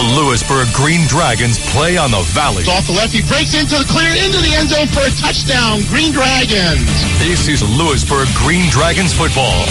The 0.00 0.16
Lewisburg 0.16 0.72
Green 0.72 1.06
Dragons 1.08 1.58
play 1.58 1.98
on 1.98 2.10
the 2.10 2.24
Valley. 2.32 2.64
Off 2.72 2.86
the 2.86 2.96
left, 2.96 3.12
he 3.12 3.20
breaks 3.20 3.52
into 3.52 3.76
the 3.76 3.84
clear, 3.84 4.08
into 4.24 4.40
the 4.40 4.48
end 4.56 4.70
zone 4.72 4.88
for 4.88 5.04
a 5.04 5.12
touchdown. 5.12 5.84
Green 5.92 6.10
Dragons. 6.10 6.88
This 7.20 7.52
is 7.52 7.60
Lewisburg 7.60 8.24
Green 8.32 8.70
Dragons 8.70 9.12
football. 9.12 9.68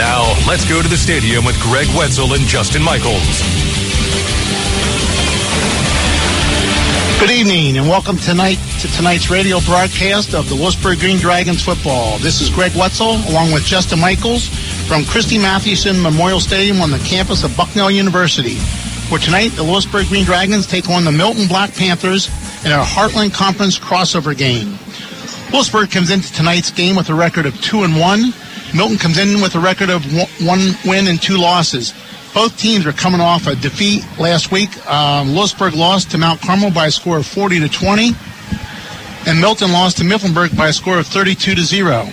Now, 0.00 0.32
let's 0.48 0.64
go 0.64 0.80
to 0.80 0.88
the 0.88 0.96
stadium 0.96 1.44
with 1.44 1.60
Greg 1.60 1.92
Wetzel 1.92 2.32
and 2.32 2.48
Justin 2.48 2.80
Michaels. 2.80 3.44
Good 7.20 7.36
evening 7.36 7.76
and 7.76 7.84
welcome 7.84 8.16
tonight 8.16 8.56
to 8.80 8.88
tonight's 8.96 9.28
radio 9.28 9.60
broadcast 9.68 10.32
of 10.32 10.48
the 10.48 10.54
Lewisburg 10.54 11.00
Green 11.00 11.18
Dragons 11.18 11.62
football. 11.62 12.16
This 12.16 12.40
is 12.40 12.48
Greg 12.48 12.72
Wetzel 12.74 13.20
along 13.28 13.52
with 13.52 13.62
Justin 13.66 14.00
Michaels 14.00 14.48
from 14.90 15.04
Christy 15.04 15.38
Mathewson 15.38 16.02
Memorial 16.02 16.40
Stadium 16.40 16.80
on 16.80 16.90
the 16.90 16.98
campus 16.98 17.44
of 17.44 17.56
Bucknell 17.56 17.92
University. 17.92 18.56
For 19.06 19.20
tonight, 19.20 19.50
the 19.50 19.62
Lewisburg 19.62 20.08
Green 20.08 20.24
Dragons 20.24 20.66
take 20.66 20.88
on 20.88 21.04
the 21.04 21.12
Milton 21.12 21.46
Black 21.46 21.72
Panthers 21.72 22.26
in 22.64 22.72
a 22.72 22.82
Heartland 22.82 23.32
Conference 23.32 23.78
crossover 23.78 24.36
game. 24.36 24.76
Lewisburg 25.52 25.92
comes 25.92 26.10
into 26.10 26.32
tonight's 26.32 26.72
game 26.72 26.96
with 26.96 27.08
a 27.08 27.14
record 27.14 27.46
of 27.46 27.54
2 27.60 27.84
and 27.84 28.00
1. 28.00 28.34
Milton 28.74 28.98
comes 28.98 29.16
in 29.16 29.40
with 29.40 29.54
a 29.54 29.60
record 29.60 29.90
of 29.90 30.04
one 30.44 30.74
win 30.84 31.06
and 31.06 31.22
two 31.22 31.36
losses. 31.36 31.94
Both 32.34 32.58
teams 32.58 32.84
are 32.84 32.92
coming 32.92 33.20
off 33.20 33.46
a 33.46 33.54
defeat 33.54 34.04
last 34.18 34.50
week. 34.50 34.74
Um, 34.88 35.36
Lewisburg 35.36 35.74
lost 35.74 36.10
to 36.10 36.18
Mount 36.18 36.40
Carmel 36.40 36.72
by 36.72 36.88
a 36.88 36.90
score 36.90 37.18
of 37.18 37.26
40 37.28 37.60
to 37.60 37.68
20, 37.68 38.10
and 39.28 39.40
Milton 39.40 39.70
lost 39.70 39.98
to 39.98 40.02
Mifflinburg 40.02 40.56
by 40.56 40.66
a 40.66 40.72
score 40.72 40.98
of 40.98 41.06
32 41.06 41.54
to 41.54 41.62
0. 41.62 42.08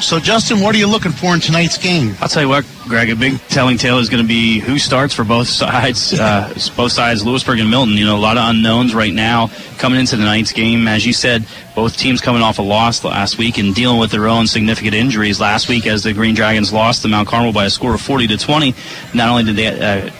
So, 0.00 0.18
Justin, 0.18 0.60
what 0.60 0.74
are 0.74 0.78
you 0.78 0.86
looking 0.86 1.12
for 1.12 1.34
in 1.34 1.40
tonight's 1.40 1.76
game? 1.76 2.14
I'll 2.20 2.28
tell 2.28 2.42
you 2.42 2.48
what, 2.48 2.64
Greg. 2.88 3.10
A 3.10 3.16
big 3.16 3.38
telling 3.48 3.76
tale 3.76 3.98
is 3.98 4.08
going 4.08 4.22
to 4.22 4.26
be 4.26 4.58
who 4.58 4.78
starts 4.78 5.12
for 5.14 5.24
both 5.24 5.48
sides. 5.48 6.18
Uh, 6.30 6.52
both 6.76 6.92
sides, 6.92 7.24
Lewisburg 7.24 7.60
and 7.60 7.70
Milton. 7.70 7.94
You 7.94 8.04
know, 8.04 8.16
a 8.16 8.20
lot 8.20 8.36
of 8.36 8.48
unknowns 8.48 8.94
right 8.94 9.12
now 9.12 9.50
coming 9.78 9.98
into 9.98 10.16
tonight's 10.16 10.52
game. 10.52 10.86
As 10.86 11.04
you 11.06 11.12
said, 11.12 11.46
both 11.74 11.96
teams 11.96 12.20
coming 12.20 12.42
off 12.42 12.58
a 12.58 12.62
loss 12.62 13.02
last 13.02 13.38
week 13.38 13.58
and 13.58 13.74
dealing 13.74 13.98
with 13.98 14.10
their 14.10 14.28
own 14.28 14.46
significant 14.46 14.94
injuries. 14.94 15.40
Last 15.40 15.68
week, 15.68 15.86
as 15.86 16.02
the 16.02 16.12
Green 16.12 16.34
Dragons 16.34 16.72
lost 16.72 17.02
to 17.02 17.08
Mount 17.08 17.26
Carmel 17.26 17.52
by 17.52 17.64
a 17.64 17.70
score 17.70 17.94
of 17.94 18.00
40 18.00 18.28
to 18.28 18.36
20, 18.36 18.74
not 19.14 19.28
only 19.28 19.44
did 19.44 19.56
they 19.56 19.66
uh, 19.68 20.10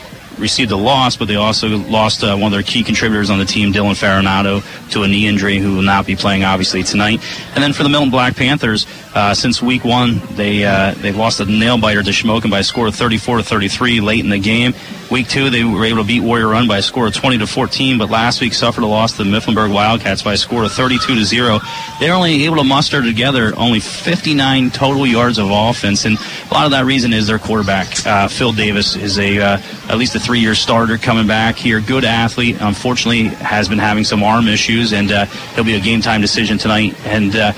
received 0.41 0.73
a 0.73 0.77
loss, 0.77 1.17
but 1.17 1.29
they 1.29 1.37
also 1.37 1.69
lost 1.69 2.25
uh, 2.25 2.35
one 2.37 2.47
of 2.47 2.53
their 2.53 2.63
key 2.63 2.83
contributors 2.83 3.31
on 3.31 3.39
the 3.39 3.45
team, 3.45 3.73
Dylan 3.73 3.95
Farinato, 3.95 4.63
to 4.91 5.03
a 5.03 5.09
knee 5.09 5.27
injury, 5.27 5.59
who 5.59 5.77
will 5.77 5.83
not 5.83 6.07
be 6.07 6.17
playing 6.17 6.45
obviously 6.45 6.83
tonight. 6.83 7.21
And 7.55 7.63
then 7.63 7.73
for 7.73 7.83
the 7.83 7.89
Milton 7.89 8.11
Black 8.11 8.37
Panthers, 8.37 8.87
uh, 9.15 9.35
since 9.35 9.61
week 9.61 9.85
one, 9.85 10.21
they 10.37 10.65
uh, 10.65 10.95
they 10.95 11.13
lost 11.13 11.41
a 11.41 11.45
nail 11.45 11.79
biter 11.79 12.03
to 12.03 12.11
Shamokin 12.11 12.51
by 12.51 12.61
a 12.61 12.65
score 12.65 12.87
of 12.87 12.95
34 12.95 13.39
to 13.39 13.43
33 13.43 14.01
late 14.01 14.21
in 14.21 14.31
the 14.31 14.39
game. 14.39 14.73
Week 15.11 15.29
two, 15.29 15.51
they 15.51 15.65
were 15.65 15.85
able 15.85 16.03
to 16.03 16.07
beat 16.07 16.21
Warrior 16.21 16.49
Run 16.49 16.69
by 16.69 16.79
a 16.79 16.83
score 16.83 17.09
of 17.09 17.15
20 17.15 17.39
to 17.39 17.47
14, 17.47 17.99
but 17.99 18.11
last 18.11 18.41
week 18.41 18.55
suffered 18.55 18.85
a 18.85 18.87
loss 18.87 19.17
to 19.17 19.25
the 19.25 19.31
Mifflinburg 19.31 19.75
Wildcats 19.75 20.23
by 20.23 20.35
a 20.35 20.37
score 20.37 20.63
of 20.63 20.73
32 20.73 21.17
to 21.17 21.25
zero. 21.25 21.59
They're 21.99 22.15
only 22.15 22.45
able 22.45 22.57
to 22.57 22.65
muster 22.65 23.03
together 23.03 23.53
only 23.57 23.81
59 23.81 24.71
total 24.71 25.05
yards 25.07 25.39
of 25.39 25.51
offense, 25.51 26.05
and 26.05 26.17
a 26.17 26.55
lot 26.55 26.65
of 26.67 26.71
that 26.71 26.85
reason 26.85 27.13
is 27.13 27.27
their 27.27 27.41
quarterback, 27.41 28.07
uh, 28.07 28.29
Phil 28.29 28.53
Davis, 28.53 28.95
is 28.95 29.19
a 29.19 29.41
uh, 29.41 29.59
at 29.89 29.99
least 29.99 30.15
a 30.15 30.21
three-year 30.31 30.55
starter 30.55 30.97
coming 30.97 31.27
back 31.27 31.57
here. 31.57 31.81
Good 31.81 32.05
athlete. 32.05 32.59
Unfortunately, 32.61 33.25
has 33.25 33.69
been 33.69 33.81
having 33.81 34.05
some 34.05 34.23
arm 34.23 34.47
issues, 34.47 34.93
and 34.93 35.11
uh, 35.11 35.25
he'll 35.57 35.65
be 35.65 35.75
a 35.75 35.81
game-time 35.81 36.21
decision 36.21 36.57
tonight. 36.57 36.95
And 37.05 37.35
uh, 37.35 37.53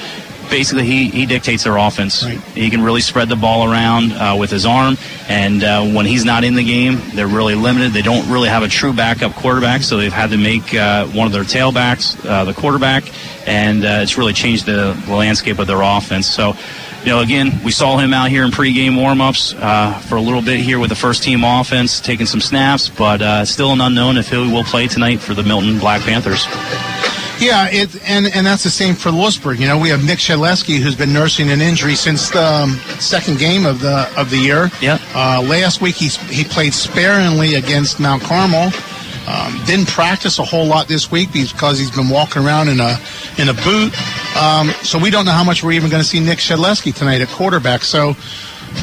basically 0.48 0.86
he, 0.86 1.10
he 1.10 1.26
dictates 1.26 1.64
their 1.64 1.76
offense. 1.76 2.24
Right. 2.24 2.40
He 2.54 2.70
can 2.70 2.82
really 2.82 3.02
spread 3.02 3.28
the 3.28 3.36
ball 3.36 3.70
around 3.70 4.12
uh, 4.12 4.38
with 4.40 4.50
his 4.50 4.64
arm, 4.64 4.96
and 5.28 5.62
uh, 5.62 5.84
when 5.84 6.06
he's 6.06 6.24
not 6.24 6.44
in 6.44 6.54
the 6.54 6.64
game, 6.64 6.98
they're 7.12 7.26
really 7.26 7.54
limited. 7.54 7.92
They 7.92 8.00
don't 8.00 8.26
really 8.30 8.48
have 8.48 8.62
a 8.62 8.68
true 8.68 8.94
backup 8.94 9.34
quarterback, 9.34 9.82
so 9.82 9.98
they've 9.98 10.10
had 10.10 10.30
to 10.30 10.38
make 10.38 10.74
uh, 10.74 11.04
one 11.08 11.26
of 11.26 11.34
their 11.34 11.44
tailbacks 11.44 12.24
uh, 12.24 12.46
the 12.46 12.54
quarterback, 12.54 13.04
and 13.46 13.84
uh, 13.84 14.00
it's 14.00 14.16
really 14.16 14.32
changed 14.32 14.64
the, 14.64 14.98
the, 15.04 15.14
landscape 15.14 15.58
of 15.58 15.66
their 15.66 15.82
offense. 15.82 16.26
So. 16.26 16.54
You 17.02 17.08
know, 17.08 17.20
again, 17.20 17.60
we 17.64 17.72
saw 17.72 17.98
him 17.98 18.14
out 18.14 18.30
here 18.30 18.44
in 18.44 18.50
pregame 18.50 18.92
warmups 18.92 19.58
uh, 19.60 19.98
for 20.00 20.16
a 20.16 20.20
little 20.20 20.42
bit 20.42 20.60
here 20.60 20.78
with 20.78 20.90
the 20.90 20.96
first 20.96 21.22
team 21.22 21.42
offense, 21.42 22.00
taking 22.00 22.26
some 22.26 22.40
snaps, 22.40 22.88
but 22.88 23.44
still 23.44 23.72
an 23.72 23.80
unknown 23.80 24.16
if 24.16 24.30
he 24.30 24.36
will 24.36 24.64
play 24.64 24.86
tonight 24.86 25.18
for 25.20 25.34
the 25.34 25.42
Milton 25.42 25.78
Black 25.78 26.02
Panthers. 26.02 26.46
Yeah, 27.42 27.68
it, 27.72 28.08
and 28.08 28.26
and 28.32 28.46
that's 28.46 28.62
the 28.62 28.70
same 28.70 28.94
for 28.94 29.10
Lewisburg. 29.10 29.58
You 29.58 29.66
know, 29.66 29.76
we 29.76 29.88
have 29.88 30.04
Nick 30.04 30.20
Shedleski 30.20 30.78
who's 30.78 30.94
been 30.94 31.12
nursing 31.12 31.50
an 31.50 31.60
injury 31.60 31.96
since 31.96 32.30
the 32.30 32.40
um, 32.40 32.76
second 33.00 33.40
game 33.40 33.66
of 33.66 33.80
the 33.80 34.08
of 34.16 34.30
the 34.30 34.36
year. 34.36 34.70
Yeah. 34.80 34.98
Uh, 35.12 35.42
last 35.42 35.80
week 35.80 35.96
he 35.96 36.06
he 36.06 36.44
played 36.44 36.72
sparingly 36.72 37.54
against 37.54 37.98
Mount 37.98 38.22
Carmel. 38.22 38.70
Um, 39.26 39.60
didn't 39.66 39.88
practice 39.88 40.38
a 40.38 40.44
whole 40.44 40.66
lot 40.66 40.88
this 40.88 41.10
week 41.10 41.32
because 41.32 41.78
he's 41.78 41.90
been 41.90 42.08
walking 42.08 42.44
around 42.44 42.68
in 42.68 42.80
a 42.80 42.98
in 43.38 43.48
a 43.48 43.54
boot. 43.54 43.92
Um, 44.36 44.70
so 44.82 44.98
we 44.98 45.10
don't 45.10 45.24
know 45.24 45.32
how 45.32 45.44
much 45.44 45.62
we're 45.62 45.72
even 45.72 45.90
going 45.90 46.02
to 46.02 46.08
see 46.08 46.20
Nick 46.20 46.38
Shedleski 46.38 46.94
tonight 46.94 47.20
at 47.20 47.28
quarterback. 47.28 47.82
So 47.82 48.16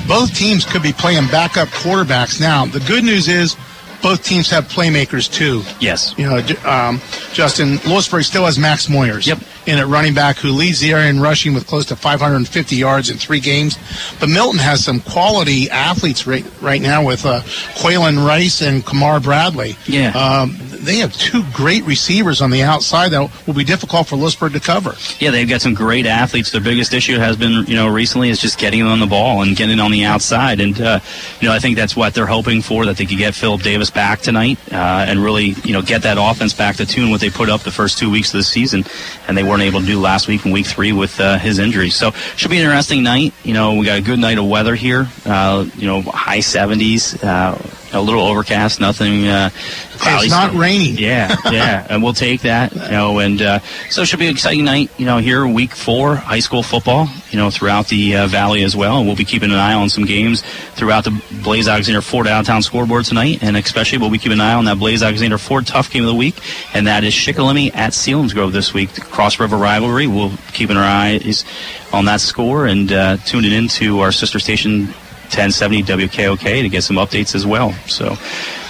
both 0.07 0.33
teams 0.33 0.65
could 0.65 0.81
be 0.81 0.93
playing 0.93 1.27
backup 1.27 1.67
quarterbacks 1.69 2.39
now. 2.39 2.65
The 2.65 2.79
good 2.81 3.03
news 3.03 3.27
is 3.27 3.55
both 4.01 4.23
teams 4.23 4.49
have 4.49 4.65
playmakers 4.65 5.31
too. 5.31 5.63
Yes. 5.79 6.13
You 6.17 6.29
know, 6.29 6.37
um, 6.65 7.01
Justin 7.33 7.77
Lewisburg 7.85 8.23
still 8.23 8.45
has 8.45 8.57
Max 8.57 8.87
Moyers. 8.87 9.27
Yep. 9.27 9.39
In 9.65 9.77
at 9.77 9.87
running 9.87 10.13
back 10.13 10.37
who 10.37 10.49
leads 10.49 10.79
the 10.79 10.93
area 10.93 11.09
in 11.09 11.19
rushing 11.19 11.53
with 11.53 11.67
close 11.67 11.85
to 11.87 11.95
550 11.95 12.75
yards 12.75 13.09
in 13.09 13.17
three 13.17 13.39
games. 13.39 13.77
But 14.19 14.29
Milton 14.29 14.59
has 14.59 14.83
some 14.83 14.99
quality 14.99 15.69
athletes 15.69 16.25
right, 16.25 16.45
right 16.61 16.81
now 16.81 17.05
with 17.05 17.25
uh, 17.25 17.41
Quaylen 17.75 18.25
Rice 18.25 18.61
and 18.61 18.85
Kamar 18.85 19.19
Bradley. 19.19 19.75
Yeah. 19.85 20.11
Um, 20.11 20.57
they 20.79 20.97
have 20.97 21.13
two 21.13 21.43
great 21.53 21.83
receivers 21.83 22.41
on 22.41 22.51
the 22.51 22.63
outside 22.63 23.09
that 23.09 23.29
will 23.45 23.53
be 23.53 23.63
difficult 23.63 24.07
for 24.07 24.15
Lewisburg 24.15 24.53
to 24.53 24.59
cover. 24.59 24.95
Yeah, 25.19 25.31
they've 25.31 25.47
got 25.47 25.61
some 25.61 25.73
great 25.73 26.05
athletes. 26.05 26.51
Their 26.51 26.61
biggest 26.61 26.93
issue 26.93 27.17
has 27.17 27.35
been, 27.35 27.65
you 27.65 27.75
know, 27.75 27.87
recently 27.87 28.29
is 28.29 28.39
just 28.39 28.57
getting 28.57 28.81
on 28.83 28.99
the 28.99 29.05
ball 29.05 29.41
and 29.41 29.55
getting 29.55 29.79
on 29.79 29.91
the 29.91 30.05
outside. 30.05 30.61
And, 30.61 30.79
uh, 30.79 30.99
you 31.39 31.47
know, 31.47 31.53
I 31.53 31.59
think 31.59 31.75
that's 31.75 31.95
what 31.95 32.13
they're 32.13 32.25
hoping 32.25 32.61
for, 32.61 32.85
that 32.85 32.97
they 32.97 33.05
could 33.05 33.17
get 33.17 33.35
Philip 33.35 33.61
Davis 33.61 33.89
back 33.89 34.21
tonight 34.21 34.57
uh, 34.71 35.05
and 35.07 35.19
really, 35.19 35.55
you 35.63 35.73
know, 35.73 35.81
get 35.81 36.03
that 36.03 36.17
offense 36.19 36.53
back 36.53 36.77
to 36.77 36.85
tune 36.85 37.09
what 37.11 37.21
they 37.21 37.29
put 37.29 37.49
up 37.49 37.61
the 37.61 37.71
first 37.71 37.97
two 37.97 38.09
weeks 38.09 38.33
of 38.33 38.37
the 38.37 38.43
season. 38.43 38.85
And 39.27 39.37
they 39.37 39.43
weren't 39.49 39.63
able 39.63 39.79
to 39.81 39.85
do 39.85 39.99
last 39.99 40.27
week 40.27 40.45
in 40.45 40.51
week 40.51 40.67
three 40.67 40.91
with 40.91 41.19
uh, 41.19 41.37
his 41.39 41.59
injury. 41.59 41.89
So 41.89 42.11
should 42.11 42.51
be 42.51 42.57
an 42.57 42.63
interesting 42.63 43.03
night. 43.03 43.33
You 43.43 43.53
know, 43.53 43.75
we 43.75 43.85
got 43.85 43.97
a 43.97 44.01
good 44.01 44.19
night 44.19 44.37
of 44.37 44.47
weather 44.47 44.75
here, 44.75 45.07
uh, 45.25 45.65
you 45.75 45.87
know, 45.87 46.01
high 46.01 46.39
70s 46.39 47.23
uh, 47.23 47.57
a 47.93 48.01
little 48.01 48.21
overcast, 48.21 48.79
nothing. 48.79 49.27
Uh, 49.27 49.49
cloudy. 49.97 50.25
It's 50.25 50.33
not 50.33 50.53
raining. 50.53 50.97
Yeah, 50.97 51.35
yeah, 51.51 51.85
and 51.89 52.01
we'll 52.03 52.13
take 52.13 52.41
that. 52.41 52.73
You 52.73 52.91
know, 52.91 53.19
and 53.19 53.41
uh, 53.41 53.59
so 53.89 54.01
it 54.01 54.07
should 54.07 54.19
be 54.19 54.27
an 54.27 54.31
exciting 54.31 54.65
night. 54.65 54.91
You 54.97 55.05
know, 55.05 55.17
here 55.17 55.45
week 55.45 55.75
four, 55.75 56.15
high 56.15 56.39
school 56.39 56.63
football. 56.63 57.07
You 57.31 57.37
know, 57.37 57.49
throughout 57.49 57.87
the 57.87 58.15
uh, 58.15 58.27
valley 58.27 58.63
as 58.63 58.75
well, 58.75 58.97
and 58.97 59.07
we'll 59.07 59.15
be 59.15 59.25
keeping 59.25 59.51
an 59.51 59.57
eye 59.57 59.73
on 59.73 59.89
some 59.89 60.05
games 60.05 60.41
throughout 60.73 61.03
the 61.03 61.21
Blaze 61.43 61.67
Alexander 61.67 62.01
Ford 62.01 62.25
downtown 62.25 62.61
scoreboard 62.61 63.05
tonight, 63.05 63.43
and 63.43 63.55
especially 63.57 63.99
we'll 63.99 64.09
be 64.09 64.17
keeping 64.17 64.39
an 64.39 64.41
eye 64.41 64.53
on 64.53 64.65
that 64.65 64.79
Blaze 64.79 65.03
Alexander 65.03 65.37
Ford 65.37 65.67
tough 65.67 65.91
game 65.91 66.03
of 66.03 66.09
the 66.09 66.15
week, 66.15 66.39
and 66.73 66.87
that 66.87 67.03
is 67.03 67.13
Shikellamy 67.13 67.73
at 67.75 67.93
Selinsgrove 67.93 68.51
this 68.51 68.73
week, 68.73 68.91
the 68.93 69.01
Cross 69.01 69.39
River 69.39 69.57
rivalry. 69.57 70.07
We'll 70.07 70.31
keep 70.53 70.69
our 70.69 70.77
eyes 70.77 71.45
on 71.91 72.05
that 72.05 72.21
score 72.21 72.65
and 72.65 72.91
uh, 72.91 73.17
tune 73.17 73.45
it 73.45 73.53
into 73.53 73.99
our 73.99 74.11
sister 74.11 74.39
station 74.39 74.93
1070 75.29 75.83
WKOK 75.83 76.61
to 76.61 76.69
get 76.69 76.83
some 76.83 76.97
updates 76.97 77.35
as 77.35 77.45
well. 77.45 77.71
So 77.87 78.15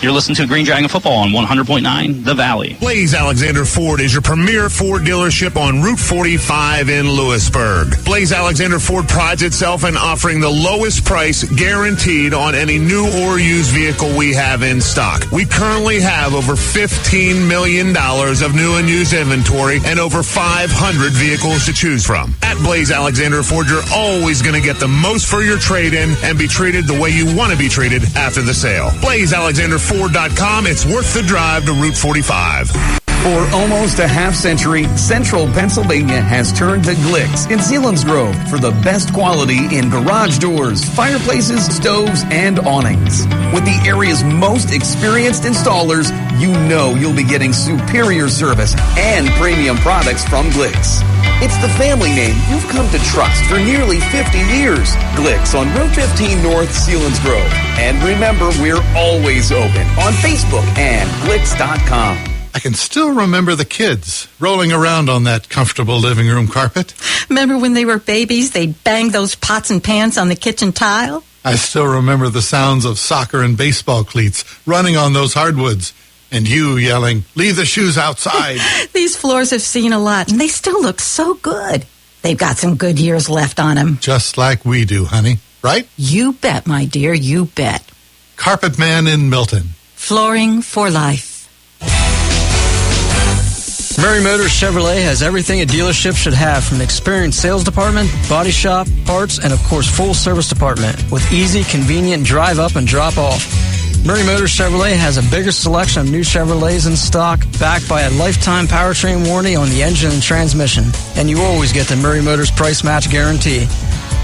you're 0.01 0.11
listening 0.13 0.35
to 0.35 0.47
Green 0.47 0.63
Dragon 0.63 0.87
Football 0.87 1.17
on 1.17 1.29
100.9 1.29 2.23
The 2.23 2.33
Valley. 2.33 2.75
Blaze 2.79 3.13
Alexander 3.13 3.65
Ford 3.65 3.99
is 3.99 4.13
your 4.13 4.21
premier 4.21 4.69
Ford 4.69 5.01
dealership 5.01 5.57
on 5.57 5.81
Route 5.81 5.99
45 5.99 6.89
in 6.89 7.09
Lewisburg. 7.09 8.05
Blaze 8.05 8.31
Alexander 8.31 8.79
Ford 8.79 9.09
prides 9.09 9.43
itself 9.43 9.83
in 9.83 9.97
offering 9.97 10.39
the 10.39 10.49
lowest 10.49 11.03
price 11.03 11.43
guaranteed 11.43 12.33
on 12.33 12.55
any 12.55 12.77
new 12.77 13.07
or 13.23 13.39
used 13.39 13.71
vehicle 13.71 14.15
we 14.17 14.33
have 14.33 14.63
in 14.63 14.79
stock. 14.79 15.29
We 15.31 15.45
currently 15.45 15.99
have 15.99 16.33
over 16.33 16.53
$15 16.53 17.47
million 17.47 17.95
of 17.97 18.55
new 18.55 18.75
and 18.75 18.87
used 18.87 19.13
inventory 19.13 19.79
and 19.85 19.99
over 19.99 20.23
500 20.23 21.11
vehicles 21.11 21.65
to 21.65 21.73
choose 21.73 22.05
from. 22.05 22.35
At 22.41 22.57
Blaze 22.63 22.91
Alexander 22.91 23.43
Ford, 23.43 23.67
you're 23.67 23.83
always 23.93 24.41
going 24.41 24.55
to 24.55 24.65
get 24.65 24.77
the 24.77 24.87
most 24.87 25.27
for 25.27 25.41
your 25.41 25.57
trade 25.57 25.93
in 25.93 26.15
and 26.23 26.37
be 26.37 26.47
treated 26.49 26.87
the 26.87 26.99
way 26.99 27.09
you 27.09 27.33
want 27.35 27.51
to 27.51 27.57
be 27.57 27.69
treated 27.69 28.03
after 28.15 28.41
the 28.41 28.53
sale. 28.53 28.89
BlazeAlexanderFord.com. 29.01 30.67
It's 30.67 30.85
worth 30.85 31.13
the 31.13 31.21
drive 31.21 31.65
to 31.65 31.73
Route 31.73 31.95
45. 31.95 32.98
For 33.23 33.43
almost 33.53 33.99
a 33.99 34.07
half 34.07 34.33
century, 34.33 34.85
Central 34.95 35.45
Pennsylvania 35.47 36.21
has 36.21 36.53
turned 36.53 36.85
to 36.85 36.91
Glicks 36.91 37.51
in 37.51 37.59
Selinsgrove 37.59 38.47
for 38.49 38.57
the 38.57 38.71
best 38.81 39.13
quality 39.13 39.75
in 39.75 39.89
garage 39.89 40.37
doors, 40.37 40.87
fireplaces, 40.95 41.65
stoves, 41.65 42.23
and 42.31 42.59
awnings. 42.59 43.27
With 43.53 43.65
the 43.65 43.77
area's 43.83 44.23
most 44.23 44.71
experienced 44.71 45.43
installers, 45.43 46.15
you 46.39 46.47
know 46.69 46.95
you'll 46.95 47.15
be 47.15 47.25
getting 47.25 47.51
superior 47.51 48.29
service 48.29 48.73
and 48.97 49.27
premium 49.31 49.75
products 49.77 50.23
from 50.23 50.49
Glicks. 50.51 51.03
It's 51.43 51.57
the 51.59 51.69
family 51.75 52.11
name 52.11 52.37
you've 52.49 52.67
come 52.71 52.89
to 52.89 52.99
trust 53.11 53.43
for 53.51 53.59
nearly 53.59 53.99
50 53.99 54.37
years. 54.47 54.95
Glicks 55.19 55.59
on 55.59 55.67
Route 55.75 55.93
15 55.93 56.41
North, 56.41 56.71
Selinsgrove. 56.71 57.51
And 57.83 58.01
remember, 58.01 58.47
we're 58.63 58.81
always 58.95 59.51
open 59.51 59.85
on 59.99 60.15
Facebook 60.23 60.65
and 60.79 61.09
Glicks.com. 61.27 62.28
I 62.59 62.61
can 62.61 62.73
still 62.73 63.11
remember 63.13 63.55
the 63.55 63.63
kids 63.63 64.27
rolling 64.37 64.73
around 64.73 65.07
on 65.09 65.23
that 65.23 65.47
comfortable 65.47 65.97
living 65.97 66.27
room 66.27 66.49
carpet. 66.49 66.93
Remember 67.29 67.57
when 67.57 67.73
they 67.73 67.85
were 67.85 67.99
babies, 67.99 68.51
they'd 68.51 68.83
bang 68.83 69.11
those 69.11 69.33
pots 69.33 69.69
and 69.69 69.81
pans 69.81 70.17
on 70.17 70.27
the 70.27 70.35
kitchen 70.35 70.73
tile? 70.73 71.23
I 71.45 71.55
still 71.55 71.87
remember 71.87 72.27
the 72.27 72.41
sounds 72.41 72.83
of 72.83 72.99
soccer 72.99 73.43
and 73.43 73.57
baseball 73.57 74.03
cleats 74.03 74.43
running 74.67 74.97
on 74.97 75.13
those 75.13 75.33
hardwoods. 75.33 75.93
And 76.33 76.49
you 76.49 76.75
yelling, 76.75 77.23
leave 77.33 77.55
the 77.55 77.65
shoes 77.65 77.97
outside. 77.97 78.59
These 78.93 79.15
floors 79.15 79.51
have 79.51 79.61
seen 79.61 79.93
a 79.93 79.99
lot, 79.99 80.29
and 80.29 80.37
they 80.37 80.49
still 80.49 80.81
look 80.81 80.99
so 80.99 81.35
good. 81.35 81.85
They've 82.23 82.37
got 82.37 82.57
some 82.57 82.75
good 82.75 82.99
years 82.99 83.29
left 83.29 83.61
on 83.61 83.77
them. 83.77 83.99
Just 84.01 84.37
like 84.37 84.65
we 84.65 84.83
do, 84.83 85.05
honey. 85.05 85.37
Right? 85.63 85.87
You 85.95 86.33
bet, 86.33 86.67
my 86.67 86.83
dear, 86.83 87.13
you 87.13 87.45
bet. 87.45 87.89
Carpet 88.35 88.77
Man 88.77 89.07
in 89.07 89.29
Milton. 89.29 89.75
Flooring 89.95 90.61
for 90.61 90.89
life. 90.89 91.28
Murray 94.01 94.23
Motors 94.23 94.51
Chevrolet 94.51 95.03
has 95.03 95.21
everything 95.21 95.61
a 95.61 95.65
dealership 95.65 96.15
should 96.15 96.33
have 96.33 96.63
from 96.63 96.77
an 96.77 96.83
experienced 96.83 97.41
sales 97.41 97.65
department, 97.65 98.09
body 98.29 98.49
shop, 98.51 98.87
parts, 99.05 99.39
and 99.39 99.51
of 99.51 99.61
course 99.63 99.89
full 99.89 100.13
service 100.13 100.47
department 100.47 100.95
with 101.11 101.29
easy, 101.33 101.63
convenient 101.65 102.23
drive 102.23 102.59
up 102.59 102.77
and 102.77 102.87
drop 102.87 103.17
off. 103.17 103.43
Murray 104.05 104.23
Motors 104.23 104.51
Chevrolet 104.51 104.95
has 104.95 105.17
a 105.17 105.29
bigger 105.29 105.51
selection 105.51 106.01
of 106.01 106.09
new 106.09 106.21
Chevrolets 106.21 106.87
in 106.87 106.95
stock, 106.95 107.41
backed 107.59 107.89
by 107.89 108.03
a 108.03 108.11
lifetime 108.11 108.67
powertrain 108.67 109.27
warranty 109.27 109.57
on 109.57 109.67
the 109.69 109.83
engine 109.83 110.11
and 110.11 110.23
transmission. 110.23 110.85
And 111.17 111.29
you 111.29 111.41
always 111.41 111.73
get 111.73 111.87
the 111.87 111.97
Murray 111.97 112.21
Motors 112.21 112.51
price 112.51 112.85
match 112.85 113.11
guarantee. 113.11 113.67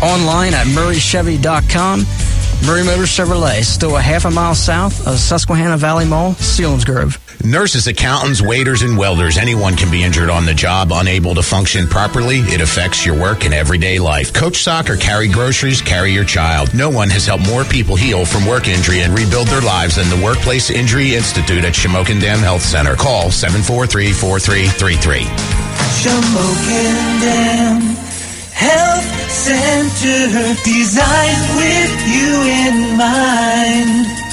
Online 0.02 0.54
at 0.54 0.68
murraychevy.com. 0.68 2.06
Murray 2.66 2.84
Motors 2.86 3.10
Chevrolet, 3.10 3.64
still 3.66 3.98
a 3.98 4.02
half 4.02 4.24
a 4.24 4.32
mile 4.32 4.56
south 4.56 5.06
of 5.06 5.20
Susquehanna 5.20 5.76
Valley 5.76 6.06
Mall, 6.06 6.32
Selinsgrove. 6.36 7.25
Nurses, 7.46 7.86
accountants, 7.86 8.42
waiters, 8.42 8.82
and 8.82 8.98
welders, 8.98 9.38
anyone 9.38 9.76
can 9.76 9.92
be 9.92 10.04
injured 10.04 10.32
on 10.32 10.46
the 10.46 10.54
job, 10.54 10.90
unable 10.92 11.36
to 11.36 11.44
function 11.44 11.86
properly. 11.88 12.40
It 12.40 12.60
affects 12.60 13.06
your 13.06 13.16
work 13.20 13.46
and 13.46 13.54
everyday 13.54 14.00
life. 14.00 14.34
Coach 14.34 14.64
soccer, 14.64 14.98
carry 14.98 15.28
groceries, 15.28 15.80
carry 15.80 16.12
your 16.12 16.24
child. 16.24 16.74
No 16.74 16.90
one 16.90 17.08
has 17.12 17.28
helped 17.28 17.46
more 17.46 17.64
people 17.64 17.96
heal 17.96 18.26
from 18.26 18.48
work 18.48 18.68
injury 18.68 19.02
and 19.02 19.14
rebuild 19.14 19.48
their 19.48 19.62
lives 19.62 19.98
than 19.98 20.10
the 20.10 20.26
Workplace 20.26 20.72
Injury 20.72 21.14
Institute 21.14 21.64
at 21.64 21.74
Shamokin 21.74 22.20
Dam 22.20 22.40
Health 22.40 22.64
Center. 22.64 22.96
Call 22.96 23.30
743-4333. 23.30 25.22
Shamokin 26.02 27.22
Dam 27.22 27.82
Health 28.54 29.30
Center, 29.30 30.56
designed 30.64 31.56
with 31.56 31.94
you 32.10 32.42
in 32.50 32.98
mind. 32.98 34.25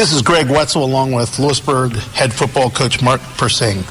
This 0.00 0.14
is 0.14 0.22
Greg 0.22 0.48
Wetzel 0.48 0.82
along 0.82 1.12
with 1.12 1.38
Lewisburg 1.38 1.92
head 1.92 2.32
football 2.32 2.70
coach 2.70 3.02
Mark 3.02 3.20
Persing. 3.36 3.84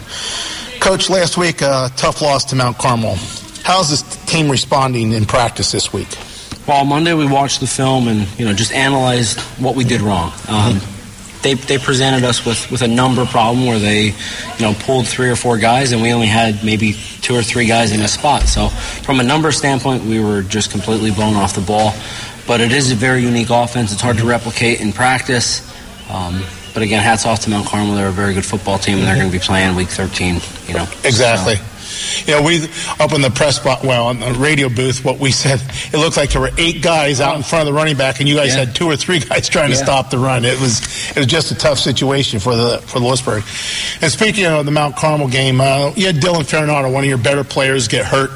Coach, 0.79 1.07
last 1.07 1.37
week, 1.37 1.61
a 1.61 1.91
tough 1.97 2.23
loss 2.23 2.45
to 2.45 2.55
Mount 2.55 2.79
Carmel. 2.79 3.15
How's 3.61 3.91
this 3.91 4.01
team 4.25 4.49
responding 4.49 5.11
in 5.11 5.27
practice 5.27 5.71
this 5.71 5.93
week? 5.93 6.07
Well, 6.67 6.83
Monday 6.83 7.13
we 7.13 7.27
watched 7.27 7.59
the 7.59 7.67
film 7.67 8.07
and 8.07 8.27
you 8.39 8.45
know 8.45 8.53
just 8.53 8.71
analyzed 8.71 9.39
what 9.59 9.75
we 9.75 9.83
did 9.83 10.01
wrong. 10.01 10.33
Um, 10.47 10.79
they, 11.43 11.53
they 11.53 11.77
presented 11.77 12.25
us 12.25 12.43
with, 12.43 12.71
with 12.71 12.81
a 12.81 12.87
number 12.87 13.27
problem 13.27 13.67
where 13.67 13.77
they 13.77 14.05
you 14.05 14.61
know 14.61 14.73
pulled 14.79 15.07
three 15.07 15.29
or 15.29 15.35
four 15.35 15.59
guys 15.59 15.91
and 15.91 16.01
we 16.01 16.11
only 16.11 16.25
had 16.25 16.63
maybe 16.63 16.93
two 17.21 17.35
or 17.35 17.43
three 17.43 17.67
guys 17.67 17.91
in 17.91 18.01
a 18.01 18.07
spot. 18.07 18.47
So 18.47 18.69
from 18.69 19.19
a 19.19 19.23
number 19.23 19.51
standpoint, 19.51 20.05
we 20.05 20.19
were 20.19 20.41
just 20.41 20.71
completely 20.71 21.11
blown 21.11 21.35
off 21.35 21.53
the 21.53 21.61
ball. 21.61 21.93
But 22.47 22.61
it 22.61 22.71
is 22.71 22.91
a 22.91 22.95
very 22.95 23.21
unique 23.21 23.51
offense. 23.51 23.93
It's 23.93 24.01
hard 24.01 24.17
to 24.17 24.25
replicate 24.25 24.81
in 24.81 24.91
practice. 24.91 25.68
Um, 26.09 26.41
but 26.73 26.83
again, 26.83 27.01
hats 27.03 27.25
off 27.25 27.41
to 27.41 27.49
Mount 27.49 27.67
Carmel. 27.67 27.95
They're 27.95 28.09
a 28.09 28.11
very 28.11 28.33
good 28.33 28.45
football 28.45 28.77
team, 28.77 28.99
and 28.99 29.07
they're 29.07 29.15
going 29.15 29.31
to 29.31 29.37
be 29.37 29.43
playing 29.43 29.75
Week 29.75 29.89
13. 29.89 30.41
You 30.67 30.73
know, 30.73 30.87
exactly. 31.03 31.55
So. 31.55 31.63
You 32.25 32.35
know, 32.35 32.43
we 32.43 32.67
up 32.99 33.13
in 33.13 33.21
the 33.21 33.31
press 33.31 33.57
spot, 33.57 33.83
well, 33.83 34.07
on 34.07 34.19
the 34.19 34.31
radio 34.33 34.69
booth, 34.69 35.03
what 35.03 35.19
we 35.19 35.31
said, 35.31 35.61
it 35.93 35.97
looked 35.97 36.17
like 36.17 36.31
there 36.31 36.41
were 36.41 36.51
eight 36.57 36.81
guys 36.81 37.21
out 37.21 37.35
in 37.35 37.43
front 37.43 37.67
of 37.67 37.73
the 37.73 37.77
running 37.77 37.97
back, 37.97 38.19
and 38.19 38.29
you 38.29 38.35
guys 38.35 38.53
yeah. 38.53 38.65
had 38.65 38.75
two 38.75 38.85
or 38.85 38.95
three 38.95 39.19
guys 39.19 39.49
trying 39.49 39.69
yeah. 39.69 39.77
to 39.77 39.83
stop 39.83 40.09
the 40.09 40.17
run. 40.17 40.45
It 40.45 40.59
was 40.59 40.81
it 41.11 41.17
was 41.17 41.27
just 41.27 41.51
a 41.51 41.55
tough 41.55 41.79
situation 41.79 42.39
for 42.39 42.55
the 42.55 42.79
for 42.85 42.99
Lewisburg. 42.99 43.43
And 44.01 44.11
speaking 44.11 44.45
of 44.45 44.65
the 44.65 44.71
Mount 44.71 44.95
Carmel 44.95 45.27
game, 45.27 45.59
uh, 45.61 45.91
you 45.95 46.05
had 46.05 46.15
Dylan 46.15 46.41
Farinato, 46.41 46.91
one 46.91 47.03
of 47.03 47.09
your 47.09 47.17
better 47.17 47.43
players, 47.43 47.87
get 47.87 48.05
hurt 48.05 48.31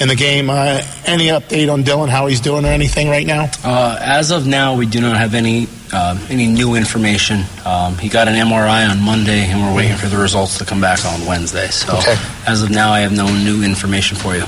in 0.00 0.08
the 0.08 0.14
game. 0.14 0.50
Uh, 0.50 0.82
any 1.04 1.26
update 1.26 1.72
on 1.72 1.84
Dylan, 1.84 2.08
how 2.08 2.26
he's 2.26 2.40
doing, 2.40 2.64
or 2.64 2.68
anything 2.68 3.08
right 3.08 3.26
now? 3.26 3.50
Uh, 3.64 3.98
as 4.00 4.30
of 4.30 4.46
now, 4.46 4.76
we 4.76 4.86
do 4.86 5.00
not 5.00 5.16
have 5.16 5.34
any 5.34 5.68
uh, 5.92 6.18
any 6.28 6.46
new 6.46 6.74
information. 6.74 7.44
Um, 7.64 7.96
he 7.98 8.08
got 8.08 8.28
an 8.28 8.34
MRI 8.34 8.88
on 8.90 9.00
Monday, 9.00 9.46
and 9.46 9.62
we're 9.62 9.74
waiting 9.74 9.96
for 9.96 10.08
the 10.08 10.16
results 10.16 10.58
to 10.58 10.64
come 10.64 10.80
back 10.80 11.04
on 11.04 11.26
Wednesday. 11.26 11.68
So, 11.68 11.96
okay. 11.96 12.16
as 12.46 12.62
of 12.62 12.70
now, 12.70 12.92
I 12.92 13.00
have 13.00 13.12
no 13.12 13.26
new 13.26 13.62
information 13.62 14.16
for 14.16 14.34
you. 14.34 14.44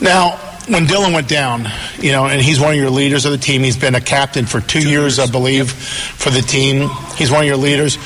Now, 0.00 0.36
when 0.66 0.86
Dylan 0.86 1.12
went 1.14 1.28
down, 1.28 1.68
you 1.98 2.12
know, 2.12 2.26
and 2.26 2.40
he's 2.40 2.60
one 2.60 2.72
of 2.72 2.78
your 2.78 2.90
leaders 2.90 3.24
of 3.24 3.32
the 3.32 3.38
team. 3.38 3.62
He's 3.62 3.76
been 3.76 3.94
a 3.94 4.00
captain 4.00 4.46
for 4.46 4.60
two, 4.60 4.80
two 4.80 4.88
years, 4.88 5.18
years, 5.18 5.18
I 5.18 5.30
believe, 5.30 5.66
yep. 5.66 5.76
for 5.76 6.30
the 6.30 6.42
team. 6.42 6.88
He's 7.16 7.30
one 7.30 7.40
of 7.42 7.46
your 7.46 7.56
leaders 7.56 7.98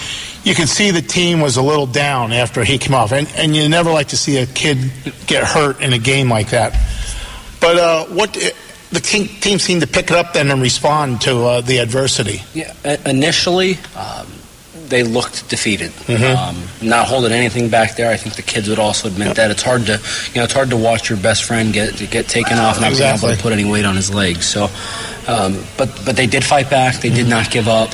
you 0.44 0.54
can 0.54 0.66
see 0.66 0.90
the 0.90 1.02
team 1.02 1.40
was 1.40 1.56
a 1.56 1.62
little 1.62 1.86
down 1.86 2.32
after 2.32 2.62
he 2.64 2.78
came 2.78 2.94
off, 2.94 3.12
and, 3.12 3.26
and 3.36 3.56
you 3.56 3.68
never 3.68 3.90
like 3.90 4.08
to 4.08 4.16
see 4.16 4.36
a 4.38 4.46
kid 4.46 4.92
get 5.26 5.44
hurt 5.44 5.80
in 5.80 5.92
a 5.92 5.98
game 5.98 6.28
like 6.28 6.50
that. 6.50 6.72
But 7.60 7.78
uh, 7.78 8.04
what 8.06 8.34
the 8.34 9.00
team, 9.00 9.26
team 9.26 9.58
seemed 9.58 9.80
to 9.80 9.86
pick 9.86 10.10
it 10.10 10.16
up 10.16 10.34
then 10.34 10.50
and 10.50 10.60
respond 10.60 11.22
to 11.22 11.44
uh, 11.44 11.60
the 11.62 11.78
adversity. 11.78 12.42
Yeah, 12.52 12.74
initially. 13.06 13.78
Um, 13.96 14.26
they 14.88 15.02
looked 15.02 15.48
defeated, 15.48 15.90
mm-hmm. 15.92 16.36
um, 16.36 16.86
not 16.86 17.08
holding 17.08 17.32
anything 17.32 17.70
back 17.70 17.96
there. 17.96 18.10
I 18.10 18.18
think 18.18 18.36
the 18.36 18.42
kids 18.42 18.68
would 18.68 18.78
also 18.78 19.08
admit 19.08 19.28
yep. 19.28 19.36
that 19.36 19.50
it's 19.50 19.62
hard 19.62 19.86
to, 19.86 19.92
you 19.92 20.34
know, 20.36 20.44
it's 20.44 20.52
hard 20.52 20.70
to 20.70 20.76
watch 20.76 21.08
your 21.08 21.18
best 21.18 21.44
friend 21.44 21.72
get 21.72 21.98
get 22.10 22.28
taken 22.28 22.58
off, 22.58 22.80
not 22.80 22.90
exactly. 22.90 23.28
being 23.28 23.30
able 23.30 23.36
to 23.36 23.42
put 23.42 23.52
any 23.52 23.64
weight 23.64 23.86
on 23.86 23.96
his 23.96 24.12
legs. 24.12 24.46
So, 24.46 24.64
um, 25.26 25.64
but 25.78 25.88
but 26.04 26.16
they 26.16 26.26
did 26.26 26.44
fight 26.44 26.68
back. 26.68 26.96
They 26.96 27.08
mm-hmm. 27.08 27.16
did 27.16 27.28
not 27.28 27.50
give 27.50 27.66
up. 27.66 27.92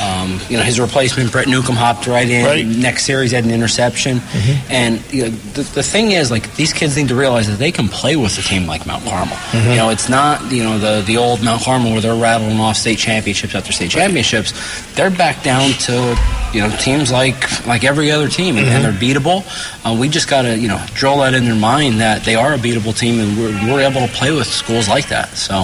Um, 0.00 0.38
you 0.48 0.56
know, 0.56 0.62
his 0.62 0.78
replacement, 0.78 1.32
Brett 1.32 1.48
Newcomb, 1.48 1.76
hopped 1.76 2.06
right 2.06 2.28
in. 2.28 2.44
Right. 2.44 2.66
Next 2.66 3.04
series 3.04 3.32
had 3.32 3.44
an 3.44 3.50
interception. 3.50 4.18
Mm-hmm. 4.18 4.72
And 4.72 5.12
you 5.12 5.22
know, 5.22 5.30
the, 5.30 5.62
the 5.62 5.82
thing 5.82 6.12
is, 6.12 6.30
like, 6.30 6.54
these 6.56 6.72
kids 6.72 6.96
need 6.96 7.08
to 7.08 7.14
realize 7.14 7.48
that 7.48 7.58
they 7.58 7.72
can 7.72 7.88
play 7.88 8.16
with 8.16 8.38
a 8.38 8.42
team 8.42 8.66
like 8.66 8.86
Mount 8.86 9.04
Carmel. 9.04 9.36
Mm-hmm. 9.36 9.70
You 9.70 9.76
know, 9.76 9.90
it's 9.90 10.08
not, 10.08 10.52
you 10.52 10.62
know, 10.62 10.78
the, 10.78 11.02
the 11.06 11.16
old 11.16 11.42
Mount 11.42 11.62
Carmel 11.62 11.92
where 11.92 12.00
they're 12.00 12.20
rattling 12.20 12.58
off 12.60 12.76
state 12.76 12.98
championships 12.98 13.54
after 13.54 13.72
state 13.72 13.90
championships. 13.90 14.52
They're 14.94 15.10
back 15.10 15.42
down 15.42 15.70
to, 15.70 16.18
you 16.52 16.60
know, 16.60 16.70
teams 16.76 17.10
like 17.10 17.66
like 17.66 17.84
every 17.84 18.10
other 18.10 18.28
team, 18.28 18.56
and, 18.56 18.66
mm-hmm. 18.66 18.76
and 18.76 18.84
they're 18.84 18.92
beatable. 18.92 19.44
Uh, 19.84 19.98
we 19.98 20.08
just 20.08 20.28
got 20.28 20.42
to, 20.42 20.58
you 20.58 20.68
know, 20.68 20.84
drill 20.94 21.18
that 21.18 21.34
in 21.34 21.44
their 21.44 21.54
mind 21.54 22.00
that 22.00 22.24
they 22.24 22.34
are 22.34 22.54
a 22.54 22.58
beatable 22.58 22.96
team, 22.96 23.20
and 23.20 23.36
we're, 23.36 23.74
we're 23.74 23.80
able 23.80 24.06
to 24.06 24.12
play 24.12 24.32
with 24.32 24.46
schools 24.46 24.88
like 24.88 25.08
that. 25.08 25.30
So, 25.30 25.60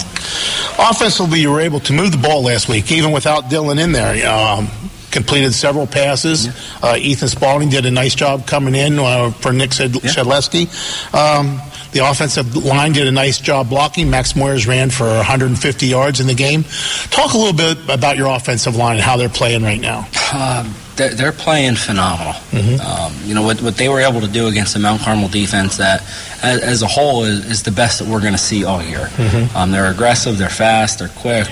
offensively, 0.79 1.41
you 1.41 1.51
were 1.51 1.61
able 1.61 1.81
to 1.81 1.93
move 1.93 2.13
the 2.13 2.19
ball 2.19 2.43
last 2.43 2.69
week, 2.69 2.91
even 2.93 3.13
without 3.13 3.45
Dylan 3.45 3.83
in 3.83 3.93
there 3.93 4.02
um, 4.03 4.69
completed 5.11 5.53
several 5.53 5.87
passes. 5.87 6.47
Yeah. 6.47 6.53
Uh, 6.83 6.97
Ethan 6.97 7.29
Spalding 7.29 7.69
did 7.69 7.87
a 7.87 7.91
nice 7.91 8.15
job 8.15 8.47
coming 8.47 8.75
in 8.75 8.99
uh, 8.99 9.31
for 9.31 9.53
Nick 9.53 9.71
Shedleski. 9.71 10.67
Yeah. 11.13 11.39
Um, 11.39 11.61
the 11.93 12.01
offensive 12.09 12.57
line 12.57 12.93
did 12.93 13.07
a 13.07 13.13
nice 13.13 13.39
job 13.39 13.69
blocking. 13.69 14.09
Max 14.09 14.33
Moyers 14.33 14.67
ran 14.67 14.89
for 14.89 15.05
150 15.05 15.87
yards 15.87 16.21
in 16.21 16.27
the 16.27 16.35
game. 16.35 16.65
Talk 17.11 17.35
a 17.35 17.37
little 17.37 17.53
bit 17.53 17.77
about 17.91 18.17
your 18.17 18.35
offensive 18.35 18.77
line 18.77 18.95
and 18.95 19.03
how 19.03 19.19
they're 19.19 19.29
playing 19.29 19.63
right 19.63 19.81
now. 19.81 20.09
Um, 20.33 20.75
they're, 20.97 21.15
they're, 21.15 21.33
playing 21.33 21.77
phenomenal. 21.77 22.33
Mm-hmm. 22.33 22.81
Um, 22.81 23.29
you 23.29 23.35
know 23.35 23.43
what, 23.43 23.61
what 23.61 23.77
they 23.77 23.89
were 23.89 24.01
able 24.01 24.21
to 24.23 24.29
do 24.29 24.47
against 24.47 24.73
the 24.75 24.81
Mount 24.81 25.03
Carmel 25.03 25.29
defense 25.29 25.77
that, 25.79 26.03
as, 26.43 26.63
as 26.63 26.83
a 26.83 26.87
whole, 26.87 27.25
is, 27.25 27.45
is, 27.51 27.63
the 27.63 27.71
best 27.71 27.99
that 27.99 28.09
we're 28.09 28.21
going 28.21 28.33
to 28.33 28.39
see 28.39 28.65
all 28.65 28.83
year. 28.83 29.07
Mm-hmm. 29.17 29.57
Um, 29.57 29.71
they're 29.71 29.91
aggressive, 29.91 30.39
they're 30.39 30.49
fast, 30.49 30.99
they're 30.99 31.09
quick. 31.09 31.49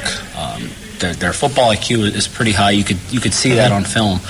Their, 1.00 1.14
their 1.14 1.32
football 1.32 1.72
IQ 1.72 2.14
is 2.14 2.28
pretty 2.28 2.52
high. 2.52 2.70
You 2.70 2.84
could 2.84 2.98
you 3.10 3.20
could 3.20 3.34
see 3.34 3.54
that 3.54 3.72
on 3.72 3.84
film, 3.84 4.20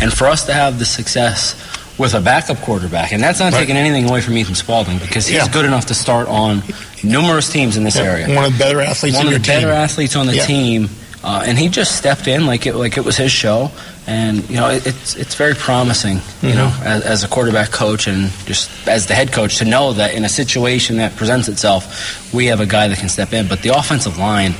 and 0.00 0.12
for 0.12 0.26
us 0.26 0.46
to 0.46 0.52
have 0.52 0.78
the 0.78 0.84
success 0.84 1.54
with 1.98 2.14
a 2.14 2.20
backup 2.20 2.58
quarterback, 2.58 3.12
and 3.12 3.22
that's 3.22 3.40
not 3.40 3.52
right. 3.52 3.58
taking 3.58 3.76
anything 3.76 4.08
away 4.08 4.20
from 4.20 4.36
Ethan 4.38 4.54
Spalding 4.54 4.98
because 4.98 5.26
he's 5.26 5.38
yeah. 5.38 5.52
good 5.52 5.64
enough 5.64 5.86
to 5.86 5.94
start 5.94 6.28
on 6.28 6.62
numerous 7.02 7.50
teams 7.50 7.76
in 7.76 7.84
this 7.84 7.96
yeah. 7.96 8.04
area. 8.04 8.34
One 8.34 8.44
of 8.44 8.52
the 8.52 8.58
better 8.58 8.80
athletes. 8.80 9.16
One 9.16 9.26
of 9.26 9.32
the 9.32 9.40
better 9.40 9.66
team. 9.66 9.68
athletes 9.68 10.16
on 10.16 10.26
the 10.26 10.36
yeah. 10.36 10.46
team, 10.46 10.88
uh, 11.24 11.44
and 11.44 11.58
he 11.58 11.68
just 11.68 11.96
stepped 11.96 12.28
in 12.28 12.46
like 12.46 12.66
it 12.66 12.74
like 12.74 12.96
it 12.96 13.04
was 13.04 13.16
his 13.16 13.32
show, 13.32 13.72
and 14.06 14.48
you 14.48 14.56
know 14.56 14.68
it, 14.68 14.86
it's 14.86 15.16
it's 15.16 15.34
very 15.34 15.54
promising, 15.54 16.18
mm-hmm. 16.18 16.46
you 16.46 16.54
know, 16.54 16.72
as, 16.84 17.02
as, 17.02 17.24
a 17.24 17.28
quarterback 17.28 17.72
coach 17.72 18.06
and 18.06 18.30
just 18.46 18.70
as 18.86 19.06
the 19.06 19.14
head 19.14 19.32
coach 19.32 19.58
to 19.58 19.64
know 19.64 19.92
that 19.92 20.14
in 20.14 20.24
a 20.24 20.28
situation 20.28 20.98
that 20.98 21.16
presents 21.16 21.48
itself, 21.48 22.32
we 22.32 22.46
have 22.46 22.60
a 22.60 22.66
guy 22.66 22.86
that 22.86 22.98
can 22.98 23.08
step 23.08 23.32
in. 23.32 23.48
But 23.48 23.62
the 23.62 23.76
offensive 23.76 24.18
line 24.18 24.54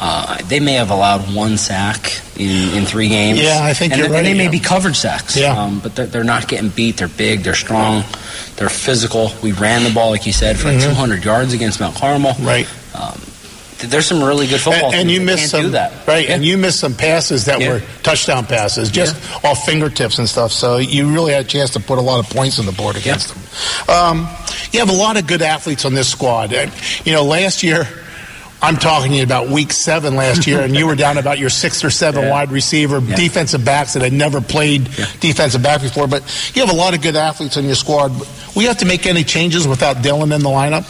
Uh, 0.00 0.36
they 0.48 0.58
may 0.60 0.72
have 0.74 0.90
allowed 0.90 1.20
one 1.34 1.56
sack 1.56 2.20
in, 2.36 2.76
in 2.76 2.84
three 2.84 3.08
games. 3.08 3.40
Yeah, 3.40 3.60
I 3.62 3.74
think 3.74 3.92
and 3.92 4.00
you're 4.00 4.08
they, 4.08 4.14
right, 4.14 4.18
And 4.18 4.26
they 4.26 4.34
may 4.34 4.44
yeah. 4.44 4.50
be 4.50 4.58
covered 4.60 4.96
sacks. 4.96 5.36
Yeah. 5.36 5.56
Um, 5.56 5.78
but 5.78 5.94
they're, 5.94 6.06
they're 6.06 6.24
not 6.24 6.48
getting 6.48 6.68
beat. 6.70 6.96
They're 6.96 7.08
big. 7.08 7.40
They're 7.44 7.54
strong. 7.54 8.02
They're 8.56 8.68
physical. 8.68 9.30
We 9.42 9.52
ran 9.52 9.84
the 9.84 9.90
ball, 9.90 10.10
like 10.10 10.26
you 10.26 10.32
said, 10.32 10.58
for 10.58 10.68
like 10.68 10.78
Mhm. 10.78 10.88
200 10.90 11.24
yards 11.24 11.52
against 11.52 11.78
Mount 11.80 11.94
Carmel. 11.96 12.34
Right. 12.40 12.66
Um, 12.94 13.12
th- 13.78 13.90
there's 13.90 14.06
some 14.06 14.22
really 14.22 14.48
good 14.48 14.60
football 14.60 14.90
And, 14.90 15.02
and 15.02 15.10
you 15.12 15.20
missed 15.20 15.50
some, 15.50 15.62
do 15.62 15.68
that. 15.70 15.92
right? 16.08 16.28
And 16.28 16.44
you 16.44 16.58
missed 16.58 16.80
some 16.80 16.94
passes 16.94 17.44
that 17.44 17.60
Yeah. 17.60 17.74
were 17.74 17.82
touchdown 18.02 18.46
passes, 18.46 18.90
just 18.90 19.14
off 19.44 19.64
fingertips 19.64 20.18
and 20.18 20.28
stuff. 20.28 20.50
So 20.52 20.78
you 20.78 21.12
really 21.12 21.32
had 21.32 21.44
a 21.44 21.48
chance 21.48 21.70
to 21.70 21.80
put 21.80 21.98
a 21.98 22.02
lot 22.02 22.18
of 22.18 22.28
points 22.30 22.58
on 22.58 22.66
the 22.66 22.72
board 22.72 22.96
against 22.96 23.28
them. 23.32 23.42
Um, 23.96 24.28
you 24.72 24.80
have 24.80 24.90
a 24.90 24.94
lot 24.96 25.16
of 25.16 25.28
good 25.28 25.40
athletes 25.40 25.84
on 25.84 25.94
this 25.94 26.08
squad. 26.08 26.52
And, 26.52 26.72
you 27.04 27.12
know, 27.12 27.22
last 27.24 27.62
year. 27.62 27.86
I'm 28.64 28.76
talking 28.78 29.10
to 29.10 29.16
you 29.18 29.22
about 29.24 29.48
week 29.48 29.72
seven 29.72 30.16
last 30.16 30.46
year, 30.46 30.60
and 30.62 30.74
you 30.74 30.86
were 30.86 30.94
down 30.96 31.18
about 31.18 31.38
your 31.38 31.50
sixth 31.50 31.84
or 31.84 31.90
seven 31.90 32.24
Yeah. 32.24 32.30
wide 32.30 32.50
receiver, 32.50 32.98
defensive 33.00 33.62
backs 33.64 33.92
that 33.92 34.02
had 34.02 34.12
never 34.14 34.40
played 34.40 34.84
defensive 35.20 35.62
back 35.62 35.82
before. 35.82 36.06
But 36.06 36.22
you 36.54 36.64
have 36.64 36.70
a 36.74 36.76
lot 36.76 36.94
of 36.94 37.02
good 37.02 37.14
athletes 37.14 37.58
on 37.58 37.64
your 37.66 37.74
squad. 37.74 38.12
We 38.56 38.64
have 38.64 38.78
to 38.78 38.86
make 38.86 39.06
any 39.06 39.22
changes 39.22 39.68
without 39.68 39.98
Dylan 39.98 40.34
in 40.34 40.42
the 40.42 40.48
lineup. 40.48 40.86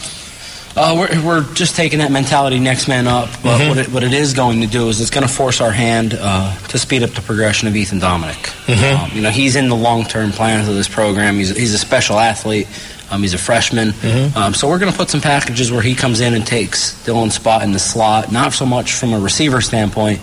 Uh, 0.76 0.94
we're, 0.98 1.22
we're 1.24 1.54
just 1.54 1.74
taking 1.76 2.00
that 2.00 2.10
mentality 2.12 2.58
next 2.58 2.86
man 2.88 3.06
up. 3.08 3.28
But 3.42 3.58
Mhm. 3.60 3.68
what, 3.68 3.78
it, 3.78 3.88
what 3.92 4.02
it 4.04 4.12
is 4.12 4.32
going 4.34 4.60
to 4.60 4.66
do 4.66 4.88
is 4.88 5.00
it's 5.00 5.10
going 5.10 5.26
to 5.26 5.32
force 5.32 5.60
our 5.60 5.70
hand 5.72 6.16
uh, 6.20 6.54
to 6.68 6.78
speed 6.78 7.02
up 7.02 7.10
the 7.10 7.20
progression 7.22 7.66
of 7.68 7.74
Ethan 7.76 7.98
Dominic. 8.00 8.36
Mhm. 8.66 8.98
Um, 9.04 9.10
you 9.14 9.20
know, 9.22 9.30
he's 9.30 9.54
in 9.56 9.68
the 9.68 9.76
long 9.76 10.04
term 10.04 10.32
plans 10.32 10.68
of 10.68 10.74
this 10.74 10.88
program. 10.88 11.36
He's, 11.38 11.56
he's 11.56 11.74
a 11.74 11.78
special 11.78 12.18
athlete. 12.20 12.66
Um, 13.14 13.22
he's 13.22 13.34
a 13.34 13.38
freshman. 13.38 13.92
Mhm. 13.92 14.36
Um, 14.36 14.54
so 14.54 14.68
we're 14.68 14.78
going 14.78 14.90
to 14.90 14.96
put 14.98 15.08
some 15.10 15.20
packages 15.20 15.70
where 15.70 15.82
he 15.82 15.94
comes 15.94 16.20
in 16.20 16.34
and 16.34 16.46
takes 16.46 16.94
Dylan's 17.06 17.34
spot 17.34 17.62
in 17.62 17.72
the 17.72 17.78
slot, 17.78 18.32
not 18.32 18.52
so 18.52 18.66
much 18.66 18.92
from 18.92 19.12
a 19.12 19.18
receiver 19.20 19.60
standpoint, 19.60 20.20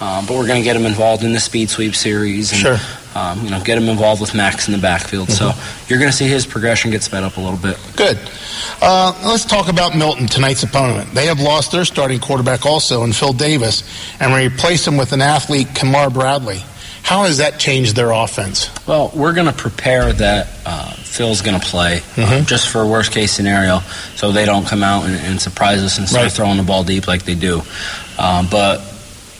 um, 0.00 0.24
but 0.26 0.36
we're 0.36 0.46
going 0.46 0.60
to 0.60 0.64
get 0.64 0.76
him 0.76 0.86
involved 0.86 1.22
in 1.22 1.32
the 1.32 1.40
speed 1.40 1.68
sweep 1.70 1.94
series. 1.94 2.52
And, 2.52 2.60
Sure. 2.60 2.78
Um, 3.12 3.42
you 3.44 3.50
know, 3.50 3.60
get 3.60 3.76
him 3.76 3.88
involved 3.88 4.20
with 4.20 4.36
Max 4.36 4.68
in 4.68 4.72
the 4.72 4.78
backfield. 4.78 5.30
So 5.32 5.50
you're 5.88 5.98
going 5.98 6.12
to 6.12 6.16
see 6.16 6.28
his 6.28 6.46
progression 6.46 6.92
get 6.92 7.02
sped 7.02 7.24
up 7.24 7.38
a 7.38 7.40
little 7.40 7.58
bit. 7.58 7.76
Good. 7.96 8.16
Uh, 8.80 9.12
let's 9.26 9.44
talk 9.44 9.68
about 9.68 9.96
Milton, 9.96 10.28
tonight's 10.28 10.62
opponent. 10.62 11.12
They 11.12 11.26
have 11.26 11.40
lost 11.40 11.72
their 11.72 11.84
starting 11.84 12.20
quarterback 12.20 12.64
also 12.64 13.02
in 13.02 13.12
Phil 13.12 13.32
Davis 13.32 13.82
and 14.20 14.32
replaced 14.32 14.86
him 14.86 14.96
with 14.96 15.12
an 15.12 15.22
athlete, 15.22 15.74
Kamar 15.74 16.08
Bradley. 16.08 16.62
How 17.02 17.24
has 17.24 17.38
that 17.38 17.58
changed 17.58 17.96
their 17.96 18.10
offense? 18.12 18.70
Well, 18.86 19.10
we're 19.14 19.32
going 19.32 19.46
to 19.46 19.52
prepare 19.52 20.12
that 20.12 20.48
uh, 20.64 20.92
Phil's 20.92 21.42
going 21.42 21.58
to 21.58 21.66
play 21.66 21.96
uh, 21.96 22.00
Mhm. 22.00 22.46
just 22.46 22.68
for 22.68 22.82
a 22.82 22.86
worst 22.86 23.10
case 23.12 23.32
scenario, 23.32 23.80
so 24.16 24.30
they 24.32 24.44
don't 24.46 24.66
come 24.66 24.82
out 24.84 25.06
and, 25.06 25.16
and 25.16 25.40
surprise 25.40 25.82
us 25.82 25.98
and 25.98 26.08
start 26.08 26.24
Right. 26.24 26.32
throwing 26.32 26.56
the 26.56 26.62
ball 26.62 26.84
deep 26.84 27.08
like 27.08 27.24
they 27.24 27.34
do. 27.34 27.62
Um, 28.18 28.46
but 28.50 28.78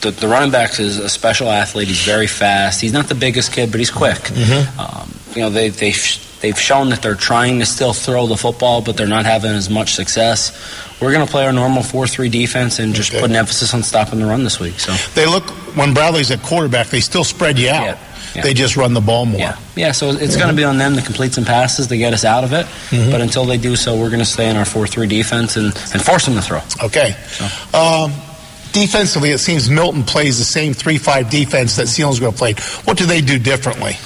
the, 0.01 0.11
the 0.11 0.27
running 0.27 0.51
back 0.51 0.79
is 0.79 0.97
a 0.97 1.07
special 1.07 1.49
athlete. 1.49 1.87
He's 1.87 2.01
very 2.03 2.27
fast. 2.27 2.81
He's 2.81 2.91
not 2.93 3.07
the 3.07 3.15
biggest 3.15 3.53
kid, 3.53 3.71
but 3.71 3.79
he's 3.79 3.91
quick. 3.91 4.31
Um, 4.77 5.13
you 5.35 5.41
know, 5.41 5.49
they 5.49 5.69
they 5.69 5.93
they've 6.41 6.59
shown 6.59 6.89
that 6.89 7.01
they're 7.01 7.15
trying 7.15 7.59
to 7.59 7.65
still 7.65 7.93
throw 7.93 8.27
the 8.27 8.37
football, 8.37 8.81
but 8.81 8.97
they're 8.97 9.07
not 9.07 9.25
having 9.25 9.51
as 9.51 9.69
much 9.69 9.93
success. 9.93 10.51
We're 11.01 11.11
going 11.13 11.25
to 11.25 11.31
play 11.31 11.45
our 11.45 11.53
normal 11.53 11.81
four-three 11.83 12.29
defense 12.29 12.79
and 12.79 12.93
just 12.93 13.11
put 13.11 13.23
an 13.23 13.35
emphasis 13.35 13.73
on 13.73 13.81
stopping 13.83 14.19
the 14.19 14.25
run 14.25 14.43
this 14.43 14.59
week. 14.59 14.79
So. 14.79 14.93
They 15.15 15.25
look, 15.25 15.43
when 15.75 15.93
Bradley's 15.93 16.29
at 16.31 16.41
quarterback, 16.43 16.87
they 16.87 16.99
still 16.99 17.23
spread 17.23 17.57
you 17.57 17.69
out. 17.69 17.97
yeah. 18.35 18.41
They 18.43 18.53
just 18.53 18.77
run 18.77 18.93
the 18.93 19.01
ball 19.01 19.25
more. 19.25 19.39
Yeah, 19.41 19.57
yeah. 19.75 19.91
So 19.93 20.11
it's 20.11 20.35
going 20.37 20.49
to 20.49 20.55
be 20.55 20.63
on 20.63 20.77
them 20.77 20.95
to 20.95 21.01
complete 21.01 21.33
some 21.33 21.43
passes 21.43 21.87
to 21.87 21.97
get 21.97 22.13
us 22.13 22.23
out 22.23 22.43
of 22.43 22.53
it. 22.53 22.65
Mhm. 22.91 23.11
But 23.11 23.19
until 23.21 23.45
they 23.45 23.57
do 23.57 23.75
so, 23.75 23.97
we're 23.99 24.09
going 24.09 24.19
to 24.19 24.25
stay 24.25 24.49
in 24.49 24.55
our 24.57 24.63
four-three 24.65 25.07
defense 25.07 25.57
and, 25.57 25.65
and 25.93 26.01
force 26.01 26.25
them 26.25 26.35
to 26.35 26.41
throw. 26.41 26.61
Okay. 26.83 27.15
Um, 27.73 28.13
defensively, 28.71 29.31
it 29.31 29.39
seems 29.39 29.69
Milton 29.69 30.03
plays 30.03 30.37
the 30.37 30.45
same 30.45 30.73
3 30.73 30.97
5 30.97 31.29
defense 31.29 31.75
that 31.77 31.87
Selinsgrove 31.87 32.37
played. 32.37 32.59
What 32.85 32.97
do 32.97 33.05
they 33.05 33.21
do 33.21 33.37
differently? 33.39 33.97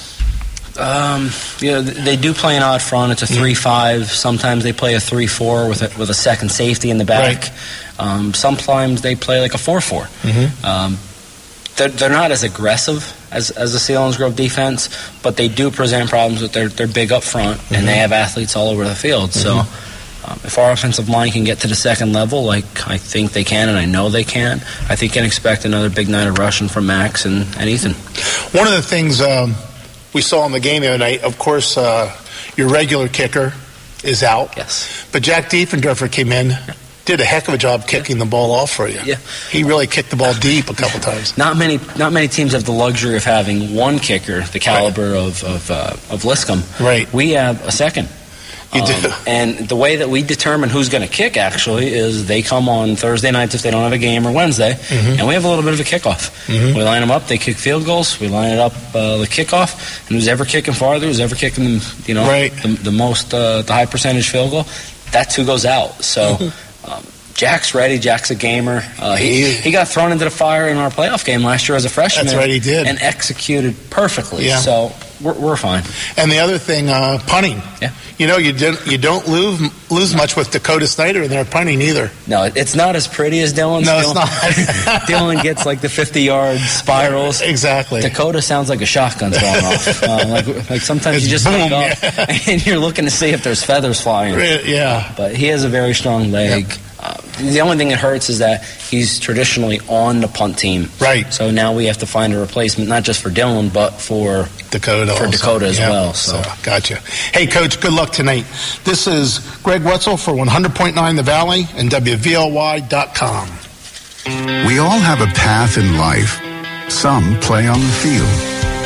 Um, 0.77 1.29
you 1.59 1.71
know, 1.71 1.81
they 1.81 2.17
do 2.17 2.33
play 2.33 2.57
an 2.57 2.63
odd 2.63 2.81
front. 2.81 3.11
It's 3.13 3.21
a 3.21 3.27
three-five. 3.27 4.09
Sometimes 4.11 4.63
they 4.63 4.73
play 4.73 4.93
a 4.95 4.99
three-four 4.99 5.69
with 5.69 5.81
a, 5.81 5.99
with 5.99 6.09
a 6.09 6.13
second 6.13 6.49
safety 6.51 6.89
in 6.89 6.97
the 6.97 7.05
back. 7.05 7.51
Um, 7.97 8.33
sometimes 8.33 9.01
they 9.01 9.15
play 9.15 9.39
like 9.39 9.53
a 9.53 9.57
four-four. 9.57 10.01
Mm-hmm. 10.03 10.65
Um, 10.65 10.97
they're, 11.77 11.89
they're 11.89 12.09
not 12.09 12.31
as 12.31 12.43
aggressive 12.43 13.13
as, 13.31 13.51
as 13.51 13.73
the 13.73 13.79
Selinsgrove 13.79 14.35
defense, 14.35 14.89
but 15.21 15.37
they 15.37 15.47
do 15.47 15.71
present 15.71 16.09
problems 16.09 16.41
with 16.41 16.51
their, 16.53 16.67
their 16.69 16.87
big 16.87 17.11
up 17.11 17.23
front, 17.23 17.59
and 17.71 17.83
Mhm. 17.83 17.85
they 17.85 17.95
have 17.97 18.11
athletes 18.11 18.55
all 18.55 18.69
over 18.69 18.83
the 18.85 18.95
field. 18.95 19.33
So 19.33 19.57
um, 19.59 20.39
if 20.43 20.57
our 20.57 20.71
offensive 20.71 21.07
line 21.09 21.31
can 21.31 21.43
get 21.43 21.59
to 21.59 21.67
the 21.67 21.75
second 21.75 22.13
level, 22.13 22.43
like 22.45 22.65
I 22.87 22.97
think 22.97 23.31
they 23.33 23.43
can, 23.43 23.67
and 23.69 23.77
I 23.77 23.85
know 23.85 24.09
they 24.09 24.23
can, 24.23 24.59
I 24.89 24.95
think 24.95 25.13
you 25.13 25.19
can 25.21 25.25
expect 25.25 25.65
another 25.65 25.89
big 25.89 26.07
night 26.09 26.27
of 26.27 26.37
rushing 26.37 26.67
from 26.69 26.85
Max 26.87 27.25
and, 27.25 27.45
and 27.57 27.69
Ethan. 27.69 27.91
One 28.57 28.67
of 28.67 28.73
the 28.73 28.81
things 28.81 29.19
um, 29.21 29.53
we 30.15 30.21
saw 30.21 30.45
in 30.45 30.53
the 30.53 30.61
game 30.61 30.81
the 30.81 30.87
other 30.87 30.97
night, 30.97 31.23
of 31.23 31.37
course, 31.37 31.77
uh, 31.77 32.09
your 32.55 32.69
regular 32.69 33.09
kicker 33.09 33.53
is 34.01 34.23
out. 34.23 34.55
Yes. 34.55 35.05
But 35.11 35.23
Jack 35.23 35.49
Diefendorfer 35.49 36.09
came 36.09 36.31
in, 36.31 36.53
did 37.03 37.19
a 37.19 37.25
heck 37.25 37.49
of 37.49 37.53
a 37.53 37.57
job 37.57 37.85
kicking 37.85 38.17
the 38.17 38.25
ball 38.25 38.51
off 38.53 38.71
for 38.71 38.87
you. 38.87 39.01
Yeah. 39.03 39.17
He 39.51 39.65
really 39.65 39.87
kicked 39.87 40.11
the 40.11 40.15
ball 40.15 40.33
deep 40.33 40.69
a 40.69 40.73
couple 40.73 41.01
times. 41.01 41.37
Not 41.37 41.57
many, 41.57 41.81
not 41.97 42.13
many 42.13 42.29
teams 42.29 42.53
have 42.53 42.63
the 42.63 42.71
luxury 42.71 43.17
of 43.17 43.25
having 43.25 43.75
one 43.75 43.99
kicker, 43.99 44.39
the 44.41 44.59
caliber 44.59 45.13
of 45.13 45.43
of, 45.43 45.69
uh, 45.69 45.97
of 46.09 46.23
Liscomb. 46.23 46.63
Right. 46.79 47.11
We 47.11 47.31
have 47.31 47.61
a 47.67 47.71
second. 47.73 48.07
You 48.75 48.81
Um, 48.81 49.01
do. 49.01 49.13
And 49.25 49.69
the 49.69 49.75
way 49.75 49.95
that 49.97 50.09
we 50.09 50.21
determine 50.21 50.69
who's 50.69 50.89
going 50.89 51.01
to 51.01 51.07
kick 51.07 51.37
actually 51.37 51.93
is 51.93 52.25
they 52.25 52.41
come 52.41 52.67
on 52.69 52.95
Thursday 52.95 53.31
nights 53.31 53.55
if 53.55 53.61
they 53.61 53.71
don't 53.71 53.83
have 53.83 53.93
a 53.93 53.97
game 53.97 54.27
or 54.27 54.31
Wednesday, 54.31 54.77
Mhm. 54.89 55.19
and 55.19 55.27
we 55.27 55.33
have 55.33 55.45
a 55.45 55.47
little 55.47 55.63
bit 55.63 55.73
of 55.73 55.79
a 55.79 55.83
kickoff. 55.83 56.29
Mhm. 56.47 56.75
We 56.75 56.83
line 56.83 57.01
them 57.01 57.11
up, 57.11 57.27
they 57.27 57.37
kick 57.37 57.57
field 57.57 57.85
goals. 57.85 58.19
We 58.19 58.27
line 58.27 58.51
it 58.51 58.59
up 58.59 58.73
uh, 58.93 59.17
the 59.17 59.27
kickoff, 59.27 59.71
and 60.07 60.15
who's 60.17 60.27
ever 60.27 60.45
kicking 60.45 60.73
farther, 60.73 61.07
who's 61.07 61.19
ever 61.19 61.35
kicking 61.35 61.81
you 62.05 62.13
know 62.13 62.27
Right. 62.27 62.51
the, 62.61 62.69
the 62.69 62.91
most 62.91 63.33
uh, 63.33 63.61
the 63.61 63.73
high 63.73 63.85
percentage 63.85 64.27
field 64.29 64.51
goal, 64.51 64.67
that's 65.11 65.35
who 65.35 65.45
goes 65.45 65.65
out. 65.65 66.03
So. 66.03 66.37
Um, 66.87 67.03
Jack's 67.35 67.75
ready. 67.75 67.99
Jack's 67.99 68.31
a 68.31 68.35
gamer. 68.35 68.81
Uh, 68.97 69.15
he, 69.17 69.51
He- 69.51 69.71
got 69.71 69.87
thrown 69.89 70.11
into 70.13 70.23
the 70.23 70.31
fire 70.31 70.67
in 70.69 70.77
our 70.77 70.89
playoff 70.89 71.25
game 71.25 71.43
last 71.43 71.67
year 71.67 71.75
as 71.75 71.83
a 71.85 71.89
freshman. 71.89 72.25
That's 72.27 72.37
right, 72.37 72.49
he 72.49 72.59
did. 72.59 72.87
and 72.87 72.97
executed 73.01 73.75
perfectly. 73.89 74.47
Yeah. 74.47 74.57
So 74.59 74.93
we're, 75.21 75.33
we're 75.33 75.57
fine. 75.57 75.83
And 76.17 76.31
the 76.31 76.39
other 76.39 76.57
thing, 76.57 76.87
uh, 76.89 77.19
punting. 77.27 77.61
Yeah. 77.81 77.91
You 78.17 78.27
know, 78.27 78.37
you 78.37 78.53
don't 78.53 78.87
you 78.87 78.97
don't 78.97 79.27
lose 79.27 79.59
lose 79.91 80.15
much 80.15 80.37
with 80.37 80.49
Dakota 80.51 80.87
Snyder 80.87 81.23
in 81.23 81.29
their 81.29 81.43
punting 81.43 81.81
either. 81.81 82.09
No, 82.27 82.43
it's 82.43 82.73
not 82.73 82.95
as 82.95 83.09
pretty 83.09 83.41
as 83.41 83.53
Dylan's. 83.53 83.87
No, 83.87 83.99
it's 83.99 84.07
Dylan, 84.13 84.85
not. 84.85 85.01
Dylan 85.01 85.43
gets 85.43 85.65
like 85.65 85.81
the 85.81 85.89
50 85.89 86.21
yard 86.21 86.57
spirals. 86.59 87.41
Exactly. 87.41 87.99
Dakota 87.99 88.41
sounds 88.41 88.69
like 88.69 88.79
a 88.79 88.85
shotgun's 88.85 89.37
going 89.37 89.65
off. 89.65 90.03
Um, 90.03 90.29
like, 90.29 90.69
like 90.69 90.81
sometimes 90.81 91.25
you 91.25 91.29
just 91.29 91.43
boom, 91.43 91.73
up 91.73 92.01
and 92.47 92.65
you're 92.65 92.79
looking 92.79 93.03
to 93.03 93.11
see 93.11 93.31
if 93.31 93.43
there's 93.43 93.61
feathers 93.61 93.99
flying. 93.99 94.35
Yeah. 94.65 95.13
But 95.17 95.35
he 95.35 95.47
has 95.47 95.65
a 95.65 95.69
very 95.69 95.93
strong 95.93 96.31
leg. 96.31 96.73
Uh, 97.05 97.13
the 97.51 97.61
only 97.61 97.77
thing 97.77 97.89
that 97.89 97.99
hurts 97.99 98.29
is 98.29 98.39
that 98.39 98.63
he's 98.65 99.19
traditionally 99.19 99.79
on 99.87 100.21
the 100.21 100.27
punt 100.27 100.57
team. 100.57 100.89
Right. 100.99 101.31
So 101.31 101.51
now 101.51 101.73
we 101.75 101.85
have 101.85 101.99
to 101.99 102.07
find 102.07 102.33
a 102.33 102.39
replacement, 102.39 102.89
not 102.89 103.03
just 103.03 103.21
for 103.21 103.29
Dylan, 103.29 103.71
but 103.71 103.91
for 103.91 104.47
Dakota. 104.71 105.13
For 105.15 105.25
also. 105.25 105.31
Dakota 105.37 105.65
as 105.67 105.77
Yeah. 105.77 105.89
well. 105.89 106.13
So. 106.13 106.41
gotcha. 106.63 106.95
Hey, 107.31 107.45
Coach, 107.45 107.79
good 107.79 107.93
luck 107.93 108.11
tonight. 108.11 108.45
This 108.85 109.05
is 109.07 109.39
Greg 109.61 109.83
Wetzel 109.83 110.17
for 110.17 110.33
100.9 110.33 111.15
The 111.15 111.23
Valley 111.23 111.67
and 111.75 111.91
WVLY.com. 111.91 113.49
We 114.67 114.79
all 114.79 114.97
have 114.99 115.21
a 115.21 115.27
path 115.33 115.77
in 115.77 115.97
life. 115.97 116.41
Some 116.89 117.39
play 117.39 117.67
on 117.67 117.79
the 117.79 117.87
field. 117.87 118.27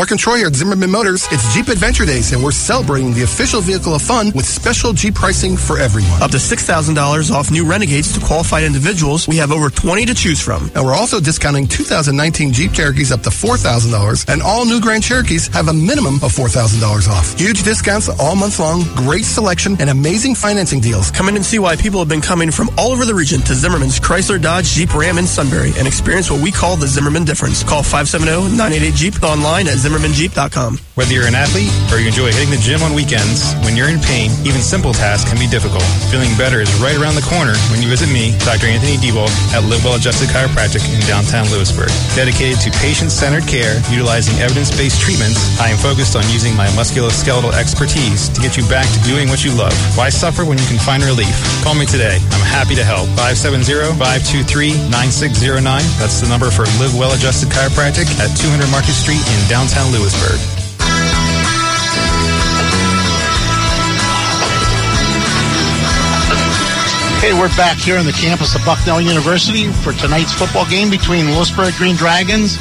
Mark 0.00 0.12
and 0.12 0.18
Troy 0.18 0.42
are 0.42 0.46
at 0.46 0.54
Zimmerman 0.54 0.90
Motors. 0.90 1.28
It's 1.30 1.52
Jeep 1.52 1.68
Adventure 1.68 2.06
Days, 2.06 2.32
and 2.32 2.42
we're 2.42 2.52
celebrating 2.52 3.12
the 3.12 3.22
official 3.22 3.60
vehicle 3.60 3.94
of 3.94 4.00
fun 4.00 4.32
with 4.34 4.46
special 4.46 4.94
Jeep 4.94 5.14
pricing 5.14 5.58
for 5.58 5.78
everyone. 5.78 6.22
Up 6.22 6.30
to 6.30 6.38
$6,000 6.38 7.30
off 7.30 7.50
new 7.50 7.66
Renegades 7.66 8.10
to 8.14 8.24
qualified 8.24 8.64
individuals. 8.64 9.28
We 9.28 9.36
have 9.36 9.52
over 9.52 9.68
20 9.68 10.06
to 10.06 10.14
choose 10.14 10.40
from. 10.40 10.70
And 10.74 10.86
we're 10.86 10.94
also 10.94 11.20
discounting 11.20 11.66
2019 11.68 12.50
Jeep 12.54 12.72
Cherokees 12.72 13.12
up 13.12 13.20
to 13.24 13.28
$4,000, 13.28 14.32
and 14.32 14.40
all 14.40 14.64
new 14.64 14.80
Grand 14.80 15.02
Cherokees 15.02 15.48
have 15.48 15.68
a 15.68 15.74
minimum 15.74 16.14
of 16.22 16.32
$4,000 16.32 17.06
off. 17.10 17.38
Huge 17.38 17.62
discounts 17.62 18.08
all 18.08 18.34
month 18.34 18.58
long, 18.58 18.84
great 18.96 19.26
selection, 19.26 19.76
and 19.80 19.90
amazing 19.90 20.34
financing 20.34 20.80
deals. 20.80 21.10
Come 21.10 21.28
in 21.28 21.36
and 21.36 21.44
see 21.44 21.58
why 21.58 21.76
people 21.76 21.98
have 21.98 22.08
been 22.08 22.22
coming 22.22 22.50
from 22.50 22.70
all 22.78 22.92
over 22.92 23.04
the 23.04 23.14
region 23.14 23.42
to 23.42 23.54
Zimmerman's 23.54 24.00
Chrysler, 24.00 24.40
Dodge, 24.40 24.70
Jeep, 24.70 24.94
Ram, 24.94 25.18
and 25.18 25.28
Sunbury 25.28 25.74
and 25.76 25.86
experience 25.86 26.30
what 26.30 26.40
we 26.40 26.50
call 26.50 26.78
the 26.78 26.88
Zimmerman 26.88 27.26
difference. 27.26 27.62
Call 27.62 27.82
570-988-JEEP 27.82 29.22
online 29.22 29.68
at 29.68 29.76
ZimmermanJeep.com. 29.90 30.78
Whether 30.94 31.18
you're 31.18 31.26
an 31.26 31.34
athlete 31.34 31.74
or 31.90 31.98
you 31.98 32.06
enjoy 32.06 32.30
hitting 32.30 32.54
the 32.54 32.62
gym 32.62 32.78
on 32.86 32.94
weekends, 32.94 33.58
when 33.66 33.74
you're 33.74 33.90
in 33.90 33.98
pain, 33.98 34.30
even 34.46 34.62
simple 34.62 34.94
tasks 34.94 35.26
can 35.26 35.34
be 35.34 35.50
difficult. 35.50 35.82
Feeling 36.14 36.30
better 36.38 36.62
is 36.62 36.70
right 36.78 36.94
around 36.94 37.18
the 37.18 37.26
corner 37.26 37.58
when 37.74 37.82
you 37.82 37.90
visit 37.90 38.06
me, 38.06 38.30
Dr. 38.46 38.70
Anthony 38.70 39.02
Debold, 39.02 39.34
at 39.50 39.66
Live 39.66 39.82
Well 39.82 39.98
Adjusted 39.98 40.30
Chiropractic 40.30 40.86
in 40.94 41.02
downtown 41.10 41.50
Lewisburg. 41.50 41.90
Dedicated 42.14 42.62
to 42.62 42.70
patient-centered 42.78 43.50
care, 43.50 43.82
utilizing 43.90 44.38
evidence-based 44.38 45.02
treatments, 45.02 45.58
I 45.58 45.74
am 45.74 45.78
focused 45.82 46.14
on 46.14 46.22
using 46.30 46.54
my 46.54 46.70
musculoskeletal 46.78 47.50
expertise 47.58 48.30
to 48.30 48.38
get 48.38 48.54
you 48.54 48.62
back 48.70 48.86
to 48.94 49.02
doing 49.02 49.26
what 49.26 49.42
you 49.42 49.50
love. 49.58 49.74
Why 49.98 50.14
suffer 50.14 50.46
when 50.46 50.62
you 50.62 50.68
can 50.70 50.78
find 50.78 51.02
relief? 51.02 51.34
Call 51.66 51.74
me 51.74 51.88
today. 51.88 52.22
I'm 52.30 52.46
happy 52.46 52.78
to 52.78 52.86
help. 52.86 53.10
570-523-9609. 53.18 55.82
That's 55.98 56.22
the 56.22 56.30
number 56.30 56.54
for 56.54 56.62
Live 56.78 56.94
Well 56.94 57.10
Adjusted 57.10 57.48
Chiropractic 57.48 58.06
at 58.20 58.28
200 58.38 58.70
Market 58.70 58.94
Street 58.94 59.24
in 59.24 59.40
downtown 59.48 59.79
Lewisburg. 59.88 60.40
Okay, 67.20 67.32
we're 67.38 67.54
back 67.56 67.76
here 67.76 67.98
on 67.98 68.06
the 68.06 68.12
campus 68.12 68.54
of 68.54 68.64
Bucknell 68.64 69.00
University 69.00 69.68
for 69.68 69.92
tonight's 69.92 70.32
football 70.32 70.68
game 70.68 70.88
between 70.88 71.26
Lewisburg 71.32 71.74
Green 71.74 71.96
Dragons 71.96 72.56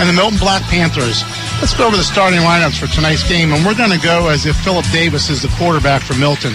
and 0.00 0.08
the 0.08 0.12
Milton 0.12 0.38
Black 0.38 0.62
Panthers. 0.62 1.22
Let's 1.60 1.76
go 1.76 1.86
over 1.86 1.96
the 1.96 2.02
starting 2.02 2.40
lineups 2.40 2.80
for 2.80 2.86
tonight's 2.86 3.28
game, 3.28 3.52
and 3.52 3.64
we're 3.64 3.76
going 3.76 3.90
to 3.90 4.00
go 4.00 4.28
as 4.28 4.46
if 4.46 4.56
Philip 4.56 4.86
Davis 4.90 5.28
is 5.28 5.42
the 5.42 5.48
quarterback 5.58 6.02
for 6.02 6.14
Milton. 6.14 6.54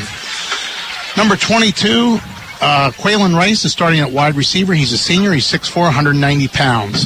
Number 1.16 1.36
22, 1.36 2.18
uh, 2.62 2.92
Quaylen 2.92 3.36
Rice 3.36 3.64
is 3.64 3.72
starting 3.72 4.00
at 4.00 4.12
wide 4.12 4.36
receiver. 4.36 4.74
He's 4.74 4.92
a 4.92 4.98
senior. 4.98 5.32
He's 5.32 5.46
6'4", 5.46 5.76
190 5.84 6.48
pounds. 6.48 7.06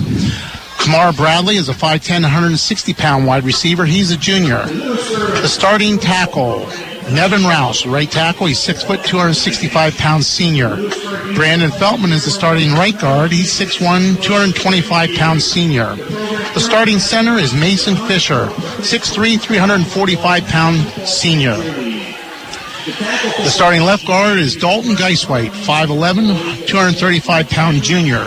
Kamar 0.80 1.14
Bradley 1.14 1.58
is 1.58 1.70
a 1.70 1.74
5'10", 1.74 2.24
160 2.24 2.94
pound 2.94 3.26
wide 3.26 3.44
receiver. 3.44 3.86
He's 3.86 4.12
a 4.12 4.18
junior. 4.18 4.64
The 4.66 5.48
starting 5.48 6.00
tackle, 6.00 6.60
Nevin 7.12 7.44
Rouse, 7.44 7.86
right 7.86 8.10
tackle. 8.10 8.48
He's 8.48 8.60
six 8.60 8.84
foot, 8.84 9.04
265 9.04 9.98
pounds 9.98 10.26
senior. 10.26 10.76
Brandon 11.36 11.72
Feltman 11.72 12.12
is 12.12 12.26
the 12.26 12.32
starting 12.32 12.72
right 12.74 12.98
guard. 12.98 13.32
He's 13.32 13.52
6'1", 13.52 14.22
225 14.24 15.16
pounds 15.16 15.44
senior. 15.46 15.96
The 16.54 16.60
starting 16.60 17.00
center 17.00 17.38
is 17.38 17.54
Mason 17.54 17.96
Fisher, 17.96 18.46
6'3", 18.82 19.40
345 19.40 20.46
pound 20.46 20.78
senior. 21.08 21.58
The 22.86 23.50
starting 23.50 23.84
left 23.84 24.08
guard 24.08 24.40
is 24.40 24.56
Dalton 24.56 24.96
Geiswhite, 24.96 25.52
5'11", 25.52 26.66
235 26.66 27.50
pound 27.50 27.84
junior. 27.84 28.24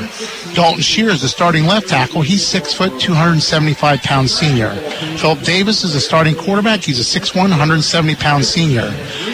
Dalton 0.54 0.82
Shear 0.82 1.08
is 1.08 1.22
the 1.22 1.28
starting 1.28 1.64
left 1.64 1.88
tackle. 1.88 2.20
He's 2.20 2.46
six 2.46 2.74
foot, 2.74 3.00
275 3.00 4.02
pound 4.02 4.28
senior. 4.28 4.70
Philip 5.16 5.40
Davis 5.42 5.82
is 5.82 5.94
the 5.94 6.00
starting 6.00 6.34
quarterback. 6.34 6.80
He's 6.80 6.98
a 6.98 7.20
6'1", 7.20 7.34
170 7.36 8.14
pound 8.16 8.44
senior. 8.44 8.90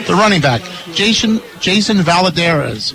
The 0.07 0.15
running 0.15 0.41
back, 0.41 0.63
Jason 0.93 1.41
Jason 1.61 1.99
Valadares, 1.99 2.93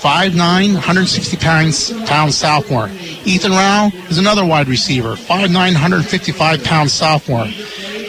5'9", 0.00 0.74
160 0.74 1.36
pounds, 1.36 1.92
pound 2.06 2.32
sophomore. 2.32 2.88
Ethan 3.24 3.52
Rao 3.52 3.90
is 4.08 4.18
another 4.18 4.44
wide 4.44 4.68
receiver, 4.68 5.14
5'9", 5.14 5.52
155 5.52 6.64
pound 6.64 6.90
sophomore. 6.90 7.46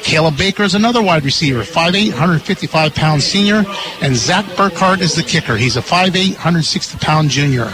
Caleb 0.07 0.37
Baker 0.37 0.63
is 0.63 0.73
another 0.73 1.01
wide 1.01 1.25
receiver, 1.25 1.63
5'8", 1.63 2.11
155 2.11 2.95
pound 2.95 3.21
senior. 3.21 3.65
And 4.01 4.15
Zach 4.15 4.45
Burkhardt 4.55 5.01
is 5.01 5.15
the 5.15 5.21
kicker. 5.21 5.57
He's 5.57 5.75
a 5.75 5.81
5'8", 5.81 6.35
160 6.35 6.97
pound 6.99 7.29
junior. 7.29 7.73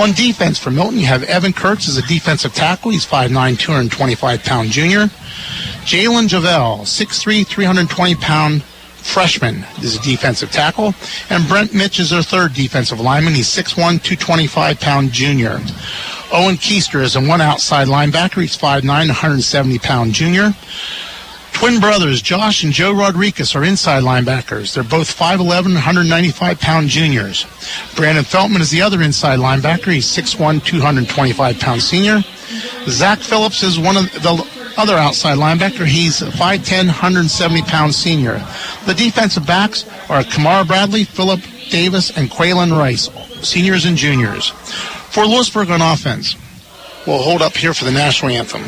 On 0.00 0.12
defense 0.12 0.58
for 0.58 0.70
Milton, 0.70 0.98
you 0.98 1.04
have 1.04 1.22
Evan 1.24 1.52
Kurtz 1.52 1.86
as 1.86 1.98
a 1.98 2.06
defensive 2.06 2.54
tackle. 2.54 2.92
He's 2.92 3.04
5'9", 3.04 3.58
225 3.58 4.42
pound 4.42 4.70
junior. 4.70 5.08
Jalen 5.84 6.28
Javel, 6.28 6.78
6'3", 6.84 7.46
320 7.46 8.14
pound 8.14 8.62
freshman 8.62 9.62
is 9.82 9.96
a 9.96 10.02
defensive 10.02 10.50
tackle. 10.50 10.94
And 11.28 11.46
Brent 11.46 11.74
Mitch 11.74 12.00
is 12.00 12.08
their 12.08 12.22
third 12.22 12.54
defensive 12.54 13.00
lineman. 13.00 13.34
He's 13.34 13.48
6'1", 13.48 14.02
225 14.02 14.80
pound 14.80 15.12
junior. 15.12 15.60
Owen 16.32 16.56
Keister 16.56 17.02
is 17.02 17.16
a 17.16 17.20
one 17.20 17.42
outside 17.42 17.86
linebacker. 17.86 18.40
He's 18.40 18.56
5'9", 18.56 18.86
170 18.86 19.78
pound 19.78 20.14
junior. 20.14 20.54
Twin 21.56 21.80
brothers 21.80 22.20
Josh 22.20 22.64
and 22.64 22.72
Joe 22.72 22.92
Rodriguez 22.92 23.56
are 23.56 23.64
inside 23.64 24.02
linebackers. 24.02 24.74
They're 24.74 24.84
both 24.84 25.08
5'11", 25.08 25.72
195 25.72 26.60
pound 26.60 26.90
juniors. 26.90 27.46
Brandon 27.96 28.24
Feltman 28.24 28.60
is 28.60 28.70
the 28.70 28.82
other 28.82 29.00
inside 29.00 29.38
linebacker. 29.38 29.90
He's 29.90 30.04
6'1", 30.04 30.62
225 30.62 31.58
pound 31.58 31.82
senior. 31.82 32.20
Zach 32.88 33.20
Phillips 33.20 33.62
is 33.62 33.78
one 33.78 33.96
of 33.96 34.04
the 34.12 34.46
other 34.76 34.96
outside 34.96 35.38
linebacker. 35.38 35.86
He's 35.86 36.20
5'10", 36.20 36.88
170 36.88 37.62
pound 37.62 37.94
senior. 37.94 38.34
The 38.84 38.92
defensive 38.92 39.46
backs 39.46 39.86
are 40.10 40.22
Kamara 40.24 40.66
Bradley, 40.66 41.04
Philip 41.04 41.40
Davis, 41.70 42.14
and 42.14 42.30
Quaylen 42.30 42.78
Rice, 42.78 43.08
seniors 43.40 43.86
and 43.86 43.96
juniors. 43.96 44.50
For 44.50 45.24
Lewisburg 45.24 45.70
on 45.70 45.80
offense, 45.80 46.36
we'll 47.06 47.22
hold 47.22 47.40
up 47.40 47.56
here 47.56 47.72
for 47.72 47.86
the 47.86 47.92
national 47.92 48.32
anthem. 48.32 48.64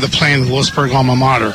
The 0.00 0.08
playing 0.08 0.42
of 0.42 0.50
Lewisburg 0.50 0.92
alma 0.92 1.16
mater. 1.16 1.54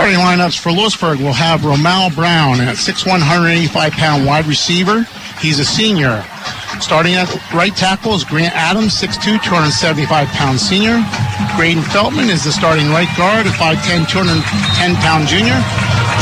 Starting 0.00 0.24
lineups 0.24 0.56
for 0.56 0.72
Lewisburg 0.72 1.20
will 1.20 1.36
have 1.36 1.60
Romal 1.60 2.08
Brown 2.16 2.56
at 2.64 2.80
6'1", 2.80 3.20
185 3.20 3.92
pound 3.92 4.24
wide 4.24 4.48
receiver. 4.48 5.04
He's 5.44 5.60
a 5.60 5.64
senior. 5.68 6.24
Starting 6.80 7.20
at 7.20 7.28
right 7.52 7.76
tackle 7.76 8.16
is 8.16 8.24
Grant 8.24 8.56
Adams, 8.56 8.96
6'2", 8.96 9.36
275 9.44 10.08
pound 10.32 10.56
senior. 10.56 10.96
Graydon 11.52 11.84
Feltman 11.92 12.32
is 12.32 12.48
the 12.48 12.52
starting 12.56 12.88
right 12.88 13.12
guard 13.12 13.44
at 13.44 13.52
5'10", 13.60 14.08
210 14.08 14.40
pound 15.04 15.28
junior. 15.28 15.60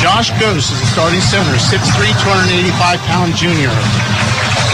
Josh 0.03 0.35
Ghost 0.43 0.75
is 0.75 0.79
the 0.83 0.91
starting 0.91 1.23
center, 1.23 1.55
6'3", 1.55 2.11
285 2.19 2.99
pound 3.07 3.31
junior. 3.39 3.71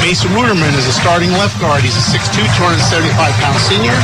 Mason 0.01 0.33
Ruderman 0.33 0.73
is 0.81 0.89
the 0.89 0.97
starting 0.97 1.29
left 1.37 1.61
guard. 1.61 1.85
He's 1.85 1.93
a 1.93 2.05
6'2", 2.09 2.41
275 2.57 3.13
pound 3.37 3.61
senior. 3.69 4.01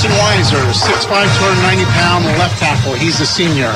Austin 0.00 0.16
Weiser, 0.16 0.64
6'5", 0.72 1.28
290 1.36 1.84
pound 1.92 2.24
left 2.40 2.58
tackle. 2.58 2.94
He's 2.94 3.20
a 3.20 3.26
senior. 3.26 3.70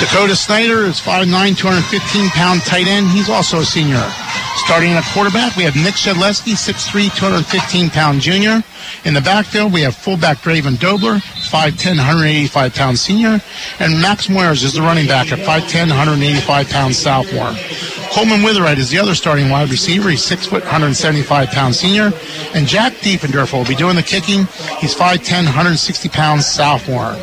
Dakota 0.00 0.34
Snyder 0.34 0.86
is 0.86 0.98
5'9", 0.98 1.54
215 1.54 2.30
pound 2.30 2.62
tight 2.62 2.86
end. 2.86 3.06
He's 3.08 3.28
also 3.28 3.60
a 3.60 3.64
senior. 3.66 4.02
Starting 4.56 4.92
at 4.92 5.04
quarterback, 5.12 5.54
we 5.54 5.64
have 5.64 5.76
Nick 5.76 5.96
Shedleski, 5.96 6.56
6'3", 6.56 7.14
215 7.14 7.90
pound 7.90 8.22
junior. 8.22 8.64
In 9.04 9.12
the 9.12 9.20
backfield, 9.20 9.70
we 9.70 9.82
have 9.82 9.94
fullback 9.94 10.38
Draven 10.38 10.78
Dobler, 10.78 11.20
5'10", 11.44 11.98
185 11.98 12.74
pound 12.74 12.98
senior. 12.98 13.38
And 13.78 14.00
Max 14.00 14.28
Moyers 14.28 14.64
is 14.64 14.72
the 14.72 14.80
running 14.80 15.06
back 15.06 15.30
at 15.30 15.40
5'10", 15.40 15.90
185 15.90 16.70
pound 16.70 16.96
sophomore. 16.96 17.52
Coleman 18.16 18.40
Witherite 18.40 18.78
is 18.78 18.88
the 18.88 18.98
other 18.98 19.14
starting 19.14 19.50
wide 19.50 19.68
receiver. 19.68 20.08
He's 20.08 20.24
6 20.24 20.46
foot, 20.46 20.62
175 20.62 21.48
pound 21.50 21.74
senior. 21.74 22.12
And 22.54 22.66
Jack 22.66 22.94
Diefendorfer 22.94 23.52
will 23.52 23.66
be 23.66 23.74
doing 23.74 23.94
the 23.94 24.02
kicking. 24.02 24.46
He's 24.78 24.94
5'10", 24.94 25.44
160 25.44 26.08
pounds 26.08 26.46
sophomore. 26.46 27.14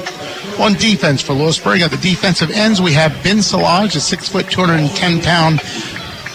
On 0.63 0.75
defense 0.75 1.19
for 1.19 1.33
Lewisburg, 1.33 1.81
at 1.81 1.89
the 1.89 1.97
defensive 1.97 2.51
ends, 2.51 2.79
we 2.79 2.93
have 2.93 3.11
Ben 3.23 3.41
Salage, 3.41 3.95
a 3.95 3.99
6 3.99 4.29
foot, 4.29 4.51
210 4.51 5.21
pound 5.21 5.61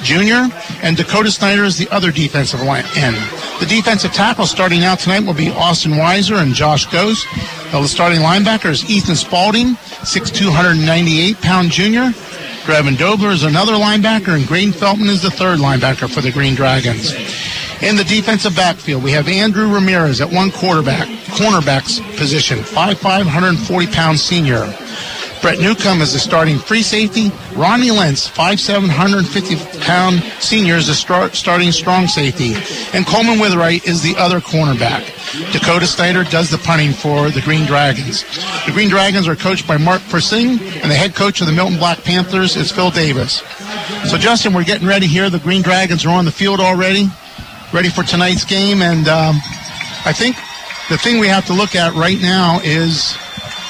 junior, 0.03 0.49
and 0.83 0.97
Dakota 0.97 1.31
Snyder 1.31 1.62
is 1.62 1.79
the 1.79 1.88
other 1.90 2.11
defensive 2.11 2.59
end. 2.61 3.16
The 3.61 3.66
defensive 3.66 4.12
tackle 4.12 4.47
starting 4.47 4.83
out 4.83 4.99
tonight 4.99 5.21
will 5.21 5.35
be 5.35 5.51
Austin 5.51 5.92
Weiser 5.92 6.42
and 6.42 6.53
Josh 6.53 6.85
Ghost. 6.87 7.29
The 7.71 7.87
starting 7.87 8.18
linebacker 8.18 8.71
is 8.71 8.90
Ethan 8.90 9.14
Spalding, 9.14 9.77
6'2", 10.03 10.47
198 10.47 11.40
pound 11.42 11.71
junior. 11.71 12.12
Drevin 12.68 12.98
Dobler 12.98 13.31
is 13.31 13.44
another 13.44 13.72
linebacker, 13.72 14.37
and 14.37 14.46
Green 14.46 14.72
Feltman 14.72 15.09
is 15.09 15.22
the 15.22 15.31
third 15.31 15.59
linebacker 15.59 16.07
for 16.07 16.20
the 16.20 16.31
Green 16.31 16.54
Dragons. 16.54 17.14
In 17.81 17.96
the 17.96 18.04
defensive 18.04 18.54
backfield, 18.54 19.02
we 19.02 19.11
have 19.12 19.26
Andrew 19.26 19.72
Ramirez 19.72 20.20
at 20.20 20.31
one 20.31 20.50
quarterback, 20.50 21.09
cornerback's 21.28 22.00
position, 22.18 22.59
5'5", 22.59 23.24
140 23.24 23.87
pound 23.87 24.20
senior. 24.20 24.70
Brett 25.40 25.59
Newcomb 25.59 26.01
is 26.01 26.12
the 26.12 26.18
starting 26.18 26.59
free 26.59 26.83
safety. 26.83 27.31
Ronnie 27.55 27.90
Lentz, 27.90 28.29
5'7", 28.29 28.88
150 28.88 29.81
pound 29.81 30.22
senior, 30.40 30.74
is 30.74 30.87
the 30.87 30.94
start, 30.94 31.35
starting 31.35 31.72
strong 31.72 32.07
safety. 32.07 32.55
And 32.92 33.07
Coleman 33.07 33.38
Witherite 33.38 33.87
is 33.87 34.03
the 34.03 34.16
other 34.16 34.40
cornerback. 34.40 35.05
Dakota 35.53 35.87
Snyder 35.87 36.24
does 36.24 36.51
the 36.51 36.59
punting 36.59 36.92
for 36.92 37.31
the 37.31 37.40
Green 37.40 37.66
Dragons. 37.66 38.24
The 38.66 38.72
Green 38.72 38.88
Dragons 38.88 39.29
are 39.29 39.37
coached 39.37 39.66
by 39.66 39.77
Mark 39.77 40.03
Persing, 40.03 40.59
and 40.83 40.90
the 40.90 40.94
head 40.94 41.14
coach 41.14 41.40
of 41.40 41.46
the 41.46 41.53
Milton 41.53 41.79
Black 41.79 42.03
Panthers 42.03 42.57
is 42.57 42.72
Phil 42.72 42.90
Davis. 42.90 43.42
So, 44.11 44.18
Justin, 44.18 44.55
we're 44.55 44.64
getting 44.64 44.88
ready 44.88 45.07
here. 45.07 45.31
The 45.31 45.38
Green 45.38 45.62
Dragons 45.62 46.05
are 46.05 46.11
on 46.11 46.24
the 46.24 46.33
field 46.33 46.61
already, 46.61 47.09
ready 47.72 47.88
for 47.88 48.03
tonight's 48.03 48.44
game. 48.44 48.83
And 48.83 49.07
um, 49.07 49.37
I 50.05 50.12
think 50.12 50.37
the 50.88 50.98
thing 50.98 51.18
we 51.18 51.29
have 51.29 51.46
to 51.46 51.53
look 51.53 51.77
at 51.77 51.94
right 51.94 52.20
now 52.20 52.61
is 52.64 53.16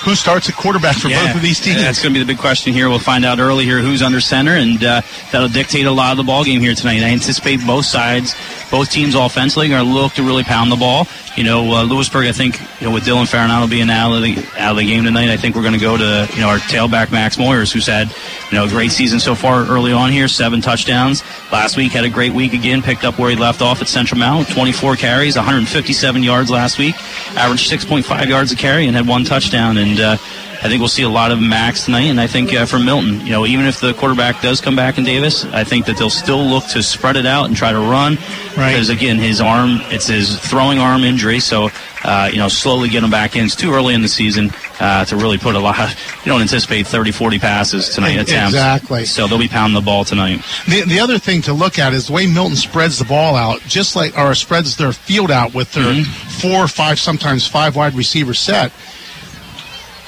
who 0.09 0.15
starts 0.15 0.49
at 0.49 0.57
quarterback 0.57 0.97
for 0.97 1.09
Yeah, 1.09 1.27
both 1.27 1.37
of 1.37 1.43
these 1.43 1.61
teams. 1.61 1.77
That's 1.83 2.03
going 2.03 2.15
to 2.15 2.19
be 2.19 2.25
the 2.25 2.33
big 2.33 2.39
question 2.39 2.73
here. 2.73 2.89
We'll 2.89 2.99
find 2.99 3.25
out 3.25 3.39
early 3.39 3.65
here 3.65 3.81
who's 3.81 4.01
under 4.03 4.21
center, 4.21 4.57
and 4.57 4.83
uh, 4.83 5.03
that'll 5.31 5.49
dictate 5.49 5.87
a 5.87 5.91
lot 5.93 6.13
of 6.13 6.17
the 6.17 6.25
ball 6.25 6.45
game 6.45 6.61
here 6.61 6.75
tonight. 6.75 7.03
I 7.03 7.11
anticipate 7.11 7.61
both 7.67 7.85
sides, 7.85 8.35
both 8.71 8.91
teams 8.91 9.15
offensively, 9.15 9.67
are 9.67 9.79
going 9.79 9.87
to 9.87 9.93
look 9.93 10.13
to 10.15 10.23
really 10.23 10.45
pound 10.45 10.71
the 10.71 10.77
ball. 10.77 11.07
You 11.37 11.45
know, 11.45 11.73
uh, 11.73 11.85
Lewisburg, 11.85 12.27
I 12.27 12.33
think, 12.33 12.61
you 12.81 12.89
know, 12.89 12.95
with 12.95 13.05
Dylan 13.05 13.25
Farinato 13.25 13.71
being 13.71 13.91
out 13.91 14.15
of 14.15 14.23
the 14.23 14.37
out 14.59 14.73
of 14.73 14.77
the 14.77 14.87
game 14.87 15.05
tonight, 15.05 15.31
I 15.31 15.37
think 15.37 15.55
we're 15.55 15.63
going 15.63 15.75
to 15.75 15.81
go 15.81 15.97
to 15.97 16.29
you 16.35 16.41
know 16.41 16.49
our 16.49 16.59
tailback 16.59 17.13
Max 17.13 17.37
Moyers, 17.37 17.73
who's 17.73 17.87
had 17.87 18.09
you 18.51 18.59
know 18.59 18.65
a 18.65 18.69
great 18.69 18.91
season 18.91 19.21
so 19.21 19.35
far 19.35 19.65
early 19.67 19.93
on 19.93 20.11
here, 20.11 20.29
seven 20.29 20.61
touchdowns. 20.61 21.23
Last 21.53 21.77
week 21.77 21.93
had 21.93 22.05
a 22.05 22.11
great 22.11 22.33
week 22.33 22.53
again, 22.53 22.83
picked 22.83 23.05
up 23.05 23.19
where 23.19 23.31
he 23.31 23.37
left 23.37 23.63
off 23.63 23.81
at 23.81 23.89
Central 23.89 24.19
Mount, 24.19 24.49
24 24.49 24.97
carries, 24.97 25.37
157 25.37 26.23
yards 26.23 26.51
last 26.51 26.79
week, 26.79 26.95
averaged 27.37 27.71
6.5 27.71 28.29
yards 28.29 28.53
a 28.53 28.57
carry, 28.57 28.87
and 28.87 28.97
had 28.97 29.07
one 29.07 29.25
touchdown. 29.25 29.79
And 29.79 30.01
uh, 30.01 30.17
I 30.61 30.69
think 30.69 30.81
we'll 30.81 30.89
see 30.89 31.05
a 31.05 31.09
lot 31.09 31.31
of 31.31 31.41
Max 31.41 31.85
tonight, 31.85 32.07
and 32.07 32.21
I 32.21 32.27
think 32.27 32.53
uh, 32.53 32.67
for 32.67 32.79
Milton, 32.81 33.21
you 33.25 33.31
know, 33.31 33.47
even 33.47 33.65
if 33.67 33.81
the 33.81 33.95
quarterback 33.95 34.43
does 34.43 34.61
come 34.61 34.75
back 34.75 34.99
in 34.99 35.05
Davis, 35.05 35.45
I 35.45 35.63
think 35.63 35.87
that 35.87 35.97
they'll 35.99 36.11
still 36.11 36.45
look 36.45 36.67
to 36.69 36.83
spread 36.83 37.17
it 37.17 37.27
out 37.27 37.45
and 37.47 37.57
try 37.57 37.71
to 37.71 37.79
run. 37.79 38.17
Right. 38.57 38.73
Because 38.73 38.89
again, 38.89 39.19
his 39.19 39.41
arm, 39.41 39.79
it's 39.85 40.09
his 40.09 40.37
throwing 40.41 40.79
arm 40.81 41.05
injury, 41.05 41.39
so 41.39 41.69
uh, 42.05 42.29
you 42.33 42.39
know, 42.39 42.49
slowly 42.49 42.89
get 42.89 43.03
him 43.05 43.11
back 43.11 43.37
in. 43.37 43.45
It's 43.45 43.57
too 43.57 43.73
early 43.73 43.95
in 43.95 44.03
the 44.03 44.09
season 44.09 44.51
uh, 44.81 45.05
to 45.07 45.17
really 45.17 45.39
put 45.39 45.55
a 45.55 45.59
lot. 45.61 45.77
You 46.29 46.33
don't 46.35 46.43
anticipate 46.43 46.87
30, 46.87 47.13
40 47.13 47.39
passes 47.39 47.89
tonight. 47.89 48.19
Attempts. 48.19 48.53
exactly. 48.53 49.05
So 49.07 49.27
they'll 49.27 49.39
be 49.39 49.49
pounding 49.49 49.75
the 49.81 49.85
ball 49.85 50.05
tonight. 50.05 50.43
The, 50.69 50.83
the 50.83 51.01
other 51.01 51.19
thing 51.19 51.41
to 51.43 51.55
look 51.55 51.79
at 51.79 51.95
is 51.95 52.09
the 52.09 52.13
way 52.13 52.27
Milton 52.27 52.57
spreads 52.57 52.99
the 52.99 53.07
ball 53.07 53.35
out, 53.35 53.61
just 53.63 53.97
like 53.97 54.19
or 54.19 54.35
spreads 54.35 54.77
their 54.77 54.93
field 54.93 55.31
out 55.31 55.55
with 55.55 55.73
their 55.73 55.85
Mm-hmm. 55.95 56.03
four, 56.51 56.69
five, 56.69 56.99
sometimes 56.99 57.47
five 57.47 57.77
wide 57.77 57.95
receiver 57.95 58.35
set. 58.35 58.73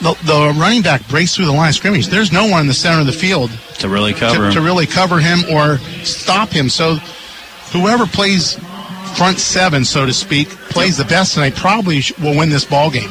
The, 0.01 0.15
the 0.25 0.55
running 0.59 0.81
back 0.83 1.07
breaks 1.09 1.37
through 1.37 1.45
the 1.47 1.53
line 1.53 1.69
of 1.69 1.75
scrimmage. 1.75 2.07
There's 2.07 2.33
no 2.33 2.47
one 2.47 2.63
in 2.63 2.67
the 2.67 2.75
center 2.75 3.01
of 3.01 3.07
the 3.07 3.13
field 3.13 3.51
To 3.81 3.89
really 3.89 4.15
cover 4.15 4.37
to, 4.37 4.45
him. 4.47 4.53
to 4.55 4.61
really 4.63 4.87
cover 4.87 5.19
him 5.21 5.41
or 5.53 5.77
stop 6.05 6.49
him. 6.49 6.69
So 6.71 6.95
whoever 7.73 8.07
plays 8.07 8.55
front 9.17 9.39
seven, 9.39 9.85
so 9.85 10.07
to 10.07 10.13
speak, 10.13 10.49
plays 10.49 10.97
the 10.97 11.05
best 11.05 11.35
tonight 11.35 11.55
probably 11.55 12.01
will 12.21 12.37
win 12.37 12.49
this 12.49 12.65
ball 12.65 12.91
game. 12.91 13.11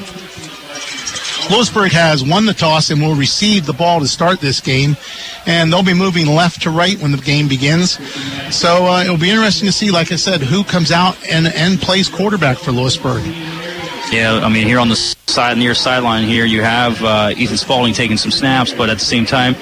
Lewisburg 1.51 1.91
has 1.93 2.23
won 2.23 2.45
the 2.45 2.53
toss 2.53 2.89
and 2.91 3.01
will 3.01 3.15
receive 3.15 3.65
the 3.65 3.73
ball 3.73 3.99
to 3.99 4.07
start 4.07 4.39
this 4.39 4.59
game, 4.61 4.95
and 5.47 5.73
they'll 5.73 5.81
be 5.83 5.95
moving 5.95 6.27
left 6.27 6.61
to 6.61 6.69
right 6.69 6.99
when 6.99 7.11
the 7.11 7.17
game 7.17 7.47
begins. 7.47 7.97
So 8.55 8.85
uh, 8.85 9.03
it'll 9.03 9.17
be 9.17 9.31
interesting 9.31 9.65
to 9.65 9.71
see, 9.71 9.89
like 9.89 10.11
I 10.11 10.15
said, 10.15 10.41
who 10.41 10.63
comes 10.63 10.91
out 10.91 11.17
and, 11.27 11.47
and 11.47 11.79
plays 11.79 12.07
quarterback 12.07 12.57
for 12.59 12.71
Lewisburg. 12.71 13.23
Yeah, 14.11 14.39
I 14.43 14.49
mean, 14.49 14.65
here 14.65 14.79
on 14.79 14.89
the 14.89 14.95
side 14.95 15.57
near 15.57 15.75
sideline 15.75 16.25
here, 16.27 16.43
you 16.43 16.63
have 16.63 17.03
uh, 17.03 17.31
Ethan 17.37 17.57
Spalding 17.57 17.93
taking 17.93 18.17
some 18.17 18.31
snaps, 18.31 18.73
but 18.73 18.89
at 18.89 18.97
the 18.97 19.05
same 19.05 19.23
time, 19.23 19.53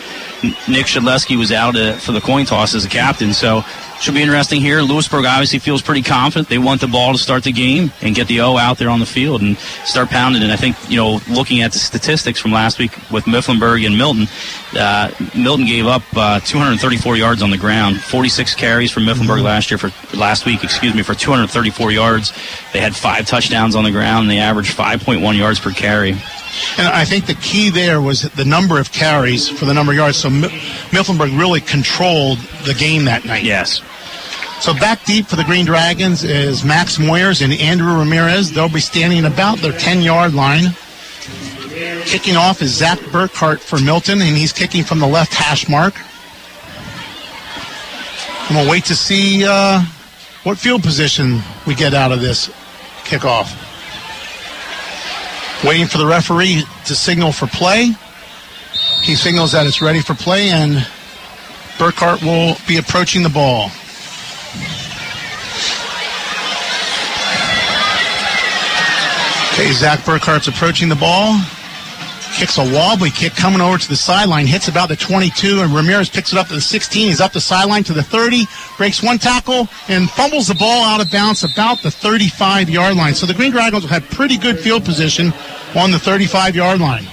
Nick 0.69 0.85
Shedleski 0.85 1.37
was 1.37 1.51
out 1.51 1.75
uh, 1.75 1.93
for 1.97 2.13
the 2.13 2.21
coin 2.21 2.45
toss 2.45 2.73
as 2.73 2.85
a 2.85 2.89
captain. 2.89 3.33
So 3.33 3.65
should 3.99 4.13
be 4.13 4.21
interesting 4.21 4.61
here. 4.61 4.81
Lewisburg 4.81 5.25
obviously 5.25 5.59
feels 5.59 5.81
pretty 5.81 6.01
confident. 6.01 6.49
They 6.49 6.57
want 6.57 6.81
the 6.81 6.87
ball 6.87 7.13
to 7.13 7.17
start 7.17 7.43
the 7.43 7.51
game 7.51 7.91
and 8.01 8.15
get 8.15 8.27
the 8.27 8.41
O 8.41 8.57
out 8.57 8.77
there 8.77 8.89
on 8.89 8.99
the 8.99 9.05
field 9.05 9.41
and 9.41 9.57
start 9.85 10.09
pounding 10.09 10.43
And 10.43 10.51
I 10.51 10.55
think 10.55 10.75
you 10.89 10.97
know, 10.97 11.19
looking 11.29 11.61
at 11.61 11.71
the 11.71 11.79
statistics 11.79 12.39
from 12.39 12.51
last 12.51 12.79
week 12.79 12.91
with 13.11 13.25
Mifflinburg 13.25 13.85
and 13.85 13.97
Milton, 13.97 14.27
uh, 14.77 15.11
Milton 15.35 15.65
gave 15.65 15.87
up 15.87 16.03
uh, 16.15 16.39
234 16.41 17.17
yards 17.17 17.41
on 17.41 17.49
the 17.49 17.57
ground, 17.57 18.01
46 18.01 18.55
carries 18.55 18.91
from 18.91 19.03
Mifflinburg 19.03 19.41
last 19.41 19.71
year 19.71 19.77
for 19.77 19.91
last 20.15 20.45
week, 20.45 20.63
excuse 20.63 20.93
me, 20.93 21.03
for 21.03 21.15
234 21.15 21.91
yards. 21.91 22.33
They 22.73 22.79
had 22.79 22.95
five 22.95 23.25
touchdowns 23.25 23.75
on 23.75 23.83
the 23.83 23.91
ground. 23.91 24.17
And 24.17 24.31
they 24.31 24.39
averaged 24.39 24.75
5.1 24.75 25.37
yards 25.37 25.59
per 25.59 25.71
carry. 25.71 26.15
And 26.77 26.87
I 26.87 27.05
think 27.05 27.25
the 27.25 27.35
key 27.35 27.69
there 27.69 28.01
was 28.01 28.23
the 28.23 28.45
number 28.45 28.79
of 28.79 28.91
carries 28.91 29.47
for 29.49 29.65
the 29.65 29.73
number 29.73 29.91
of 29.91 29.97
yards. 29.97 30.17
So 30.17 30.29
Mi- 30.29 30.47
Mifflinburg 30.91 31.37
really 31.37 31.61
controlled 31.61 32.39
the 32.65 32.73
game 32.73 33.05
that 33.05 33.25
night. 33.25 33.43
Yes. 33.43 33.81
So 34.59 34.73
back 34.73 35.03
deep 35.05 35.27
for 35.27 35.35
the 35.35 35.43
Green 35.43 35.65
Dragons 35.65 36.23
is 36.23 36.63
Max 36.63 36.97
Moyers 36.97 37.43
and 37.43 37.53
Andrew 37.53 37.97
Ramirez. 37.97 38.51
They'll 38.51 38.69
be 38.69 38.79
standing 38.79 39.25
about 39.25 39.59
their 39.59 39.73
10-yard 39.73 40.33
line. 40.33 40.73
Kicking 42.05 42.35
off 42.35 42.61
is 42.63 42.71
Zach 42.75 42.97
Burkhart 42.97 43.59
for 43.59 43.79
Milton, 43.79 44.19
and 44.21 44.35
he's 44.35 44.51
kicking 44.51 44.83
from 44.83 44.97
the 44.99 45.07
left 45.07 45.33
hash 45.33 45.69
mark. 45.69 45.93
And 48.47 48.57
we'll 48.57 48.69
wait 48.69 48.85
to 48.85 48.95
see 48.95 49.45
uh, 49.47 49.81
what 50.43 50.57
field 50.57 50.81
position 50.81 51.39
we 51.67 51.75
get 51.75 51.93
out 51.93 52.11
of 52.11 52.21
this 52.21 52.47
kickoff. 53.03 53.66
Waiting 55.65 55.87
for 55.87 55.97
the 55.97 56.05
referee 56.05 56.63
to 56.85 56.95
signal 56.95 57.31
for 57.31 57.47
play. 57.47 57.93
He 59.01 59.15
signals 59.15 59.53
that 59.53 59.65
it's 59.65 59.81
ready 59.81 60.01
for 60.01 60.13
play, 60.13 60.49
and 60.49 60.75
Burkhart 61.77 62.21
will 62.23 62.57
be 62.67 62.77
approaching 62.77 63.23
the 63.23 63.29
ball. 63.29 63.71
Okay, 69.53 69.71
Zach 69.71 69.99
Burkhart's 70.01 70.47
approaching 70.47 70.89
the 70.89 70.95
ball. 70.95 71.39
Kicks 72.37 72.59
a 72.59 72.71
wobbly 72.71 73.09
kick 73.09 73.33
coming 73.33 73.61
over 73.61 73.79
to 73.79 73.89
the 73.89 73.95
sideline, 73.95 74.45
hits 74.45 74.67
about 74.67 74.89
the 74.89 74.95
22, 74.95 75.61
and 75.61 75.73
Ramirez 75.73 76.07
picks 76.07 76.31
it 76.31 76.37
up 76.37 76.47
to 76.49 76.53
the 76.53 76.61
16. 76.61 77.07
He's 77.07 77.19
up 77.19 77.33
the 77.33 77.41
sideline 77.41 77.83
to 77.85 77.93
the 77.93 78.03
30, 78.03 78.45
breaks 78.77 79.01
one 79.01 79.17
tackle, 79.17 79.67
and 79.87 80.07
fumbles 80.11 80.47
the 80.47 80.53
ball 80.53 80.83
out 80.83 81.01
of 81.01 81.09
bounds 81.11 81.43
about 81.43 81.81
the 81.81 81.89
35 81.89 82.69
yard 82.69 82.95
line. 82.95 83.15
So 83.15 83.25
the 83.25 83.33
Green 83.33 83.51
Dragons 83.51 83.81
will 83.81 83.89
have 83.89 84.07
pretty 84.11 84.37
good 84.37 84.59
field 84.59 84.85
position 84.85 85.33
on 85.75 85.89
the 85.89 85.97
35 85.97 86.55
yard 86.55 86.79
line. 86.79 87.07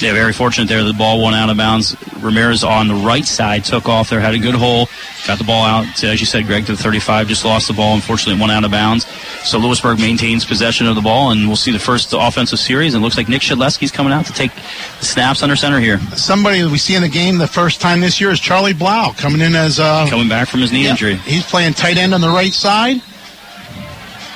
Yeah, 0.00 0.12
very 0.12 0.32
fortunate 0.32 0.68
there. 0.68 0.84
The 0.84 0.92
ball 0.92 1.22
went 1.22 1.34
out 1.36 1.48
of 1.50 1.56
bounds. 1.56 1.96
Ramirez 2.18 2.62
on 2.62 2.88
the 2.88 2.94
right 2.94 3.24
side 3.24 3.64
took 3.64 3.88
off 3.88 4.10
there, 4.10 4.20
had 4.20 4.34
a 4.34 4.38
good 4.38 4.54
hole, 4.54 4.88
got 5.26 5.38
the 5.38 5.44
ball 5.44 5.64
out, 5.64 5.86
as 6.04 6.20
you 6.20 6.26
said, 6.26 6.46
Greg, 6.46 6.66
to 6.66 6.72
the 6.72 6.82
35, 6.82 7.28
just 7.28 7.44
lost 7.44 7.68
the 7.68 7.72
ball. 7.72 7.94
Unfortunately, 7.94 8.38
went 8.38 8.52
out 8.52 8.64
of 8.64 8.70
bounds. 8.70 9.06
So 9.48 9.58
Lewisburg 9.58 9.98
maintains 9.98 10.44
possession 10.44 10.86
of 10.86 10.94
the 10.94 11.00
ball, 11.00 11.30
and 11.30 11.46
we'll 11.46 11.56
see 11.56 11.72
the 11.72 11.78
first 11.78 12.12
offensive 12.12 12.58
series. 12.58 12.94
And 12.94 13.02
it 13.02 13.04
looks 13.04 13.16
like 13.16 13.28
Nick 13.28 13.40
Shedleski's 13.42 13.90
coming 13.90 14.12
out 14.12 14.26
to 14.26 14.32
take 14.32 14.54
the 14.54 15.06
snaps 15.06 15.42
under 15.42 15.56
center 15.56 15.80
here. 15.80 15.98
Somebody 16.16 16.60
that 16.60 16.70
we 16.70 16.78
see 16.78 16.94
in 16.94 17.02
the 17.02 17.08
game 17.08 17.38
the 17.38 17.46
first 17.46 17.80
time 17.80 18.00
this 18.00 18.20
year 18.20 18.30
is 18.30 18.40
Charlie 18.40 18.74
Blau 18.74 19.12
coming 19.16 19.40
in 19.40 19.54
as 19.54 19.80
uh, 19.80 20.06
Coming 20.10 20.28
back 20.28 20.48
from 20.48 20.60
his 20.60 20.72
knee 20.72 20.84
Yeah, 20.84 20.90
injury. 20.90 21.14
He's 21.16 21.44
playing 21.46 21.74
tight 21.74 21.96
end 21.96 22.12
on 22.12 22.20
the 22.20 22.28
right 22.28 22.52
side. 22.52 23.00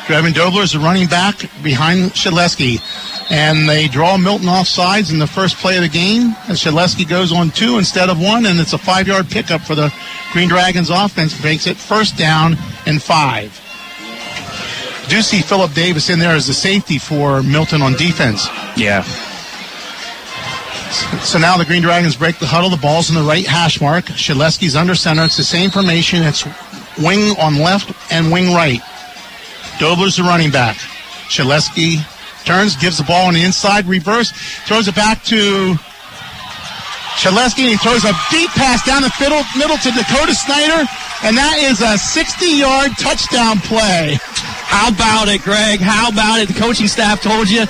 Drevin 0.07 0.35
Dobler 0.35 0.62
is 0.62 0.73
the 0.73 0.79
running 0.79 1.07
back 1.07 1.38
behind 1.62 2.11
Shedleski. 2.12 2.79
And 3.31 3.67
they 3.67 3.88
draw 3.88 4.19
Milton 4.19 4.49
off 4.49 4.69
sides 4.69 5.11
in 5.11 5.19
the 5.19 5.27
first 5.27 5.57
play 5.57 5.77
of 5.77 5.83
the 5.83 5.88
game. 5.88 6.37
And 6.47 6.59
Shedleski 6.59 7.09
goes 7.09 7.33
on 7.33 7.51
two 7.51 7.79
instead 7.79 8.11
of 8.11 8.21
one, 8.21 8.45
and 8.45 8.61
it's 8.61 8.75
a 8.75 8.79
five 8.79 9.09
yard 9.09 9.31
pickup 9.31 9.62
for 9.62 9.75
the 9.75 9.93
Green 10.33 10.49
Dragons 10.49 10.90
offense. 10.90 11.43
Makes 11.43 11.67
it 11.67 11.79
first 11.79 12.19
down 12.19 12.57
and 12.87 13.03
five. 13.03 13.59
Do 15.09 15.23
see 15.23 15.40
Philip 15.40 15.73
Davis 15.73 16.11
in 16.11 16.19
there 16.19 16.35
as 16.35 16.47
the 16.47 16.55
safety 16.55 16.99
for 16.99 17.43
Milton 17.43 17.81
on 17.81 17.95
defense. 17.95 18.47
Yeah. 18.77 19.03
So 21.23 21.38
now 21.38 21.57
the 21.57 21.64
Green 21.64 21.83
Dragons 21.83 22.14
break 22.14 22.38
the 22.38 22.47
huddle. 22.47 22.69
The 22.69 22.77
ball's 22.77 23.09
in 23.09 23.17
the 23.17 23.23
right 23.23 23.47
hash 23.47 23.81
mark. 23.81 24.05
Shedleski's 24.05 24.77
under 24.77 24.95
center. 24.95 25.25
It's 25.25 25.38
the 25.38 25.45
same 25.45 25.71
formation. 25.71 26.23
It's 26.23 26.45
wing 26.99 27.37
on 27.38 27.57
left 27.57 27.90
and 28.12 28.31
wing 28.31 28.53
right. 28.53 28.81
Dobler's 29.78 30.16
the 30.16 30.22
running 30.22 30.50
back. 30.50 30.76
Shedleski 31.28 32.04
turns, 32.44 32.76
gives 32.76 32.98
the 32.98 33.04
ball 33.04 33.26
on 33.28 33.34
the 33.34 33.42
inside, 33.42 33.87
reverse, 33.87 34.32
throws 34.66 34.88
it 34.88 34.94
back 34.94 35.22
to 35.24 35.74
Shedleski, 37.16 37.60
and 37.60 37.70
he 37.70 37.76
throws 37.76 38.04
a 38.04 38.12
deep 38.30 38.50
pass 38.50 38.84
down 38.84 39.02
the 39.02 39.12
middle, 39.20 39.42
middle 39.56 39.78
to 39.78 39.90
Dakota 39.90 40.34
Snyder, 40.34 40.84
and 41.22 41.37
that 41.37 41.58
is 41.62 41.80
a 41.80 41.96
60-yard 41.96 42.92
touchdown 42.98 43.58
play. 43.60 44.18
How 44.66 44.88
about 44.90 45.28
it, 45.28 45.42
Greg? 45.42 45.80
How 45.80 46.10
about 46.10 46.40
it? 46.40 46.48
The 46.48 46.54
coaching 46.54 46.88
staff 46.88 47.22
told 47.22 47.48
you. 47.48 47.64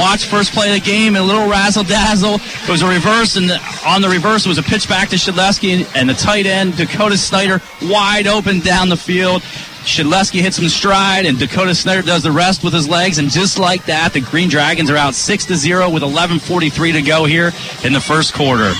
Watch 0.00 0.26
first 0.26 0.52
play 0.52 0.68
of 0.68 0.82
the 0.82 0.88
game, 0.88 1.16
a 1.16 1.22
little 1.22 1.48
razzle 1.48 1.82
dazzle. 1.82 2.36
It 2.36 2.68
was 2.68 2.82
a 2.82 2.88
reverse, 2.88 3.36
and 3.36 3.50
on 3.84 4.00
the 4.00 4.08
reverse 4.08 4.46
it 4.46 4.48
was 4.48 4.58
a 4.58 4.62
pitch 4.62 4.88
back 4.88 5.08
to 5.10 5.16
Shedleski, 5.16 5.76
and, 5.76 5.96
and 5.96 6.08
the 6.08 6.14
tight 6.14 6.46
end 6.46 6.76
Dakota 6.76 7.18
Snyder 7.18 7.60
wide 7.82 8.26
open 8.26 8.60
down 8.60 8.88
the 8.88 8.96
field. 8.96 9.42
Shedleski 9.84 10.40
hits 10.40 10.58
him 10.58 10.68
stride, 10.68 11.26
and 11.26 11.38
Dakota 11.38 11.74
Snyder 11.74 12.02
does 12.02 12.22
the 12.22 12.32
rest 12.32 12.64
with 12.64 12.72
his 12.72 12.88
legs, 12.88 13.18
and 13.18 13.30
just 13.30 13.58
like 13.58 13.84
that, 13.84 14.14
the 14.14 14.20
Green 14.20 14.48
Dragons 14.48 14.90
are 14.90 14.96
out 14.96 15.14
six 15.14 15.44
to 15.46 15.56
zero 15.56 15.90
with 15.90 16.02
11:43 16.02 16.92
to 16.92 17.02
go 17.02 17.26
here 17.26 17.52
in 17.84 17.92
the 17.92 18.00
first 18.00 18.32
quarter. 18.32 18.72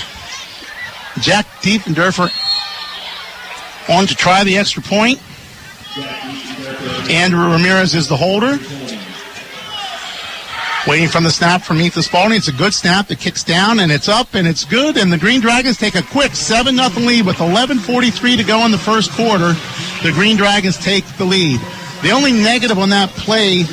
Jack 1.19 1.45
Diefendorfer 1.61 2.31
on 3.87 4.07
to 4.07 4.15
try 4.15 4.43
the 4.43 4.57
extra 4.57 4.81
point. 4.81 5.19
Andrew 7.09 7.51
Ramirez 7.51 7.93
is 7.93 8.07
the 8.07 8.17
holder. 8.17 8.59
Waiting 10.87 11.07
from 11.09 11.23
the 11.23 11.31
snap 11.31 11.63
from 11.63 11.81
Ethan 11.81 12.03
Spalding. 12.03 12.37
It's 12.37 12.47
a 12.47 12.53
good 12.53 12.73
snap. 12.73 13.09
It 13.09 13.19
kicks 13.19 13.43
down 13.43 13.79
and 13.79 13.91
it's 13.91 14.07
up 14.07 14.35
and 14.35 14.47
it's 14.47 14.63
good. 14.63 14.97
And 14.97 15.11
the 15.11 15.17
Green 15.17 15.41
Dragons 15.41 15.77
take 15.77 15.95
a 15.95 16.03
quick 16.03 16.35
7 16.35 16.77
0 16.77 16.89
lead 17.05 17.25
with 17.25 17.37
11.43 17.37 18.37
to 18.37 18.43
go 18.43 18.63
in 18.65 18.71
the 18.71 18.77
first 18.77 19.11
quarter. 19.11 19.53
The 20.03 20.11
Green 20.13 20.37
Dragons 20.37 20.77
take 20.77 21.03
the 21.17 21.25
lead. 21.25 21.59
The 22.03 22.11
only 22.11 22.31
negative 22.31 22.77
on 22.77 22.89
that 22.91 23.09
play, 23.09 23.63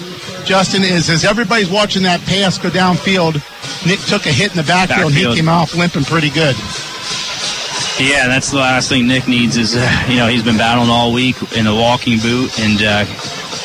Justin, 0.46 0.82
is 0.82 1.10
as 1.10 1.22
everybody's 1.22 1.68
watching 1.68 2.02
that 2.04 2.20
pass 2.22 2.56
go 2.56 2.70
downfield, 2.70 3.34
Nick 3.86 4.00
took 4.00 4.24
a 4.24 4.32
hit 4.32 4.52
in 4.52 4.56
the 4.56 4.62
backfield. 4.62 5.12
and 5.12 5.14
He 5.14 5.34
came 5.34 5.50
off 5.50 5.74
limping 5.74 6.04
pretty 6.04 6.30
good. 6.30 6.56
Yeah, 8.00 8.26
that's 8.26 8.50
the 8.50 8.56
last 8.56 8.88
thing 8.88 9.06
Nick 9.06 9.28
needs 9.28 9.58
is, 9.58 9.76
uh, 9.76 10.06
you 10.08 10.16
know, 10.16 10.28
he's 10.28 10.42
been 10.42 10.56
battling 10.56 10.88
all 10.88 11.12
week 11.12 11.36
in 11.52 11.66
a 11.66 11.74
walking 11.74 12.18
boot 12.20 12.58
and, 12.58 12.80
uh, 12.80 13.04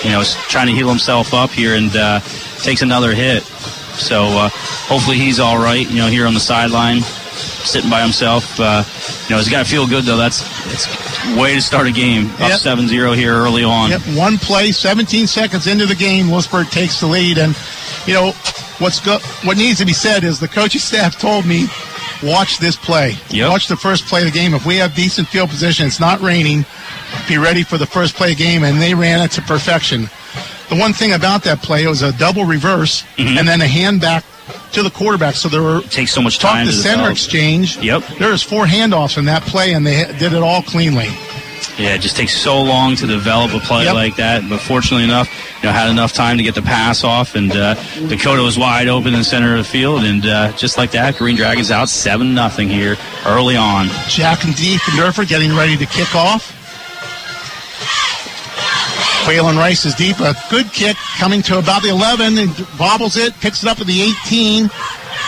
you 0.04 0.12
know, 0.12 0.22
trying 0.50 0.68
to 0.68 0.74
heal 0.74 0.90
himself 0.90 1.34
up 1.34 1.50
here 1.50 1.76
and 1.76 1.96
uh, 1.96 2.20
takes 2.64 2.82
another 2.82 3.14
hit. 3.14 3.44
So 3.44 4.24
uh, 4.26 4.50
hopefully 4.52 5.18
he's 5.18 5.40
all 5.40 5.58
right, 5.58 5.88
you 5.90 5.98
know, 5.98 6.08
here 6.08 6.28
on 6.28 6.34
the 6.34 6.40
sideline, 6.40 7.02
sitting 7.02 7.90
by 7.90 8.02
himself. 8.02 8.60
Uh, 8.60 8.84
you 9.28 9.32
know, 9.32 9.38
he's 9.38 9.50
got 9.50 9.66
to 9.66 9.70
feel 9.70 9.88
good, 9.88 10.04
though. 10.06 10.18
That's 10.18 10.42
it's 10.72 11.38
way 11.38 11.56
to 11.56 11.62
start 11.62 11.88
a 11.88 11.92
game. 11.92 12.30
Up 12.34 12.40
Yep. 12.50 12.60
7 12.60 12.88
0 12.88 13.14
here 13.14 13.34
early 13.34 13.64
on. 13.64 13.90
Yep, 13.90 14.02
one 14.16 14.38
play, 14.38 14.72
17 14.72 15.26
seconds 15.28 15.66
into 15.68 15.86
the 15.86 15.96
game, 15.96 16.30
Lewisburg 16.30 16.68
takes 16.70 17.00
the 17.00 17.08
lead. 17.08 17.38
And, 17.40 17.56
you 18.06 18.14
know, 18.14 18.32
what's 18.80 19.00
go- 19.00 19.20
what 19.44 19.58
needs 19.58 19.80
to 19.80 19.86
be 19.86 19.94
said 19.94 20.24
is 20.24 20.40
the 20.40 20.48
coaching 20.48 20.80
staff 20.82 21.20
told 21.20 21.46
me, 21.46 21.66
watch 22.24 22.60
this 22.60 22.76
play. 22.76 23.16
Watch 23.50 23.68
the 23.68 23.76
first 23.78 24.06
play 24.06 24.22
of 24.22 24.26
the 24.32 24.32
game. 24.38 24.54
If 24.54 24.66
we 24.66 24.78
have 24.78 24.94
decent 24.96 25.28
field 25.28 25.50
position, 25.50 25.88
it's 25.88 26.00
not 26.00 26.22
raining, 26.22 26.66
be 27.28 27.38
ready 27.38 27.64
for 27.64 27.78
the 27.80 27.86
first 27.88 28.16
play 28.16 28.32
of 28.34 28.38
the 28.38 28.44
game. 28.44 28.64
And 28.64 28.80
they 28.80 28.94
ran 28.94 29.22
it 29.22 29.32
to 29.32 29.42
perfection. 29.42 30.10
The 30.70 30.76
one 30.76 30.94
thing 30.94 31.14
about 31.14 31.44
that 31.44 31.62
play, 31.62 31.84
it 31.84 31.88
was 31.88 32.02
a 32.02 32.12
double 32.18 32.44
reverse 32.46 33.04
and 33.18 33.48
then 33.48 33.62
a 33.62 33.68
hand 33.68 34.02
back 34.02 34.24
to 34.74 34.84
the 34.84 34.90
quarterback. 34.90 35.36
So 35.36 35.48
there 35.50 35.62
were 35.62 35.80
Mm-hmm. 35.80 35.90
takes 35.90 36.12
so 36.12 36.22
much 36.22 36.40
talk 36.40 36.54
time 36.54 36.66
to 36.66 36.72
to 36.72 36.78
center 36.78 37.10
exchange. 37.10 37.78
Yep. 37.78 38.04
There 38.20 38.32
was 38.32 38.44
four 38.44 38.66
handoffs 38.66 39.18
in 39.18 39.26
that 39.26 39.44
play, 39.44 39.74
and 39.74 39.86
they 39.86 40.06
did 40.20 40.34
it 40.34 40.42
all 40.42 40.62
cleanly. 40.62 41.08
Yeah, 41.78 41.94
it 41.96 42.02
just 42.02 42.16
takes 42.18 42.36
so 42.36 42.62
long 42.62 42.96
to 42.98 43.06
develop 43.08 43.54
a 43.54 43.60
play 43.60 43.86
Yep. 43.86 43.94
like 43.94 44.16
that. 44.18 44.48
But 44.50 44.60
fortunately 44.60 45.04
enough, 45.06 45.30
you 45.62 45.68
know, 45.70 45.74
had 45.74 45.90
enough 45.90 46.12
time 46.12 46.38
to 46.38 46.44
get 46.44 46.56
the 46.56 46.62
pass 46.62 47.04
off, 47.04 47.36
and 47.36 47.52
uh, 47.52 47.76
Dakota 48.08 48.42
was 48.42 48.58
wide 48.58 48.88
open 48.90 49.14
in 49.14 49.20
the 49.20 49.24
center 49.24 49.54
of 49.54 49.60
the 49.60 49.70
field, 49.70 50.04
and 50.04 50.26
uh, 50.26 50.52
just 50.54 50.78
like 50.78 50.92
that, 50.92 51.16
Green 51.18 51.36
Dragons 51.36 51.70
out 51.72 51.88
seven 51.88 52.34
nothing 52.34 52.68
here 52.68 52.96
early 53.26 53.56
on. 53.56 53.88
Jack 54.10 54.44
and 54.44 54.54
Diefendorfer 54.54 55.28
getting 55.28 55.56
ready 55.56 55.78
to 55.78 55.86
kick 55.86 56.14
off. 56.16 56.54
Waylon 59.28 59.58
Rice 59.58 59.84
is 59.84 59.94
deep. 59.94 60.22
A 60.22 60.34
good 60.50 60.72
kick 60.72 60.96
coming 61.18 61.42
to 61.44 61.60
about 61.60 61.82
the 61.82 61.90
11 61.90 62.38
and 62.38 62.50
bobbles 62.78 63.18
it, 63.18 63.34
picks 63.42 63.62
it 63.62 63.68
up 63.68 63.82
at 63.82 63.86
the 63.86 64.02
18. 64.24 64.70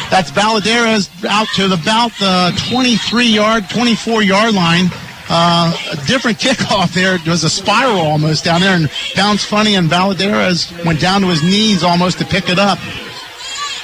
That's 0.09 0.31
Valaderas 0.31 1.25
out 1.25 1.49
to 1.55 1.67
the, 1.67 1.75
about 1.75 2.11
the 2.17 2.57
23 2.69 3.25
yard, 3.25 3.69
24 3.69 4.23
yard 4.23 4.55
line. 4.55 4.85
Uh, 5.29 5.75
a 5.91 5.97
different 6.07 6.37
kickoff 6.39 6.93
there. 6.93 7.15
It 7.15 7.27
was 7.27 7.43
a 7.43 7.49
spiral 7.49 7.99
almost 7.99 8.45
down 8.45 8.61
there 8.61 8.73
and 8.73 8.89
bounced 9.17 9.47
funny, 9.47 9.75
and 9.75 9.89
Valaderas 9.89 10.85
went 10.85 11.01
down 11.01 11.19
to 11.19 11.27
his 11.27 11.43
knees 11.43 11.83
almost 11.83 12.19
to 12.19 12.25
pick 12.25 12.47
it 12.47 12.57
up. 12.57 12.79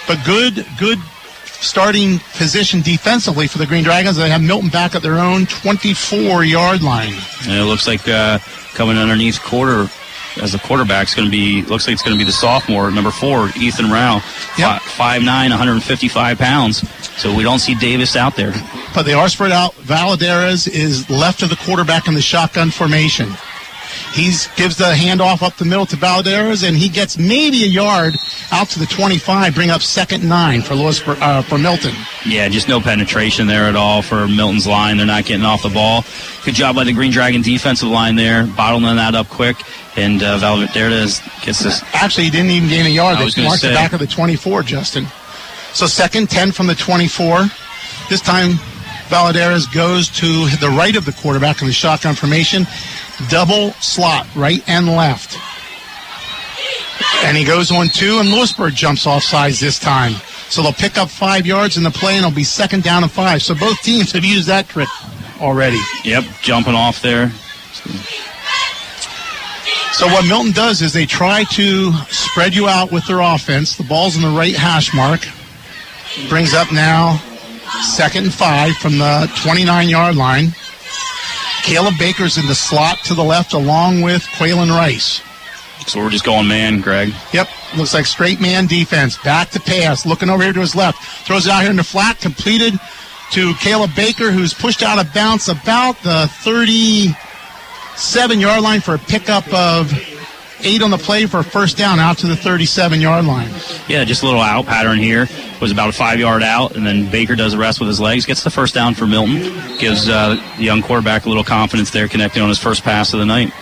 But 0.08 0.24
good, 0.26 0.66
good 0.80 1.00
starting 1.44 2.20
position 2.38 2.80
defensively 2.80 3.48
for 3.48 3.58
the 3.58 3.66
Green 3.66 3.84
Dragons. 3.84 4.16
They 4.16 4.30
have 4.30 4.42
Milton 4.42 4.70
back 4.70 4.96
at 4.96 5.02
their 5.02 5.20
own 5.20 5.46
24 5.48 6.46
yard 6.46 6.84
line. 6.84 7.16
And 7.44 7.60
it 7.60 7.66
looks 7.66 7.86
like 7.86 8.08
uh, 8.08 8.40
coming 8.76 8.96
underneath 8.96 9.42
quarter 9.42 9.90
as 10.42 10.52
the 10.52 10.60
quarterback's 10.60 11.14
going 11.14 11.28
to 11.28 11.32
be 11.32 11.62
looks 11.64 11.88
like 11.88 11.94
it's 11.94 12.02
going 12.04 12.16
to 12.16 12.20
be 12.20 12.26
the 12.26 12.32
sophomore 12.32 12.92
number 12.92 13.12
four 13.12 13.50
Ethan 13.58 13.90
Rao, 13.90 14.20
fi- 14.20 14.80
5'9", 15.20 15.50
155 15.50 16.38
pounds. 16.38 16.90
So 17.20 17.34
we 17.34 17.44
don't 17.44 17.60
see 17.60 17.76
Davis 17.76 18.16
out 18.16 18.36
there. 18.36 18.54
But 18.94 19.04
they 19.04 19.14
are 19.14 19.30
spread 19.30 19.52
out. 19.52 19.74
Valaderas 19.76 20.68
is 20.68 21.10
left 21.10 21.42
of 21.42 21.50
the 21.50 21.56
quarterback 21.56 22.08
in 22.08 22.14
the 22.14 22.22
shotgun 22.22 22.72
formation. 22.72 23.30
He 24.14 24.32
gives 24.56 24.78
the 24.78 24.94
handoff 24.94 25.42
up 25.42 25.58
the 25.58 25.66
middle 25.66 25.86
to 25.88 25.98
Valaderas, 25.98 26.66
and 26.66 26.78
he 26.78 26.88
gets 26.88 27.18
maybe 27.18 27.64
a 27.64 27.68
yard 27.68 28.16
out 28.52 28.70
to 28.70 28.80
the 28.80 28.86
25, 28.86 29.54
bring 29.54 29.70
up 29.70 29.82
second 29.82 30.28
nine 30.28 30.62
for 30.62 30.74
Lewis, 30.74 31.06
uh, 31.06 31.42
for 31.42 31.58
Milton. 31.58 31.94
Yeah, 32.26 32.48
just 32.48 32.70
no 32.70 32.80
penetration 32.80 33.48
there 33.48 33.66
at 33.66 33.76
all 33.76 34.02
for 34.02 34.26
Milton's 34.28 34.68
line. 34.68 34.98
They're 34.98 35.06
not 35.06 35.26
getting 35.26 35.46
off 35.46 35.64
the 35.64 35.70
ball. 35.70 36.06
Good 36.46 36.56
job 36.56 36.76
by 36.78 36.86
the 36.86 36.94
Green 36.94 37.12
Dragon 37.12 37.42
defensive 37.42 37.90
line 37.90 38.16
there, 38.16 38.46
bottling 38.48 38.96
that 38.96 39.16
up 39.16 39.28
quick. 39.28 39.58
And 39.98 40.22
uh, 40.22 40.38
gets 41.42 41.64
this. 41.64 41.82
Actually, 41.94 42.26
he 42.26 42.30
didn't 42.30 42.52
even 42.52 42.70
gain 42.70 42.86
a 42.86 42.90
yard. 42.90 43.18
They 43.18 43.44
marked 43.44 43.62
the 43.62 43.70
back 43.70 43.94
of 43.94 44.00
the 44.00 44.08
24, 44.08 44.64
Justin. 44.64 45.06
So 45.74 45.88
second, 45.88 46.30
10 46.30 46.52
from 46.52 46.68
the 46.68 46.76
24. 46.76 47.46
This 48.10 48.22
time, 48.22 48.52
Valaderas 49.08 49.74
goes 49.74 50.10
to 50.10 50.48
the 50.58 50.74
right 50.78 50.96
of 50.96 51.06
the 51.06 51.12
quarterback 51.14 51.62
in 51.62 51.68
the 51.68 51.74
shotgun 51.74 52.16
formation. 52.16 52.66
Double 53.30 53.72
slot, 53.74 54.28
right 54.36 54.64
and 54.68 54.88
left. 54.88 55.38
And 57.24 57.38
he 57.38 57.44
goes 57.44 57.72
on 57.72 57.88
two, 57.90 58.20
and 58.20 58.30
Lewisburg 58.30 58.74
jumps 58.76 59.08
off 59.08 59.24
sides 59.24 59.60
this 59.60 59.80
time. 59.80 60.14
So 60.50 60.62
they'll 60.62 60.74
pick 60.74 60.98
up 60.98 61.10
five 61.10 61.46
yards 61.46 61.78
in 61.78 61.84
the 61.84 61.92
play, 61.92 62.14
and 62.16 62.26
it'll 62.26 62.36
be 62.36 62.44
second 62.44 62.84
down 62.84 63.04
and 63.04 63.12
five. 63.12 63.42
So 63.42 63.56
both 63.56 63.82
teams 63.82 64.12
have 64.12 64.24
used 64.24 64.48
that 64.48 64.68
trick 64.68 64.90
already. 65.42 65.80
Yep, 66.04 66.26
jumping 66.42 66.76
off 66.76 67.02
there. 67.02 67.32
So 69.96 70.08
what 70.08 70.28
Milton 70.28 70.52
does 70.52 70.82
is 70.82 70.92
they 70.92 71.06
try 71.06 71.46
to 71.52 71.94
spread 72.10 72.54
you 72.54 72.68
out 72.68 72.92
with 72.92 73.08
their 73.08 73.22
offense. 73.22 73.78
The 73.78 73.86
ball's 73.86 74.18
in 74.18 74.24
the 74.24 74.38
right 74.38 74.54
hash 74.54 74.94
mark. 74.94 75.22
Brings 76.28 76.54
up 76.54 76.70
now 76.74 77.18
second 77.82 78.26
and 78.26 78.34
five 78.34 78.76
from 78.76 78.98
the 78.98 79.32
29 79.42 79.88
yard 79.88 80.18
line. 80.18 80.54
Caleb 81.64 81.94
Baker's 81.98 82.38
in 82.38 82.46
the 82.46 82.56
slot 82.56 83.06
to 83.06 83.14
the 83.14 83.24
left 83.24 83.54
along 83.54 84.02
with 84.02 84.22
Quaylen 84.38 84.70
Rice. 84.70 85.22
So 85.88 86.02
we're 86.02 86.10
just 86.10 86.26
going 86.26 86.46
man, 86.46 86.82
Greg. 86.82 87.14
Yep, 87.32 87.48
looks 87.78 87.94
like 87.94 88.06
straight 88.06 88.42
man 88.42 88.68
defense. 88.68 89.18
Back 89.20 89.52
to 89.52 89.62
pass, 89.62 90.06
looking 90.06 90.30
over 90.30 90.44
here 90.44 90.52
to 90.52 90.60
his 90.60 90.76
left. 90.76 91.02
Throws 91.26 91.46
it 91.46 91.54
out 91.54 91.62
here 91.62 91.72
in 91.72 91.78
the 91.78 91.86
flat, 91.86 92.20
completed 92.20 92.74
to 93.32 93.54
Caleb 93.56 93.92
Baker, 93.96 94.32
who's 94.32 94.54
pushed 94.54 94.84
out 94.84 95.00
of 95.00 95.14
bounds 95.14 95.48
about 95.48 95.96
the 96.04 96.28
37 97.96 98.42
yard 98.42 98.62
line 98.62 98.82
for 98.82 98.96
a 98.96 99.00
pickup 99.00 99.48
of 99.54 99.90
eight 100.60 100.82
on 100.82 100.92
the 100.92 100.98
play 100.98 101.26
for 101.28 101.40
a 101.40 101.44
first 101.46 101.78
down 101.78 101.98
out 101.98 102.18
to 102.18 102.28
the 102.28 102.36
37 102.36 103.00
yard 103.00 103.24
line. 103.24 103.50
Yeah, 103.88 104.04
just 104.04 104.22
a 104.22 104.26
little 104.26 104.42
out 104.42 104.66
pattern 104.66 104.98
here. 104.98 105.30
Was 105.62 105.72
about 105.72 105.88
a 105.88 105.94
five 105.94 106.20
yard 106.20 106.44
out, 106.44 106.76
and 106.76 106.86
then 106.86 107.10
Baker 107.10 107.36
does 107.36 107.54
the 107.54 107.58
rest 107.58 107.80
with 107.80 107.88
his 107.88 108.02
legs. 108.02 108.26
Gets 108.26 108.44
the 108.44 108.50
first 108.50 108.74
down 108.74 108.96
for 108.96 109.08
Milton. 109.08 109.44
Gives 109.78 110.10
uh, 110.10 110.36
the 110.58 110.64
young 110.64 110.82
quarterback 110.82 111.26
a 111.26 111.30
little 111.30 111.46
confidence 111.46 111.92
there, 111.92 112.10
connecting 112.10 112.44
on 112.44 112.50
his 112.50 112.60
first 112.60 112.84
pass 112.84 113.14
of 113.14 113.20
the 113.20 113.26
night. 113.26 113.54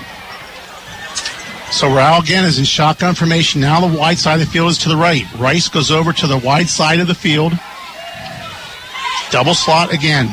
So 1.72 1.88
Rao 1.94 2.20
again 2.20 2.44
is 2.44 2.58
in 2.58 2.66
shotgun 2.66 3.14
formation. 3.14 3.62
Now 3.62 3.88
the 3.88 3.98
wide 3.98 4.18
side 4.18 4.40
of 4.40 4.48
the 4.48 4.52
field 4.52 4.72
is 4.72 4.80
to 4.80 4.90
the 4.90 4.98
right. 4.98 5.32
Rice 5.36 5.70
goes 5.70 5.92
over 5.92 6.12
to 6.12 6.26
the 6.26 6.40
wide 6.40 6.70
side 6.70 7.00
of 7.00 7.06
the 7.06 7.16
field. 7.16 7.54
Double 9.30 9.54
slot 9.54 9.94
again. 9.94 10.26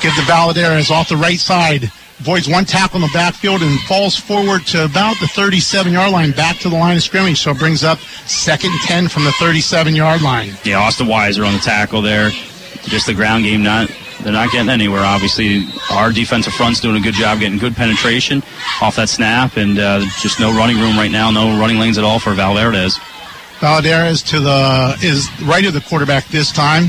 Give 0.00 0.14
the 0.14 0.22
Valadares 0.22 0.90
off 0.90 1.10
the 1.10 1.16
right 1.16 1.38
side. 1.38 1.92
Avoids 2.20 2.48
one 2.48 2.64
tackle 2.64 2.96
in 2.96 3.02
the 3.02 3.10
backfield 3.12 3.62
and 3.62 3.78
falls 3.80 4.16
forward 4.16 4.66
to 4.68 4.84
about 4.84 5.18
the 5.20 5.26
37 5.28 5.92
yard 5.92 6.12
line, 6.12 6.32
back 6.32 6.56
to 6.58 6.68
the 6.68 6.74
line 6.74 6.96
of 6.96 7.02
scrimmage. 7.02 7.40
So 7.40 7.50
it 7.50 7.58
brings 7.58 7.84
up 7.84 7.98
second 8.26 8.70
and 8.70 8.80
10 8.80 9.08
from 9.08 9.24
the 9.24 9.32
37 9.32 9.94
yard 9.94 10.22
line. 10.22 10.52
Yeah, 10.64 10.78
Austin 10.78 11.06
Weiser 11.06 11.46
on 11.46 11.52
the 11.52 11.58
tackle 11.58 12.00
there. 12.00 12.30
Just 12.84 13.06
the 13.06 13.14
ground 13.14 13.44
game, 13.44 13.62
not 13.62 13.90
they're 14.22 14.32
not 14.32 14.50
getting 14.50 14.70
anywhere. 14.70 15.00
Obviously, 15.00 15.66
our 15.90 16.10
defensive 16.10 16.54
front's 16.54 16.80
doing 16.80 16.96
a 16.96 17.00
good 17.00 17.14
job 17.14 17.40
getting 17.40 17.58
good 17.58 17.76
penetration 17.76 18.42
off 18.80 18.96
that 18.96 19.08
snap, 19.08 19.56
and 19.56 19.78
uh, 19.78 20.00
just 20.20 20.40
no 20.40 20.56
running 20.56 20.78
room 20.78 20.96
right 20.96 21.10
now, 21.10 21.30
no 21.30 21.58
running 21.60 21.78
lanes 21.78 21.98
at 21.98 22.04
all 22.04 22.18
for 22.18 22.30
Valverdez. 22.30 22.98
Valadares 23.58 24.26
to 24.28 24.40
the 24.40 24.96
is 25.02 25.28
right 25.42 25.64
of 25.64 25.74
the 25.74 25.80
quarterback 25.82 26.26
this 26.26 26.52
time. 26.52 26.88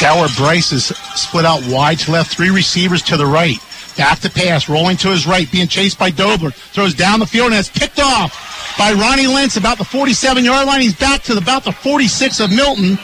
Gower 0.00 0.28
Bryce 0.36 0.72
is 0.72 0.86
split 1.14 1.44
out 1.44 1.62
wide 1.66 1.98
to 2.00 2.12
left, 2.12 2.34
three 2.34 2.48
receivers 2.48 3.02
to 3.02 3.18
the 3.18 3.26
right. 3.26 3.58
Back 3.98 4.20
to 4.20 4.30
pass, 4.30 4.66
rolling 4.66 4.96
to 4.98 5.08
his 5.08 5.26
right, 5.26 5.50
being 5.52 5.68
chased 5.68 5.98
by 5.98 6.10
Dobler. 6.10 6.52
Throws 6.52 6.94
down 6.94 7.20
the 7.20 7.26
field 7.26 7.52
and 7.52 7.58
it's 7.58 7.68
picked 7.68 8.00
off 8.00 8.76
by 8.78 8.92
Ronnie 8.92 9.26
Lentz 9.26 9.58
about 9.58 9.76
the 9.76 9.84
47 9.84 10.42
yard 10.42 10.66
line. 10.66 10.80
He's 10.80 10.96
back 10.96 11.22
to 11.24 11.34
the, 11.34 11.40
about 11.42 11.64
the 11.64 11.72
46 11.72 12.40
of 12.40 12.50
Milton. 12.50 12.96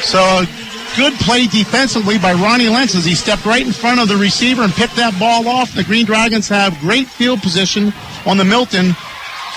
So 0.00 0.44
good 0.96 1.12
play 1.14 1.48
defensively 1.48 2.16
by 2.18 2.32
Ronnie 2.32 2.68
Lentz 2.68 2.94
as 2.94 3.04
he 3.04 3.14
stepped 3.14 3.44
right 3.44 3.66
in 3.66 3.72
front 3.72 4.00
of 4.00 4.08
the 4.08 4.16
receiver 4.16 4.62
and 4.62 4.72
picked 4.72 4.96
that 4.96 5.18
ball 5.18 5.46
off. 5.48 5.74
The 5.74 5.84
Green 5.84 6.06
Dragons 6.06 6.48
have 6.48 6.78
great 6.80 7.08
field 7.08 7.42
position 7.42 7.92
on 8.24 8.38
the 8.38 8.44
Milton 8.44 8.96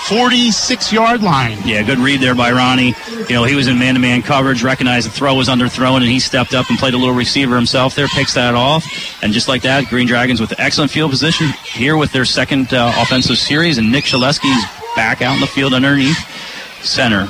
46 0.06 0.92
yard 0.92 1.22
line. 1.22 1.58
Yeah, 1.64 1.82
good 1.82 1.98
read 1.98 2.20
there 2.20 2.34
by 2.34 2.50
Ronnie. 2.50 2.94
You 3.10 3.34
know, 3.34 3.44
he 3.44 3.54
was 3.54 3.66
in 3.66 3.78
man 3.78 3.94
to 3.94 4.00
man 4.00 4.22
coverage, 4.22 4.62
recognized 4.62 5.06
the 5.06 5.10
throw 5.10 5.34
was 5.34 5.48
underthrown, 5.48 5.96
and 5.96 6.06
he 6.06 6.18
stepped 6.20 6.54
up 6.54 6.70
and 6.70 6.78
played 6.78 6.94
a 6.94 6.96
little 6.96 7.14
receiver 7.14 7.56
himself 7.56 7.94
there, 7.94 8.08
picks 8.08 8.34
that 8.34 8.54
off. 8.54 8.86
And 9.22 9.32
just 9.32 9.48
like 9.48 9.62
that, 9.62 9.84
Green 9.88 10.06
Dragons 10.06 10.40
with 10.40 10.58
excellent 10.58 10.90
field 10.90 11.10
position 11.10 11.48
here 11.64 11.96
with 11.96 12.12
their 12.12 12.24
second 12.24 12.72
uh, 12.72 12.92
offensive 12.96 13.36
series, 13.36 13.76
and 13.76 13.92
Nick 13.92 14.04
Shedleski's 14.04 14.64
back 14.96 15.20
out 15.20 15.34
in 15.34 15.40
the 15.40 15.46
field 15.46 15.74
underneath 15.74 16.18
center. 16.82 17.28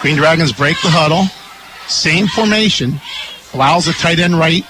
Green 0.00 0.16
Dragons 0.16 0.52
break 0.52 0.80
the 0.82 0.90
huddle. 0.90 1.24
Same 1.88 2.26
formation. 2.26 3.00
Allows 3.52 3.86
the 3.86 3.92
tight 3.92 4.18
end 4.18 4.34
right. 4.38 4.64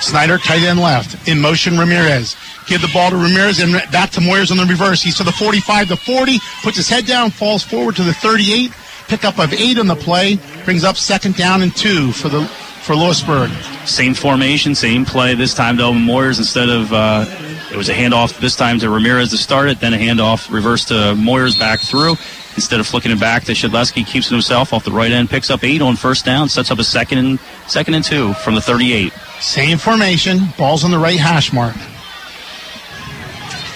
Snyder, 0.00 0.38
tight 0.38 0.62
end 0.62 0.80
left. 0.80 1.28
In 1.28 1.40
motion, 1.40 1.78
Ramirez. 1.78 2.34
Give 2.66 2.80
the 2.80 2.90
ball 2.92 3.10
to 3.10 3.16
Ramirez 3.16 3.60
and 3.60 3.72
back 3.90 4.10
to 4.10 4.20
Moyers 4.20 4.50
on 4.50 4.56
the 4.56 4.64
reverse. 4.64 5.02
He's 5.02 5.16
to 5.16 5.24
the 5.24 5.32
45, 5.32 5.88
the 5.88 5.96
40, 5.96 6.38
puts 6.62 6.76
his 6.76 6.88
head 6.88 7.06
down, 7.06 7.30
falls 7.30 7.62
forward 7.62 7.96
to 7.96 8.02
the 8.02 8.14
38. 8.14 8.70
Pickup 9.08 9.38
of 9.40 9.52
eight 9.52 9.76
on 9.78 9.88
the 9.88 9.96
play. 9.96 10.38
Brings 10.64 10.84
up 10.84 10.96
second 10.96 11.34
down 11.34 11.62
and 11.62 11.74
two 11.74 12.12
for 12.12 12.28
the 12.28 12.44
for 12.80 12.94
Lewisburg. 12.94 13.50
Same 13.84 14.14
formation, 14.14 14.74
same 14.74 15.04
play. 15.04 15.34
This 15.34 15.54
time, 15.54 15.76
though, 15.76 15.92
Moyers 15.92 16.38
instead 16.38 16.68
of 16.68 16.92
uh, 16.92 17.24
it 17.70 17.76
was 17.76 17.88
a 17.88 17.92
handoff 17.92 18.38
this 18.40 18.56
time 18.56 18.78
to 18.80 18.88
Ramirez 18.88 19.30
to 19.30 19.36
start 19.36 19.68
it, 19.68 19.80
then 19.80 19.94
a 19.94 19.96
handoff 19.96 20.52
reverse 20.52 20.84
to 20.86 20.94
Moyers 20.94 21.58
back 21.58 21.80
through. 21.80 22.16
Instead 22.56 22.80
of 22.80 22.86
flicking 22.86 23.12
it 23.12 23.20
back 23.20 23.44
to 23.44 23.52
Shedleski, 23.52 24.04
keeps 24.06 24.26
it 24.26 24.32
himself 24.32 24.72
off 24.72 24.84
the 24.84 24.90
right 24.90 25.12
end, 25.12 25.30
picks 25.30 25.50
up 25.50 25.62
eight 25.62 25.80
on 25.80 25.94
first 25.96 26.24
down, 26.24 26.48
sets 26.48 26.70
up 26.70 26.78
a 26.78 26.84
second 26.84 27.18
and 27.18 27.38
second 27.68 27.94
and 27.94 28.04
two 28.04 28.32
from 28.34 28.54
the 28.54 28.60
38. 28.60 29.12
Same 29.40 29.78
formation. 29.78 30.40
Ball's 30.58 30.84
on 30.84 30.90
the 30.90 30.98
right 30.98 31.18
hash 31.18 31.52
mark. 31.52 31.76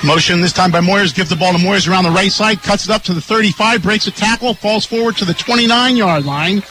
Motion 0.05 0.43
this 0.43 0.53
time 0.53 0.71
by 0.71 0.81
Moyers. 0.81 1.15
Give 1.15 1.31
the 1.31 1.37
ball 1.37 1.53
to 1.53 1.59
Moyers 1.59 1.89
around 1.89 2.05
the 2.05 2.11
right 2.11 2.31
side. 2.31 2.63
Cuts 2.63 2.85
it 2.85 2.91
up 2.91 3.03
to 3.05 3.15
the 3.15 3.23
35. 3.23 3.83
Breaks 3.83 4.07
a 4.07 4.11
tackle. 4.11 4.53
Falls 4.53 4.85
forward 4.85 5.17
to 5.17 5.25
the 5.25 5.33
29 5.33 5.97
yard 5.97 6.27
line. 6.27 6.63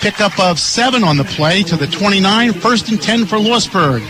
Pickup 0.00 0.38
of 0.40 0.58
seven 0.58 1.04
on 1.04 1.18
the 1.18 1.24
play 1.24 1.62
to 1.64 1.76
the 1.76 1.86
29. 1.86 2.54
First 2.54 2.88
and 2.88 3.00
10 3.00 3.26
for 3.26 3.38
Lewisburg. 3.38 4.02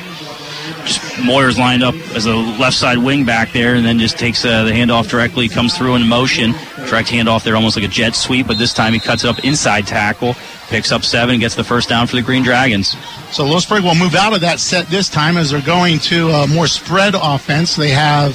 Moyers 1.18 1.58
lined 1.58 1.82
up 1.82 1.94
as 2.14 2.26
a 2.26 2.34
left 2.34 2.76
side 2.76 2.98
wing 2.98 3.24
back 3.24 3.52
there, 3.52 3.74
and 3.74 3.84
then 3.84 3.98
just 3.98 4.18
takes 4.18 4.44
uh, 4.44 4.64
the 4.64 4.70
handoff 4.70 5.08
directly, 5.08 5.48
comes 5.48 5.76
through 5.76 5.96
in 5.96 6.06
motion. 6.08 6.52
Direct 6.88 7.08
handoff 7.08 7.44
there, 7.44 7.54
almost 7.54 7.76
like 7.76 7.84
a 7.84 7.88
jet 7.88 8.14
sweep, 8.14 8.46
but 8.46 8.58
this 8.58 8.72
time 8.72 8.92
he 8.92 9.00
cuts 9.00 9.24
it 9.24 9.28
up 9.28 9.44
inside 9.44 9.86
tackle, 9.86 10.34
picks 10.68 10.90
up 10.92 11.04
seven, 11.04 11.38
gets 11.40 11.54
the 11.54 11.64
first 11.64 11.88
down 11.88 12.06
for 12.06 12.16
the 12.16 12.22
Green 12.22 12.42
Dragons. 12.42 12.96
So 13.30 13.44
Lewisburg 13.44 13.84
will 13.84 13.94
move 13.94 14.14
out 14.14 14.32
of 14.32 14.40
that 14.40 14.60
set 14.60 14.86
this 14.86 15.08
time 15.08 15.36
as 15.36 15.50
they're 15.50 15.60
going 15.60 15.98
to 16.00 16.30
a 16.30 16.46
more 16.46 16.66
spread 16.66 17.14
offense. 17.14 17.76
They 17.76 17.90
have 17.90 18.30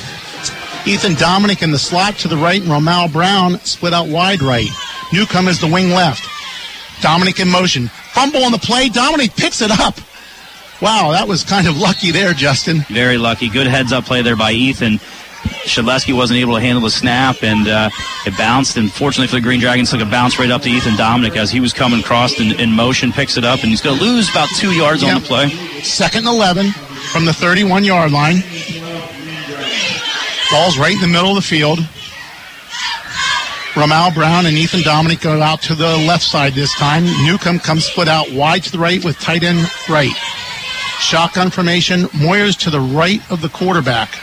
Ethan 0.86 1.16
Dominic 1.16 1.62
in 1.62 1.72
the 1.72 1.80
slot 1.80 2.16
to 2.18 2.28
the 2.28 2.38
right 2.38 2.62
and 2.62 2.70
Romal 2.70 3.12
Brown 3.12 3.60
split 3.60 3.94
out 3.94 4.08
wide 4.08 4.42
right. 4.42 4.70
Newcomb 5.12 5.48
is 5.48 5.60
the 5.60 5.68
wing 5.68 5.90
left. 5.90 6.28
Dominic 7.02 7.40
in 7.40 7.50
motion. 7.50 7.88
Fumble 8.14 8.44
on 8.44 8.52
the 8.52 8.58
play. 8.58 8.90
Dominic 8.90 9.36
picks 9.36 9.62
it 9.62 9.72
up. 9.72 9.96
Wow, 10.82 11.12
that 11.12 11.28
was 11.28 11.44
kind 11.44 11.68
of 11.68 11.78
lucky 11.78 12.12
there, 12.12 12.34
Justin. 12.34 12.82
Very 12.90 13.18
lucky. 13.18 13.50
Good 13.50 13.68
heads 13.68 13.94
up 13.94 14.06
play 14.06 14.22
there 14.22 14.36
by 14.36 14.52
Ethan. 14.52 15.00
Shedleski 15.64 16.16
wasn't 16.16 16.40
able 16.40 16.56
to 16.56 16.62
handle 16.62 16.82
the 16.82 16.90
snap, 16.90 17.44
and 17.44 17.68
uh, 17.68 17.90
it 18.26 18.38
bounced. 18.38 18.78
And 18.78 18.92
fortunately 18.92 19.28
for 19.28 19.36
the 19.36 19.42
Green 19.42 19.60
Dragons, 19.60 19.92
took 19.92 20.02
a 20.02 20.06
bounce 20.06 20.40
right 20.40 20.50
up 20.50 20.62
to 20.64 20.70
Ethan 20.70 20.96
Dominic 20.96 21.38
as 21.38 21.52
he 21.52 21.60
was 21.60 21.74
coming 21.74 22.00
across 22.00 22.40
in, 22.40 22.60
in 22.60 22.72
motion, 22.72 23.12
picks 23.12 23.38
it 23.38 23.46
up, 23.46 23.62
and 23.62 23.70
he's 23.70 23.82
going 23.82 23.98
to 23.98 24.04
lose 24.04 24.30
about 24.30 24.50
two 24.58 24.72
yards 24.72 25.04
on 25.04 25.16
the 25.16 25.26
play. 25.26 25.50
Second 25.82 26.28
and 26.28 26.36
11 26.36 26.72
from 27.12 27.26
the 27.26 27.34
31 27.34 27.84
yard 27.84 28.12
line. 28.12 28.38
Ball's 30.52 30.78
right 30.78 30.94
in 30.94 31.02
the 31.02 31.08
middle 31.08 31.30
of 31.30 31.36
the 31.36 31.42
field. 31.42 31.80
Ramal 33.76 34.12
Brown 34.12 34.46
and 34.46 34.56
Ethan 34.56 34.84
Dominic 34.84 35.22
go 35.22 35.42
out 35.42 35.62
to 35.64 35.76
the 35.76 35.98
left 35.98 36.24
side 36.24 36.54
this 36.54 36.74
time. 36.76 37.06
Newcomb 37.26 37.60
comes 37.60 37.86
split 37.86 38.08
out 38.08 38.32
wide 38.32 38.64
to 38.64 38.72
the 38.72 38.78
right 38.78 39.04
with 39.04 39.20
tight 39.20 39.44
end 39.44 39.68
right. 39.90 40.12
Shotgun 41.04 41.50
formation. 41.50 42.04
Moyers 42.06 42.58
to 42.60 42.70
the 42.70 42.80
right 42.80 43.20
of 43.30 43.42
the 43.42 43.50
quarterback. 43.50 44.18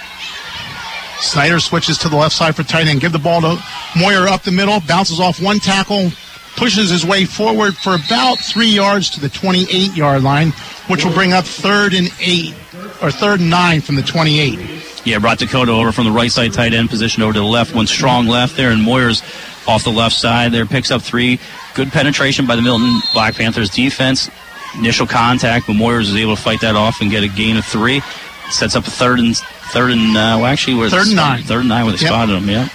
Snyder 1.20 1.61
switches 1.61 1.99
to 1.99 2.09
the 2.09 2.16
left 2.16 2.35
side 2.35 2.57
for 2.57 2.62
tight 2.62 2.87
end. 2.87 3.03
Give 3.03 3.12
the 3.12 3.18
ball 3.18 3.43
to 3.43 3.62
Moyer 3.97 4.26
up 4.26 4.43
the 4.43 4.51
middle. 4.51 4.81
Bounces 4.81 5.20
off 5.20 5.41
one 5.41 5.59
tackle. 5.59 6.11
Pushes 6.57 6.91
his 6.91 7.05
way 7.05 7.26
forward 7.26 7.76
for 7.76 7.95
about 7.95 8.39
three 8.39 8.68
yards 8.68 9.11
to 9.11 9.20
the 9.20 9.28
28 9.28 9.95
yard 9.95 10.22
line, 10.22 10.51
which 10.89 11.05
will 11.05 11.12
bring 11.12 11.33
up 11.33 11.45
third 11.45 11.95
and 11.95 12.11
eight, 12.20 12.55
or 13.03 13.11
third 13.11 13.41
and 13.41 13.51
nine 13.51 13.83
from 13.83 13.97
the 13.97 14.03
28. 14.03 14.59
Yeah, 15.05 15.18
brought 15.18 15.39
Dakota 15.39 15.72
over 15.72 15.93
from 15.93 16.07
the 16.07 16.11
right 16.11 16.33
side 16.33 16.53
tight 16.53 16.72
end 16.72 16.89
position 16.89 17.22
over 17.22 17.35
to 17.35 17.39
the 17.39 17.45
left. 17.45 17.74
One 17.74 17.87
strong 17.87 18.26
left 18.26 18.57
there, 18.57 18.70
and 18.70 18.81
Moyers 18.81 19.22
off 19.68 19.85
the 19.85 19.93
left 19.93 20.16
side 20.16 20.53
there 20.53 20.66
picks 20.66 20.91
up 20.91 21.03
three. 21.03 21.39
Good 21.74 21.93
penetration 21.93 22.47
by 22.47 22.57
the 22.57 22.62
Milton 22.62 23.01
Black 23.12 23.35
Panthers 23.35 23.70
defense. 23.70 24.31
Initial 24.79 25.07
contact, 25.07 25.66
but 25.66 25.75
Moyers 25.75 26.03
is 26.03 26.16
able 26.16 26.37
to 26.37 26.43
fight 26.43 26.61
that 26.61 26.77
off 26.77 27.01
and 27.01 27.11
get 27.11 27.23
a 27.25 27.29
gain 27.29 27.57
of 27.57 27.64
three. 27.64 28.03
Sets 28.51 28.77
up 28.77 28.87
a 28.87 28.91
third 28.91 29.18
and 29.18 29.37
third 29.73 29.91
and 29.93 30.11
uh, 30.16 30.39
well, 30.39 30.47
actually, 30.47 30.75
where 30.77 30.89
Third 30.91 31.09
and 31.09 31.16
nine. 31.16 31.43
Third 31.43 31.61
and 31.61 31.68
nine 31.68 31.87
with 31.87 31.97
a 31.97 31.99
Yep. 31.99 32.09
spot 32.09 32.31
on 32.31 32.37
him. 32.45 32.49
Yeah. 32.49 32.68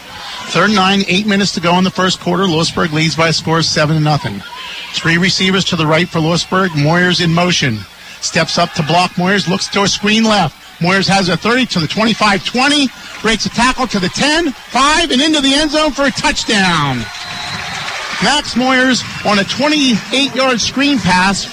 Third 0.50 0.66
and 0.66 0.76
nine, 0.76 1.04
eight 1.08 1.26
minutes 1.26 1.54
to 1.54 1.60
go 1.62 1.78
in 1.78 1.84
the 1.84 1.89
first 1.91 2.20
quarter. 2.20 2.46
Lewisburg 2.48 2.91
leads 2.93 3.16
by 3.16 3.30
a 3.30 3.34
score 3.34 3.60
of 3.60 3.66
seven 3.66 3.96
to 3.98 4.02
nothing. 4.02 4.41
Three 4.93 5.18
receivers 5.18 5.66
to 5.66 5.76
the 5.76 5.88
right 5.88 6.08
for 6.08 6.20
Lewisburg. 6.20 6.72
Moyers 6.72 7.24
in 7.24 7.34
motion. 7.34 7.80
Steps 8.22 8.58
up 8.58 8.72
to 8.74 8.84
block 8.84 9.12
Moyers, 9.12 9.48
looks 9.48 9.68
to 9.68 9.84
a 9.84 9.88
screen 9.88 10.24
left. 10.24 10.56
Moyers 10.80 11.08
has 11.08 11.30
a 11.30 11.38
30 11.38 11.66
to 11.68 11.80
the 11.80 11.88
25 11.88 12.43
20, 12.46 12.88
breaks 13.22 13.46
a 13.46 13.50
tackle 13.50 13.88
to 13.88 14.00
the 14.00 14.10
10, 14.10 14.52
5, 14.52 15.12
and 15.12 15.22
into 15.22 15.41
the 15.41 15.54
end 15.54 15.72
zone 15.72 15.91
for 15.91 16.04
a 16.06 16.12
touchdown. 16.12 16.98
Max 18.24 18.56
Moyers 18.56 19.04
on 19.30 19.39
a 19.39 19.43
28 19.43 20.34
yard 20.36 20.60
screen 20.62 20.98
pass 21.00 21.46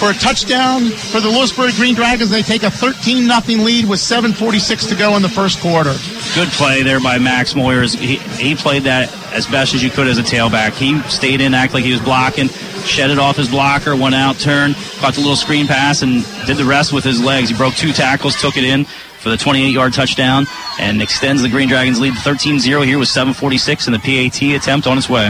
for 0.00 0.10
a 0.10 0.14
touchdown 0.14 0.86
for 0.88 1.20
the 1.20 1.28
Lewisburg 1.28 1.74
Green 1.74 1.94
Dragons. 1.94 2.30
They 2.30 2.40
take 2.40 2.62
a 2.62 2.70
13 2.70 3.28
0 3.28 3.62
lead 3.62 3.86
with 3.86 4.00
7.46 4.00 4.88
to 4.88 4.94
go 4.96 5.14
in 5.14 5.20
the 5.20 5.28
first 5.28 5.60
quarter. 5.60 5.94
Good 6.34 6.48
play 6.48 6.82
there 6.82 7.00
by 7.00 7.18
Max 7.18 7.52
Moyers. 7.52 7.94
He, 7.94 8.16
he 8.42 8.54
played 8.54 8.84
that 8.84 9.14
as 9.34 9.46
best 9.46 9.74
as 9.74 9.82
you 9.82 9.90
could 9.90 10.06
as 10.06 10.16
a 10.16 10.22
tailback. 10.22 10.72
He 10.72 10.98
stayed 11.10 11.42
in, 11.42 11.52
act 11.52 11.74
like 11.74 11.84
he 11.84 11.92
was 11.92 12.00
blocking, 12.00 12.48
shed 12.48 13.10
it 13.10 13.18
off 13.18 13.36
his 13.36 13.50
blocker, 13.50 13.94
went 13.94 14.14
out, 14.14 14.38
turned, 14.38 14.74
caught 15.00 15.12
the 15.12 15.20
little 15.20 15.36
screen 15.36 15.66
pass, 15.66 16.00
and 16.00 16.24
did 16.46 16.56
the 16.56 16.64
rest 16.64 16.94
with 16.94 17.04
his 17.04 17.22
legs. 17.22 17.50
He 17.50 17.56
broke 17.56 17.74
two 17.74 17.92
tackles, 17.92 18.40
took 18.40 18.56
it 18.56 18.64
in 18.64 18.86
for 18.86 19.28
the 19.28 19.36
28-yard 19.36 19.92
touchdown, 19.92 20.46
and 20.80 21.02
extends 21.02 21.42
the 21.42 21.48
Green 21.50 21.68
Dragons 21.68 22.00
lead 22.00 22.14
13-0 22.14 22.86
here 22.86 22.98
with 22.98 23.08
7:46 23.08 23.86
in 23.86 23.92
the 23.92 23.98
PAT 23.98 24.56
attempt 24.56 24.86
on 24.86 24.96
its 24.96 25.10
way. 25.10 25.28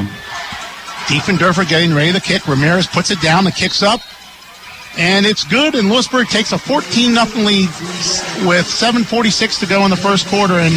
Diefendorfer 1.08 1.68
getting 1.68 1.92
ready 1.92 2.12
to 2.12 2.20
kick. 2.20 2.46
Ramirez 2.46 2.86
puts 2.86 3.10
it 3.10 3.20
down. 3.20 3.42
The 3.42 3.50
kick's 3.50 3.82
up. 3.82 4.00
And 4.98 5.24
it's 5.24 5.44
good. 5.44 5.74
And 5.74 5.88
Lewisburg 5.88 6.28
takes 6.28 6.52
a 6.52 6.58
14 6.58 7.14
0 7.14 7.24
lead 7.44 7.68
with 8.46 8.66
7.46 8.66 9.60
to 9.60 9.66
go 9.66 9.84
in 9.84 9.90
the 9.90 9.96
first 9.96 10.26
quarter. 10.28 10.54
And 10.54 10.74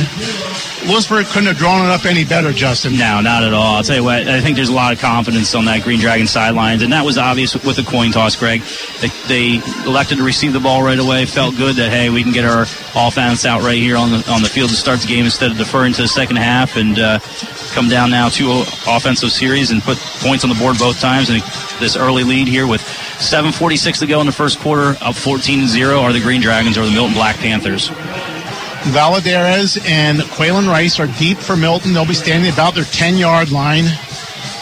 Lewisburg 0.87 1.27
couldn't 1.27 1.47
have 1.47 1.57
drawn 1.57 1.85
it 1.85 1.89
up 1.89 2.05
any 2.05 2.25
better, 2.25 2.51
Justin. 2.51 2.97
No, 2.97 3.21
not 3.21 3.43
at 3.43 3.53
all. 3.53 3.75
I'll 3.75 3.83
tell 3.83 3.95
you 3.95 4.03
what, 4.03 4.27
I 4.27 4.41
think 4.41 4.55
there's 4.57 4.69
a 4.69 4.73
lot 4.73 4.91
of 4.91 4.99
confidence 4.99 5.55
on 5.55 5.65
that 5.65 5.81
Green 5.83 5.99
Dragon 5.99 6.27
sidelines, 6.27 6.81
and 6.83 6.91
that 6.91 7.05
was 7.05 7.17
obvious 7.17 7.53
with 7.53 7.77
the 7.77 7.83
coin 7.83 8.11
toss, 8.11 8.35
Greg. 8.35 8.61
They, 8.99 9.07
they 9.27 9.85
elected 9.85 10.17
to 10.17 10.23
receive 10.23 10.51
the 10.51 10.59
ball 10.59 10.83
right 10.83 10.99
away, 10.99 11.25
felt 11.25 11.55
good 11.55 11.77
that, 11.77 11.89
hey, 11.89 12.09
we 12.09 12.21
can 12.21 12.33
get 12.33 12.43
our 12.43 12.63
offense 12.95 13.45
out 13.45 13.61
right 13.61 13.77
here 13.77 13.95
on 13.95 14.11
the, 14.11 14.29
on 14.29 14.41
the 14.41 14.49
field 14.49 14.69
to 14.71 14.75
start 14.75 14.99
the 14.99 15.07
game 15.07 15.25
instead 15.25 15.51
of 15.51 15.57
deferring 15.57 15.93
to 15.93 16.01
the 16.01 16.07
second 16.07 16.35
half 16.35 16.75
and 16.75 16.99
uh, 16.99 17.19
come 17.73 17.87
down 17.87 18.11
now 18.11 18.27
two 18.27 18.51
offensive 18.85 19.31
series 19.31 19.71
and 19.71 19.81
put 19.81 19.97
points 20.19 20.43
on 20.43 20.49
the 20.49 20.55
board 20.57 20.77
both 20.77 20.99
times. 20.99 21.29
And 21.29 21.41
this 21.79 21.95
early 21.95 22.23
lead 22.23 22.47
here 22.47 22.67
with 22.67 22.81
7.46 23.23 23.99
to 23.99 24.07
go 24.07 24.19
in 24.19 24.25
the 24.25 24.33
first 24.33 24.59
quarter, 24.59 24.95
up 25.01 25.15
14 25.15 25.67
0 25.67 25.99
are 25.99 26.13
the 26.13 26.19
Green 26.19 26.41
Dragons 26.41 26.77
or 26.77 26.85
the 26.85 26.91
Milton 26.91 27.13
Black 27.13 27.37
Panthers. 27.37 27.89
Valadares 28.91 29.83
and 29.89 30.19
Quaylen 30.19 30.67
Rice 30.67 30.99
are 30.99 31.07
deep 31.17 31.37
for 31.37 31.55
Milton. 31.55 31.93
They'll 31.93 32.05
be 32.05 32.13
standing 32.13 32.51
about 32.51 32.75
their 32.75 32.83
10 32.83 33.15
yard 33.15 33.49
line. 33.49 33.85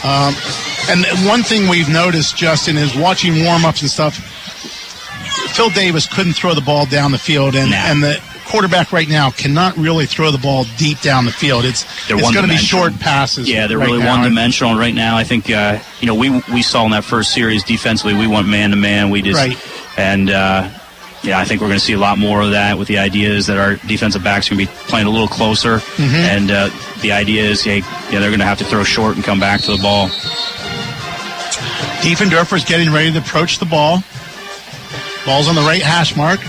Um, 0.03 0.35
and 0.89 1.05
one 1.27 1.43
thing 1.43 1.69
we've 1.69 1.89
noticed, 1.89 2.37
Justin, 2.37 2.77
is 2.77 2.95
watching 2.95 3.43
warm 3.43 3.65
ups 3.65 3.81
and 3.81 3.89
stuff. 3.89 4.15
Phil 5.55 5.69
Davis 5.71 6.07
couldn't 6.07 6.33
throw 6.33 6.53
the 6.53 6.61
ball 6.61 6.85
down 6.85 7.11
the 7.11 7.17
field, 7.17 7.55
and, 7.55 7.73
and 7.73 8.01
the 8.01 8.21
quarterback 8.51 8.91
right 8.91 9.07
now 9.07 9.31
cannot 9.31 9.77
really 9.77 10.05
throw 10.05 10.29
the 10.31 10.37
ball 10.37 10.65
deep 10.77 10.99
down 11.01 11.25
the 11.25 11.31
field. 11.31 11.63
It's 11.65 11.83
They're 12.07 12.17
it's 12.17 12.31
going 12.31 12.45
to 12.45 12.49
be 12.51 12.57
short 12.57 12.93
passes. 12.99 13.49
Yeah, 13.49 13.67
they're 13.67 13.77
right 13.77 13.85
really 13.87 14.05
one 14.05 14.21
dimensional 14.23 14.75
right 14.77 14.93
now. 14.93 15.15
I 15.17 15.23
think 15.23 15.49
uh, 15.49 15.79
you 15.99 16.07
know 16.07 16.15
we 16.15 16.29
we 16.53 16.61
saw 16.61 16.85
in 16.85 16.91
that 16.91 17.03
first 17.05 17.33
series 17.33 17.63
defensively 17.63 18.13
we 18.13 18.27
went 18.27 18.47
man 18.47 18.71
to 18.71 18.75
man. 18.75 19.09
We 19.09 19.21
just 19.21 19.37
Right. 19.39 19.57
and 19.97 20.29
uh, 20.29 20.69
yeah, 21.23 21.37
I 21.39 21.45
think 21.45 21.61
we're 21.61 21.67
going 21.67 21.79
to 21.79 21.85
see 21.85 21.93
a 21.93 21.99
lot 21.99 22.17
more 22.17 22.41
of 22.41 22.51
that. 22.51 22.77
With 22.77 22.87
the 22.87 22.97
idea 22.97 23.29
is 23.29 23.45
that 23.47 23.57
our 23.57 23.75
defensive 23.87 24.23
backs 24.23 24.51
are 24.51 24.55
going 24.55 24.65
to 24.67 24.71
be 24.73 24.77
playing 24.89 25.07
a 25.07 25.09
little 25.11 25.27
closer, 25.27 25.77
Mhm. 25.77 26.13
and 26.13 26.51
uh, 26.51 26.69
the 27.01 27.11
idea 27.13 27.43
is 27.43 27.63
hey, 27.63 27.77
yeah, 28.11 28.19
they're 28.19 28.29
going 28.31 28.39
to 28.39 28.45
have 28.45 28.57
to 28.59 28.65
throw 28.65 28.83
short 28.83 29.15
and 29.15 29.23
come 29.23 29.39
back 29.39 29.61
to 29.61 29.71
the 29.75 29.81
ball. 29.81 30.09
Diefendorfer's 32.01 32.65
getting 32.65 32.91
ready 32.91 33.11
to 33.11 33.19
approach 33.19 33.59
the 33.59 33.65
ball. 33.65 34.03
Ball's 35.25 35.47
on 35.47 35.53
the 35.55 35.61
right 35.61 35.81
hash 35.83 36.15
mark. 36.15 36.39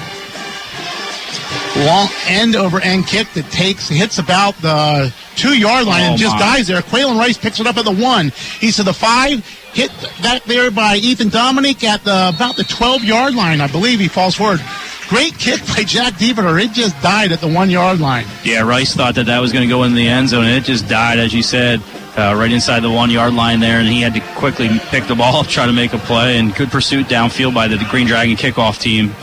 Long 1.75 2.09
end 2.27 2.55
over 2.55 2.81
end 2.81 3.07
kick 3.07 3.29
that 3.33 3.51
takes 3.51 3.89
hits 3.89 4.19
about 4.19 4.55
the 4.57 5.13
two 5.37 5.57
yard 5.59 5.87
line 5.87 6.03
and 6.03 6.15
Oh, 6.15 6.17
just 6.19 6.35
my. 6.35 6.41
dies 6.57 6.67
there. 6.67 6.81
Quaylen 6.83 7.19
Rice 7.19 7.39
picks 7.39 7.61
it 7.61 7.67
up 7.67 7.79
at 7.79 7.87
the 7.87 7.93
one. 7.95 8.31
He's 8.61 8.77
to 8.77 8.83
the 8.83 8.93
five. 8.93 9.45
Hit 9.73 9.91
that 10.21 10.45
there 10.45 10.71
by 10.71 10.97
Ethan 10.97 11.31
Dominic 11.31 11.83
at 11.83 12.05
the 12.05 12.29
about 12.35 12.57
the 12.57 12.65
twelve 12.65 13.03
yard 13.03 13.35
line. 13.35 13.63
I 13.63 13.69
believe 13.69 14.01
he 14.01 14.09
falls 14.09 14.35
forward. 14.35 14.61
Great 15.09 15.39
kick 15.39 15.61
by 15.77 15.83
Jack 15.83 16.15
Diefender. 16.15 16.63
It 16.63 16.73
just 16.73 17.01
died 17.03 17.33
at 17.33 17.41
the 17.41 17.49
one 17.49 17.71
yard 17.71 18.01
line. 18.01 18.27
Yeah, 18.45 18.61
Rice 18.69 18.95
thought 18.95 19.15
that 19.15 19.25
that 19.27 19.39
was 19.41 19.51
going 19.51 19.67
to 19.67 19.75
go 19.75 19.85
in 19.85 19.95
the 19.95 20.07
end 20.07 20.29
zone, 20.29 20.45
and 20.45 20.53
it 20.55 20.65
just 20.65 20.89
died, 20.89 21.19
as 21.19 21.33
you 21.33 21.43
said, 21.43 21.81
uh, 22.19 22.35
right 22.37 22.53
inside 22.53 22.81
the 22.81 22.91
one 22.91 23.11
yard 23.11 23.33
line 23.33 23.61
there, 23.61 23.79
and 23.81 23.89
he 23.89 24.03
had 24.03 24.13
to 24.13 24.21
quickly 24.37 24.69
pick 24.91 25.07
the 25.07 25.15
ball 25.15 25.43
try 25.45 25.65
to 25.65 25.73
make 25.73 25.95
a 25.95 25.99
play, 25.99 26.39
and 26.39 26.55
good 26.55 26.71
pursuit 26.71 27.07
downfield 27.07 27.55
by 27.55 27.67
the 27.67 27.79
Green 27.91 28.07
Dragon 28.07 28.37
kickoff 28.37 28.79
team. 28.79 29.15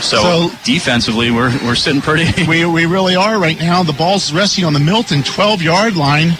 So, 0.00 0.22
So- 0.22 0.50
defensively, 0.64 1.30
we're 1.30 1.50
we're 1.64 1.74
sitting 1.74 2.00
pretty. 2.02 2.44
we 2.48 2.64
we 2.64 2.86
really 2.86 3.16
are 3.16 3.38
right 3.38 3.58
now. 3.58 3.82
The 3.82 3.92
ball's 3.92 4.32
resting 4.32 4.64
on 4.64 4.72
the 4.72 4.80
Milton 4.80 5.22
12 5.22 5.62
yard 5.62 5.96
line. 5.96 6.36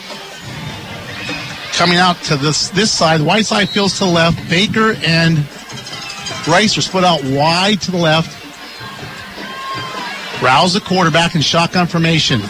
Coming 1.72 1.98
out 1.98 2.16
to 2.24 2.36
this 2.36 2.68
this 2.70 2.90
side, 2.90 3.20
Whiteside 3.20 3.68
fields 3.68 3.98
to 3.98 4.04
the 4.04 4.10
left. 4.10 4.48
Baker 4.48 4.94
and 5.04 5.38
Rice 6.48 6.76
are 6.78 6.82
split 6.82 7.04
out 7.04 7.22
wide 7.24 7.80
to 7.82 7.90
the 7.90 7.96
left. 7.98 8.32
Rouse 10.42 10.74
the 10.74 10.80
quarterback 10.80 11.34
in 11.34 11.40
shotgun 11.40 11.86
formation. 11.86 12.40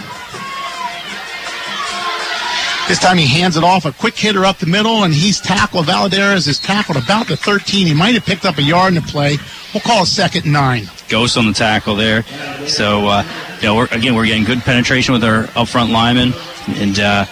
This 2.89 2.99
time 3.01 3.17
he 3.17 3.27
hands 3.27 3.57
it 3.57 3.65
off, 3.65 3.85
a 3.85 3.91
quick 3.93 4.15
hitter 4.17 4.45
up 4.45 4.59
the 4.59 4.67
middle, 4.67 5.03
and 5.03 5.13
he's 5.13 5.41
tackled. 5.41 5.87
Valadares 5.87 6.47
is 6.47 6.61
tackled 6.61 6.97
about 6.97 7.27
the 7.27 7.37
13. 7.37 7.85
He 7.87 7.95
might 7.95 8.15
have 8.15 8.25
picked 8.25 8.45
up 8.45 8.59
a 8.59 8.63
yard 8.63 8.95
in 8.95 9.03
the 9.03 9.09
play. 9.09 9.39
We'll 9.75 9.81
call 9.81 10.03
it 10.05 10.07
second 10.07 10.47
nine. 10.47 10.89
Ghost 11.09 11.37
on 11.37 11.47
the 11.47 11.53
tackle 11.53 11.95
there. 11.97 12.23
So, 12.67 13.07
uh, 13.07 13.25
you 13.61 13.69
know, 13.69 13.77
we're, 13.77 13.89
again, 13.91 14.15
we're 14.15 14.27
getting 14.27 14.45
good 14.45 14.61
penetration 14.61 15.13
with 15.15 15.25
our 15.25 15.49
up 15.55 15.69
front 15.69 15.91
linemen, 15.91 16.33
and 16.69 16.99
uh, 16.99 17.27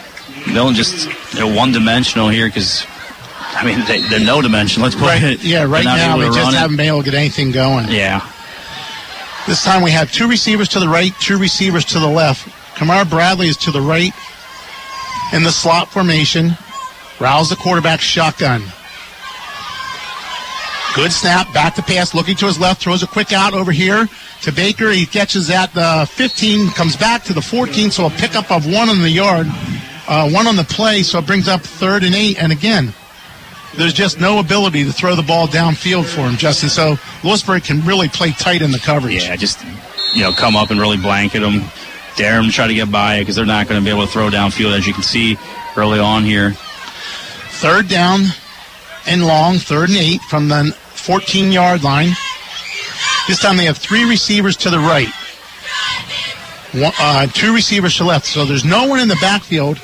Milton 0.52 0.74
just 0.74 1.08
they're 1.34 1.46
one 1.52 1.72
dimensional 1.72 2.28
here 2.28 2.46
because. 2.48 2.86
I 3.56 3.64
mean, 3.64 3.84
they, 3.86 4.00
they're 4.08 4.18
no 4.18 4.42
dimension. 4.42 4.82
Let's 4.82 4.96
put 4.96 5.04
Right, 5.04 5.22
it. 5.22 5.44
yeah, 5.44 5.62
right 5.62 5.84
now 5.84 6.16
to 6.16 6.26
just 6.26 6.56
haven't 6.56 6.76
been 6.76 6.86
able 6.88 6.98
to 6.98 7.04
get 7.04 7.14
anything 7.14 7.52
going. 7.52 7.86
Yeah. 7.88 8.28
This 9.46 9.62
time 9.62 9.80
we 9.82 9.92
have 9.92 10.10
two 10.10 10.26
receivers 10.26 10.68
to 10.70 10.80
the 10.80 10.88
right, 10.88 11.12
two 11.20 11.38
receivers 11.38 11.84
to 11.86 12.00
the 12.00 12.08
left. 12.08 12.48
Kamar 12.76 13.04
Bradley 13.04 13.46
is 13.46 13.56
to 13.58 13.70
the 13.70 13.80
right 13.80 14.12
in 15.32 15.44
the 15.44 15.52
slot 15.52 15.88
formation. 15.88 16.56
Rouse 17.20 17.48
the 17.48 17.54
quarterback 17.54 18.00
shotgun. 18.00 18.62
Good 20.94 21.12
snap, 21.12 21.52
back 21.52 21.74
to 21.74 21.82
pass, 21.82 22.14
looking 22.14 22.36
to 22.36 22.46
his 22.46 22.60
left, 22.60 22.80
throws 22.80 23.02
a 23.02 23.08
quick 23.08 23.32
out 23.32 23.52
over 23.52 23.72
here 23.72 24.08
to 24.42 24.52
Baker. 24.52 24.92
He 24.92 25.06
catches 25.06 25.50
at 25.50 25.74
the 25.74 26.08
15, 26.12 26.70
comes 26.70 26.96
back 26.96 27.24
to 27.24 27.32
the 27.32 27.42
14, 27.42 27.90
so 27.90 28.06
a 28.06 28.10
pickup 28.10 28.52
of 28.52 28.64
one 28.64 28.88
on 28.88 29.02
the 29.02 29.10
yard, 29.10 29.48
uh, 30.06 30.30
one 30.30 30.46
on 30.46 30.54
the 30.54 30.62
play, 30.62 31.02
so 31.02 31.18
it 31.18 31.26
brings 31.26 31.48
up 31.48 31.62
third 31.62 32.04
and 32.04 32.14
eight. 32.14 32.40
And 32.40 32.52
again, 32.52 32.94
there's 33.76 33.92
just 33.92 34.20
no 34.20 34.38
ability 34.38 34.84
to 34.84 34.92
throw 34.92 35.16
the 35.16 35.24
ball 35.24 35.48
downfield 35.48 36.04
for 36.04 36.20
him, 36.20 36.36
Justin. 36.36 36.68
So 36.68 36.96
Lewisburg 37.24 37.64
can 37.64 37.84
really 37.84 38.08
play 38.08 38.30
tight 38.30 38.62
in 38.62 38.70
the 38.70 38.78
coverage. 38.78 39.24
Yeah, 39.24 39.34
just 39.34 39.64
you 40.14 40.22
know, 40.22 40.30
come 40.30 40.54
up 40.54 40.70
and 40.70 40.80
really 40.80 40.96
blanket 40.96 41.40
them, 41.40 41.64
dare 42.16 42.36
them 42.36 42.46
to 42.46 42.52
try 42.52 42.68
to 42.68 42.74
get 42.74 42.92
by 42.92 43.16
it 43.16 43.22
because 43.22 43.34
they're 43.34 43.44
not 43.44 43.66
going 43.66 43.80
to 43.80 43.84
be 43.84 43.90
able 43.90 44.06
to 44.06 44.12
throw 44.12 44.30
downfield 44.30 44.78
as 44.78 44.86
you 44.86 44.94
can 44.94 45.02
see 45.02 45.36
early 45.76 45.98
on 45.98 46.22
here. 46.22 46.52
Third 46.52 47.88
down 47.88 48.26
and 49.08 49.26
long, 49.26 49.56
third 49.56 49.88
and 49.88 49.98
eight 49.98 50.20
from 50.22 50.48
the 50.48 50.76
14 51.04 51.52
yard 51.52 51.82
line. 51.82 52.10
This 53.28 53.40
time 53.40 53.56
they 53.56 53.64
have 53.64 53.78
three 53.78 54.08
receivers 54.08 54.56
to 54.58 54.70
the 54.70 54.78
right, 54.78 55.08
one, 56.72 56.92
uh, 56.98 57.26
two 57.28 57.54
receivers 57.54 57.96
to 57.98 58.04
left. 58.04 58.26
So 58.26 58.44
there's 58.44 58.64
no 58.64 58.86
one 58.86 59.00
in 59.00 59.08
the 59.08 59.18
backfield 59.20 59.80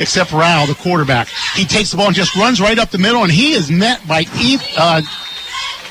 except 0.00 0.32
Rao, 0.32 0.66
the 0.66 0.74
quarterback. 0.74 1.28
He 1.54 1.64
takes 1.64 1.90
the 1.90 1.96
ball 1.96 2.06
and 2.08 2.16
just 2.16 2.34
runs 2.36 2.60
right 2.60 2.78
up 2.78 2.90
the 2.90 2.98
middle, 2.98 3.22
and 3.22 3.32
he 3.32 3.52
is 3.52 3.70
met 3.70 4.06
by 4.06 4.24
Eth, 4.34 4.66
uh, 4.76 5.02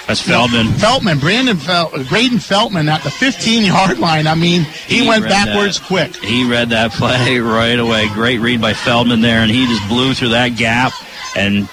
That's 0.07 0.21
Feldman. 0.21 0.67
Feltman, 0.67 1.19
Brandon 1.19 1.57
Fel- 1.57 1.91
Graydon 2.09 2.39
Feltman 2.39 2.89
at 2.89 3.03
the 3.03 3.11
15 3.11 3.63
yard 3.65 3.99
line. 3.99 4.27
I 4.27 4.35
mean, 4.35 4.63
he, 4.87 5.07
went 5.07 5.25
backwards 5.25 5.79
that. 5.79 5.87
quick. 5.87 6.15
He 6.17 6.49
read 6.49 6.69
that 6.69 6.91
play 6.93 7.39
right 7.39 7.79
away. 7.79 8.07
Great 8.09 8.39
read 8.39 8.61
by 8.61 8.73
Feldman 8.73 9.21
there, 9.21 9.39
and 9.39 9.51
he 9.51 9.65
just 9.65 9.87
blew 9.87 10.13
through 10.13 10.29
that 10.29 10.57
gap 10.57 10.93
and 11.35 11.67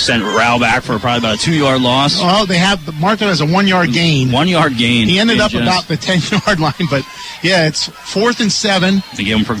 sent 0.00 0.22
Rao 0.22 0.58
back 0.58 0.82
for 0.82 0.98
probably 0.98 1.18
about 1.18 1.36
a 1.36 1.38
two 1.38 1.54
yard 1.54 1.80
loss. 1.82 2.20
Well, 2.20 2.46
they 2.46 2.58
have 2.58 2.98
marked 3.00 3.22
it 3.22 3.26
as 3.26 3.40
a 3.40 3.46
one 3.46 3.66
yard 3.66 3.92
gain. 3.92 4.30
One 4.32 4.48
yard 4.48 4.76
gain. 4.76 5.08
He 5.08 5.18
ended 5.18 5.40
up 5.40 5.50
just- 5.50 5.62
about 5.62 5.88
the 5.88 5.96
10 5.98 6.20
yard 6.46 6.60
line, 6.60 6.88
but 6.90 7.04
yeah, 7.42 7.66
it's 7.66 7.86
fourth 7.88 8.40
and 8.40 8.50
seven. 8.52 9.02
They 9.16 9.24
give 9.24 9.38
him 9.38 9.44
for, 9.44 9.54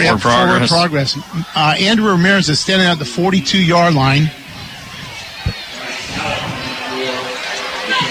Yeah, 0.00 0.16
progress. 0.18 0.70
Progress. 0.70 1.18
Uh, 1.54 1.74
Andrew 1.80 2.10
Ramirez 2.10 2.48
is 2.48 2.60
standing 2.60 2.86
at 2.88 2.98
the 2.98 3.04
42 3.04 3.58
yard 3.62 3.94
line. 3.94 4.30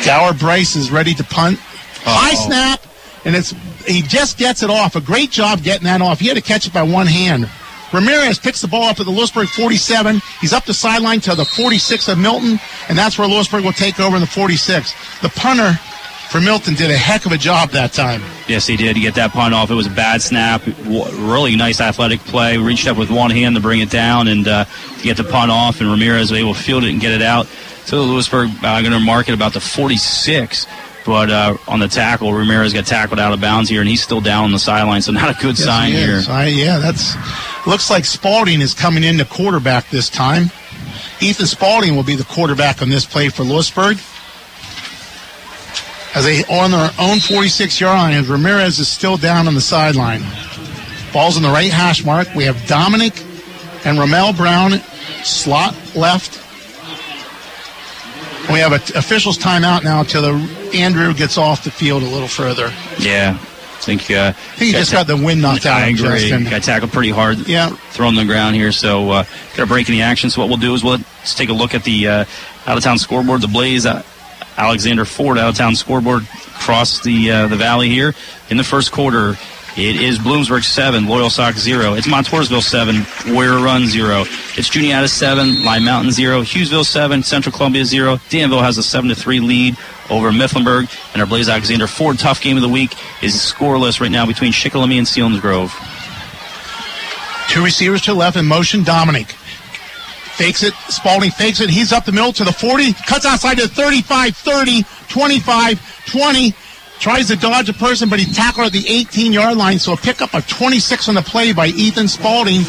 Gower 0.05 0.33
Bryce 0.33 0.75
is 0.75 0.91
ready 0.91 1.13
to 1.15 1.23
punt. 1.23 1.57
High 2.03 2.35
snap, 2.35 2.79
and 3.25 3.35
it's 3.35 3.55
he 3.87 4.01
just 4.03 4.37
gets 4.37 4.61
it 4.61 4.69
off. 4.69 4.95
A 4.95 5.01
great 5.01 5.31
job 5.31 5.63
getting 5.63 5.85
that 5.85 6.01
off. 6.01 6.19
He 6.19 6.27
had 6.27 6.37
to 6.37 6.43
catch 6.43 6.67
it 6.67 6.73
by 6.73 6.83
one 6.83 7.07
hand. 7.07 7.49
Ramirez 7.95 8.37
picks 8.37 8.61
the 8.61 8.67
ball 8.67 8.83
up 8.83 8.99
at 8.99 9.05
the 9.05 9.11
Lewisburg 9.11 9.47
47. 9.47 10.21
He's 10.41 10.53
up 10.53 10.65
the 10.65 10.73
sideline 10.73 11.21
to 11.21 11.33
the 11.35 11.45
46 11.45 12.07
of 12.09 12.17
Milton, 12.19 12.59
and 12.89 12.97
that's 12.97 13.17
where 13.17 13.27
Lewisburg 13.27 13.63
will 13.63 13.71
take 13.71 13.99
over 13.99 14.15
in 14.15 14.21
the 14.21 14.27
46. 14.27 14.93
The 15.21 15.29
punter 15.29 15.73
for 16.29 16.41
Milton 16.41 16.73
did 16.73 16.91
a 16.91 16.97
heck 16.97 17.25
of 17.25 17.31
a 17.31 17.37
job 17.37 17.69
that 17.71 17.93
time. 17.93 18.21
Yes, 18.47 18.67
he 18.67 18.75
did. 18.75 18.95
He 18.97 19.01
get 19.01 19.15
that 19.15 19.31
punt 19.31 19.53
off. 19.53 19.71
It 19.71 19.75
was 19.75 19.87
a 19.87 19.91
bad 19.91 20.21
snap. 20.21 20.61
Really 20.85 21.55
nice 21.55 21.79
athletic 21.79 22.19
play. 22.21 22.57
Reached 22.57 22.87
up 22.87 22.97
with 22.97 23.09
one 23.09 23.31
hand 23.31 23.55
to 23.55 23.61
bring 23.61 23.79
it 23.79 23.89
down 23.89 24.27
and 24.27 24.47
uh, 24.47 24.65
get 25.01 25.17
the 25.17 25.23
punt 25.23 25.49
off, 25.51 25.79
and 25.81 25.89
Ramirez 25.89 26.31
was 26.31 26.39
able 26.39 26.53
to 26.53 26.59
field 26.59 26.83
it 26.83 26.89
and 26.91 26.99
get 26.99 27.13
it 27.13 27.21
out 27.21 27.47
to 27.87 27.95
the 27.95 28.01
Lewisburg. 28.01 28.49
Uh, 28.63 28.81
going 28.81 28.91
to 28.93 28.99
mark 28.99 29.29
it 29.29 29.33
about 29.33 29.53
the 29.53 29.61
46. 29.61 30.67
But 31.05 31.29
uh, 31.29 31.55
on 31.67 31.79
the 31.79 31.87
tackle, 31.87 32.33
Ramirez 32.33 32.73
got 32.73 32.87
tackled 32.87 33.19
out 33.19 33.31
of 33.31 33.39
bounds 33.39 33.69
here, 33.69 33.79
and 33.79 33.87
he's 33.87 34.01
still 34.01 34.21
down 34.21 34.45
on 34.45 34.51
the 34.51 34.57
sideline. 34.59 35.03
So 35.03 35.11
not 35.11 35.29
a 35.29 35.33
good 35.39 35.57
Yes, 35.57 35.63
sign 35.63 35.91
he 35.91 35.97
here. 35.97 36.21
I, 36.27 36.47
yeah, 36.47 36.79
that's. 36.79 37.13
Looks 37.65 37.89
like 37.89 38.05
Spalding 38.05 38.61
is 38.61 38.73
coming 38.73 39.03
in 39.03 39.17
to 39.17 39.25
quarterback 39.25 39.89
this 39.89 40.09
time. 40.09 40.51
Ethan 41.19 41.47
Spalding 41.47 41.95
will 41.95 42.03
be 42.03 42.15
the 42.15 42.23
quarterback 42.23 42.81
on 42.81 42.89
this 42.89 43.05
play 43.05 43.29
for 43.29 43.43
Lewisburg. 43.43 43.97
As 46.13 46.23
they 46.23 46.43
on 46.45 46.71
their 46.71 46.91
own 46.99 47.19
46 47.19 47.81
yard 47.81 47.97
line, 47.97 48.13
as 48.13 48.27
Ramirez 48.27 48.79
is 48.79 48.87
still 48.87 49.17
down 49.17 49.47
on 49.47 49.55
the 49.55 49.61
sideline. 49.61 50.21
Ball's 51.11 51.37
in 51.37 51.43
the 51.43 51.49
right 51.49 51.71
hash 51.71 52.05
mark. 52.05 52.27
We 52.35 52.43
have 52.45 52.67
Dominic 52.67 53.13
and 53.83 53.97
Ramel 53.97 54.33
Brown 54.33 54.73
slot 55.23 55.75
left. 55.95 56.41
We 58.51 58.59
have 58.59 58.73
an 58.73 58.81
official's 58.95 59.37
timeout 59.37 59.83
now 59.83 60.01
until 60.01 60.21
the, 60.21 60.71
Andrew 60.75 61.13
gets 61.13 61.37
off 61.37 61.63
the 61.63 61.71
field 61.71 62.03
a 62.03 62.07
little 62.07 62.27
further. 62.27 62.71
Yeah. 62.99 63.39
I 63.87 63.95
think, 63.97 64.11
uh, 64.11 64.33
he 64.57 64.71
just 64.71 64.91
got 64.91 65.05
the 65.07 65.15
wind 65.15 65.41
knocked 65.41 65.65
out 65.65 65.77
I 65.77 65.87
of 65.87 65.99
him, 65.99 66.05
agree. 66.05 66.19
Justin. 66.29 66.43
Got 66.49 66.63
tackled 66.63 66.91
pretty 66.91 67.11
hard. 67.11 67.47
Yeah. 67.47 67.69
Thrown 67.91 68.09
on 68.09 68.15
the 68.15 68.25
ground 68.25 68.55
here. 68.55 68.71
So, 68.71 69.11
uh, 69.11 69.23
got 69.55 69.63
a 69.63 69.67
break 69.67 69.87
in 69.89 69.93
the 69.93 70.01
action. 70.01 70.29
So, 70.29 70.41
what 70.41 70.49
we'll 70.49 70.57
do 70.57 70.73
is 70.73 70.83
we'll 70.83 70.97
let's 71.19 71.35
take 71.35 71.49
a 71.49 71.53
look 71.53 71.75
at 71.75 71.83
the 71.83 72.07
uh, 72.07 72.25
out 72.65 72.77
of 72.77 72.83
town 72.83 72.97
scoreboard. 72.97 73.41
The 73.41 73.47
Blaze, 73.47 73.85
uh, 73.85 74.01
Alexander 74.57 75.05
Ford 75.05 75.37
out 75.37 75.49
of 75.49 75.55
town 75.55 75.75
scoreboard 75.75 76.23
across 76.55 77.01
the 77.01 77.31
uh, 77.31 77.47
the 77.47 77.57
valley 77.57 77.89
here 77.89 78.15
in 78.49 78.57
the 78.57 78.63
first 78.63 78.91
quarter. 78.91 79.35
It 79.77 79.97
is 79.97 80.17
Bloomsburg 80.17 80.63
7, 80.63 81.03
Loyalsock 81.03 81.57
0. 81.57 81.95
It's 81.95 82.07
Montoursville 82.07 82.63
7, 82.63 83.33
Warrior 83.33 83.61
Run 83.61 83.87
0. 83.87 84.21
It's 84.55 84.69
Juniata 84.69 85.09
7, 85.09 85.65
Line 85.65 85.83
Mountain 85.83 86.13
0. 86.13 86.43
Hughesville 86.43 86.85
7, 86.85 87.21
Central 87.23 87.53
Columbia 87.53 87.83
0. 87.83 88.17
Danville 88.29 88.61
has 88.61 88.77
a 88.77 88.83
7 88.83 89.09
to 89.09 89.15
3 89.15 89.41
lead 89.41 89.75
over 90.09 90.31
Mifflinburg. 90.31 90.89
And 91.11 91.21
our 91.21 91.27
Blaze 91.27 91.49
Alexander 91.49 91.87
Ford 91.87 92.17
tough 92.17 92.41
game 92.41 92.55
of 92.55 92.63
the 92.63 92.69
week 92.69 92.93
is 93.21 93.35
scoreless 93.35 93.99
right 93.99 94.09
now 94.09 94.25
between 94.25 94.53
Shikellamy 94.53 94.97
and 94.97 95.05
Selinsgrove. 95.05 95.73
Two 97.49 97.61
receivers 97.61 98.01
to 98.03 98.13
left 98.13 98.37
in 98.37 98.45
motion. 98.45 98.85
Dominic 98.85 99.27
fakes 100.35 100.63
it. 100.63 100.73
Spalding 100.87 101.31
fakes 101.31 101.59
it. 101.59 101.69
He's 101.69 101.91
up 101.91 102.05
the 102.05 102.13
middle 102.13 102.31
to 102.31 102.45
the 102.45 102.53
40. 102.53 102.93
Cuts 102.93 103.25
outside 103.25 103.57
to 103.57 103.67
35, 103.67 104.37
30, 104.37 104.83
25, 105.09 106.05
20. 106.11 106.53
Tries 106.99 107.27
to 107.27 107.35
dodge 107.35 107.69
a 107.69 107.73
person, 107.73 108.09
but 108.09 108.19
he 108.19 108.31
tackled 108.33 108.67
at 108.67 108.71
the 108.71 108.85
18 108.87 109.33
yard 109.33 109.57
line. 109.57 109.79
So 109.79 109.93
a 109.93 109.97
pickup 109.97 110.33
of 110.33 110.47
26 110.47 111.09
on 111.09 111.15
the 111.15 111.21
play 111.21 111.53
by 111.53 111.67
Ethan 111.67 112.07
Spalding 112.07 112.63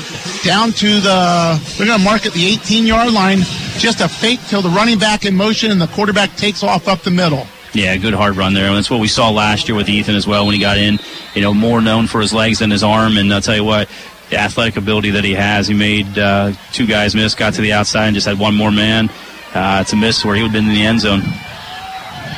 down 0.45 0.73
to 0.73 1.01
the, 1.01 1.61
they're 1.77 1.87
going 1.87 1.99
to 1.99 2.05
mark 2.05 2.27
at 2.27 2.33
the 2.33 2.45
18 2.47 2.87
yard 2.87 3.13
line. 3.13 3.39
Just 3.79 4.01
a 4.01 4.09
fake 4.09 4.41
till 4.49 4.63
the 4.63 4.69
running 4.69 4.99
back 4.99 5.25
in 5.25 5.35
motion 5.35 5.71
and 5.71 5.81
the 5.81 5.87
quarterback 5.89 6.35
takes 6.37 6.63
off 6.63 6.89
up 6.89 7.01
the 7.03 7.11
middle. 7.11 7.47
Yeah, 7.73 7.97
good 7.97 8.15
hard 8.15 8.37
run 8.37 8.55
there. 8.55 8.67
And 8.67 8.77
that's 8.77 8.91
what 8.91 9.01
we 9.01 9.09
saw 9.09 9.31
last 9.31 9.69
year 9.69 9.77
with 9.77 9.89
Ethan 9.89 10.15
as 10.15 10.27
well 10.27 10.45
when 10.47 10.55
he 10.55 10.61
got 10.61 10.79
in. 10.79 10.99
You 11.35 11.43
know, 11.43 11.55
more 11.55 11.81
known 11.81 12.07
for 12.07 12.21
his 12.21 12.33
legs 12.33 12.59
than 12.59 12.71
his 12.71 12.83
arm. 12.83 13.19
And 13.19 13.33
I'll 13.33 13.41
tell 13.41 13.57
you 13.57 13.65
what, 13.65 13.89
the 14.31 14.39
athletic 14.39 14.77
ability 14.77 15.11
that 15.11 15.25
he 15.25 15.35
has, 15.35 15.69
he 15.69 15.75
made 15.75 16.19
uh, 16.19 16.53
two 16.73 16.87
guys 16.87 17.15
miss, 17.15 17.35
got 17.35 17.55
to 17.55 17.61
the 17.61 17.73
outside, 17.73 18.07
and 18.07 18.15
just 18.15 18.27
had 18.27 18.39
one 18.39 18.55
more 18.55 18.73
man 18.73 19.11
uh, 19.55 19.85
to 19.85 19.97
miss 19.97 20.25
where 20.25 20.35
he 20.35 20.43
would 20.43 20.53
have 20.53 20.55
been 20.55 20.69
in 20.69 20.75
the 20.75 20.85
end 20.85 21.01
zone. 21.01 21.23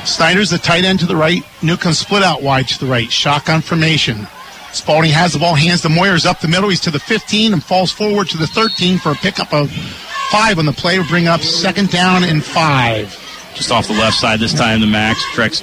Snyder's 0.08 0.50
the 0.50 0.58
tight 0.58 0.84
end 0.84 1.00
to 1.00 1.06
the 1.06 1.16
right. 1.16 1.42
Newcomb 1.62 1.92
split 1.92 2.22
out 2.22 2.42
wide 2.42 2.66
to 2.68 2.78
the 2.78 2.90
right. 2.90 3.10
Shotgun 3.12 3.60
formation. 3.60 4.26
Spalding 4.72 5.10
has 5.10 5.32
the 5.32 5.38
ball, 5.38 5.54
hands 5.54 5.82
to 5.82 5.88
Moyers 5.88 6.26
up 6.26 6.40
the 6.40 6.48
middle. 6.48 6.70
He's 6.70 6.80
to 6.80 6.90
the 6.90 6.98
15 6.98 7.52
and 7.52 7.62
falls 7.62 7.92
forward 7.92 8.28
to 8.30 8.38
the 8.38 8.46
13 8.46 8.98
for 8.98 9.12
a 9.12 9.14
pickup 9.14 9.52
of 9.52 9.70
five 10.30 10.58
on 10.58 10.66
the 10.66 10.72
play. 10.72 10.98
Bring 11.08 11.26
up 11.26 11.40
second 11.40 11.90
down 11.90 12.24
and 12.24 12.42
five. 12.42 13.10
Just 13.54 13.70
off 13.70 13.86
the 13.86 13.94
left 13.94 14.16
side 14.16 14.40
this 14.40 14.54
time, 14.54 14.80
the 14.80 14.86
Max 14.86 15.22
direct, 15.34 15.60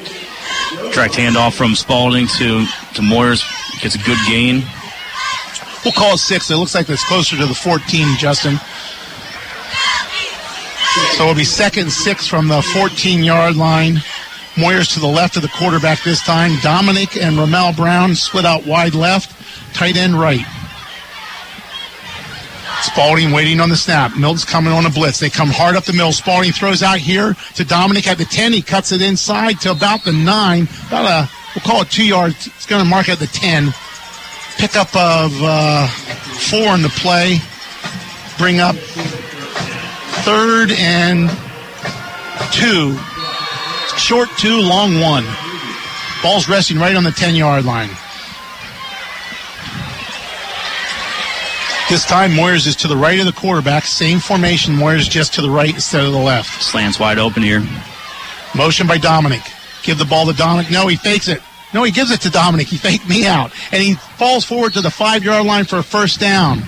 direct 0.94 1.16
handoff 1.16 1.54
from 1.54 1.76
Spalding 1.76 2.28
to, 2.28 2.66
to 2.94 3.02
Moyers. 3.02 3.44
Gets 3.82 3.96
a 3.96 4.00
good 4.00 4.20
gain. 4.28 4.64
We'll 5.84 5.94
call 5.94 6.14
it 6.14 6.20
six. 6.20 6.50
It 6.50 6.58
looks 6.58 6.76
like 6.76 6.90
it's 6.90 7.06
closer 7.06 7.36
to 7.36 7.46
the 7.46 7.56
14, 7.56 8.18
Justin. 8.18 8.58
So 11.16 11.24
it'll 11.24 11.36
be 11.36 11.44
second 11.44 11.92
six 11.92 12.26
from 12.28 12.48
the 12.48 12.62
14 12.62 13.24
yard 13.24 13.56
line. 13.56 14.02
Moyers 14.56 14.94
to 14.94 15.02
the 15.02 15.08
left 15.08 15.36
of 15.36 15.42
the 15.42 15.50
quarterback 15.50 16.02
this 16.04 16.24
time. 16.24 16.58
Dominic 16.62 17.18
and 17.18 17.38
Ramel 17.38 17.74
Brown 17.74 18.16
split 18.16 18.46
out 18.46 18.66
wide 18.66 18.96
left, 18.96 19.36
tight 19.76 19.98
end 19.98 20.16
right. 20.16 20.46
Spalding 22.82 23.32
waiting 23.32 23.60
on 23.60 23.70
the 23.70 23.76
snap. 23.76 24.16
Milton's 24.18 24.46
coming 24.46 24.72
on 24.72 24.86
a 24.86 24.90
blitz. 24.90 25.20
They 25.20 25.30
come 25.30 25.50
hard 25.50 25.76
up 25.76 25.84
the 25.84 25.94
middle. 25.94 26.14
Spalding 26.14 26.52
throws 26.52 26.84
out 26.84 27.00
here 27.00 27.34
to 27.56 27.66
Dominic 27.66 28.08
at 28.08 28.18
the 28.18 28.26
10. 28.26 28.54
He 28.54 28.62
cuts 28.62 28.92
it 28.92 29.02
inside 29.02 29.60
to 29.62 29.72
about 29.72 30.04
the 30.04 30.14
9. 30.14 30.68
About 30.88 31.06
a, 31.06 31.30
we'll 31.56 31.64
call 31.64 31.82
it 31.82 31.90
two 31.90 32.06
yards. 32.06 32.48
It's 32.48 32.66
going 32.66 32.84
to 32.84 32.90
mark 32.90 33.10
at 33.10 33.20
the 33.20 33.28
10. 33.28 33.74
Pickup 34.58 34.96
of 34.96 35.34
uh, 35.42 35.88
four 35.88 36.76
in 36.76 36.82
the 36.82 36.90
play. 36.90 37.40
Bring 38.38 38.60
up 38.60 38.76
third 40.24 40.72
and 40.72 41.30
two. 42.52 42.98
Short 43.98 44.30
two, 44.38 44.60
long 44.62 45.00
one. 45.00 45.26
Ball's 46.22 46.50
resting 46.50 46.78
right 46.78 46.96
on 46.96 47.04
the 47.04 47.12
10 47.12 47.36
yard 47.36 47.66
line. 47.66 47.90
This 51.90 52.04
time, 52.04 52.32
Moyers 52.32 52.66
is 52.66 52.76
to 52.78 52.88
the 52.88 52.98
right 52.98 53.20
of 53.20 53.28
the 53.28 53.32
quarterback. 53.32 53.86
Same 53.86 54.20
formation. 54.20 54.76
Moyers 54.76 55.08
just 55.08 55.36
to 55.36 55.42
the 55.42 55.50
right 55.52 55.74
instead 55.74 56.04
of 56.04 56.14
the 56.14 56.20
left. 56.20 56.64
Slants 56.64 57.00
wide 57.00 57.20
open 57.20 57.44
here. 57.44 57.64
Motion 58.56 58.88
by 58.88 58.98
Dominic. 58.98 59.42
Give 59.84 59.98
the 59.98 60.06
ball 60.06 60.26
to 60.26 60.34
Dominic. 60.34 60.72
No, 60.72 60.88
he 60.88 60.96
fakes 60.96 61.28
it. 61.28 61.44
No, 61.76 61.84
he 61.84 61.92
gives 61.92 62.10
it 62.10 62.22
to 62.22 62.32
Dominic. 62.32 62.68
He 62.68 62.78
faked 62.78 63.08
me 63.08 63.28
out. 63.28 63.52
And 63.72 63.84
he 63.84 63.94
falls 63.94 64.44
forward 64.44 64.74
to 64.74 64.82
the 64.82 64.90
five 64.90 65.24
yard 65.24 65.46
line 65.46 65.66
for 65.66 65.78
a 65.78 65.84
first 65.84 66.20
down. 66.20 66.64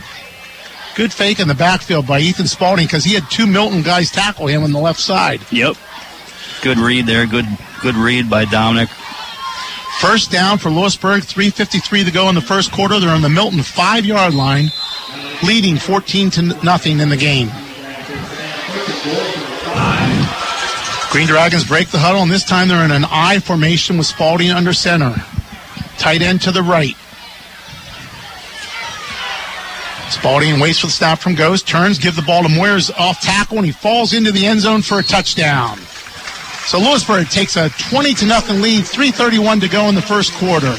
Good 0.96 1.12
fake 1.12 1.40
in 1.40 1.48
the 1.48 1.56
backfield 1.56 2.06
by 2.06 2.20
Ethan 2.20 2.48
Spalding 2.48 2.86
because 2.86 3.04
he 3.04 3.16
had 3.16 3.30
two 3.32 3.48
Milton 3.48 3.82
guys 3.82 4.12
tackle 4.12 4.48
him 4.48 4.64
on 4.64 4.72
the 4.72 4.80
left 4.80 5.00
side. 5.00 5.42
Yep. 5.52 5.78
Good 6.68 6.80
read 6.80 7.05
there. 7.05 7.26
Good 7.26 7.45
good 7.82 7.95
read 7.95 8.30
by 8.30 8.43
Dominic. 8.43 8.89
First 10.01 10.32
down 10.32 10.57
for 10.57 10.70
Lewisburg. 10.70 11.22
3.53 11.22 12.03
to 12.03 12.11
go 12.11 12.28
in 12.28 12.36
the 12.36 12.41
first 12.41 12.74
quarter. 12.74 12.99
They're 12.99 13.09
on 13.09 13.22
the 13.22 13.30
Milton 13.30 13.63
five 13.63 14.05
yard 14.05 14.34
line, 14.34 14.70
leading 15.43 15.78
14 15.78 16.30
to 16.32 16.41
nothing 16.65 16.99
in 16.99 17.07
the 17.07 17.15
game. 17.15 17.47
Green 21.09 21.26
Dragons 21.26 21.63
break 21.63 21.88
the 21.88 21.99
huddle, 21.99 22.22
and 22.22 22.30
this 22.30 22.43
time 22.43 22.68
they're 22.68 22.84
in 22.84 22.91
an 22.91 23.05
I 23.09 23.39
formation 23.39 23.97
with 23.97 24.07
Spalding 24.07 24.51
under 24.51 24.74
center. 24.74 25.15
Tight 25.97 26.22
end 26.22 26.41
to 26.41 26.51
the 26.51 26.63
right. 26.63 26.97
Spalding 30.11 30.59
waits 30.59 30.80
for 30.80 30.88
the 30.88 30.91
snap 30.91 31.20
from 31.20 31.36
Ghost, 31.36 31.65
turns, 31.65 31.97
give 31.97 32.18
the 32.18 32.24
ball 32.24 32.43
to 32.43 32.49
Moyers 32.49 32.91
off 32.99 33.22
tackle, 33.22 33.55
and 33.55 33.65
he 33.65 33.72
falls 33.72 34.11
into 34.11 34.34
the 34.34 34.45
end 34.45 34.59
zone 34.59 34.82
for 34.82 34.99
a 34.99 35.03
touchdown. 35.03 35.80
So 36.68 36.80
Lewisburg 36.80 37.30
takes 37.30 37.55
a 37.55 37.70
20 37.70 38.13
to 38.15 38.26
nothing 38.26 38.61
lead, 38.61 38.84
3:31 38.84 39.61
to 39.61 39.70
go 39.70 39.88
in 39.88 39.95
the 39.95 40.01
first 40.01 40.34
quarter. 40.34 40.74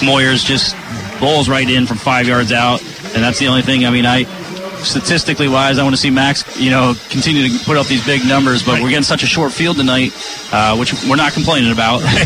Moyers 0.00 0.42
just 0.42 0.74
bowls 1.20 1.50
right 1.50 1.68
in 1.68 1.86
from 1.86 1.98
five 1.98 2.26
yards 2.26 2.50
out, 2.50 2.80
and 3.14 3.22
that's 3.22 3.38
the 3.38 3.46
only 3.48 3.60
thing. 3.60 3.84
I 3.84 3.90
mean, 3.90 4.06
I 4.06 4.24
statistically 4.82 5.48
wise, 5.48 5.78
I 5.78 5.82
want 5.82 5.94
to 5.94 6.00
see 6.00 6.08
Max, 6.08 6.58
you 6.58 6.70
know, 6.70 6.94
continue 7.10 7.46
to 7.46 7.64
put 7.66 7.76
up 7.76 7.88
these 7.88 8.02
big 8.06 8.24
numbers, 8.26 8.62
but 8.62 8.80
we're 8.80 8.88
getting 8.88 9.04
such 9.04 9.22
a 9.22 9.26
short 9.26 9.52
field 9.52 9.76
tonight, 9.76 10.12
uh, 10.50 10.74
which 10.78 10.94
we're 11.04 11.16
not 11.16 11.34
complaining 11.34 11.70
about. 11.70 12.00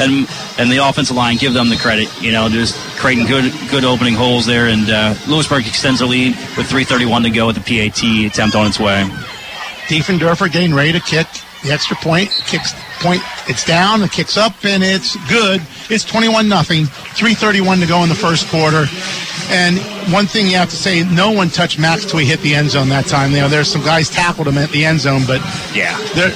and 0.00 0.26
and 0.58 0.68
the 0.68 0.78
offensive 0.82 1.14
line, 1.14 1.36
give 1.36 1.54
them 1.54 1.68
the 1.68 1.76
credit, 1.76 2.08
you 2.20 2.32
know, 2.32 2.48
just 2.48 2.74
creating 2.98 3.26
good 3.28 3.52
good 3.70 3.84
opening 3.84 4.14
holes 4.14 4.46
there. 4.46 4.66
And 4.66 4.90
uh, 4.90 5.14
Lewisburg 5.28 5.68
extends 5.68 6.00
their 6.00 6.08
lead 6.08 6.34
with 6.56 6.66
3:31 6.66 7.22
to 7.22 7.30
go 7.30 7.46
with 7.46 7.54
the 7.54 7.62
PAT 7.62 8.02
attempt 8.26 8.56
on 8.56 8.66
its 8.66 8.80
way. 8.80 9.04
Diefendorfer 9.86 10.50
getting 10.50 10.74
ready 10.74 10.90
to 10.90 11.00
kick 11.00 11.28
the 11.62 11.72
extra 11.72 11.96
point. 11.96 12.30
Kicks 12.46 12.72
point. 13.00 13.22
It's 13.48 13.64
down. 13.64 14.02
It 14.02 14.12
kick's 14.12 14.36
up, 14.36 14.54
and 14.64 14.82
it's 14.82 15.16
good. 15.28 15.60
It's 15.90 16.04
21 16.04 16.48
nothing. 16.48 16.86
3:31 16.86 17.80
to 17.80 17.86
go 17.86 18.02
in 18.02 18.08
the 18.08 18.14
first 18.14 18.48
quarter. 18.48 18.86
And 19.50 19.78
one 20.12 20.26
thing 20.26 20.46
you 20.46 20.56
have 20.56 20.70
to 20.70 20.76
say, 20.76 21.02
no 21.02 21.30
one 21.30 21.50
touched 21.50 21.78
Max 21.78 22.04
till 22.04 22.18
he 22.18 22.26
hit 22.26 22.40
the 22.40 22.54
end 22.54 22.70
zone 22.70 22.88
that 22.88 23.06
time. 23.06 23.32
You 23.32 23.40
know, 23.40 23.48
there's 23.48 23.70
some 23.70 23.82
guys 23.82 24.08
tackled 24.08 24.48
him 24.48 24.56
at 24.56 24.70
the 24.70 24.84
end 24.84 25.00
zone, 25.00 25.22
but 25.26 25.40
yeah, 25.74 25.98
the 26.14 26.32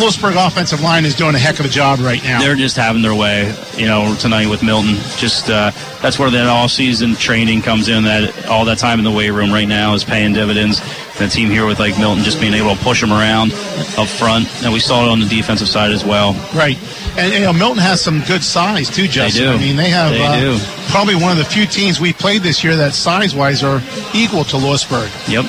Lewisburg 0.00 0.34
offensive 0.36 0.80
line 0.80 1.04
is 1.04 1.14
doing 1.14 1.34
a 1.34 1.38
heck 1.38 1.60
of 1.60 1.66
a 1.66 1.68
job 1.68 2.00
right 2.00 2.22
now. 2.24 2.40
They're 2.40 2.56
just 2.56 2.76
having 2.76 3.02
their 3.02 3.14
way, 3.14 3.54
you 3.76 3.86
know, 3.86 4.16
tonight 4.18 4.48
with 4.48 4.62
Milton. 4.62 4.96
Just 5.16 5.48
uh, 5.50 5.70
that's 6.02 6.18
where 6.18 6.30
that 6.30 6.46
all-season 6.46 7.14
training 7.14 7.62
comes 7.62 7.88
in. 7.88 8.04
That 8.04 8.46
all 8.46 8.64
that 8.64 8.78
time 8.78 8.98
in 8.98 9.04
the 9.04 9.12
weight 9.12 9.30
room 9.30 9.52
right 9.52 9.68
now 9.68 9.94
is 9.94 10.02
paying 10.02 10.32
dividends. 10.32 10.80
The 11.18 11.28
team 11.28 11.48
here 11.48 11.64
with 11.64 11.78
like 11.78 11.96
Milton 11.96 12.24
just 12.24 12.40
being 12.40 12.54
able 12.54 12.74
to 12.74 12.82
push 12.82 13.00
them 13.00 13.12
around 13.12 13.52
up 13.96 14.08
front, 14.08 14.48
and 14.64 14.72
we 14.72 14.80
saw 14.80 15.04
it 15.06 15.08
on 15.08 15.20
the 15.20 15.26
defensive 15.26 15.68
side 15.68 15.92
as 15.92 16.04
well. 16.04 16.32
Right, 16.52 16.76
and 17.16 17.32
you 17.32 17.40
know 17.40 17.52
Milton 17.52 17.78
has 17.78 18.00
some 18.00 18.20
good 18.26 18.42
size 18.42 18.90
too, 18.90 19.06
Justin. 19.06 19.44
do. 19.44 19.50
I 19.52 19.58
mean, 19.58 19.76
they 19.76 19.90
have 19.90 20.10
They 20.10 20.24
uh, 20.26 20.40
do. 20.40 20.58
probably 20.90 21.14
one 21.14 21.30
of 21.30 21.38
the 21.38 21.44
few 21.44 21.66
teams 21.66 22.00
we 22.00 22.12
played 22.12 22.42
this 22.42 22.64
year 22.64 22.74
that 22.76 22.94
size-wise 22.94 23.62
are 23.62 23.80
equal 24.12 24.42
to 24.44 24.56
Lewisburg. 24.56 25.08
Yep. 25.28 25.44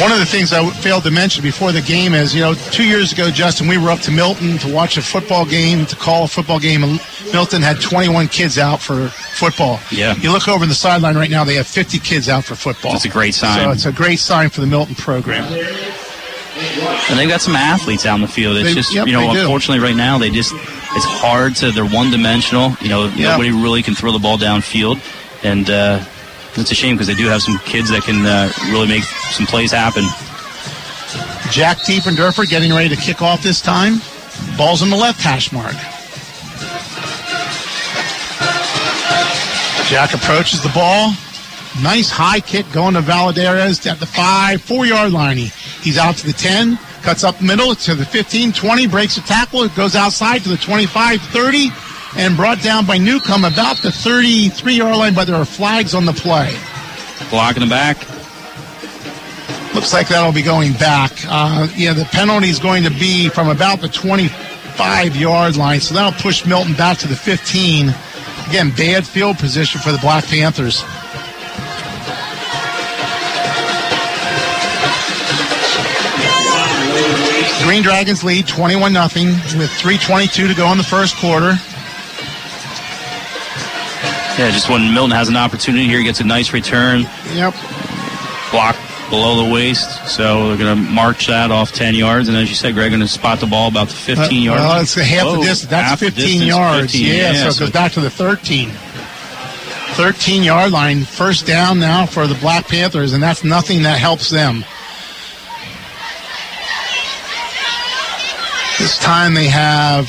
One 0.00 0.12
of 0.12 0.18
the 0.18 0.24
things 0.24 0.50
I 0.52 0.68
failed 0.70 1.02
to 1.04 1.10
mention 1.10 1.42
before 1.42 1.72
the 1.72 1.82
game 1.82 2.14
is, 2.14 2.34
you 2.34 2.40
know, 2.40 2.54
two 2.54 2.84
years 2.84 3.12
ago, 3.12 3.30
Justin, 3.30 3.68
we 3.68 3.76
were 3.76 3.90
up 3.90 4.00
to 4.00 4.10
Milton 4.10 4.56
to 4.58 4.72
watch 4.72 4.96
a 4.96 5.02
football 5.02 5.44
game, 5.44 5.84
to 5.86 5.94
call 5.96 6.24
a 6.24 6.28
football 6.28 6.58
game, 6.58 6.82
and 6.82 7.00
Milton 7.34 7.60
had 7.60 7.82
21 7.82 8.28
kids 8.28 8.56
out 8.56 8.80
for 8.80 9.08
football. 9.08 9.78
Yeah. 9.90 10.14
You 10.16 10.32
look 10.32 10.48
over 10.48 10.62
in 10.62 10.70
the 10.70 10.74
sideline 10.74 11.16
right 11.16 11.30
now; 11.30 11.44
they 11.44 11.56
have 11.56 11.66
50 11.66 11.98
kids 11.98 12.30
out 12.30 12.44
for 12.44 12.54
football. 12.54 12.94
It's 12.94 13.04
a 13.04 13.10
great 13.10 13.34
sign. 13.34 13.62
So 13.62 13.70
it's 13.72 13.84
a 13.84 13.92
great 13.92 14.20
sign 14.20 14.48
for 14.48 14.62
the 14.62 14.66
Milton 14.66 14.94
program. 14.94 15.44
And 15.52 17.18
they've 17.18 17.28
got 17.28 17.42
some 17.42 17.54
athletes 17.56 18.06
out 18.06 18.14
in 18.14 18.22
the 18.22 18.28
field. 18.28 18.56
It's 18.56 18.68
They- 18.70 18.74
just 18.74 18.94
yep, 18.94 19.06
you 19.06 19.12
know, 19.12 19.26
they 19.28 19.34
do. 19.34 19.40
unfortunately, 19.40 19.84
right 19.84 19.96
now 19.96 20.16
they 20.18 20.30
just 20.30 20.52
it's 20.52 21.04
hard 21.04 21.56
to. 21.56 21.72
They're 21.72 21.84
one 21.84 22.10
dimensional. 22.10 22.74
You 22.80 22.88
know, 22.88 23.08
Yeah. 23.14 23.32
nobody 23.32 23.50
really 23.50 23.82
can 23.82 23.94
throw 23.94 24.12
the 24.12 24.18
ball 24.18 24.38
downfield, 24.38 24.98
and 25.42 25.68
uh, 25.68 26.00
it's 26.56 26.70
a 26.70 26.74
shame 26.74 26.96
because 26.96 27.06
they 27.06 27.14
do 27.14 27.26
have 27.26 27.42
some 27.42 27.58
kids 27.60 27.90
that 27.90 28.02
can 28.02 28.26
uh, 28.26 28.50
really 28.72 28.88
make 28.88 29.04
some 29.04 29.46
plays 29.46 29.72
happen. 29.72 30.04
Jack 31.50 31.78
Diefendorfer 31.78 32.48
getting 32.48 32.72
ready 32.72 32.88
to 32.88 32.96
kick 32.96 33.22
off 33.22 33.42
this 33.42 33.60
time. 33.60 34.00
Ball's 34.56 34.82
on 34.82 34.90
the 34.90 34.96
left 34.96 35.20
hash 35.20 35.52
mark. 35.52 35.74
Jack 39.88 40.14
approaches 40.14 40.62
the 40.62 40.68
ball. 40.68 41.12
Nice 41.82 42.10
high 42.10 42.40
kick 42.40 42.70
going 42.72 42.94
to 42.94 43.00
Valadares 43.00 43.84
at 43.90 43.98
the 43.98 44.06
five, 44.06 44.62
four 44.62 44.86
yard 44.86 45.12
line. 45.12 45.36
He, 45.36 45.46
he's 45.82 45.98
out 45.98 46.16
to 46.16 46.26
the 46.26 46.32
10, 46.32 46.78
cuts 47.02 47.24
up 47.24 47.40
middle 47.42 47.74
to 47.74 47.94
the 47.94 48.04
15, 48.04 48.52
20, 48.52 48.86
breaks 48.86 49.16
a 49.16 49.22
tackle, 49.22 49.68
goes 49.70 49.96
outside 49.96 50.42
to 50.42 50.48
the 50.48 50.56
25, 50.56 51.20
30, 51.20 51.70
and 52.16 52.36
brought 52.36 52.62
down 52.62 52.86
by 52.86 52.98
Newcomb 52.98 53.44
about 53.44 53.78
the 53.78 53.90
33 53.92 54.74
yard 54.74 54.96
line, 54.96 55.14
but 55.14 55.26
there 55.26 55.36
are 55.36 55.44
flags 55.44 55.94
on 55.94 56.04
the 56.04 56.12
play. 56.12 56.54
Block 57.30 57.56
in 57.56 57.62
the 57.62 57.68
back. 57.68 57.96
Looks 59.74 59.92
like 59.92 60.08
that'll 60.08 60.32
be 60.32 60.42
going 60.42 60.72
back. 60.74 61.12
Uh, 61.26 61.68
yeah, 61.76 61.92
the 61.92 62.04
penalty 62.06 62.48
is 62.48 62.58
going 62.58 62.82
to 62.82 62.90
be 62.90 63.28
from 63.28 63.48
about 63.48 63.80
the 63.80 63.88
25 63.88 65.16
yard 65.16 65.56
line, 65.56 65.80
so 65.80 65.94
that'll 65.94 66.20
push 66.20 66.44
Milton 66.44 66.74
back 66.74 66.98
to 66.98 67.08
the 67.08 67.16
15. 67.16 67.94
Again, 68.48 68.72
bad 68.76 69.06
field 69.06 69.38
position 69.38 69.80
for 69.80 69.92
the 69.92 69.98
Black 69.98 70.24
Panthers. 70.24 70.82
Green 77.62 77.82
Dragons 77.82 78.24
lead 78.24 78.48
21 78.48 78.92
0 78.92 79.04
with 79.56 79.70
3.22 79.70 80.48
to 80.48 80.54
go 80.54 80.72
in 80.72 80.78
the 80.78 80.84
first 80.84 81.16
quarter. 81.16 81.54
Yeah, 84.38 84.50
just 84.50 84.70
when 84.70 84.94
Milton 84.94 85.10
has 85.10 85.28
an 85.28 85.36
opportunity 85.36 85.86
here, 85.86 85.98
he 85.98 86.04
gets 86.04 86.20
a 86.20 86.24
nice 86.24 86.52
return. 86.52 87.00
Yep. 87.34 87.54
Block 88.50 88.76
below 89.10 89.44
the 89.44 89.52
waist, 89.52 90.08
so 90.08 90.48
they're 90.48 90.56
going 90.56 90.76
to 90.76 90.90
march 90.92 91.26
that 91.26 91.50
off 91.50 91.72
10 91.72 91.94
yards, 91.94 92.28
and 92.28 92.36
as 92.36 92.48
you 92.48 92.54
said, 92.54 92.74
Greg, 92.74 92.90
going 92.90 93.00
to 93.00 93.08
spot 93.08 93.40
the 93.40 93.46
ball 93.46 93.68
about 93.68 93.88
the 93.88 94.12
uh, 94.12 94.16
15 94.16 94.42
yard. 94.42 94.60
Well, 94.60 94.80
it's 94.80 94.96
a 94.96 95.04
half 95.04 95.26
Whoa, 95.26 95.36
the 95.36 95.42
distance. 95.42 95.70
That's 95.70 96.00
15 96.00 96.24
distance, 96.24 96.44
yards. 96.44 96.92
15, 96.92 97.14
yeah, 97.14 97.32
so 97.32 97.48
it 97.48 97.58
goes 97.58 97.70
back 97.72 97.92
to 97.92 98.00
the 98.00 98.10
13. 98.10 98.70
13 99.94 100.42
yard 100.42 100.70
line. 100.70 101.02
First 101.02 101.46
down 101.46 101.80
now 101.80 102.06
for 102.06 102.26
the 102.26 102.36
Black 102.36 102.68
Panthers, 102.68 103.12
and 103.12 103.22
that's 103.22 103.44
nothing 103.44 103.82
that 103.82 103.98
helps 103.98 104.30
them. 104.30 104.64
This 108.78 108.98
time 108.98 109.34
they 109.34 109.48
have 109.48 110.08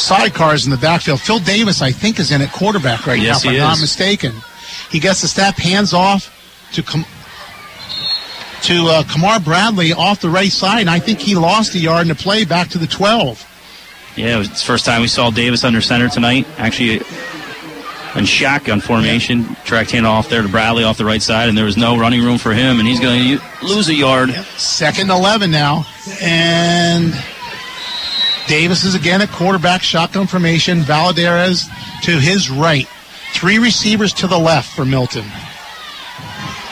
sidecars 0.00 0.64
in 0.64 0.70
the 0.70 0.76
backfield. 0.76 1.20
Phil 1.20 1.38
Davis, 1.38 1.82
I 1.82 1.92
think, 1.92 2.18
is 2.18 2.30
in 2.32 2.40
at 2.42 2.52
quarterback 2.52 3.06
right 3.06 3.20
Yes, 3.20 3.44
now, 3.44 3.50
if 3.50 3.56
I'm 3.56 3.68
not 3.68 3.80
mistaken. 3.80 4.32
He 4.90 4.98
gets 4.98 5.20
the 5.20 5.28
step, 5.28 5.54
hands 5.56 5.92
off 5.92 6.36
to 6.72 6.82
come 6.82 7.04
to 8.62 8.86
uh, 8.88 9.02
Kamar 9.04 9.40
Bradley 9.40 9.92
off 9.92 10.20
the 10.20 10.28
right 10.28 10.50
side, 10.50 10.80
and 10.80 10.90
I 10.90 10.98
think 10.98 11.18
he 11.20 11.34
lost 11.34 11.74
a 11.74 11.78
yard 11.78 12.02
in 12.02 12.08
the 12.08 12.14
play 12.14 12.44
back 12.44 12.68
to 12.70 12.78
the 12.78 12.86
12. 12.86 13.46
Yeah, 14.16 14.36
it 14.36 14.38
was 14.38 14.48
the 14.48 14.56
first 14.56 14.84
time 14.84 15.00
we 15.00 15.08
saw 15.08 15.30
Davis 15.30 15.64
under 15.64 15.80
center 15.80 16.08
tonight. 16.08 16.46
Actually, 16.58 17.00
in 18.16 18.24
shotgun 18.24 18.80
formation, 18.80 19.56
tracked 19.64 19.92
hand 19.92 20.06
off 20.06 20.28
there 20.28 20.42
to 20.42 20.48
Bradley 20.48 20.84
off 20.84 20.98
the 20.98 21.04
right 21.04 21.22
side, 21.22 21.48
and 21.48 21.56
there 21.56 21.64
was 21.64 21.76
no 21.76 21.96
running 21.96 22.22
room 22.22 22.38
for 22.38 22.52
him, 22.52 22.78
and 22.80 22.88
he's 22.88 23.00
going 23.00 23.38
to 23.38 23.44
lose 23.64 23.88
a 23.88 23.94
yard. 23.94 24.30
Second 24.56 25.10
11 25.10 25.50
now, 25.50 25.86
and 26.20 27.14
Davis 28.50 28.82
is 28.82 28.96
again 28.96 29.22
at 29.22 29.30
quarterback, 29.30 29.80
shotgun 29.80 30.26
formation. 30.26 30.80
Valadares 30.80 31.68
to 32.02 32.10
his 32.10 32.50
right. 32.50 32.88
Three 33.32 33.60
receivers 33.60 34.12
to 34.14 34.26
the 34.26 34.36
left 34.36 34.74
for 34.74 34.84
Milton. 34.84 35.22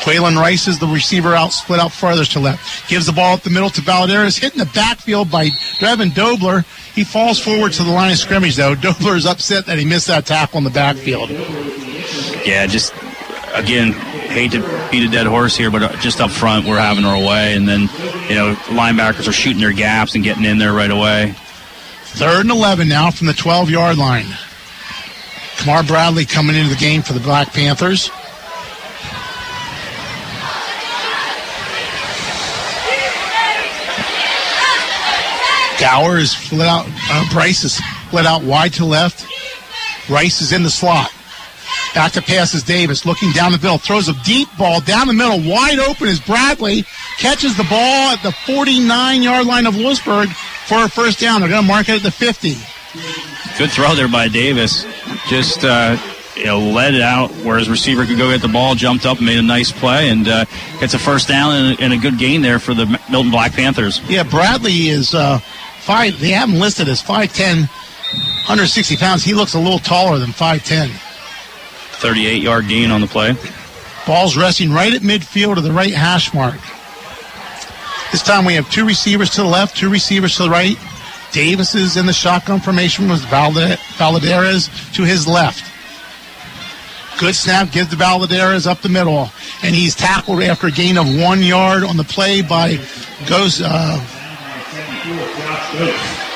Quaylen 0.01 0.37
Rice 0.37 0.66
is 0.66 0.81
the 0.81 0.89
receiver 0.89 1.37
out, 1.37 1.53
split 1.53 1.79
out 1.79 1.93
farthest 1.93 2.33
to 2.33 2.41
left. 2.41 2.89
Gives 2.89 3.07
the 3.07 3.12
ball 3.12 3.35
up 3.35 3.43
the 3.43 3.51
middle 3.51 3.70
to 3.70 3.81
Valadares, 3.81 4.41
hit 4.41 4.55
in 4.55 4.59
the 4.59 4.66
backfield 4.74 5.31
by 5.31 5.51
Devin 5.79 6.11
Dobler. 6.14 6.64
He 6.97 7.05
falls 7.05 7.39
forward 7.39 7.72
to 7.74 7.85
the 7.85 7.93
line 7.93 8.11
of 8.11 8.18
scrimmage, 8.18 8.57
though. 8.57 8.74
Dobler 8.81 9.14
is 9.14 9.24
upset 9.24 9.66
that 9.66 9.79
he 9.79 9.85
missed 9.85 10.09
that 10.09 10.26
tackle 10.26 10.59
in 10.59 10.64
the 10.64 10.70
backfield. 10.70 11.31
Yeah, 12.45 12.66
just 12.66 12.93
again, 13.55 13.93
hate 13.93 14.51
to 14.51 14.89
beat 14.91 15.07
a 15.07 15.11
dead 15.12 15.29
horse 15.29 15.57
here, 15.57 15.70
but 15.70 15.85
uh, 15.85 15.97
just 16.01 16.20
up 16.20 16.33
front, 16.33 16.66
we're 16.66 16.81
having 16.81 17.05
our 17.05 17.24
way, 17.24 17.55
and 17.55 17.68
then 17.68 17.83
you 18.29 18.35
know 18.35 18.57
linebackers 18.66 19.29
are 19.29 19.33
shooting 19.33 19.61
their 19.61 19.72
gaps 19.72 20.16
and 20.16 20.24
getting 20.24 20.45
in 20.45 20.59
there 20.59 20.72
right 20.72 20.91
away. 20.91 21.37
Third 22.19 22.41
and 22.41 22.51
11 22.51 22.89
now 22.89 23.12
from 23.12 23.29
the 23.29 23.33
12 23.33 23.71
yard 23.71 23.97
line. 23.97 24.27
Kamar 25.59 25.85
Bradley 25.85 26.27
coming 26.27 26.57
into 26.57 26.69
the 26.69 26.81
game 26.81 27.01
for 27.01 27.12
the 27.12 27.21
Black 27.21 27.53
Panthers. 27.53 28.11
Gower 35.79 36.19
is 36.19 36.33
split 36.33 36.66
out. 36.66 36.87
Uh, 37.09 37.25
Bryce 37.33 37.62
is 37.62 37.75
split 37.75 38.27
out 38.27 38.43
wide 38.43 38.73
to 38.75 38.85
left. 38.85 39.25
Rice 40.11 40.41
is 40.41 40.53
in 40.53 40.64
the 40.64 40.71
slot. 40.71 41.12
Back 41.95 42.11
to 42.12 42.23
passes 42.23 42.64
Davis, 42.64 43.07
looking 43.07 43.31
down 43.31 43.53
the 43.53 43.59
middle, 43.59 43.79
throws 43.79 44.09
a 44.09 44.14
deep 44.25 44.49
ball 44.59 44.81
down 44.81 45.07
the 45.07 45.12
middle, 45.12 45.39
wide 45.49 45.79
open 45.79 46.09
is 46.09 46.19
Bradley, 46.19 46.85
catches 47.16 47.57
the 47.57 47.64
ball 47.71 48.11
at 48.11 48.23
the 48.25 48.33
49 48.33 49.23
yard 49.23 49.47
line 49.47 49.66
of 49.66 49.77
Lewisburg 49.77 50.31
for 50.69 50.85
a 50.85 50.89
first 50.89 51.19
down. 51.19 51.41
They're 51.41 51.49
going 51.49 51.62
to 51.62 51.69
mark 51.69 51.89
it 51.89 51.97
at 51.97 52.03
the 52.03 52.11
50. 52.11 52.57
Good 53.59 53.71
throw 53.71 53.95
there 53.95 54.09
by 54.09 54.29
Davis. 54.29 54.87
Just 55.29 55.64
uh, 55.64 55.97
you 56.37 56.45
know, 56.45 56.61
led 56.61 56.95
it 56.95 57.01
out 57.01 57.31
where 57.43 57.59
his 57.59 57.69
receiver 57.69 58.07
could 58.07 58.19
go 58.19 58.31
get 58.31 58.43
the 58.43 58.49
ball, 58.49 58.75
jumped 58.75 59.07
up, 59.07 59.21
made 59.21 59.39
a 59.39 59.43
nice 59.43 59.73
play, 59.73 60.11
and 60.11 60.29
uh, 60.29 60.45
gets 60.79 60.95
a 60.95 60.99
first 60.99 61.27
down 61.27 61.55
and, 61.55 61.81
and 61.81 61.93
a 61.93 61.97
good 61.97 62.19
gain 62.19 62.43
there 62.43 62.59
for 62.59 62.75
the 62.75 62.87
Milton 63.11 63.31
Black 63.31 63.53
Panthers. 63.53 64.01
Yeah, 64.09 64.23
Bradley 64.23 64.89
is 64.89 65.14
uh, 65.14 65.39
five. 65.81 66.21
They 66.21 66.31
have 66.31 66.49
him 66.49 66.57
listed 66.57 66.89
as 66.89 67.03
5'10", 67.03 67.66
160 67.66 68.97
pounds. 68.97 69.25
He 69.25 69.35
looks 69.35 69.55
a 69.55 69.59
little 69.59 69.81
taller 69.81 70.19
than 70.19 70.31
5'10". 70.31 70.91
38 72.01 72.43
yard 72.43 72.69
gain 72.69 72.93
on 72.93 73.01
the 73.01 73.09
play. 73.09 73.35
Ball's 74.07 74.37
resting 74.37 74.71
right 74.71 74.95
at 74.95 75.03
midfield 75.03 75.57
to 75.57 75.61
the 75.61 75.73
right 75.73 75.93
hash 75.93 76.33
mark. 76.33 76.61
This 78.11 78.23
time 78.23 78.45
we 78.45 78.55
have 78.55 78.71
two 78.71 78.87
receivers 78.87 79.31
to 79.31 79.43
the 79.43 79.49
left, 79.49 79.77
two 79.77 79.91
receivers 79.91 80.37
to 80.37 80.45
the 80.45 80.51
right. 80.51 80.77
Davis 81.33 81.75
is 81.75 81.97
in 81.97 82.07
the 82.07 82.13
shotgun 82.13 82.61
formation 82.61 83.09
with 83.09 83.21
Valde- 83.27 83.79
Valadares 83.97 84.71
to 84.95 85.03
his 85.03 85.27
left. 85.27 85.65
Good 87.19 87.35
snap, 87.35 87.71
gives 87.71 87.91
to 87.91 87.97
Valadares 87.97 88.67
up 88.67 88.81
the 88.81 88.89
middle, 88.89 89.29
and 89.63 89.75
he's 89.75 89.95
tackled 89.95 90.43
after 90.43 90.69
a 90.69 90.71
gain 90.71 90.97
of 90.97 91.07
one 91.21 91.43
yard 91.43 91.83
on 91.83 91.97
the 91.97 92.05
play 92.05 92.43
by 92.43 92.77
Ghost. 93.29 93.61
Uh, 93.65 93.99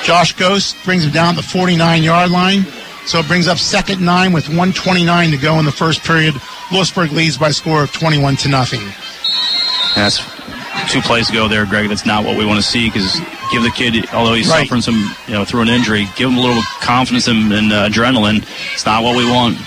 Josh 0.03 0.33
Ghost 0.33 0.75
brings 0.83 1.05
him 1.05 1.11
down 1.11 1.35
the 1.35 1.41
49 1.41 2.03
yard 2.03 2.31
line. 2.31 2.65
So 3.05 3.19
it 3.19 3.27
brings 3.27 3.47
up 3.47 3.57
second 3.57 4.03
nine 4.03 4.31
with 4.31 4.47
129 4.47 5.31
to 5.31 5.37
go 5.37 5.59
in 5.59 5.65
the 5.65 5.71
first 5.71 6.03
period. 6.03 6.35
Lewisburg 6.71 7.11
leads 7.11 7.37
by 7.37 7.49
a 7.49 7.53
score 7.53 7.83
of 7.83 7.91
21 7.91 8.37
to 8.37 8.49
nothing. 8.49 8.81
That's 9.95 10.32
two 10.89 11.01
plays 11.01 11.29
ago 11.29 11.47
there, 11.47 11.65
Greg. 11.65 11.89
That's 11.89 12.05
not 12.05 12.23
what 12.25 12.37
we 12.37 12.45
want 12.45 12.57
to 12.57 12.63
see 12.67 12.89
because 12.89 13.19
give 13.51 13.63
the 13.63 13.71
kid, 13.71 14.07
although 14.13 14.33
he's 14.33 14.47
Right. 14.49 14.61
suffering 14.67 14.81
some, 14.81 15.15
you 15.27 15.33
know, 15.33 15.45
through 15.45 15.61
an 15.61 15.69
injury, 15.69 16.07
give 16.15 16.29
him 16.29 16.37
a 16.37 16.41
little 16.41 16.61
confidence 16.81 17.27
and, 17.27 17.51
and 17.53 17.71
uh, 17.73 17.89
adrenaline. 17.89 18.45
It's 18.73 18.85
not 18.85 19.03
what 19.03 19.15
we 19.15 19.25
want. 19.29 19.57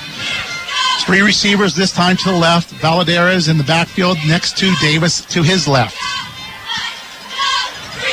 Three 1.05 1.21
receivers 1.23 1.75
this 1.75 1.93
time 1.93 2.17
to 2.17 2.31
the 2.31 2.37
left. 2.37 2.73
Valadares 2.75 3.49
in 3.49 3.59
the 3.59 3.65
backfield 3.65 4.19
next 4.27 4.59
to 4.59 4.75
Davis 4.81 5.25
to 5.27 5.43
his 5.43 5.69
left. 5.69 5.97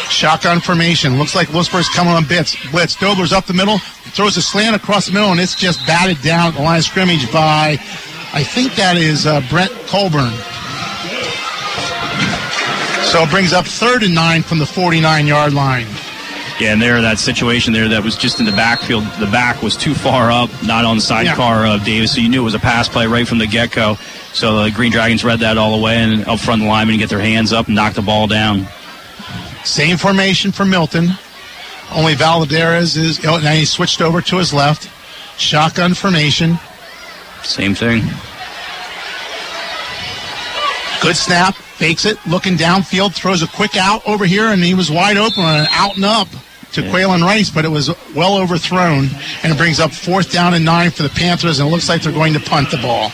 Shotgun 0.10 0.60
formation. 0.60 1.18
Looks 1.18 1.34
like 1.36 1.52
Lewisburg's 1.52 1.90
coming 1.90 2.14
on 2.14 2.24
blitz. 2.26 2.56
Blitz. 2.72 2.96
Dobler's 2.96 3.34
up 3.34 3.46
the 3.46 3.54
middle. 3.54 3.80
Throws 4.14 4.38
a 4.38 4.44
slant 4.44 4.76
across 4.76 5.08
the 5.08 5.12
middle, 5.14 5.32
and 5.32 5.40
it's 5.40 5.56
just 5.56 5.86
batted 5.88 6.22
down 6.22 6.50
at 6.50 6.54
the 6.54 6.62
line 6.62 6.78
of 6.78 6.84
scrimmage 6.84 7.32
by, 7.32 7.80
I 8.32 8.44
think 8.44 8.76
that 8.76 8.96
is 8.96 9.26
uh, 9.26 9.42
Brent 9.50 9.72
Colburn. 9.88 10.32
So 13.14 13.22
it 13.22 13.30
brings 13.30 13.54
up 13.54 13.68
third 13.68 14.02
and 14.02 14.16
nine 14.16 14.42
from 14.42 14.58
the 14.58 14.66
49 14.66 15.28
yard 15.28 15.54
line. 15.54 15.86
Yeah, 16.60 16.74
and 16.74 16.82
there, 16.82 17.00
that 17.00 17.20
situation 17.20 17.72
there 17.72 17.88
that 17.90 18.04
was 18.04 18.18
just 18.18 18.40
in 18.40 18.48
the 18.48 18.52
backfield, 18.52 19.04
the 19.20 19.28
back 19.28 19.62
was 19.62 19.78
too 19.78 19.94
far 19.94 20.32
up, 20.32 20.50
not 20.64 20.84
on 20.84 20.96
the 20.96 21.02
sidecar 21.04 21.68
of 21.68 21.86
Davis, 21.86 22.16
so 22.16 22.22
you 22.22 22.28
knew 22.28 22.42
it 22.42 22.44
was 22.44 22.56
a 22.56 22.60
pass 22.60 22.90
play 22.90 23.06
right 23.06 23.28
from 23.28 23.38
the 23.38 23.46
get 23.46 23.70
go. 23.70 24.00
So 24.34 24.64
the 24.64 24.72
Green 24.72 24.92
Dragons 24.92 25.24
read 25.24 25.42
that 25.42 25.60
all 25.60 25.78
the 25.78 25.84
way, 25.84 25.98
and 25.98 26.26
up 26.26 26.40
front 26.40 26.64
the 26.64 26.68
linemen 26.68 26.98
get 26.98 27.12
their 27.12 27.20
hands 27.20 27.54
up 27.54 27.68
and 27.68 27.76
knock 27.76 27.94
the 27.94 28.02
ball 28.02 28.26
down. 28.26 28.66
Same 29.64 29.98
formation 29.98 30.52
for 30.52 30.66
Milton. 30.66 31.10
Only 31.92 32.16
Valadares 32.16 32.98
is. 32.98 33.24
Oh, 33.28 33.38
now 33.38 33.54
he 33.54 33.66
switched 33.66 34.02
over 34.02 34.22
to 34.22 34.38
his 34.38 34.56
left. 34.56 34.90
Shotgun 35.38 35.94
formation. 35.94 36.58
Same 37.44 37.76
thing. 37.76 38.02
Good 41.00 41.16
snap. 41.16 41.56
Fakes 41.76 42.06
it. 42.06 42.18
Looking 42.28 42.56
downfield. 42.56 43.14
Throws 43.14 43.42
a 43.42 43.48
quick 43.48 43.76
out 43.76 44.08
over 44.08 44.26
here, 44.26 44.48
and 44.48 44.64
he 44.64 44.74
was 44.74 44.92
wide 44.92 45.18
open 45.18 45.44
on 45.44 45.62
an 45.62 45.68
out 45.72 45.96
and 45.96 46.06
up 46.06 46.28
to 46.74 46.82
Yeah. 46.82 46.92
Quaylen 46.92 47.24
Rice, 47.24 47.50
but 47.50 47.66
it 47.66 47.70
was 47.70 47.90
well 48.16 48.36
overthrown, 48.38 49.10
and 49.44 49.52
it 49.54 49.58
brings 49.58 49.80
up 49.80 49.92
fourth 49.92 50.32
down 50.32 50.54
and 50.54 50.64
nine 50.66 50.92
for 50.92 51.04
the 51.04 51.10
Panthers, 51.10 51.60
and 51.60 51.68
it 51.68 51.72
looks 51.72 51.90
like 51.90 52.02
they're 52.02 52.12
going 52.12 52.34
to 52.34 52.40
punt 52.40 52.72
the 52.72 52.78
ball. 52.78 53.12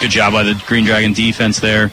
Good 0.00 0.10
job 0.10 0.32
by 0.32 0.42
the 0.44 0.62
Green 0.66 0.84
Dragon 0.84 1.12
defense 1.12 1.58
there. 1.60 1.90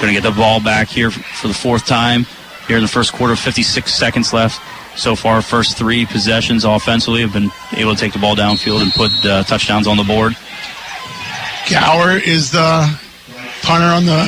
Going 0.00 0.14
to 0.14 0.20
get 0.20 0.22
the 0.22 0.34
ball 0.34 0.60
back 0.62 0.88
here 0.88 1.10
for 1.10 1.48
the 1.48 1.54
fourth 1.54 1.86
time 1.86 2.24
here 2.68 2.76
in 2.76 2.82
the 2.82 2.88
first 2.88 3.12
quarter. 3.12 3.36
56 3.36 3.92
seconds 3.92 4.32
left. 4.32 4.60
So 4.98 5.14
far, 5.14 5.42
first 5.42 5.76
three 5.76 6.06
possessions 6.06 6.64
offensively 6.64 7.20
have 7.20 7.32
been 7.32 7.50
able 7.76 7.94
to 7.94 8.00
take 8.00 8.12
the 8.12 8.18
ball 8.18 8.34
downfield 8.34 8.82
and 8.82 8.92
put 8.92 9.10
uh, 9.24 9.42
touchdowns 9.44 9.86
on 9.86 9.96
the 9.96 10.04
board. 10.04 10.36
Gower 11.70 12.16
is 12.16 12.50
the 12.50 12.99
punter 13.62 13.86
on 13.86 14.06
the 14.06 14.24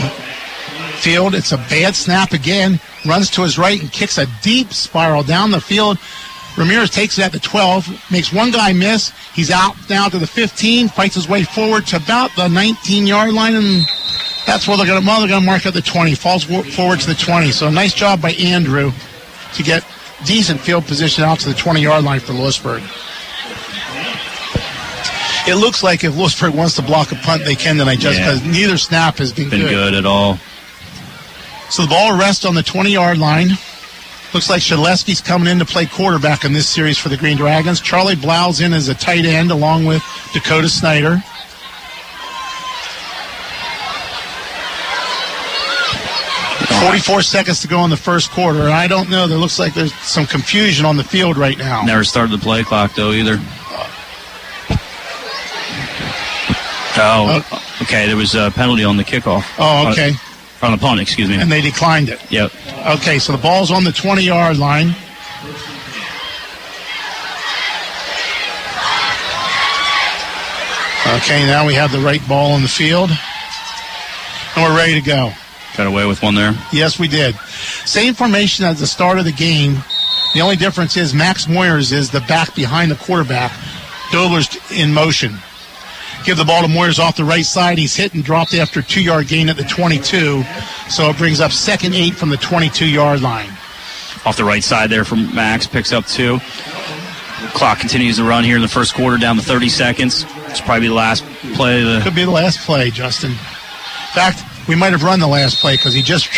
field. 1.00 1.34
It's 1.34 1.52
a 1.52 1.56
bad 1.56 1.94
snap 1.94 2.32
again. 2.32 2.80
Runs 3.04 3.30
to 3.30 3.42
his 3.42 3.58
right 3.58 3.80
and 3.80 3.90
kicks 3.92 4.18
a 4.18 4.26
deep 4.42 4.72
spiral 4.72 5.22
down 5.22 5.50
the 5.50 5.60
field. 5.60 5.98
Ramirez 6.56 6.90
takes 6.90 7.18
it 7.18 7.24
at 7.24 7.32
the 7.32 7.40
12, 7.40 8.12
makes 8.12 8.32
one 8.32 8.50
guy 8.50 8.72
miss. 8.72 9.10
He's 9.34 9.50
out 9.50 9.74
now 9.88 10.08
to 10.08 10.18
the 10.18 10.26
15, 10.26 10.88
fights 10.88 11.14
his 11.14 11.28
way 11.28 11.44
forward 11.44 11.86
to 11.88 11.96
about 11.96 12.30
the 12.36 12.48
19 12.48 13.06
yard 13.06 13.32
line, 13.32 13.54
and 13.54 13.82
that's 14.46 14.68
where 14.68 14.76
they're 14.76 14.86
going 14.86 15.00
to, 15.00 15.06
well, 15.06 15.20
they're 15.20 15.28
going 15.28 15.40
to 15.40 15.46
mark 15.46 15.64
at 15.66 15.72
the 15.72 15.80
20. 15.80 16.14
Falls 16.14 16.44
forward 16.44 17.00
to 17.00 17.06
the 17.06 17.14
20. 17.14 17.52
So 17.52 17.70
nice 17.70 17.94
job 17.94 18.20
by 18.20 18.32
Andrew 18.32 18.92
to 19.54 19.62
get 19.62 19.84
decent 20.24 20.60
field 20.60 20.84
position 20.84 21.24
out 21.24 21.40
to 21.40 21.48
the 21.48 21.54
20 21.54 21.80
yard 21.80 22.04
line 22.04 22.20
for 22.20 22.32
Lewisburg. 22.32 22.82
It 25.46 25.56
looks 25.56 25.82
like 25.82 26.04
if 26.04 26.14
Lewisburg 26.16 26.54
wants 26.54 26.76
to 26.76 26.82
block 26.82 27.10
a 27.10 27.16
punt, 27.16 27.44
they 27.44 27.54
can 27.56 27.76
tonight, 27.76 27.98
just 27.98 28.18
Yeah. 28.18 28.32
because 28.32 28.42
neither 28.46 28.78
snap 28.78 29.18
has 29.18 29.32
been, 29.32 29.50
Been 29.50 29.60
good 29.62 29.94
at 29.94 30.06
all. 30.06 30.38
So 31.68 31.82
the 31.82 31.88
ball 31.88 32.16
rests 32.16 32.44
on 32.44 32.54
the 32.54 32.62
20 32.62 32.92
yard 32.92 33.18
line. 33.18 33.58
Looks 34.34 34.48
like 34.48 34.62
Shedleski's 34.62 35.20
coming 35.20 35.48
in 35.48 35.58
to 35.58 35.64
play 35.64 35.84
quarterback 35.86 36.44
in 36.44 36.52
this 36.52 36.68
series 36.68 36.96
for 36.96 37.08
the 37.08 37.16
Green 37.16 37.36
Dragons. 37.36 37.80
Charlie 37.80 38.14
Blau's 38.16 38.60
in 38.60 38.72
as 38.72 38.88
a 38.88 38.94
tight 38.94 39.24
end 39.26 39.50
along 39.50 39.84
with 39.84 40.02
Dakota 40.32 40.68
Snyder. 40.68 41.22
Forty-four 46.80 47.22
seconds 47.22 47.60
to 47.60 47.68
go 47.68 47.84
in 47.84 47.90
the 47.90 47.96
first 47.96 48.30
quarter, 48.32 48.60
and 48.62 48.72
I 48.72 48.88
don't 48.88 49.08
know. 49.08 49.26
There 49.28 49.38
looks 49.38 49.58
like 49.58 49.72
there's 49.74 49.94
some 50.00 50.26
confusion 50.26 50.84
on 50.84 50.96
the 50.96 51.04
field 51.04 51.36
right 51.36 51.56
now. 51.56 51.82
Never 51.82 52.02
started 52.02 52.32
the 52.32 52.42
play 52.42 52.64
clock 52.64 52.94
though 52.94 53.12
either. 53.12 53.40
Oh, 57.04 57.78
okay. 57.82 58.06
There 58.06 58.16
was 58.16 58.34
a 58.34 58.50
penalty 58.50 58.84
on 58.84 58.96
the 58.96 59.04
kickoff. 59.04 59.44
Oh, 59.58 59.90
okay. 59.90 60.12
Uh, 60.12 60.66
on 60.66 60.72
the 60.72 60.78
punt, 60.78 61.00
excuse 61.00 61.28
me. 61.28 61.40
And 61.40 61.50
they 61.50 61.60
declined 61.60 62.08
it. 62.08 62.20
Yep. 62.30 62.52
Okay, 62.98 63.18
so 63.18 63.32
the 63.32 63.42
ball's 63.42 63.70
on 63.72 63.82
the 63.82 63.90
20 63.92 64.22
yard 64.22 64.58
line. 64.58 64.94
Okay, 71.16 71.44
now 71.46 71.66
we 71.66 71.74
have 71.74 71.92
the 71.92 71.98
right 71.98 72.26
ball 72.28 72.52
on 72.52 72.62
the 72.62 72.68
field. 72.68 73.10
And 74.54 74.62
we're 74.64 74.76
ready 74.76 74.94
to 74.94 75.00
go. 75.00 75.32
Got 75.76 75.86
away 75.86 76.06
with 76.06 76.22
one 76.22 76.34
there. 76.34 76.54
Yes, 76.72 76.98
we 76.98 77.08
did. 77.08 77.34
Same 77.84 78.14
formation 78.14 78.64
as 78.64 78.78
the 78.80 78.86
start 78.86 79.18
of 79.18 79.24
the 79.24 79.32
game. 79.32 79.76
The 80.34 80.40
only 80.40 80.56
difference 80.56 80.96
is 80.96 81.12
Max 81.12 81.46
Moyers 81.46 81.92
is 81.92 82.10
the 82.10 82.20
back 82.20 82.54
behind 82.54 82.90
the 82.90 82.96
quarterback. 82.96 83.50
Dobler's 84.10 84.56
in 84.70 84.92
motion. 84.92 85.36
Give 86.24 86.36
the 86.36 86.44
ball 86.44 86.62
to 86.62 86.68
Moyers 86.68 86.98
off 86.98 87.16
the 87.16 87.24
right 87.24 87.44
side. 87.44 87.78
He's 87.78 87.96
hit 87.96 88.14
and 88.14 88.22
dropped 88.22 88.54
after 88.54 88.80
a 88.80 88.82
two 88.82 89.02
yard 89.02 89.28
gain 89.28 89.48
at 89.48 89.56
the 89.56 89.64
22. 89.64 90.44
So 90.88 91.10
it 91.10 91.18
brings 91.18 91.40
up 91.40 91.50
second 91.52 91.94
eight 91.94 92.14
from 92.14 92.28
the 92.28 92.36
22 92.36 92.86
yard 92.86 93.20
line. 93.20 93.50
Off 94.24 94.36
the 94.36 94.44
right 94.44 94.62
side 94.62 94.88
there 94.90 95.04
from 95.04 95.34
Max, 95.34 95.66
picks 95.66 95.92
up 95.92 96.06
two. 96.06 96.38
Clock 97.54 97.80
continues 97.80 98.16
to 98.18 98.24
run 98.24 98.44
here 98.44 98.56
in 98.56 98.62
the 98.62 98.68
first 98.68 98.94
quarter, 98.94 99.18
down 99.18 99.36
to 99.36 99.42
30 99.42 99.68
seconds. 99.68 100.24
It's 100.46 100.60
probably 100.60 100.88
the 100.88 100.94
last 100.94 101.24
play. 101.54 101.80
Of 101.82 101.88
the, 101.88 102.00
Could 102.04 102.14
be 102.14 102.24
the 102.24 102.30
last 102.30 102.60
play, 102.60 102.90
Justin. 102.90 103.32
In 103.32 103.36
fact, 104.14 104.44
we 104.68 104.76
might 104.76 104.92
have 104.92 105.02
run 105.02 105.18
the 105.18 105.26
last 105.26 105.58
play 105.58 105.74
because 105.74 105.92
he 105.92 106.02
just 106.02 106.28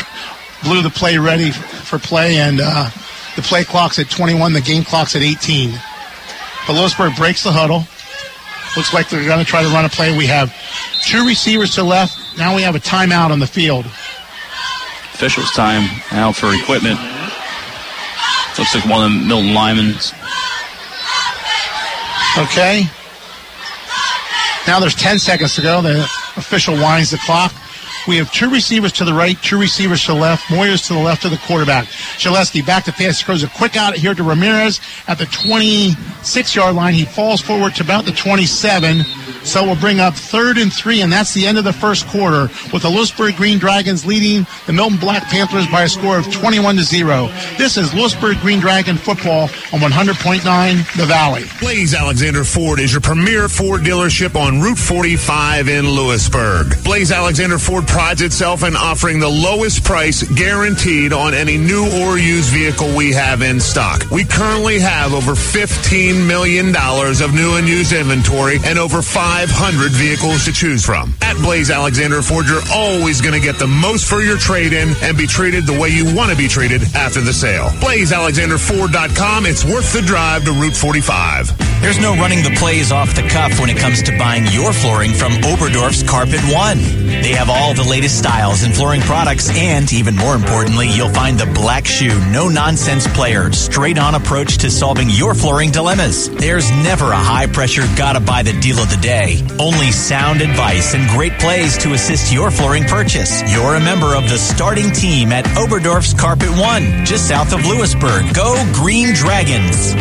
blew 0.63 0.81
the 0.83 0.91
play 0.91 1.19
ready 1.19 1.51
for 1.51 1.99
play, 1.99 2.39
and 2.39 2.59
uh, 2.63 2.89
the 3.37 3.43
play 3.43 3.65
clock's 3.65 3.99
at 3.99 4.09
21, 4.09 4.55
the 4.55 4.61
game 4.63 4.83
clock's 4.83 5.15
at 5.15 5.23
18. 5.23 5.73
But 6.67 6.73
Lewisburg 6.75 7.17
breaks 7.17 7.45
the 7.45 7.53
huddle. 7.53 7.85
Looks 8.77 8.93
like 8.93 9.09
they're 9.09 9.25
going 9.25 9.39
to 9.39 9.45
try 9.45 9.63
to 9.63 9.69
run 9.69 9.85
a 9.85 9.89
play. 9.89 10.17
We 10.17 10.27
have 10.27 10.55
two 11.03 11.27
receivers 11.27 11.75
to 11.77 11.85
left. 11.85 12.19
Now 12.37 12.57
we 12.57 12.63
have 12.63 12.75
a 12.75 12.81
timeout 12.81 13.31
on 13.31 13.39
the 13.39 13.47
field. 13.47 13.87
officials 15.15 15.53
time 15.53 15.89
out 16.11 16.35
for 16.35 16.53
equipment. 16.55 16.99
Looks 18.59 18.75
like 18.75 18.85
one 18.87 19.05
of 19.05 19.13
the 19.13 19.27
Milton 19.27 19.55
linemen. 19.55 19.95
Okay. 22.37 22.85
Now 24.67 24.81
there's 24.81 24.95
10 24.95 25.19
seconds 25.19 25.55
to 25.55 25.63
go. 25.63 25.81
The 25.83 26.03
official 26.37 26.75
winds 26.75 27.11
the 27.11 27.19
clock. 27.19 27.53
We 28.07 28.17
have 28.17 28.31
two 28.31 28.51
receivers 28.51 28.93
to 28.93 29.05
the 29.05 29.15
right, 29.15 29.41
two 29.41 29.59
receivers 29.59 30.05
to 30.05 30.13
the 30.13 30.19
left. 30.19 30.45
Moyers 30.49 30.87
to 30.89 30.95
the 30.95 31.01
left 31.01 31.25
of 31.25 31.31
the 31.31 31.39
quarterback. 31.39 31.87
Shedleski 31.87 32.65
back 32.65 32.85
to 32.85 32.93
pass, 32.93 33.21
throws 33.21 33.43
a 33.43 33.49
quick 33.49 33.77
out 33.77 33.95
here 33.95 34.15
to 34.15 34.23
Ramirez 34.23 34.81
at 35.09 35.19
the 35.19 35.27
26 35.27 36.55
yard 36.55 36.75
line. 36.77 36.93
He 36.95 37.07
falls 37.07 37.41
forward 37.41 37.75
to 37.77 37.83
about 37.83 38.05
the 38.05 38.13
27. 38.13 39.03
So 39.45 39.63
we'll 39.63 39.77
bring 39.77 40.01
up 40.01 40.15
third 40.15 40.57
and 40.57 40.73
three, 40.73 41.03
and 41.03 41.13
that's 41.13 41.35
the 41.35 41.47
end 41.47 41.59
of 41.59 41.65
the 41.65 41.73
first 41.73 42.07
quarter 42.09 42.49
with 42.73 42.83
the 42.83 42.89
Lewisburg 42.89 43.37
Green 43.37 43.59
Dragons 43.59 44.07
leading 44.07 44.47
the 44.67 44.73
Milton 44.73 44.99
Black 44.99 45.25
Panthers 45.25 45.67
by 45.69 45.83
a 45.83 45.89
score 45.89 46.19
of 46.19 46.33
21 46.33 46.77
to 46.77 46.83
0. 46.83 47.27
This 47.59 47.77
is 47.77 47.93
Lewisburg 47.93 48.39
Green 48.39 48.59
Dragon 48.59 48.97
football 48.97 49.43
on 49.73 49.81
100.9 49.81 50.97
The 50.97 51.07
Valley. 51.07 51.45
Blaze 51.61 51.95
Alexander 51.95 52.43
Ford 52.43 52.81
is 52.81 52.93
your 52.93 53.03
premier 53.03 53.49
Ford 53.49 53.83
dealership 53.83 54.35
on 54.35 54.61
Route 54.61 54.79
45 54.79 55.69
in 55.69 55.89
Lewisburg. 55.89 56.83
Blaze 56.83 57.13
Alexander 57.13 57.59
Ford 57.59 57.87
prides 57.87 58.23
itself 58.23 58.65
in 58.65 58.75
offering 58.75 59.21
the 59.21 59.29
lowest 59.29 59.85
price 59.85 60.23
guaranteed 60.23 61.13
on 61.13 61.35
any 61.35 61.59
new 61.59 61.85
or 62.03 62.19
used 62.19 62.51
vehicle 62.51 62.97
we 62.97 63.13
have 63.13 63.43
in 63.43 63.61
stock. 63.61 64.05
We 64.11 64.25
currently 64.25 64.81
have 64.81 65.13
over 65.13 65.33
$15 65.33 66.27
million 66.27 66.75
of 66.75 67.35
new 67.35 67.57
and 67.57 67.69
used 67.69 67.93
inventory 67.93 68.59
and 68.65 68.79
over 68.79 69.03
500 69.35 69.91
vehicles 69.91 70.45
to 70.45 70.53
choose 70.53 70.85
from. 70.85 71.13
At 71.21 71.37
Blaze 71.39 71.69
Alexander 71.69 72.23
Ford, 72.23 72.47
you're 72.47 72.63
always 72.73 73.21
going 73.21 73.35
to 73.35 73.41
get 73.41 73.59
the 73.59 73.67
most 73.67 74.09
for 74.09 74.21
your 74.21 74.39
trade-in 74.39 74.95
and 75.03 75.19
be 75.19 75.27
treated 75.27 75.67
the 75.67 75.77
way 75.77 75.89
you 75.89 76.05
want 76.15 76.31
to 76.31 76.37
be 76.37 76.47
treated 76.47 76.83
after 76.95 77.21
the 77.21 77.33
sale. 77.33 77.67
BlazeAlexanderFord.com. 77.83 79.47
It's 79.47 79.65
worth 79.65 79.93
the 79.93 80.03
drive 80.03 80.45
to 80.45 80.53
Route 80.53 80.77
45. 80.77 81.51
There's 81.83 82.01
no 82.01 82.15
running 82.15 82.43
the 82.43 82.55
plays 82.57 82.93
off 82.93 83.15
the 83.15 83.29
cuff 83.29 83.59
when 83.61 83.69
it 83.69 83.77
comes 83.77 84.03
to 84.05 84.17
buying 84.17 84.47
your 84.47 84.73
flooring 84.73 85.13
from 85.13 85.33
Oberdorf's 85.43 86.03
Carpet 86.03 86.41
One. 86.55 86.79
They 86.79 87.33
have 87.33 87.51
all 87.51 87.75
the 87.75 87.83
latest 87.83 88.17
styles 88.17 88.63
and 88.63 88.75
flooring 88.75 89.03
products, 89.03 89.51
and 89.51 89.93
even 89.93 90.17
more 90.17 90.35
importantly, 90.35 90.89
you'll 90.89 91.13
find 91.13 91.39
the 91.39 91.47
black 91.47 91.87
shoe, 91.87 92.19
no 92.31 92.49
nonsense 92.49 93.07
player, 93.09 93.53
straight 93.53 93.99
on 93.99 94.15
approach 94.15 94.59
to 94.59 94.71
solving 94.71 95.11
your 95.11 95.35
flooring 95.35 95.73
dilemmas. 95.73 96.31
There's 96.31 96.71
never 96.71 97.11
a 97.13 97.17
high 97.17 97.49
pressure, 97.49 97.83
gotta 97.97 98.21
buy 98.21 98.43
the 98.43 98.59
deal 98.61 98.79
of 98.79 98.89
the 98.89 98.97
day. 98.97 99.24
Only 99.59 99.91
sound 99.91 100.43
advice 100.43 100.95
and 100.95 101.09
great 101.09 101.33
plays 101.39 101.79
to 101.79 101.95
assist 101.95 102.31
your 102.31 102.51
flooring 102.51 102.85
purchase. 102.85 103.41
You're 103.51 103.77
a 103.77 103.81
member 103.81 104.15
of 104.15 104.29
the 104.29 104.37
starting 104.37 104.93
team 104.93 105.33
at 105.33 105.47
Oberdorf's 105.57 106.13
Carpet 106.13 106.51
One, 106.51 107.07
just 107.07 107.29
south 107.29 107.55
of 107.55 107.65
Lewisburg. 107.65 108.35
Go 108.35 108.53
Green 108.75 109.15
Dragons! 109.15 109.95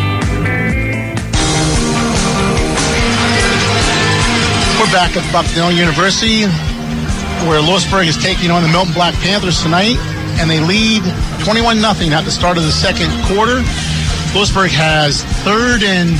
We're 4.76 4.92
back 4.92 5.16
at 5.16 5.24
Bucknell 5.32 5.72
University, 5.72 6.44
where 7.48 7.62
Lewisburg 7.62 8.06
is 8.06 8.22
taking 8.22 8.50
on 8.50 8.62
the 8.62 8.68
Milton 8.68 8.92
Black 8.92 9.14
Panthers 9.24 9.62
tonight, 9.62 9.96
and 10.36 10.50
they 10.50 10.60
lead 10.60 11.02
21 11.44 11.80
0 11.80 12.12
at 12.12 12.24
the 12.26 12.30
start 12.30 12.58
of 12.58 12.64
the 12.64 12.72
second 12.72 13.08
quarter. 13.24 13.64
Lewisburg 14.36 14.70
has 14.72 15.24
third 15.48 15.82
and 15.82 16.10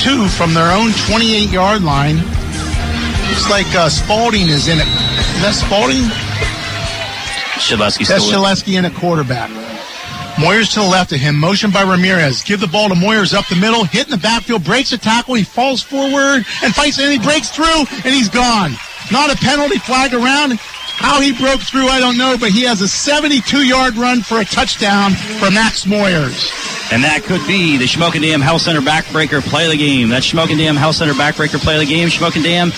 two 0.00 0.28
from 0.28 0.54
their 0.54 0.72
own 0.72 0.92
28 1.06 1.50
yard 1.50 1.82
line. 1.82 2.35
Looks 3.28 3.50
like 3.50 3.66
uh, 3.74 3.88
Spalding 3.88 4.48
is 4.48 4.68
in 4.68 4.78
it. 4.78 4.86
Is 4.86 5.42
that 5.42 5.54
Spalding? 5.54 6.02
Shedleski 7.58 8.06
That's 8.06 8.24
Shedleski 8.24 8.78
in 8.78 8.84
at 8.84 8.94
quarterback. 8.94 9.50
Moyers 10.36 10.74
to 10.74 10.80
the 10.80 10.86
left 10.86 11.12
of 11.12 11.18
him, 11.18 11.38
motion 11.38 11.70
by 11.70 11.82
Ramirez. 11.82 12.42
Give 12.42 12.60
the 12.60 12.66
ball 12.66 12.90
to 12.90 12.94
Moyers 12.94 13.32
up 13.32 13.46
the 13.48 13.56
middle, 13.56 13.84
hit 13.84 14.04
in 14.04 14.10
the 14.10 14.18
backfield, 14.18 14.64
breaks 14.64 14.92
a 14.92 14.98
tackle, 14.98 15.34
he 15.34 15.44
falls 15.44 15.82
forward 15.82 16.44
and 16.62 16.74
fights 16.74 16.98
and 16.98 17.10
he 17.10 17.18
breaks 17.18 17.50
through 17.50 17.86
and 18.04 18.12
he's 18.12 18.28
gone. 18.28 18.72
Not 19.10 19.32
a 19.32 19.36
penalty 19.36 19.78
flag 19.78 20.12
around. 20.12 20.58
How 20.98 21.20
he 21.20 21.32
broke 21.32 21.60
through, 21.60 21.88
I 21.88 22.00
don't 22.00 22.18
know, 22.18 22.36
but 22.38 22.50
he 22.50 22.62
has 22.64 22.80
a 22.80 22.84
72-yard 22.84 23.96
run 23.96 24.22
for 24.22 24.40
a 24.40 24.44
touchdown 24.44 25.12
for 25.40 25.50
Max 25.50 25.84
Moyers. 25.84 26.75
And 26.92 27.02
that 27.02 27.24
could 27.24 27.44
be 27.48 27.76
the 27.76 27.84
Shamokin 27.84 28.22
Dam 28.22 28.40
Health 28.40 28.62
Center 28.62 28.80
backbreaker 28.80 29.42
play 29.42 29.64
of 29.64 29.72
the 29.72 29.76
game. 29.76 30.08
That's 30.08 30.30
Shamokin 30.30 30.56
Dam 30.56 30.76
Health 30.76 30.94
Center 30.94 31.14
backbreaker 31.14 31.58
play 31.58 31.74
of 31.74 31.80
the 31.80 31.86
game. 31.86 32.08
Shamokin 32.08 32.44
Dam 32.44 32.70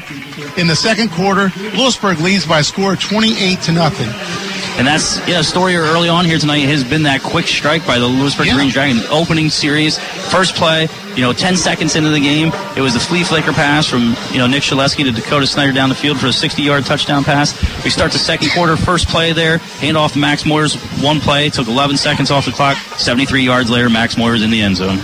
in 0.56 0.66
the 0.66 0.76
second 0.76 1.10
quarter, 1.10 1.52
Lewisburg 1.76 2.20
leads 2.20 2.46
by 2.46 2.60
a 2.60 2.64
score 2.64 2.94
of 2.94 3.00
28 3.00 3.60
to 3.62 3.72
nothing. 3.72 4.47
And 4.78 4.86
that's 4.86 5.18
yeah, 5.26 5.40
a 5.40 5.44
story 5.44 5.74
early 5.74 6.08
on 6.08 6.24
here 6.24 6.38
tonight 6.38 6.60
has 6.60 6.84
been 6.84 7.02
that 7.02 7.20
quick 7.20 7.46
strike 7.48 7.84
by 7.84 7.98
the 7.98 8.06
Lewisburg 8.06 8.46
Yeah. 8.46 8.54
Green 8.54 8.70
Dragon 8.70 9.02
opening 9.10 9.50
series, 9.50 9.98
first 10.30 10.54
play. 10.54 10.86
You 11.16 11.22
know, 11.22 11.32
10 11.32 11.56
seconds 11.56 11.96
into 11.96 12.10
the 12.10 12.20
game, 12.20 12.52
it 12.76 12.80
was 12.80 12.94
the 12.94 13.00
flea 13.00 13.24
flicker 13.24 13.52
pass 13.52 13.88
from 13.88 14.14
you 14.30 14.38
know 14.38 14.46
Nick 14.46 14.62
Shedleski 14.62 15.02
to 15.02 15.10
Dakota 15.10 15.48
Snyder 15.48 15.72
down 15.72 15.88
the 15.88 15.96
field 15.96 16.20
for 16.20 16.26
a 16.26 16.30
60-yard 16.30 16.86
touchdown 16.86 17.24
pass. 17.24 17.52
We 17.82 17.90
start 17.90 18.12
the 18.12 18.18
second 18.20 18.50
quarter, 18.52 18.76
first 18.76 19.08
play 19.08 19.32
there, 19.32 19.58
hand 19.58 19.96
off 19.96 20.12
to 20.12 20.20
Max 20.20 20.44
Moyers, 20.44 20.76
one 21.02 21.18
play, 21.18 21.50
took 21.50 21.66
11 21.66 21.96
seconds 21.96 22.30
off 22.30 22.44
the 22.46 22.52
clock. 22.52 22.76
73 22.98 23.42
yards 23.42 23.70
later, 23.70 23.90
Max 23.90 24.14
Moyers 24.14 24.44
in 24.44 24.50
the 24.50 24.60
end 24.60 24.76
zone. 24.76 24.98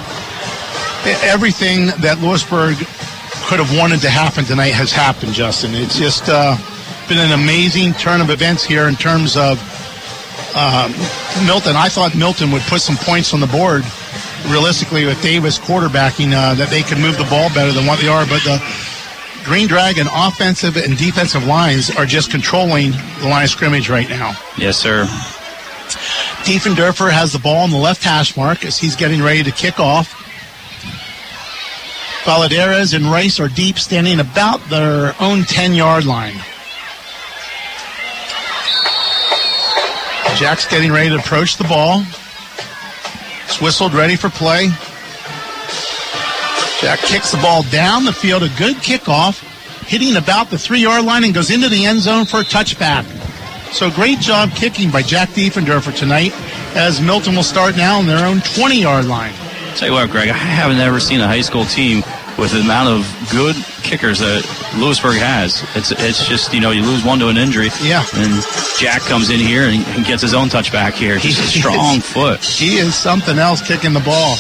everything 1.25 1.87
that 2.01 2.19
Lewisburg 2.21 2.77
could 3.49 3.59
have 3.59 3.77
wanted 3.77 4.01
to 4.03 4.09
happen 4.09 4.45
tonight 4.45 4.73
has 4.73 4.93
happened, 4.93 5.33
Justin. 5.33 5.75
It's 5.75 5.99
just 5.99 6.29
uh, 6.29 6.57
been 7.09 7.19
an 7.19 7.33
amazing 7.33 7.93
turn 7.95 8.21
of 8.21 8.31
events 8.31 8.65
here 8.65 8.89
in 8.89 8.95
terms 8.95 9.37
of 9.37 9.59
um, 10.57 10.93
Milton. 11.47 11.77
I 11.77 11.89
thought 11.89 12.15
Milton 12.15 12.51
would 12.53 12.63
put 12.63 12.81
some 12.81 12.97
points 12.97 13.35
on 13.35 13.41
the 13.41 13.47
board. 13.47 13.85
Realistically, 14.49 15.07
with 15.07 15.21
Davis 15.23 15.59
quarterbacking, 15.59 16.33
uh, 16.33 16.55
that 16.55 16.69
they 16.69 16.83
could 16.83 16.99
move 16.99 17.17
the 17.17 17.25
ball 17.25 17.49
better 17.55 17.73
than 17.73 17.87
what 17.87 17.99
they 17.99 18.09
are, 18.09 18.27
but 18.27 18.43
the 18.45 18.63
Green 19.45 19.67
Dragon 19.69 20.07
offensive 20.13 20.77
and 20.77 20.97
defensive 20.97 21.47
lines 21.47 21.91
are 21.91 22.07
just 22.07 22.31
controlling 22.31 22.93
the 23.21 23.29
line 23.29 23.45
of 23.45 23.51
scrimmage 23.51 23.89
right 23.89 24.09
now. 24.09 24.37
Yes, 24.59 24.77
sir. 24.77 25.05
Diefendorfer 26.45 27.11
has 27.11 27.33
the 27.33 27.39
ball 27.39 27.63
on 27.63 27.71
the 27.71 27.79
left 27.79 28.05
hash 28.05 28.37
mark 28.37 28.65
as 28.65 28.79
he's 28.79 28.97
getting 28.97 29.23
ready 29.23 29.43
to 29.43 29.51
kick 29.51 29.81
off. 29.81 30.21
Valadares 32.25 32.95
and 32.95 33.05
Rice 33.07 33.39
are 33.41 33.49
deep, 33.49 33.79
standing 33.79 34.21
about 34.21 34.63
their 34.69 35.15
own 35.21 35.45
10 35.45 35.75
yard 35.75 36.05
line. 36.05 36.37
Jack's 40.37 40.67
getting 40.67 40.91
ready 40.91 41.11
to 41.11 41.17
approach 41.17 41.57
the 41.57 41.65
ball. 41.65 42.03
It's 43.45 43.61
whistled, 43.61 43.95
ready 43.95 44.17
for 44.17 44.29
play. 44.29 44.67
Jack 46.81 46.99
kicks 46.99 47.31
the 47.31 47.39
ball 47.41 47.63
down 47.65 48.05
the 48.05 48.13
field, 48.13 48.43
a 48.43 48.49
good 48.59 48.77
kickoff, 48.77 49.43
hitting 49.87 50.17
about 50.17 50.51
the 50.51 50.59
three 50.59 50.81
yard 50.81 51.05
line 51.05 51.23
and 51.25 51.33
goes 51.33 51.51
into 51.51 51.69
the 51.69 51.87
end 51.87 52.01
zone 52.01 52.25
for 52.25 52.41
a 52.41 52.45
touchback. 52.45 53.05
So 53.73 53.91
great 53.91 54.19
job 54.19 54.51
kicking 54.51 54.91
by 54.91 55.03
Jack 55.03 55.31
Diefendorfer 55.31 55.97
tonight 55.97 56.33
as 56.75 57.01
Milton 57.01 57.37
will 57.37 57.45
start 57.45 57.77
now 57.77 57.99
on 57.99 58.07
their 58.07 58.27
own 58.27 58.41
20 58.41 58.81
yard 58.81 59.05
line. 59.05 59.33
Tell 59.77 59.89
you 59.89 59.95
what, 59.95 60.11
Greg, 60.11 60.29
I 60.29 60.33
haven't 60.33 60.79
ever 60.79 60.99
seen 60.99 61.21
a 61.21 61.27
high 61.29 61.43
school 61.43 61.65
team 61.65 62.03
with 62.39 62.53
the 62.53 62.61
amount 62.61 62.89
of 62.89 63.29
good 63.31 63.55
kickers 63.83 64.19
that 64.19 64.43
Lewisburg 64.79 65.17
has. 65.19 65.63
It's 65.75 65.93
it's 65.93 66.27
just 66.27 66.53
you 66.53 66.61
know 66.61 66.71
you 66.71 66.83
lose 66.83 67.05
one 67.05 67.19
to 67.21 67.29
an 67.29 67.37
injury. 67.37 67.69
Yeah. 67.83 68.05
And 68.15 68.43
Jack 68.79 69.03
comes 69.03 69.31
in 69.31 69.39
here 69.41 69.69
and, 69.69 69.85
and 69.95 70.05
gets 70.05 70.23
his 70.23 70.35
own 70.35 70.49
touchback 70.49 70.93
here. 70.95 71.17
He's 71.19 71.39
a 71.39 71.43
strong 71.61 71.97
is- 71.97 72.07
foot. 72.13 72.45
He 72.45 72.77
is 72.79 72.95
something 72.95 73.39
else 73.39 73.67
kicking 73.67 73.93
the 73.93 74.01
ball. 74.01 74.37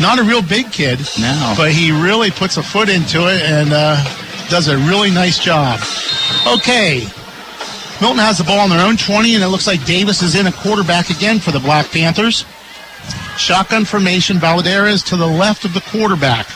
Not 0.00 0.18
a 0.18 0.22
real 0.22 0.42
big 0.42 0.70
kid, 0.72 1.00
No. 1.18 1.54
but 1.56 1.72
he 1.72 1.90
really 1.90 2.30
puts 2.30 2.56
a 2.56 2.62
foot 2.62 2.88
into 2.88 3.26
it 3.28 3.42
and 3.42 3.70
uh, 3.72 3.96
does 4.48 4.68
a 4.68 4.76
really 4.78 5.10
nice 5.10 5.38
job. 5.38 5.80
Okay. 6.46 7.06
Milton 8.00 8.18
has 8.20 8.38
the 8.38 8.44
ball 8.44 8.60
on 8.60 8.70
their 8.70 8.86
own 8.86 8.96
20, 8.96 9.34
and 9.34 9.42
it 9.42 9.48
looks 9.48 9.66
like 9.66 9.84
Davis 9.84 10.22
is 10.22 10.36
in 10.36 10.46
a 10.46 10.52
quarterback 10.52 11.10
again 11.10 11.40
for 11.40 11.50
the 11.50 11.58
Black 11.58 11.90
Panthers. 11.90 12.44
Shotgun 13.36 13.84
formation, 13.84 14.36
Valadares 14.36 15.04
to 15.06 15.16
the 15.16 15.26
left 15.26 15.64
of 15.64 15.74
the 15.74 15.80
quarterback. 15.80 16.46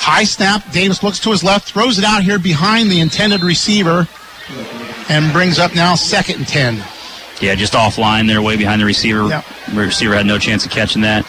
High 0.00 0.24
snap, 0.24 0.72
Davis 0.72 1.02
looks 1.02 1.20
to 1.20 1.30
his 1.30 1.44
left, 1.44 1.70
throws 1.70 1.98
it 1.98 2.04
out 2.04 2.22
here 2.22 2.38
behind 2.38 2.90
the 2.90 3.00
intended 3.00 3.42
receiver, 3.42 4.08
and 5.10 5.30
brings 5.30 5.58
up 5.58 5.74
now 5.74 5.94
second 5.94 6.36
and 6.36 6.48
10. 6.48 6.82
Yeah, 7.42 7.54
just 7.54 7.74
offline 7.74 8.26
there, 8.26 8.40
way 8.40 8.56
behind 8.56 8.80
the 8.80 8.86
receiver. 8.86 9.28
Yep. 9.28 9.44
Receiver 9.74 10.14
had 10.14 10.24
no 10.24 10.38
chance 10.38 10.64
of 10.64 10.70
catching 10.70 11.02
that. 11.02 11.26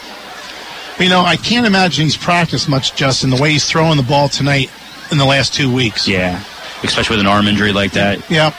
You 0.99 1.09
know, 1.09 1.19
I 1.19 1.36
can't 1.36 1.65
imagine 1.65 2.05
he's 2.05 2.15
practiced 2.15 2.69
much, 2.69 2.95
Justin, 2.95 3.30
the 3.30 3.41
way 3.41 3.51
he's 3.51 3.69
throwing 3.69 3.97
the 3.97 4.03
ball 4.03 4.30
tonight 4.30 4.72
in 5.11 5.17
the 5.17 5.26
last 5.26 5.53
two 5.53 5.74
weeks. 5.74 6.07
Yeah, 6.07 6.41
especially 6.82 7.15
with 7.15 7.26
an 7.26 7.28
arm 7.28 7.47
injury 7.47 7.74
like 7.74 7.91
that. 7.91 8.30
Yep. 8.32 8.53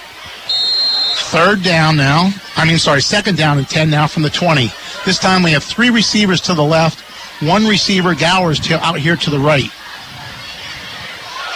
Third 1.31 1.63
down 1.63 1.97
now. 1.97 2.31
I 2.57 2.67
mean, 2.67 2.79
sorry, 2.79 3.01
second 3.01 3.39
down 3.39 3.57
and 3.57 3.67
10 3.67 3.89
now 3.89 4.07
from 4.07 4.25
the 4.25 4.31
20. 4.31 4.71
This 5.07 5.19
time 5.19 5.43
we 5.43 5.53
have 5.53 5.65
three 5.65 5.89
receivers 5.89 6.43
to 6.43 6.55
the 6.55 6.63
left, 6.63 7.01
one 7.43 7.67
receiver, 7.67 8.15
Gowers, 8.15 8.61
to, 8.61 8.79
out 8.85 8.99
here 8.99 9.17
to 9.17 9.31
the 9.31 9.39
right. 9.39 9.71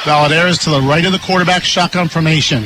Valadares 0.07 0.63
to 0.63 0.71
the 0.71 0.81
right 0.81 1.05
of 1.05 1.11
the 1.11 1.19
quarterback, 1.19 1.65
shotgun 1.65 2.07
formation. 2.07 2.63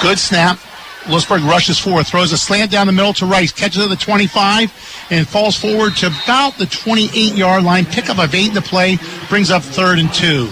Good 0.00 0.18
snap. 0.18 0.58
Lewisburg 1.06 1.42
rushes 1.42 1.78
forward, 1.78 2.06
throws 2.06 2.32
a 2.32 2.38
slant 2.38 2.70
down 2.70 2.86
the 2.86 2.94
middle 2.94 3.12
to 3.14 3.26
Rice, 3.26 3.52
catches 3.52 3.82
at 3.82 3.90
the 3.90 3.96
25, 3.96 4.72
and 5.10 5.28
falls 5.28 5.58
forward 5.58 5.96
to 5.96 6.06
about 6.06 6.56
the 6.56 6.64
28 6.64 7.34
yard 7.34 7.62
line. 7.62 7.84
Pickup 7.84 8.18
of 8.18 8.34
eight 8.34 8.48
in 8.48 8.54
the 8.54 8.62
play, 8.62 8.96
brings 9.28 9.50
up 9.50 9.62
third 9.62 9.98
and 9.98 10.12
two. 10.14 10.48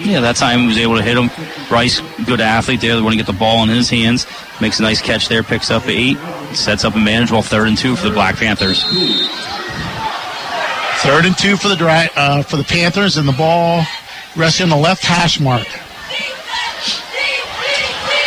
Yeah, 0.00 0.20
that 0.20 0.34
time 0.34 0.60
he 0.60 0.66
was 0.66 0.78
able 0.78 0.96
to 0.96 1.02
hit 1.02 1.16
him. 1.16 1.30
Rice, 1.70 2.00
good 2.26 2.40
athlete 2.40 2.80
there. 2.80 2.96
They 2.96 3.02
want 3.02 3.12
to 3.12 3.16
get 3.16 3.26
the 3.26 3.38
ball 3.38 3.62
in 3.62 3.68
his 3.68 3.88
hands. 3.88 4.26
Makes 4.60 4.80
a 4.80 4.82
nice 4.82 5.00
catch 5.00 5.28
there, 5.28 5.44
picks 5.44 5.70
up 5.70 5.86
eight, 5.86 6.18
sets 6.54 6.84
up 6.84 6.96
a 6.96 6.98
manageable 6.98 7.42
third 7.42 7.68
and 7.68 7.78
two 7.78 7.94
for 7.94 8.08
the 8.08 8.14
Black 8.14 8.34
Panthers. 8.34 8.82
Third 11.02 11.24
and 11.24 11.38
two 11.38 11.56
for 11.56 11.68
the 11.68 11.76
dra- 11.76 12.10
uh, 12.16 12.42
for 12.42 12.56
the 12.56 12.64
Panthers, 12.64 13.16
and 13.16 13.28
the 13.28 13.32
ball 13.32 13.84
resting 14.36 14.64
on 14.64 14.70
the 14.70 14.76
left 14.76 15.02
hash 15.04 15.40
mark. 15.40 15.66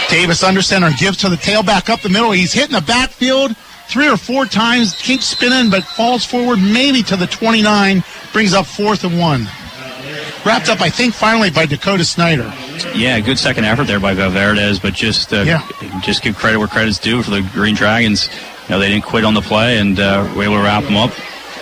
Davis 0.09 0.41
under 0.43 0.61
center 0.61 0.89
gives 0.97 1.17
to 1.17 1.29
the 1.29 1.35
tailback 1.35 1.89
up 1.89 1.99
the 2.01 2.09
middle. 2.09 2.31
He's 2.31 2.53
hitting 2.53 2.73
the 2.75 2.81
backfield 2.81 3.55
three 3.89 4.07
or 4.09 4.15
four 4.17 4.45
times, 4.45 4.95
keeps 5.01 5.25
spinning, 5.25 5.69
but 5.69 5.83
falls 5.83 6.25
forward 6.25 6.57
maybe 6.59 7.03
to 7.03 7.15
the 7.17 7.27
29, 7.27 8.03
brings 8.31 8.53
up 8.53 8.65
fourth 8.65 9.03
and 9.03 9.19
one. 9.19 9.47
Wrapped 10.45 10.69
up, 10.69 10.79
I 10.81 10.89
think, 10.89 11.13
finally 11.13 11.49
by 11.49 11.65
Dakota 11.65 12.05
Snyder. 12.05 12.51
Yeah, 12.95 13.19
good 13.19 13.37
second 13.37 13.65
effort 13.65 13.85
there 13.87 13.99
by 13.99 14.13
Valverde, 14.13 14.79
but 14.81 14.93
just 14.93 15.33
uh, 15.33 15.41
Yeah. 15.41 15.67
just 16.01 16.23
give 16.23 16.37
credit 16.37 16.57
where 16.57 16.67
credit's 16.69 16.99
due 16.99 17.21
for 17.21 17.31
the 17.31 17.41
Green 17.53 17.75
Dragons. 17.75 18.29
You 18.63 18.75
know, 18.75 18.79
they 18.79 18.87
didn't 18.89 19.03
quit 19.03 19.25
on 19.25 19.33
the 19.33 19.41
play 19.41 19.77
and 19.79 19.99
uh, 19.99 20.31
were 20.35 20.43
able 20.43 20.55
to 20.55 20.61
wrap 20.63 20.83
them 20.85 20.95
up. 20.95 21.11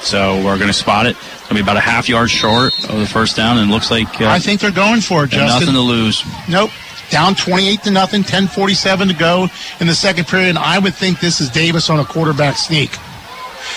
So 0.02 0.36
we're 0.44 0.58
going 0.58 0.68
to 0.68 0.74
spot 0.74 1.08
it. 1.08 1.16
To 1.50 1.54
be 1.54 1.62
about 1.62 1.78
a 1.78 1.82
half 1.82 2.10
yard 2.10 2.30
short 2.32 2.74
of 2.90 3.00
the 3.00 3.06
first 3.06 3.36
down, 3.36 3.58
and 3.60 3.70
it 3.70 3.74
looks 3.74 3.92
like 3.92 4.08
uh, 4.20 4.26
I 4.28 4.40
think 4.40 4.60
they're 4.60 4.72
going 4.72 5.02
for 5.02 5.26
it, 5.26 5.30
Justin. 5.30 5.60
nothing 5.68 5.74
to 5.76 5.80
lose. 5.82 6.24
Nope. 6.50 6.72
Down 7.12 7.36
28 7.36 7.84
to 7.84 7.92
nothing, 7.92 8.24
10:47 8.24 9.10
to 9.10 9.14
go 9.14 9.48
in 9.80 9.86
the 9.86 9.94
second 9.94 10.28
period. 10.28 10.50
And 10.50 10.58
I 10.58 10.80
would 10.80 10.96
think 10.96 11.20
this 11.20 11.40
is 11.40 11.50
Davis 11.52 11.90
on 11.92 12.00
a 12.00 12.06
quarterback 12.06 12.58
sneak 12.58 12.98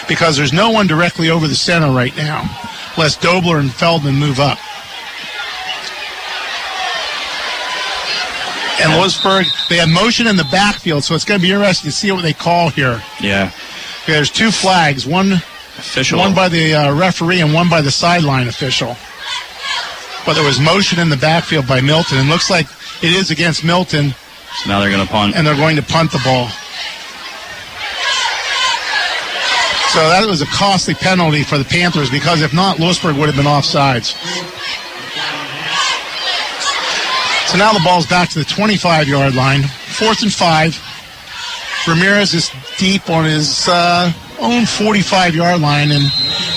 because 0.08 0.34
there's 0.36 0.52
no 0.52 0.70
one 0.70 0.86
directly 0.86 1.28
over 1.28 1.46
the 1.46 1.54
center 1.54 1.90
right 1.92 2.16
now, 2.16 2.42
unless 2.96 3.16
Dobler 3.18 3.58
and 3.58 3.70
Feldman 3.72 4.14
move 4.16 4.40
up. 4.40 4.58
And 8.80 8.92
Lewisburg, 8.96 9.44
they 9.68 9.76
have 9.78 9.88
motion 9.88 10.28
in 10.28 10.36
the 10.36 10.46
backfield, 10.52 11.02
so 11.02 11.14
it's 11.16 11.24
going 11.24 11.40
to 11.40 11.42
be 11.46 11.50
interesting 11.52 11.90
to 11.90 11.96
see 11.96 12.12
what 12.12 12.22
they 12.22 12.32
call 12.32 12.70
here. 12.70 13.02
Yeah, 13.20 13.50
Okay, 14.04 14.12
there's 14.12 14.30
two 14.30 14.52
flags, 14.52 15.04
one 15.04 15.42
official. 15.78 16.18
one 16.18 16.34
by 16.34 16.48
the 16.48 16.74
uh, 16.74 16.94
referee 16.94 17.40
and 17.40 17.52
one 17.54 17.68
by 17.68 17.80
the 17.80 17.90
sideline 17.90 18.48
official. 18.48 18.96
But 20.26 20.34
there 20.34 20.44
was 20.44 20.60
motion 20.60 20.98
in 20.98 21.08
the 21.08 21.16
backfield 21.16 21.66
by 21.66 21.80
Milton, 21.80 22.18
and 22.18 22.28
looks 22.28 22.50
like 22.50 22.66
it 23.02 23.12
is 23.12 23.30
against 23.30 23.64
Milton, 23.64 24.14
So 24.62 24.68
now 24.68 24.80
they're 24.80 24.90
going 24.90 25.06
to 25.06 25.10
punt. 25.10 25.34
and 25.36 25.46
they're 25.46 25.56
going 25.56 25.76
to 25.76 25.82
punt 25.82 26.10
the 26.12 26.20
ball. 26.24 26.48
So 29.94 30.00
that 30.10 30.26
was 30.28 30.42
a 30.42 30.46
costly 30.46 30.92
penalty 30.94 31.42
for 31.42 31.56
the 31.56 31.64
Panthers 31.64 32.10
because 32.10 32.42
if 32.42 32.52
not, 32.52 32.78
Lewisburg 32.78 33.16
would 33.16 33.26
have 33.26 33.36
been 33.36 33.46
offsides. 33.46 34.12
So 37.48 37.56
now 37.56 37.72
the 37.72 37.80
ball's 37.82 38.06
back 38.06 38.28
to 38.30 38.38
the 38.38 38.44
25 38.44 39.08
yard 39.08 39.34
line. 39.34 39.62
Fourth 39.62 40.22
and 40.22 40.32
five. 40.32 40.76
Ramirez 41.88 42.34
is 42.34 42.50
deep 42.76 43.08
on 43.08 43.24
his 43.24 43.66
uh, 43.66 44.12
own 44.40 44.66
45 44.66 45.34
yard 45.34 45.60
line, 45.60 45.90
and 45.90 46.04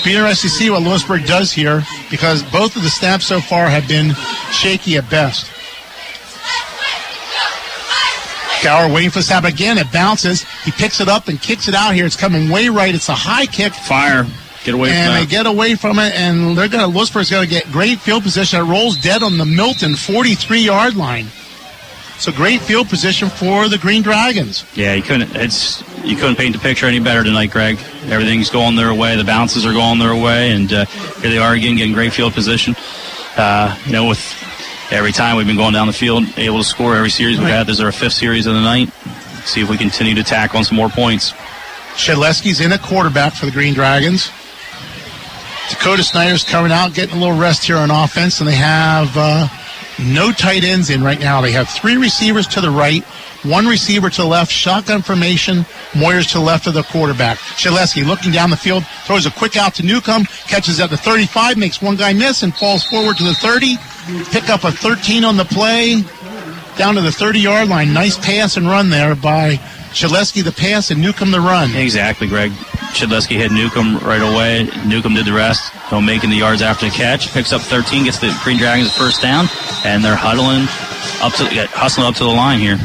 be 0.04 0.14
interested 0.14 0.48
to 0.48 0.54
see 0.54 0.70
what 0.70 0.82
Lewisburg 0.82 1.26
does 1.26 1.52
here 1.52 1.82
because 2.10 2.42
both 2.44 2.76
of 2.76 2.82
the 2.82 2.90
snaps 2.90 3.26
so 3.26 3.40
far 3.40 3.68
have 3.68 3.86
been 3.88 4.12
shaky 4.50 4.96
at 4.96 5.08
best. 5.08 5.50
Gower 8.62 8.92
waiting 8.92 9.10
for 9.10 9.18
the 9.18 9.24
snap 9.24 9.44
again. 9.44 9.76
It 9.76 9.90
bounces. 9.90 10.44
He 10.64 10.70
picks 10.70 11.00
it 11.00 11.08
up 11.08 11.26
and 11.26 11.40
kicks 11.40 11.66
it 11.66 11.74
out 11.74 11.94
here. 11.94 12.06
It's 12.06 12.14
coming 12.14 12.48
way 12.48 12.68
right. 12.68 12.94
It's 12.94 13.08
a 13.08 13.14
high 13.14 13.46
kick. 13.46 13.72
Fire. 13.72 14.24
Get 14.64 14.74
away 14.74 14.90
and 14.90 15.16
they 15.16 15.28
get 15.28 15.46
away 15.46 15.74
from 15.74 15.98
it, 15.98 16.14
and 16.14 16.56
they're 16.56 16.68
going 16.68 16.84
to 16.84 16.86
Lewisburg's 16.86 17.30
going 17.30 17.42
to 17.42 17.50
get 17.50 17.64
great 17.72 17.98
field 17.98 18.22
position. 18.22 18.60
It 18.60 18.70
rolls 18.70 18.96
dead 18.96 19.24
on 19.24 19.36
the 19.36 19.44
Milton 19.44 19.96
43 19.96 20.60
yard 20.60 20.94
line. 20.94 21.26
So 22.18 22.30
great 22.30 22.60
field 22.60 22.88
position 22.88 23.28
for 23.28 23.68
the 23.68 23.78
Green 23.78 24.02
Dragons. 24.02 24.64
Yeah, 24.76 24.94
you 24.94 25.02
couldn't. 25.02 25.34
It's 25.34 25.82
you 26.04 26.16
couldn't 26.16 26.36
paint 26.36 26.54
the 26.54 26.60
picture 26.60 26.86
any 26.86 27.00
better 27.00 27.24
tonight, 27.24 27.50
Greg. 27.50 27.78
Everything's 28.06 28.50
going 28.50 28.76
their 28.76 28.94
way. 28.94 29.16
The 29.16 29.24
bounces 29.24 29.66
are 29.66 29.72
going 29.72 29.98
their 29.98 30.14
way, 30.14 30.52
and 30.52 30.72
uh, 30.72 30.84
here 30.86 31.30
they 31.30 31.38
are 31.38 31.54
again, 31.54 31.76
getting 31.76 31.92
great 31.92 32.12
field 32.12 32.32
position. 32.32 32.76
Uh, 33.36 33.76
you 33.86 33.92
know, 33.92 34.08
with 34.08 34.20
every 34.92 35.12
time 35.12 35.36
we've 35.36 35.46
been 35.46 35.56
going 35.56 35.72
down 35.72 35.86
the 35.86 35.92
field, 35.92 36.24
able 36.36 36.58
to 36.58 36.64
score 36.64 36.94
every 36.94 37.10
series 37.10 37.38
we've 37.38 37.48
had. 37.48 37.66
This 37.66 37.76
is 37.76 37.80
our 37.80 37.92
fifth 37.92 38.12
series 38.12 38.46
of 38.46 38.54
the 38.54 38.60
night. 38.60 38.90
See 39.44 39.60
if 39.60 39.68
we 39.68 39.76
continue 39.76 40.14
to 40.14 40.22
tack 40.22 40.54
on 40.54 40.64
some 40.64 40.76
more 40.76 40.90
points. 40.90 41.32
Shedleski's 41.96 42.60
in 42.60 42.72
a 42.72 42.78
quarterback 42.78 43.32
for 43.32 43.46
the 43.46 43.52
Green 43.52 43.74
Dragons. 43.74 44.30
Dakota 45.70 46.02
Snyder's 46.02 46.44
coming 46.44 46.70
out, 46.72 46.94
getting 46.94 47.16
a 47.16 47.20
little 47.20 47.36
rest 47.36 47.64
here 47.64 47.76
on 47.76 47.90
offense, 47.90 48.40
and 48.40 48.48
they 48.48 48.54
have 48.54 49.16
uh, 49.16 49.48
no 50.04 50.32
tight 50.32 50.64
ends 50.64 50.90
in 50.90 51.02
right 51.02 51.18
now. 51.18 51.40
They 51.40 51.52
have 51.52 51.68
three 51.68 51.96
receivers 51.96 52.46
to 52.48 52.60
the 52.60 52.70
right, 52.70 53.02
one 53.44 53.66
receiver 53.66 54.10
to 54.10 54.22
the 54.22 54.26
left, 54.26 54.50
shotgun 54.50 55.02
formation, 55.02 55.64
Moyers 55.92 56.30
to 56.32 56.38
the 56.38 56.44
left 56.44 56.66
of 56.66 56.74
the 56.74 56.82
quarterback. 56.84 57.38
Shedleski 57.38 58.06
looking 58.06 58.32
down 58.32 58.50
the 58.50 58.56
field, 58.56 58.84
throws 59.04 59.26
a 59.26 59.30
quick 59.30 59.56
out 59.56 59.74
to 59.74 59.82
Newcomb, 59.82 60.24
catches 60.46 60.80
at 60.80 60.90
the 60.90 60.96
35, 60.96 61.56
makes 61.56 61.82
one 61.82 61.96
guy 61.96 62.12
miss, 62.12 62.42
and 62.42 62.54
falls 62.54 62.84
forward 62.84 63.16
to 63.16 63.24
the 63.24 63.34
30. 63.34 63.76
Pick 64.30 64.48
up 64.48 64.64
a 64.64 64.72
13 64.72 65.24
on 65.24 65.36
the 65.36 65.44
play, 65.44 66.02
down 66.76 66.94
to 66.94 67.00
the 67.00 67.12
30 67.12 67.40
yard 67.40 67.68
line. 67.68 67.92
Nice 67.92 68.18
pass 68.18 68.56
and 68.56 68.66
run 68.66 68.90
there 68.90 69.14
by 69.14 69.56
Shedleski, 69.92 70.42
the 70.42 70.52
pass, 70.52 70.90
and 70.90 71.00
Newcomb 71.00 71.30
the 71.30 71.40
run. 71.40 71.74
Exactly, 71.74 72.26
Greg. 72.26 72.52
Shedleski 72.92 73.36
hit 73.36 73.50
Newcomb 73.50 73.98
right 73.98 74.20
away. 74.20 74.68
Newcomb 74.86 75.14
did 75.14 75.26
the 75.26 75.32
rest. 75.32 75.72
No 75.90 76.00
making 76.00 76.30
the 76.30 76.36
yards 76.36 76.62
after 76.62 76.86
the 76.86 76.92
catch. 76.92 77.32
Picks 77.32 77.52
up 77.52 77.62
13, 77.62 78.04
gets 78.04 78.18
the 78.18 78.38
Green 78.44 78.58
Dragons 78.58 78.94
first 78.96 79.22
down, 79.22 79.46
and 79.84 80.04
they're 80.04 80.16
huddling 80.16 80.68
up 81.22 81.32
to 81.34 81.66
hustling 81.72 82.06
up 82.06 82.14
to 82.16 82.24
the 82.24 82.30
line 82.30 82.60
here. 82.60 82.76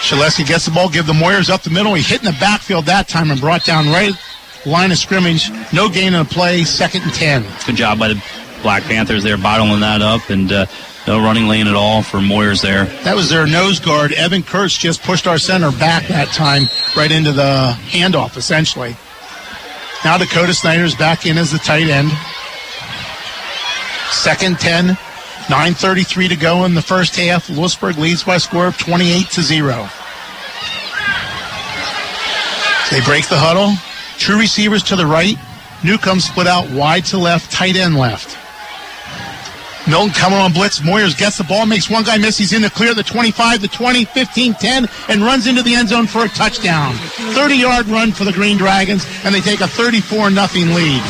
Shedleski 0.00 0.46
gets 0.46 0.64
the 0.64 0.70
ball, 0.70 0.88
give 0.88 1.06
the 1.06 1.12
Moyers 1.12 1.50
up 1.50 1.62
the 1.62 1.70
middle. 1.70 1.94
He 1.94 2.02
hit 2.02 2.20
in 2.20 2.24
the 2.24 2.38
backfield 2.40 2.86
that 2.86 3.08
time 3.08 3.30
and 3.30 3.40
brought 3.40 3.64
down 3.64 3.88
right 3.88 4.12
line 4.66 4.92
of 4.92 4.98
scrimmage. 4.98 5.50
No 5.72 5.88
gain 5.88 6.14
on 6.14 6.24
the 6.26 6.30
play, 6.32 6.64
second 6.64 7.02
and 7.02 7.12
10. 7.12 7.44
Good 7.66 7.76
job 7.76 7.98
by 7.98 8.08
the 8.08 8.24
Black 8.62 8.82
Panthers 8.84 9.22
there, 9.22 9.36
bottling 9.36 9.80
that 9.80 10.02
up, 10.02 10.28
and 10.30 10.52
uh, 10.52 10.66
no 11.06 11.22
running 11.22 11.48
lane 11.48 11.66
at 11.66 11.74
all 11.74 12.02
for 12.02 12.18
Moyers 12.18 12.62
there. 12.62 12.84
That 13.04 13.16
was 13.16 13.30
their 13.30 13.46
nose 13.46 13.80
guard. 13.80 14.12
Evan 14.12 14.42
Kurtz 14.42 14.76
just 14.76 15.02
pushed 15.02 15.26
our 15.26 15.38
center 15.38 15.72
back 15.72 16.06
that 16.08 16.28
time, 16.28 16.64
right 16.96 17.10
into 17.10 17.32
the 17.32 17.76
handoff, 17.88 18.36
essentially. 18.36 18.96
Now 20.04 20.18
Dakota 20.18 20.54
Snyder's 20.54 20.94
back 20.94 21.26
in 21.26 21.36
as 21.38 21.50
the 21.50 21.58
tight 21.58 21.88
end. 21.88 22.10
Second 24.10 24.58
10, 24.58 24.88
9.33 25.46 26.28
to 26.28 26.36
go 26.36 26.64
in 26.64 26.74
the 26.74 26.82
first 26.82 27.16
half. 27.16 27.48
Lewisburg 27.48 27.96
leads 27.98 28.24
by 28.24 28.36
a 28.36 28.40
score 28.40 28.66
of 28.66 28.78
28 28.78 29.26
to 29.30 29.42
0. 29.42 29.88
They 32.90 33.00
break 33.02 33.28
the 33.28 33.38
huddle. 33.38 33.74
Two 34.18 34.38
receivers 34.38 34.82
to 34.84 34.96
the 34.96 35.06
right. 35.06 35.36
Newcomb 35.84 36.20
split 36.20 36.46
out 36.46 36.68
wide 36.70 37.04
to 37.06 37.18
left, 37.18 37.50
tight 37.52 37.76
end 37.76 37.96
left. 37.96 38.36
Milton 39.88 40.12
coming 40.12 40.38
on 40.38 40.52
blitz. 40.52 40.80
Moyers 40.80 41.16
gets 41.16 41.38
the 41.38 41.44
ball, 41.44 41.66
makes 41.66 41.88
one 41.88 42.04
guy 42.04 42.18
miss. 42.18 42.36
He's 42.36 42.52
in 42.52 42.62
the 42.62 42.70
clear, 42.70 42.94
the 42.94 43.02
25, 43.02 43.60
the 43.62 43.68
20, 43.68 44.04
15, 44.04 44.54
10, 44.54 44.88
and 45.08 45.22
runs 45.22 45.46
into 45.46 45.62
the 45.62 45.74
end 45.74 45.88
zone 45.88 46.06
for 46.06 46.24
a 46.24 46.28
touchdown. 46.28 46.94
30 47.34 47.56
yard 47.56 47.86
run 47.86 48.12
for 48.12 48.24
the 48.24 48.32
Green 48.32 48.56
Dragons, 48.56 49.06
and 49.24 49.34
they 49.34 49.40
take 49.40 49.60
a 49.60 49.68
34 49.68 50.30
0 50.30 50.46
lead. 50.74 51.02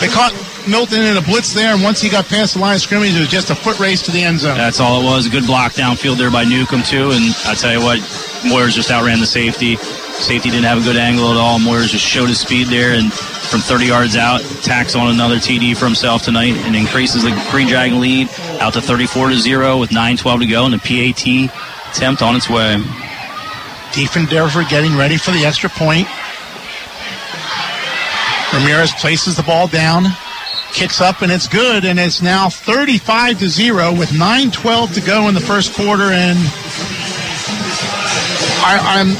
They 0.00 0.08
caught 0.08 0.32
Milton 0.68 1.02
in 1.02 1.16
a 1.16 1.22
blitz 1.22 1.52
there, 1.54 1.74
and 1.74 1.82
once 1.82 2.00
he 2.00 2.08
got 2.08 2.26
past 2.26 2.54
the 2.54 2.60
line 2.60 2.76
of 2.76 2.80
scrimmage, 2.80 3.16
it 3.16 3.20
was 3.20 3.28
just 3.28 3.50
a 3.50 3.54
foot 3.54 3.78
race 3.78 4.02
to 4.02 4.10
the 4.10 4.22
end 4.22 4.40
zone. 4.40 4.56
That's 4.56 4.80
all 4.80 5.00
it 5.00 5.04
was. 5.04 5.26
A 5.26 5.30
good 5.30 5.46
block 5.46 5.72
downfield 5.72 6.16
there 6.16 6.30
by 6.30 6.44
Newcomb, 6.44 6.82
too. 6.82 7.10
And 7.10 7.34
I 7.46 7.54
tell 7.54 7.72
you 7.72 7.80
what, 7.80 7.98
Moyers 8.42 8.74
just 8.74 8.90
outran 8.90 9.20
the 9.20 9.26
safety. 9.26 9.76
Safety 9.76 10.50
didn't 10.50 10.64
have 10.64 10.78
a 10.78 10.82
good 10.82 10.96
angle 10.96 11.30
at 11.30 11.36
all. 11.36 11.58
Moyers 11.58 11.90
just 11.90 12.04
showed 12.04 12.28
his 12.28 12.40
speed 12.40 12.68
there 12.68 12.94
and 12.94 13.12
from 13.12 13.60
30 13.60 13.86
yards 13.86 14.16
out, 14.16 14.42
tacks 14.62 14.94
on 14.94 15.08
another 15.08 15.36
TD 15.36 15.76
for 15.76 15.86
himself 15.86 16.22
tonight 16.22 16.54
and 16.66 16.76
increases 16.76 17.22
the 17.22 17.30
Green 17.50 17.66
Dragon 17.66 17.98
lead 17.98 18.28
out 18.60 18.74
to 18.74 18.80
34 18.80 19.30
to 19.30 19.36
0 19.36 19.78
with 19.78 19.90
9.12 19.90 20.40
to 20.40 20.46
go 20.46 20.66
and 20.66 20.74
the 20.74 20.78
PAT 20.78 21.50
attempt 21.90 22.20
on 22.20 22.36
its 22.36 22.50
way. 22.50 22.76
Diefenderfer 23.92 24.68
getting 24.68 24.96
ready 24.96 25.16
for 25.16 25.30
the 25.30 25.46
extra 25.46 25.70
point. 25.70 26.06
Ramirez 28.52 28.92
places 28.92 29.36
the 29.36 29.42
ball 29.42 29.66
down, 29.68 30.04
kicks 30.72 31.00
up, 31.00 31.22
and 31.22 31.30
it's 31.32 31.48
good. 31.48 31.84
And 31.84 31.98
it's 31.98 32.22
now 32.22 32.48
35 32.48 33.38
to 33.40 33.48
0 33.48 33.92
with 33.96 34.10
9.12 34.10 34.94
to 34.94 35.00
go 35.00 35.28
in 35.28 35.34
the 35.34 35.40
first 35.40 35.74
quarter. 35.74 36.04
And 36.12 36.38
I, 38.60 39.00
I'm 39.00 39.16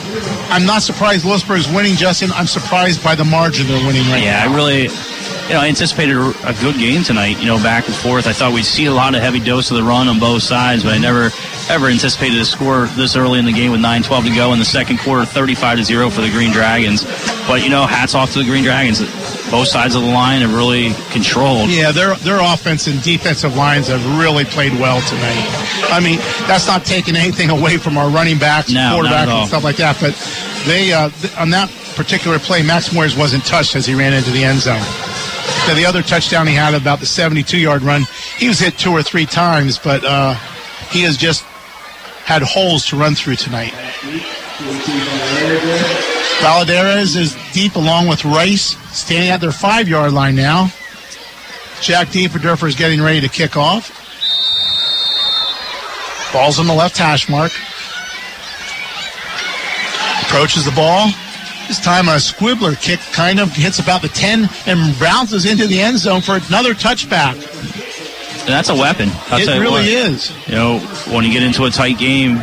I'm 0.53 0.66
not 0.66 0.82
surprised 0.82 1.24
Lewisburg 1.24 1.59
is 1.61 1.68
winning, 1.68 1.94
Justin. 1.94 2.30
I'm 2.32 2.46
surprised 2.46 3.03
by 3.03 3.14
the 3.14 3.24
margin 3.24 3.66
they're 3.66 3.86
winning 3.86 4.03
right 4.11 4.22
Yeah, 4.22 4.44
now. 4.44 4.53
I 4.53 4.57
really, 4.57 4.82
you 4.84 5.55
know, 5.55 5.61
I 5.61 5.68
anticipated 5.68 6.16
a, 6.16 6.28
a 6.49 6.55
good 6.61 6.76
game 6.76 7.03
tonight. 7.03 7.38
You 7.38 7.46
know, 7.46 7.57
back 7.62 7.86
and 7.86 7.94
forth. 7.94 8.26
I 8.26 8.32
thought 8.32 8.53
we'd 8.53 8.64
see 8.64 8.86
a 8.86 8.92
lot 8.92 9.14
of 9.14 9.20
heavy 9.22 9.40
dose 9.40 9.70
of 9.70 9.76
the 9.76 9.82
run 9.82 10.09
on 10.09 10.18
both 10.18 10.42
sides, 10.42 10.82
but 10.84 10.92
I 10.94 10.99
never 10.99 11.30
ever 11.70 11.86
anticipated 11.88 12.38
a 12.40 12.44
score 12.46 12.86
this 12.96 13.14
early 13.16 13.38
in 13.38 13.44
the 13.44 13.53
game 13.53 13.70
with 13.70 13.80
9-12 13.82 14.24
to 14.28 14.34
go 14.34 14.55
in 14.55 14.59
the 14.59 14.64
second 14.64 14.99
quarter, 15.01 15.26
35 15.26 15.76
to 15.78 15.84
zero 15.84 16.09
for 16.09 16.22
the 16.22 16.30
Green 16.30 16.51
Dragons. 16.51 17.05
But 17.46 17.62
you 17.62 17.68
know, 17.68 17.86
hats 17.86 18.14
off 18.14 18.32
to 18.32 18.38
the 18.38 18.44
Green 18.46 18.64
Dragons. 18.64 19.01
Both 19.51 19.68
sides 19.68 19.94
of 19.94 20.03
the 20.03 20.09
line 20.09 20.42
have 20.42 20.53
really 20.55 20.92
controlled. 21.11 21.70
Yeah, 21.70 21.90
their 21.90 22.14
their 22.16 22.38
offense 22.40 22.86
and 22.86 23.03
defensive 23.03 23.57
lines 23.57 23.88
have 23.88 24.05
really 24.18 24.44
played 24.44 24.72
well 24.78 25.01
tonight. 25.09 25.88
I 25.90 26.01
mean, 26.01 26.18
that's 26.46 26.66
not 26.66 26.84
taking 26.84 27.16
anything 27.16 27.49
away 27.51 27.78
from 27.78 27.96
our 27.96 28.11
running 28.11 28.38
backs, 28.38 28.70
No, 28.70 28.92
quarterback, 28.92 29.28
and 29.28 29.49
stuff 29.49 29.64
like 29.64 29.76
that. 29.76 29.96
But 30.01 30.12
they 30.66 30.92
uh, 30.92 31.09
th- 31.09 31.36
on 31.38 31.51
that 31.51 31.70
particular 31.96 32.38
play, 32.38 32.62
Max 32.62 32.90
Moyers 32.90 33.16
wasn't 33.18 33.44
touched 33.46 33.74
as 33.74 33.86
he 33.86 33.94
ran 33.94 34.12
into 34.12 34.30
the 34.30 34.44
end 34.44 34.61
zone. 34.61 34.82
So 35.66 35.74
the 35.74 35.86
other 35.86 36.03
touchdown 36.03 36.46
he 36.46 36.55
had 36.55 36.74
about 36.74 37.01
the 37.01 37.07
72-yard 37.07 37.82
run, 37.82 38.03
he 38.38 38.49
was 38.49 38.59
hit 38.59 38.78
two 38.78 38.90
or 38.90 39.03
three 39.03 39.26
times, 39.26 39.78
but 39.78 40.05
uh, 40.05 40.34
he 40.90 41.03
has 41.03 41.16
just 41.16 41.42
had 42.24 42.42
holes 42.42 42.86
to 42.86 42.96
run 42.96 43.14
through 43.14 43.36
tonight. 43.36 43.72
Valadares 46.40 47.16
is 47.16 47.36
deep 47.52 47.76
along 47.76 48.09
with 48.09 48.24
Rice, 48.24 48.76
standing 48.96 49.30
at 49.30 49.40
their 49.40 49.52
five-yard 49.52 50.12
line 50.12 50.34
now. 50.36 50.70
Jack 51.80 52.09
Diefendorfer 52.09 52.66
is 52.68 52.74
getting 52.74 53.00
ready 53.00 53.20
to 53.20 53.28
kick 53.28 53.56
off. 53.56 53.94
Ball's 56.32 56.59
on 56.59 56.66
the 56.66 56.74
left 56.74 56.96
hash 56.98 57.28
mark. 57.28 57.52
Approaches 60.26 60.64
the 60.64 60.72
ball. 60.72 61.06
This 61.68 61.80
time 61.80 62.09
a 62.09 62.12
squibbler 62.16 62.80
kick 62.80 62.98
kind 63.12 63.38
of 63.40 63.50
hits 63.52 63.78
about 63.78 64.02
the 64.02 64.09
10 64.09 64.48
and 64.66 64.98
bounces 64.98 65.44
into 65.46 65.66
the 65.66 65.80
end 65.80 65.98
zone 65.98 66.20
for 66.20 66.36
another 66.48 66.74
touchback. 66.74 67.34
That's 68.46 68.70
a 68.70 68.74
weapon. 68.74 69.11
I'll 69.30 69.40
It 69.40 69.44
tell 69.44 69.56
you 69.56 69.61
really 69.61 69.82
what. 69.82 70.11
is. 70.11 70.32
You 70.48 70.54
know, 70.54 70.78
when 71.12 71.24
you 71.24 71.32
get 71.32 71.42
into 71.42 71.64
a 71.64 71.70
tight 71.70 71.98
game, 71.98 72.38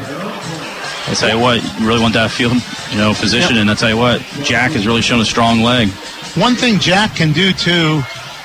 I 1.08 1.14
tell 1.14 1.36
you 1.36 1.40
what, 1.40 1.64
you 1.80 1.88
really 1.88 2.02
want 2.02 2.16
that 2.16 2.32
field, 2.32 2.54
you 2.92 2.98
know, 2.98 3.14
position. 3.14 3.58
And 3.58 3.70
I 3.70 3.76
tell 3.76 3.90
you 3.90 3.98
what, 3.98 4.22
Jack 4.44 4.72
has 4.72 4.88
really 4.88 5.02
shown 5.02 5.20
a 5.20 5.26
strong 5.26 5.62
leg. 5.62 5.90
One 6.36 6.56
thing 6.56 6.80
Jack 6.80 7.16
can 7.16 7.32
do 7.32 7.54
too, 7.54 8.02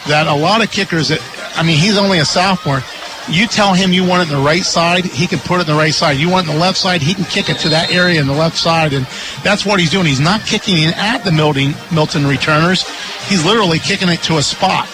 that 0.08 0.26
a 0.28 0.34
lot 0.34 0.62
of 0.62 0.70
kickers, 0.70 1.08
that, 1.08 1.20
I 1.56 1.62
mean, 1.62 1.78
he's 1.78 1.96
only 1.96 2.18
a 2.18 2.24
sophomore. 2.24 2.82
You 3.28 3.46
tell 3.46 3.74
him 3.74 3.92
you 3.92 4.04
want 4.04 4.22
it 4.22 4.32
in 4.32 4.38
the 4.38 4.44
right 4.44 4.62
side, 4.62 5.04
he 5.04 5.26
can 5.26 5.38
put 5.38 5.56
it 5.56 5.60
in 5.62 5.66
the 5.68 5.78
right 5.78 5.94
side. 5.94 6.18
You 6.18 6.28
want 6.28 6.46
it 6.46 6.50
in 6.50 6.56
the 6.56 6.60
left 6.60 6.76
side, 6.76 7.00
he 7.00 7.14
can 7.14 7.24
kick 7.24 7.48
it 7.48 7.58
to 7.60 7.68
that 7.70 7.90
area 7.92 8.20
in 8.20 8.26
the 8.26 8.34
left 8.34 8.56
side, 8.56 8.92
and 8.92 9.06
that's 9.42 9.64
what 9.64 9.80
he's 9.80 9.90
doing. 9.90 10.06
He's 10.06 10.20
not 10.20 10.44
kicking 10.44 10.76
it 10.78 10.96
at 10.98 11.24
the 11.24 11.32
Milton, 11.32 11.74
Milton 11.94 12.26
returners. 12.26 12.88
He's 13.28 13.44
literally 13.44 13.78
kicking 13.78 14.08
it 14.08 14.22
to 14.24 14.38
a 14.38 14.42
spot. 14.42 14.88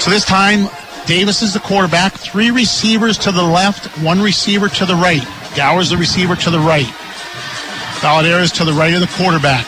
So 0.00 0.10
this 0.10 0.24
time, 0.24 0.68
Davis 1.06 1.42
is 1.42 1.54
the 1.54 1.60
quarterback. 1.60 2.14
Three 2.14 2.50
receivers 2.50 3.18
to 3.18 3.32
the 3.32 3.42
left, 3.42 3.86
one 4.02 4.20
receiver 4.20 4.68
to 4.68 4.86
the 4.86 4.94
right. 4.94 5.24
Gower's 5.56 5.90
the 5.90 5.96
receiver 5.96 6.36
to 6.36 6.50
the 6.50 6.60
right. 6.60 6.86
Valadares 8.00 8.52
to 8.54 8.64
the 8.64 8.72
right 8.72 8.92
of 8.92 9.00
the 9.00 9.10
quarterback. 9.16 9.64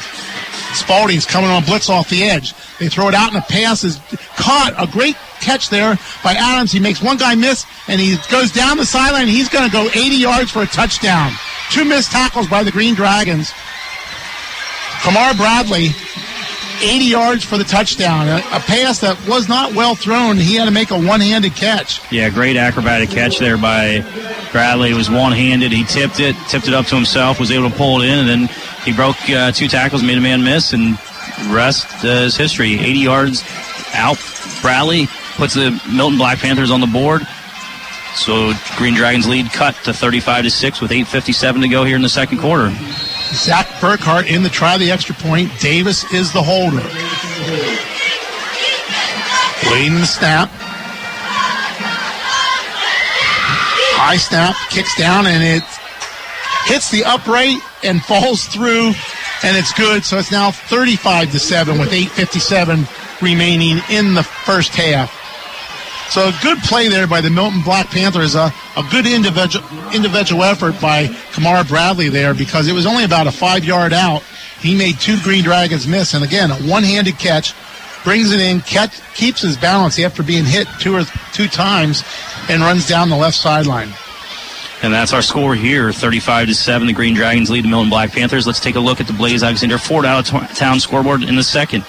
Spalding's 0.74 1.24
coming 1.24 1.50
on 1.50 1.64
blitz 1.64 1.88
off 1.88 2.10
the 2.10 2.22
edge. 2.24 2.52
They 2.78 2.88
throw 2.88 3.08
it 3.08 3.14
out 3.14 3.32
and 3.32 3.36
the 3.36 3.46
pass 3.48 3.84
is 3.84 3.98
caught. 4.36 4.74
A 4.76 4.86
great 4.86 5.16
catch 5.40 5.70
there 5.70 5.96
by 6.22 6.34
Adams. 6.34 6.70
He 6.70 6.78
makes 6.78 7.02
one 7.02 7.16
guy 7.16 7.34
miss, 7.34 7.64
and 7.88 8.00
he 8.00 8.16
goes 8.30 8.52
down 8.52 8.76
the 8.76 8.84
sideline. 8.84 9.28
He's 9.28 9.48
going 9.48 9.64
to 9.64 9.72
go 9.72 9.88
80 9.88 10.16
yards 10.16 10.50
for 10.50 10.62
a 10.62 10.66
touchdown. 10.66 11.32
Two 11.70 11.84
missed 11.84 12.12
tackles 12.12 12.48
by 12.48 12.62
the 12.62 12.70
Green 12.70 12.94
Dragons. 12.94 13.52
Kamar 15.02 15.34
Bradley, 15.34 15.88
80 16.82 17.04
yards 17.04 17.44
for 17.44 17.58
the 17.58 17.64
touchdown. 17.64 18.28
A, 18.28 18.36
a 18.36 18.60
pass 18.60 19.00
that 19.00 19.18
was 19.26 19.48
not 19.48 19.74
well 19.74 19.94
thrown. 19.94 20.36
He 20.36 20.56
had 20.56 20.66
to 20.66 20.70
make 20.70 20.90
a 20.90 20.98
one-handed 20.98 21.54
catch. 21.54 22.00
Yeah, 22.12 22.30
great 22.30 22.56
acrobatic 22.56 23.10
catch 23.10 23.38
there 23.38 23.56
by 23.58 24.00
Bradley. 24.52 24.90
It 24.90 24.94
was 24.94 25.10
one-handed. 25.10 25.72
He 25.72 25.84
tipped 25.84 26.20
it, 26.20 26.36
tipped 26.48 26.68
it 26.68 26.74
up 26.74 26.86
to 26.86 26.94
himself, 26.94 27.40
was 27.40 27.50
able 27.50 27.70
to 27.70 27.76
pull 27.76 28.02
it 28.02 28.08
in, 28.08 28.18
and 28.18 28.28
then 28.28 28.48
he 28.84 28.92
broke 28.92 29.16
uh, 29.30 29.52
two 29.52 29.68
tackles, 29.68 30.02
made 30.02 30.18
a 30.18 30.20
man 30.20 30.42
miss, 30.44 30.72
and 30.72 30.98
rest 31.52 32.04
uh, 32.04 32.08
is 32.08 32.36
history. 32.36 32.74
80 32.74 32.98
yards 32.98 33.44
out. 33.94 34.18
Bradley 34.62 35.06
puts 35.36 35.54
the 35.54 35.70
Milton 35.92 36.18
Black 36.18 36.38
Panthers 36.38 36.70
on 36.70 36.80
the 36.80 36.86
board. 36.86 37.26
So 38.14 38.52
Green 38.76 38.94
Dragons 38.94 39.28
lead 39.28 39.50
cut 39.52 39.76
to 39.84 39.92
35 39.92 40.44
to 40.44 40.50
6 40.50 40.80
with 40.80 40.90
8:57 40.90 41.62
to 41.62 41.68
go 41.68 41.84
here 41.84 41.96
in 41.96 42.02
the 42.02 42.08
second 42.08 42.38
quarter. 42.38 42.72
Zach 43.32 43.66
Burkhart 43.80 44.26
in 44.26 44.42
the 44.42 44.48
try 44.48 44.74
of 44.74 44.80
the 44.80 44.90
extra 44.90 45.14
point. 45.14 45.50
Davis 45.60 46.10
is 46.12 46.32
the 46.32 46.42
holder. 46.42 46.82
Waiting 49.70 50.00
the 50.00 50.06
snap. 50.06 50.48
High 54.00 54.16
snap, 54.16 54.56
kicks 54.70 54.96
down, 54.96 55.26
and 55.26 55.42
it 55.42 55.62
hits 56.64 56.90
the 56.90 57.04
upright 57.04 57.58
and 57.82 58.02
falls 58.02 58.46
through, 58.46 58.92
and 59.42 59.56
it's 59.56 59.72
good. 59.74 60.04
So 60.04 60.18
it's 60.18 60.32
now 60.32 60.50
35 60.50 61.32
to 61.32 61.38
7 61.38 61.78
with 61.78 61.90
8.57 61.90 63.20
remaining 63.20 63.80
in 63.90 64.14
the 64.14 64.22
first 64.22 64.74
half. 64.74 65.17
So 66.10 66.28
a 66.28 66.38
good 66.42 66.58
play 66.60 66.88
there 66.88 67.06
by 67.06 67.20
the 67.20 67.28
Milton 67.28 67.60
Black 67.62 67.90
Panthers. 67.90 68.34
A, 68.34 68.52
a 68.76 68.82
good 68.90 69.06
individual 69.06 69.64
individual 69.92 70.42
effort 70.42 70.80
by 70.80 71.08
Kamar 71.32 71.64
Bradley 71.64 72.08
there 72.08 72.32
because 72.32 72.66
it 72.66 72.72
was 72.72 72.86
only 72.86 73.04
about 73.04 73.26
a 73.26 73.32
five 73.32 73.64
yard 73.64 73.92
out. 73.92 74.22
He 74.58 74.76
made 74.76 74.98
two 74.98 75.20
Green 75.20 75.44
Dragons 75.44 75.86
miss, 75.86 76.14
and 76.14 76.24
again 76.24 76.50
a 76.50 76.56
one 76.56 76.82
handed 76.82 77.18
catch, 77.18 77.54
brings 78.04 78.32
it 78.32 78.40
in, 78.40 78.62
catch, 78.62 79.00
keeps 79.14 79.42
his 79.42 79.58
balance 79.58 79.98
after 79.98 80.22
being 80.22 80.46
hit 80.46 80.66
two 80.80 80.94
or 80.94 81.02
two 81.34 81.46
times, 81.46 82.02
and 82.48 82.62
runs 82.62 82.88
down 82.88 83.10
the 83.10 83.16
left 83.16 83.36
sideline. 83.36 83.90
And 84.82 84.94
that's 84.94 85.12
our 85.12 85.22
score 85.22 85.56
here, 85.56 85.92
35 85.92 86.48
to 86.48 86.54
7. 86.54 86.86
The 86.86 86.92
Green 86.92 87.12
Dragons 87.12 87.50
lead 87.50 87.64
the 87.64 87.68
Milton 87.68 87.90
Black 87.90 88.12
Panthers. 88.12 88.46
Let's 88.46 88.60
take 88.60 88.76
a 88.76 88.80
look 88.80 89.00
at 89.00 89.08
the 89.08 89.12
Blaze 89.12 89.42
Alexander 89.42 89.76
Ford 89.76 90.06
out 90.06 90.32
of 90.32 90.56
town 90.56 90.78
scoreboard 90.78 91.24
in 91.24 91.34
the 91.34 91.42
second. 91.42 91.84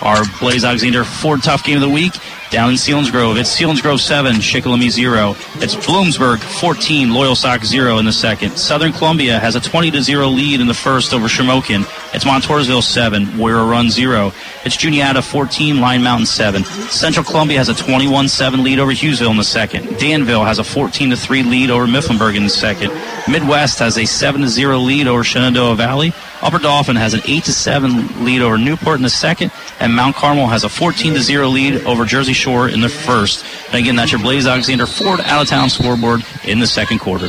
Our 0.00 0.22
Blaze 0.38 0.64
Alexander 0.64 1.02
Ford 1.02 1.42
tough 1.42 1.64
game 1.64 1.74
of 1.74 1.82
the 1.82 1.90
week 1.90 2.14
down 2.50 2.70
in 2.70 2.74
Selinsgrove. 2.74 3.38
It's 3.38 3.56
Selinsgrove 3.56 4.00
7, 4.00 4.36
Shikellamy 4.36 4.90
0. 4.90 5.36
It's 5.62 5.76
Bloomsburg 5.76 6.40
14, 6.40 7.08
Loyalsock 7.08 7.64
0 7.64 7.98
in 7.98 8.04
the 8.04 8.12
second. 8.12 8.58
Southern 8.58 8.92
Columbia 8.92 9.38
has 9.38 9.54
a 9.54 9.60
20 9.60 9.92
to 9.92 10.02
0 10.02 10.28
lead 10.28 10.60
in 10.60 10.66
the 10.66 10.74
first 10.74 11.14
over 11.14 11.26
Shamokin. 11.26 11.82
It's 12.12 12.24
Montoursville 12.24 12.82
7, 12.82 13.38
Warrior 13.38 13.64
Run 13.64 13.88
0. 13.88 14.32
It's 14.64 14.76
Juniata 14.76 15.22
14, 15.22 15.80
Line 15.80 16.02
Mountain 16.02 16.26
7. 16.26 16.64
Central 16.64 17.24
Columbia 17.24 17.58
has 17.58 17.68
a 17.68 17.74
21 17.74 18.28
7 18.28 18.64
lead 18.64 18.80
over 18.80 18.92
Hughesville 18.92 19.30
in 19.30 19.36
the 19.36 19.44
second. 19.44 19.98
Danville 19.98 20.44
has 20.44 20.58
a 20.58 20.64
14 20.64 21.10
to 21.10 21.16
3 21.16 21.44
lead 21.44 21.70
over 21.70 21.86
Mifflinburg 21.86 22.36
in 22.36 22.42
the 22.42 22.50
second. 22.50 22.90
Midwest 23.28 23.78
has 23.78 23.96
a 23.96 24.04
7 24.04 24.40
to 24.40 24.48
0 24.48 24.78
lead 24.78 25.06
over 25.06 25.22
Shenandoah 25.22 25.76
Valley. 25.76 26.12
Upper 26.42 26.58
Dauphin 26.58 26.96
has 26.96 27.14
an 27.14 27.20
8 27.26 27.44
to 27.44 27.52
7 27.52 28.24
lead 28.24 28.42
over 28.42 28.58
Newport 28.58 28.96
in 28.96 29.02
the 29.02 29.10
second, 29.10 29.52
and 29.78 29.94
Mount 29.94 30.16
Carmel 30.16 30.46
has 30.46 30.64
a 30.64 30.68
14 30.68 31.14
to 31.14 31.20
0 31.20 31.48
lead 31.48 31.84
over 31.84 32.04
Jersey 32.04 32.32
Shore 32.40 32.68
in 32.68 32.80
the 32.80 32.88
first. 32.88 33.44
And 33.66 33.76
again, 33.76 33.96
that's 33.96 34.12
your 34.12 34.20
Blaze 34.20 34.46
Alexander 34.46 34.86
Ford 34.86 35.20
out 35.20 35.42
of 35.42 35.48
town 35.48 35.68
scoreboard 35.68 36.24
in 36.44 36.58
the 36.58 36.66
second 36.66 36.98
quarter. 36.98 37.28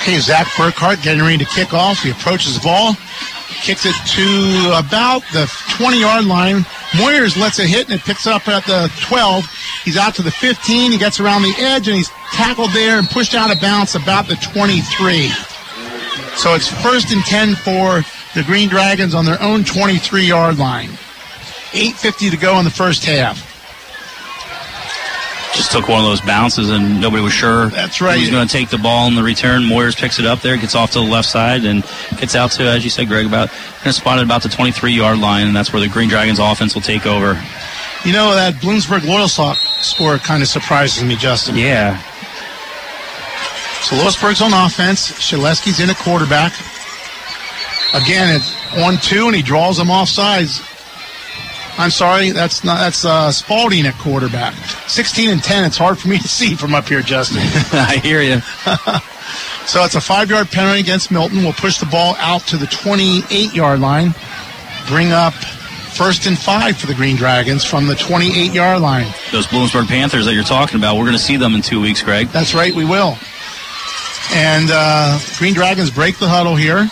Okay, 0.00 0.18
Zach 0.18 0.46
Burkhart 0.56 1.02
getting 1.02 1.20
ready 1.20 1.36
to 1.38 1.44
kick 1.44 1.74
off. 1.74 2.02
He 2.02 2.10
approaches 2.10 2.54
the 2.54 2.64
ball, 2.64 2.94
kicks 3.62 3.84
it 3.84 3.94
to 3.94 4.72
about 4.78 5.22
the 5.32 5.46
20 5.76 6.00
yard 6.00 6.24
line. 6.24 6.62
Moyers 6.92 7.36
lets 7.36 7.58
it 7.58 7.68
hit 7.68 7.90
and 7.90 8.00
it 8.00 8.04
picks 8.04 8.26
up 8.26 8.48
at 8.48 8.64
the 8.64 8.90
12. 9.02 9.44
He's 9.84 9.98
out 9.98 10.14
to 10.14 10.22
the 10.22 10.30
15. 10.30 10.92
He 10.92 10.98
gets 10.98 11.20
around 11.20 11.42
the 11.42 11.54
edge 11.58 11.86
and 11.86 11.96
he's 11.96 12.10
tackled 12.32 12.70
there 12.70 12.98
and 12.98 13.08
pushed 13.10 13.34
out 13.34 13.54
of 13.54 13.60
bounds 13.60 13.94
about 13.94 14.26
the 14.26 14.36
23. 14.36 15.28
So 16.36 16.54
it's 16.54 16.68
first 16.82 17.12
and 17.12 17.22
10 17.24 17.54
for 17.56 18.02
the 18.34 18.42
Green 18.44 18.68
Dragons 18.68 19.14
on 19.14 19.26
their 19.26 19.40
own 19.42 19.64
23 19.64 20.24
yard 20.24 20.58
line. 20.58 20.90
8.50 21.72 22.30
to 22.30 22.36
go 22.36 22.58
in 22.58 22.64
the 22.64 22.70
first 22.70 23.04
half. 23.04 23.46
Just 25.54 25.72
took 25.72 25.88
one 25.88 25.98
of 25.98 26.06
those 26.06 26.20
bounces 26.20 26.70
and 26.70 27.00
nobody 27.00 27.22
was 27.22 27.32
sure. 27.32 27.66
That's 27.68 28.00
right. 28.00 28.18
Who's 28.18 28.30
going 28.30 28.46
to 28.46 28.52
take 28.52 28.70
the 28.70 28.78
ball 28.78 29.08
in 29.08 29.16
the 29.16 29.22
return. 29.22 29.62
Moyers 29.62 29.96
picks 29.96 30.18
it 30.18 30.26
up 30.26 30.40
there, 30.40 30.56
gets 30.56 30.74
off 30.74 30.92
to 30.92 31.00
the 31.00 31.04
left 31.04 31.28
side, 31.28 31.64
and 31.64 31.82
gets 32.18 32.34
out 32.34 32.52
to, 32.52 32.62
as 32.62 32.84
you 32.84 32.90
said, 32.90 33.08
Greg, 33.08 33.26
about 33.26 33.50
kind 33.80 33.94
spotted 33.94 34.24
about 34.24 34.42
the 34.42 34.48
23 34.48 34.92
yard 34.92 35.18
line, 35.18 35.48
and 35.48 35.56
that's 35.56 35.72
where 35.72 35.80
the 35.80 35.88
Green 35.88 36.08
Dragons 36.08 36.38
offense 36.38 36.74
will 36.74 36.82
take 36.82 37.04
over. 37.04 37.40
You 38.04 38.12
know, 38.12 38.34
that 38.34 38.54
Bloomsburg 38.54 39.00
Loyalsock 39.00 39.56
score 39.82 40.18
kind 40.18 40.42
of 40.42 40.48
surprises 40.48 41.02
me, 41.02 41.16
Justin. 41.16 41.56
Yeah. 41.56 42.00
So 43.82 43.96
Lewisburg's 43.96 44.40
on 44.40 44.52
offense. 44.54 45.10
Shedleski's 45.12 45.80
in 45.80 45.90
a 45.90 45.94
quarterback. 45.94 46.52
Again, 47.92 48.36
it's 48.36 48.54
one 48.80 48.98
two, 48.98 49.26
and 49.26 49.34
he 49.34 49.42
draws 49.42 49.76
them 49.76 49.90
off 49.90 50.08
sides. 50.08 50.62
I'm 51.80 51.90
sorry, 51.90 52.30
that's 52.30 52.62
not 52.62 52.78
that's 52.78 53.06
uh, 53.06 53.32
Spalding 53.32 53.86
at 53.86 53.94
quarterback. 53.94 54.52
16 54.86 55.30
and 55.30 55.42
10. 55.42 55.64
It's 55.64 55.78
hard 55.78 55.98
for 55.98 56.08
me 56.08 56.18
to 56.18 56.28
see 56.28 56.54
from 56.54 56.74
up 56.74 56.86
here, 56.86 57.00
Justin. 57.00 57.38
I 57.72 57.96
hear 58.02 58.20
you. 58.20 58.40
so 59.66 59.82
it's 59.82 59.94
a 59.94 60.00
five-yard 60.00 60.50
penalty 60.50 60.80
against 60.80 61.10
Milton. 61.10 61.38
We'll 61.38 61.54
push 61.54 61.78
the 61.78 61.86
ball 61.86 62.16
out 62.18 62.42
to 62.48 62.58
the 62.58 62.66
28-yard 62.66 63.80
line. 63.80 64.14
Bring 64.88 65.12
up 65.12 65.32
first 65.32 66.26
and 66.26 66.38
five 66.38 66.76
for 66.76 66.86
the 66.86 66.94
Green 66.94 67.16
Dragons 67.16 67.64
from 67.64 67.86
the 67.86 67.94
28-yard 67.94 68.82
line. 68.82 69.06
Those 69.32 69.46
Bloomsburg 69.46 69.86
Panthers 69.86 70.26
that 70.26 70.34
you're 70.34 70.44
talking 70.44 70.76
about, 70.76 70.96
we're 70.96 71.04
going 71.04 71.16
to 71.16 71.18
see 71.18 71.38
them 71.38 71.54
in 71.54 71.62
two 71.62 71.80
weeks, 71.80 72.02
Greg. 72.02 72.28
That's 72.28 72.54
right, 72.54 72.74
we 72.74 72.84
will. 72.84 73.16
And 74.34 74.68
uh, 74.70 75.18
Green 75.38 75.54
Dragons 75.54 75.90
break 75.90 76.18
the 76.18 76.28
huddle 76.28 76.56
here. 76.56 76.90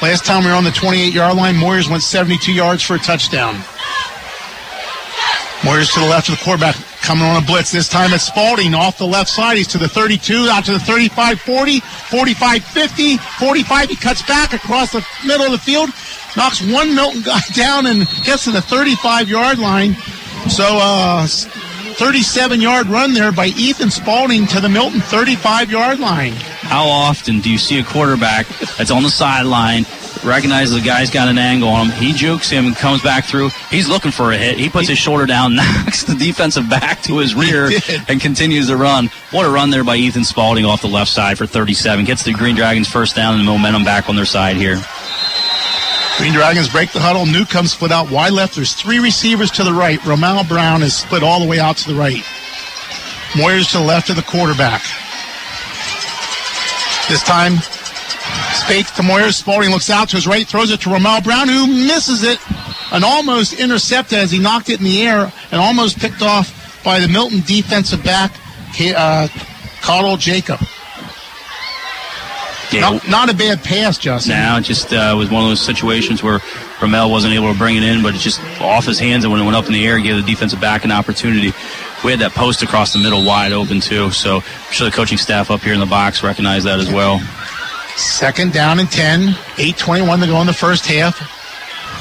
Last 0.00 0.24
time 0.24 0.44
we 0.44 0.50
were 0.50 0.56
on 0.56 0.62
the 0.62 0.70
28 0.70 1.12
yard 1.12 1.36
line, 1.36 1.56
Moyers 1.56 1.90
went 1.90 2.04
72 2.04 2.52
yards 2.52 2.84
for 2.84 2.94
a 2.94 2.98
touchdown. 2.98 3.54
Moyers 5.66 5.92
to 5.94 6.00
the 6.00 6.06
left 6.06 6.28
of 6.28 6.38
the 6.38 6.44
quarterback, 6.44 6.76
coming 7.02 7.24
on 7.24 7.42
a 7.42 7.44
blitz. 7.44 7.72
This 7.72 7.88
time 7.88 8.12
it's 8.12 8.22
Spalding 8.22 8.74
off 8.74 8.96
the 8.96 9.06
left 9.06 9.28
side. 9.28 9.56
He's 9.56 9.66
to 9.68 9.78
the 9.78 9.88
32, 9.88 10.46
out 10.50 10.64
to 10.66 10.72
the 10.72 10.78
35 10.78 11.40
40, 11.40 11.80
45 11.80 12.64
50, 12.64 13.16
45. 13.16 13.88
He 13.88 13.96
cuts 13.96 14.22
back 14.22 14.52
across 14.52 14.92
the 14.92 15.04
middle 15.26 15.46
of 15.46 15.52
the 15.52 15.58
field, 15.58 15.90
knocks 16.36 16.62
one 16.62 16.94
Milton 16.94 17.22
guy 17.22 17.40
down, 17.54 17.86
and 17.86 18.06
gets 18.22 18.44
to 18.44 18.52
the 18.52 18.62
35 18.62 19.28
yard 19.28 19.58
line. 19.58 19.94
So, 20.48 20.64
uh, 20.80 21.26
37 21.26 22.60
yard 22.60 22.86
run 22.86 23.14
there 23.14 23.32
by 23.32 23.46
Ethan 23.46 23.90
Spalding 23.90 24.46
to 24.46 24.60
the 24.60 24.68
Milton 24.68 25.00
35 25.00 25.72
yard 25.72 25.98
line. 25.98 26.34
How 26.68 26.86
often 26.86 27.40
do 27.40 27.50
you 27.50 27.56
see 27.56 27.78
a 27.78 27.82
quarterback 27.82 28.46
that's 28.76 28.90
on 28.90 29.02
the 29.02 29.08
sideline, 29.08 29.86
recognizes 30.22 30.74
the 30.74 30.86
guy's 30.86 31.10
got 31.10 31.26
an 31.28 31.38
angle 31.38 31.70
on 31.70 31.86
him, 31.86 31.96
he 31.96 32.12
jukes 32.12 32.50
him 32.50 32.66
and 32.66 32.76
comes 32.76 33.02
back 33.02 33.24
through, 33.24 33.48
he's 33.70 33.88
looking 33.88 34.10
for 34.10 34.32
a 34.32 34.36
hit, 34.36 34.58
he 34.58 34.68
puts 34.68 34.86
his 34.86 34.98
shoulder 34.98 35.24
down, 35.24 35.54
knocks 35.56 36.04
the 36.04 36.14
defensive 36.14 36.68
back 36.68 37.00
to 37.02 37.16
his 37.18 37.34
rear, 37.34 37.70
and 38.08 38.20
continues 38.20 38.66
to 38.66 38.76
run. 38.76 39.08
What 39.30 39.46
a 39.46 39.48
run 39.48 39.70
there 39.70 39.82
by 39.82 39.96
Ethan 39.96 40.24
Spalding 40.24 40.66
off 40.66 40.82
the 40.82 40.88
left 40.88 41.10
side 41.10 41.38
for 41.38 41.46
37. 41.46 42.04
Gets 42.04 42.24
the 42.24 42.34
Green 42.34 42.54
Dragons 42.54 42.86
first 42.86 43.16
down 43.16 43.32
and 43.32 43.40
the 43.40 43.50
momentum 43.50 43.84
back 43.84 44.10
on 44.10 44.16
their 44.16 44.26
side 44.26 44.56
here. 44.56 44.78
Green 46.18 46.34
Dragons 46.34 46.68
break 46.68 46.92
the 46.92 47.00
huddle. 47.00 47.24
Newcomb 47.24 47.66
split 47.66 47.92
out 47.92 48.10
wide 48.10 48.32
left. 48.32 48.56
There's 48.56 48.74
three 48.74 48.98
receivers 48.98 49.50
to 49.52 49.64
the 49.64 49.72
right. 49.72 50.00
Romal 50.00 50.46
Brown 50.46 50.82
is 50.82 50.94
split 50.94 51.22
all 51.22 51.40
the 51.40 51.46
way 51.46 51.60
out 51.60 51.78
to 51.78 51.88
the 51.88 51.94
right. 51.94 52.22
Moyers 53.32 53.70
to 53.72 53.78
the 53.78 53.84
left 53.84 54.10
of 54.10 54.16
the 54.16 54.22
quarterback. 54.22 54.82
This 57.08 57.22
time, 57.22 57.56
Spates 58.52 58.90
to 58.92 59.02
Moyers. 59.02 59.34
Spalding 59.34 59.70
looks 59.70 59.88
out 59.88 60.10
to 60.10 60.16
his 60.16 60.26
right, 60.26 60.46
throws 60.46 60.70
it 60.70 60.80
to 60.82 60.90
Romal 60.90 61.24
Brown, 61.24 61.48
who 61.48 61.66
misses 61.66 62.22
it 62.22 62.38
and 62.92 63.04
almost 63.04 63.58
intercepted 63.58 64.18
as 64.18 64.30
he 64.30 64.38
knocked 64.38 64.68
it 64.68 64.78
in 64.78 64.84
the 64.84 65.02
air 65.02 65.32
and 65.50 65.60
almost 65.60 65.98
picked 65.98 66.22
off 66.22 66.82
by 66.84 67.00
the 67.00 67.08
Milton 67.08 67.40
defensive 67.46 68.02
back, 68.04 68.32
uh, 68.94 69.28
Jacob. 70.18 70.60
Yeah. 72.70 72.80
Not, 72.80 73.08
not, 73.08 73.30
a 73.30 73.34
bad 73.34 73.64
pass, 73.64 73.96
Justin. 73.96 74.34
Now, 74.34 74.58
it 74.58 74.62
just 74.62 74.92
uh, 74.92 75.14
was 75.16 75.30
one 75.30 75.42
of 75.42 75.48
those 75.48 75.62
situations 75.62 76.22
where 76.22 76.40
Ramel 76.82 77.10
wasn't 77.10 77.32
able 77.32 77.50
to 77.50 77.58
bring 77.58 77.76
it 77.76 77.82
in, 77.82 78.02
but 78.02 78.14
it 78.14 78.18
just 78.18 78.42
off 78.60 78.84
his 78.84 78.98
hands, 78.98 79.24
and 79.24 79.32
when 79.32 79.40
it 79.40 79.44
went 79.44 79.56
up 79.56 79.66
in 79.66 79.72
the 79.72 79.86
air, 79.86 79.98
gave 79.98 80.16
the 80.16 80.22
defensive 80.22 80.60
back 80.60 80.84
an 80.84 80.92
opportunity. 80.92 81.52
We 82.04 82.12
had 82.12 82.20
that 82.20 82.32
post 82.32 82.62
across 82.62 82.92
the 82.92 83.00
middle 83.00 83.24
wide 83.24 83.52
open, 83.52 83.80
too, 83.80 84.10
so 84.12 84.36
I'm 84.36 84.72
sure 84.72 84.88
the 84.88 84.94
coaching 84.94 85.18
staff 85.18 85.50
up 85.50 85.60
here 85.60 85.74
in 85.74 85.80
the 85.80 85.86
box 85.86 86.22
recognized 86.22 86.66
that 86.66 86.78
as 86.78 86.90
well. 86.92 87.18
Second 87.96 88.52
down 88.52 88.78
and 88.78 88.88
10, 88.88 89.30
8.21 89.56 90.20
to 90.20 90.26
go 90.26 90.40
in 90.40 90.46
the 90.46 90.52
first 90.52 90.86
half. 90.86 91.18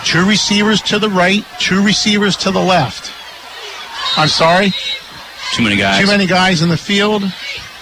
Two 0.06 0.28
receivers 0.28 0.82
to 0.84 1.00
the 1.00 1.10
right, 1.10 1.44
two 1.60 1.84
receivers 1.84 2.38
to 2.38 2.52
the 2.52 2.64
left. 2.64 3.12
I'm 4.18 4.28
sorry. 4.28 4.72
Too 5.54 5.64
many 5.64 5.76
guys. 5.76 6.02
Too 6.02 6.08
many 6.08 6.28
guys 6.28 6.62
in 6.62 6.70
the 6.70 6.78
field. 6.78 7.24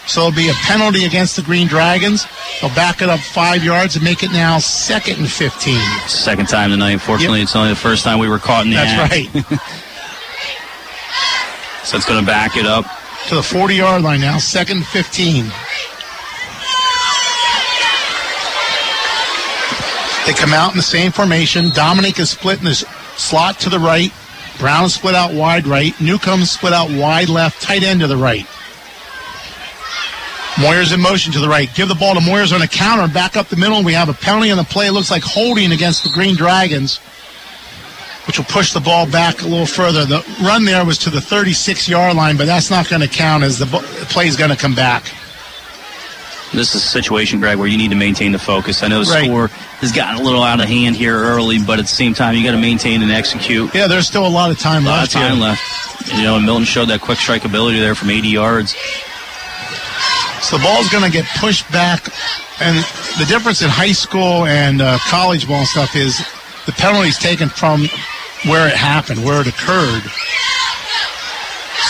So 0.07 0.27
it'll 0.27 0.35
be 0.35 0.49
a 0.49 0.53
penalty 0.53 1.05
against 1.05 1.35
the 1.35 1.41
Green 1.41 1.67
Dragons. 1.67 2.25
They'll 2.61 2.73
back 2.75 3.01
it 3.01 3.09
up 3.09 3.19
five 3.19 3.63
yards 3.63 3.95
and 3.95 4.03
make 4.05 4.23
it 4.23 4.31
now 4.31 4.59
second 4.59 5.17
and 5.17 5.29
15. 5.29 5.79
Second 6.07 6.47
time 6.47 6.69
tonight. 6.69 6.97
Fortunately, 6.97 7.41
it's 7.41 7.55
only 7.55 7.69
the 7.69 7.75
first 7.75 8.03
time 8.03 8.19
we 8.19 8.29
were 8.29 8.39
caught 8.39 8.65
in 8.65 8.71
the 8.71 8.77
That's 8.77 9.11
act. 9.11 9.51
right. 9.51 9.59
So 11.85 11.97
it's 11.97 12.05
going 12.05 12.19
to 12.19 12.25
back 12.25 12.57
it 12.57 12.65
up. 12.65 12.85
to 13.29 13.35
the 13.35 13.43
40 13.43 13.75
yard 13.75 14.01
line 14.01 14.21
now, 14.21 14.39
second 14.39 14.85
15. 14.87 15.45
They 20.25 20.33
come 20.33 20.53
out 20.53 20.71
in 20.71 20.77
the 20.77 20.83
same 20.83 21.11
formation. 21.11 21.69
Dominic 21.69 22.19
is 22.19 22.31
split 22.31 22.57
in 22.57 22.65
the 22.65 22.73
slot 22.73 23.59
to 23.59 23.69
the 23.69 23.77
right. 23.79 24.11
Brown 24.57 24.89
split 24.89 25.13
out 25.13 25.33
wide 25.33 25.67
right. 25.67 25.93
Newcomb 26.01 26.45
split 26.45 26.73
out 26.73 26.89
wide 26.89 27.29
left. 27.29 27.61
Tight 27.61 27.83
end 27.83 27.99
to 27.99 28.07
the 28.07 28.17
right. 28.17 28.47
Moyers 30.55 30.93
in 30.93 31.01
motion 31.01 31.33
to 31.33 31.39
the 31.39 31.49
right. 31.49 31.69
Give 31.75 31.87
the 31.87 31.95
ball 31.95 32.15
to 32.15 32.21
Moyers 32.21 32.53
on 32.53 32.61
a 32.61 32.67
counter. 32.67 33.13
Back 33.13 33.37
up 33.37 33.47
the 33.49 33.57
middle. 33.57 33.83
We 33.83 33.93
have 33.93 34.09
a 34.09 34.13
penalty 34.13 34.49
on 34.49 34.57
the 34.57 34.63
play. 34.63 34.87
It 34.87 34.93
looks 34.93 35.11
like 35.11 35.21
holding 35.21 35.71
against 35.71 36.03
the 36.03 36.09
Green 36.09 36.35
Dragons, 36.35 36.99
which 38.27 38.37
will 38.37 38.45
push 38.45 38.73
the 38.73 38.79
ball 38.79 39.09
back 39.09 39.41
a 39.41 39.47
little 39.47 39.65
further. 39.65 40.05
The 40.05 40.25
run 40.43 40.65
there 40.65 40.83
was 40.85 40.97
to 40.99 41.09
the 41.09 41.21
36 41.21 41.87
yard 41.87 42.15
line, 42.15 42.37
but 42.37 42.45
that's 42.45 42.69
not 42.71 42.89
going 42.89 43.01
to 43.01 43.07
count 43.07 43.43
as 43.43 43.59
the 43.59 43.65
play 44.09 44.27
is 44.27 44.35
going 44.35 44.49
to 44.51 44.57
come 44.57 44.73
back. 44.75 45.03
This 46.53 46.73
is 46.73 46.83
a 46.83 46.87
situation, 46.87 47.39
Greg, 47.39 47.57
where 47.57 47.67
you 47.67 47.77
need 47.77 47.89
to 47.89 47.95
maintain 47.97 48.31
the 48.31 48.39
focus. 48.39 48.81
I 48.81 48.87
know 48.87 49.03
the 49.03 49.11
Right. 49.11 49.25
score 49.25 49.47
has 49.81 49.91
gotten 49.91 50.21
a 50.21 50.23
little 50.23 50.41
out 50.43 50.61
of 50.61 50.67
hand 50.67 50.95
here 50.95 51.17
early, 51.17 51.59
but 51.59 51.79
at 51.79 51.85
the 51.85 51.91
same 51.91 52.13
time, 52.13 52.35
you 52.35 52.43
got 52.43 52.51
to 52.53 52.57
maintain 52.61 53.01
and 53.01 53.11
execute. 53.11 53.73
Yeah, 53.75 53.87
there's 53.87 54.07
still 54.07 54.25
a 54.25 54.29
lot 54.29 54.51
of 54.51 54.59
time 54.59 54.85
left. 54.85 54.87
A 54.87 54.89
lot 54.91 54.99
left. 55.01 55.15
of 55.15 55.21
time 55.21 55.35
here. 55.37 55.43
left. 56.07 56.13
You 56.17 56.23
know, 56.23 56.35
and 56.37 56.45
Milton 56.45 56.63
showed 56.65 56.85
that 56.89 57.01
quick 57.01 57.17
strike 57.17 57.43
ability 57.45 57.79
there 57.79 57.95
from 57.95 58.09
80 58.11 58.27
yards. 58.29 58.75
So 60.41 60.57
the 60.57 60.63
ball's 60.63 60.87
going 60.89 61.03
to 61.03 61.09
get 61.11 61.25
pushed 61.39 61.69
back. 61.71 62.07
And 62.61 62.77
the 63.19 63.25
difference 63.27 63.61
in 63.61 63.69
high 63.69 63.91
school 63.91 64.45
and 64.45 64.81
uh, 64.81 64.97
college 65.09 65.47
ball 65.47 65.57
and 65.57 65.67
stuff 65.67 65.95
is 65.95 66.17
the 66.67 66.71
penalties 66.73 67.17
taken 67.17 67.49
from 67.49 67.87
where 68.47 68.67
it 68.67 68.75
happened, 68.75 69.23
where 69.23 69.41
it 69.41 69.47
occurred. 69.47 70.03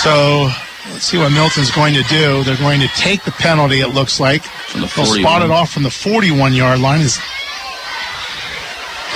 So 0.03 0.49
let's 0.91 1.06
see 1.06 1.18
what 1.18 1.32
Milton's 1.32 1.72
going 1.72 1.94
to 1.95 2.03
do. 2.03 2.44
They're 2.44 2.57
going 2.57 2.80
to 2.82 2.88
take 2.90 3.23
the 3.23 3.32
penalty, 3.32 3.82
it 3.82 3.90
looks 3.90 4.19
like. 4.19 4.44
From 4.44 4.82
the 4.82 4.88
They'll 4.95 5.06
spot 5.06 5.41
it 5.41 5.52
off 5.52 5.72
from 5.72 5.84
the 5.84 5.90
41 5.90 6.53
yard 6.53 6.80
line. 6.80 7.02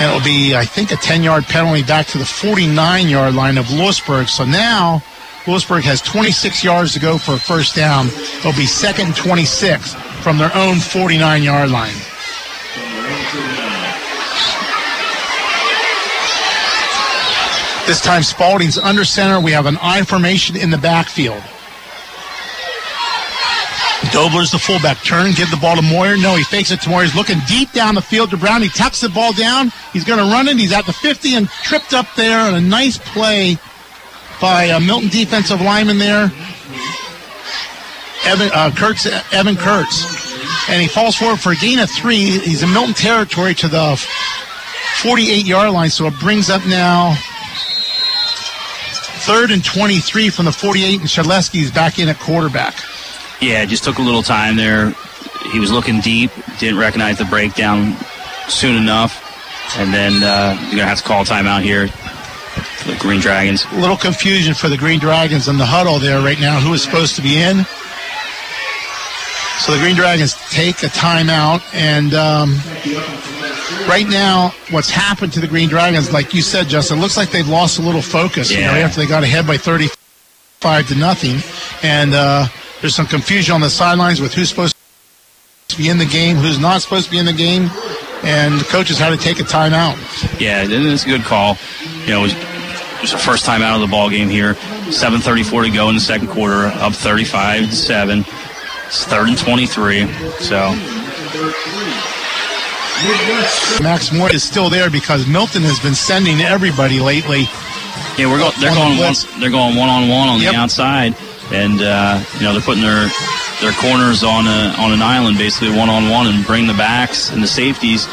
And 0.00 0.10
it'll 0.10 0.24
be, 0.24 0.56
I 0.56 0.64
think, 0.64 0.92
a 0.92 0.96
10 0.96 1.22
yard 1.22 1.44
penalty 1.44 1.82
back 1.82 2.06
to 2.08 2.18
the 2.18 2.24
49 2.24 3.08
yard 3.08 3.34
line 3.34 3.58
of 3.58 3.70
Lewisburg. 3.70 4.28
So 4.28 4.44
now 4.44 5.02
Lewisburg 5.46 5.84
has 5.84 6.00
26 6.00 6.64
yards 6.64 6.92
to 6.94 7.00
go 7.00 7.18
for 7.18 7.34
a 7.34 7.38
first 7.38 7.74
down. 7.74 8.08
It'll 8.38 8.52
be 8.52 8.66
second 8.66 9.06
and 9.06 9.16
26 9.16 9.94
from 10.22 10.38
their 10.38 10.54
own 10.54 10.76
49 10.76 11.42
yard 11.42 11.70
line. 11.70 11.94
This 17.90 18.00
time 18.00 18.22
Spalding's 18.22 18.78
under 18.78 19.04
center. 19.04 19.40
We 19.40 19.50
have 19.50 19.66
an 19.66 19.76
I 19.82 20.04
formation 20.04 20.54
in 20.54 20.70
the 20.70 20.78
backfield. 20.78 21.42
Dobler's 24.12 24.52
the 24.52 24.60
fullback. 24.60 24.98
Turn, 24.98 25.32
give 25.32 25.50
the 25.50 25.56
ball 25.56 25.74
to 25.74 25.82
Moyer. 25.82 26.16
No, 26.16 26.36
he 26.36 26.44
fakes 26.44 26.70
it 26.70 26.80
to 26.82 26.88
Moyer. 26.88 27.02
He's 27.02 27.16
looking 27.16 27.38
deep 27.48 27.72
down 27.72 27.96
the 27.96 28.00
field 28.00 28.30
to 28.30 28.36
Brown. 28.36 28.62
He 28.62 28.68
tucks 28.68 29.00
the 29.00 29.08
ball 29.08 29.32
down. 29.32 29.72
He's 29.92 30.04
going 30.04 30.20
to 30.20 30.24
run 30.32 30.46
it. 30.46 30.56
He's 30.56 30.72
at 30.72 30.86
the 30.86 30.92
50 30.92 31.34
and 31.34 31.48
tripped 31.48 31.92
up 31.92 32.06
there 32.14 32.38
on 32.38 32.54
a 32.54 32.60
nice 32.60 32.96
play 32.96 33.58
by 34.40 34.66
a 34.66 34.78
Milton 34.78 35.08
defensive 35.08 35.60
lineman 35.60 35.98
there. 35.98 36.30
Evan 38.24 38.50
uh, 38.54 38.70
Kurtz, 38.72 39.06
Evan 39.32 39.56
Kurtz. 39.56 40.70
And 40.70 40.80
he 40.80 40.86
falls 40.86 41.16
forward 41.16 41.40
for 41.40 41.50
a 41.50 41.56
gain 41.56 41.80
of 41.80 41.90
three. 41.90 42.38
He's 42.38 42.62
in 42.62 42.72
Milton 42.72 42.94
territory 42.94 43.54
to 43.54 43.66
the 43.66 43.96
48 45.02 45.44
yard 45.44 45.72
line. 45.72 45.90
So 45.90 46.06
it 46.06 46.14
brings 46.20 46.50
up 46.50 46.64
now 46.68 47.16
third 49.20 49.50
and 49.50 49.64
23 49.64 50.30
from 50.30 50.46
the 50.46 50.52
48. 50.52 51.00
And 51.00 51.08
Shedleski's 51.08 51.70
back 51.70 51.98
in 51.98 52.08
at 52.08 52.18
quarterback. 52.18 52.74
Yeah, 53.40 53.64
just 53.64 53.84
took 53.84 53.98
a 53.98 54.02
little 54.02 54.22
time 54.22 54.56
there. 54.56 54.94
He 55.52 55.58
was 55.58 55.72
looking 55.72 56.00
deep, 56.00 56.30
didn't 56.58 56.78
recognize 56.78 57.18
the 57.18 57.24
breakdown 57.24 57.96
soon 58.48 58.76
enough, 58.76 59.76
and 59.78 59.92
then 59.92 60.22
uh, 60.22 60.56
you're 60.64 60.76
gonna 60.76 60.86
have 60.86 60.98
to 60.98 61.04
call 61.04 61.24
timeout 61.24 61.62
here 61.62 61.88
for 61.88 62.90
the 62.92 62.98
Green 62.98 63.20
Dragons. 63.20 63.64
A 63.72 63.80
little 63.80 63.96
confusion 63.96 64.54
for 64.54 64.68
the 64.68 64.76
Green 64.76 64.98
Dragons 65.00 65.48
in 65.48 65.56
the 65.56 65.66
huddle 65.66 65.98
there 65.98 66.20
right 66.20 66.38
now. 66.38 66.60
Who 66.60 66.74
is 66.74 66.82
supposed 66.82 67.16
to 67.16 67.22
be 67.22 67.38
in? 67.38 67.64
So 69.60 69.72
the 69.74 69.78
Green 69.78 69.94
Dragons 69.94 70.34
take 70.50 70.82
a 70.82 70.86
timeout, 70.86 71.62
and 71.74 72.14
um, 72.14 72.54
right 73.88 74.06
now, 74.08 74.52
what's 74.70 74.90
happened 74.90 75.32
to 75.34 75.40
the 75.40 75.46
Green 75.46 75.68
Dragons, 75.68 76.12
like 76.12 76.32
you 76.34 76.40
said, 76.42 76.68
Justin, 76.68 76.98
looks 77.00 77.16
like 77.16 77.30
they've 77.30 77.46
lost 77.48 77.78
a 77.78 77.82
little 77.82 78.02
focus. 78.02 78.50
You 78.50 78.62
know, 78.62 78.74
Yeah. 78.74 78.86
after 78.86 79.00
they 79.00 79.06
got 79.06 79.22
ahead 79.22 79.46
by 79.46 79.58
35 79.58 80.88
to 80.88 80.94
nothing, 80.94 81.36
and 81.82 82.14
uh, 82.14 82.46
there's 82.80 82.94
some 82.96 83.06
confusion 83.06 83.54
on 83.54 83.60
the 83.60 83.70
sidelines 83.70 84.20
with 84.20 84.32
who's 84.34 84.48
supposed 84.48 84.74
to 85.68 85.76
be 85.76 85.88
in 85.90 85.98
the 85.98 86.06
game, 86.06 86.36
who's 86.36 86.58
not 86.58 86.80
supposed 86.80 87.04
to 87.04 87.10
be 87.10 87.18
in 87.18 87.26
the 87.26 87.32
game, 87.32 87.70
and 88.24 88.58
the 88.58 88.64
coaches 88.64 88.98
had 88.98 89.10
to 89.10 89.16
take 89.18 89.40
a 89.40 89.44
timeout. 89.44 89.94
Yeah, 90.40 90.64
it's 90.66 91.04
a 91.04 91.06
good 91.06 91.22
call. 91.22 91.58
You 92.06 92.08
know, 92.08 92.20
it 92.20 92.22
was, 92.22 92.32
it 92.32 93.10
the 93.12 93.18
first 93.18 93.44
time 93.44 93.60
out 93.62 93.74
of 93.74 93.82
the 93.82 93.86
ball 93.88 94.08
game 94.10 94.30
here. 94.30 94.54
7:34 94.90 95.64
to 95.64 95.70
go 95.70 95.88
in 95.90 95.94
the 95.94 96.00
second 96.00 96.28
quarter, 96.28 96.66
up 96.66 96.94
35 96.94 97.70
to 97.70 97.76
seven. 97.76 98.24
It's 98.90 99.04
third 99.04 99.28
and 99.28 99.38
23. 99.38 100.06
So 100.40 100.74
Max 103.82 104.12
Moore 104.12 104.32
is 104.34 104.42
still 104.42 104.68
there 104.68 104.90
because 104.90 105.26
Milton 105.26 105.62
has 105.62 105.78
been 105.78 105.94
sending 105.94 106.40
everybody 106.40 106.98
lately. 107.00 107.42
yeah, 108.18 108.26
we're 108.30 108.38
going. 108.38 108.52
They're 108.60 108.74
going. 108.74 108.98
one. 108.98 109.14
They're 109.38 109.50
going 109.50 109.76
one 109.76 109.88
on 109.88 110.08
one 110.08 110.28
on 110.28 110.40
Yep. 110.40 110.52
the 110.52 110.58
outside, 110.58 111.14
and 111.52 111.80
uh, 111.80 112.20
you 112.34 112.42
know 112.42 112.52
they're 112.52 112.60
putting 112.62 112.82
their 112.82 113.08
their 113.62 113.72
corners 113.78 114.24
on 114.24 114.46
a, 114.46 114.74
on 114.82 114.92
an 114.92 115.02
island, 115.02 115.38
basically 115.38 115.70
one 115.76 115.88
on 115.88 116.10
one, 116.10 116.26
and 116.26 116.44
bring 116.44 116.66
the 116.66 116.74
backs 116.74 117.30
and 117.30 117.42
the 117.42 117.48
safeties. 117.48 118.06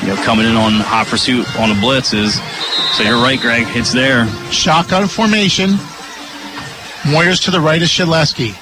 You 0.00 0.08
know, 0.08 0.16
coming 0.22 0.46
in 0.46 0.56
on 0.56 0.72
hot 0.80 1.08
pursuit 1.08 1.44
on 1.58 1.68
the 1.68 1.74
blitzes. 1.74 2.38
So 2.96 3.02
you're 3.02 3.20
right, 3.22 3.38
Greg. 3.38 3.66
It's 3.76 3.92
there. 3.92 4.26
Shotgun 4.52 5.06
formation. 5.08 5.70
Moyers 7.02 7.44
to 7.44 7.50
the 7.50 7.60
right 7.60 7.82
of 7.82 7.88
Shedleski. 7.88 8.54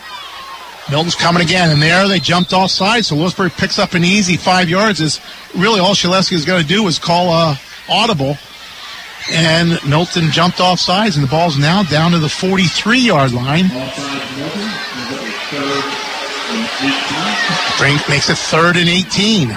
Milton's 0.90 1.14
coming 1.14 1.42
again, 1.42 1.70
and 1.70 1.82
there 1.82 2.08
they 2.08 2.18
jumped 2.18 2.52
offside, 2.52 3.04
so 3.04 3.14
Lewisburg 3.14 3.52
picks 3.52 3.78
up 3.78 3.92
an 3.92 4.04
easy 4.04 4.36
five 4.36 4.68
yards. 4.68 5.00
Is 5.00 5.20
really 5.54 5.80
all 5.80 5.94
Shedleski 5.94 6.32
is 6.32 6.46
going 6.46 6.62
to 6.62 6.68
do 6.68 6.86
is 6.86 6.98
call 6.98 7.30
uh, 7.30 7.56
audible, 7.90 8.38
and 9.30 9.78
Milton 9.86 10.30
jumped 10.30 10.60
off 10.60 10.80
sides, 10.80 11.16
and 11.16 11.26
the 11.26 11.30
ball's 11.30 11.58
now 11.58 11.82
down 11.82 12.12
to 12.12 12.18
the 12.18 12.28
43 12.28 12.98
yard 12.98 13.32
line. 13.32 13.68
Bring, 17.78 17.96
makes 18.08 18.30
it 18.30 18.38
third 18.38 18.76
and 18.76 18.88
18. 18.88 19.50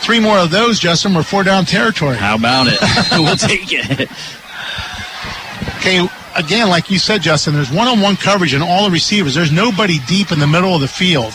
Three 0.00 0.20
more 0.20 0.38
of 0.38 0.50
those, 0.50 0.78
Justin. 0.78 1.14
We're 1.14 1.22
four 1.22 1.44
down 1.44 1.64
territory. 1.64 2.16
How 2.16 2.36
about 2.36 2.66
it? 2.68 2.78
we'll 3.12 3.36
take 3.36 3.72
it. 3.72 4.10
Okay, 5.78 6.06
again, 6.36 6.68
like 6.68 6.90
you 6.90 6.98
said, 6.98 7.22
Justin, 7.22 7.54
there's 7.54 7.70
one-on-one 7.70 8.16
coverage 8.16 8.54
in 8.54 8.62
all 8.62 8.84
the 8.84 8.90
receivers. 8.90 9.34
There's 9.34 9.52
nobody 9.52 9.98
deep 10.06 10.32
in 10.32 10.38
the 10.38 10.46
middle 10.46 10.74
of 10.74 10.80
the 10.80 10.88
field. 10.88 11.32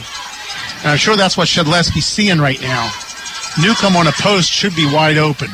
And 0.80 0.92
I'm 0.92 0.98
sure 0.98 1.16
that's 1.16 1.38
what 1.38 1.48
Shedleski's 1.48 2.06
seeing 2.06 2.40
right 2.40 2.62
now. 2.62 2.92
Newcomb 3.62 3.96
on 3.96 4.08
a 4.08 4.12
post 4.12 4.50
should 4.50 4.76
be 4.76 4.86
wide 4.92 5.18
open. 5.18 5.50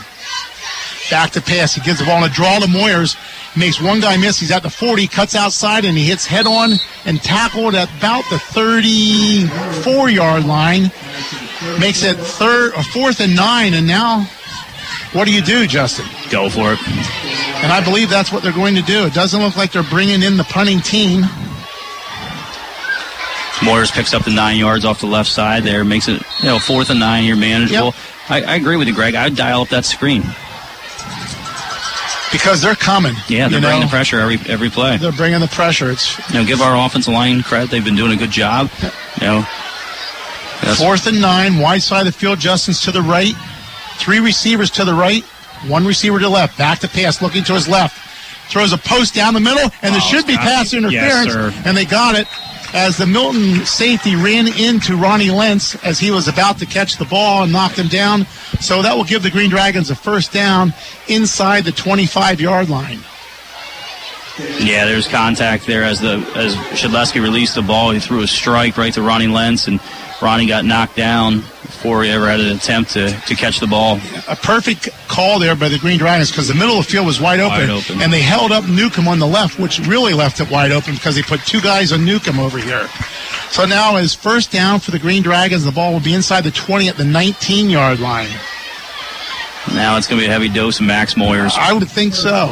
Back 1.10 1.32
to 1.32 1.42
pass. 1.42 1.76
He 1.76 1.82
gives 1.82 2.00
the 2.00 2.06
ball 2.06 2.24
on 2.24 2.30
a 2.30 2.34
draw 2.34 2.60
to 2.60 2.68
Moyers. 2.68 3.18
Makes 3.58 3.82
one 3.82 4.00
guy 4.00 4.16
miss. 4.18 4.40
He's 4.40 4.52
at 4.52 4.64
the 4.64 4.70
40, 4.70 5.08
cuts 5.08 5.36
outside, 5.36 5.84
and 5.84 5.98
he 5.98 6.06
hits 6.06 6.26
head 6.26 6.48
on 6.48 6.72
and 7.06 7.22
tackled 7.22 7.76
at 7.76 7.90
about 7.98 8.24
the 8.30 8.40
34 8.40 10.10
yard 10.10 10.46
line. 10.46 10.84
Makes 11.80 12.04
it 12.04 12.16
third 12.16 12.74
or 12.76 12.84
fourth 12.84 13.20
and 13.20 13.36
nine. 13.36 13.74
And 13.74 13.86
now, 13.86 14.26
what 15.14 15.26
do 15.26 15.34
you 15.34 15.42
do, 15.42 15.68
Justin? 15.68 16.06
Go 16.30 16.50
for 16.50 16.74
it. 16.74 17.41
And 17.64 17.72
I 17.72 17.84
believe 17.84 18.10
that's 18.10 18.32
what 18.32 18.44
they're 18.44 18.52
going 18.52 18.76
to 18.76 18.82
do. 18.82 19.06
It 19.06 19.14
doesn't 19.14 19.40
look 19.40 19.56
like 19.56 19.72
they're 19.72 19.84
bringing 19.84 20.24
in 20.24 20.38
the 20.38 20.44
punting 20.44 20.80
team. 20.82 21.22
Moyers 23.62 23.92
picks 23.92 24.14
up 24.14 24.24
the 24.24 24.32
nine 24.32 24.58
yards 24.58 24.86
off 24.86 25.00
the 25.00 25.08
left 25.08 25.30
side 25.30 25.64
there, 25.64 25.84
makes 25.86 26.08
it 26.08 26.22
you 26.40 26.46
know 26.46 26.58
fourth 26.58 26.90
and 26.90 27.00
nine. 27.00 27.26
You're 27.26 27.38
manageable. 27.38 27.94
I, 28.28 28.42
I 28.42 28.56
agree 28.56 28.78
with 28.78 28.88
you, 28.88 28.96
Greg. 28.96 29.14
I'd 29.14 29.36
dial 29.36 29.62
up 29.62 29.70
that 29.70 29.86
screen. 29.86 30.24
Because 32.32 32.62
they're 32.62 32.76
coming. 32.76 33.14
Yeah, 33.28 33.50
they're 33.50 33.60
bringing 33.60 33.82
know? 33.82 33.86
the 33.86 33.92
pressure 33.92 34.20
every 34.20 34.40
every 34.48 34.70
play. 34.70 34.98
They're 34.98 35.12
bringing 35.12 35.42
the 35.42 35.48
pressure. 35.48 35.92
It's 35.92 36.18
You 36.30 36.40
know, 36.40 36.46
give 36.46 36.62
our 36.62 36.76
offensive 36.86 37.14
line 37.14 37.44
credit. 37.44 37.70
They've 37.70 37.84
been 37.86 37.96
doing 37.96 38.14
a 38.14 38.16
good 38.16 38.32
job. 38.32 38.72
You 39.20 39.28
know, 39.28 39.42
fourth 40.78 41.06
and 41.08 41.22
nine, 41.22 41.60
wide 41.60 41.84
side 41.84 42.08
of 42.08 42.14
the 42.14 42.18
field. 42.20 42.40
Justin's 42.40 42.82
to 42.82 42.92
the 42.92 43.02
right. 43.02 43.36
Three 43.98 44.20
receivers 44.20 44.72
to 44.72 44.86
the 44.86 44.94
right, 44.94 45.24
one 45.68 45.86
receiver 45.86 46.20
to 46.20 46.26
the 46.26 46.30
left. 46.30 46.58
Back 46.58 46.80
to 46.80 46.88
pass, 46.88 47.22
looking 47.22 47.44
to 47.46 47.54
his 47.54 47.68
left. 47.68 47.98
throws 48.50 48.74
a 48.74 48.78
post 48.78 49.14
down 49.16 49.34
the 49.34 49.40
middle, 49.40 49.72
and 49.82 49.94
there 49.96 50.02
Oh, 50.04 50.10
should 50.10 50.28
be 50.28 50.34
Scott. 50.34 50.46
pass 50.46 50.74
interference, 50.74 51.34
Yes, 51.34 51.62
and 51.66 51.78
they 51.78 51.86
got 51.86 52.16
it 52.16 52.28
as 52.74 52.98
the 52.98 53.06
Milton 53.08 53.66
safety 53.66 54.16
ran 54.18 54.46
into 54.48 54.98
Ronnie 54.98 55.30
Lentz 55.32 55.76
as 55.86 56.00
he 56.00 56.12
was 56.12 56.28
about 56.28 56.60
to 56.60 56.66
catch 56.66 56.98
the 56.98 57.06
ball 57.06 57.44
and 57.44 57.52
knocked 57.54 57.78
him 57.80 57.88
down. 57.88 58.26
So 58.60 58.82
that 58.82 58.96
will 58.98 59.06
give 59.06 59.24
the 59.24 59.30
Green 59.30 59.50
Dragons 59.50 59.90
a 59.90 59.96
first 59.96 60.34
down 60.34 60.74
inside 61.08 61.64
the 61.64 61.72
25 61.72 62.42
yard 62.42 62.68
line. 62.70 63.00
Yeah, 64.60 64.86
there's 64.86 65.08
contact 65.08 65.66
there 65.68 65.84
as 65.84 66.00
the 66.00 66.18
as 66.36 66.56
Shedleski 66.56 67.22
released 67.22 67.56
the 67.56 67.62
ball. 67.62 67.92
He 67.92 68.00
threw 68.00 68.22
a 68.22 68.28
strike 68.28 68.78
right 68.78 68.94
to 68.94 69.02
Ronnie 69.02 69.28
Lentz, 69.28 69.68
and 69.68 69.80
Ronnie 70.22 70.48
got 70.48 70.66
knocked 70.66 70.96
down 70.96 71.44
before 71.72 72.04
he 72.04 72.10
ever 72.10 72.28
had 72.28 72.40
an 72.40 72.56
attempt 72.56 72.92
to, 72.92 73.10
to 73.28 73.36
catch 73.36 73.60
the 73.60 73.68
ball. 73.68 73.98
a 74.28 74.36
perfect 74.36 74.90
call 75.08 75.40
there 75.40 75.56
by 75.56 75.70
the 75.70 75.80
Green 75.80 75.98
Dragons 75.98 76.30
because 76.30 76.48
the 76.48 76.54
middle 76.54 76.78
of 76.78 76.86
the 76.86 76.92
field 76.92 77.06
was 77.06 77.20
wide 77.20 77.40
open, 77.40 77.60
Wide 77.60 77.70
open. 77.70 78.02
and 78.02 78.12
they 78.14 78.22
held 78.22 78.52
up 78.52 78.68
Newcomb 78.68 79.08
on 79.08 79.20
the 79.20 79.28
left, 79.28 79.58
which 79.60 79.80
really 79.88 80.14
left 80.14 80.40
it 80.40 80.50
wide 80.52 80.72
open 80.72 80.94
because 80.94 81.16
they 81.16 81.22
put 81.24 81.40
two 81.42 81.62
guys 81.62 81.92
on 81.92 82.06
Newcomb 82.06 82.40
over 82.40 82.58
here. 82.60 82.88
So 83.50 83.66
now 83.66 83.98
is 83.98 84.14
first 84.14 84.52
down 84.52 84.80
for 84.80 84.92
the 84.92 85.00
Green 85.00 85.24
Dragons. 85.24 85.64
The 85.66 85.72
ball 85.72 85.92
will 85.94 86.00
be 86.00 86.14
inside 86.14 86.42
the 86.44 86.52
20 86.52 86.88
at 86.90 86.98
the 86.98 87.04
19 87.06 87.70
yard 87.70 88.00
line. 88.00 88.30
Now 89.74 89.98
it's 89.98 90.08
going 90.08 90.20
to 90.20 90.26
be 90.26 90.30
a 90.30 90.34
heavy 90.34 90.50
dose 90.50 90.80
of 90.80 90.86
Max 90.88 91.14
Moyers. 91.14 91.56
I 91.58 91.72
would 91.72 91.88
think 91.88 92.16
so. 92.16 92.48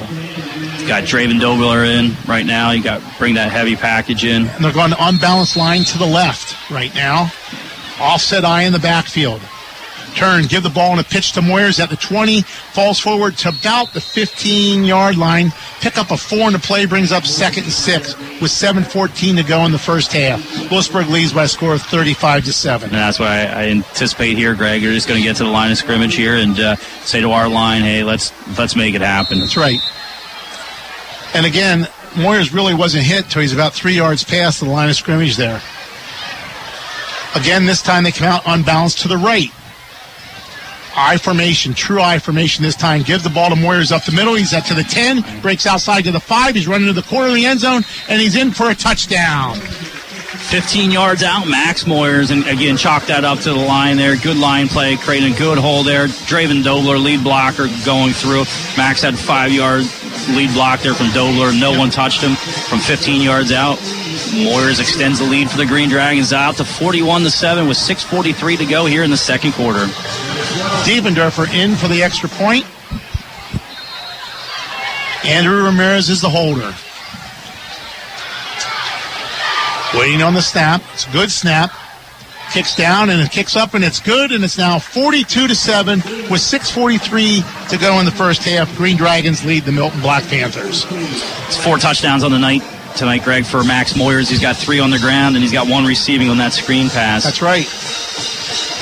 Got 0.87 1.03
Draven 1.03 1.39
Dobler 1.39 1.83
in 1.83 2.11
right 2.27 2.45
now. 2.45 2.71
You 2.71 2.83
got 2.83 3.01
bring 3.17 3.33
that 3.35 3.51
heavy 3.51 3.75
package 3.75 4.23
in. 4.25 4.47
And 4.47 4.63
they're 4.63 4.71
going 4.73 4.91
to 4.91 4.97
unbalanced 4.99 5.57
line 5.57 5.83
to 5.85 5.97
the 5.97 6.05
left 6.05 6.69
right 6.69 6.93
now. 6.93 7.31
Offset 7.99 8.45
I 8.45 8.63
in 8.63 8.73
the 8.73 8.79
backfield. 8.79 9.41
Turn, 10.15 10.45
give 10.45 10.63
the 10.63 10.69
ball 10.69 10.91
and 10.91 10.99
a 10.99 11.03
pitch 11.03 11.33
to 11.33 11.41
Moyers 11.41 11.79
at 11.79 11.89
the 11.89 11.95
20. 11.95 12.41
Falls 12.41 12.99
forward 12.99 13.37
to 13.37 13.49
about 13.49 13.93
the 13.93 14.01
15 14.01 14.83
yard 14.83 15.17
line. 15.17 15.51
Pick 15.81 15.97
up 15.97 16.11
a 16.11 16.17
four 16.17 16.47
in 16.47 16.53
the 16.53 16.59
play, 16.59 16.85
brings 16.85 17.11
up 17.11 17.25
second 17.25 17.63
and 17.63 17.71
six 17.71 18.17
with 18.41 18.51
7.14 18.51 19.37
to 19.37 19.43
go 19.43 19.63
in 19.65 19.71
the 19.71 19.79
first 19.79 20.11
half. 20.11 20.71
Lewisburg 20.71 21.07
leads 21.07 21.33
by 21.33 21.43
a 21.43 21.47
score 21.47 21.73
of 21.73 21.81
35 21.83 22.45
to 22.45 22.53
7. 22.53 22.89
And 22.89 22.97
that's 22.97 23.19
why 23.19 23.27
I, 23.27 23.43
I 23.43 23.63
anticipate 23.67 24.37
here, 24.37 24.55
Greg, 24.55 24.81
you're 24.81 24.93
just 24.93 25.07
going 25.07 25.19
to 25.21 25.23
get 25.23 25.37
to 25.37 25.43
the 25.43 25.51
line 25.51 25.71
of 25.71 25.77
scrimmage 25.77 26.15
here 26.15 26.35
and 26.35 26.59
uh, 26.59 26.75
say 27.03 27.21
to 27.21 27.31
our 27.31 27.47
line, 27.47 27.81
"Hey, 27.81 28.03
let's 28.03 28.33
let's 28.57 28.75
make 28.75 28.95
it 28.95 29.01
happen." 29.01 29.39
That's 29.39 29.57
right. 29.57 29.79
And 31.33 31.45
again, 31.45 31.83
Moyers 32.13 32.53
really 32.53 32.73
wasn't 32.73 33.03
hit 33.03 33.29
till 33.29 33.41
he's 33.41 33.53
about 33.53 33.73
three 33.73 33.93
yards 33.93 34.23
past 34.23 34.61
the 34.61 34.67
line 34.67 34.89
of 34.89 34.95
scrimmage 34.95 35.37
there. 35.37 35.61
Again, 37.35 37.65
this 37.65 37.81
time 37.81 38.03
they 38.03 38.11
come 38.11 38.27
out 38.27 38.43
unbalanced 38.45 38.99
to 38.99 39.07
the 39.07 39.17
right. 39.17 39.51
I 40.95 41.17
formation, 41.17 41.73
true 41.73 42.01
I 42.01 42.19
formation 42.19 42.63
this 42.63 42.75
time. 42.75 43.03
Give 43.03 43.21
the 43.21 43.29
ball 43.29 43.49
to 43.49 43.55
Moyers 43.55 43.91
up 43.91 44.03
the 44.03 44.11
middle. 44.11 44.33
He's 44.33 44.53
at 44.53 44.65
to 44.65 44.73
the 44.73 44.83
10, 44.83 45.41
breaks 45.41 45.65
outside 45.65 46.03
to 46.05 46.11
the 46.11 46.19
5. 46.19 46.55
He's 46.55 46.67
running 46.67 46.87
to 46.87 46.93
the 46.93 47.03
corner 47.03 47.29
of 47.29 47.35
the 47.35 47.45
end 47.45 47.59
zone, 47.59 47.83
and 48.09 48.19
he's 48.19 48.35
in 48.35 48.51
for 48.51 48.69
a 48.69 48.75
touchdown. 48.75 49.59
15 50.39 50.91
yards 50.91 51.21
out, 51.21 51.47
Max 51.47 51.83
Moyers, 51.83 52.31
and 52.31 52.47
again, 52.47 52.77
chalk 52.77 53.05
that 53.05 53.23
up 53.23 53.39
to 53.39 53.53
the 53.53 53.59
line 53.59 53.97
there. 53.97 54.15
Good 54.15 54.37
line 54.37 54.67
play, 54.67 54.95
creating 54.95 55.33
a 55.33 55.37
good 55.37 55.57
hole 55.57 55.83
there. 55.83 56.07
Draven 56.07 56.63
Dobler, 56.63 56.97
lead 56.97 57.23
blocker, 57.23 57.67
going 57.85 58.13
through. 58.13 58.45
Max 58.75 59.01
had 59.01 59.17
five 59.17 59.51
yard 59.51 59.83
lead 60.29 60.51
block 60.53 60.81
there 60.81 60.93
from 60.93 61.11
Dobler. 61.11 61.51
No 61.53 61.77
one 61.77 61.89
touched 61.89 62.21
him 62.21 62.35
from 62.35 62.79
15 62.79 63.21
yards 63.21 63.51
out. 63.51 63.77
Moyers 63.77 64.79
extends 64.79 65.19
the 65.19 65.25
lead 65.25 65.49
for 65.49 65.57
the 65.57 65.65
Green 65.65 65.89
Dragons 65.89 66.33
out 66.33 66.57
to 66.57 66.65
41 66.65 67.23
to 67.23 67.29
7 67.29 67.67
with 67.67 67.77
6.43 67.77 68.57
to 68.57 68.65
go 68.65 68.85
here 68.85 69.03
in 69.03 69.11
the 69.11 69.17
second 69.17 69.53
quarter. 69.53 69.85
Dievendorfer 70.85 71.53
in 71.53 71.75
for 71.75 71.87
the 71.87 72.01
extra 72.01 72.29
point. 72.29 72.65
Andrew 75.25 75.63
Ramirez 75.63 76.09
is 76.09 76.21
the 76.21 76.29
holder. 76.29 76.73
Waiting 79.95 80.21
on 80.21 80.33
the 80.33 80.41
snap. 80.41 80.81
It's 80.93 81.07
a 81.07 81.11
good 81.11 81.31
snap. 81.31 81.71
Kicks 82.53 82.75
down 82.75 83.09
and 83.09 83.21
it 83.21 83.31
kicks 83.31 83.55
up 83.55 83.73
and 83.73 83.83
it's 83.83 83.99
good 83.99 84.31
and 84.31 84.43
it's 84.43 84.57
now 84.57 84.79
42 84.79 85.47
to 85.47 85.55
7 85.55 85.99
with 86.29 86.41
6:43 86.41 87.69
to 87.69 87.77
go 87.77 87.99
in 87.99 88.05
the 88.05 88.11
first 88.11 88.43
half. 88.43 88.75
Green 88.75 88.97
Dragons 88.97 89.45
lead 89.45 89.65
the 89.65 89.71
Milton 89.71 90.01
Black 90.01 90.23
Panthers. 90.27 90.85
It's 91.47 91.57
four 91.57 91.77
touchdowns 91.77 92.23
on 92.23 92.31
the 92.31 92.39
night 92.39 92.63
tonight, 92.95 93.23
Greg, 93.23 93.45
for 93.45 93.63
Max 93.63 93.93
Moyers. 93.93 94.29
He's 94.29 94.41
got 94.41 94.55
three 94.55 94.79
on 94.79 94.89
the 94.89 94.99
ground 94.99 95.35
and 95.35 95.43
he's 95.43 95.53
got 95.53 95.67
one 95.67 95.85
receiving 95.85 96.29
on 96.29 96.37
that 96.37 96.53
screen 96.53 96.89
pass. 96.89 97.23
That's 97.23 97.41
right. 97.41 97.65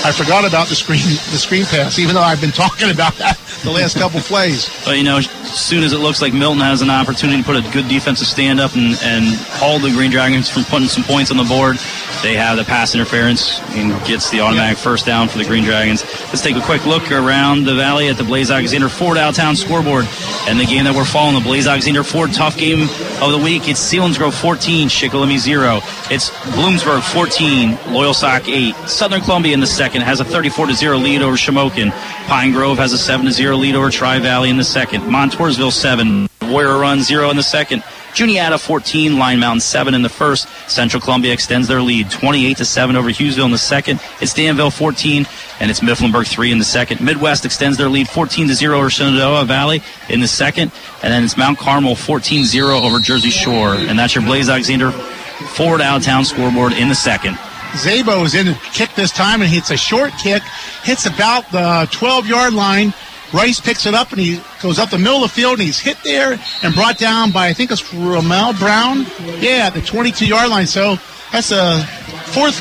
I 0.06 0.12
forgot 0.12 0.46
about 0.46 0.68
the 0.68 0.76
screen 0.76 1.02
the 1.32 1.38
screen 1.38 1.66
pass 1.66 2.00
even 2.00 2.16
though 2.16 2.22
I've 2.22 2.40
been 2.40 2.52
talking 2.52 2.90
about 2.92 3.16
that 3.16 3.38
the 3.64 3.72
last 3.72 3.98
couple 3.98 4.20
plays. 4.22 4.70
But 4.86 4.98
you 4.98 5.04
know, 5.04 5.18
as 5.18 5.28
soon 5.52 5.84
as 5.84 5.94
it 5.94 6.00
looks 6.00 6.22
like 6.22 6.34
Milton 6.34 6.62
has 6.62 6.82
an 6.82 6.90
opportunity 6.90 7.42
to 7.42 7.46
put 7.46 7.56
a 7.56 7.72
good 7.72 7.88
defensive 7.88 8.28
stand 8.28 8.60
up 8.60 8.76
and, 8.76 8.98
and 9.02 9.36
hold 9.60 9.82
the 9.82 9.92
Green 9.92 10.12
Dragons 10.12 10.50
from 10.50 10.64
putting 10.64 10.88
some 10.88 11.04
points 11.04 11.32
on 11.32 11.38
the 11.38 11.44
board, 11.44 11.78
they 12.22 12.36
have 12.36 12.58
the 12.58 12.64
pass 12.64 12.96
interference 12.96 13.60
and 13.76 13.92
gets 14.06 14.30
the 14.30 14.42
automatic 14.42 14.78
first 14.78 15.06
down 15.06 15.28
for 15.28 15.38
the 15.38 15.46
Green 15.46 15.64
Dragons. 15.64 16.04
Let's 16.28 16.42
take 16.42 16.56
a 16.56 16.62
quick 16.62 16.86
look 16.86 17.12
around 17.12 17.66
the 17.66 17.76
valley 17.76 18.10
at 18.10 18.18
the 18.18 18.24
Blaze 18.24 18.52
Alexander 18.52 18.90
Ford 18.90 19.16
Downtown 19.16 19.56
scoreboard 19.56 20.06
and 20.48 20.60
the 20.60 20.66
game 20.66 20.84
that 20.86 20.96
we're 20.96 21.06
following, 21.06 21.36
the 21.36 21.48
Blaze 21.48 21.68
Alexander 21.68 22.04
Ford 22.04 22.34
tough 22.34 22.58
game 22.58 22.84
of 23.22 23.32
the 23.32 23.40
week. 23.42 23.68
It's 23.68 23.80
Selinsgrove 23.80 24.34
14, 24.34 24.90
Shikellamy 24.90 25.38
0. 25.38 25.80
It's 26.10 26.30
Bloomsburg 26.30 27.02
14, 27.14 27.72
Loyalsock 27.94 28.48
8. 28.48 28.90
Southern 28.90 29.22
Columbia 29.22 29.54
in 29.54 29.60
the 29.60 29.68
second 29.68 30.02
has 30.02 30.20
a 30.20 30.26
34 30.26 30.72
0 30.74 30.98
lead 30.98 31.22
over 31.22 31.36
Shamokin. 31.36 31.92
Pine 32.28 32.52
Grove 32.52 32.78
has 32.78 32.94
a 32.94 32.98
7 32.98 33.32
0 33.32 33.47
lead 33.56 33.76
over 33.76 33.90
Tri 33.90 34.20
Valley 34.20 34.50
in 34.50 34.58
the 34.58 34.64
second. 34.64 35.02
Montoursville 35.02 35.72
7, 35.72 36.28
Warrior 36.44 36.80
Run 36.80 37.02
0 37.02 37.30
in 37.30 37.38
the 37.38 37.44
second. 37.44 37.84
Juniata 38.14 38.58
14, 38.58 39.20
Line 39.20 39.40
Mountain 39.40 39.62
7 39.62 39.94
in 39.94 40.02
the 40.02 40.10
first. 40.10 40.48
Central 40.68 41.00
Columbia 41.00 41.32
extends 41.32 41.68
their 41.68 41.82
lead 41.82 42.10
28 42.10 42.58
to 42.58 42.66
7 42.66 42.96
over 42.96 43.10
Hughesville 43.10 43.46
in 43.46 43.52
the 43.52 43.58
second. 43.60 44.00
It's 44.22 44.34
Danville 44.34 44.72
14 44.72 45.28
and 45.60 45.70
it's 45.70 45.82
Mifflinburg 45.82 46.28
3 46.28 46.52
in 46.52 46.58
the 46.58 46.66
second. 46.66 47.00
Midwest 47.00 47.46
extends 47.46 47.78
their 47.78 47.90
lead 47.90 48.10
14 48.10 48.48
to 48.48 48.56
0 48.56 48.78
over 48.78 48.90
Shenandoah 48.90 49.46
Valley 49.46 49.84
in 50.10 50.20
the 50.20 50.28
second. 50.28 50.72
And 51.04 51.14
then 51.14 51.24
it's 51.24 51.38
Mount 51.38 51.60
Carmel 51.60 51.96
14 51.96 52.44
0 52.44 52.80
over 52.80 53.00
Jersey 53.00 53.30
Shore. 53.30 53.76
And 53.76 54.00
that's 54.00 54.16
your 54.16 54.24
Blaze 54.24 54.50
Alexander 54.50 54.92
Ford 54.92 55.82
out 55.82 55.98
of 55.98 56.04
town 56.04 56.26
scoreboard 56.26 56.74
in 56.74 56.90
the 56.90 56.96
second. 56.96 57.38
Zabo 57.74 58.26
is 58.26 58.34
in 58.34 58.48
to 58.48 58.54
kick 58.74 58.96
this 58.96 59.12
time 59.12 59.42
and 59.42 59.50
hits 59.50 59.70
a 59.70 59.78
short 59.78 60.12
kick, 60.14 60.42
hits 60.84 61.06
about 61.06 61.52
the 61.52 61.88
12 61.92 62.26
yard 62.26 62.54
line. 62.54 62.94
Rice 63.34 63.60
picks 63.60 63.86
it 63.86 63.94
up 63.94 64.12
and 64.12 64.20
he 64.20 64.40
goes 64.62 64.80
up 64.80 64.90
the 64.90 64.98
middle 64.98 65.24
of 65.24 65.30
the 65.30 65.36
field 65.36 65.54
and 65.54 65.64
he's 65.64 65.80
hit 65.80 65.98
there 66.04 66.40
and 66.64 66.74
brought 66.74 66.98
down 66.98 67.32
by 67.32 67.48
I 67.48 67.54
think 67.54 67.72
it's 67.72 67.94
Ramel 67.94 68.54
Brown. 68.54 69.06
Yeah, 69.40 69.68
at 69.68 69.74
the 69.74 69.82
22 69.82 70.26
yard 70.26 70.50
line. 70.50 70.66
So 70.66 70.98
that's 71.32 71.52
a 71.52 71.84
fourth 72.32 72.60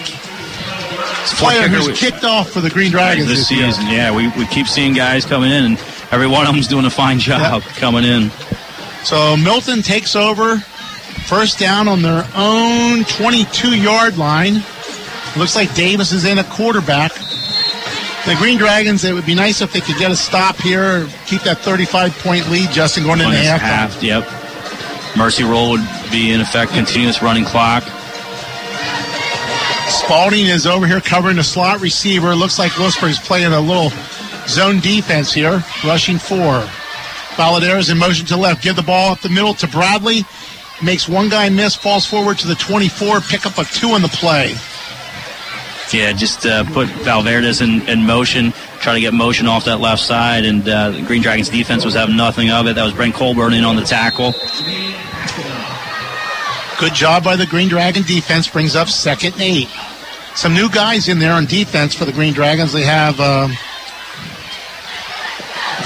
player 1.39 1.69
who's 1.69 1.99
kicked 1.99 2.25
off 2.25 2.51
for 2.51 2.61
the 2.61 2.71
Green 2.71 2.91
Dragons 2.91 3.29
this 3.29 3.49
this 3.49 3.51
year. 3.51 3.71
season. 3.71 3.87
Yeah, 3.89 4.15
we, 4.15 4.29
we 4.39 4.47
keep 4.47 4.67
seeing 4.67 4.95
guys 4.95 5.25
coming 5.25 5.51
in, 5.51 5.65
and 5.65 5.79
every 6.11 6.27
one 6.27 6.47
of 6.47 6.53
them's 6.53 6.69
doing 6.69 6.85
a 6.85 6.91
fine 6.91 7.19
job 7.19 7.63
coming 7.63 8.05
in. 8.05 8.31
So 9.05 9.37
Milton 9.37 9.83
takes 9.83 10.17
over 10.17 10.59
first 11.27 11.59
down 11.59 11.89
on 11.89 12.03
their 12.03 12.27
own 12.35 13.05
22 13.05 13.77
yard 13.77 14.17
line. 14.17 14.55
Looks 15.37 15.55
like 15.55 15.75
Davis 15.75 16.13
is 16.13 16.25
in 16.25 16.39
a 16.39 16.45
quarterback. 16.45 17.13
The 18.27 18.35
Green 18.39 18.59
Dragons, 18.59 19.05
it 19.05 19.13
would 19.13 19.25
be 19.25 19.37
nice 19.37 19.61
if 19.61 19.73
they 19.73 19.81
could 19.81 19.97
get 19.99 20.11
a 20.11 20.17
stop 20.17 20.57
here, 20.57 21.07
keep 21.27 21.43
that 21.43 21.59
35 21.59 22.13
point 22.19 22.51
lead, 22.51 22.71
Justin, 22.71 23.05
going 23.05 23.21
into 23.21 23.37
halftime. 23.37 23.59
half, 23.59 24.03
yep. 24.03 24.27
Mercy 25.17 25.45
roll 25.45 25.71
would 25.71 25.89
be 26.11 26.33
in 26.33 26.41
effect, 26.41 26.73
continuous 26.73 27.23
running 27.23 27.45
clock. 27.45 27.85
Spalding 29.89 30.47
is 30.47 30.67
over 30.67 30.87
here 30.89 31.01
covering 31.01 31.37
the 31.37 31.45
slot 31.45 31.81
receiver. 31.81 32.35
Looks 32.35 32.59
like 32.59 32.77
Lewisburg's 32.79 33.21
playing 33.21 33.53
a 33.53 33.61
little 33.61 33.91
zone 34.49 34.81
defense 34.81 35.33
here, 35.33 35.63
rushing 35.85 36.19
four. 36.19 36.67
Valadares 37.37 37.91
in 37.93 37.99
motion 37.99 38.27
to 38.27 38.37
left. 38.37 38.63
Give 38.63 38.75
the 38.75 38.83
ball 38.83 39.13
up 39.13 39.21
the 39.21 39.29
middle 39.29 39.55
to 39.55 39.69
Bradley. 39.69 40.25
Makes 40.83 41.09
one 41.09 41.29
guy 41.29 41.49
miss, 41.49 41.77
falls 41.77 42.07
forward 42.07 42.39
to 42.39 42.49
the 42.49 42.57
24, 42.57 43.21
pick 43.21 43.47
up 43.47 43.57
a 43.59 43.65
two 43.65 43.91
on 43.91 44.03
the 44.03 44.09
play. 44.09 44.55
Yeah, 45.93 46.13
just 46.13 46.45
uh, 46.45 46.65
put 46.65 46.89
Valverdes 46.89 47.63
in, 47.63 47.89
in 47.89 48.05
motion, 48.05 48.53
try 48.81 48.95
to 48.95 49.01
get 49.01 49.15
motion 49.15 49.47
off 49.47 49.67
that 49.67 49.81
left 49.81 50.03
side, 50.03 50.45
and 50.45 50.69
uh, 50.69 50.91
the 50.91 51.03
Green 51.03 51.23
Dragons 51.23 51.49
defense 51.49 51.85
was 51.85 51.95
having 51.95 52.17
nothing 52.17 52.51
of 52.51 52.67
it. 52.67 52.75
That 52.75 52.85
was 52.85 52.93
Brent 52.93 53.15
Colburn 53.15 53.55
in 53.55 53.65
on 53.65 53.77
the 53.77 53.83
tackle. 53.83 54.33
Good 56.79 56.93
job 56.93 57.23
by 57.23 57.37
the 57.37 57.47
Green 57.47 57.69
Dragon 57.69 58.03
defense. 58.03 58.49
Brings 58.49 58.75
up 58.75 58.89
second 58.89 59.35
and 59.35 59.43
eight. 59.43 59.69
Some 60.35 60.55
new 60.55 60.69
guys 60.69 61.09
in 61.09 61.19
there 61.19 61.33
on 61.33 61.47
defense 61.47 61.95
for 61.95 62.05
the 62.05 62.13
Green 62.13 62.35
Dragons. 62.35 62.73
They 62.73 62.83
have 62.83 63.19
um, 63.21 63.53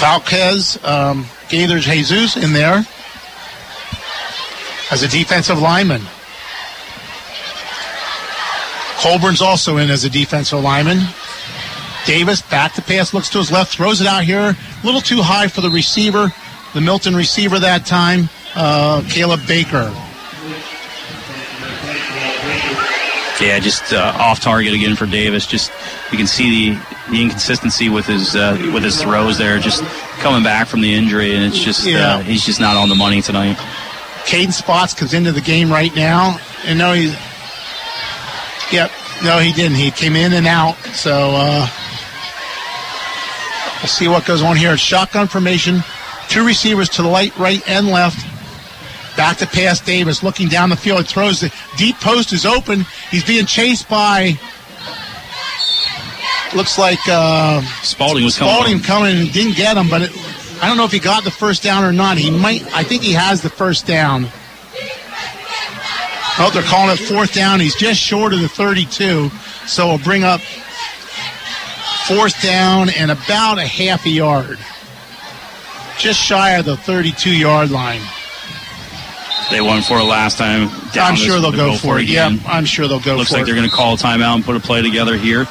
Valquez, 0.00 0.82
um, 0.84 1.26
Jesus 1.48 2.36
in 2.36 2.52
there 2.52 2.84
as 4.90 5.02
a 5.02 5.08
defensive 5.08 5.60
lineman. 5.60 6.02
Colburn's 9.00 9.40
also 9.40 9.76
in 9.78 9.90
as 9.90 10.04
a 10.04 10.10
defensive 10.10 10.60
lineman. 10.62 10.98
Davis 12.06 12.42
back 12.42 12.74
to 12.74 12.82
pass, 12.82 13.12
looks 13.14 13.28
to 13.30 13.38
his 13.38 13.50
left, 13.52 13.72
throws 13.74 14.00
it 14.00 14.06
out 14.06 14.24
here. 14.24 14.56
A 14.82 14.86
little 14.86 15.00
too 15.00 15.22
high 15.22 15.48
for 15.48 15.60
the 15.60 15.70
receiver, 15.70 16.32
the 16.74 16.80
Milton 16.80 17.14
receiver 17.14 17.58
that 17.58 17.86
time. 17.86 18.28
uh, 18.54 19.02
Caleb 19.08 19.40
Baker. 19.46 19.92
Yeah, 23.40 23.58
just 23.58 23.94
uh, 23.94 24.12
off 24.18 24.40
target 24.40 24.74
again 24.74 24.96
for 24.96 25.06
Davis. 25.06 25.46
Just 25.46 25.72
you 26.12 26.18
can 26.18 26.26
see 26.26 26.74
the, 26.74 26.80
the 27.10 27.22
inconsistency 27.22 27.88
with 27.88 28.04
his 28.04 28.36
uh, 28.36 28.58
with 28.74 28.82
his 28.82 29.00
throws 29.00 29.38
there. 29.38 29.58
Just 29.58 29.82
coming 30.18 30.42
back 30.42 30.66
from 30.68 30.82
the 30.82 30.92
injury, 30.92 31.34
and 31.34 31.42
it's 31.44 31.58
just 31.58 31.86
Yeah. 31.86 32.16
uh, 32.16 32.20
he's 32.20 32.44
just 32.44 32.60
not 32.60 32.76
on 32.76 32.90
the 32.90 32.94
money 32.94 33.22
tonight. 33.22 33.56
Caden 34.26 34.52
Spots 34.52 34.92
comes 34.92 35.14
into 35.14 35.32
the 35.32 35.40
game 35.40 35.70
right 35.72 35.94
now, 35.96 36.38
and 36.66 36.78
now 36.78 36.92
he, 36.92 37.14
yep, 38.72 38.90
no, 39.22 39.38
he 39.38 39.52
didn't. 39.52 39.76
He 39.76 39.90
came 39.90 40.16
in 40.16 40.32
and 40.32 40.46
out. 40.46 40.76
So 40.94 41.32
uh, 41.34 41.68
we'll 43.80 43.88
see 43.88 44.08
what 44.08 44.24
goes 44.26 44.42
on 44.42 44.56
here. 44.56 44.72
It's 44.72 44.82
shotgun 44.82 45.28
formation, 45.28 45.82
two 46.28 46.46
receivers 46.46 46.88
to 46.90 47.02
the 47.02 47.08
light, 47.08 47.36
right, 47.38 47.66
and 47.68 47.88
left. 47.88 48.26
Back 49.16 49.38
to 49.38 49.46
pass 49.46 49.80
Davis, 49.80 50.22
looking 50.22 50.48
down 50.48 50.70
the 50.70 50.76
field, 50.76 51.06
throws 51.06 51.40
the 51.40 51.52
deep 51.76 51.96
post 51.96 52.32
is 52.32 52.46
open. 52.46 52.86
He's 53.10 53.24
being 53.24 53.44
chased 53.44 53.88
by. 53.88 54.38
Looks 56.54 56.78
like 56.78 56.98
uh, 57.08 57.60
Spalding 57.82 58.24
was 58.24 58.38
coming. 58.38 58.54
Spalding 58.54 58.80
coming 58.80 59.16
and 59.20 59.32
didn't 59.32 59.56
get 59.56 59.76
him, 59.76 59.88
but 59.88 60.02
it, 60.02 60.10
I 60.62 60.68
don't 60.68 60.76
know 60.76 60.84
if 60.84 60.92
he 60.92 60.98
got 60.98 61.24
the 61.24 61.30
first 61.30 61.62
down 61.62 61.84
or 61.84 61.92
not. 61.92 62.18
He 62.18 62.30
might. 62.30 62.64
I 62.74 62.82
think 62.82 63.02
he 63.02 63.12
has 63.12 63.42
the 63.42 63.50
first 63.50 63.86
down. 63.86 64.28
Oh, 66.42 66.50
they're 66.52 66.62
calling 66.62 66.94
it 66.94 66.98
fourth 66.98 67.34
down. 67.34 67.60
He's 67.60 67.74
just 67.74 68.00
short 68.00 68.32
of 68.32 68.40
the 68.40 68.48
32, 68.48 69.28
so 69.66 69.88
we'll 69.88 69.98
bring 69.98 70.24
up 70.24 70.40
fourth 72.08 72.40
down 72.42 72.88
and 72.90 73.10
about 73.10 73.58
a 73.58 73.66
half 73.66 74.06
a 74.06 74.10
yard, 74.10 74.58
just 75.98 76.18
shy 76.18 76.52
of 76.52 76.64
the 76.64 76.78
32 76.78 77.36
yard 77.36 77.70
line. 77.70 78.00
They 79.50 79.60
won 79.60 79.82
for 79.82 79.98
it 79.98 80.04
last 80.04 80.38
time. 80.38 80.70
I'm 80.94 81.16
sure 81.16 81.40
they'll 81.40 81.52
go, 81.52 81.76
for 81.76 81.98
it. 81.98 82.06
Yeah, 82.06 82.28
again. 82.28 82.40
I'm 82.46 82.64
sure 82.64 82.88
they'll 82.88 82.98
go 82.98 83.04
for 83.04 83.10
it. 83.10 83.16
Looks 83.16 83.32
like 83.32 83.42
it. 83.42 83.46
they're 83.46 83.54
going 83.56 83.68
to 83.68 83.74
call 83.74 83.94
a 83.94 83.96
timeout 83.96 84.36
and 84.36 84.44
put 84.44 84.56
a 84.56 84.60
play 84.60 84.80
together 84.80 85.16
here. 85.16 85.46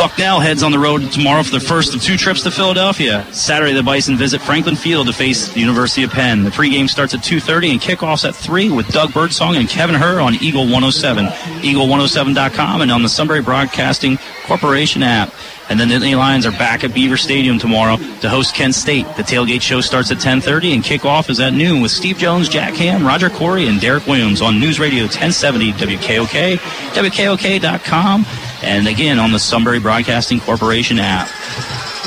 Bucknell 0.00 0.40
heads 0.40 0.62
on 0.62 0.72
the 0.72 0.78
road 0.78 1.12
tomorrow 1.12 1.42
for 1.42 1.50
their 1.50 1.60
first 1.60 1.94
of 1.94 2.00
two 2.00 2.16
trips 2.16 2.42
to 2.44 2.50
Philadelphia. 2.50 3.22
Saturday, 3.34 3.74
the 3.74 3.82
Bison 3.82 4.16
visit 4.16 4.40
Franklin 4.40 4.74
Field 4.74 5.08
to 5.08 5.12
face 5.12 5.52
the 5.52 5.60
University 5.60 6.04
of 6.04 6.10
Penn. 6.10 6.42
The 6.42 6.48
pregame 6.48 6.88
starts 6.88 7.12
at 7.12 7.20
2.30 7.20 7.72
and 7.72 7.80
kickoffs 7.82 8.26
at 8.26 8.34
3 8.34 8.70
with 8.70 8.88
Doug 8.88 9.12
Birdsong 9.12 9.56
and 9.56 9.68
Kevin 9.68 9.94
Herr 9.94 10.18
on 10.22 10.36
Eagle 10.36 10.62
107, 10.62 11.26
eagle107.com, 11.26 12.80
and 12.80 12.90
on 12.90 13.02
the 13.02 13.10
Sunbury 13.10 13.42
Broadcasting 13.42 14.16
Corporation 14.46 15.02
app. 15.02 15.34
And 15.68 15.78
then 15.78 15.88
the 15.88 15.94
Nittany 15.94 16.16
Lions 16.16 16.46
are 16.46 16.50
back 16.50 16.82
at 16.82 16.92
Beaver 16.92 17.16
Stadium 17.16 17.58
tomorrow 17.58 17.96
to 18.22 18.28
host 18.28 18.56
Kent 18.56 18.74
State. 18.74 19.06
The 19.16 19.22
tailgate 19.22 19.62
show 19.62 19.80
starts 19.80 20.10
at 20.10 20.18
10:30 20.18 20.74
and 20.74 20.82
kickoff 20.82 21.30
is 21.30 21.38
at 21.38 21.52
noon 21.52 21.80
with 21.80 21.92
Steve 21.92 22.18
Jones, 22.18 22.48
Jack 22.48 22.74
Ham, 22.74 23.06
Roger 23.06 23.30
Corey, 23.30 23.68
and 23.68 23.80
Derek 23.80 24.04
Williams 24.08 24.42
on 24.42 24.58
News 24.58 24.80
Radio 24.80 25.04
1070 25.04 25.72
WKOK, 25.74 26.58
WKOK.com, 26.94 28.24
and 28.62 28.86
again 28.88 29.18
on 29.18 29.32
the 29.32 29.38
Sunbury 29.38 29.78
Broadcasting 29.80 30.40
Corporation 30.40 30.98
app. 30.98 31.28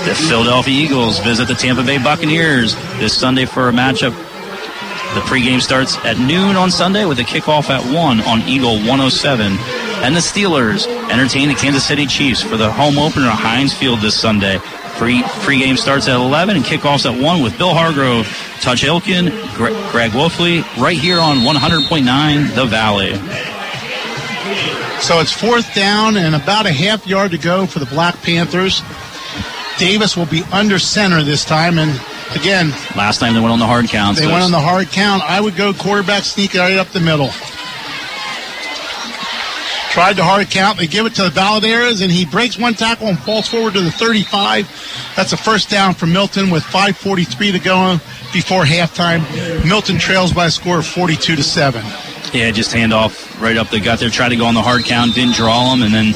The 0.06 0.16
Philadelphia 0.16 0.74
Eagles 0.74 1.20
visit 1.20 1.48
the 1.48 1.54
Tampa 1.54 1.84
Bay 1.84 1.98
Buccaneers 1.98 2.76
this 3.00 3.16
Sunday 3.18 3.46
for 3.46 3.70
a 3.70 3.72
matchup. 3.72 4.12
The 5.14 5.20
pregame 5.22 5.62
starts 5.62 5.98
at 6.04 6.18
noon 6.18 6.56
on 6.56 6.72
Sunday 6.72 7.06
with 7.06 7.20
a 7.20 7.24
kickoff 7.24 7.70
at 7.70 7.84
1 7.94 8.22
on 8.22 8.42
Eagle 8.42 8.78
107. 8.78 9.58
And 10.04 10.16
the 10.16 10.20
Steelers 10.20 10.88
entertain 11.12 11.50
the 11.50 11.56
Kansas 11.56 11.86
City 11.86 12.08
Chiefs 12.08 12.42
for 12.42 12.58
the 12.58 12.72
home 12.72 12.98
opener 12.98 13.28
at 13.28 13.38
Heinz 13.38 13.74
Field 13.74 14.00
this 14.00 14.20
Sunday. 14.20 14.58
Pre 14.98 15.22
pregame 15.46 15.78
starts 15.78 16.08
at 16.08 16.16
11 16.16 16.56
and 16.56 16.66
kickoffs 16.66 17.06
at 17.12 17.22
1 17.22 17.42
with 17.44 17.58
Bill 17.58 17.74
Hargrove, 17.74 18.26
Tunch 18.62 18.84
Ilkin, 18.84 19.30
Gre- 19.56 19.74
Craig 19.90 20.12
Wolfley, 20.12 20.62
right 20.82 20.98
here 20.98 21.20
on 21.20 21.38
100.9 21.38 22.56
The 22.56 22.66
Valley. 22.66 23.14
So 25.02 25.20
it's 25.20 25.32
fourth 25.32 25.74
down 25.74 26.18
and 26.18 26.36
about 26.36 26.66
a 26.66 26.72
half 26.72 27.08
yard 27.08 27.32
to 27.32 27.38
go 27.38 27.66
for 27.66 27.80
the 27.80 27.86
Black 27.86 28.22
Panthers. 28.22 28.82
Davis 29.78 30.16
will 30.16 30.26
be 30.26 30.44
under 30.52 30.80
center 30.80 31.24
this 31.24 31.44
time, 31.46 31.78
and 31.78 31.92
again, 32.36 32.70
Last 32.96 33.20
time 33.20 33.34
they 33.34 33.40
went 33.40 33.54
on 33.54 33.60
the 33.60 33.66
hard 33.66 33.88
count. 33.88 34.18
they 34.18 34.24
so 34.24 34.32
went 34.32 34.44
on 34.44 34.52
the 34.52 34.60
hard 34.60 34.88
count. 34.90 35.24
I 35.24 35.42
would 35.42 35.56
go 35.56 35.74
quarterback 35.74 36.24
sneak 36.24 36.54
right 36.54 36.78
up 36.78 36.90
the 36.90 37.00
middle. 37.00 37.30
Tried 39.92 40.16
the 40.16 40.24
hard 40.24 40.50
count. 40.50 40.80
They 40.80 40.88
give 40.88 41.06
it 41.06 41.14
to 41.16 41.24
the 41.24 41.30
Valadares, 41.30 42.02
and 42.02 42.12
he 42.12 42.26
breaks 42.26 42.58
one 42.58 42.74
tackle 42.74 43.08
and 43.08 43.20
falls 43.20 43.48
forward 43.48 43.74
to 43.74 43.82
the 43.82 43.92
35. 43.92 44.68
That's 45.16 45.34
a 45.34 45.38
first 45.38 45.70
down 45.70 45.94
for 45.94 46.08
Milton 46.08 46.50
with 46.50 46.64
5:43 46.64 47.52
to 47.52 47.60
go 47.60 48.00
before 48.34 48.64
halftime. 48.64 49.24
Milton 49.68 50.00
trails 50.00 50.34
by 50.34 50.48
a 50.48 50.52
score 50.52 50.80
of 50.80 50.88
42 50.88 51.36
to 51.36 51.44
seven. 51.44 51.86
Yeah, 52.34 52.50
just 52.50 52.74
hand 52.74 52.94
off 52.94 53.40
right 53.40 53.58
up 53.58 53.70
the 53.70 53.80
gut 53.80 54.00
there. 54.00 54.10
Tried 54.10 54.30
to 54.30 54.36
go 54.36 54.46
on 54.46 54.56
the 54.56 54.62
hard 54.62 54.84
count, 54.86 55.14
didn't 55.14 55.36
draw 55.36 55.72
him, 55.74 55.84
and 55.84 55.94
then 55.94 56.14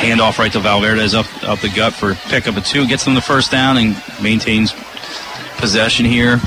hand 0.00 0.20
off 0.20 0.38
right 0.38 0.52
to 0.52 0.60
Valverde's 0.60 1.14
up 1.14 1.26
up 1.42 1.58
the 1.60 1.68
gut 1.68 1.92
for 1.92 2.14
pickup 2.14 2.56
of 2.56 2.64
two. 2.64 2.86
Gets 2.86 3.04
them 3.04 3.14
the 3.14 3.20
first 3.20 3.50
down 3.50 3.76
and 3.76 4.00
maintains 4.22 4.72
possession 5.58 6.06
here. 6.06 6.40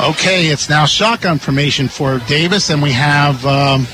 Okay, 0.00 0.46
it's 0.46 0.70
now 0.70 0.86
shotgun 0.86 1.38
formation 1.38 1.88
for 1.88 2.20
Davis, 2.20 2.70
and 2.70 2.80
we 2.80 2.92
have 2.92 3.44
um, 3.44 3.86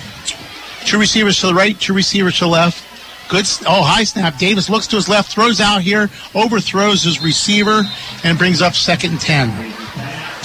two 0.85 0.99
receivers 0.99 1.41
to 1.41 1.49
the 1.49 1.55
right, 1.55 1.79
two 1.81 1.95
receivers 1.95 2.39
to 2.39 2.45
the 2.45 2.51
left. 2.51 2.85
Good. 3.29 3.47
Oh, 3.67 3.83
high 3.83 4.05
snap. 4.05 4.39
Davis 4.39 4.71
looks 4.71 4.87
to 4.89 4.97
his 4.97 5.09
left, 5.09 5.33
throws 5.33 5.61
out 5.61 5.83
here, 5.83 6.11
overthrows 6.35 7.03
his 7.03 7.21
receiver, 7.21 7.83
and 8.23 8.39
brings 8.39 8.63
up 8.63 8.75
second 8.75 9.13
and 9.13 9.21
ten. 9.21 9.49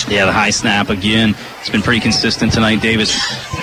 Yeah, 0.08 0.26
the 0.26 0.32
high 0.32 0.50
snap 0.50 0.90
again. 0.90 1.36
It's 1.62 1.70
been 1.70 1.84
pretty 1.84 2.00
consistent 2.00 2.52
tonight. 2.52 2.82
Davis 2.82 3.12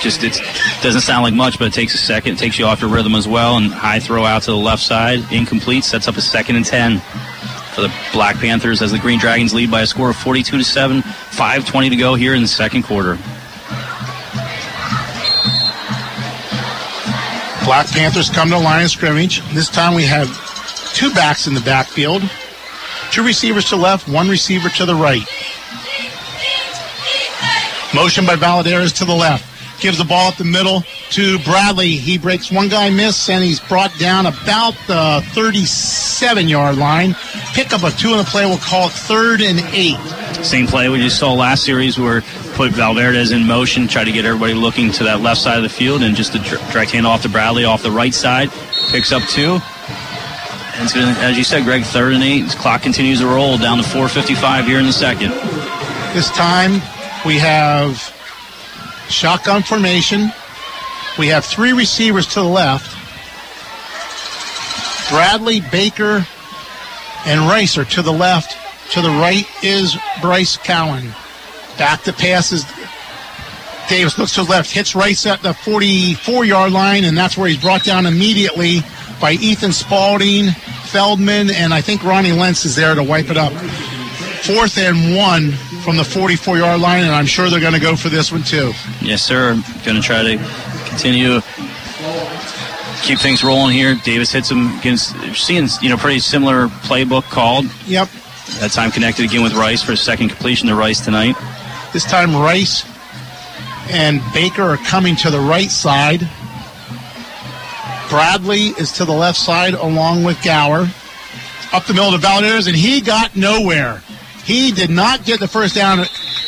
just 0.01 0.23
it 0.23 0.41
doesn't 0.83 1.01
sound 1.01 1.25
like 1.25 1.35
much, 1.35 1.59
but 1.59 1.66
it 1.66 1.73
takes 1.73 1.95
a 1.95 1.99
second. 1.99 2.35
It 2.35 2.39
takes 2.39 2.57
you 2.57 2.65
off 2.65 2.81
your 2.81 2.91
rhythm 2.91 3.16
as 3.16 3.27
well. 3.27 3.57
And 3.57 3.73
high 3.73 3.99
throw 3.99 4.25
out 4.25 4.43
to 4.43 4.53
the 4.53 4.57
left 4.57 4.85
side, 4.85 5.20
incomplete. 5.33 5.83
Sets 5.83 6.07
up 6.07 6.16
a 6.16 6.20
second 6.20 6.55
and 6.55 6.65
ten 6.65 7.01
for 7.75 7.81
the 7.81 7.93
Black 8.12 8.37
Panthers 8.37 8.83
as 8.83 8.93
the 8.93 9.01
Green 9.01 9.19
Dragons 9.19 9.53
lead 9.53 9.69
by 9.69 9.81
a 9.81 9.87
score 9.87 10.11
of 10.11 10.16
42 10.16 10.59
to 10.59 10.65
seven. 10.65 11.03
5:20 11.03 11.91
to 11.91 11.97
go 11.97 12.15
here 12.15 12.35
in 12.35 12.43
the 12.43 12.47
second 12.47 12.85
quarter. 12.85 13.19
Black 17.65 17.89
Panthers 17.89 18.31
come 18.31 18.49
to 18.49 18.55
the 18.55 18.61
line 18.61 18.85
of 18.85 18.91
scrimmage. 18.93 19.43
This 19.53 19.69
time 19.69 19.95
we 19.95 20.05
have 20.05 20.29
two 20.95 21.12
backs 21.15 21.49
in 21.49 21.55
the 21.55 21.61
backfield, 21.62 22.23
two 23.11 23.25
receivers 23.25 23.65
to 23.70 23.77
left, 23.77 24.09
one 24.09 24.29
receiver 24.29 24.69
to 24.69 24.87
the 24.87 24.95
right. 24.95 25.27
Motion 27.94 28.27
by 28.27 28.36
Valadares 28.36 28.97
to 28.98 29.05
the 29.05 29.15
left. 29.15 29.44
Gives 29.81 29.98
the 29.98 30.05
ball 30.05 30.28
up 30.28 30.36
the 30.36 30.44
middle 30.44 30.82
to 31.10 31.39
Bradley. 31.40 31.90
He 31.90 32.19
breaks 32.19 32.51
one 32.51 32.69
guy 32.69 32.90
miss 32.90 33.28
and 33.28 33.44
he's 33.44 33.60
brought 33.60 33.97
down 33.98 34.27
about 34.27 34.74
the 34.89 35.24
37 35.35 36.48
yard 36.48 36.77
line. 36.77 37.15
Pick 37.55 37.73
up 37.73 37.85
a 37.85 37.90
two 37.90 38.10
in 38.10 38.19
the 38.19 38.24
play. 38.24 38.44
We'll 38.44 38.59
call 38.59 38.89
it 38.89 38.93
third 38.93 39.40
and 39.40 39.60
eight. 39.73 39.97
Same 40.44 40.66
play 40.66 40.89
we 40.89 40.98
just 40.98 41.19
saw 41.19 41.32
last 41.32 41.65
series 41.65 41.98
where 41.98 42.23
put 42.55 42.73
Valverde's 42.73 43.31
in 43.31 43.47
motion, 43.47 43.86
try 43.86 44.02
to 44.02 44.10
get 44.10 44.24
everybody 44.24 44.52
looking 44.52 44.90
to 44.93 45.05
that 45.05 45.20
left 45.20 45.40
side 45.40 45.59
of 45.59 45.62
the 45.62 45.69
field, 45.69 46.02
and 46.02 46.16
just 46.16 46.32
dr- 46.32 46.73
direct 46.73 46.90
hand 46.90 47.06
off 47.06 47.23
to 47.23 47.28
Bradley 47.28 47.65
off 47.65 47.82
the 47.85 47.90
right 47.90 48.12
side, 48.12 48.51
picks 48.90 49.12
up 49.12 49.23
two. 49.28 49.60
And 50.74 50.85
it's 50.85 50.93
gonna, 50.93 51.16
as 51.20 51.39
you 51.39 51.44
said, 51.44 51.65
Greg, 51.65 51.85
third 51.85 52.15
and 52.15 52.23
eight. 52.23 52.43
This 52.43 52.56
clock 52.56 52.82
continues 52.82 53.20
to 53.20 53.27
roll 53.27 53.59
down 53.59 53.78
to 53.78 53.85
4:55 53.85 54.66
here 54.66 54.81
in 54.81 54.86
the 54.86 54.93
second. 54.93 55.31
This 56.15 56.31
time 56.31 56.81
we 57.28 57.38
have 57.38 57.98
shotgun 59.10 59.62
formation. 59.62 60.32
We 61.18 61.26
have 61.26 61.44
three 61.44 61.74
receivers 61.74 62.26
to 62.28 62.40
the 62.40 62.48
left. 62.48 62.90
Bradley, 65.10 65.60
Baker, 65.70 66.26
and 67.26 67.40
Rice 67.42 67.76
are 67.76 67.84
to 67.84 68.00
the 68.00 68.14
left. 68.14 68.56
To 68.92 69.02
the 69.02 69.10
right 69.10 69.46
is 69.62 69.94
Bryce 70.22 70.56
Cowan. 70.56 71.12
Back 71.76 72.02
to 72.05 72.14
passes. 72.14 72.64
Davis 73.90 74.16
looks 74.16 74.34
to 74.36 74.44
the 74.44 74.50
left, 74.50 74.70
hits 74.70 74.94
Rice 74.94 75.26
at 75.26 75.42
the 75.42 75.52
44 75.52 76.46
yard 76.46 76.72
line, 76.72 77.05
and 77.05 77.16
that's 77.16 77.36
where 77.36 77.48
he's 77.48 77.60
brought 77.60 77.84
down 77.84 78.06
immediately 78.06 78.80
by 79.20 79.32
Ethan 79.32 79.72
Spalding, 79.72 80.46
Feldman, 80.84 81.50
and 81.50 81.74
I 81.74 81.82
think 81.82 82.02
Ronnie 82.05 82.32
Lentz 82.32 82.64
is 82.64 82.74
there 82.74 82.94
to 82.94 83.02
wipe 83.02 83.28
it 83.28 83.36
up. 83.36 83.52
Fourth 84.49 84.79
and 84.79 85.15
one 85.15 85.53
from 85.85 85.99
the 85.99 86.05
44 86.05 86.57
yard 86.57 86.81
line, 86.81 87.05
and 87.05 87.12
I'm 87.12 87.27
sure 87.27 87.51
they're 87.51 87.61
going 87.61 87.75
to 87.75 87.81
go 87.81 87.95
for 87.97 88.09
this 88.09 88.33
one 88.33 88.43
too. 88.43 88.73
Yes, 89.03 89.23
sir. 89.23 89.53
Going 89.85 89.97
to 89.97 90.03
try 90.03 90.23
to 90.23 90.39
continue 90.89 91.41
keep 93.03 93.19
things 93.19 93.45
rolling 93.45 93.75
here. 93.75 93.95
Davis 94.05 94.33
hits 94.33 94.51
him 94.51 94.79
against 94.79 95.15
seeing 95.35 95.69
you 95.81 95.89
know 95.89 95.97
pretty 95.97 96.20
similar 96.20 96.69
playbook 96.89 97.25
called. 97.25 97.66
Yep. 97.87 98.09
That 98.61 98.70
time 98.73 98.91
connected 98.91 99.27
again 99.27 99.43
with 99.43 99.55
Rice 99.55 99.83
for 99.83 99.93
a 99.93 99.97
second 99.97 100.29
completion 100.29 100.69
to 100.69 100.75
Rice 100.75 101.05
tonight. 101.05 101.37
This 101.93 102.05
time 102.05 102.35
Rice 102.35 102.85
and 103.91 104.20
Baker 104.33 104.62
are 104.62 104.77
coming 104.79 105.16
to 105.16 105.31
the 105.31 105.41
right 105.41 105.70
side. 105.70 106.20
Bradley 108.09 108.69
is 108.79 108.93
to 108.93 109.05
the 109.05 109.12
left 109.12 109.39
side 109.39 109.75
along 109.75 110.25
with 110.25 110.43
Gower. 110.43 110.89
Up 111.73 111.85
the 111.85 111.93
middle 111.93 112.12
to 112.12 112.19
Valdes, 112.19 112.66
and 112.66 112.75
he 112.75 113.03
got 113.03 113.37
nowhere. 113.37 114.03
He 114.49 114.73
did 114.73 114.89
not 114.89 115.27
get 115.27 115.41
the 115.41 115.47
first 115.47 115.75
down. 115.75 116.07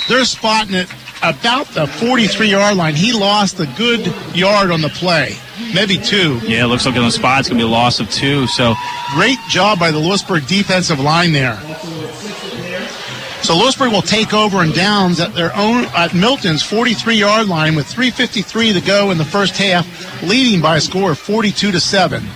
They're 0.08 0.24
spotting 0.24 0.74
it 0.74 0.88
about 1.22 1.66
the 1.68 1.86
43 1.86 2.48
yard 2.48 2.74
line. 2.78 2.94
He 2.94 3.12
lost 3.12 3.60
a 3.60 3.66
good 3.76 4.06
yard 4.34 4.70
on 4.70 4.80
the 4.80 4.88
play, 4.88 5.36
maybe 5.74 5.98
two. 5.98 6.38
Yeah, 6.38 6.64
it 6.64 6.68
looks 6.68 6.86
like 6.86 6.96
on 6.96 7.04
the 7.04 7.10
spot 7.10 7.40
it's 7.40 7.50
going 7.50 7.58
to 7.58 7.66
be 7.66 7.68
a 7.68 7.70
loss 7.70 8.00
of 8.00 8.10
two. 8.10 8.46
So 8.46 8.74
Great 9.12 9.38
job 9.50 9.78
by 9.78 9.90
the 9.90 9.98
Lewisburg 9.98 10.46
defensive 10.46 10.98
line 10.98 11.32
there. 11.32 11.58
So 13.42 13.54
Lewisburg 13.54 13.92
will 13.92 14.00
take 14.00 14.32
over 14.32 14.62
and 14.62 14.72
downs 14.72 15.20
at 15.20 15.34
their 15.34 15.54
own 15.54 15.84
at 15.94 16.14
Milton's 16.14 16.62
43 16.62 17.16
yard 17.16 17.48
line 17.48 17.74
with 17.74 17.86
3:53 17.86 18.72
to 18.72 18.80
go 18.80 19.10
in 19.10 19.18
the 19.18 19.26
first 19.26 19.58
half, 19.58 20.22
leading 20.22 20.62
by 20.62 20.78
a 20.78 20.80
score 20.80 21.10
of 21.10 21.18
42 21.18 21.70
to 21.70 21.80
seven. 21.80 22.26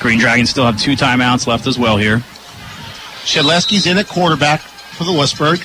Green 0.00 0.18
Dragons 0.18 0.48
still 0.48 0.64
have 0.64 0.78
two 0.78 0.96
timeouts 0.96 1.46
left 1.46 1.66
as 1.66 1.78
well 1.78 1.98
here. 1.98 2.22
Shedleski's 3.24 3.86
in 3.86 3.98
at 3.98 4.06
quarterback 4.06 4.60
for 4.60 5.04
the 5.04 5.10
Lewisburg. 5.10 5.58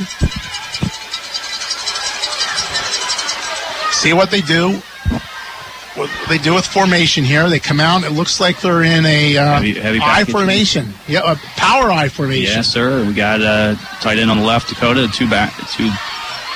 See 3.91 4.14
what 4.14 4.31
they 4.31 4.41
do. 4.41 4.73
What 5.95 6.10
they 6.30 6.38
do 6.38 6.53
with 6.53 6.65
formation 6.65 7.26
here. 7.26 7.49
They 7.49 7.60
come 7.60 7.81
out. 7.81 8.03
It 8.03 8.11
looks 8.11 8.40
like 8.40 8.61
they're 8.61 8.84
in 8.84 9.06
a 9.06 9.38
uh, 9.38 9.60
Heavy- 9.61 10.31
formation. 10.31 10.94
Yeah, 11.07 11.30
a 11.34 11.36
power 11.57 11.91
I 11.91 12.07
formation. 12.07 12.56
Yes, 12.56 12.68
sir. 12.69 13.06
We 13.06 13.14
got 13.14 13.41
uh, 13.41 13.76
tight 13.99 14.18
end 14.19 14.31
on 14.31 14.38
the 14.38 14.44
left, 14.45 14.69
Dakota, 14.69 15.10
two 15.14 15.30
back, 15.30 15.53
two 15.72 15.90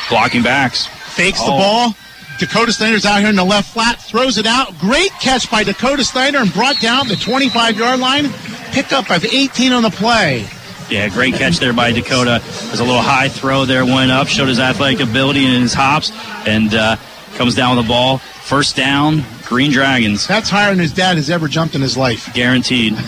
blocking 0.10 0.42
backs. 0.44 0.86
Fakes 0.86 1.40
the 1.40 1.52
Oh. 1.52 1.58
ball. 1.58 1.96
Dakota 2.40 2.72
Snyder's 2.72 3.06
out 3.06 3.20
here 3.20 3.30
in 3.30 3.36
the 3.36 3.44
left 3.44 3.74
flat, 3.74 4.02
throws 4.02 4.38
it 4.38 4.46
out. 4.48 4.78
Great 4.80 5.12
catch 5.22 5.52
by 5.52 5.64
Dakota 5.64 6.04
Snyder 6.04 6.40
and 6.40 6.52
brought 6.54 6.80
down 6.80 7.08
the 7.08 7.16
25 7.16 7.78
yard 7.78 8.00
line. 8.00 8.30
Pickup 8.72 9.10
of 9.12 9.24
18 9.26 9.72
on 9.74 9.84
the 9.84 9.90
play. 9.92 10.48
Yeah, 10.90 11.10
great 11.10 11.36
catch 11.36 11.58
there 11.60 11.74
by 11.74 11.92
Dakota. 11.92 12.42
There's 12.44 12.80
a 12.80 12.84
little 12.84 13.02
high 13.02 13.30
throw 13.30 13.66
there, 13.66 13.86
went 13.86 14.12
up, 14.12 14.28
showed 14.28 14.48
his 14.48 14.60
athletic 14.60 15.00
ability 15.00 15.46
and 15.46 15.62
his 15.62 15.74
hops, 15.74 16.12
and 16.46 16.74
uh, 16.74 16.98
comes 17.36 17.56
down 17.56 17.76
with 17.76 17.86
the 17.86 17.90
ball. 17.90 18.18
First 18.18 18.76
down, 18.76 19.24
Green 19.46 19.72
Dragons. 19.72 20.28
That's 20.28 20.50
higher 20.50 20.70
than 20.70 20.80
his 20.80 20.94
dad 20.94 21.16
has 21.18 21.30
ever 21.30 21.48
jumped 21.48 21.76
in 21.76 21.82
his 21.82 21.98
life. 21.98 22.34
Guaranteed. 22.34 22.96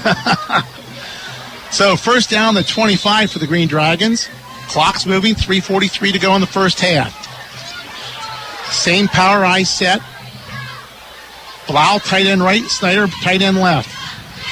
So 1.75 1.97
first 1.97 2.29
down, 2.29 2.53
the 2.53 2.63
25 2.63 3.31
for 3.31 3.39
the 3.39 3.47
Green 3.47 3.67
Dragons. 3.67 4.29
Clock's 4.69 5.05
moving, 5.05 5.35
3:43 5.35 6.13
to 6.13 6.19
go 6.19 6.33
in 6.33 6.39
the 6.39 6.47
first 6.47 6.79
half. 6.79 7.11
Same 8.71 9.09
power 9.09 9.43
I 9.43 9.63
set. 9.63 10.01
Blau 11.67 11.97
tight 11.97 12.27
end 12.27 12.41
right, 12.41 12.63
Snyder 12.63 13.07
tight 13.07 13.41
end 13.41 13.57
left. 13.57 13.89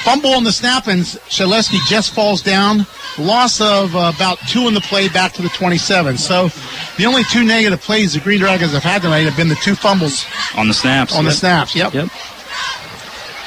Fumble 0.03 0.31
on 0.31 0.43
the 0.43 0.51
snap, 0.51 0.87
and 0.87 1.03
Shedleski 1.03 1.79
just 1.87 2.11
falls 2.13 2.41
down. 2.41 2.85
Loss 3.17 3.61
of 3.61 3.95
uh, 3.95 4.11
about 4.15 4.39
two 4.47 4.67
in 4.67 4.73
the 4.73 4.81
play 4.81 5.07
back 5.07 5.33
to 5.33 5.41
the 5.41 5.49
27. 5.49 6.17
So 6.17 6.49
the 6.97 7.05
only 7.05 7.23
two 7.23 7.43
negative 7.43 7.81
plays 7.81 8.13
the 8.13 8.19
Green 8.19 8.39
Dragons 8.39 8.71
have 8.71 8.83
had 8.83 9.01
tonight 9.03 9.21
have 9.21 9.37
been 9.37 9.49
the 9.49 9.55
two 9.55 9.75
fumbles 9.75 10.25
on 10.55 10.67
the 10.67 10.73
snaps. 10.73 11.15
On 11.15 11.23
the 11.23 11.31
snaps, 11.31 11.75
yep. 11.75 11.93
Yep. 11.93 12.09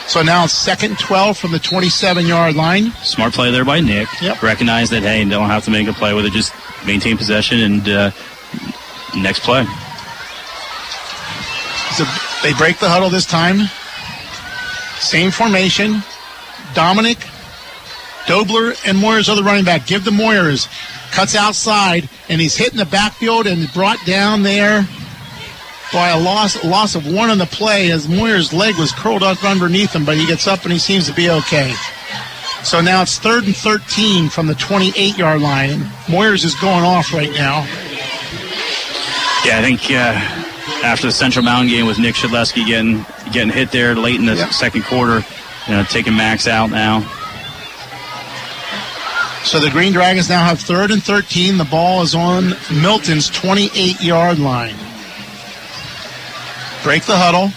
So 0.06 0.22
now 0.22 0.44
it's 0.44 0.52
second 0.52 0.98
12 1.00 1.36
from 1.36 1.50
the 1.50 1.58
27 1.58 2.26
yard 2.26 2.54
line. 2.54 2.92
Smart 3.02 3.34
play 3.34 3.50
there 3.50 3.64
by 3.64 3.80
Nick. 3.80 4.08
Yep. 4.22 4.40
Recognize 4.42 4.90
that, 4.90 5.02
hey, 5.02 5.24
don't 5.24 5.48
have 5.48 5.64
to 5.64 5.70
make 5.72 5.88
a 5.88 5.92
play 5.92 6.14
with 6.14 6.24
it, 6.26 6.32
just 6.32 6.54
maintain 6.86 7.16
possession 7.16 7.58
and 7.58 7.88
uh, 7.88 8.10
next 9.16 9.40
play. 9.40 9.64
So 11.96 12.04
they 12.42 12.52
break 12.54 12.78
the 12.78 12.88
huddle 12.88 13.10
this 13.10 13.26
time. 13.26 13.68
Same 15.00 15.30
formation. 15.32 16.02
Dominic, 16.74 17.18
Dobler, 18.26 18.74
and 18.84 18.98
Moyers 18.98 19.28
are 19.28 19.36
the 19.36 19.44
running 19.44 19.64
back. 19.64 19.86
Give 19.86 20.04
the 20.04 20.10
Moyers. 20.10 20.68
Cuts 21.12 21.34
outside, 21.34 22.08
and 22.28 22.40
he's 22.40 22.56
hit 22.56 22.72
in 22.72 22.78
the 22.78 22.86
backfield 22.86 23.46
and 23.46 23.72
brought 23.72 24.04
down 24.04 24.42
there 24.42 24.86
by 25.92 26.08
a 26.08 26.20
loss 26.20 26.62
loss 26.64 26.94
of 26.94 27.06
one 27.12 27.30
on 27.30 27.38
the 27.38 27.46
play 27.46 27.90
as 27.92 28.06
Moyer's 28.08 28.52
leg 28.52 28.76
was 28.76 28.92
curled 28.92 29.22
up 29.22 29.42
underneath 29.44 29.94
him, 29.94 30.04
but 30.04 30.16
he 30.16 30.26
gets 30.26 30.46
up 30.46 30.64
and 30.64 30.72
he 30.72 30.78
seems 30.78 31.06
to 31.06 31.14
be 31.14 31.30
okay. 31.30 31.72
So 32.64 32.80
now 32.80 33.02
it's 33.02 33.18
third 33.18 33.44
and 33.44 33.56
13 33.56 34.28
from 34.28 34.48
the 34.48 34.54
28 34.56 35.16
yard 35.16 35.40
line. 35.40 35.78
Moyers 36.06 36.44
is 36.44 36.54
going 36.56 36.84
off 36.84 37.12
right 37.12 37.30
now. 37.30 37.64
Yeah, 39.44 39.58
I 39.58 39.62
think 39.62 39.82
uh, 39.90 40.18
after 40.84 41.06
the 41.06 41.12
Central 41.12 41.44
Mountain 41.44 41.68
game 41.68 41.86
with 41.86 42.00
Nick 42.00 42.16
Shedleski 42.16 42.66
getting 42.66 43.06
getting 43.32 43.52
hit 43.52 43.70
there 43.70 43.94
late 43.94 44.18
in 44.18 44.26
the 44.26 44.36
second 44.50 44.82
quarter, 44.84 45.24
you 45.68 45.74
know, 45.74 45.84
taking 45.84 46.16
Max 46.16 46.48
out 46.48 46.70
now. 46.70 47.00
So 49.46 49.60
the 49.60 49.70
Green 49.70 49.92
Dragons 49.92 50.28
now 50.28 50.44
have 50.44 50.58
third 50.58 50.90
and 50.90 51.00
13. 51.00 51.56
The 51.56 51.64
ball 51.64 52.02
is 52.02 52.16
on 52.16 52.54
Milton's 52.82 53.30
28 53.30 54.02
yard 54.02 54.40
line. 54.40 54.74
Break 56.82 57.04
the 57.04 57.16
huddle. 57.16 57.52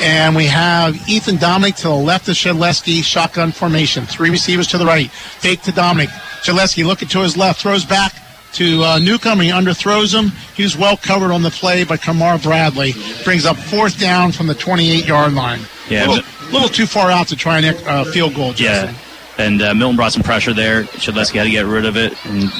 And 0.00 0.36
we 0.36 0.46
have 0.46 1.08
Ethan 1.08 1.38
Dominic 1.38 1.74
to 1.76 1.88
the 1.88 1.94
left 1.94 2.28
of 2.28 2.36
Shedleski, 2.36 3.02
shotgun 3.02 3.50
formation. 3.50 4.06
Three 4.06 4.30
receivers 4.30 4.68
to 4.68 4.78
the 4.78 4.86
right. 4.86 5.10
Fake 5.10 5.62
to 5.62 5.72
Dominic. 5.72 6.10
Shedleski 6.44 6.86
looking 6.86 7.08
to 7.08 7.18
his 7.18 7.36
left, 7.36 7.60
throws 7.60 7.84
back 7.84 8.14
to 8.54 8.82
uh, 8.82 8.98
Newcomb. 8.98 9.40
He 9.40 9.50
underthrows 9.50 10.14
him. 10.18 10.32
He 10.54 10.62
was 10.62 10.76
well 10.76 10.96
covered 10.96 11.32
on 11.32 11.42
the 11.42 11.50
play 11.50 11.84
by 11.84 11.96
Kamar 11.96 12.38
Bradley. 12.38 12.94
Brings 13.24 13.44
up 13.44 13.56
fourth 13.56 13.98
down 13.98 14.32
from 14.32 14.46
the 14.46 14.54
28 14.54 15.06
yard 15.06 15.34
line. 15.34 15.60
Yeah, 15.88 16.06
little, 16.06 16.24
little 16.52 16.68
too 16.68 16.86
far 16.86 17.10
out 17.10 17.28
to 17.28 17.36
try 17.36 17.58
and 17.60 17.76
uh, 17.86 18.04
field 18.04 18.34
goal, 18.34 18.52
Justin. 18.52 18.94
Yeah, 18.94 19.44
and 19.44 19.62
uh, 19.62 19.74
Milton 19.74 19.96
brought 19.96 20.12
some 20.12 20.22
pressure 20.22 20.52
there. 20.52 20.84
Shedleski 20.84 21.34
had 21.34 21.44
to 21.44 21.50
get 21.50 21.66
rid 21.66 21.84
of 21.84 21.96
it, 21.96 22.12
and 22.26 22.50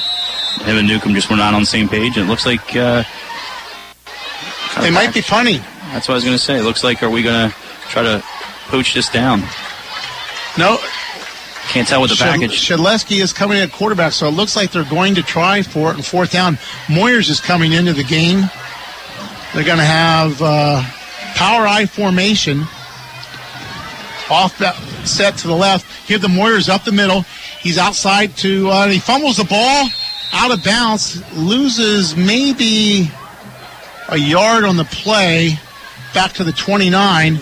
him 0.63 0.77
and 0.77 0.87
Newcomb 0.87 1.13
just 1.13 1.29
were 1.29 1.35
not 1.37 1.53
on 1.53 1.61
the 1.61 1.67
same 1.67 1.87
page. 1.89 2.17
And 2.17 2.25
it 2.25 2.29
looks 2.29 2.45
like 2.45 2.75
uh, 2.75 3.03
They 4.81 4.91
might 4.91 5.13
be 5.13 5.21
punting. 5.21 5.61
That's 5.91 6.07
what 6.07 6.13
I 6.13 6.17
was 6.17 6.23
going 6.23 6.37
to 6.37 6.43
say. 6.43 6.57
It 6.57 6.63
looks 6.63 6.83
like 6.83 7.01
are 7.03 7.09
we 7.09 7.23
going 7.23 7.49
to 7.49 7.55
try 7.89 8.03
to 8.03 8.23
pooch 8.67 8.93
this 8.93 9.09
down? 9.09 9.41
No. 10.57 10.77
Can't 11.69 11.87
tell 11.87 12.01
with 12.01 12.09
the 12.09 12.17
package. 12.17 12.51
Shedleski 12.51 13.21
is 13.21 13.31
coming 13.31 13.57
in 13.57 13.63
at 13.63 13.71
quarterback, 13.71 14.13
so 14.13 14.27
it 14.27 14.31
looks 14.31 14.55
like 14.55 14.71
they're 14.71 14.83
going 14.83 15.13
to 15.13 15.21
try 15.21 15.61
for 15.61 15.91
it 15.91 15.97
in 15.97 16.01
fourth 16.01 16.31
down. 16.31 16.55
Moyers 16.87 17.29
is 17.29 17.39
coming 17.39 17.73
into 17.73 17.93
the 17.93 18.03
game. 18.03 18.49
They're 19.53 19.63
going 19.63 19.77
to 19.77 19.85
have 19.85 20.41
uh, 20.41 20.81
power 21.35 21.67
I 21.67 21.85
formation. 21.85 22.61
Off 24.31 24.57
that 24.57 24.75
set 25.05 25.37
to 25.37 25.47
the 25.47 25.55
left. 25.55 26.07
Give 26.07 26.21
the 26.21 26.27
Moyers 26.27 26.69
up 26.69 26.85
the 26.85 26.91
middle. 26.91 27.21
He's 27.59 27.77
outside 27.77 28.35
to, 28.37 28.69
uh, 28.69 28.87
he 28.87 28.97
fumbles 28.97 29.37
the 29.37 29.43
ball 29.43 29.89
out 30.33 30.51
of 30.51 30.63
bounds, 30.63 31.21
loses 31.35 32.15
maybe 32.15 33.11
a 34.09 34.17
yard 34.17 34.63
on 34.63 34.75
the 34.75 34.85
play 34.85 35.59
back 36.15 36.33
to 36.33 36.43
the 36.43 36.51
29. 36.51 37.37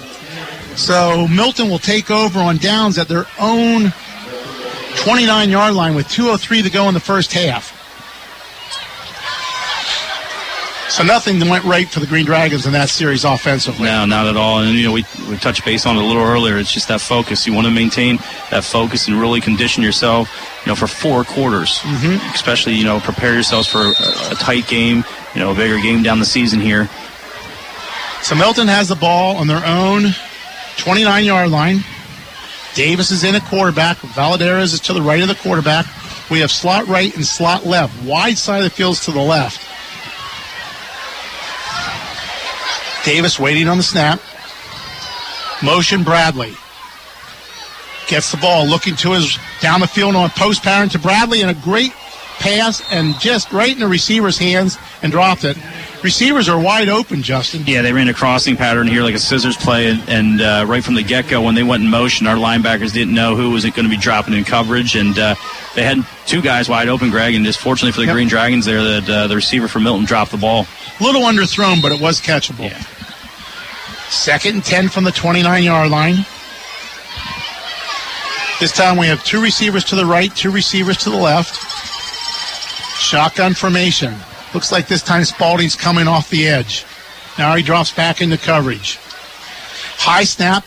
So 0.76 1.30
Milton 1.30 1.70
will 1.70 1.80
take 1.80 2.12
over 2.12 2.40
on 2.40 2.58
downs 2.58 2.98
at 2.98 3.08
their 3.08 3.26
own 3.40 3.94
29 4.98 5.50
yard 5.50 5.74
line 5.74 5.96
with 5.96 6.08
2.03 6.08 6.64
to 6.64 6.70
go 6.70 6.88
in 6.88 6.94
the 6.94 7.00
first 7.00 7.32
half. 7.34 7.74
So 10.90 11.04
nothing 11.04 11.40
went 11.48 11.64
right 11.66 11.88
for 11.88 12.00
the 12.00 12.08
Green 12.08 12.26
Dragons 12.26 12.66
in 12.66 12.72
that 12.74 12.90
series 12.90 13.24
offensively. 13.24 13.86
No, 13.86 14.06
not 14.06 14.26
at 14.26 14.36
all. 14.36 14.60
And 14.62 14.74
you 14.76 14.86
know, 14.88 14.94
we 14.94 15.06
we 15.30 15.38
touched 15.38 15.64
base 15.64 15.86
on 15.86 15.96
it 15.96 16.02
a 16.02 16.06
little 16.06 16.24
earlier. 16.24 16.58
It's 16.58 16.72
just 16.74 16.88
that 16.88 17.02
focus. 17.02 17.46
You 17.46 17.54
want 17.54 17.68
to 17.68 17.72
maintain 17.74 18.18
that 18.50 18.64
focus 18.64 19.08
and 19.08 19.20
really 19.20 19.40
condition 19.40 19.84
yourself, 19.84 20.28
you 20.66 20.72
know, 20.72 20.76
for 20.76 20.88
four 20.88 21.24
quarters. 21.24 21.80
Mhm. 21.80 22.34
Especially, 22.34 22.74
you 22.74 22.86
know, 22.86 23.00
prepare 23.00 23.34
yourselves 23.34 23.68
for 23.68 23.80
a, 23.82 24.32
a 24.32 24.36
tight 24.40 24.68
game, 24.68 25.04
you 25.36 25.42
know, 25.42 25.52
a 25.52 25.56
bigger 25.56 25.80
game 25.80 26.02
down 26.02 26.18
the 26.20 26.26
season 26.26 26.60
here. 26.60 26.90
So 28.24 28.34
Milton 28.34 28.68
has 28.68 28.88
the 28.88 28.96
ball 28.96 29.36
on 29.38 29.46
their 29.46 29.64
own 29.68 30.16
29 30.78 31.26
yard 31.26 31.50
line. 31.52 31.84
Davis 32.78 33.10
is 33.10 33.24
in 33.24 33.34
at 33.34 33.44
quarterback. 33.46 33.98
Valadares 33.98 34.72
is 34.72 34.80
to 34.82 34.94
the 34.94 35.02
right 35.02 35.20
of 35.20 35.28
the 35.28 35.34
quarterback. 35.34 35.88
We 36.30 36.42
have 36.42 36.52
slot 36.52 36.86
right 36.86 37.14
and 37.16 37.26
slot 37.26 37.66
left. 37.66 38.06
Wide 38.06 38.38
side 38.38 38.60
of 38.60 38.66
the 38.66 38.70
field's 38.70 39.04
to 39.06 39.12
the 39.12 39.20
left. 39.20 39.60
Davis 43.04 43.40
waiting 43.40 43.68
on 43.68 43.78
the 43.78 43.84
snap. 43.84 44.22
Motion 45.64 46.04
Bradley. 46.04 46.54
Gets 48.08 48.30
the 48.30 48.38
ball, 48.38 48.68
looking 48.68 48.96
to 48.98 49.14
his 49.14 49.40
down 49.60 49.80
the 49.80 49.88
field 49.88 50.16
on 50.16 50.30
post 50.30 50.62
pattern 50.62 50.90
to 50.90 51.00
Bradley, 51.00 51.42
and 51.42 51.50
a 51.50 51.56
great 51.56 51.94
pass, 52.38 52.84
and 52.94 53.20
just 53.20 53.52
right 53.52 53.72
in 53.72 53.80
the 53.80 53.88
receiver's 53.88 54.38
hands 54.38 54.78
and 55.02 55.12
dropped 55.12 55.46
it. 55.46 55.58
Receivers 56.04 56.48
are 56.48 56.60
wide 56.60 56.90
open, 56.90 57.24
Justin. 57.24 57.64
Yeah, 57.66 57.82
they 57.82 57.92
ran 57.92 58.08
a 58.08 58.14
crossing 58.14 58.56
pattern 58.56 58.88
here, 58.88 59.02
like 59.02 59.16
a 59.16 59.20
scissors 59.20 59.58
play, 59.58 59.88
and, 59.88 60.08
and 60.08 60.42
uh, 60.42 60.66
right 60.68 60.84
from 60.84 60.94
the 60.94 61.02
get 61.04 61.28
go, 61.28 61.42
when 61.42 61.56
they 61.56 61.64
went 61.64 61.84
in 61.84 61.90
motion, 61.90 62.28
our 62.28 62.36
linebackers 62.36 62.94
didn't 62.94 63.16
know 63.16 63.36
who 63.36 63.50
was 63.50 63.64
going 63.64 63.84
to 63.84 63.90
be 63.90 63.98
dropping 63.98 64.36
in 64.36 64.44
coverage, 64.44 64.96
and 64.96 65.18
uh, 65.18 65.34
they 65.76 65.84
had 65.84 66.06
two 66.28 66.42
guys 66.42 66.70
wide 66.70 66.88
open, 66.88 67.10
Greg, 67.10 67.34
and 67.34 67.44
just 67.44 67.60
fortunately 67.60 67.92
for 67.94 68.06
the 68.06 68.12
Green 68.14 68.28
Dragons 68.28 68.66
there, 68.66 68.84
that 68.84 69.10
uh, 69.10 69.28
the 69.28 69.36
receiver 69.36 69.68
for 69.68 69.80
Milton 69.80 70.06
dropped 70.06 70.32
the 70.32 70.38
ball. 70.38 70.68
A 71.00 71.04
little 71.04 71.24
underthrown, 71.24 71.82
but 71.82 71.92
it 71.92 72.00
was 72.00 72.22
catchable. 72.22 72.72
Second 74.12 74.56
and 74.56 74.64
10 74.64 74.90
from 74.90 75.04
the 75.04 75.12
29 75.12 75.64
yard 75.64 75.90
line. 75.90 76.26
This 78.60 78.72
time 78.72 78.98
we 78.98 79.08
have 79.08 79.24
two 79.24 79.42
receivers 79.42 79.84
to 79.86 79.96
the 79.96 80.06
right, 80.06 80.34
two 80.36 80.52
receivers 80.52 80.98
to 80.98 81.10
the 81.10 81.18
left. 81.18 81.56
Shotgun 83.00 83.54
formation. 83.54 84.16
Looks 84.54 84.72
like 84.72 84.88
this 84.88 85.04
time 85.04 85.24
Spalding's 85.24 85.76
coming 85.76 86.08
off 86.08 86.30
the 86.30 86.48
edge. 86.48 86.86
Now 87.38 87.56
he 87.56 87.64
drops 87.64 87.92
back 87.92 88.22
into 88.22 88.38
coverage. 88.38 88.98
High 89.98 90.24
snap. 90.24 90.66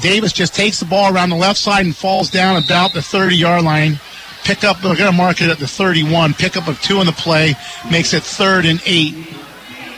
Davis 0.00 0.32
just 0.32 0.54
takes 0.54 0.80
the 0.80 0.86
ball 0.86 1.14
around 1.14 1.30
the 1.30 1.36
left 1.36 1.58
side 1.58 1.84
and 1.84 1.94
falls 1.94 2.30
down 2.30 2.62
about 2.62 2.92
the 2.92 3.02
30 3.02 3.36
yard 3.36 3.62
line. 3.62 4.00
Pick 4.44 4.64
up, 4.64 4.78
they're 4.80 4.96
going 4.96 5.10
to 5.10 5.16
mark 5.16 5.42
it 5.42 5.50
at 5.50 5.58
the 5.58 5.68
31. 5.68 6.34
Pick 6.34 6.56
up 6.56 6.66
of 6.66 6.80
two 6.80 7.00
in 7.00 7.06
the 7.06 7.12
play 7.12 7.54
makes 7.90 8.14
it 8.14 8.22
third 8.22 8.64
and 8.64 8.80
eight. 8.86 9.14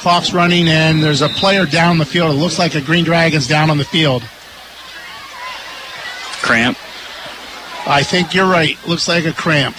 Clock's 0.01 0.33
running, 0.33 0.67
and 0.67 1.01
there's 1.01 1.23
a 1.23 1.29
player 1.29 1.65
down 1.65 1.99
the 1.99 2.05
field. 2.05 2.35
It 2.35 2.39
looks 2.39 2.59
like 2.59 2.75
a 2.75 2.81
Green 2.81 3.05
Dragons 3.05 3.47
down 3.47 3.71
on 3.71 3.79
the 3.79 3.85
field. 3.85 4.23
Cramp. 6.43 6.77
I 7.87 8.03
think 8.03 8.35
you're 8.35 8.51
right. 8.51 8.77
Looks 8.87 9.07
like 9.07 9.27
a 9.27 9.33
cramp. 9.33 9.77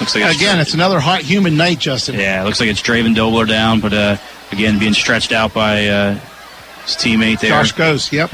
Looks 0.00 0.14
like 0.14 0.24
it's 0.24 0.36
Again, 0.36 0.58
it's 0.58 0.74
another 0.74 0.98
hot 1.00 1.22
human 1.22 1.56
night, 1.56 1.78
Justin. 1.78 2.16
Yeah, 2.16 2.42
it 2.42 2.44
looks 2.44 2.60
like 2.60 2.68
it's 2.68 2.82
Draven 2.82 3.14
Dobler 3.14 3.46
down, 3.46 3.80
but 3.80 3.92
uh, 3.92 4.16
again, 4.50 4.78
being 4.78 4.92
stretched 4.92 5.32
out 5.32 5.54
by 5.54 5.86
uh, 5.86 6.14
his 6.84 6.96
teammate 6.96 7.40
there. 7.40 7.50
Josh 7.50 7.74
Gose, 7.74 8.10
yep. 8.10 8.32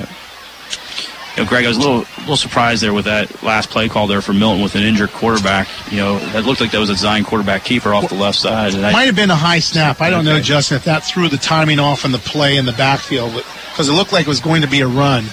You 1.37 1.45
know, 1.45 1.49
Greg, 1.49 1.65
I 1.65 1.69
was 1.69 1.77
a 1.77 1.81
little, 1.81 1.99
little 2.21 2.37
surprised 2.37 2.83
there 2.83 2.93
with 2.93 3.05
that 3.05 3.43
last 3.43 3.71
play 3.71 3.89
call 3.89 4.09
there 4.09 4.21
for 4.21 4.33
Milton 4.33 4.63
with 4.63 4.75
an 4.75 4.83
injured 4.83 5.11
quarterback. 5.13 5.69
You 5.91 5.99
know, 5.99 6.17
it 6.19 6.45
looked 6.45 6.61
like 6.61 6.73
that 6.73 6.81
was 6.81 6.91
a 6.91 6.97
Zion 6.97 7.25
quarterback 7.25 7.63
keeper 7.63 7.95
off 7.95 8.09
the 8.09 8.17
left 8.17 8.39
side. 8.39 8.75
And 8.75 8.85
I, 8.85 8.93
Might 8.93 9.05
have 9.05 9.15
been 9.15 9.31
a 9.31 9.37
high 9.37 9.61
snap. 9.61 10.01
I 10.01 10.11
don't 10.11 10.25
know, 10.25 10.41
Justin, 10.41 10.77
if 10.77 10.85
that 10.85 11.05
threw 11.05 11.29
the 11.29 11.37
timing 11.37 11.79
off 11.79 12.05
in 12.05 12.11
the 12.11 12.19
play 12.19 12.57
in 12.57 12.65
the 12.67 12.73
backfield, 12.73 13.33
because 13.71 13.89
it 13.89 13.93
looked 13.93 14.13
like 14.13 14.27
it 14.27 14.29
was 14.29 14.41
going 14.41 14.63
to 14.63 14.69
be 14.69 14.81
a 14.81 14.89
run. 14.89 15.27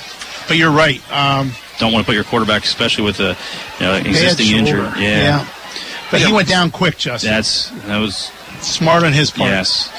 But 0.48 0.58
you're 0.58 0.72
right. 0.72 1.02
Um, 1.12 1.52
don't 1.80 1.92
want 1.92 2.06
to 2.06 2.08
put 2.08 2.16
your 2.16 2.24
quarterback, 2.24 2.64
especially 2.64 3.04
with 3.04 3.20
a 3.20 3.36
you 3.80 3.86
know, 3.86 3.96
existing 3.96 4.56
injury. 4.56 4.88
Yeah. 4.98 5.48
But 6.12 6.22
he 6.22 6.32
went 6.32 6.48
down 6.48 6.72
quick, 6.72 6.98
Justin. 6.98 7.32
That's 7.32 7.70
that 7.86 8.00
was 8.00 8.32
smart 8.62 9.04
on 9.04 9.14
his 9.14 9.32
part. 9.32 9.50
Yes. 9.50 9.92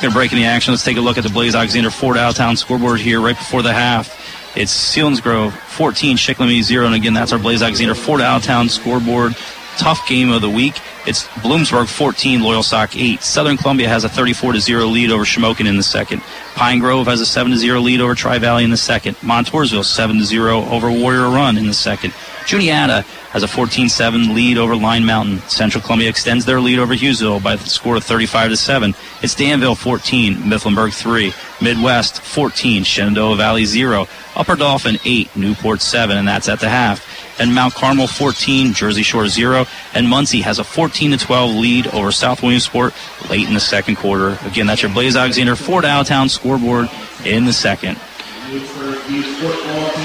Going 0.00 0.12
to 0.12 0.18
break 0.18 0.32
the 0.32 0.44
action. 0.44 0.72
Let's 0.72 0.84
take 0.84 0.96
a 0.96 1.00
look 1.00 1.18
at 1.18 1.24
the 1.24 1.30
Blaze 1.30 1.54
Alexander 1.54 1.90
Ford 1.90 2.16
Outtown 2.16 2.58
scoreboard 2.58 3.00
here 3.00 3.20
right 3.20 3.36
before 3.36 3.62
the 3.62 3.72
half. 3.72 4.10
It's 4.56 4.72
Selinsgrove 4.72 5.52
14, 5.52 6.16
Shikellamy 6.16 6.62
0. 6.62 6.86
And 6.86 6.94
again, 6.94 7.14
that's 7.14 7.32
our 7.32 7.38
Blaze 7.38 7.62
Alexander 7.62 7.94
Ford 7.94 8.20
Outtown 8.20 8.68
scoreboard. 8.68 9.34
Tough 9.78 10.06
game 10.08 10.30
of 10.30 10.42
the 10.42 10.50
week. 10.50 10.74
It's 11.06 11.26
Bloomsburg 11.28 11.88
14, 11.88 12.40
Loyalsock 12.40 13.00
8. 13.00 13.22
Southern 13.22 13.56
Columbia 13.56 13.88
has 13.88 14.04
a 14.04 14.08
34 14.08 14.58
0 14.58 14.86
lead 14.86 15.10
over 15.10 15.24
Shamokin 15.24 15.66
in 15.66 15.76
the 15.76 15.82
second. 15.82 16.22
Pine 16.54 16.78
Grove 16.78 17.06
has 17.06 17.20
a 17.20 17.26
7 17.26 17.56
0 17.56 17.80
lead 17.80 18.00
over 18.00 18.14
Tri 18.14 18.38
Valley 18.38 18.64
in 18.64 18.70
the 18.70 18.76
second. 18.76 19.16
Montoursville 19.16 19.84
7 19.84 20.24
0 20.24 20.64
over 20.66 20.90
Warrior 20.90 21.28
Run 21.28 21.58
in 21.58 21.66
the 21.66 21.74
second. 21.74 22.14
Juniata 22.46 23.02
has 23.30 23.42
a 23.42 23.46
14-7 23.46 24.34
lead 24.34 24.58
over 24.58 24.76
Line 24.76 25.04
Mountain. 25.04 25.38
Central 25.48 25.82
Columbia 25.82 26.08
extends 26.08 26.44
their 26.44 26.60
lead 26.60 26.78
over 26.78 26.94
Hughesville 26.94 27.42
by 27.42 27.56
the 27.56 27.64
score 27.68 27.96
of 27.96 28.04
35 28.04 28.50
to 28.50 28.56
7. 28.56 28.94
It's 29.22 29.34
Danville 29.34 29.74
14, 29.74 30.34
Mifflinburg 30.34 30.94
3, 30.94 31.32
Midwest 31.60 32.20
14, 32.20 32.84
Shenandoah 32.84 33.36
Valley 33.36 33.64
0, 33.64 34.06
Upper 34.36 34.56
Dauphin 34.56 34.98
8, 35.04 35.34
Newport 35.36 35.80
7, 35.80 36.16
and 36.16 36.28
that's 36.28 36.48
at 36.48 36.60
the 36.60 36.68
half. 36.68 37.10
And 37.40 37.54
Mount 37.54 37.74
Carmel 37.74 38.06
14, 38.06 38.74
Jersey 38.74 39.02
Shore 39.02 39.26
0, 39.26 39.66
and 39.94 40.06
Muncy 40.06 40.42
has 40.42 40.58
a 40.58 40.64
14 40.64 41.12
to 41.12 41.16
12 41.16 41.56
lead 41.56 41.86
over 41.88 42.12
South 42.12 42.42
Williamsport 42.42 42.94
late 43.28 43.48
in 43.48 43.54
the 43.54 43.60
second 43.60 43.96
quarter. 43.96 44.38
Again, 44.46 44.66
that's 44.66 44.82
your 44.82 44.92
Blaze 44.92 45.16
Alexander 45.16 45.56
Ford 45.56 45.84
Allentown 45.84 46.28
scoreboard 46.28 46.88
in 47.24 47.44
the 47.44 47.52
second. 47.52 47.98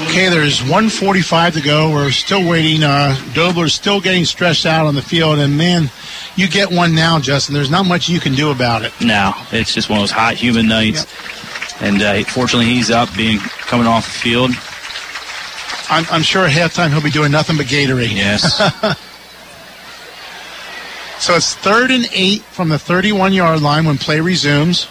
Okay, 0.08 0.28
there's 0.28 0.60
145 0.62 1.54
to 1.54 1.60
go. 1.60 1.92
We're 1.92 2.10
still 2.10 2.48
waiting. 2.48 2.82
Uh, 2.82 3.14
Dobler's 3.32 3.74
still 3.74 4.00
getting 4.00 4.24
stretched 4.24 4.66
out 4.66 4.86
on 4.86 4.94
the 4.94 5.02
field, 5.02 5.38
and 5.38 5.56
man, 5.56 5.90
you 6.36 6.48
get 6.48 6.70
one 6.70 6.94
now, 6.94 7.20
Justin. 7.20 7.54
There's 7.54 7.70
not 7.70 7.86
much 7.86 8.08
you 8.08 8.18
can 8.18 8.34
do 8.34 8.50
about 8.50 8.82
it. 8.82 8.92
No, 9.00 9.32
it's 9.52 9.72
just 9.72 9.88
one 9.88 9.98
of 9.98 10.02
those 10.02 10.10
hot, 10.10 10.34
humid 10.34 10.66
nights. 10.66 11.06
And 11.80 12.02
uh, 12.02 12.24
fortunately, 12.24 12.66
he's 12.66 12.90
up, 12.90 13.14
being 13.16 13.38
coming 13.38 13.86
off 13.86 14.04
the 14.04 14.18
field. 14.18 14.50
I'm, 15.88 16.04
I'm 16.10 16.22
sure 16.22 16.44
at 16.44 16.52
halftime 16.52 16.90
he'll 16.90 17.02
be 17.02 17.10
doing 17.10 17.32
nothing 17.32 17.56
but 17.56 17.66
Gatorade. 17.66 18.14
Yes. 18.14 18.56
so 21.18 21.34
it's 21.34 21.54
third 21.54 21.90
and 21.90 22.06
eight 22.12 22.42
from 22.42 22.68
the 22.68 22.78
31 22.78 23.32
yard 23.32 23.60
line 23.60 23.86
when 23.86 23.98
play 23.98 24.20
resumes. 24.20 24.86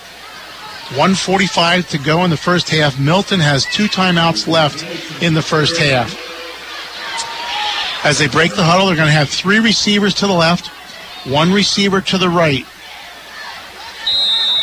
145 0.89 1.89
to 1.89 1.97
go 1.99 2.23
in 2.23 2.31
the 2.31 2.37
first 2.37 2.69
half. 2.69 2.99
Milton 2.99 3.39
has 3.39 3.65
two 3.65 3.85
timeouts 3.85 4.47
left 4.47 4.83
in 5.21 5.35
the 5.35 5.41
first 5.41 5.77
half. 5.77 6.17
As 8.03 8.17
they 8.17 8.27
break 8.27 8.55
the 8.55 8.63
huddle, 8.63 8.87
they're 8.87 8.95
going 8.95 9.07
to 9.07 9.11
have 9.13 9.29
three 9.29 9.59
receivers 9.59 10.15
to 10.15 10.27
the 10.27 10.33
left, 10.33 10.67
one 11.27 11.53
receiver 11.53 12.01
to 12.01 12.17
the 12.17 12.29
right. 12.29 12.65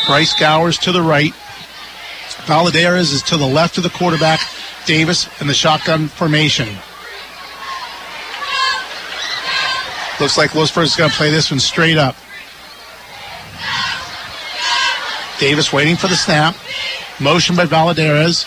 Bryce 0.07 0.35
Gowers 0.39 0.79
to 0.79 0.93
the 0.93 1.03
right. 1.03 1.33
Valadares 2.47 3.13
is 3.13 3.23
to 3.23 3.37
the 3.37 3.47
left 3.47 3.77
of 3.77 3.85
the 3.85 3.91
quarterback. 3.91 4.41
Davis 4.85 5.29
in 5.41 5.47
the 5.47 5.55
shotgun 5.55 6.09
formation. 6.09 6.69
Looks 10.19 10.39
like 10.39 10.55
Lewisburg 10.55 10.87
is 10.87 10.97
going 10.97 11.11
to 11.11 11.17
play 11.17 11.31
this 11.31 11.51
one 11.51 11.61
straight 11.61 11.99
up. 11.99 12.17
Davis 15.39 15.73
waiting 15.73 15.97
for 15.97 16.09
the 16.09 16.17
snap. 16.17 16.57
Motion 17.21 17.57
by 17.57 17.67
Valadares. 17.67 18.47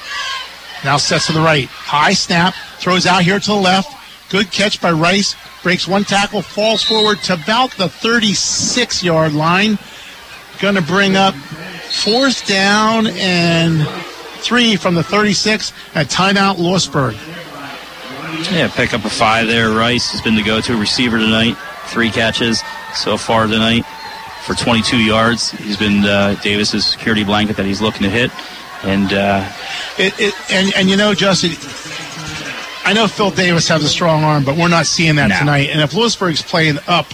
Now 0.84 0.98
sets 0.98 1.28
to 1.28 1.34
the 1.34 1.41
right. 1.41 1.68
High 1.68 2.14
snap. 2.14 2.53
Throws 2.78 3.06
out 3.06 3.24
here 3.24 3.40
to 3.40 3.48
the 3.48 3.56
left. 3.56 3.95
Good 4.30 4.52
catch 4.52 4.82
by 4.82 4.91
Rice. 4.91 5.36
Breaks 5.64 5.88
one 5.88 6.03
tackle. 6.03 6.41
Falls 6.41 6.84
forward 6.84 7.18
to 7.24 7.34
about 7.34 7.72
the 7.72 7.90
36 7.90 9.03
yard 9.03 9.34
line. 9.34 9.78
Going 10.60 10.76
to 10.76 10.82
bring 10.82 11.16
up 11.16 11.34
fourth 11.36 12.48
down 12.48 13.07
and 13.07 13.88
three 14.41 14.76
from 14.76 14.95
the 14.95 15.03
36 15.03 15.74
at 15.95 16.07
timeout 16.07 16.57
Lewisburg. 16.57 17.16
Yeah, 18.52 18.70
pick 18.74 18.94
up 18.94 19.03
a 19.03 19.10
five 19.10 19.48
there. 19.48 19.72
Rice 19.72 20.11
has 20.11 20.22
been 20.22 20.36
the 20.36 20.44
go-to 20.44 20.78
receiver 20.78 21.18
tonight. 21.18 21.57
Three 21.88 22.11
catches 22.11 22.61
so 22.94 23.18
far 23.18 23.48
tonight 23.48 23.84
for 24.50 24.56
22 24.56 24.98
yards. 24.98 25.52
He's 25.52 25.78
been 25.78 26.04
uh, 26.06 26.34
Davis's 26.42 26.84
security 26.84 27.24
blanket 27.24 27.56
that 27.58 27.68
he's 27.68 27.82
looking 27.82 28.02
to 28.02 28.10
hit. 28.10 28.32
And 28.84 29.14
uh, 29.14 29.48
It, 30.00 30.20
it, 30.20 30.34
and, 30.52 30.74
and 30.76 30.90
you 30.90 30.98
know, 30.98 31.14
Justin, 31.14 31.52
I 32.84 32.94
know 32.94 33.08
Phil 33.08 33.30
Davis 33.30 33.68
has 33.68 33.84
a 33.84 33.88
strong 33.88 34.24
arm, 34.24 34.44
but 34.44 34.58
we're 34.58 34.68
not 34.70 34.88
seeing 34.88 35.18
that 35.18 35.38
tonight. 35.38 35.70
And 35.70 35.82
if 35.82 35.94
Lewisburg's 35.94 36.42
playing 36.42 36.78
up, 36.88 37.06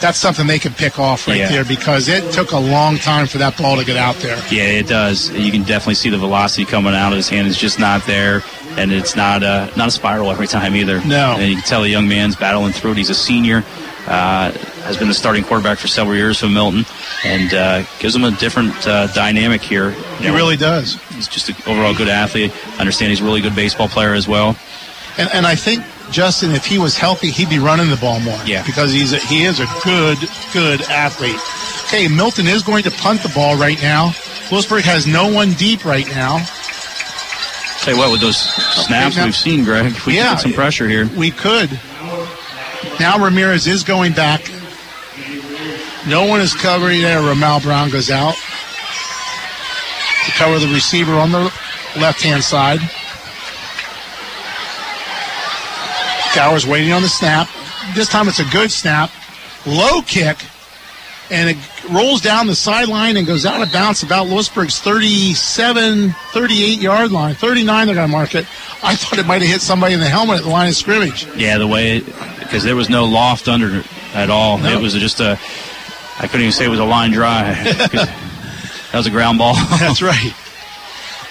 that's 0.00 0.18
something 0.18 0.46
they 0.46 0.58
can 0.58 0.72
pick 0.74 0.98
off 0.98 1.26
right 1.26 1.38
Yeah. 1.38 1.48
there 1.48 1.64
because 1.64 2.08
it 2.08 2.30
took 2.32 2.50
a 2.52 2.58
long 2.58 2.98
time 2.98 3.26
for 3.26 3.38
that 3.38 3.56
ball 3.56 3.76
to 3.78 3.84
get 3.84 3.96
out 3.96 4.16
there. 4.16 4.36
yeah, 4.50 4.64
it 4.64 4.86
does. 4.86 5.30
You 5.30 5.50
can 5.50 5.62
definitely 5.62 5.94
see 5.94 6.10
the 6.10 6.18
velocity 6.18 6.66
coming 6.66 6.92
out 6.94 7.12
of 7.12 7.16
his 7.16 7.28
hand. 7.30 7.46
It's 7.48 7.56
just 7.56 7.78
not 7.78 8.04
there, 8.04 8.42
and 8.76 8.92
it's 8.92 9.16
not 9.16 9.42
a 9.42 9.72
not 9.76 9.88
a 9.88 9.90
spiral 9.92 10.30
every 10.30 10.48
time 10.48 10.74
either. 10.76 11.00
No. 11.06 11.36
and 11.38 11.48
you 11.48 11.54
can 11.54 11.64
tell 11.64 11.80
the 11.82 11.88
young 11.88 12.06
man's 12.08 12.36
battling 12.36 12.72
through 12.74 12.90
it. 12.92 12.96
He's 12.98 13.08
a 13.08 13.14
senior. 13.14 13.64
Uh, 14.06 14.52
has 14.84 14.98
been 14.98 15.08
the 15.08 15.14
starting 15.14 15.42
quarterback 15.42 15.78
for 15.78 15.88
several 15.88 16.14
years 16.14 16.38
for 16.38 16.48
Milton, 16.48 16.84
and 17.24 17.54
uh, 17.54 17.82
gives 18.00 18.14
him 18.14 18.24
a 18.24 18.30
different 18.32 18.86
uh, 18.86 19.06
dynamic 19.14 19.62
here. 19.62 19.92
He 20.18 20.28
really 20.28 20.56
does. 20.58 21.00
He's 21.08 21.26
just 21.26 21.48
an 21.48 21.54
overall 21.66 21.94
good 21.94 22.08
athlete. 22.08 22.52
I 22.76 22.80
understand 22.80 23.10
he's 23.10 23.22
a 23.22 23.24
really 23.24 23.40
good 23.40 23.54
baseball 23.56 23.88
player 23.88 24.12
as 24.12 24.28
well. 24.28 24.56
And, 25.16 25.30
and 25.32 25.46
I 25.46 25.54
think 25.54 25.82
Justin, 26.10 26.50
if 26.50 26.66
he 26.66 26.78
was 26.78 26.98
healthy, 26.98 27.30
he'd 27.30 27.48
be 27.48 27.58
running 27.58 27.88
the 27.88 27.96
ball 27.96 28.20
more. 28.20 28.38
Yeah. 28.44 28.62
Because 28.66 28.92
he's 28.92 29.12
a, 29.14 29.18
he 29.18 29.44
is 29.44 29.58
a 29.60 29.66
good, 29.84 30.18
good 30.52 30.82
athlete. 30.90 31.40
Okay, 31.86 32.06
Milton 32.08 32.46
is 32.46 32.62
going 32.62 32.82
to 32.82 32.90
punt 32.90 33.22
the 33.22 33.30
ball 33.34 33.56
right 33.56 33.80
now. 33.80 34.12
Lewisburg 34.50 34.84
has 34.84 35.06
no 35.06 35.32
one 35.32 35.52
deep 35.52 35.84
right 35.86 36.06
now. 36.08 36.44
Tell 37.80 37.94
you 37.94 38.00
what, 38.00 38.12
with 38.12 38.20
those 38.20 38.36
snaps 38.38 39.16
now- 39.16 39.24
we've 39.24 39.36
seen, 39.36 39.64
Greg, 39.64 39.94
we 40.06 40.16
Yeah. 40.16 40.24
can 40.24 40.34
get 40.34 40.40
some 40.42 40.52
pressure 40.52 40.88
here. 40.88 41.08
We 41.16 41.30
could. 41.30 41.70
Now 43.00 43.18
Ramirez 43.22 43.66
is 43.66 43.82
going 43.82 44.12
back. 44.12 44.50
No 46.06 46.26
one 46.26 46.40
is 46.40 46.54
covering 46.54 47.00
there. 47.00 47.20
Ramal 47.22 47.60
Brown 47.60 47.90
goes 47.90 48.10
out 48.10 48.34
to 48.34 50.32
cover 50.32 50.58
the 50.58 50.68
receiver 50.68 51.14
on 51.14 51.32
the 51.32 51.52
left 51.98 52.22
hand 52.22 52.42
side. 52.42 52.80
Gowers 56.34 56.66
waiting 56.66 56.92
on 56.92 57.02
the 57.02 57.08
snap. 57.08 57.48
This 57.94 58.08
time 58.08 58.28
it's 58.28 58.40
a 58.40 58.50
good 58.50 58.70
snap. 58.70 59.10
Low 59.66 60.02
kick. 60.02 60.38
And 61.30 61.50
it 61.50 61.56
rolls 61.90 62.20
down 62.20 62.46
the 62.46 62.54
sideline 62.54 63.16
and 63.16 63.26
goes 63.26 63.46
out 63.46 63.62
of 63.62 63.72
bounds 63.72 64.02
about 64.02 64.26
Lewisburg's 64.26 64.78
37, 64.80 66.10
38 66.32 66.80
yard 66.80 67.12
line. 67.12 67.34
39, 67.34 67.86
they're 67.86 67.94
going 67.94 68.08
to 68.08 68.12
mark 68.12 68.34
it. 68.34 68.46
I 68.82 68.94
thought 68.94 69.18
it 69.18 69.26
might 69.26 69.40
have 69.40 69.50
hit 69.50 69.62
somebody 69.62 69.94
in 69.94 70.00
the 70.00 70.08
helmet 70.08 70.38
at 70.38 70.42
the 70.42 70.50
line 70.50 70.68
of 70.68 70.74
scrimmage. 70.74 71.26
Yeah, 71.36 71.56
the 71.56 71.66
way 71.66 72.02
because 72.54 72.62
there 72.62 72.76
was 72.76 72.88
no 72.88 73.06
loft 73.06 73.48
under 73.48 73.80
it 73.80 73.86
at 74.14 74.30
all. 74.30 74.58
No. 74.58 74.78
It 74.78 74.80
was 74.80 74.94
just 74.94 75.18
a. 75.18 75.32
I 76.20 76.28
couldn't 76.28 76.42
even 76.42 76.52
say 76.52 76.66
it 76.66 76.68
was 76.68 76.78
a 76.78 76.84
line 76.84 77.10
drive. 77.10 77.56
that 77.64 78.92
was 78.94 79.08
a 79.08 79.10
ground 79.10 79.38
ball. 79.38 79.54
That's 79.80 80.00
right. 80.00 80.32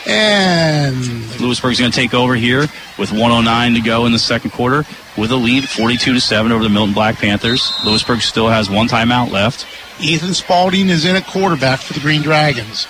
And 0.05 0.97
Lewisburg's 1.39 1.79
going 1.79 1.93
to 1.93 1.95
take 1.95 2.13
over 2.13 2.35
here 2.35 2.67
with 2.99 3.13
109 3.13 3.73
to 3.75 3.79
go 3.79 4.05
in 4.05 4.11
the 4.11 4.19
second 4.19 4.51
quarter 4.51 4.83
with 5.17 5.31
a 5.31 5.37
lead 5.37 5.69
42 5.69 6.15
to 6.15 6.19
7 6.19 6.51
over 6.51 6.61
the 6.61 6.69
Milton 6.69 6.93
Black 6.93 7.15
Panthers. 7.15 7.71
Lewisburg 7.85 8.19
still 8.19 8.49
has 8.49 8.69
one 8.69 8.89
timeout 8.89 9.31
left. 9.31 9.65
Ethan 10.01 10.33
Spalding 10.33 10.89
is 10.89 11.05
in 11.05 11.15
at 11.15 11.25
quarterback 11.25 11.79
for 11.79 11.93
the 11.93 12.01
Green 12.01 12.21
Dragons. 12.21 12.85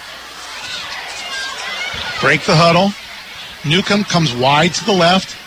Break 2.20 2.42
the 2.46 2.56
huddle. 2.56 2.94
Newcomb 3.64 4.04
comes 4.06 4.34
wide 4.34 4.74
to 4.74 4.86
the 4.86 4.92
left. 4.92 5.43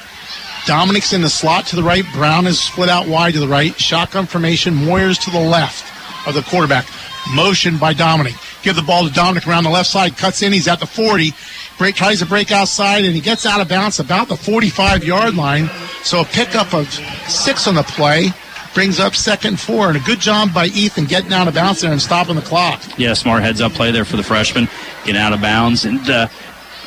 Dominic's 0.67 1.13
in 1.13 1.23
the 1.23 1.31
slot 1.31 1.67
to 1.67 1.77
the 1.77 1.83
right. 1.83 2.05
Brown 2.13 2.47
is 2.47 2.61
split 2.61 2.89
out 2.89 3.07
wide 3.07 3.35
to 3.35 3.41
the 3.41 3.49
right. 3.49 3.79
Shotgun 3.81 4.27
formation. 4.27 4.75
Moyers 4.75 5.23
to 5.25 5.31
the 5.31 5.41
left 5.41 5.85
of 6.27 6.35
the 6.35 6.43
quarterback. 6.43 6.87
Motion 7.35 7.79
by 7.79 7.93
Dominic. 7.93 8.35
Give 8.63 8.75
the 8.75 8.83
ball 8.83 9.07
to 9.07 9.13
Dominic 9.13 9.47
around 9.47 9.65
the 9.65 9.71
left 9.71 9.89
side. 9.89 10.17
Cuts 10.17 10.43
in. 10.43 10.53
He's 10.53 10.67
at 10.67 10.81
the 10.81 10.87
40. 10.87 11.33
Break 11.79 11.95
tries 11.95 12.19
to 12.19 12.27
break 12.27 12.51
outside 12.51 13.05
and 13.05 13.15
he 13.15 13.21
gets 13.21 13.47
out 13.47 13.61
of 13.61 13.69
bounds 13.69 14.01
about 14.01 14.29
the 14.29 14.37
45 14.37 15.05
yard 15.05 15.37
line. 15.37 15.69
So 16.03 16.21
a 16.21 16.25
pickup 16.25 16.75
of 16.75 16.93
six 17.29 17.69
on 17.69 17.77
the 17.77 17.85
play 17.85 18.31
brings 18.75 18.99
up 18.99 19.15
second 19.15 19.61
four. 19.61 19.89
And 19.89 19.97
a 19.97 20.01
good 20.01 20.21
job 20.21 20.53
by 20.53 20.67
Ethan 20.67 21.05
getting 21.05 21.33
out 21.33 21.47
of 21.47 21.55
bounds 21.55 21.81
there 21.81 21.93
and 21.93 22.03
stopping 22.03 22.35
the 22.35 22.43
clock. 22.43 22.83
Yeah, 22.99 23.15
smart 23.15 23.43
heads 23.43 23.61
up 23.61 23.73
play 23.73 23.93
there 23.93 24.05
for 24.05 24.17
the 24.17 24.25
freshman. 24.25 24.69
Getting 25.05 25.21
out 25.21 25.33
of 25.33 25.41
bounds. 25.41 25.85
And, 25.85 26.11
uh, 26.11 26.29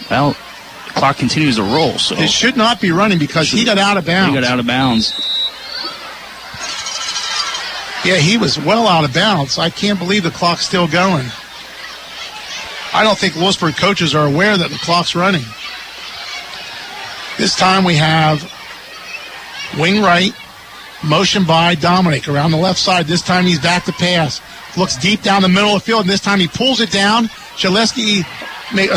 well, 0.10 0.36
clock 0.90 1.18
continues 1.18 1.56
to 1.58 1.64
roll. 1.64 1.98
So 1.98 2.16
It 2.16 2.30
should 2.30 2.58
not 2.58 2.82
be 2.82 2.92
running 2.92 3.20
because 3.20 3.50
he 3.50 3.66
got 3.66 3.78
out 3.78 3.98
of 3.98 4.06
bounds. 4.06 4.36
He 4.36 4.42
got 4.42 4.50
out 4.50 4.60
of 4.60 4.68
bounds. 4.68 5.14
Yeah, 8.06 8.16
he 8.16 8.38
was 8.38 8.58
well 8.58 8.88
out 8.88 9.04
of 9.04 9.14
bounds. 9.14 9.58
I 9.58 9.70
can't 9.70 10.00
believe 10.00 10.24
the 10.24 10.32
clock's 10.32 10.66
still 10.66 10.88
going. 10.88 11.26
I 12.94 13.04
don't 13.04 13.18
think 13.18 13.36
Lewisburg 13.36 13.76
coaches 13.76 14.16
are 14.16 14.26
aware 14.26 14.58
that 14.58 14.70
the 14.72 14.78
clock's 14.78 15.16
running. 15.16 15.44
This 17.38 17.56
time 17.56 17.84
we 17.84 17.96
have 17.96 18.42
wing 19.78 20.02
right, 20.02 20.34
motion 21.04 21.46
by 21.46 21.76
Dominic 21.76 22.28
around 22.28 22.52
the 22.52 22.58
left 22.58 22.80
side. 22.80 23.06
This 23.06 23.22
time 23.22 23.46
he's 23.46 23.60
back 23.60 23.86
to 23.86 23.92
pass. 23.94 24.42
Looks 24.78 24.98
deep 24.98 25.22
down 25.22 25.42
the 25.42 25.50
middle 25.50 25.76
of 25.76 25.82
the 25.82 25.86
field, 25.86 26.02
and 26.02 26.10
this 26.10 26.22
time 26.22 26.40
he 26.40 26.48
pulls 26.48 26.80
it 26.80 26.92
down. 26.92 27.26
Shedleski, 27.58 28.22
uh, 28.22 28.26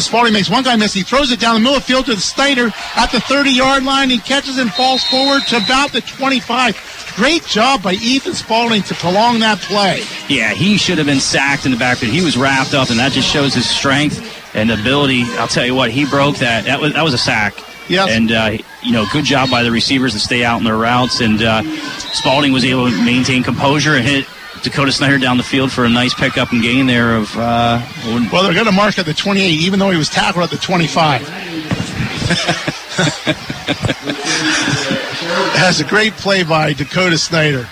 Spalding 0.00 0.32
makes 0.32 0.50
one 0.50 0.62
guy 0.62 0.76
miss. 0.76 0.92
He 0.92 1.02
throws 1.02 1.32
it 1.32 1.40
down 1.40 1.54
the 1.54 1.60
middle 1.60 1.76
of 1.76 1.82
the 1.82 1.86
field 1.86 2.06
to 2.06 2.14
the 2.14 2.20
Snyder 2.20 2.70
at 2.96 3.10
the 3.10 3.20
30 3.20 3.50
yard 3.50 3.84
line. 3.84 4.10
He 4.10 4.18
catches 4.18 4.58
and 4.58 4.72
falls 4.72 5.02
forward 5.04 5.42
to 5.48 5.56
about 5.56 5.92
the 5.92 6.00
25. 6.00 7.12
Great 7.16 7.44
job 7.44 7.82
by 7.82 7.92
Ethan 7.94 8.34
Spalding 8.34 8.82
to 8.82 8.94
prolong 8.94 9.38
that 9.40 9.58
play. 9.60 10.02
Yeah, 10.28 10.54
he 10.54 10.76
should 10.76 10.98
have 10.98 11.06
been 11.06 11.20
sacked 11.20 11.66
in 11.66 11.72
the 11.72 11.78
backfield. 11.78 12.12
He 12.12 12.24
was 12.24 12.36
wrapped 12.36 12.74
up, 12.74 12.90
and 12.90 12.98
that 12.98 13.12
just 13.12 13.28
shows 13.28 13.54
his 13.54 13.68
strength 13.68 14.40
and 14.54 14.70
ability. 14.70 15.24
I'll 15.38 15.48
tell 15.48 15.66
you 15.66 15.74
what, 15.74 15.90
he 15.90 16.06
broke 16.06 16.36
that. 16.36 16.64
That 16.64 16.80
was 16.80 16.94
that 16.94 17.02
was 17.02 17.14
a 17.14 17.18
sack. 17.18 17.54
Yes. 17.88 18.10
And 18.10 18.32
uh, 18.32 18.58
you 18.82 18.92
know, 18.92 19.04
good 19.12 19.24
job 19.24 19.50
by 19.50 19.62
the 19.62 19.70
receivers 19.70 20.12
to 20.14 20.18
stay 20.20 20.44
out 20.44 20.58
in 20.58 20.64
their 20.64 20.76
routes. 20.76 21.20
And 21.20 21.42
uh, 21.42 21.62
Spalding 21.98 22.52
was 22.52 22.64
able 22.64 22.88
to 22.90 23.04
maintain 23.04 23.42
composure 23.42 23.94
and 23.94 24.04
hit 24.06 24.26
Dakota 24.62 24.92
Snyder 24.92 25.18
down 25.18 25.36
the 25.36 25.42
field 25.42 25.70
for 25.72 25.84
a 25.84 25.88
nice 25.88 26.14
pickup 26.14 26.52
and 26.52 26.62
gain 26.62 26.86
there 26.86 27.16
of. 27.16 27.36
Uh, 27.36 27.80
well, 28.32 28.42
they're 28.44 28.54
going 28.54 28.66
to 28.66 28.72
mark 28.72 28.98
at 28.98 29.06
the 29.06 29.14
28, 29.14 29.44
even 29.44 29.78
though 29.78 29.90
he 29.90 29.96
was 29.98 30.08
tackled 30.08 30.44
at 30.44 30.50
the 30.50 30.56
25. 30.56 31.22
Has 35.54 35.80
a 35.80 35.84
great 35.84 36.12
play 36.14 36.42
by 36.42 36.72
Dakota 36.72 37.16
Snyder. 37.18 37.68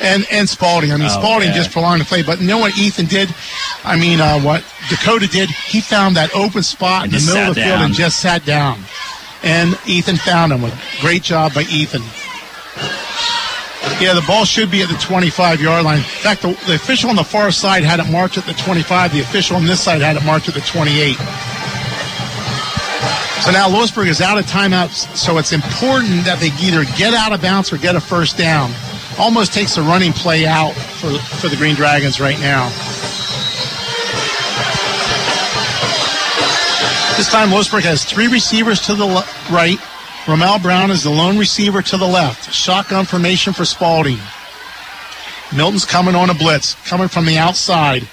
And 0.00 0.26
and 0.32 0.48
Spalding. 0.48 0.90
I 0.92 0.96
mean, 0.96 1.06
Oh, 1.10 1.20
Spalding 1.20 1.50
yeah. 1.50 1.54
just 1.54 1.70
prolonged 1.70 2.00
the 2.00 2.04
play. 2.04 2.22
But 2.22 2.40
you 2.40 2.46
know 2.48 2.58
what 2.58 2.76
Ethan 2.76 3.06
did? 3.06 3.32
I 3.84 3.96
mean, 3.96 4.20
uh, 4.20 4.40
what 4.40 4.64
Dakota 4.88 5.28
did? 5.28 5.48
He 5.50 5.80
found 5.80 6.16
that 6.16 6.34
open 6.34 6.62
spot 6.62 7.04
And 7.04 7.14
in 7.14 7.20
the 7.20 7.26
middle 7.34 7.50
of 7.50 7.54
the 7.54 7.62
field 7.62 7.80
and 7.82 7.94
just 7.94 8.18
sat 8.20 8.44
down. 8.44 8.80
And 9.44 9.78
Ethan 9.86 10.16
found 10.16 10.52
him. 10.52 10.68
Great 11.00 11.22
job 11.22 11.54
by 11.54 11.62
Ethan. 11.62 12.02
Yeah, 14.00 14.14
the 14.14 14.24
ball 14.26 14.44
should 14.44 14.70
be 14.70 14.82
at 14.82 14.88
the 14.88 14.96
25 14.96 15.60
yard 15.60 15.84
line. 15.84 15.98
In 15.98 16.04
fact, 16.04 16.42
the, 16.42 16.48
the 16.66 16.74
official 16.74 17.10
on 17.10 17.16
the 17.16 17.24
far 17.24 17.50
side 17.50 17.84
had 17.84 18.00
it 18.00 18.10
marked 18.10 18.38
at 18.38 18.46
the 18.46 18.54
25. 18.54 19.12
The 19.12 19.20
official 19.20 19.56
on 19.56 19.66
this 19.66 19.80
side 19.80 20.00
had 20.00 20.16
it 20.16 20.24
marked 20.24 20.48
at 20.48 20.54
the 20.54 20.60
28. 20.60 21.16
So 23.42 23.50
now 23.50 23.68
Lewisburg 23.68 24.06
is 24.06 24.20
out 24.20 24.38
of 24.38 24.46
timeouts, 24.46 25.16
so 25.16 25.38
it's 25.38 25.52
important 25.52 26.24
that 26.24 26.38
they 26.38 26.54
either 26.64 26.84
get 26.96 27.12
out 27.12 27.32
of 27.32 27.42
bounds 27.42 27.72
or 27.72 27.76
get 27.76 27.96
a 27.96 28.00
first 28.00 28.38
down. 28.38 28.72
Almost 29.18 29.52
takes 29.52 29.74
the 29.74 29.82
running 29.82 30.12
play 30.12 30.46
out 30.46 30.72
for, 30.74 31.18
for 31.18 31.48
the 31.48 31.56
Green 31.56 31.74
Dragons 31.74 32.20
right 32.20 32.38
now. 32.38 32.68
This 37.16 37.28
time, 37.30 37.50
Lewisburg 37.50 37.82
has 37.84 38.04
three 38.04 38.28
receivers 38.28 38.80
to 38.82 38.94
the 38.94 39.06
right. 39.50 39.78
Romel 40.24 40.62
Brown 40.62 40.92
is 40.92 41.02
the 41.02 41.10
lone 41.10 41.36
receiver 41.36 41.82
to 41.82 41.96
the 41.96 42.06
left. 42.06 42.52
Shotgun 42.52 43.06
formation 43.06 43.52
for 43.52 43.64
Spalding. 43.64 44.18
Milton's 45.54 45.84
coming 45.84 46.14
on 46.14 46.30
a 46.30 46.34
blitz, 46.34 46.74
coming 46.88 47.08
from 47.08 47.26
the 47.26 47.38
outside. 47.38 48.06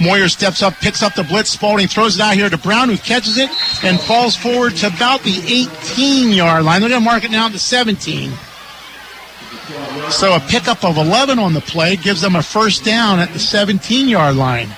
Moyer 0.00 0.28
steps 0.28 0.62
up, 0.62 0.74
picks 0.74 1.02
up 1.02 1.14
the 1.14 1.24
blitz. 1.24 1.50
Spalding 1.50 1.88
throws 1.88 2.14
it 2.14 2.22
out 2.22 2.34
here 2.34 2.48
to 2.48 2.56
Brown, 2.56 2.88
who 2.88 2.96
catches 2.96 3.38
it 3.38 3.50
and 3.82 3.98
falls 3.98 4.36
forward 4.36 4.76
to 4.76 4.86
about 4.86 5.22
the 5.22 5.42
18 5.46 6.30
yard 6.32 6.64
line. 6.64 6.80
They're 6.80 6.90
going 6.90 7.02
to 7.02 7.04
mark 7.04 7.24
it 7.24 7.32
now 7.32 7.48
the 7.48 7.58
17. 7.58 8.30
So 10.10 10.34
a 10.36 10.40
pickup 10.40 10.84
of 10.84 10.96
11 10.96 11.40
on 11.40 11.54
the 11.54 11.60
play 11.60 11.96
gives 11.96 12.20
them 12.20 12.36
a 12.36 12.42
first 12.42 12.84
down 12.84 13.18
at 13.18 13.32
the 13.32 13.40
17 13.40 14.08
yard 14.08 14.36
line. 14.36 14.68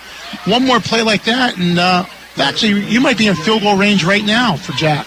One 0.46 0.66
more 0.66 0.80
play 0.80 1.02
like 1.02 1.24
that, 1.24 1.58
and 1.58 1.78
uh, 1.78 2.06
actually, 2.38 2.86
you 2.86 3.00
might 3.00 3.18
be 3.18 3.26
in 3.26 3.36
field 3.36 3.62
goal 3.62 3.76
range 3.76 4.02
right 4.02 4.24
now 4.24 4.56
for 4.56 4.72
Jack. 4.72 5.06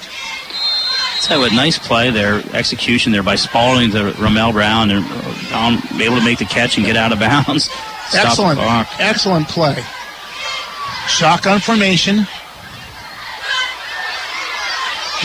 So 1.23 1.41
a 1.45 1.49
nice 1.51 1.79
play 1.79 2.09
there, 2.09 2.43
execution 2.51 3.13
there 3.13 3.23
by 3.23 3.35
Spalding 3.37 3.91
to 3.91 4.13
Ramel 4.21 4.51
Brown, 4.51 4.91
and 4.91 5.05
um, 5.53 5.81
able 6.01 6.17
to 6.17 6.25
make 6.25 6.39
the 6.39 6.43
catch 6.43 6.75
and 6.75 6.85
get 6.85 6.97
out 6.97 7.13
of 7.13 7.19
bounds. 7.19 7.69
Stop 8.09 8.25
Excellent, 8.25 8.59
excellent 8.99 9.47
play. 9.47 9.81
Shotgun 11.07 11.61
formation. 11.61 12.27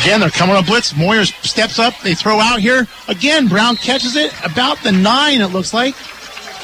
Again, 0.01 0.21
they're 0.21 0.31
coming 0.31 0.55
on 0.55 0.65
blitz. 0.65 0.97
Moyer 0.97 1.25
steps 1.25 1.81
up. 1.81 1.99
They 2.05 2.15
throw 2.15 2.39
out 2.39 2.61
here. 2.61 2.87
Again, 3.09 3.49
Brown 3.49 3.75
catches 3.75 4.15
it 4.15 4.33
about 4.45 4.79
the 4.85 4.93
nine, 4.93 5.41
it 5.41 5.49
looks 5.49 5.75
like. 5.75 5.97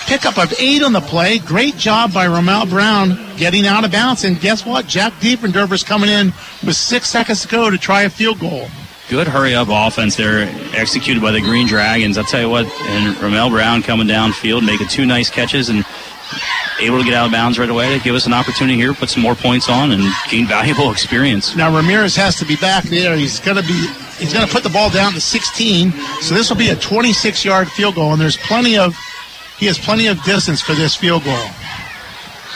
Pickup 0.06 0.39
of 0.39 0.55
eight 0.61 0.85
on 0.85 0.93
the 0.93 1.01
play. 1.01 1.40
Great 1.40 1.77
job 1.77 2.15
by 2.15 2.28
Romel 2.28 2.70
Brown 2.70 3.19
getting 3.36 3.66
out 3.66 3.85
of 3.85 3.90
bounds. 3.90 4.23
And 4.23 4.40
guess 4.40 4.65
what? 4.65 4.86
Jack 4.86 5.12
Diefendorfer's 5.15 5.82
coming 5.82 6.09
in 6.09 6.27
with 6.65 6.77
six 6.77 7.09
seconds 7.11 7.43
to 7.43 7.48
go 7.48 7.69
to 7.69 7.77
try 7.77 8.02
a 8.02 8.11
field 8.11 8.39
goal. 8.39 8.69
Good 9.09 9.29
hurry 9.29 9.55
up 9.55 9.69
offense 9.71 10.17
there, 10.17 10.49
executed 10.75 11.23
by 11.23 11.31
the 11.31 11.41
Green 11.41 11.67
Dragons. 11.67 12.17
I'll 12.17 12.25
tell 12.25 12.41
you 12.41 12.49
what, 12.49 12.67
and 12.67 13.17
Ramel 13.23 13.51
Brown 13.51 13.83
coming 13.83 14.07
downfield, 14.07 14.65
making 14.65 14.89
two 14.89 15.05
nice 15.05 15.29
catches 15.29 15.69
and 15.69 15.85
able 16.81 16.99
to 16.99 17.05
get 17.05 17.13
out 17.13 17.27
of 17.27 17.33
bounds 17.33 17.59
right 17.59 17.69
away 17.69 17.97
to 17.97 18.03
give 18.03 18.15
us 18.15 18.27
an 18.27 18.33
opportunity 18.33 18.77
here, 18.77 18.95
put 18.95 19.11
some 19.11 19.23
more 19.23 19.35
points 19.35 19.69
on, 19.69 19.93
and 19.93 20.03
gain 20.31 20.47
valuable 20.49 20.91
experience. 20.91 21.55
Now 21.55 21.75
Ramirez 21.75 22.17
has 22.17 22.37
to 22.37 22.47
be 22.47 22.57
back 22.57 22.85
there. 22.85 23.15
He's 23.15 23.41
going 23.41 23.59
to 23.59 23.63
be 23.63 23.87
he's 24.19 24.33
going 24.33 24.47
to 24.47 24.53
put 24.53 24.63
the 24.63 24.71
ball 24.71 24.91
down 24.91 25.13
to 25.13 25.21
16. 25.21 25.93
So 26.23 26.35
this 26.35 26.49
will 26.49 26.57
be 26.57 26.71
a 26.71 26.77
26-yard 26.77 27.71
field 27.71 27.97
goal, 27.97 28.13
and 28.13 28.21
there's 28.21 28.39
plenty 28.39 28.79
of 28.79 28.97
he 29.59 29.67
has 29.67 29.79
plenty 29.79 30.07
of 30.07 30.21
distance 30.25 30.61
for 30.63 30.73
this 30.73 30.97
field 30.97 31.25
goal. 31.25 31.47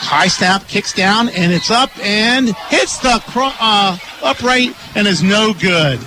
High 0.01 0.27
snap, 0.27 0.67
kicks 0.67 0.93
down, 0.93 1.29
and 1.29 1.51
it's 1.51 1.69
up 1.69 1.91
and 1.99 2.55
hits 2.69 2.97
the 2.97 3.21
cro- 3.27 3.51
uh, 3.59 3.97
upright 4.23 4.75
and 4.95 5.07
is 5.07 5.21
no 5.21 5.53
good. 5.53 5.99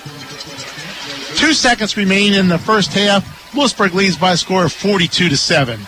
Two 1.37 1.53
seconds 1.53 1.97
remain 1.97 2.35
in 2.35 2.49
the 2.49 2.59
first 2.59 2.93
half. 2.93 3.55
Lewisburg 3.55 3.95
leads 3.95 4.17
by 4.17 4.33
a 4.33 4.37
score 4.37 4.65
of 4.65 4.73
42 4.73 5.29
to 5.29 5.37
seven. 5.37 5.81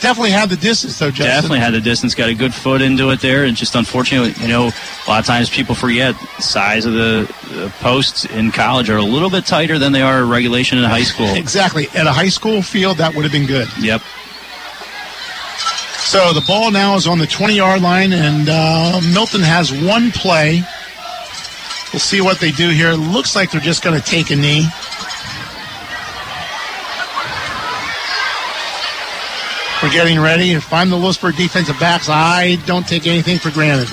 Definitely 0.00 0.32
had 0.32 0.50
the 0.50 0.56
distance 0.56 0.98
though, 0.98 1.10
Justin. 1.10 1.26
Definitely 1.26 1.60
had 1.60 1.72
the 1.72 1.80
distance, 1.80 2.14
got 2.14 2.28
a 2.28 2.34
good 2.34 2.52
foot 2.52 2.82
into 2.82 3.08
it 3.10 3.20
there, 3.20 3.44
and 3.44 3.56
just 3.56 3.74
unfortunately, 3.74 4.34
you 4.42 4.48
know, 4.48 4.64
a 4.64 5.08
lot 5.08 5.20
of 5.20 5.24
times 5.24 5.48
people 5.48 5.74
forget 5.74 6.14
the 6.36 6.42
size 6.42 6.84
of 6.84 6.92
the, 6.92 7.34
the 7.48 7.72
posts 7.80 8.26
in 8.26 8.52
college 8.52 8.90
are 8.90 8.98
a 8.98 9.02
little 9.02 9.30
bit 9.30 9.46
tighter 9.46 9.78
than 9.78 9.92
they 9.92 10.02
are 10.02 10.22
in 10.22 10.28
regulation 10.28 10.76
in 10.78 10.84
high 10.84 11.02
school. 11.02 11.26
Exactly. 11.36 11.86
At 11.94 12.06
a 12.06 12.12
high 12.12 12.28
school 12.28 12.60
field, 12.60 12.98
that 12.98 13.14
would 13.14 13.22
have 13.22 13.32
been 13.32 13.46
good. 13.46 13.68
Yep. 13.80 14.02
So 16.00 16.32
the 16.32 16.44
ball 16.46 16.70
now 16.70 16.96
is 16.96 17.06
on 17.06 17.18
the 17.18 17.26
20 17.26 17.56
yard 17.56 17.80
line, 17.82 18.12
and 18.12 18.48
uh, 18.48 19.00
Milton 19.12 19.40
has 19.40 19.72
one 19.72 20.10
play. 20.12 20.62
We'll 21.92 22.00
see 22.00 22.20
what 22.20 22.40
they 22.40 22.50
do 22.50 22.68
here. 22.70 22.92
Looks 22.92 23.36
like 23.36 23.50
they're 23.50 23.60
just 23.60 23.82
going 23.82 23.98
to 23.98 24.04
take 24.04 24.30
a 24.30 24.36
knee. 24.36 24.66
We're 29.82 29.92
getting 29.92 30.18
ready. 30.18 30.52
If 30.52 30.72
I'm 30.72 30.90
the 30.90 30.96
Lewisburg 30.96 31.36
defensive 31.36 31.78
backs, 31.78 32.08
I 32.08 32.56
don't 32.66 32.88
take 32.88 33.06
anything 33.06 33.38
for 33.38 33.50
granted. 33.50 33.88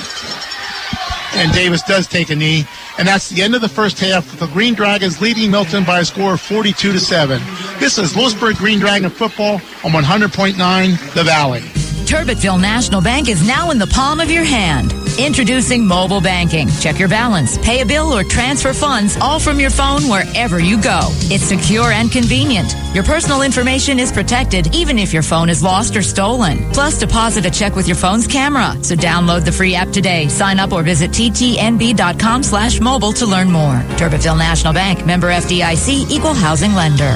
And 1.35 1.51
Davis 1.51 1.81
does 1.83 2.07
take 2.07 2.29
a 2.29 2.35
knee. 2.35 2.65
And 2.97 3.07
that's 3.07 3.29
the 3.29 3.41
end 3.41 3.53
of 3.53 3.61
the 3.61 3.69
first 3.69 3.99
half. 3.99 4.39
The 4.39 4.47
Green 4.47 4.75
Dragons 4.75 5.19
leading 5.19 5.51
Milton 5.51 5.83
by 5.83 5.99
a 5.99 6.05
score 6.05 6.35
of 6.35 6.41
42 6.41 6.93
to 6.93 6.99
7. 6.99 7.41
This 7.79 7.97
is 7.97 8.15
Lewisburg 8.15 8.55
Green 8.55 8.79
Dragon 8.79 9.09
football 9.09 9.55
on 9.83 9.91
100.9 9.91 11.13
The 11.13 11.23
Valley. 11.23 11.61
Turbotville 12.05 12.61
National 12.61 13.01
Bank 13.01 13.27
is 13.27 13.45
now 13.45 13.71
in 13.71 13.77
the 13.77 13.87
palm 13.87 14.19
of 14.19 14.31
your 14.31 14.43
hand. 14.43 15.02
Introducing 15.19 15.85
mobile 15.85 16.21
banking. 16.21 16.67
Check 16.79 16.97
your 16.97 17.07
balance, 17.07 17.57
pay 17.59 17.81
a 17.81 17.85
bill, 17.85 18.13
or 18.13 18.23
transfer 18.23 18.73
funds 18.73 19.15
all 19.17 19.39
from 19.39 19.59
your 19.59 19.69
phone 19.69 20.09
wherever 20.09 20.59
you 20.59 20.81
go. 20.81 21.01
It's 21.29 21.43
secure 21.43 21.91
and 21.91 22.11
convenient. 22.11 22.75
Your 22.95 23.03
personal 23.03 23.41
information 23.41 23.99
is 23.99 24.11
protected 24.11 24.73
even 24.73 24.97
if 24.97 25.13
your 25.13 25.21
phone 25.21 25.49
is 25.49 25.61
lost 25.63 25.95
or 25.95 26.01
stolen. 26.01 26.57
Plus, 26.73 26.99
deposit 26.99 27.45
a 27.45 27.51
check 27.51 27.75
with 27.75 27.87
your 27.87 27.95
phone's 27.97 28.27
camera. 28.27 28.71
So 28.83 28.95
download 28.95 29.45
the 29.45 29.51
free 29.51 29.75
app 29.75 29.89
today. 29.89 30.27
Sign 30.29 30.59
up 30.59 30.71
or 30.71 30.83
visit 30.83 31.11
ttnb.com 31.11 32.43
slash 32.43 32.79
mobile 32.79 33.13
to 33.13 33.25
learn 33.25 33.51
more. 33.51 33.75
Turbotville 33.97 34.37
National 34.37 34.73
Bank, 34.73 35.05
member 35.05 35.31
FDIC, 35.31 36.09
equal 36.09 36.33
housing 36.33 36.73
lender. 36.73 37.15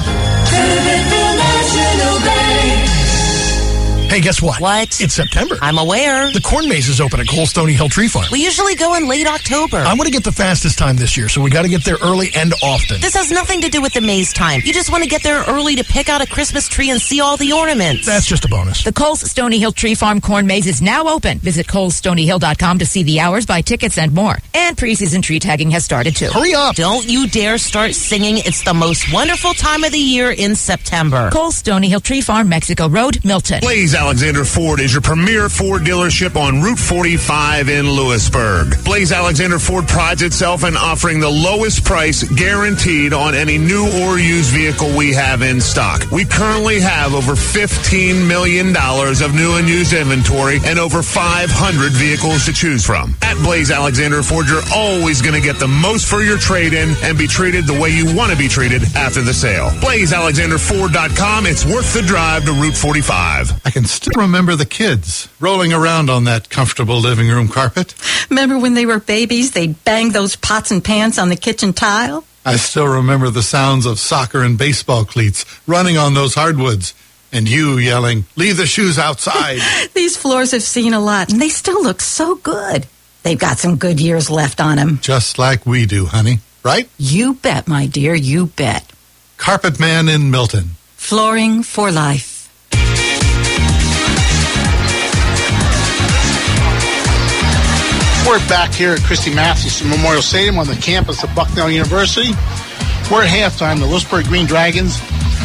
Hey, 4.08 4.22
guess 4.22 4.40
what? 4.40 4.58
What? 4.58 5.02
It's 5.02 5.12
September. 5.12 5.56
I'm 5.60 5.76
aware. 5.76 6.32
The 6.32 6.40
corn 6.40 6.66
maze 6.66 6.88
is 6.88 6.98
open 6.98 7.20
at 7.20 7.28
Coles 7.28 7.50
Stony 7.50 7.74
Hill 7.74 7.90
Tree 7.90 8.08
Farm. 8.08 8.24
We 8.32 8.42
usually 8.42 8.74
go 8.74 8.94
in 8.94 9.06
late 9.06 9.26
October. 9.26 9.76
I 9.76 9.92
want 9.92 10.06
to 10.06 10.10
get 10.10 10.24
the 10.24 10.32
fastest 10.32 10.78
time 10.78 10.96
this 10.96 11.14
year, 11.14 11.28
so 11.28 11.42
we 11.42 11.50
got 11.50 11.62
to 11.62 11.68
get 11.68 11.84
there 11.84 11.98
early 12.02 12.30
and 12.34 12.54
often. 12.62 13.02
This 13.02 13.14
has 13.14 13.30
nothing 13.30 13.60
to 13.60 13.68
do 13.68 13.82
with 13.82 13.92
the 13.92 14.00
maze 14.00 14.32
time. 14.32 14.62
You 14.64 14.72
just 14.72 14.90
want 14.90 15.04
to 15.04 15.10
get 15.10 15.22
there 15.22 15.44
early 15.46 15.76
to 15.76 15.84
pick 15.84 16.08
out 16.08 16.22
a 16.22 16.26
Christmas 16.26 16.68
tree 16.68 16.88
and 16.88 16.98
see 16.98 17.20
all 17.20 17.36
the 17.36 17.52
ornaments. 17.52 18.06
That's 18.06 18.24
just 18.26 18.46
a 18.46 18.48
bonus. 18.48 18.82
The 18.82 18.94
Coles 18.94 19.30
Stony 19.30 19.58
Hill 19.58 19.72
Tree 19.72 19.94
Farm 19.94 20.22
Corn 20.22 20.46
Maze 20.46 20.66
is 20.66 20.80
now 20.80 21.06
open. 21.06 21.36
Visit 21.38 21.66
colesstonyhill.com 21.66 22.78
to 22.78 22.86
see 22.86 23.02
the 23.02 23.20
hours, 23.20 23.44
buy 23.44 23.60
tickets, 23.60 23.98
and 23.98 24.14
more. 24.14 24.38
And 24.54 24.74
preseason 24.74 25.22
tree 25.22 25.38
tagging 25.38 25.70
has 25.72 25.84
started 25.84 26.16
too. 26.16 26.30
Hurry 26.30 26.54
up! 26.54 26.76
Don't 26.76 27.06
you 27.06 27.28
dare 27.28 27.58
start 27.58 27.94
singing. 27.94 28.38
It's 28.38 28.62
the 28.62 28.74
most 28.74 29.12
wonderful 29.12 29.52
time 29.52 29.84
of 29.84 29.92
the 29.92 29.98
year 29.98 30.30
in 30.32 30.56
September. 30.56 31.28
Coles 31.30 31.56
Stony 31.56 31.90
Hill 31.90 32.00
Tree 32.00 32.22
Farm, 32.22 32.48
Mexico 32.48 32.88
Road, 32.88 33.22
Milton. 33.22 33.60
Blaze 33.60 33.97
Alexander 33.98 34.44
Ford 34.44 34.78
is 34.78 34.94
your 34.94 35.02
premier 35.02 35.48
Ford 35.48 35.82
dealership 35.82 36.36
on 36.36 36.62
Route 36.62 36.78
45 36.78 37.68
in 37.68 37.90
Lewisburg. 37.90 38.82
Blaze 38.84 39.10
Alexander 39.10 39.58
Ford 39.58 39.88
prides 39.88 40.22
itself 40.22 40.62
in 40.62 40.76
offering 40.76 41.18
the 41.18 41.28
lowest 41.28 41.84
price 41.84 42.22
guaranteed 42.22 43.12
on 43.12 43.34
any 43.34 43.58
new 43.58 43.86
or 44.04 44.20
used 44.20 44.54
vehicle 44.54 44.96
we 44.96 45.12
have 45.12 45.42
in 45.42 45.60
stock. 45.60 46.08
We 46.12 46.24
currently 46.24 46.80
have 46.80 47.12
over 47.12 47.32
$15 47.32 48.26
million 48.26 48.68
of 48.68 49.34
new 49.34 49.56
and 49.56 49.68
used 49.68 49.92
inventory 49.92 50.60
and 50.64 50.78
over 50.78 51.02
500 51.02 51.92
vehicles 51.92 52.46
to 52.46 52.52
choose 52.52 52.86
from. 52.86 53.16
At 53.22 53.36
Blaze 53.42 53.72
Alexander 53.72 54.22
Ford, 54.22 54.46
you're 54.46 54.62
always 54.72 55.20
going 55.20 55.34
to 55.34 55.42
get 55.42 55.58
the 55.58 55.68
most 55.68 56.06
for 56.06 56.22
your 56.22 56.38
trade 56.38 56.72
in 56.72 56.94
and 57.02 57.18
be 57.18 57.26
treated 57.26 57.66
the 57.66 57.78
way 57.78 57.90
you 57.90 58.14
want 58.16 58.30
to 58.30 58.38
be 58.38 58.46
treated 58.46 58.84
after 58.94 59.22
the 59.22 59.34
sale. 59.34 59.70
BlazeAlexanderFord.com. 59.82 61.46
It's 61.46 61.66
worth 61.66 61.92
the 61.92 62.02
drive 62.02 62.44
to 62.44 62.52
Route 62.52 62.76
45. 62.76 63.60
I 63.66 63.70
can 63.70 63.87
still 63.88 64.22
remember 64.22 64.54
the 64.54 64.66
kids 64.66 65.28
rolling 65.40 65.72
around 65.72 66.10
on 66.10 66.24
that 66.24 66.50
comfortable 66.50 67.00
living 67.00 67.28
room 67.28 67.48
carpet. 67.48 67.94
Remember 68.30 68.58
when 68.58 68.74
they 68.74 68.86
were 68.86 69.00
babies, 69.00 69.52
they'd 69.52 69.82
bang 69.84 70.12
those 70.12 70.36
pots 70.36 70.70
and 70.70 70.84
pans 70.84 71.18
on 71.18 71.28
the 71.28 71.36
kitchen 71.36 71.72
tile? 71.72 72.24
I 72.44 72.56
still 72.56 72.86
remember 72.86 73.30
the 73.30 73.42
sounds 73.42 73.84
of 73.86 73.98
soccer 73.98 74.42
and 74.42 74.56
baseball 74.56 75.04
cleats 75.04 75.44
running 75.66 75.96
on 75.96 76.14
those 76.14 76.34
hardwoods 76.34 76.94
and 77.32 77.48
you 77.48 77.78
yelling, 77.78 78.24
Leave 78.36 78.56
the 78.56 78.66
shoes 78.66 78.98
outside. 78.98 79.60
These 79.94 80.16
floors 80.16 80.52
have 80.52 80.62
seen 80.62 80.94
a 80.94 81.00
lot, 81.00 81.30
and 81.30 81.40
they 81.40 81.48
still 81.48 81.82
look 81.82 82.00
so 82.00 82.36
good. 82.36 82.86
They've 83.22 83.38
got 83.38 83.58
some 83.58 83.76
good 83.76 84.00
years 84.00 84.30
left 84.30 84.60
on 84.60 84.76
them. 84.76 84.98
Just 85.02 85.38
like 85.38 85.66
we 85.66 85.86
do, 85.86 86.06
honey. 86.06 86.38
Right? 86.64 86.88
You 86.98 87.34
bet, 87.34 87.68
my 87.68 87.86
dear, 87.86 88.14
you 88.14 88.46
bet. 88.46 88.90
Carpet 89.36 89.78
Man 89.78 90.08
in 90.08 90.30
Milton. 90.30 90.70
Flooring 90.96 91.62
for 91.62 91.90
life. 91.90 92.27
We're 98.28 98.46
back 98.46 98.74
here 98.74 98.92
at 98.92 99.00
Christy 99.04 99.34
Mathewson 99.34 99.88
Memorial 99.88 100.20
Stadium 100.20 100.58
on 100.58 100.66
the 100.66 100.74
campus 100.74 101.24
of 101.24 101.34
Bucknell 101.34 101.70
University. 101.70 102.32
We're 103.10 103.24
at 103.24 103.30
halftime. 103.30 103.78
The 103.78 103.86
Lewisburg 103.86 104.26
Green 104.26 104.44
Dragons 104.44 105.00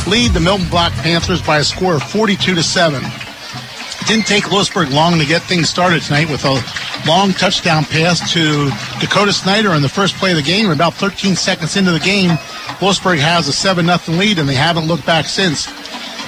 lead 0.05 0.31
the 0.31 0.41
Milton 0.41 0.67
Black 0.67 0.91
Panthers 0.95 1.41
by 1.41 1.59
a 1.59 1.63
score 1.63 1.95
of 1.95 2.03
42 2.03 2.55
to 2.55 2.61
7. 2.61 3.01
It 3.01 4.07
didn't 4.07 4.27
take 4.27 4.51
Lewisburg 4.51 4.89
long 4.89 5.17
to 5.17 5.25
get 5.25 5.43
things 5.43 5.69
started 5.69 6.01
tonight 6.01 6.29
with 6.29 6.43
a 6.43 6.61
long 7.07 7.31
touchdown 7.31 7.85
pass 7.85 8.19
to 8.33 8.69
Dakota 8.99 9.31
Snyder 9.31 9.73
in 9.75 9.81
the 9.81 9.87
first 9.87 10.15
play 10.15 10.31
of 10.31 10.35
the 10.35 10.43
game. 10.43 10.69
About 10.69 10.93
13 10.95 11.37
seconds 11.37 11.77
into 11.77 11.91
the 11.91 12.01
game. 12.01 12.37
Lewisburg 12.81 13.19
has 13.19 13.47
a 13.47 13.53
7 13.53 13.85
0 13.85 14.17
lead, 14.19 14.39
and 14.39 14.49
they 14.49 14.55
haven't 14.55 14.87
looked 14.87 15.05
back 15.05 15.27
since. 15.27 15.67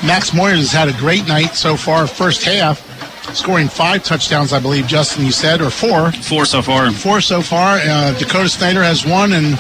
Max 0.05 0.29
Moyers 0.29 0.59
has 0.59 0.71
had 0.71 0.87
a 0.87 0.93
great 0.93 1.27
night 1.27 1.53
so 1.53 1.75
far, 1.75 2.07
first 2.07 2.43
half, 2.43 2.94
scoring 3.33 3.67
five 3.67 4.03
touchdowns, 4.03 4.53
I 4.53 4.59
believe, 4.59 4.87
Justin, 4.87 5.25
you 5.25 5.31
said, 5.31 5.61
or 5.61 5.69
four. 5.69 6.11
Four 6.11 6.45
so 6.45 6.61
far. 6.61 6.91
Four 6.91 7.21
so 7.21 7.41
far. 7.41 7.79
Uh, 7.79 8.13
Dakota 8.17 8.49
Snyder 8.49 8.83
has 8.83 9.05
one, 9.05 9.33
and 9.33 9.55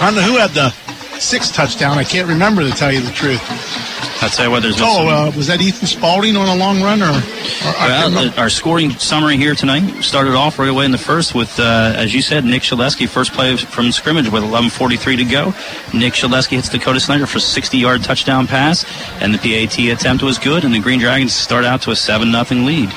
I 0.00 0.06
don't 0.06 0.14
know 0.14 0.22
who 0.22 0.36
had 0.36 0.50
the 0.50 0.74
sixth 1.20 1.54
touchdown. 1.54 1.98
I 1.98 2.04
can't 2.04 2.28
remember 2.28 2.62
to 2.62 2.70
tell 2.70 2.92
you 2.92 3.00
the 3.00 3.10
truth. 3.12 3.40
I'll 4.22 4.30
tell 4.30 4.46
you 4.46 4.50
what, 4.50 4.62
there's 4.62 4.80
Oh, 4.80 5.08
uh, 5.08 5.32
was 5.36 5.46
that 5.48 5.60
Ethan 5.60 5.86
Spalding 5.86 6.36
on 6.36 6.48
a 6.48 6.56
long 6.56 6.80
run, 6.82 7.02
or? 7.02 7.10
or 7.10 7.22
Well, 7.64 8.08
remember. 8.10 8.40
our 8.40 8.48
scoring 8.48 8.90
summary 8.92 9.36
here 9.36 9.54
tonight 9.54 10.00
started 10.02 10.34
off 10.34 10.58
right 10.58 10.70
away 10.70 10.86
in 10.86 10.90
the 10.90 10.96
first 10.98 11.34
with, 11.34 11.60
uh, 11.60 11.92
as 11.96 12.14
you 12.14 12.22
said, 12.22 12.44
Nick 12.44 12.62
Shedleski, 12.62 13.06
first 13.08 13.32
play 13.34 13.56
from 13.56 13.92
scrimmage 13.92 14.30
with 14.30 14.42
11.43 14.42 15.16
to 15.18 15.24
go. 15.24 15.44
Nick 15.92 16.14
Shedleski 16.14 16.52
hits 16.52 16.70
Dakota 16.70 16.98
Snyder 16.98 17.26
for 17.26 17.36
a 17.38 17.40
60-yard 17.42 18.04
touchdown 18.04 18.46
pass, 18.46 18.86
and 19.20 19.34
the 19.34 19.38
PAT 19.38 19.78
attempt 19.92 20.22
was 20.24 20.38
good, 20.38 20.64
and 20.64 20.72
the 20.72 20.80
Green 20.80 20.98
Dragons 20.98 21.34
start 21.34 21.64
out 21.66 21.82
to 21.82 21.90
a 21.90 21.94
7-0 21.94 22.64
lead. 22.64 22.90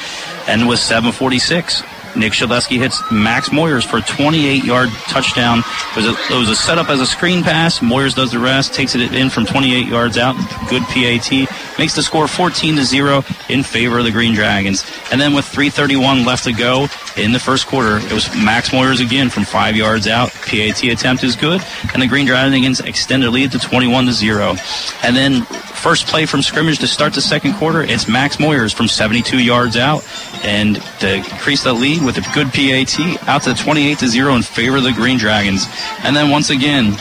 And 0.48 0.68
with 0.70 0.80
7.46, 0.80 1.84
Nick 2.16 2.34
Shedleski 2.34 2.78
hits 2.78 3.02
Max 3.12 3.50
Moyers 3.50 3.86
for 3.86 3.98
a 3.98 4.02
28-yard 4.02 4.90
touchdown. 5.08 5.60
It 5.60 5.96
was, 5.96 6.06
a, 6.06 6.34
it 6.34 6.38
was 6.38 6.50
a 6.50 6.56
setup 6.56 6.90
as 6.90 7.00
a 7.00 7.06
screen 7.06 7.44
pass. 7.44 7.80
Moyers 7.80 8.16
does 8.16 8.32
the 8.32 8.40
rest, 8.40 8.74
takes 8.74 8.96
it 8.96 9.14
in 9.14 9.30
from 9.30 9.46
28 9.46 9.88
yards 9.88 10.18
out. 10.18 10.36
Good 10.70 10.84
PAT. 10.84 11.32
Makes 11.78 11.96
the 11.96 12.04
score 12.04 12.28
14 12.28 12.76
to 12.76 12.84
0 12.84 13.24
in 13.48 13.64
favor 13.64 14.00
of 14.00 14.06
the 14.06 14.12
Green 14.12 14.34
Dragons. 14.34 14.86
And 15.12 15.20
then 15.20 15.34
with 15.34 15.46
3.31 15.46 16.26
left 16.26 16.44
to 16.44 16.54
go 16.54 16.88
in 17.18 17.32
the 17.32 17.40
first 17.40 17.68
quarter, 17.68 17.98
it 17.98 18.12
was 18.12 18.30
Max 18.36 18.70
Moyers 18.70 19.02
again 19.02 19.30
from 19.30 19.46
five 19.46 19.76
yards 19.76 20.08
out. 20.08 20.32
PAT 20.32 20.84
attempt 20.84 21.24
is 21.24 21.36
good. 21.36 21.62
And 21.94 22.02
the 22.02 22.08
Green 22.08 22.26
Dragons 22.26 22.80
extend 22.80 23.24
their 23.24 23.30
lead 23.30 23.52
to 23.52 23.60
21 23.60 24.06
to 24.08 24.14
0. 24.14 24.56
And 25.04 25.16
then 25.16 25.44
first 25.44 26.08
play 26.08 26.26
from 26.26 26.42
scrimmage 26.42 26.80
to 26.80 26.88
start 26.88 27.14
the 27.14 27.22
second 27.22 27.54
quarter, 27.54 27.82
it's 27.82 28.08
Max 28.08 28.38
Moyers 28.38 28.74
from 28.74 28.88
72 28.88 29.40
yards 29.42 29.78
out. 29.78 30.06
And 30.44 30.82
to 31.00 31.16
increase 31.16 31.64
the 31.64 31.74
lead 31.74 31.99
with 32.06 32.18
a 32.18 32.22
good 32.34 32.48
PAT 32.54 33.00
out 33.28 33.44
to 33.44 33.54
28 33.54 34.00
to 34.00 34.08
0 34.08 34.36
in 34.36 34.42
favor 34.42 34.78
of 34.78 34.84
the 34.84 34.92
Green 34.92 35.18
Dragons. 35.18 35.68
And 36.04 36.16
then 36.16 36.30
once 36.30 36.50
again, 36.50 36.96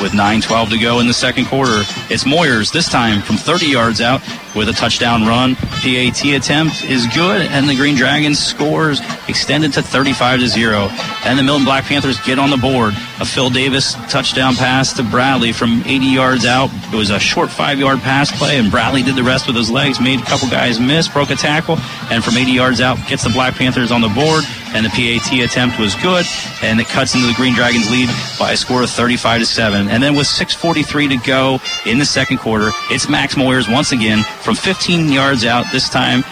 with 0.00 0.12
9.12 0.12 0.70
to 0.70 0.78
go 0.78 1.00
in 1.00 1.06
the 1.06 1.14
second 1.14 1.46
quarter, 1.46 1.82
it's 2.10 2.24
Moyers 2.24 2.72
this 2.72 2.88
time 2.88 3.22
from 3.22 3.36
30 3.36 3.66
yards 3.66 4.00
out 4.00 4.20
with 4.54 4.68
a 4.68 4.72
touchdown 4.72 5.26
run. 5.26 5.56
PAT 5.56 6.24
attempt 6.24 6.84
is 6.84 7.06
good, 7.08 7.42
and 7.42 7.68
the 7.68 7.74
Green 7.74 7.96
Dragons 7.96 8.38
scores 8.38 9.00
extended 9.28 9.72
to 9.74 9.82
35 9.82 10.40
to 10.40 10.48
0. 10.48 10.88
And 11.24 11.38
the 11.38 11.42
Milton 11.42 11.64
Black 11.64 11.84
Panthers 11.84 12.20
get 12.20 12.38
on 12.38 12.50
the 12.50 12.56
board. 12.56 12.94
A 13.20 13.24
Phil 13.24 13.50
Davis 13.50 13.94
touchdown 14.08 14.54
pass 14.54 14.92
to 14.94 15.02
Bradley 15.02 15.52
from 15.52 15.82
80 15.84 16.06
yards 16.06 16.46
out. 16.46 16.70
It 16.92 16.96
was 16.96 17.10
a 17.10 17.18
short 17.18 17.50
five 17.50 17.78
yard 17.78 18.00
pass 18.00 18.36
play, 18.36 18.58
and 18.58 18.70
Bradley 18.70 19.02
did 19.02 19.16
the 19.16 19.22
rest 19.22 19.46
with 19.46 19.56
his 19.56 19.70
legs, 19.70 20.00
made 20.00 20.20
a 20.20 20.24
couple 20.24 20.48
guys 20.48 20.78
miss, 20.80 21.08
broke 21.08 21.30
a 21.30 21.36
tackle, 21.36 21.78
and 22.10 22.22
from 22.22 22.36
80 22.36 22.52
yards 22.52 22.80
out 22.80 22.98
gets 23.08 23.24
the 23.24 23.30
Black 23.30 23.54
Panthers 23.54 23.90
on 23.90 24.00
the 24.00 24.08
board. 24.08 24.44
And 24.74 24.84
the 24.84 24.90
PAT 24.90 25.32
attempt 25.44 25.78
was 25.78 25.94
good, 25.96 26.26
and 26.62 26.80
it 26.80 26.88
cuts 26.88 27.14
into 27.14 27.28
the 27.28 27.34
Green 27.34 27.54
Dragons 27.54 27.88
lead 27.90 28.08
by 28.40 28.52
a 28.52 28.56
score 28.56 28.82
of 28.82 28.90
35 28.90 29.42
to 29.42 29.46
7. 29.46 29.83
And 29.88 30.02
then 30.02 30.14
with 30.14 30.26
6:43 30.26 31.08
to 31.08 31.16
go 31.16 31.60
in 31.86 31.98
the 31.98 32.04
second 32.04 32.38
quarter, 32.38 32.70
it's 32.90 33.08
Max 33.08 33.34
Moyers 33.34 33.72
once 33.72 33.92
again 33.92 34.22
from 34.42 34.54
15 34.54 35.10
yards 35.10 35.44
out. 35.44 35.64
This 35.72 35.88
time 35.88 36.24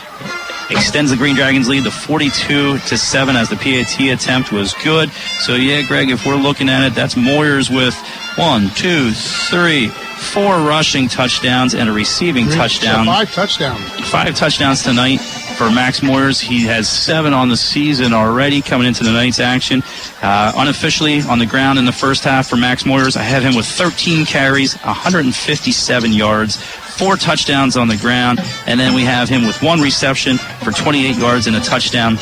extends 0.70 1.10
the 1.10 1.16
Green 1.16 1.34
Dragons 1.34 1.68
lead 1.68 1.84
to 1.84 1.90
42 1.90 2.78
to 2.78 2.98
7 2.98 3.36
as 3.36 3.48
the 3.48 3.56
PAT 3.56 4.00
attempt 4.00 4.52
was 4.52 4.74
good. 4.82 5.10
So 5.40 5.54
yeah, 5.54 5.82
Greg, 5.82 6.10
if 6.10 6.26
we're 6.26 6.36
looking 6.36 6.68
at 6.68 6.86
it, 6.86 6.94
that's 6.94 7.14
Moyers 7.14 7.74
with 7.74 7.94
one, 8.36 8.70
two, 8.70 9.10
three, 9.12 9.88
four 9.88 10.56
rushing 10.60 11.08
touchdowns 11.08 11.74
and 11.74 11.88
a 11.88 11.92
receiving 11.92 12.48
touchdown. 12.48 13.06
Five 13.06 13.32
touchdowns. 13.32 14.08
Five 14.08 14.34
touchdowns 14.34 14.82
tonight 14.82 15.20
for 15.20 15.70
Max 15.70 16.00
Moyers. 16.00 16.40
He 16.40 16.64
has 16.64 16.88
seven 16.88 17.34
on 17.34 17.48
the 17.48 17.56
season 17.56 18.12
already 18.12 18.62
coming 18.62 18.86
into 18.86 19.04
the 19.04 19.12
night's 19.12 19.40
action. 19.40 19.82
Uh, 20.22 20.52
unofficially 20.56 21.20
on 21.22 21.38
the 21.38 21.46
ground 21.46 21.78
in 21.78 21.84
the 21.84 21.92
first 21.92 22.24
half 22.24 22.48
for 22.48 22.56
Max 22.56 22.84
Moyers, 22.84 23.16
I 23.16 23.22
have 23.22 23.42
him 23.42 23.54
with 23.54 23.66
13 23.66 24.24
carries, 24.24 24.74
157 24.78 26.12
yards, 26.12 26.56
four 26.92 27.16
touchdowns 27.16 27.76
on 27.76 27.88
the 27.88 27.96
ground, 27.96 28.40
and 28.66 28.78
then 28.78 28.94
we 28.94 29.02
have 29.02 29.28
him 29.28 29.46
with 29.46 29.62
one 29.62 29.80
reception 29.80 30.38
for 30.38 30.70
28 30.70 31.16
yards 31.16 31.46
and 31.46 31.56
a 31.56 31.60
touchdown. 31.60 32.18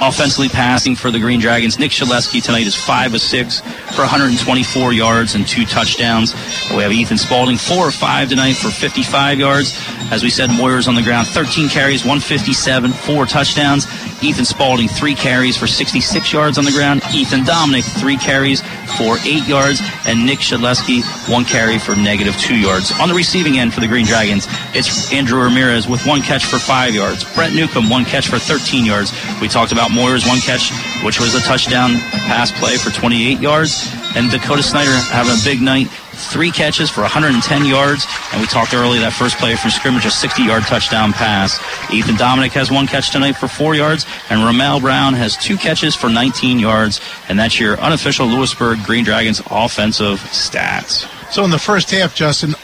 Offensively 0.00 0.48
passing 0.48 0.96
for 0.96 1.10
the 1.10 1.18
Green 1.18 1.40
Dragons, 1.40 1.78
Nick 1.78 1.90
Shedleski 1.90 2.42
tonight 2.42 2.66
is 2.66 2.74
5 2.74 3.14
of 3.14 3.20
6 3.20 3.60
for 3.60 4.00
124 4.00 4.92
yards 4.92 5.34
and 5.34 5.46
two 5.46 5.64
touchdowns. 5.66 6.34
We 6.70 6.82
have 6.82 6.92
Ethan 6.92 7.18
Spalding, 7.18 7.58
4 7.58 7.88
of 7.88 7.94
5 7.94 8.28
tonight 8.30 8.54
for 8.54 8.70
55 8.70 9.38
yards. 9.38 9.78
As 10.10 10.22
we 10.22 10.30
said, 10.30 10.50
Moyers 10.50 10.88
on 10.88 10.94
the 10.94 11.02
ground, 11.02 11.26
13 11.28 11.68
carries, 11.68 12.02
157, 12.02 12.92
four 12.92 13.26
touchdowns. 13.26 13.86
Ethan 14.24 14.46
Spalding, 14.46 14.88
three 14.88 15.14
carries 15.14 15.56
for 15.56 15.66
66 15.66 16.32
yards 16.32 16.56
on 16.56 16.64
the 16.64 16.72
ground. 16.72 17.02
Ethan 17.14 17.44
Dominic, 17.44 17.84
three 17.84 18.16
carries 18.16 18.62
for 18.96 19.18
eight 19.24 19.46
yards. 19.46 19.82
And 20.06 20.24
Nick 20.24 20.38
Shedleski, 20.38 21.02
one 21.30 21.44
carry 21.44 21.78
for 21.78 21.94
negative 21.94 22.34
two 22.38 22.56
yards. 22.56 22.90
On 23.00 23.08
the 23.08 23.14
receiving 23.14 23.58
end 23.58 23.74
for 23.74 23.80
the 23.80 23.86
Green 23.86 24.06
Dragons, 24.06 24.46
it's 24.72 25.12
Andrew 25.12 25.42
Ramirez 25.42 25.86
with 25.86 26.06
one 26.06 26.22
catch 26.22 26.46
for 26.46 26.58
five 26.58 26.94
yards. 26.94 27.22
Brett 27.34 27.52
Newcomb, 27.52 27.90
one 27.90 28.06
catch 28.06 28.28
for 28.28 28.38
13 28.38 28.86
yards. 28.86 29.12
We 29.42 29.48
talked 29.48 29.72
about 29.72 29.90
Moyer's 29.90 30.26
one 30.26 30.38
catch, 30.38 30.72
which 31.04 31.20
was 31.20 31.34
a 31.34 31.40
touchdown 31.40 32.00
pass 32.24 32.50
play 32.50 32.78
for 32.78 32.90
28 32.90 33.40
yards. 33.40 33.92
And 34.16 34.30
Dakota 34.30 34.62
Snyder 34.62 34.90
having 34.90 35.32
a 35.32 35.44
big 35.44 35.60
night 35.60 35.88
three 36.26 36.50
catches 36.50 36.90
for 36.90 37.02
110 37.02 37.66
yards. 37.66 38.06
And 38.32 38.40
we 38.40 38.46
talked 38.46 38.74
earlier 38.74 39.00
that 39.00 39.12
first 39.12 39.38
play 39.38 39.56
from 39.56 39.70
scrimmage, 39.70 40.04
a 40.04 40.10
60 40.10 40.42
yard 40.42 40.64
touchdown 40.64 41.12
pass. 41.12 41.58
Ethan 41.92 42.16
Dominic 42.16 42.52
has 42.52 42.70
one 42.70 42.86
catch 42.86 43.10
tonight 43.10 43.32
for 43.32 43.48
four 43.48 43.74
yards, 43.74 44.06
and 44.30 44.44
Ramel 44.44 44.80
Brown 44.80 45.14
has 45.14 45.36
two 45.36 45.56
catches 45.56 45.94
for 45.94 46.08
19 46.08 46.58
yards. 46.58 47.00
And 47.28 47.38
that's 47.38 47.58
your 47.58 47.78
unofficial 47.80 48.26
Lewisburg 48.26 48.78
Green 48.84 49.04
Dragons 49.04 49.40
offensive 49.50 50.18
stats. 50.20 51.10
So 51.32 51.44
in 51.44 51.50
the 51.50 51.58
first 51.58 51.90
half, 51.90 52.14
Justin, 52.14 52.54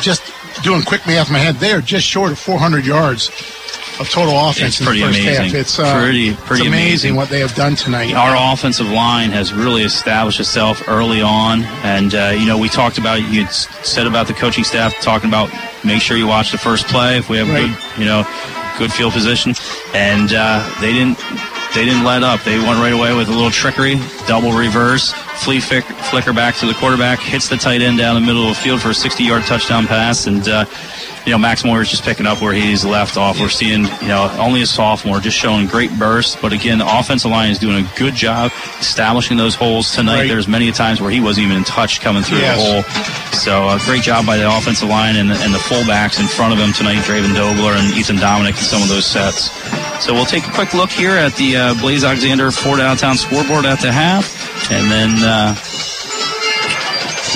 just 0.00 0.22
doing 0.62 0.82
quick 0.82 1.06
math 1.06 1.28
in 1.28 1.34
my 1.34 1.38
head, 1.38 1.56
they 1.56 1.72
are 1.72 1.80
just 1.80 2.06
short 2.06 2.32
of 2.32 2.38
400 2.38 2.84
yards 2.86 3.30
of 4.00 4.08
total 4.10 4.36
offense 4.38 4.78
It's 4.78 4.80
in 4.80 4.84
the 4.86 4.90
first 4.90 5.18
amazing. 5.20 5.44
half. 5.46 5.54
It's 5.54 5.78
uh, 5.78 6.00
Pretty- 6.02 6.34
pretty 6.34 6.62
it's 6.62 6.68
amazing, 6.68 6.68
amazing. 6.68 7.14
what 7.16 7.28
they 7.28 7.40
have 7.40 7.54
done 7.54 7.76
tonight. 7.76 8.12
Our 8.14 8.52
offensive 8.52 8.88
line 8.90 9.30
has 9.30 9.52
really 9.52 9.82
established 9.82 10.40
itself 10.40 10.82
early 10.88 11.22
on, 11.22 11.62
and 11.84 12.14
uh, 12.14 12.34
you 12.36 12.46
know 12.46 12.58
we 12.58 12.68
talked 12.68 12.98
about 12.98 13.22
you 13.30 13.46
said 13.48 14.06
about 14.06 14.26
the 14.26 14.34
coaching 14.34 14.64
staff 14.64 14.94
talking 15.00 15.28
about 15.28 15.50
make 15.84 16.00
sure 16.02 16.16
you 16.16 16.26
watch 16.26 16.50
the 16.52 16.58
first 16.58 16.86
play 16.88 17.18
if 17.18 17.28
we 17.28 17.36
have 17.38 17.48
Right. 17.48 17.66
good 17.94 17.98
you 18.00 18.04
know 18.06 18.24
good 18.78 18.92
field 18.92 19.12
position, 19.12 19.54
and 19.94 20.32
uh, 20.32 20.68
they 20.80 20.92
didn't 20.92 21.18
they 21.74 21.84
didn't 21.84 22.04
let 22.04 22.22
up. 22.22 22.40
They 22.42 22.58
went 22.58 22.78
right 22.80 22.92
away 22.92 23.14
with 23.16 23.28
a 23.28 23.32
little 23.32 23.50
trickery, 23.50 23.96
double 24.26 24.52
reverse, 24.52 25.12
flea 25.36 25.60
flick, 25.60 25.84
flicker 25.84 26.32
back 26.32 26.54
to 26.56 26.66
the 26.66 26.74
quarterback, 26.74 27.18
hits 27.20 27.48
the 27.48 27.56
tight 27.56 27.82
end 27.82 27.98
down 27.98 28.14
the 28.14 28.20
middle 28.26 28.42
of 28.48 28.56
the 28.56 28.62
field 28.62 28.80
for 28.80 28.90
a 28.90 28.94
60 28.94 29.22
yard 29.24 29.42
touchdown 29.44 29.86
pass, 29.86 30.26
and. 30.26 30.46
Uh, 30.48 30.64
you 31.26 31.32
know, 31.32 31.38
Max 31.38 31.64
Moore 31.64 31.80
is 31.80 31.88
just 31.88 32.04
picking 32.04 32.26
up 32.26 32.42
where 32.42 32.52
he's 32.52 32.84
left 32.84 33.16
off. 33.16 33.40
We're 33.40 33.48
seeing, 33.48 33.84
you 34.02 34.08
know, 34.08 34.30
only 34.38 34.60
a 34.60 34.66
sophomore 34.66 35.20
just 35.20 35.38
showing 35.38 35.66
great 35.66 35.90
bursts. 35.98 36.36
But 36.36 36.52
again, 36.52 36.76
the 36.76 36.98
offensive 36.98 37.30
line 37.30 37.50
is 37.50 37.58
doing 37.58 37.82
a 37.82 37.88
good 37.98 38.12
job 38.12 38.52
establishing 38.78 39.38
those 39.38 39.54
holes 39.54 39.94
tonight. 39.94 40.16
Right. 40.18 40.28
There's 40.28 40.46
many 40.48 40.70
times 40.70 41.00
where 41.00 41.10
he 41.10 41.22
wasn't 41.22 41.46
even 41.46 41.56
in 41.56 41.64
touch 41.64 42.02
coming 42.02 42.22
through 42.24 42.40
Yes. 42.40 42.58
the 42.60 42.82
hole. 42.82 42.82
So 43.32 43.68
uh, 43.68 43.78
great 43.86 44.02
job 44.02 44.26
by 44.26 44.36
the 44.36 44.46
offensive 44.54 44.90
line 44.90 45.16
and, 45.16 45.30
and 45.30 45.54
the 45.54 45.58
fullbacks 45.58 46.20
in 46.20 46.26
front 46.26 46.52
of 46.52 46.58
him 46.58 46.74
tonight, 46.74 46.98
Draven 47.04 47.34
Dobler 47.34 47.72
and 47.72 47.94
Ethan 47.96 48.16
Dominic 48.16 48.56
in 48.58 48.62
some 48.62 48.82
of 48.82 48.90
those 48.90 49.06
sets. 49.06 49.50
So 50.04 50.12
we'll 50.12 50.26
take 50.26 50.46
a 50.46 50.52
quick 50.52 50.74
look 50.74 50.90
here 50.90 51.16
at 51.16 51.34
the 51.36 51.56
uh, 51.56 51.74
Blaze 51.80 52.04
Alexander 52.04 52.50
Ford 52.50 52.80
Downtown 52.80 53.16
scoreboard 53.16 53.64
at 53.64 53.80
the 53.80 53.90
half. 53.90 54.33
And 54.70 54.90
then 54.90 55.10
uh, 55.22 55.54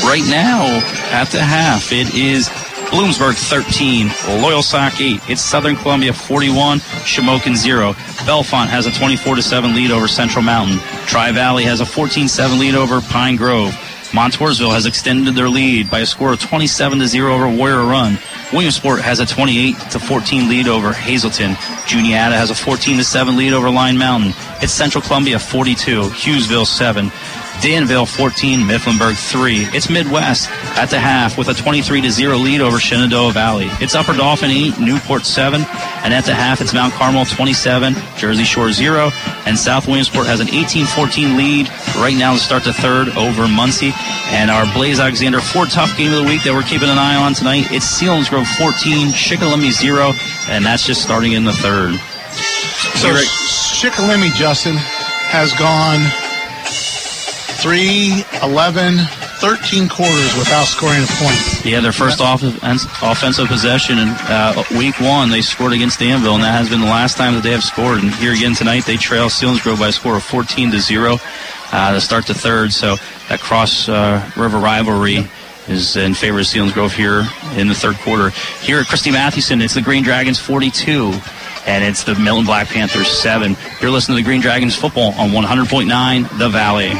right 0.04 0.24
now 0.28 0.64
at 1.12 1.28
the 1.30 1.40
half, 1.40 1.92
it 1.92 2.14
is 2.14 2.48
Bloomsburg 2.90 3.34
13, 3.34 4.08
Loyalsock 4.40 5.00
8. 5.00 5.20
It's 5.28 5.42
Southern 5.42 5.76
Columbia 5.76 6.12
41, 6.12 6.78
Shamokin 6.78 7.54
0. 7.54 7.92
Bellefonte 8.24 8.68
has 8.68 8.86
a 8.86 8.92
24 8.92 9.42
7 9.42 9.74
lead 9.74 9.90
over 9.90 10.08
Central 10.08 10.42
Mountain. 10.42 10.78
Tri 11.06 11.32
Valley 11.32 11.64
has 11.64 11.80
a 11.80 11.86
14 11.86 12.28
7 12.28 12.58
lead 12.58 12.74
over 12.74 13.00
Pine 13.02 13.36
Grove. 13.36 13.72
Montoursville 14.12 14.72
has 14.72 14.86
extended 14.86 15.34
their 15.34 15.50
lead 15.50 15.90
by 15.90 16.00
a 16.00 16.06
score 16.06 16.32
of 16.32 16.40
27 16.40 17.06
0 17.06 17.34
over 17.34 17.48
Warrior 17.48 17.84
Run. 17.84 18.18
Williamsport 18.52 19.02
has 19.02 19.20
a 19.20 19.26
28 19.26 19.78
to 19.90 19.98
14 19.98 20.48
lead 20.48 20.68
over 20.68 20.92
Hazleton. 20.92 21.54
Juniata 21.86 22.34
has 22.34 22.50
a 22.50 22.54
14 22.54 22.96
to 22.96 23.04
7 23.04 23.36
lead 23.36 23.52
over 23.52 23.68
Line 23.68 23.98
Mountain. 23.98 24.32
It's 24.62 24.72
Central 24.72 25.02
Columbia 25.02 25.38
42, 25.38 26.02
Hughesville 26.02 26.66
7. 26.66 27.12
Danville 27.60 28.06
14, 28.06 28.60
Mifflinburg 28.60 29.16
3. 29.16 29.62
It's 29.74 29.90
Midwest 29.90 30.48
at 30.78 30.90
the 30.90 30.98
half 30.98 31.36
with 31.36 31.48
a 31.48 31.54
23 31.54 32.00
to 32.02 32.10
0 32.10 32.36
lead 32.36 32.60
over 32.60 32.78
Shenandoah 32.78 33.32
Valley. 33.32 33.66
It's 33.80 33.96
Upper 33.96 34.12
Dauphin 34.12 34.50
8, 34.50 34.78
Newport 34.78 35.26
7, 35.26 35.62
and 36.04 36.14
at 36.14 36.24
the 36.24 36.34
half 36.34 36.60
it's 36.60 36.72
Mount 36.72 36.94
Carmel 36.94 37.24
27, 37.24 37.94
Jersey 38.16 38.44
Shore 38.44 38.70
0, 38.70 39.10
and 39.44 39.58
South 39.58 39.86
Williamsport 39.86 40.26
has 40.26 40.38
an 40.38 40.46
18-14 40.46 41.36
lead 41.36 41.68
right 41.96 42.16
now 42.16 42.32
to 42.32 42.38
start 42.38 42.62
the 42.62 42.72
third 42.72 43.08
over 43.10 43.46
Muncy. 43.46 43.92
And 44.30 44.50
our 44.50 44.72
Blaze 44.72 45.00
Alexander 45.00 45.40
Ford 45.40 45.70
Tough 45.70 45.96
game 45.96 46.12
of 46.12 46.22
the 46.22 46.28
week 46.28 46.44
that 46.44 46.54
we're 46.54 46.62
keeping 46.62 46.88
an 46.88 46.98
eye 46.98 47.16
on 47.16 47.34
tonight, 47.34 47.66
it's 47.72 47.86
Selinsgrove 48.00 48.46
14, 48.56 49.08
Shikellamy 49.08 49.72
0, 49.72 50.12
and 50.48 50.64
that's 50.64 50.86
just 50.86 51.02
starting 51.02 51.32
in 51.32 51.44
the 51.44 51.52
third. 51.54 51.98
So 53.02 53.10
Shikellamy, 53.10 54.32
Justin, 54.34 54.76
has 54.76 55.52
gone 55.54 56.27
3, 57.60 58.24
11, 58.42 58.98
13 58.98 59.88
quarters 59.88 60.36
without 60.38 60.64
scoring 60.64 61.02
a 61.02 61.06
point. 61.18 61.64
Yeah, 61.64 61.80
their 61.80 61.92
first 61.92 62.20
off- 62.20 62.42
offensive 62.42 63.48
possession 63.48 63.98
in 63.98 64.08
uh, 64.08 64.62
week 64.76 65.00
one, 65.00 65.30
they 65.30 65.42
scored 65.42 65.72
against 65.72 65.98
Danville, 65.98 66.34
and 66.36 66.44
that 66.44 66.52
has 66.52 66.68
been 66.68 66.80
the 66.80 66.86
last 66.86 67.16
time 67.16 67.34
that 67.34 67.42
they 67.42 67.50
have 67.50 67.64
scored. 67.64 68.00
And 68.02 68.14
here 68.14 68.32
again 68.32 68.54
tonight, 68.54 68.84
they 68.86 68.96
trail 68.96 69.26
Selinsgrove 69.28 69.80
by 69.80 69.88
a 69.88 69.92
score 69.92 70.16
of 70.16 70.22
14 70.22 70.70
to 70.70 70.78
zero 70.80 71.16
uh, 71.72 71.92
to 71.94 72.00
start 72.00 72.26
the 72.26 72.34
third. 72.34 72.72
So 72.72 72.96
that 73.28 73.40
cross 73.40 73.88
uh, 73.88 74.28
river 74.36 74.58
rivalry 74.58 75.28
is 75.66 75.96
in 75.96 76.14
favor 76.14 76.38
of 76.38 76.46
Selinsgrove 76.46 76.92
here 76.92 77.26
in 77.60 77.66
the 77.66 77.74
third 77.74 77.96
quarter. 77.96 78.30
Here 78.60 78.78
at 78.78 78.86
Christy 78.86 79.10
Mathewson, 79.10 79.60
it's 79.62 79.74
the 79.74 79.82
Green 79.82 80.04
Dragons 80.04 80.38
42. 80.38 81.12
And 81.66 81.84
it's 81.84 82.04
the 82.04 82.14
Milton 82.14 82.46
Black 82.46 82.68
Panthers 82.68 83.08
7. 83.10 83.54
You're 83.82 83.90
listening 83.90 84.16
to 84.16 84.22
the 84.22 84.26
Green 84.26 84.40
Dragons 84.40 84.74
football 84.74 85.12
on 85.18 85.30
100.9 85.30 86.38
The 86.38 86.48
Valley. 86.48 86.92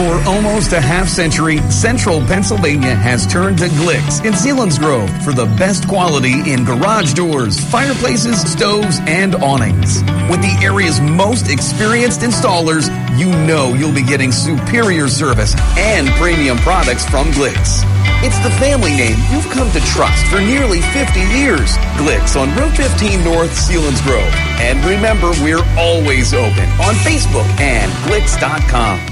For 0.00 0.16
almost 0.26 0.72
a 0.72 0.80
half 0.80 1.08
century, 1.08 1.58
Central 1.70 2.22
Pennsylvania 2.22 2.94
has 2.94 3.26
turned 3.26 3.58
to 3.58 3.66
Glicks 3.66 4.24
in 4.24 4.32
Selinsgrove 4.32 5.10
for 5.22 5.34
the 5.34 5.44
best 5.58 5.86
quality 5.88 6.50
in 6.50 6.64
garage 6.64 7.12
doors, 7.12 7.60
fireplaces, 7.68 8.40
stoves, 8.50 8.98
and 9.00 9.34
awnings. 9.34 10.00
With 10.32 10.40
the 10.40 10.56
area's 10.62 11.02
most 11.02 11.50
experienced 11.50 12.22
installers, 12.22 12.88
you 13.18 13.28
know 13.44 13.74
you'll 13.74 13.92
be 13.92 14.02
getting 14.02 14.32
superior 14.32 15.06
service 15.06 15.54
and 15.76 16.08
premium 16.16 16.56
products 16.64 17.04
from 17.04 17.30
Glicks. 17.32 17.84
It's 18.24 18.40
the 18.40 18.56
family 18.56 18.96
name 18.96 19.18
you've 19.30 19.52
come 19.52 19.70
to 19.70 19.80
trust 19.80 20.24
for 20.28 20.40
nearly 20.40 20.80
50 20.96 21.20
years. 21.28 21.76
Glicks 22.00 22.40
on 22.40 22.48
Route 22.56 22.74
15 22.74 23.22
North, 23.22 23.52
Selinsgrove. 23.52 24.32
And 24.64 24.82
remember, 24.82 25.28
we're 25.44 25.64
always 25.76 26.32
open 26.32 26.68
on 26.80 26.96
Facebook 27.04 27.44
and 27.60 27.92
Glicks.com. 28.08 29.09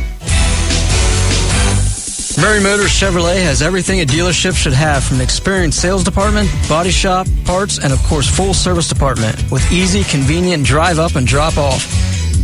Murray 2.41 2.63
Motors 2.63 2.91
Chevrolet 2.91 3.43
has 3.43 3.63
everything 3.63 4.01
a 4.01 4.05
dealership 4.05 4.55
should 4.55 4.73
have 4.73 5.03
from 5.03 5.17
an 5.17 5.23
experienced 5.23 5.83
sales 5.83 6.05
department, 6.05 6.49
body 6.69 6.93
shop, 6.93 7.27
parts, 7.45 7.79
and 7.79 7.93
of 7.93 8.01
course 8.05 8.31
full 8.31 8.55
service 8.55 8.89
department 8.89 9.35
with 9.51 9.73
easy, 9.73 10.05
convenient 10.05 10.65
drive 10.65 11.01
up 11.01 11.17
and 11.17 11.27
drop 11.27 11.57
off. 11.57 11.85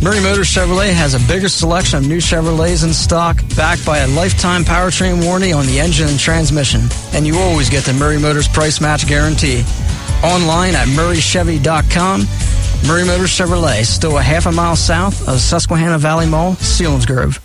Murray 0.03 0.19
Motors 0.19 0.49
Chevrolet 0.49 0.91
has 0.91 1.13
a 1.13 1.27
bigger 1.27 1.47
selection 1.47 1.97
of 1.97 2.07
new 2.07 2.17
Chevrolets 2.17 2.83
in 2.83 2.93
stock, 2.93 3.37
backed 3.55 3.85
by 3.85 3.99
a 3.99 4.07
lifetime 4.09 4.65
powertrain 4.65 5.23
warranty 5.23 5.53
on 5.53 5.65
the 5.65 5.79
engine 5.79 6.09
and 6.09 6.19
transmission. 6.19 6.81
And 7.13 7.25
you 7.25 7.37
always 7.37 7.69
get 7.69 7.85
the 7.85 7.93
Murray 7.93 8.19
Motors 8.19 8.49
price 8.49 8.81
match 8.81 9.07
guarantee. 9.07 9.63
Online 10.23 10.75
at 10.75 10.87
murraychevy.com. 10.89 12.21
Murray 12.85 13.05
Motors 13.05 13.31
Chevrolet, 13.31 13.85
still 13.85 14.17
a 14.17 14.21
half 14.21 14.45
a 14.45 14.51
mile 14.51 14.75
south 14.75 15.25
of 15.29 15.39
Susquehanna 15.39 15.97
Valley 15.97 16.27
Mall, 16.27 16.55
Selinsgrove. 16.55 17.44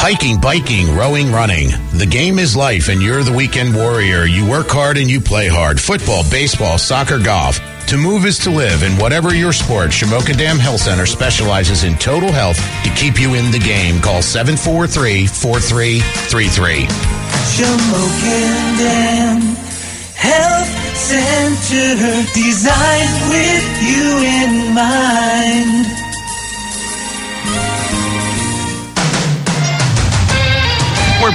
Hiking, 0.00 0.40
biking, 0.40 0.94
rowing, 0.94 1.32
running. 1.32 1.70
The 1.92 2.06
game 2.06 2.38
is 2.38 2.54
life 2.54 2.88
and 2.88 3.02
you're 3.02 3.24
the 3.24 3.32
weekend 3.32 3.74
warrior. 3.74 4.26
You 4.26 4.48
work 4.48 4.68
hard 4.68 4.96
and 4.96 5.10
you 5.10 5.20
play 5.20 5.48
hard. 5.48 5.80
Football, 5.80 6.22
baseball, 6.30 6.78
soccer, 6.78 7.18
golf. 7.18 7.58
To 7.88 7.96
move 7.96 8.24
is 8.24 8.38
to 8.40 8.50
live, 8.50 8.82
and 8.84 8.96
whatever 9.00 9.34
your 9.34 9.52
sport, 9.52 9.90
Shamokin 9.90 10.36
Dam 10.36 10.56
Health 10.58 10.82
Center 10.82 11.04
specializes 11.04 11.82
in 11.84 11.96
total 11.96 12.30
health 12.30 12.58
to 12.84 12.90
keep 12.94 13.18
you 13.18 13.34
in 13.34 13.50
the 13.50 13.58
game. 13.58 14.00
Call 14.00 14.20
743-4333. 14.20 16.86
Shamokin 17.58 18.78
Dam 18.78 19.40
Health 20.14 20.70
Center 20.94 22.22
designed 22.34 23.30
with 23.32 23.82
you 23.82 24.22
in 24.22 24.72
mind. 24.74 26.07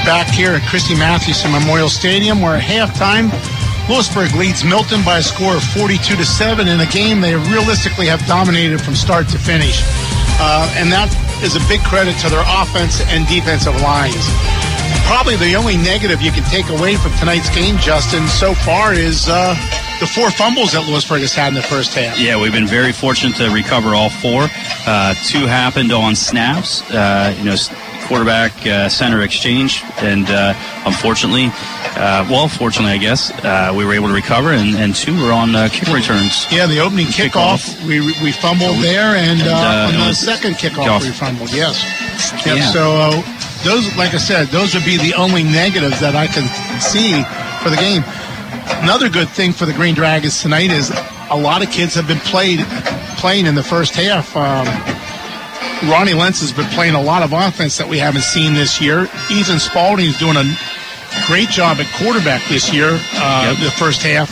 Back 0.06 0.28
here 0.28 0.52
at 0.52 0.62
Christy 0.68 0.96
Mathewson 0.96 1.52
Memorial 1.52 1.88
Stadium 1.88 2.42
where 2.42 2.56
at 2.56 2.64
halftime, 2.64 3.32
Lewisburg 3.88 4.36
leads 4.36 4.64
Milton 4.64 5.04
by 5.04 5.20
a 5.20 5.24
score 5.24 5.56
of 5.56 5.64
42 5.64 6.16
to 6.16 6.26
7 6.26 6.68
in 6.68 6.80
a 6.80 6.86
game 6.88 7.22
they 7.22 7.36
realistically 7.36 8.08
have 8.08 8.26
dominated 8.28 8.82
from 8.82 8.96
start 8.96 9.28
to 9.30 9.38
finish. 9.38 9.82
Uh, 10.40 10.68
and 10.76 10.92
that 10.92 11.08
is 11.44 11.56
a 11.56 11.64
big 11.68 11.82
credit 11.84 12.18
to 12.20 12.30
their 12.30 12.44
offense 12.48 13.00
and 13.12 13.28
defensive 13.28 13.76
lines. 13.80 14.28
Probably 15.08 15.36
the 15.36 15.56
only 15.56 15.78
negative 15.78 16.22
you 16.22 16.32
can 16.32 16.44
take 16.48 16.68
away 16.68 16.96
from 16.96 17.12
tonight's 17.20 17.54
game, 17.54 17.78
Justin, 17.78 18.28
so 18.28 18.54
far 18.54 18.94
is 18.94 19.28
uh, 19.28 19.56
the 20.00 20.08
four 20.08 20.32
fumbles 20.32 20.72
that 20.74 20.88
Lewisburg 20.88 21.22
has 21.22 21.34
had 21.34 21.50
in 21.50 21.54
the 21.56 21.64
first 21.64 21.94
half. 21.94 22.20
Yeah, 22.20 22.40
we've 22.40 22.52
been 22.52 22.68
very 22.68 22.92
fortunate 22.92 23.36
to 23.38 23.50
recover 23.52 23.96
all 23.96 24.10
four. 24.10 24.48
Uh, 24.88 25.14
two 25.24 25.48
happened 25.48 25.92
on 25.92 26.16
snaps. 26.16 26.82
Uh, 26.92 27.36
you 27.38 27.46
know, 27.46 27.56
quarterback 28.14 28.54
uh, 28.68 28.88
center 28.90 29.24
exchange, 29.24 29.82
and 29.98 30.30
uh, 30.30 30.54
unfortunately, 30.86 31.48
uh, 31.98 32.22
well, 32.30 32.48
fortunately, 32.48 32.92
I 32.92 32.98
guess 33.00 33.32
uh, 33.44 33.74
we 33.76 33.86
were 33.86 33.94
able 33.94 34.08
to 34.08 34.14
recover, 34.14 34.52
and, 34.54 34.76
and 34.76 34.94
two 34.94 35.20
were 35.20 35.32
on 35.32 35.56
uh, 35.56 35.68
kick 35.72 35.92
returns. 35.92 36.46
Yeah, 36.52 36.68
the 36.68 36.80
opening 36.80 37.08
kickoff, 37.08 37.66
we, 37.88 38.02
we 38.22 38.32
fumbled 38.32 38.78
there, 38.84 39.18
and, 39.18 39.42
And, 39.42 39.50
uh, 39.50 39.98
on 40.00 40.10
the 40.10 40.14
second 40.14 40.58
kickoff, 40.62 40.86
kickoff. 40.86 41.02
we 41.02 41.10
fumbled. 41.10 41.52
Yes. 41.52 41.82
Yep, 42.46 42.56
Yeah. 42.56 42.70
So 42.72 42.96
uh, 42.96 43.10
those, 43.64 43.84
like 43.98 44.14
I 44.14 44.18
said, 44.18 44.50
those 44.50 44.76
would 44.76 44.86
be 44.86 44.98
the 44.98 45.16
only 45.16 45.42
negatives 45.42 46.00
that 46.00 46.16
I 46.16 46.28
can 46.28 46.46
see 46.80 47.18
for 47.64 47.72
the 47.72 47.78
game. 47.82 48.04
Another 48.84 49.10
good 49.10 49.30
thing 49.30 49.54
for 49.54 49.66
the 49.66 49.74
Green 49.74 49.96
Dragons 49.96 50.40
tonight 50.40 50.70
is 50.70 50.92
a 51.32 51.36
lot 51.36 51.66
of 51.66 51.72
kids 51.72 51.96
have 51.96 52.08
been 52.08 52.20
played 52.20 52.60
playing 53.18 53.48
in 53.48 53.56
the 53.56 53.64
first 53.64 53.96
half. 53.96 54.38
Um, 54.38 54.68
Ronnie 55.90 56.14
Lentz 56.14 56.42
has 56.42 56.52
been 56.54 56.68
playing 56.72 56.96
a 56.96 57.02
lot 57.02 57.24
of 57.24 57.34
offense 57.34 57.78
that 57.78 57.88
we 57.88 57.98
haven't 58.00 58.24
seen 58.24 58.54
this 58.54 58.80
year. 58.82 59.04
Ethan 59.32 59.60
Spalding 59.60 60.06
is 60.08 60.18
doing 60.18 60.38
a 60.38 60.44
great 61.28 61.50
job 61.50 61.78
at 61.80 61.88
quarterback 62.02 62.42
this 62.48 62.74
year. 62.74 62.98
Uh, 63.16 63.54
The 63.64 63.72
first 63.72 64.02
half. 64.02 64.32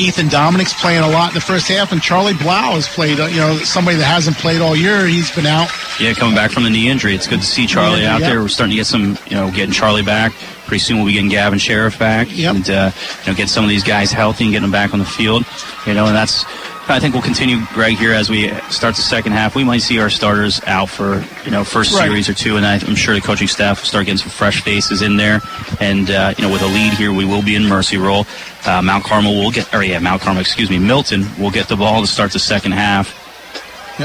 Ethan 0.00 0.28
Dominic's 0.28 0.72
playing 0.80 1.02
a 1.02 1.08
lot 1.08 1.30
in 1.30 1.34
the 1.34 1.40
first 1.40 1.66
half, 1.66 1.90
and 1.90 2.00
Charlie 2.00 2.32
Blau 2.34 2.74
has 2.74 2.86
played. 2.86 3.18
Uh, 3.18 3.26
you 3.26 3.38
know, 3.38 3.56
somebody 3.58 3.96
that 3.96 4.04
hasn't 4.04 4.36
played 4.36 4.60
all 4.60 4.76
year. 4.76 5.06
He's 5.06 5.34
been 5.34 5.46
out. 5.46 5.68
Yeah, 5.98 6.12
coming 6.12 6.36
back 6.36 6.52
from 6.52 6.62
the 6.62 6.70
knee 6.70 6.88
injury, 6.88 7.16
it's 7.16 7.26
good 7.26 7.40
to 7.40 7.46
see 7.46 7.66
Charlie 7.66 8.02
Yeah, 8.02 8.14
out 8.14 8.20
yeah. 8.20 8.28
there. 8.30 8.40
We're 8.40 8.46
starting 8.48 8.70
to 8.70 8.76
get 8.76 8.86
some, 8.86 9.18
you 9.26 9.34
know, 9.34 9.50
getting 9.50 9.72
Charlie 9.72 10.04
back. 10.04 10.32
Pretty 10.66 10.78
soon 10.78 10.98
we'll 10.98 11.06
be 11.06 11.14
getting 11.14 11.30
Gavin 11.30 11.58
Sheriff 11.58 11.98
back, 11.98 12.28
and 12.38 12.70
uh, 12.70 12.92
you 13.24 13.32
know, 13.32 13.36
get 13.36 13.48
some 13.48 13.64
of 13.64 13.70
these 13.70 13.82
guys 13.82 14.12
healthy 14.12 14.44
and 14.44 14.52
getting 14.52 14.62
them 14.62 14.70
back 14.70 14.92
on 14.92 15.00
the 15.00 15.04
field. 15.04 15.44
You 15.86 15.94
know, 15.94 16.06
and 16.06 16.14
that's. 16.14 16.44
I 16.90 17.00
think 17.00 17.12
we'll 17.12 17.22
continue, 17.22 17.58
Greg, 17.74 17.96
here 17.98 18.14
as 18.14 18.30
we 18.30 18.48
start 18.70 18.96
the 18.96 19.02
second 19.02 19.32
half. 19.32 19.54
We 19.54 19.62
might 19.62 19.82
see 19.82 19.98
our 19.98 20.08
starters 20.08 20.60
out 20.66 20.88
for 20.88 21.22
you 21.44 21.50
know 21.50 21.62
first 21.62 21.92
Right. 21.92 22.04
series 22.04 22.28
or 22.30 22.34
two, 22.34 22.56
and 22.56 22.64
I, 22.64 22.76
I'm 22.76 22.94
sure 22.94 23.14
the 23.14 23.20
coaching 23.20 23.46
staff 23.46 23.80
will 23.80 23.86
start 23.86 24.06
getting 24.06 24.16
some 24.18 24.30
fresh 24.30 24.62
faces 24.62 25.02
in 25.02 25.16
there. 25.18 25.40
And 25.80 26.10
uh, 26.10 26.32
you 26.38 26.44
know, 26.46 26.52
with 26.52 26.62
a 26.62 26.66
lead 26.66 26.94
here, 26.94 27.12
we 27.12 27.26
will 27.26 27.42
be 27.42 27.56
in 27.56 27.66
mercy 27.66 27.98
roll. 27.98 28.26
Uh, 28.64 28.80
Mount 28.80 29.04
Carmel 29.04 29.34
will 29.34 29.50
get, 29.50 29.72
or 29.74 29.82
yeah, 29.84 29.98
Mount 29.98 30.22
Carmel, 30.22 30.40
excuse 30.40 30.70
me, 30.70 30.78
Milton 30.78 31.26
will 31.38 31.50
get 31.50 31.68
the 31.68 31.76
ball 31.76 32.00
to 32.00 32.06
start 32.06 32.32
the 32.32 32.38
second 32.38 32.72
half. 32.72 33.14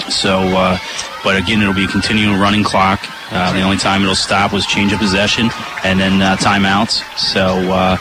So, 0.09 0.39
uh, 0.39 0.77
but 1.23 1.37
again, 1.37 1.61
it'll 1.61 1.73
be 1.73 1.85
a 1.85 1.87
continual 1.87 2.37
running 2.39 2.63
clock. 2.63 2.99
Uh, 3.31 3.53
the 3.53 3.61
only 3.61 3.77
time 3.77 4.01
it'll 4.01 4.13
stop 4.15 4.51
was 4.51 4.65
change 4.65 4.91
of 4.91 4.99
possession 4.99 5.49
and 5.83 5.99
then 5.99 6.21
uh, 6.21 6.35
timeouts. 6.37 7.01
So 7.17 7.71
uh, 7.71 7.97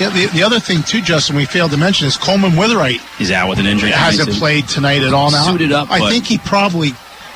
Yeah, 0.00 0.10
the, 0.10 0.26
the 0.26 0.42
other 0.42 0.60
thing 0.60 0.82
too, 0.82 1.02
Justin, 1.02 1.34
we 1.36 1.44
failed 1.44 1.72
to 1.72 1.76
mention 1.76 2.06
is 2.06 2.16
Coleman 2.16 2.52
Witherite 2.52 3.00
he's 3.18 3.30
out 3.30 3.48
with 3.48 3.58
an 3.58 3.66
injury. 3.66 3.90
hasn't 3.90 4.30
played 4.38 4.68
tonight 4.68 5.02
at 5.02 5.12
all. 5.12 5.30
Now, 5.30 5.50
Suited 5.50 5.72
up, 5.72 5.90
I 5.90 6.08
think 6.10 6.26
he 6.26 6.38
probably 6.38 6.90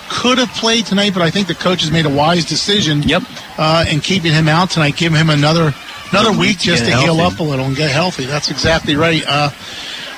could 0.08 0.38
have 0.38 0.50
played 0.50 0.86
tonight, 0.86 1.12
but 1.14 1.22
I 1.22 1.30
think 1.30 1.48
the 1.48 1.54
coach 1.54 1.80
has 1.80 1.90
made 1.90 2.06
a 2.06 2.10
wise 2.10 2.44
decision. 2.44 3.02
Yep. 3.02 3.22
Uh, 3.58 3.84
in 3.90 4.00
keeping 4.00 4.32
him 4.32 4.48
out 4.48 4.70
tonight, 4.70 4.96
giving 4.96 5.18
him 5.18 5.30
another 5.30 5.74
another 6.10 6.30
week 6.30 6.40
week 6.40 6.58
just 6.58 6.84
to 6.84 6.90
get 6.90 7.00
heal 7.00 7.20
up 7.20 7.40
a 7.40 7.42
little 7.42 7.64
and 7.64 7.76
get 7.76 7.90
healthy. 7.90 8.26
That's 8.26 8.50
exactly 8.50 8.94
right. 8.94 9.22
Uh, 9.26 9.50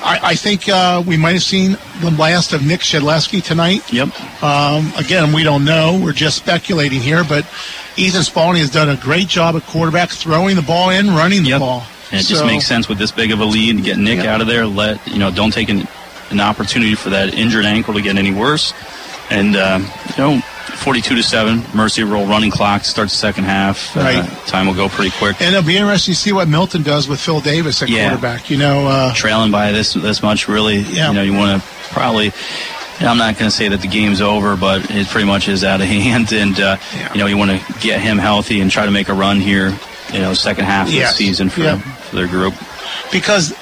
I, 0.05 0.21
I 0.23 0.35
think 0.35 0.69
uh, 0.69 1.03
we 1.07 1.16
might 1.16 1.33
have 1.33 1.43
seen 1.43 1.79
the 2.01 2.11
last 2.11 2.53
of 2.53 2.65
Nick 2.65 2.81
Shedleski 2.81 3.43
tonight. 3.43 3.91
Yep. 3.91 4.09
Um, 4.43 4.93
again, 4.99 5.33
we 5.33 5.43
don't 5.43 5.65
know. 5.65 5.99
We're 6.03 6.12
just 6.12 6.37
speculating 6.37 7.01
here, 7.01 7.25
but 7.25 7.47
Ethan 7.97 8.23
Spalding 8.23 8.61
has 8.61 8.71
done 8.71 8.91
a 8.91 8.97
great 8.97 9.29
job 9.29 9.57
at 9.57 9.62
quarterback, 9.62 10.11
throwing 10.11 10.57
the 10.57 10.62
ball 10.62 10.91
in, 10.91 11.09
running 11.09 11.43
the 11.43 11.59
ball. 11.59 11.85
And 12.15 12.20
it 12.24 12.27
just 12.28 12.45
makes 12.45 12.66
sense 12.66 12.89
with 12.89 12.99
this 12.99 13.11
big 13.12 13.32
of 13.32 13.41
a 13.41 13.45
lead 13.45 13.77
to 13.77 13.82
get 13.82 13.99
Nick 13.99 14.20
out 14.20 14.41
of 14.41 14.47
there. 14.47 14.66
Let 14.66 15.07
you 15.07 15.19
know, 15.19 15.31
don't 15.31 15.53
take 15.53 15.69
an, 15.69 15.86
an 16.31 16.41
opportunity 16.41 16.95
for 16.95 17.11
that 17.11 17.35
injured 17.35 17.65
ankle 17.65 17.95
to 17.95 18.01
get 18.03 18.16
any 18.16 18.32
worse. 18.32 18.73
And 19.31 19.57
um, 19.57 19.82
you 20.16 20.16
know, 20.23 20.41
forty-two 20.77 21.16
to 21.16 21.23
seven, 21.23 21.62
mercy 21.74 22.05
roll, 22.05 22.27
running 22.27 22.51
clock 22.51 22.85
starts 22.85 23.12
the 23.12 23.19
second 23.19 23.45
half. 23.45 23.97
Right. 23.97 24.16
Uh, 24.19 24.27
time 24.47 24.66
will 24.66 24.74
go 24.74 24.89
pretty 24.89 25.11
quick. 25.19 25.41
And 25.41 25.55
it'll 25.55 25.66
be 25.66 25.77
interesting 25.77 26.15
to 26.15 26.20
see 26.20 26.32
what 26.32 26.47
Milton 26.49 26.82
does 26.82 27.09
with 27.09 27.20
Phil 27.20 27.41
Davis 27.41 27.82
at 27.82 27.89
Yeah. 27.89 28.09
quarterback. 28.11 28.51
You 28.51 28.59
know, 28.59 28.86
uh, 28.86 29.15
trailing 29.15 29.51
by 29.51 29.73
this 29.73 29.95
this 29.95 30.23
much, 30.23 30.47
really, 30.47 30.78
Yeah. 30.78 31.09
you 31.09 31.15
know, 31.15 31.23
you 31.23 31.32
want 31.35 31.61
to 31.62 31.69
probably. 31.93 32.32
I'm 33.01 33.19
not 33.19 33.36
going 33.36 33.51
to 33.51 33.57
say 33.57 33.66
that 33.69 33.81
the 33.81 33.89
game's 33.89 34.20
over, 34.20 34.57
but 34.57 34.89
it 34.89 35.09
pretty 35.09 35.27
much 35.27 35.49
is 35.49 35.65
out 35.65 35.81
of 35.81 35.86
hand, 35.89 36.32
and 36.32 36.59
uh, 36.61 36.77
you 37.12 37.19
know, 37.19 37.27
you 37.27 37.36
want 37.36 37.51
to 37.51 37.73
get 37.81 38.01
him 38.01 38.19
healthy 38.19 38.61
and 38.61 38.70
try 38.70 38.85
to 38.85 38.93
make 38.93 39.09
a 39.09 39.15
run 39.15 39.41
here. 39.41 39.77
You 40.12 40.20
know, 40.20 40.32
second 40.35 40.66
half 40.66 40.86
of 40.86 40.93
the 40.93 41.07
season 41.07 41.49
for, 41.49 41.62
Yeah. 41.62 41.81
Their 42.15 42.28
group. 42.28 42.55
because 43.12 43.55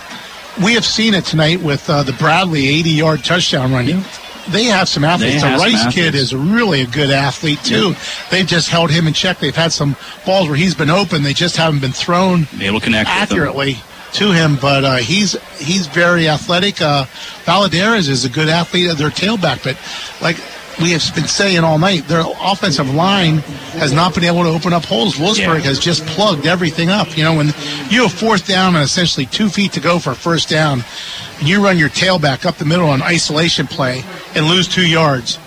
we 0.62 0.74
have 0.74 0.85
seen 0.85 1.15
it 1.15 1.24
tonight 1.24 1.61
with 1.62 1.89
uh, 1.89 2.03
the 2.03 2.12
Bradley 2.12 2.69
80 2.69 2.91
yard 2.91 3.24
touchdown 3.24 3.73
run. 3.73 3.87
They 4.51 4.65
have 4.65 4.89
some 4.89 5.05
athletes. 5.05 5.43
The 5.43 5.49
Rice 5.51 5.95
kid 5.95 6.15
is 6.15 6.35
really 6.35 6.83
a 6.83 6.87
good 6.87 7.11
athlete, 7.11 7.61
too. 7.62 7.95
They've 8.31 8.47
just 8.47 8.69
held 8.69 8.91
him 8.91 9.07
in 9.07 9.15
check. 9.15 9.39
They've 9.39 9.55
had 9.55 9.73
some 9.73 9.97
balls 10.27 10.49
where 10.49 10.57
he's 10.57 10.74
been 10.74 10.91
open. 10.91 11.23
They 11.23 11.33
just 11.33 11.57
haven't 11.57 11.81
been 11.81 11.93
thrown 11.93 12.49
Be 12.59 12.66
able 12.66 12.81
to 12.81 12.85
connect 12.85 13.09
accurately 13.09 13.77
to 14.15 14.33
him, 14.33 14.57
but 14.61 14.85
uh, 14.85 14.97
he's 14.97 15.41
he's 15.59 15.87
very 15.87 16.29
athletic. 16.29 16.83
Uh, 16.83 17.05
Valadares 17.45 18.09
is 18.09 18.24
a 18.24 18.29
good 18.29 18.49
athlete 18.49 18.91
at 18.91 18.99
their 18.99 19.11
tailback, 19.11 19.62
but 19.65 19.79
like 20.20 20.37
we 20.81 20.90
have 20.93 21.15
been 21.15 21.28
saying 21.28 21.65
all 21.65 21.78
night, 21.78 22.09
their 22.09 22.24
offensive 22.40 22.93
line 22.94 23.39
has 23.78 23.93
not 23.93 24.15
been 24.15 24.24
able 24.24 24.43
to 24.44 24.49
open 24.49 24.73
up 24.73 24.85
holes. 24.85 25.19
Lewisburg 25.19 25.62
has 25.62 25.78
just 25.78 26.05
plugged 26.07 26.47
everything 26.47 26.89
up. 26.89 27.16
You 27.16 27.24
know, 27.24 27.36
when 27.36 27.49
you 27.90 28.03
have 28.03 28.12
fourth 28.12 28.47
down 28.47 28.74
and 28.74 28.85
essentially 28.85 29.27
two 29.27 29.49
feet 29.49 29.73
to 29.73 29.81
go 29.81 29.99
for 29.99 30.11
a 30.11 30.15
first 30.15 30.49
down, 30.49 30.85
and 31.39 31.49
you 31.49 31.62
run 31.62 31.78
your 31.78 31.89
tailback 31.89 32.47
up 32.47 32.57
the 32.57 32.65
middle 32.65 32.89
on 32.89 33.03
isolation 33.03 33.66
play 33.66 34.03
and 34.35 34.47
lose 34.47 34.69
two 34.69 34.86
yards, 34.86 35.39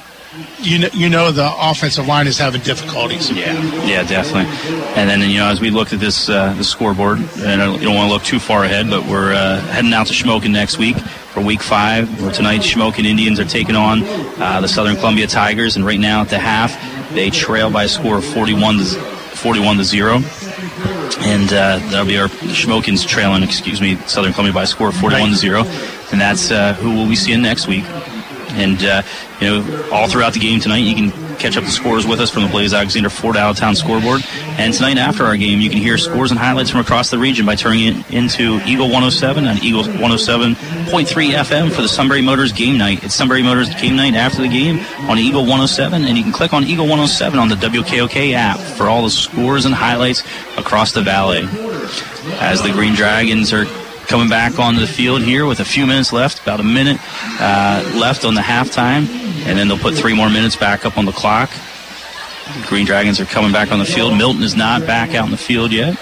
you 0.65 0.79
know, 0.79 0.89
you 0.93 1.09
know 1.09 1.31
the 1.31 1.49
offensive 1.57 2.07
line 2.07 2.27
is 2.27 2.37
having 2.37 2.61
difficulties. 2.61 3.29
Yeah, 3.31 3.53
yeah, 3.85 4.03
definitely. 4.03 4.51
And 4.95 5.09
then 5.09 5.21
you 5.29 5.37
know, 5.37 5.47
as 5.47 5.61
we 5.61 5.69
looked 5.69 5.93
at 5.93 5.99
this 5.99 6.29
uh, 6.29 6.53
the 6.53 6.63
scoreboard, 6.63 7.19
and 7.19 7.61
I 7.61 7.65
don't, 7.65 7.79
you 7.79 7.85
don't 7.85 7.95
want 7.95 8.09
to 8.09 8.13
look 8.13 8.23
too 8.23 8.39
far 8.39 8.63
ahead, 8.63 8.89
but 8.89 9.05
we're 9.05 9.33
uh, 9.33 9.59
heading 9.61 9.93
out 9.93 10.07
to 10.07 10.13
Shamokin 10.13 10.51
next 10.51 10.77
week 10.77 10.97
for 10.97 11.41
Week 11.41 11.61
Five. 11.61 12.21
Where 12.21 12.31
tonight, 12.31 12.61
Shamokin 12.61 13.05
Indians 13.05 13.39
are 13.39 13.45
taking 13.45 13.75
on 13.75 14.01
uh, 14.41 14.59
the 14.61 14.67
Southern 14.67 14.95
Columbia 14.95 15.27
Tigers, 15.27 15.75
and 15.75 15.85
right 15.85 15.99
now 15.99 16.21
at 16.21 16.29
the 16.29 16.39
half, 16.39 16.73
they 17.13 17.29
trail 17.29 17.69
by 17.69 17.83
a 17.83 17.87
score 17.87 18.17
of 18.17 18.25
41 18.25 18.77
to 18.77 18.83
41 18.85 19.77
to 19.77 19.83
zero. 19.83 20.21
And 21.19 21.47
uh, 21.53 21.79
that'll 21.89 22.05
be 22.05 22.17
our 22.17 22.27
Schmokins 22.27 23.07
trailing, 23.07 23.43
excuse 23.43 23.79
me, 23.79 23.95
Southern 24.07 24.33
Columbia 24.33 24.53
by 24.53 24.63
a 24.63 24.67
score 24.67 24.89
of 24.89 24.95
41 24.95 25.29
to 25.29 25.35
zero, 25.35 25.63
and 26.11 26.19
that's 26.19 26.51
uh, 26.51 26.73
who 26.73 26.93
we'll 26.93 27.07
be 27.07 27.15
seeing 27.15 27.41
next 27.41 27.67
week. 27.67 27.85
And 28.55 28.83
uh, 28.83 29.01
you 29.41 29.47
know, 29.47 29.89
all 29.91 30.07
throughout 30.07 30.33
the 30.33 30.39
game 30.39 30.59
tonight, 30.59 30.77
you 30.77 30.95
can 30.95 31.11
catch 31.37 31.57
up 31.57 31.63
the 31.63 31.71
scores 31.71 32.07
with 32.07 32.19
us 32.19 32.31
from 32.31 32.43
the 32.43 32.49
Blaze 32.49 32.73
Alexander 32.73 33.09
Ford 33.09 33.35
Town 33.35 33.75
scoreboard. 33.75 34.21
And 34.57 34.73
tonight, 34.73 34.97
after 34.97 35.25
our 35.25 35.35
game, 35.37 35.59
you 35.59 35.69
can 35.69 35.79
hear 35.79 35.97
scores 35.97 36.31
and 36.31 36.39
highlights 36.39 36.69
from 36.69 36.79
across 36.79 37.09
the 37.09 37.17
region 37.17 37.45
by 37.45 37.55
turning 37.55 37.87
it 37.87 38.11
into 38.11 38.61
Eagle 38.65 38.85
107 38.85 39.45
and 39.45 39.61
Eagle 39.63 39.83
107.3 39.83 40.55
FM 40.55 41.71
for 41.71 41.81
the 41.81 41.89
Sunbury 41.89 42.21
Motors 42.21 42.51
game 42.53 42.77
night. 42.77 43.03
It's 43.03 43.13
Sunbury 43.13 43.43
Motors 43.43 43.73
game 43.75 43.95
night 43.95 44.15
after 44.15 44.41
the 44.41 44.47
game 44.47 44.79
on 45.09 45.17
Eagle 45.17 45.41
107, 45.41 46.05
and 46.05 46.17
you 46.17 46.23
can 46.23 46.31
click 46.31 46.53
on 46.53 46.63
Eagle 46.63 46.85
107 46.85 47.37
on 47.37 47.49
the 47.49 47.55
WKOK 47.55 48.33
app 48.33 48.59
for 48.59 48.87
all 48.87 49.03
the 49.03 49.09
scores 49.09 49.65
and 49.65 49.75
highlights 49.75 50.23
across 50.57 50.93
the 50.93 51.01
valley. 51.01 51.47
As 52.39 52.61
the 52.63 52.71
Green 52.71 52.95
Dragons 52.95 53.53
are 53.53 53.65
coming 54.07 54.29
back 54.29 54.59
onto 54.59 54.79
the 54.79 54.87
field 54.87 55.21
here 55.21 55.45
with 55.45 55.59
a 55.59 55.65
few 55.65 55.85
minutes 55.85 56.13
left, 56.13 56.41
about 56.41 56.59
a 56.59 56.63
minute 56.63 56.97
uh, 57.39 57.83
left 57.95 58.25
on 58.25 58.35
the 58.35 58.41
halftime, 58.41 59.07
and 59.45 59.57
then 59.57 59.67
they'll 59.67 59.77
put 59.77 59.95
three 59.95 60.15
more 60.15 60.29
minutes 60.29 60.55
back 60.55 60.85
up 60.85 60.97
on 60.97 61.05
the 61.05 61.11
clock. 61.11 61.49
Green 62.67 62.85
Dragons 62.85 63.19
are 63.19 63.25
coming 63.25 63.51
back 63.51 63.71
on 63.71 63.79
the 63.79 63.85
field. 63.85 64.17
Milton 64.17 64.43
is 64.43 64.55
not 64.55 64.85
back 64.85 65.15
out 65.15 65.25
in 65.25 65.31
the 65.31 65.37
field 65.37 65.71
yet. 65.71 65.97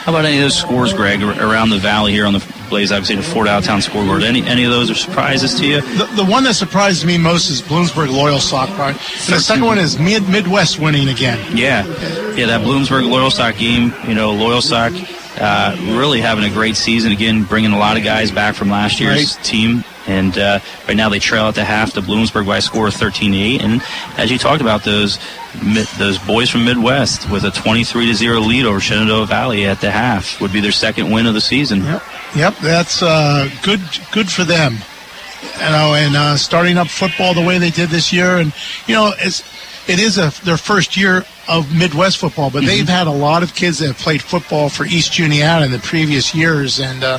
How 0.00 0.12
about 0.12 0.24
any 0.24 0.38
of 0.38 0.44
those 0.44 0.56
scores, 0.56 0.94
Greg, 0.94 1.22
around 1.22 1.68
the 1.68 1.78
valley 1.78 2.12
here 2.12 2.24
on 2.24 2.32
the 2.32 2.54
Blaze 2.70 2.90
Obviously, 2.90 3.16
the 3.16 3.22
Ford 3.22 3.46
Town 3.46 3.82
scoreboard? 3.82 4.22
Any 4.22 4.42
any 4.46 4.64
of 4.64 4.70
those 4.70 4.90
are 4.90 4.94
surprises 4.94 5.54
to 5.60 5.66
you? 5.66 5.82
The, 5.82 6.06
the 6.16 6.24
one 6.24 6.42
that 6.44 6.54
surprised 6.54 7.04
me 7.04 7.18
most 7.18 7.50
is 7.50 7.60
Bloomsburg 7.60 8.08
Loyalsock. 8.08 8.78
Right? 8.78 8.94
And 8.94 9.34
the 9.34 9.40
second 9.40 9.64
one 9.64 9.78
is 9.78 9.98
Mid- 9.98 10.26
Midwest 10.26 10.78
winning 10.78 11.10
again. 11.10 11.38
Yeah, 11.54 11.86
yeah, 12.34 12.46
that 12.46 12.62
Bloomsburg 12.62 13.10
Loyalsock 13.10 13.58
game. 13.58 13.92
You 14.08 14.14
know, 14.14 14.32
Loyalsock 14.32 14.92
uh, 15.40 15.76
really 15.96 16.20
having 16.20 16.44
a 16.44 16.50
great 16.50 16.76
season 16.76 17.12
again, 17.12 17.44
bringing 17.44 17.72
a 17.72 17.78
lot 17.78 17.96
of 17.96 18.04
guys 18.04 18.30
back 18.30 18.54
from 18.54 18.68
last 18.68 19.00
year's 19.00 19.36
team, 19.36 19.82
And 20.06 20.36
uh, 20.36 20.60
right 20.86 20.96
now 20.96 21.08
they 21.08 21.18
trail 21.18 21.44
at 21.44 21.54
the 21.54 21.64
half 21.64 21.94
to 21.94 22.02
Bloomsburg 22.02 22.46
by 22.46 22.58
a 22.58 22.62
score 22.62 22.88
of 22.88 22.94
13 22.94 23.32
to 23.32 23.38
8. 23.38 23.62
And 23.62 23.82
as 24.18 24.30
you 24.30 24.38
talked 24.38 24.60
about, 24.60 24.84
those 24.84 25.18
those 25.98 26.18
boys 26.18 26.48
from 26.48 26.64
Midwest 26.64 27.28
with 27.30 27.44
a 27.44 27.50
23 27.50 28.06
to 28.06 28.14
0 28.14 28.40
lead 28.40 28.66
over 28.66 28.78
Shenandoah 28.78 29.26
Valley 29.26 29.66
at 29.66 29.80
the 29.80 29.90
half 29.90 30.40
would 30.40 30.52
be 30.52 30.60
their 30.60 30.72
second 30.72 31.10
win 31.10 31.26
of 31.26 31.34
the 31.34 31.40
season. 31.40 31.82
Yep, 31.82 32.02
yep 32.36 32.56
that's 32.58 33.02
uh, 33.02 33.48
good 33.62 33.80
good 34.12 34.30
for 34.30 34.44
them. 34.44 34.76
You 35.54 35.70
know, 35.70 35.94
and 35.94 36.16
uh, 36.16 36.36
starting 36.36 36.76
up 36.76 36.88
football 36.88 37.34
the 37.34 37.44
way 37.44 37.58
they 37.58 37.70
did 37.70 37.88
this 37.88 38.12
year, 38.12 38.36
and 38.36 38.52
you 38.86 38.94
know, 38.94 39.12
it's 39.18 39.42
it 39.90 39.98
is 39.98 40.18
a, 40.18 40.32
their 40.44 40.56
first 40.56 40.96
year 40.96 41.24
of 41.48 41.74
Midwest 41.74 42.18
football, 42.18 42.50
but 42.50 42.64
they've 42.64 42.88
had 42.88 43.06
a 43.06 43.12
lot 43.12 43.42
of 43.42 43.54
kids 43.54 43.78
that 43.80 43.88
have 43.88 43.98
played 43.98 44.22
football 44.22 44.68
for 44.68 44.84
East 44.86 45.12
Juniata 45.12 45.64
in 45.64 45.72
the 45.72 45.78
previous 45.80 46.34
years, 46.34 46.78
and 46.80 47.02
uh, 47.02 47.18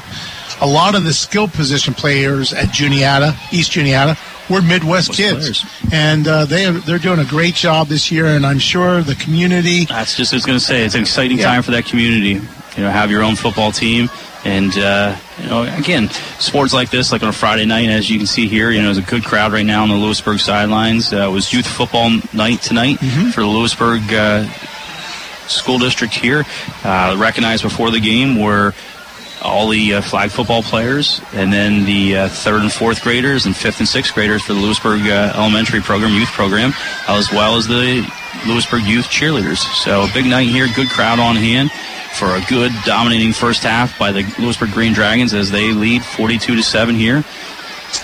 a 0.62 0.68
lot 0.68 0.96
of 0.96 1.04
the 1.04 1.14
skill 1.14 1.48
position 1.48 1.94
players 1.94 2.54
at 2.54 2.72
Juniata, 2.72 3.36
East 3.52 3.72
Juniata, 3.72 4.18
were 4.50 4.62
Midwest 4.62 5.14
kids, 5.14 5.66
and 5.92 6.28
uh, 6.28 6.46
they 6.46 6.70
they're 6.72 6.98
doing 6.98 7.20
a 7.20 7.26
great 7.26 7.56
job 7.56 7.88
this 7.88 8.12
year, 8.12 8.26
and 8.28 8.46
I'm 8.46 8.60
sure 8.60 9.02
the 9.02 9.16
community. 9.16 9.86
That's 9.86 10.16
just 10.16 10.32
what 10.32 10.36
I 10.36 10.38
was 10.38 10.46
going 10.46 10.60
to 10.60 10.66
say. 10.66 10.84
It's 10.86 10.96
an 10.96 11.02
exciting 11.02 11.38
Yeah. 11.38 11.46
time 11.46 11.64
for 11.64 11.72
that 11.72 11.86
community. 11.86 12.42
You 12.78 12.84
know, 12.84 12.90
have 12.90 13.12
your 13.12 13.24
own 13.24 13.36
football 13.36 13.72
team. 13.72 14.10
And, 14.44 14.76
uh, 14.78 15.16
you 15.40 15.50
know, 15.50 15.64
again, 15.64 16.10
sports 16.40 16.74
like 16.74 16.90
this, 16.90 17.12
like 17.12 17.22
on 17.22 17.30
a 17.30 17.34
Friday 17.34 17.66
night, 17.66 17.90
as 17.90 18.10
you 18.10 18.18
can 18.18 18.26
see 18.26 18.48
here, 18.48 18.72
you 18.72 18.80
know, 18.80 18.86
there's 18.86 18.98
a 18.98 19.10
good 19.10 19.24
crowd 19.24 19.52
right 19.54 19.66
now 19.66 19.84
on 19.84 19.90
the 19.90 19.96
Lewisburg 19.96 20.40
sidelines. 20.40 21.14
Uh, 21.14 21.28
it 21.30 21.32
was 21.32 21.54
youth 21.54 21.68
football 21.68 22.10
night 22.34 22.62
tonight 22.62 22.98
for 23.34 23.42
the 23.42 23.48
Lewisburg 23.48 24.02
uh, 24.12 24.46
school 25.48 25.78
district 25.78 26.16
here. 26.16 26.44
Uh, 26.84 27.16
recognized 27.20 27.62
before 27.62 27.92
the 27.92 28.00
game 28.00 28.40
were 28.42 28.74
all 29.44 29.70
the 29.70 29.96
uh, 29.96 30.02
flag 30.02 30.30
football 30.30 30.64
players, 30.64 31.22
and 31.34 31.52
then 31.52 31.86
the 31.86 32.16
uh, 32.16 32.30
third 32.30 32.62
and 32.62 32.72
fourth 32.72 33.02
graders, 33.04 33.46
and 33.46 33.56
fifth 33.56 33.80
and 33.80 33.88
sixth 33.88 34.14
graders 34.14 34.44
for 34.44 34.54
the 34.54 34.60
Lewisburg 34.60 35.02
uh, 35.02 35.34
Elementary 35.36 35.82
Program, 35.82 36.14
youth 36.14 36.30
program, 36.30 36.74
as 37.08 37.32
well 37.32 37.58
as 37.58 37.68
the 37.68 38.08
Lewisburg 38.48 38.84
youth 38.84 39.06
cheerleaders. 39.06 39.58
So 39.84 40.08
big 40.14 40.26
night 40.26 40.48
here, 40.48 40.68
good 40.76 40.90
crowd 40.90 41.20
on 41.20 41.36
hand 41.36 41.72
for 42.14 42.36
a 42.36 42.42
good 42.48 42.72
dominating 42.86 43.34
first 43.34 43.64
half 43.64 43.98
by 43.98 44.12
the 44.12 44.24
Lewisburg 44.40 44.72
Green 44.72 44.94
Dragons 44.94 45.34
as 45.34 45.52
they 45.52 45.72
lead 45.72 46.04
42 46.04 46.56
to 46.56 46.64
seven 46.64 46.96
here. 46.96 47.22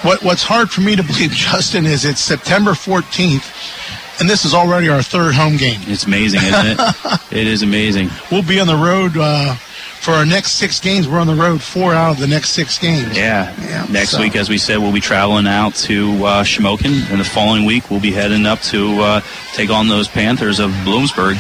What 0.01 0.23
What's 0.23 0.43
hard 0.43 0.69
for 0.69 0.81
me 0.81 0.95
to 0.95 1.03
believe, 1.03 1.31
Justin, 1.31 1.85
is 1.85 2.05
it's 2.05 2.21
September 2.21 2.71
14th, 2.71 4.19
and 4.19 4.29
this 4.29 4.45
is 4.45 4.53
already 4.53 4.89
our 4.89 5.01
third 5.01 5.35
home 5.35 5.57
game. 5.57 5.79
It's 5.84 6.05
amazing, 6.05 6.41
isn't 6.43 6.65
it? 6.65 7.31
it 7.31 7.47
is 7.47 7.63
amazing. 7.63 8.09
We'll 8.31 8.43
be 8.43 8.59
on 8.59 8.67
the 8.67 8.75
road 8.75 9.17
uh, 9.17 9.55
for 9.99 10.11
our 10.11 10.26
next 10.26 10.53
six 10.53 10.80
games. 10.80 11.07
We're 11.07 11.19
on 11.19 11.28
the 11.28 11.36
road 11.36 11.61
four 11.61 11.94
out 11.94 12.11
of 12.11 12.19
the 12.19 12.28
next 12.28 12.52
six 12.52 12.78
games. 12.80 13.18
Yeah. 13.18 13.53
Next 13.90 14.11
so- 14.11 14.22
week, 14.22 14.36
as 14.36 14.49
we 14.49 14.57
said, 14.57 14.78
we'll 14.78 14.94
be 14.94 15.02
traveling 15.02 15.48
out 15.48 15.76
to 15.76 16.11
uh, 16.26 16.44
Shamokin, 16.44 17.10
and 17.11 17.19
the 17.19 17.26
following 17.26 17.65
week 17.65 17.90
we'll 17.90 17.99
be 17.99 18.11
heading 18.11 18.45
up 18.45 18.60
to 18.61 18.99
uh, 19.02 19.22
take 19.53 19.69
on 19.69 19.88
those 19.88 20.07
Panthers 20.07 20.60
of 20.60 20.72
Bloomsburg, 20.86 21.38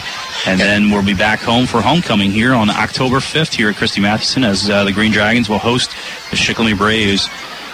and 0.47 0.59
then 0.59 0.91
we'll 0.91 1.05
be 1.05 1.13
back 1.13 1.39
home 1.39 1.65
for 1.65 1.81
homecoming 1.81 2.31
here 2.31 2.53
on 2.53 2.69
October 2.69 3.17
5th 3.17 3.53
here 3.53 3.69
at 3.69 3.75
Christy 3.75 4.01
Mathewson 4.01 4.43
as 4.43 4.69
uh, 4.69 4.83
the 4.83 4.91
Green 4.91 5.11
Dragons 5.11 5.47
will 5.49 5.59
host 5.59 5.91
the 6.31 6.35
Shikellamy 6.35 6.77
Braves. 6.77 7.29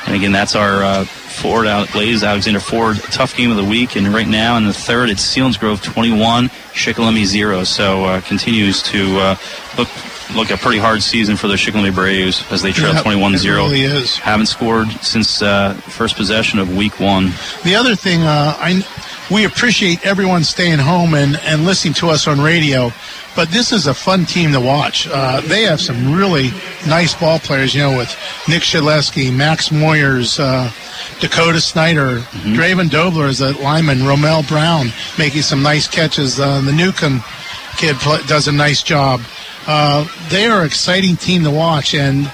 And 0.05 0.15
again, 0.15 0.33
that's 0.33 0.55
our 0.55 0.83
uh, 0.83 1.05
Ford 1.05 1.65
out 1.65 1.91
Blaze 1.91 2.23
Alexander 2.23 2.59
Ford 2.59 2.97
tough 3.11 3.35
game 3.35 3.51
of 3.51 3.57
the 3.57 3.63
week. 3.63 3.95
And 3.95 4.07
right 4.13 4.27
now 4.27 4.57
in 4.57 4.65
the 4.65 4.73
third, 4.73 5.09
it's 5.09 5.23
Selinsgrove 5.23 5.81
21, 5.81 6.49
Shikellamy 6.73 7.25
0. 7.25 7.63
So 7.63 8.03
uh, 8.05 8.21
continues 8.21 8.83
to 8.83 9.17
uh, 9.17 9.35
look 9.77 9.87
look 10.35 10.51
a 10.51 10.57
pretty 10.57 10.79
hard 10.79 11.01
season 11.03 11.35
for 11.37 11.47
the 11.47 11.55
Shikellamy 11.55 11.93
Braves 11.93 12.43
as 12.51 12.61
they 12.61 12.71
trail 12.71 12.93
Yep, 12.93 13.03
21 13.03 13.35
it 13.35 13.37
0. 13.39 13.55
really 13.63 13.81
is. 13.81 14.17
Haven't 14.17 14.47
scored 14.47 14.89
since 15.01 15.41
uh, 15.41 15.73
first 15.73 16.15
possession 16.15 16.59
of 16.59 16.75
week 16.75 16.99
one. 16.99 17.31
The 17.63 17.75
other 17.75 17.95
thing, 17.95 18.21
uh, 18.23 18.55
I 18.57 18.83
we 19.31 19.45
appreciate 19.45 20.05
everyone 20.05 20.43
staying 20.43 20.79
home 20.79 21.13
and, 21.13 21.37
and 21.43 21.65
listening 21.65 21.93
to 21.95 22.09
us 22.09 22.27
on 22.27 22.41
radio, 22.41 22.91
but 23.35 23.49
this 23.49 23.71
is 23.71 23.87
a 23.87 23.93
fun 23.93 24.25
team 24.25 24.51
to 24.51 24.59
watch. 24.59 25.07
Uh, 25.09 25.39
they 25.41 25.63
have 25.63 25.79
some 25.79 26.13
really 26.13 26.51
nice 26.87 27.13
ball 27.15 27.39
players, 27.39 27.73
you 27.73 27.81
know, 27.81 27.97
with 27.97 28.09
Nick 28.49 28.63
Shedleski, 28.63 29.33
Max 29.33 29.69
Moyers, 29.69 30.39
uh, 30.39 30.69
Dakota 31.19 31.61
Snyder, 31.61 32.19
Draven 32.53 32.89
Dobler 32.89 33.27
is 33.27 33.39
a 33.41 33.53
lineman, 33.63 33.99
Romel 33.99 34.47
Brown 34.47 34.87
making 35.17 35.41
some 35.41 35.63
nice 35.63 35.87
catches. 35.87 36.39
Uh, 36.39 36.59
the 36.61 36.73
Newcomb 36.73 37.23
kid 37.77 37.95
pl- 37.97 38.23
does 38.27 38.47
a 38.47 38.51
nice 38.51 38.83
job. 38.83 39.21
Uh, 39.67 40.07
they 40.29 40.45
are 40.45 40.61
an 40.61 40.65
exciting 40.65 41.15
team 41.15 41.43
to 41.43 41.51
watch, 41.51 41.93
and 41.93 42.31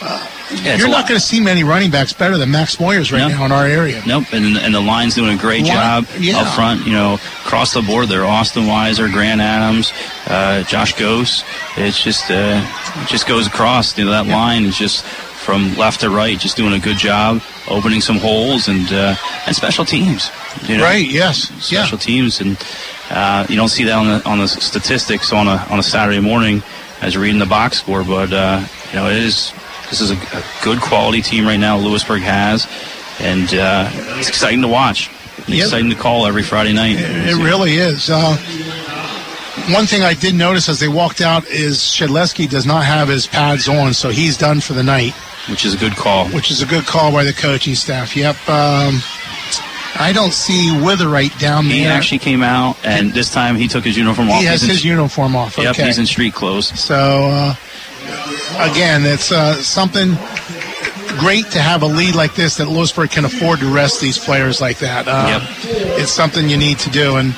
uh, 0.00 0.26
Yeah, 0.62 0.76
you're 0.76 0.88
not 0.88 1.08
going 1.08 1.18
to 1.20 1.24
see 1.26 1.40
many 1.40 1.64
running 1.64 1.90
backs 1.90 2.12
better 2.12 2.38
than 2.38 2.50
Max 2.50 2.76
Moyers 2.76 3.10
right 3.12 3.18
No. 3.18 3.28
now 3.28 3.44
in 3.46 3.52
our 3.52 3.66
area. 3.66 4.00
Nope, 4.06 4.32
and, 4.32 4.56
and 4.56 4.74
the 4.74 4.80
line's 4.80 5.14
doing 5.14 5.36
a 5.36 5.40
great 5.40 5.64
Line- 5.64 5.72
job 6.04 6.06
yeah. 6.18 6.38
up 6.38 6.54
front. 6.54 6.86
You 6.86 6.92
know, 6.92 7.14
across 7.44 7.74
the 7.74 7.82
board, 7.82 8.08
they're 8.08 8.24
Austin 8.24 8.64
Weiser, 8.64 9.12
Grant 9.12 9.40
Adams, 9.40 9.92
uh, 10.26 10.62
Josh 10.64 10.94
Gose. 10.94 11.42
It's 11.76 12.02
just 12.02 12.30
uh, 12.30 12.64
it 13.02 13.08
just 13.08 13.26
goes 13.26 13.46
across. 13.46 13.96
You 13.98 14.04
know, 14.06 14.10
that 14.12 14.26
line 14.26 14.64
is 14.64 14.76
just 14.78 15.04
from 15.04 15.74
left 15.76 16.00
to 16.00 16.10
right, 16.10 16.38
just 16.38 16.56
doing 16.56 16.74
a 16.74 16.78
good 16.78 16.96
job, 16.98 17.42
opening 17.68 18.00
some 18.00 18.18
holes 18.18 18.68
and 18.68 18.90
uh, 18.92 19.16
and 19.46 19.56
special 19.56 19.84
teams. 19.84 20.30
You 20.68 20.76
know? 20.78 20.84
Right, 20.84 21.06
yes. 21.08 21.48
special 21.64 21.98
teams, 21.98 22.40
and 22.40 22.56
uh, 23.10 23.46
you 23.48 23.56
don't 23.56 23.68
see 23.68 23.84
that 23.84 23.94
on 23.98 24.06
the 24.06 24.28
on 24.28 24.38
the 24.38 24.48
statistics 24.48 25.32
on 25.32 25.46
a 25.48 25.56
on 25.70 25.78
a 25.78 25.82
Saturday 25.82 26.20
morning 26.20 26.62
as 27.00 27.14
you're 27.14 27.22
reading 27.22 27.38
the 27.38 27.46
box 27.46 27.78
score. 27.78 28.04
But 28.04 28.32
uh, 28.32 28.64
you 28.90 28.96
know, 28.96 29.06
it 29.08 29.16
is 29.16 29.52
this 29.90 30.00
is 30.00 30.10
a, 30.10 30.14
a 30.14 30.44
good 30.62 30.80
quality 30.80 31.22
team 31.22 31.44
right 31.46 31.56
now. 31.58 31.76
Lewisburg 31.78 32.22
has, 32.22 32.66
and 33.20 33.52
uh, 33.54 33.88
it's 34.18 34.28
exciting 34.28 34.62
to 34.62 34.68
watch. 34.68 35.10
It's 35.38 35.48
Yep. 35.48 35.64
exciting 35.66 35.90
to 35.90 35.96
call 35.96 36.26
every 36.26 36.42
Friday 36.42 36.72
night. 36.74 36.96
It 36.98 37.36
really 37.42 37.74
is. 37.74 38.10
Uh, 38.10 38.36
one 39.70 39.86
thing 39.86 40.02
I 40.02 40.14
did 40.14 40.34
notice 40.34 40.68
as 40.68 40.80
they 40.80 40.88
walked 40.88 41.20
out 41.20 41.46
is 41.48 41.78
Shedleski 41.78 42.48
does 42.48 42.66
not 42.66 42.84
have 42.84 43.08
his 43.08 43.26
pads 43.26 43.68
on, 43.68 43.94
so 43.94 44.08
he's 44.10 44.36
done 44.36 44.60
for 44.60 44.72
the 44.72 44.82
night. 44.82 45.12
Which 45.48 45.64
is 45.64 45.74
a 45.74 45.78
good 45.78 45.96
call. 45.96 46.28
Which 46.28 46.50
is 46.50 46.60
a 46.62 46.66
good 46.66 46.84
call 46.84 47.12
by 47.12 47.24
the 47.24 47.32
coaching 47.32 47.74
staff. 47.74 48.14
Yep. 48.16 48.36
Um, 48.48 49.00
I 50.00 50.12
don't 50.12 50.32
see 50.32 50.68
Witherite 50.70 51.38
down 51.40 51.64
He 51.64 51.82
there. 51.84 51.92
actually 51.92 52.18
came 52.20 52.42
out, 52.42 52.76
and 52.84 53.12
this 53.12 53.32
time 53.32 53.56
he 53.56 53.66
took 53.68 53.84
his 53.84 53.96
uniform 53.96 54.30
off. 54.30 54.40
he 54.40 54.46
has 54.46 54.60
He's 54.62 54.70
in- 54.70 54.76
his 54.76 54.84
uniform 54.84 55.34
off. 55.36 55.58
Yep, 55.58 55.70
okay. 55.72 55.86
he's 55.86 55.98
in 55.98 56.06
street 56.06 56.34
clothes. 56.34 56.68
So 56.78 56.94
uh, 57.30 57.54
again, 58.70 59.02
it's 59.04 59.32
uh, 59.32 59.54
something 59.54 60.16
great 61.18 61.46
to 61.50 61.58
have 61.60 61.82
a 61.82 61.86
lead 61.86 62.14
like 62.14 62.34
this 62.36 62.56
that 62.58 62.68
Lewisburg 62.68 63.10
can 63.10 63.24
afford 63.24 63.58
to 63.58 63.66
rest 63.74 64.00
these 64.00 64.18
players 64.18 64.60
like 64.60 64.78
that. 64.78 65.08
Uh, 65.08 65.40
It's 66.00 66.12
something 66.12 66.48
you 66.48 66.56
need 66.56 66.78
to 66.80 66.90
do, 66.90 67.16
and 67.16 67.34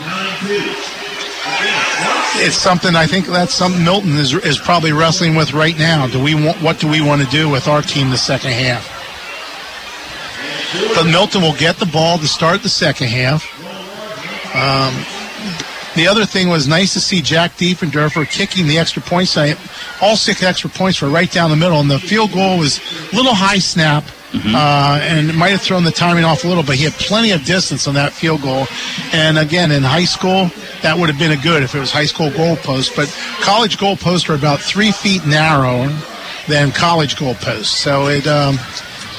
it's 2.43 2.57
something 2.57 2.95
I 2.97 3.07
think 3.07 3.27
that's 3.27 3.55
something 3.55 3.83
Milton 3.83 4.17
is 4.19 4.35
is 4.35 4.59
probably 4.59 4.93
wrestling 4.93 5.35
with 5.35 5.53
right 5.55 5.79
now. 5.79 6.07
Do 6.09 6.23
we 6.23 6.35
want 6.35 6.61
what 6.63 6.79
do 6.79 6.89
we 6.89 7.01
want 7.01 7.23
to 7.23 7.29
do 7.29 7.49
with 7.49 7.69
our 7.69 7.81
team 7.83 8.11
the 8.11 8.19
second 8.19 8.53
half? 8.53 8.90
But 10.95 11.05
Milton 11.05 11.43
will 11.43 11.55
get 11.57 11.77
the 11.77 11.87
ball 11.87 12.19
to 12.19 12.29
start 12.29 12.63
the 12.63 12.69
second 12.69 13.09
half. 13.09 13.45
Um, 14.55 14.95
the 15.97 16.07
other 16.07 16.25
thing 16.25 16.49
was 16.49 16.69
nice 16.69 16.93
to 16.93 17.01
see 17.01 17.21
Jack 17.23 17.57
Diefendorfer 17.57 18.29
kicking 18.31 18.67
the 18.67 18.79
extra 18.79 19.03
points. 19.03 19.37
I- 19.37 19.57
All 20.01 20.17
six 20.17 20.43
extra 20.43 20.71
points 20.71 21.01
were 21.03 21.09
right 21.09 21.31
down 21.31 21.51
the 21.51 21.57
middle, 21.57 21.81
and 21.81 21.91
the 21.91 21.99
field 21.99 22.33
goal 22.33 22.59
was 22.59 22.81
a 23.13 23.17
little 23.17 23.35
high 23.35 23.59
snap, 23.59 24.05
uh, 24.33 25.01
and 25.03 25.29
it 25.29 25.35
might 25.35 25.51
have 25.51 25.61
thrown 25.61 25.83
the 25.85 25.91
timing 25.91 26.25
off 26.25 26.45
a 26.45 26.49
little, 26.49 26.63
but 26.63 26.77
he 26.77 26.85
had 26.85 26.93
plenty 26.95 27.33
of 27.33 27.45
distance 27.45 27.87
on 27.89 27.95
that 27.95 28.13
field 28.13 28.41
goal. 28.43 28.67
And 29.13 29.39
again, 29.39 29.73
in 29.73 29.83
high 29.83 30.05
school, 30.05 30.51
that 30.83 30.97
would 30.97 31.09
have 31.11 31.19
been 31.19 31.33
a 31.33 31.37
good 31.37 31.63
if 31.65 31.75
it 31.75 31.81
was 31.81 31.91
high 31.91 32.07
school 32.07 32.31
goalposts, 32.31 32.95
but 32.95 33.09
college 33.43 33.77
goalposts 33.77 34.29
are 34.31 34.35
about 34.35 34.61
three 34.61 34.93
feet 34.93 35.27
narrower 35.27 35.93
than 36.49 36.71
college 36.73 37.17
goalposts, 37.17 37.67
so 37.67 38.07
it 38.07 38.27
um, 38.27 38.59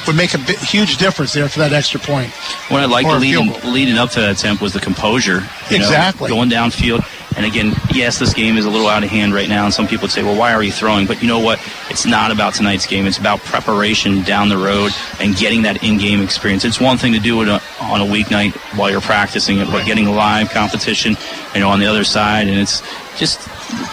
would 0.07 0.15
make 0.15 0.34
a 0.34 0.38
huge 0.40 0.98
difference 0.98 1.34
there 1.34 1.48
for 1.49 1.60
that 1.60 1.73
extra 1.73 1.99
point. 1.99 2.30
What 2.69 2.82
I 2.82 2.86
liked 2.86 3.10
leading, 3.10 3.53
leading 3.72 3.98
up 3.98 4.10
to 4.11 4.19
that 4.22 4.38
attempt 4.38 4.61
was 4.61 4.73
the 4.73 4.80
composure. 4.80 5.41
you 5.69 5.78
know, 5.80 5.86
Exactly. 5.86 6.30
going 6.30 6.49
downfield. 6.49 7.06
And 7.38 7.45
again, 7.45 7.73
yes, 7.94 8.19
this 8.19 8.34
game 8.34 8.57
is 8.57 8.65
a 8.65 8.69
little 8.69 8.88
out 8.90 9.03
of 9.06 9.10
hand 9.10 9.34
right 9.34 9.48
now, 9.48 9.64
and 9.64 9.73
some 9.73 9.88
people 9.88 10.03
would 10.03 10.11
say, 10.11 10.22
well, 10.22 10.38
why 10.38 10.53
are 10.53 10.61
you 10.61 10.72
throwing? 10.72 11.07
But 11.07 11.22
you 11.22 11.30
know 11.30 11.40
what? 11.40 11.60
It's 11.90 12.06
not 12.06 12.30
about 12.30 12.56
tonight's 12.56 12.86
game. 12.86 13.06
It's 13.07 13.18
about 13.18 13.40
preparation 13.40 14.22
down 14.23 14.49
the 14.49 14.57
road 14.57 14.91
and 15.22 15.34
getting 15.38 15.61
that 15.61 15.82
in-game 15.82 16.22
experience. 16.22 16.65
It's 16.65 16.82
one 16.82 16.98
thing 16.98 17.14
to 17.14 17.19
do 17.19 17.41
it 17.41 17.48
on- 17.82 18.02
a 18.02 18.06
weeknight 18.06 18.53
while 18.78 18.90
you're 18.90 19.02
practicing 19.02 19.60
it, 19.60 19.70
but 19.70 19.86
getting 19.86 20.08
live 20.08 20.49
competition, 20.49 21.16
you 21.53 21.60
know, 21.60 21.70
on 21.70 21.80
the 21.80 21.86
other 21.86 22.03
side, 22.03 22.48
and 22.48 22.58
it's 22.60 22.82
just 23.18 23.40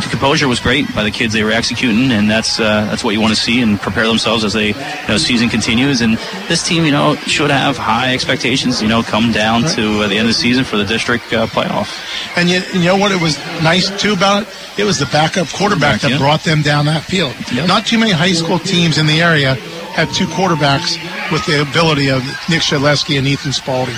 the 0.02 0.09
composure 0.10 0.48
was 0.48 0.60
great 0.60 0.93
by 0.94 1.02
the 1.02 1.10
kids 1.10 1.32
they 1.32 1.44
were 1.44 1.52
executing, 1.52 2.10
and 2.10 2.31
that's 2.31 2.59
uh, 2.59 2.86
that's 2.86 3.05
what 3.05 3.15
you 3.15 3.20
want 3.20 3.35
to 3.35 3.40
see 3.40 3.60
and 3.60 3.81
prepare 3.81 4.06
themselves 4.06 4.44
as 4.44 4.52
they 4.52 4.69
you 4.69 5.09
know 5.09 5.19
season 5.19 5.48
continues. 5.48 6.01
And 6.01 6.16
this 6.48 6.66
team, 6.66 6.85
you 6.85 6.90
know, 6.90 7.15
should 7.16 7.51
have 7.51 7.77
high 7.77 8.15
expectations. 8.15 8.82
You 8.82 8.89
know, 8.89 9.02
come 9.02 9.32
down 9.32 9.62
to 9.62 10.02
uh, 10.02 10.09
the 10.09 10.15
end 10.15 10.23
of 10.23 10.28
the 10.28 10.35
season 10.35 10.65
for 10.65 10.77
the 10.77 10.85
district 10.85 11.32
uh, 11.32 11.47
playoff. 11.47 11.89
And 12.36 12.48
you, 12.48 12.60
you 12.73 12.85
know 12.85 12.97
what? 12.97 13.12
It 13.12 13.20
was 13.20 13.39
nice 13.62 13.90
too 14.01 14.12
about 14.12 14.44
it. 14.44 14.48
It 14.78 14.85
was 14.85 14.98
the 14.98 15.06
backup 15.06 15.48
quarterback 15.48 16.01
that 16.02 16.12
yeah. 16.12 16.19
brought 16.19 16.44
them 16.44 16.62
down 16.62 16.86
that 16.86 17.02
field. 17.02 17.35
Not 17.52 17.86
too 17.86 17.98
many 17.98 18.12
high 18.12 18.32
school 18.32 18.59
teams 18.59 18.98
in 18.98 19.06
the 19.06 19.20
area 19.20 19.56
have 19.99 20.15
two 20.15 20.27
quarterbacks 20.27 20.95
with 21.33 21.45
the 21.47 21.61
ability 21.61 22.09
of 22.09 22.23
Nick 22.49 22.62
Shedleski 22.62 23.19
and 23.19 23.27
Ethan 23.27 23.53
Spalding. 23.53 23.97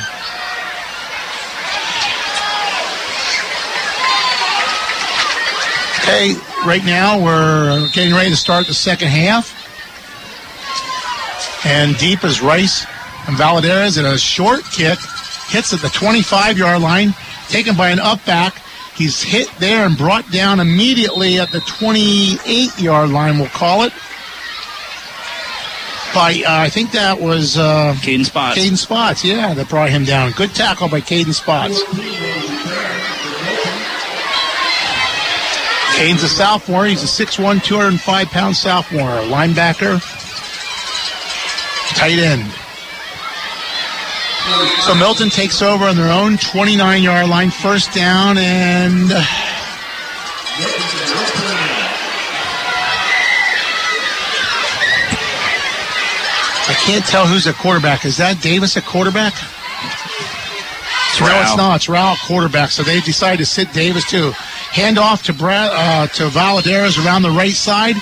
Okay, 6.01 6.33
right 6.67 6.83
now 6.87 7.23
we're 7.23 7.71
uh, 7.71 7.89
getting 7.93 8.15
ready 8.15 8.31
to 8.31 8.37
start 8.37 8.67
the 8.67 8.73
second 8.73 9.09
half. 9.09 9.55
And 11.67 11.95
deep 11.99 12.25
is 12.25 12.41
Rice 12.41 12.87
and 13.29 13.37
Valadares 13.37 13.99
in 13.99 14.07
a 14.07 14.17
short 14.17 14.65
kick 14.73 14.99
hits 15.49 15.75
at 15.75 15.81
the 15.81 15.91
25 15.91 16.57
yard 16.57 16.81
line, 16.81 17.13
taken 17.49 17.77
by 17.77 17.91
an 17.91 18.01
up 18.01 18.25
back. 18.25 18.55
He's 18.95 19.23
hit 19.23 19.51
there 19.59 19.85
and 19.85 19.99
brought 19.99 20.31
down 20.31 20.61
immediately 20.61 21.39
at 21.39 21.51
the 21.51 21.61
28 21.61 22.81
yard 22.81 23.11
line, 23.11 23.39
we'll 23.39 23.49
call 23.49 23.83
it. 23.83 23.93
By, 26.13 26.43
uh, 26.45 26.61
I 26.61 26.69
think 26.69 26.91
that 26.93 27.21
was 27.21 27.57
uh, 27.57 27.95
Caden 27.99 28.25
Spots. 28.25 28.59
Caden 28.59 28.77
Spots, 28.77 29.25
yeah, 29.25 29.55
that 29.55 29.69
brought 29.69 29.91
him 29.91 30.05
down. 30.05 30.33
Good 30.33 30.55
tackle 30.55 30.89
by 30.89 31.01
Caden 31.01 31.33
Spots. 31.33 31.81
Caden's 35.97 36.23
a 36.23 36.29
sophomore. 36.29 36.87
He's 36.87 37.03
a 37.03 37.25
6'1", 37.27 37.63
205 37.63 38.29
pound 38.29 38.57
sophomore. 38.57 39.21
Linebacker. 39.31 40.01
Tight 41.95 42.19
end. 42.19 42.51
So 44.83 44.95
Milton 44.95 45.29
takes 45.29 45.63
over 45.63 45.85
on 45.85 45.97
their 45.97 46.11
own 46.11 46.39
29 46.39 47.03
yard 47.03 47.29
line, 47.29 47.51
first 47.51 47.95
down, 47.95 48.39
and. 48.39 49.13
I 49.13 49.40
can't 56.85 57.05
tell 57.05 57.27
who's 57.27 57.47
a 57.47 57.53
quarterback. 57.53 58.05
Is 58.05 58.17
that 58.19 58.41
Davis 58.43 58.77
a 58.77 58.83
quarterback? 58.83 59.35
no, 61.21 61.41
it's 61.43 61.57
not. 61.57 61.77
It's 61.77 61.89
Rao 61.89 62.15
quarterback. 62.27 62.71
So 62.71 62.83
they 62.83 63.01
decided 63.01 63.39
to 63.39 63.47
sit 63.47 63.73
Davis 63.73 64.09
too. 64.09 64.31
Hand 64.73 64.99
off 64.99 65.25
to 65.25 65.33
Brad 65.35 65.71
uh, 65.73 66.07
to 66.15 66.29
Valadares 66.29 67.05
around 67.05 67.23
the 67.23 67.31
right 67.31 67.53
side. 67.53 67.97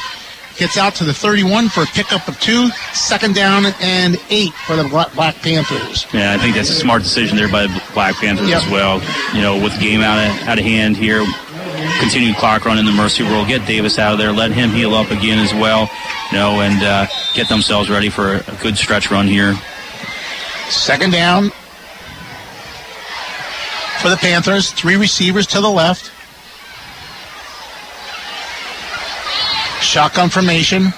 Gets 0.57 0.77
out 0.77 0.95
to 0.97 1.05
the 1.05 1.15
31 1.15 1.69
for 1.69 1.83
a 1.83 1.87
pickup 1.87 2.27
of 2.29 2.39
two. 2.41 2.69
Second 2.93 3.35
down 3.37 3.65
and 3.81 4.17
eight 4.29 4.53
for 4.67 4.75
the 4.77 4.85
Black, 4.85 5.13
Black 5.15 5.37
Panthers. 5.37 6.07
Yeah, 6.13 6.33
I 6.33 6.39
think 6.39 6.57
that's 6.57 6.69
a 6.71 6.75
smart 6.75 7.03
decision 7.03 7.37
there 7.37 7.49
by 7.51 7.67
the 7.69 7.83
Black 7.95 8.17
Panthers 8.17 8.49
Yep. 8.49 8.63
as 8.65 8.71
well. 8.71 9.01
You 9.35 9.41
know, 9.41 9.63
with 9.63 9.75
the 9.75 9.81
game 9.81 10.01
out 10.01 10.19
of, 10.19 10.49
out 10.49 10.59
of 10.59 10.65
hand 10.65 10.97
here, 10.97 11.25
continued 12.01 12.37
clock 12.37 12.65
run 12.65 12.77
in 12.79 12.85
the 12.87 12.93
mercy 12.93 13.23
rule, 13.23 13.47
get 13.47 13.67
Davis 13.67 13.99
out 14.01 14.13
of 14.13 14.19
there, 14.19 14.33
let 14.33 14.51
him 14.51 14.71
heal 14.71 14.95
up 14.95 15.11
again 15.13 15.39
as 15.39 15.53
well, 15.55 15.89
you 16.31 16.39
know, 16.39 16.61
and 16.61 16.83
uh, 16.83 17.07
get 17.35 17.49
themselves 17.49 17.89
ready 17.89 18.11
for 18.11 18.37
a, 18.37 18.59
good 18.61 18.77
stretch 18.77 19.11
run 19.11 19.27
here. 19.27 19.55
Second 20.69 21.13
down 21.13 21.51
for 24.01 24.09
the 24.09 24.17
Panthers. 24.17 24.71
Three 24.73 24.97
receivers 24.97 25.47
to 25.49 25.61
the 25.61 25.71
left. 25.71 26.13
Shotgun 29.83 30.29
formation. 30.29 30.93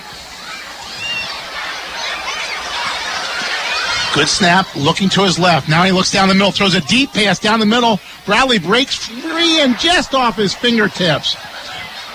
Good 4.13 4.29
snap, 4.29 4.67
looking 4.75 5.09
to 5.11 5.23
his 5.23 5.39
left. 5.39 5.69
Now 5.69 5.85
he 5.85 5.93
looks 5.93 6.11
down 6.11 6.29
the 6.29 6.35
middle, 6.35 6.51
throws 6.51 6.75
a 6.75 6.81
deep 6.81 7.13
pass 7.13 7.39
down 7.39 7.61
the 7.61 7.67
middle. 7.67 8.01
Bradley 8.27 8.59
breaks 8.59 9.07
free 9.07 9.61
and 9.61 9.79
just 9.79 10.15
off 10.15 10.37
his 10.37 10.53
fingertips. 10.53 11.37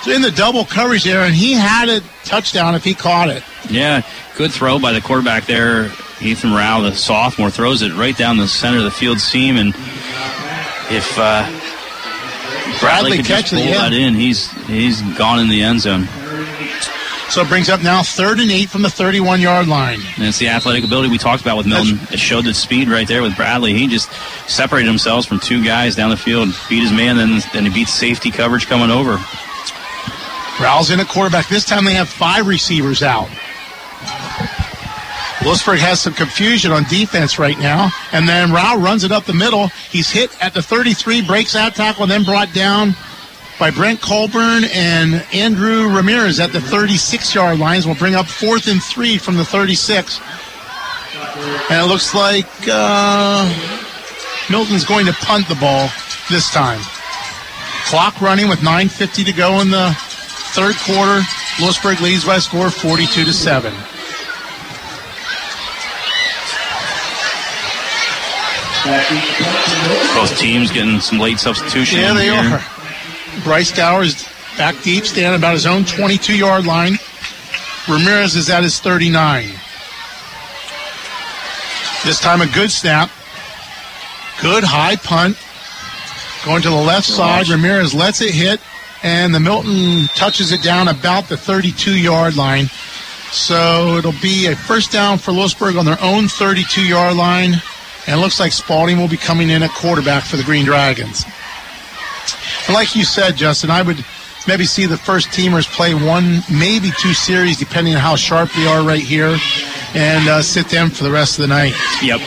In 0.07 0.21
the 0.21 0.31
double 0.31 0.65
coverage 0.65 1.03
there, 1.03 1.21
and 1.21 1.33
he 1.33 1.53
had 1.53 1.89
a 1.89 2.01
touchdown 2.23 2.75
if 2.75 2.83
he 2.83 2.93
caught 2.93 3.29
it. 3.29 3.43
Yeah, 3.69 4.03
good 4.37 4.51
throw 4.51 4.77
by 4.79 4.93
the 4.93 5.01
quarterback 5.01 5.45
there. 5.45 5.91
Ethan 6.21 6.53
Rao, 6.53 6.81
the 6.81 6.93
sophomore, 6.93 7.49
throws 7.49 7.81
it 7.81 7.91
right 7.93 8.15
down 8.15 8.37
the 8.37 8.47
center 8.47 8.77
of 8.77 8.83
the 8.83 8.91
field 8.91 9.19
seam, 9.19 9.57
and 9.57 9.69
if 10.89 11.17
uh, 11.17 11.43
Bradley 12.79 12.79
Bradley 12.79 13.17
could 13.17 13.25
just 13.25 13.29
catches 13.29 13.59
pull 13.59 13.67
it, 13.67 13.71
yeah. 13.71 13.89
that 13.89 13.93
in, 13.93 14.13
he's 14.13 14.51
he's 14.67 15.01
gone 15.17 15.39
in 15.39 15.49
the 15.49 15.63
end 15.63 15.81
zone. 15.81 16.07
So 17.29 17.41
it 17.41 17.49
brings 17.49 17.69
up 17.69 17.81
now 17.81 18.03
third 18.03 18.39
and 18.39 18.51
eight 18.51 18.69
from 18.69 18.83
the 18.83 18.89
31 18.89 19.41
yard 19.41 19.67
line. 19.67 19.99
And 20.15 20.25
it's 20.25 20.37
the 20.37 20.47
athletic 20.49 20.83
ability 20.83 21.09
we 21.09 21.17
talked 21.17 21.41
about 21.41 21.57
with 21.57 21.65
Milton. 21.65 21.99
It 22.11 22.19
showed 22.19 22.45
the 22.45 22.53
speed 22.53 22.87
right 22.87 23.07
there 23.07 23.23
with 23.23 23.35
Bradley. 23.35 23.73
He 23.73 23.87
just 23.87 24.11
separated 24.47 24.87
himself 24.87 25.25
from 25.25 25.39
two 25.39 25.63
guys 25.63 25.95
down 25.95 26.11
the 26.11 26.17
field, 26.17 26.49
beat 26.69 26.81
his 26.81 26.91
man, 26.91 27.17
then 27.17 27.41
then 27.51 27.65
he 27.65 27.73
beat 27.73 27.87
safety 27.87 28.29
coverage 28.29 28.67
coming 28.67 28.91
over. 28.91 29.17
Rao's 30.61 30.89
in 30.89 30.99
at 30.99 31.07
quarterback. 31.07 31.47
This 31.47 31.65
time 31.65 31.85
they 31.85 31.93
have 31.93 32.09
five 32.09 32.47
receivers 32.47 33.03
out. 33.03 33.29
Lewisburg 35.45 35.79
has 35.79 36.01
some 36.01 36.13
confusion 36.13 36.71
on 36.71 36.83
defense 36.85 37.37
right 37.37 37.57
now. 37.59 37.91
And 38.11 38.27
then 38.27 38.51
Rao 38.51 38.77
runs 38.77 39.03
it 39.03 39.11
up 39.11 39.25
the 39.25 39.33
middle. 39.33 39.67
He's 39.67 40.09
hit 40.09 40.35
at 40.41 40.53
the 40.53 40.61
33, 40.61 41.21
breaks 41.21 41.53
that 41.53 41.75
tackle, 41.75 42.03
and 42.03 42.11
then 42.11 42.23
brought 42.23 42.51
down 42.53 42.95
by 43.59 43.69
Brent 43.69 44.01
Colburn 44.01 44.63
and 44.73 45.25
Andrew 45.33 45.95
Ramirez 45.95 46.39
at 46.39 46.51
the 46.51 46.61
36 46.61 47.35
yard 47.35 47.59
lines. 47.59 47.85
Will 47.85 47.95
bring 47.95 48.15
up 48.15 48.25
fourth 48.25 48.67
and 48.67 48.81
three 48.81 49.17
from 49.19 49.37
the 49.37 49.45
36. 49.45 50.19
And 51.69 51.85
it 51.85 51.87
looks 51.87 52.15
like 52.15 52.49
uh, 52.67 53.45
Milton's 54.49 54.85
going 54.85 55.05
to 55.05 55.13
punt 55.13 55.47
the 55.47 55.55
ball 55.55 55.89
this 56.29 56.49
time. 56.49 56.79
Clock 57.85 58.19
running 58.19 58.49
with 58.49 58.59
9.50 58.59 59.25
to 59.25 59.31
go 59.31 59.59
in 59.61 59.69
the 59.69 59.95
third 60.55 60.75
quarter. 60.77 61.21
Lewisburg 61.59 61.99
leads 61.99 62.23
by 62.23 62.37
a 62.37 62.41
score 62.41 62.67
of 62.67 62.73
42 62.73 63.25
to 63.25 63.33
7. 63.33 63.73
Both 70.15 70.37
teams 70.39 70.71
getting 70.71 71.01
some 71.01 71.19
late 71.19 71.39
substitution. 71.39 71.99
Yeah, 71.99 72.13
they 72.13 72.25
here. 72.25 72.35
are. 72.35 73.43
Bryce 73.43 73.75
Gower 73.75 74.03
is 74.03 74.27
back 74.57 74.81
deep, 74.83 75.05
standing 75.05 75.37
about 75.37 75.53
his 75.53 75.65
own 75.65 75.83
22 75.83 76.37
yard 76.37 76.65
line. 76.65 76.97
Ramirez 77.89 78.35
is 78.35 78.49
at 78.49 78.63
his 78.63 78.79
39. 78.79 79.49
This 82.05 82.19
time 82.19 82.41
a 82.41 82.47
good 82.47 82.71
snap. 82.71 83.09
Good 84.41 84.63
high 84.63 84.95
punt. 84.95 85.37
Going 86.45 86.61
to 86.61 86.69
the 86.69 86.75
left 86.75 87.07
side. 87.07 87.49
Ramirez 87.49 87.93
lets 87.93 88.21
it 88.21 88.33
hit, 88.33 88.61
and 89.05 89.35
the 89.35 89.39
Milton 89.39 90.07
touches 90.15 90.51
it 90.51 90.63
down 90.63 90.87
about 90.87 91.29
the 91.29 91.37
32 91.37 91.95
yard 91.95 92.35
line. 92.35 92.65
So 93.31 93.97
it'll 93.97 94.19
be 94.19 94.47
a 94.47 94.55
first 94.55 94.91
down 94.91 95.19
for 95.19 95.31
Lewisburg 95.31 95.75
on 95.75 95.85
their 95.85 96.01
own 96.01 96.27
32 96.27 96.85
yard 96.85 97.15
line. 97.15 97.53
And 98.07 98.19
it 98.19 98.21
looks 98.21 98.39
like 98.39 98.51
Spalding 98.51 98.97
will 98.97 99.07
be 99.07 99.17
coming 99.17 99.51
in 99.51 99.61
at 99.61 99.69
quarterback 99.69 100.23
for 100.23 100.37
the 100.37 100.43
Green 100.43 100.65
Dragons. 100.65 101.23
And 102.65 102.73
like 102.73 102.95
you 102.95 103.05
said, 103.05 103.35
Justin, 103.35 103.69
I 103.69 103.83
would 103.83 104.03
maybe 104.47 104.65
see 104.65 104.87
the 104.87 104.97
first 104.97 105.27
teamers 105.27 105.67
play 105.67 105.93
one, 105.93 106.41
maybe 106.51 106.89
two 106.99 107.13
series, 107.13 107.59
depending 107.59 107.93
on 107.93 108.01
how 108.01 108.15
sharp 108.15 108.49
they 108.53 108.65
are 108.65 108.83
right 108.83 109.01
here, 109.01 109.37
and 109.93 110.27
uh, 110.27 110.41
sit 110.41 110.67
them 110.69 110.89
for 110.89 111.03
the 111.03 111.11
rest 111.11 111.37
of 111.37 111.43
the 111.43 111.47
night. 111.47 111.73
Yep. 112.01 112.21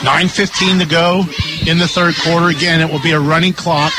9.15 0.00 0.80
to 0.80 0.86
go 0.86 1.24
in 1.70 1.78
the 1.78 1.88
third 1.88 2.14
quarter. 2.16 2.48
Again, 2.48 2.80
it 2.80 2.90
will 2.90 3.02
be 3.02 3.12
a 3.12 3.20
running 3.20 3.52
clock. 3.52 3.92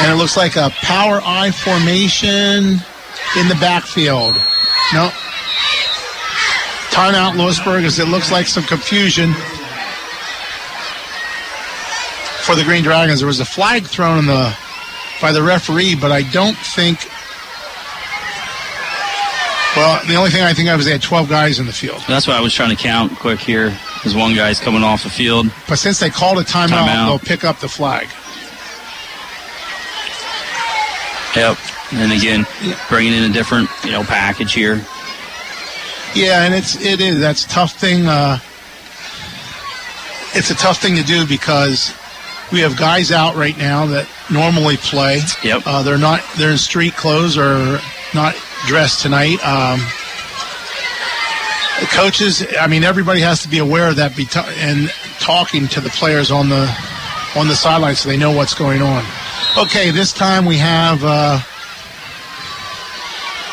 And 0.00 0.12
it 0.12 0.16
looks 0.16 0.36
like 0.36 0.56
a 0.56 0.70
power 0.80 1.20
I 1.22 1.50
formation 1.50 2.80
in 3.38 3.48
the 3.48 3.56
backfield. 3.60 4.34
No. 4.92 5.10
Timeout, 6.90 7.36
Lewisburg, 7.36 7.84
as 7.84 7.98
it 7.98 8.08
looks 8.08 8.32
like 8.32 8.46
some 8.46 8.64
confusion 8.64 9.32
for 12.42 12.56
the 12.56 12.64
Green 12.64 12.82
Dragons. 12.82 13.20
There 13.20 13.26
was 13.26 13.40
a 13.40 13.44
flag 13.44 13.84
thrown 13.84 14.18
in 14.18 14.26
the 14.26 14.56
by 15.20 15.32
the 15.32 15.42
referee, 15.42 15.94
but 15.94 16.10
I 16.10 16.22
don't 16.22 16.56
think. 16.56 16.98
Well, 19.76 20.04
the 20.08 20.16
only 20.16 20.30
thing 20.30 20.42
I 20.42 20.52
think 20.52 20.68
of 20.68 20.80
is 20.80 20.86
they 20.86 20.92
had 20.92 21.02
12 21.02 21.28
guys 21.28 21.60
in 21.60 21.66
the 21.66 21.72
field. 21.72 22.02
That's 22.08 22.26
why 22.26 22.36
I 22.36 22.40
was 22.40 22.52
trying 22.52 22.76
to 22.76 22.82
count 22.82 23.16
quick 23.18 23.38
here. 23.38 23.72
As 24.04 24.16
one 24.16 24.34
guy's 24.34 24.58
coming 24.58 24.82
off 24.82 25.04
the 25.04 25.10
field. 25.10 25.46
But 25.68 25.76
since 25.76 26.00
they 26.00 26.08
called 26.10 26.38
a 26.38 26.42
timeout, 26.42 26.86
Timeout. 26.86 27.06
they'll 27.06 27.18
pick 27.18 27.44
up 27.44 27.60
the 27.60 27.68
flag. 27.68 28.08
Yep. 31.36 31.58
And 31.92 32.12
again, 32.12 32.46
bringing 32.88 33.12
in 33.12 33.30
a 33.30 33.32
different, 33.32 33.68
you 33.84 33.90
know, 33.92 34.02
package 34.02 34.52
here. 34.52 34.84
Yeah, 36.14 36.44
and 36.44 36.54
it's 36.54 36.80
it 36.80 37.00
is 37.00 37.20
that's 37.20 37.44
a 37.44 37.48
tough 37.48 37.78
thing. 37.78 38.06
Uh, 38.06 38.38
it's 40.34 40.50
a 40.50 40.54
tough 40.54 40.78
thing 40.78 40.96
to 40.96 41.02
do 41.02 41.26
because 41.26 41.94
we 42.52 42.60
have 42.60 42.76
guys 42.76 43.12
out 43.12 43.36
right 43.36 43.56
now 43.56 43.86
that 43.86 44.08
normally 44.30 44.76
play. 44.76 45.20
Yep. 45.44 45.62
Uh, 45.66 45.82
they're 45.82 45.98
not 45.98 46.22
they're 46.36 46.52
in 46.52 46.58
street 46.58 46.94
clothes 46.94 47.38
or 47.38 47.78
not 48.14 48.34
dressed 48.66 49.02
tonight. 49.02 49.38
Um, 49.46 49.80
the 51.80 51.86
coaches, 51.86 52.44
I 52.60 52.66
mean, 52.66 52.84
everybody 52.84 53.20
has 53.20 53.42
to 53.42 53.48
be 53.48 53.58
aware 53.58 53.88
of 53.88 53.96
that 53.96 54.16
be 54.16 54.26
t- 54.26 54.40
and 54.56 54.90
talking 55.18 55.66
to 55.68 55.80
the 55.80 55.90
players 55.90 56.30
on 56.30 56.48
the 56.48 56.68
on 57.36 57.48
the 57.48 57.54
sideline 57.54 57.94
so 57.94 58.08
they 58.08 58.16
know 58.16 58.32
what's 58.32 58.54
going 58.54 58.82
on. 58.82 59.04
Okay, 59.60 59.90
this 59.90 60.14
time 60.14 60.46
we 60.46 60.56
have 60.56 61.04
uh, 61.04 61.38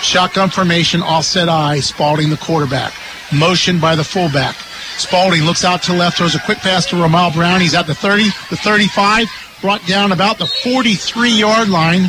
Shotgun 0.01 0.49
formation, 0.49 1.01
offset 1.01 1.49
I, 1.49 1.81
Spalding 1.81 2.29
the 2.29 2.37
quarterback. 2.37 2.93
Motion 3.33 3.77
by 3.77 3.93
the 3.93 4.05
fullback. 4.05 4.55
Spalding 4.97 5.43
looks 5.43 5.65
out 5.65 5.83
to 5.83 5.93
left, 5.93 6.17
throws 6.17 6.33
a 6.33 6.39
quick 6.39 6.59
pass 6.59 6.85
to 6.87 6.95
Ramal 6.95 7.33
Brown. 7.33 7.59
He's 7.59 7.75
at 7.75 7.87
the 7.87 7.93
30, 7.93 8.23
the 8.49 8.55
35, 8.55 9.27
brought 9.59 9.85
down 9.85 10.13
about 10.13 10.37
the 10.37 10.45
43 10.45 11.29
yard 11.29 11.67
line. 11.67 12.07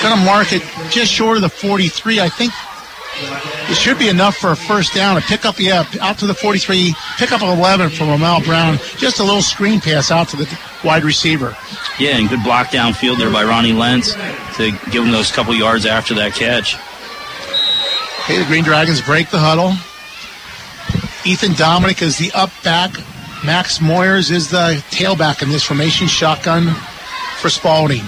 To 0.00 0.16
mark 0.26 0.52
it 0.52 0.62
just 0.90 1.10
short 1.10 1.38
of 1.38 1.42
the 1.42 1.48
43. 1.48 2.20
I 2.20 2.28
think 2.28 2.52
it 3.70 3.76
should 3.78 3.98
be 3.98 4.10
enough 4.10 4.36
for 4.36 4.50
a 4.50 4.56
first 4.56 4.94
down. 4.94 5.16
A 5.16 5.22
pick 5.22 5.46
up, 5.46 5.58
yeah, 5.58 5.86
out 6.02 6.18
to 6.18 6.26
the 6.26 6.34
43, 6.34 6.94
pick 7.16 7.32
up 7.32 7.40
11 7.40 7.88
from 7.88 8.10
Ramal 8.10 8.42
Brown. 8.42 8.76
Just 8.98 9.18
a 9.18 9.24
little 9.24 9.40
screen 9.40 9.80
pass 9.80 10.10
out 10.10 10.28
to 10.28 10.36
the 10.36 10.58
wide 10.84 11.04
receiver. 11.04 11.56
Yeah, 11.98 12.16
and 12.16 12.28
good 12.28 12.42
block 12.42 12.68
downfield 12.68 13.18
there 13.18 13.30
by 13.30 13.44
Ronnie 13.44 13.72
Lentz 13.72 14.14
to 14.56 14.72
give 14.90 15.04
him 15.04 15.10
those 15.10 15.30
couple 15.30 15.54
yards 15.54 15.86
after 15.86 16.14
that 16.14 16.32
catch. 16.32 16.76
Okay, 18.24 18.38
the 18.38 18.44
Green 18.46 18.64
Dragons 18.64 19.00
break 19.00 19.30
the 19.30 19.38
huddle. 19.38 19.72
Ethan 21.24 21.54
Dominic 21.54 22.02
is 22.02 22.18
the 22.18 22.30
up 22.32 22.50
back. 22.64 22.92
Max 23.44 23.78
Moyers 23.78 24.30
is 24.30 24.50
the 24.50 24.82
tailback 24.90 25.42
in 25.42 25.48
this 25.50 25.64
formation. 25.64 26.06
Shotgun 26.06 26.68
for 27.38 27.48
Spalding. 27.50 28.04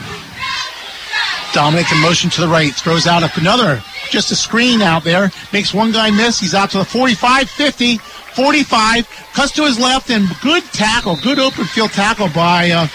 Dominic 1.53 1.91
in 1.93 2.01
motion 2.01 2.31
to 2.31 2.41
the 2.41 2.49
right. 2.49 2.73
Throws 2.75 3.07
out 3.07 3.23
another, 3.39 3.83
just 4.11 4.33
a 4.33 4.37
screen 4.37 4.83
out 4.83 5.05
there. 5.05 5.31
Makes 5.53 5.73
one 5.73 5.93
guy 5.93 6.11
miss. 6.11 6.41
He's 6.41 6.55
out 6.55 6.71
to 6.71 6.79
the 6.79 6.85
45, 6.85 7.49
50, 7.49 7.99
45. 8.35 9.09
Cuts 9.35 9.53
to 9.53 9.65
his 9.65 9.79
left 9.79 10.11
and 10.11 10.29
good 10.43 10.63
tackle, 10.73 11.17
good 11.17 11.39
open 11.39 11.65
field 11.65 11.91
tackle 11.91 12.29
by 12.29 12.71
uh, 12.71 12.87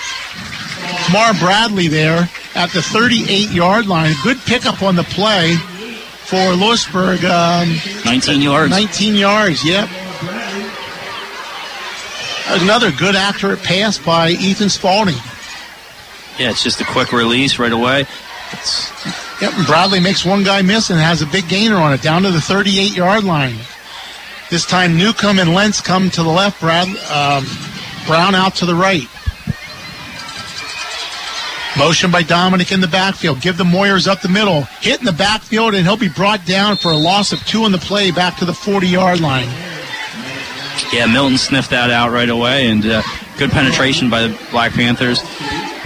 Kamar 1.05 1.33
Bradley 1.35 1.87
there 1.87 2.29
at 2.55 2.69
the 2.71 2.81
38 2.81 3.51
yard 3.51 3.87
line. 3.87 4.13
Good 4.23 4.37
pickup 4.39 4.81
on 4.81 4.95
the 4.95 5.03
play 5.03 5.55
for 5.55 6.53
Lewisburg. 6.53 7.23
Um, 7.25 7.75
19 8.05 8.41
yards. 8.41 8.71
19 8.71 9.15
yards, 9.15 9.65
yep. 9.65 9.89
Another 12.61 12.91
good 12.91 13.15
accurate 13.15 13.61
pass 13.63 13.97
by 13.99 14.29
Ethan 14.31 14.69
Spalding. 14.69 15.15
Yeah, 16.39 16.49
it's 16.49 16.63
just 16.63 16.81
a 16.81 16.85
quick 16.85 17.11
release 17.11 17.59
right 17.59 17.71
away. 17.71 18.05
It's, 18.51 18.89
Yep, 19.41 19.53
and 19.53 19.65
Bradley 19.65 20.01
makes 20.01 20.25
one 20.25 20.43
guy 20.43 20.61
miss 20.61 20.89
and 20.89 20.99
has 20.99 21.21
a 21.21 21.25
big 21.25 21.47
gainer 21.47 21.77
on 21.77 21.93
it 21.93 22.01
down 22.01 22.23
to 22.23 22.31
the 22.31 22.41
38 22.41 22.95
yard 22.95 23.23
line. 23.23 23.55
This 24.49 24.65
time 24.65 24.97
Newcomb 24.97 25.37
and 25.37 25.53
Lentz 25.53 25.79
come 25.79 26.09
to 26.09 26.23
the 26.23 26.29
left, 26.29 26.59
Brad, 26.59 26.87
um, 27.11 27.45
Brown 28.07 28.33
out 28.33 28.55
to 28.55 28.65
the 28.65 28.73
right. 28.73 29.07
Motion 31.77 32.09
by 32.09 32.23
Dominic 32.23 32.71
in 32.71 32.81
the 32.81 32.87
backfield. 32.87 33.41
Give 33.41 33.55
the 33.55 33.63
Moyers 33.63 34.07
up 34.07 34.21
the 34.21 34.29
middle. 34.29 34.63
Hit 34.81 34.99
in 34.99 35.05
the 35.05 35.13
backfield, 35.13 35.75
and 35.75 35.85
he'll 35.85 35.97
be 35.97 36.09
brought 36.09 36.45
down 36.45 36.75
for 36.77 36.91
a 36.91 36.97
loss 36.97 37.31
of 37.31 37.39
two 37.45 37.65
in 37.65 37.71
the 37.71 37.77
play 37.77 38.09
back 38.09 38.37
to 38.37 38.45
the 38.45 38.53
40 38.53 38.87
yard 38.87 39.19
line. 39.19 39.47
yeah, 40.91 41.05
Milton 41.05 41.37
sniffed 41.37 41.69
that 41.69 41.91
out 41.91 42.11
right 42.11 42.29
away, 42.29 42.67
and 42.67 42.83
uh, 42.85 43.03
good 43.37 43.51
penetration 43.51 44.09
by 44.09 44.23
the 44.23 44.47
Black 44.49 44.73
Panthers. 44.73 45.21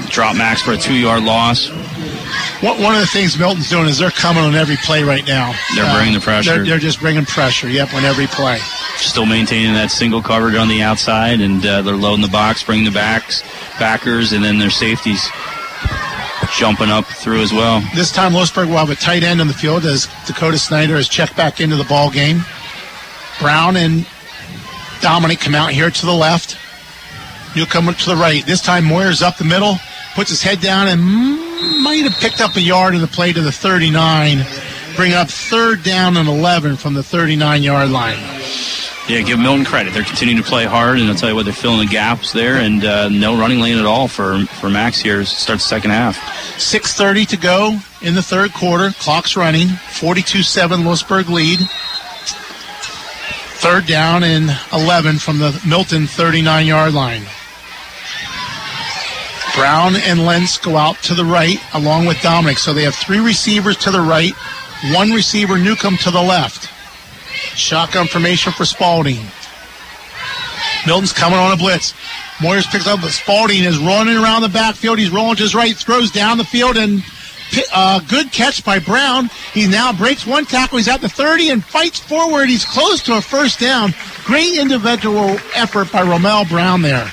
Drop 0.09 0.37
Max 0.37 0.61
for 0.61 0.71
a 0.71 0.77
two 0.77 0.95
yard 0.95 1.23
loss. 1.23 1.69
One 2.63 2.81
one 2.81 2.95
of 2.95 3.01
the 3.01 3.07
things 3.07 3.37
Milton's 3.37 3.69
doing 3.69 3.87
is 3.87 3.97
they're 3.97 4.09
coming 4.09 4.41
on 4.41 4.55
every 4.55 4.77
play 4.77 5.03
right 5.03 5.27
now. 5.27 5.51
Uh, 5.51 5.75
They're 5.75 5.93
bringing 5.97 6.13
the 6.13 6.21
pressure. 6.21 6.55
They're, 6.55 6.65
they're 6.65 6.79
just 6.79 7.01
bringing 7.01 7.25
pressure, 7.25 7.67
yep, 7.67 7.93
on 7.93 8.05
every 8.05 8.27
play. 8.27 8.59
Still 8.95 9.25
maintaining 9.25 9.73
that 9.73 9.91
single 9.91 10.21
coverage 10.21 10.55
on 10.55 10.69
the 10.69 10.81
outside, 10.81 11.41
and 11.41 11.65
uh, 11.65 11.81
they're 11.81 11.97
loading 11.97 12.21
the 12.21 12.31
box, 12.31 12.63
bringing 12.63 12.85
the 12.85 12.91
backs, 12.91 13.43
backers, 13.79 14.31
and 14.31 14.41
then 14.41 14.59
their 14.59 14.69
safeties 14.69 15.27
jumping 16.57 16.89
up 16.89 17.03
through 17.03 17.41
as 17.41 17.51
well. 17.51 17.83
This 17.95 18.13
time, 18.13 18.33
Lewisburg 18.33 18.69
will 18.69 18.77
have 18.77 18.89
a 18.89 18.95
tight 18.95 19.23
end 19.23 19.41
on 19.41 19.47
the 19.47 19.53
field 19.53 19.83
as 19.83 20.07
Dakota 20.25 20.57
Snyder 20.57 20.95
is 20.95 21.09
checked 21.09 21.35
back 21.35 21.59
into 21.59 21.75
the 21.75 21.83
ball 21.83 22.09
game. 22.09 22.45
Brown 23.41 23.75
and 23.75 24.07
Dominic 25.01 25.41
come 25.41 25.53
out 25.53 25.71
here 25.71 25.89
to 25.89 26.05
the 26.05 26.13
left. 26.13 26.57
you 27.55 27.63
Newcomer 27.63 27.91
to 27.91 28.05
the 28.05 28.15
right. 28.15 28.45
This 28.45 28.61
time, 28.61 28.85
Moyer's 28.85 29.21
up 29.21 29.35
the 29.35 29.43
middle, 29.43 29.75
puts 30.15 30.29
his 30.29 30.41
head 30.41 30.61
down, 30.61 30.87
and 30.87 31.42
might 31.81 32.03
have 32.03 32.19
picked 32.19 32.41
up 32.41 32.55
a 32.55 32.61
yard 32.61 32.95
in 32.95 33.01
the 33.01 33.07
play 33.07 33.33
to 33.33 33.41
the 33.41 33.51
39. 33.51 34.45
Bring 34.95 35.13
up 35.13 35.29
third 35.29 35.83
down 35.83 36.17
and 36.17 36.29
11 36.29 36.77
from 36.77 36.93
the 36.93 37.03
39 37.03 37.63
yard 37.63 37.89
line. 37.89 38.19
Yeah, 39.09 39.21
give 39.21 39.37
Milton 39.37 39.65
credit. 39.65 39.93
They're 39.93 40.03
continuing 40.03 40.41
to 40.41 40.49
play 40.49 40.63
hard, 40.63 40.97
and 40.97 41.09
I'll 41.09 41.15
tell 41.15 41.27
you 41.27 41.35
what, 41.35 41.43
they're 41.43 41.53
filling 41.53 41.79
the 41.85 41.91
gaps 41.91 42.31
there, 42.31 42.55
and 42.55 42.85
uh, 42.85 43.09
no 43.09 43.37
running 43.37 43.59
lane 43.59 43.77
at 43.77 43.85
all 43.85 44.07
for, 44.07 44.45
for 44.45 44.69
Max 44.69 45.01
here 45.01 45.19
as 45.19 45.29
starts 45.29 45.63
the 45.65 45.69
second 45.69 45.91
half. 45.91 46.17
6.30 46.57 47.27
to 47.27 47.37
go 47.37 47.79
in 48.01 48.15
the 48.15 48.21
third 48.21 48.53
quarter. 48.53 48.91
Clock's 48.99 49.35
running. 49.35 49.67
42-7 49.67 50.85
Lewisburg 50.85 51.29
lead. 51.29 51.59
Third 53.59 53.85
down 53.87 54.23
and 54.23 54.57
11 54.71 55.19
from 55.19 55.39
the 55.39 55.61
Milton 55.67 56.03
39-yard 56.03 56.93
line. 56.93 57.23
Brown 59.55 59.95
and 59.95 60.25
Lentz 60.25 60.57
go 60.57 60.77
out 60.77 60.97
to 61.03 61.13
the 61.13 61.25
right 61.25 61.59
along 61.73 62.05
with 62.05 62.19
Dominic. 62.21 62.57
So 62.57 62.73
they 62.73 62.83
have 62.83 62.95
three 62.95 63.19
receivers 63.19 63.77
to 63.77 63.91
the 63.91 64.01
right, 64.01 64.33
one 64.91 65.11
receiver 65.11 65.57
Newcomb 65.57 65.97
to 65.97 66.11
the 66.11 66.21
left. 66.21 66.69
Shotgun 67.55 68.07
formation 68.07 68.51
for 68.51 68.65
Spalding. 68.65 69.25
Milton's 70.85 71.13
coming 71.13 71.37
on 71.39 71.51
a 71.51 71.57
blitz. 71.57 71.93
Moyers 72.37 72.69
picks 72.69 72.87
up, 72.87 73.01
but 73.01 73.11
Spalding 73.11 73.63
is 73.63 73.77
running 73.77 74.17
around 74.17 74.41
the 74.41 74.49
backfield. 74.49 74.97
He's 74.97 75.11
rolling 75.11 75.37
his 75.37 75.53
right, 75.53 75.75
throws 75.75 76.11
down 76.11 76.37
the 76.37 76.43
field, 76.43 76.75
and 76.75 77.03
uh, 77.71 77.99
good 78.01 78.31
catch 78.31 78.65
by 78.65 78.79
Brown. 78.79 79.29
He 79.53 79.67
now 79.67 79.93
breaks 79.93 80.25
one 80.25 80.45
tackle. 80.45 80.79
He's 80.79 80.87
at 80.87 81.01
the 81.01 81.09
30 81.09 81.51
and 81.51 81.63
fights 81.63 81.99
forward. 81.99 82.49
He's 82.49 82.65
close 82.65 83.03
to 83.03 83.17
a 83.17 83.21
first 83.21 83.59
down. 83.59 83.93
Great 84.25 84.57
individual 84.57 85.37
effort 85.55 85.91
by 85.91 86.01
Romel 86.01 86.49
Brown 86.49 86.81
there. 86.81 87.09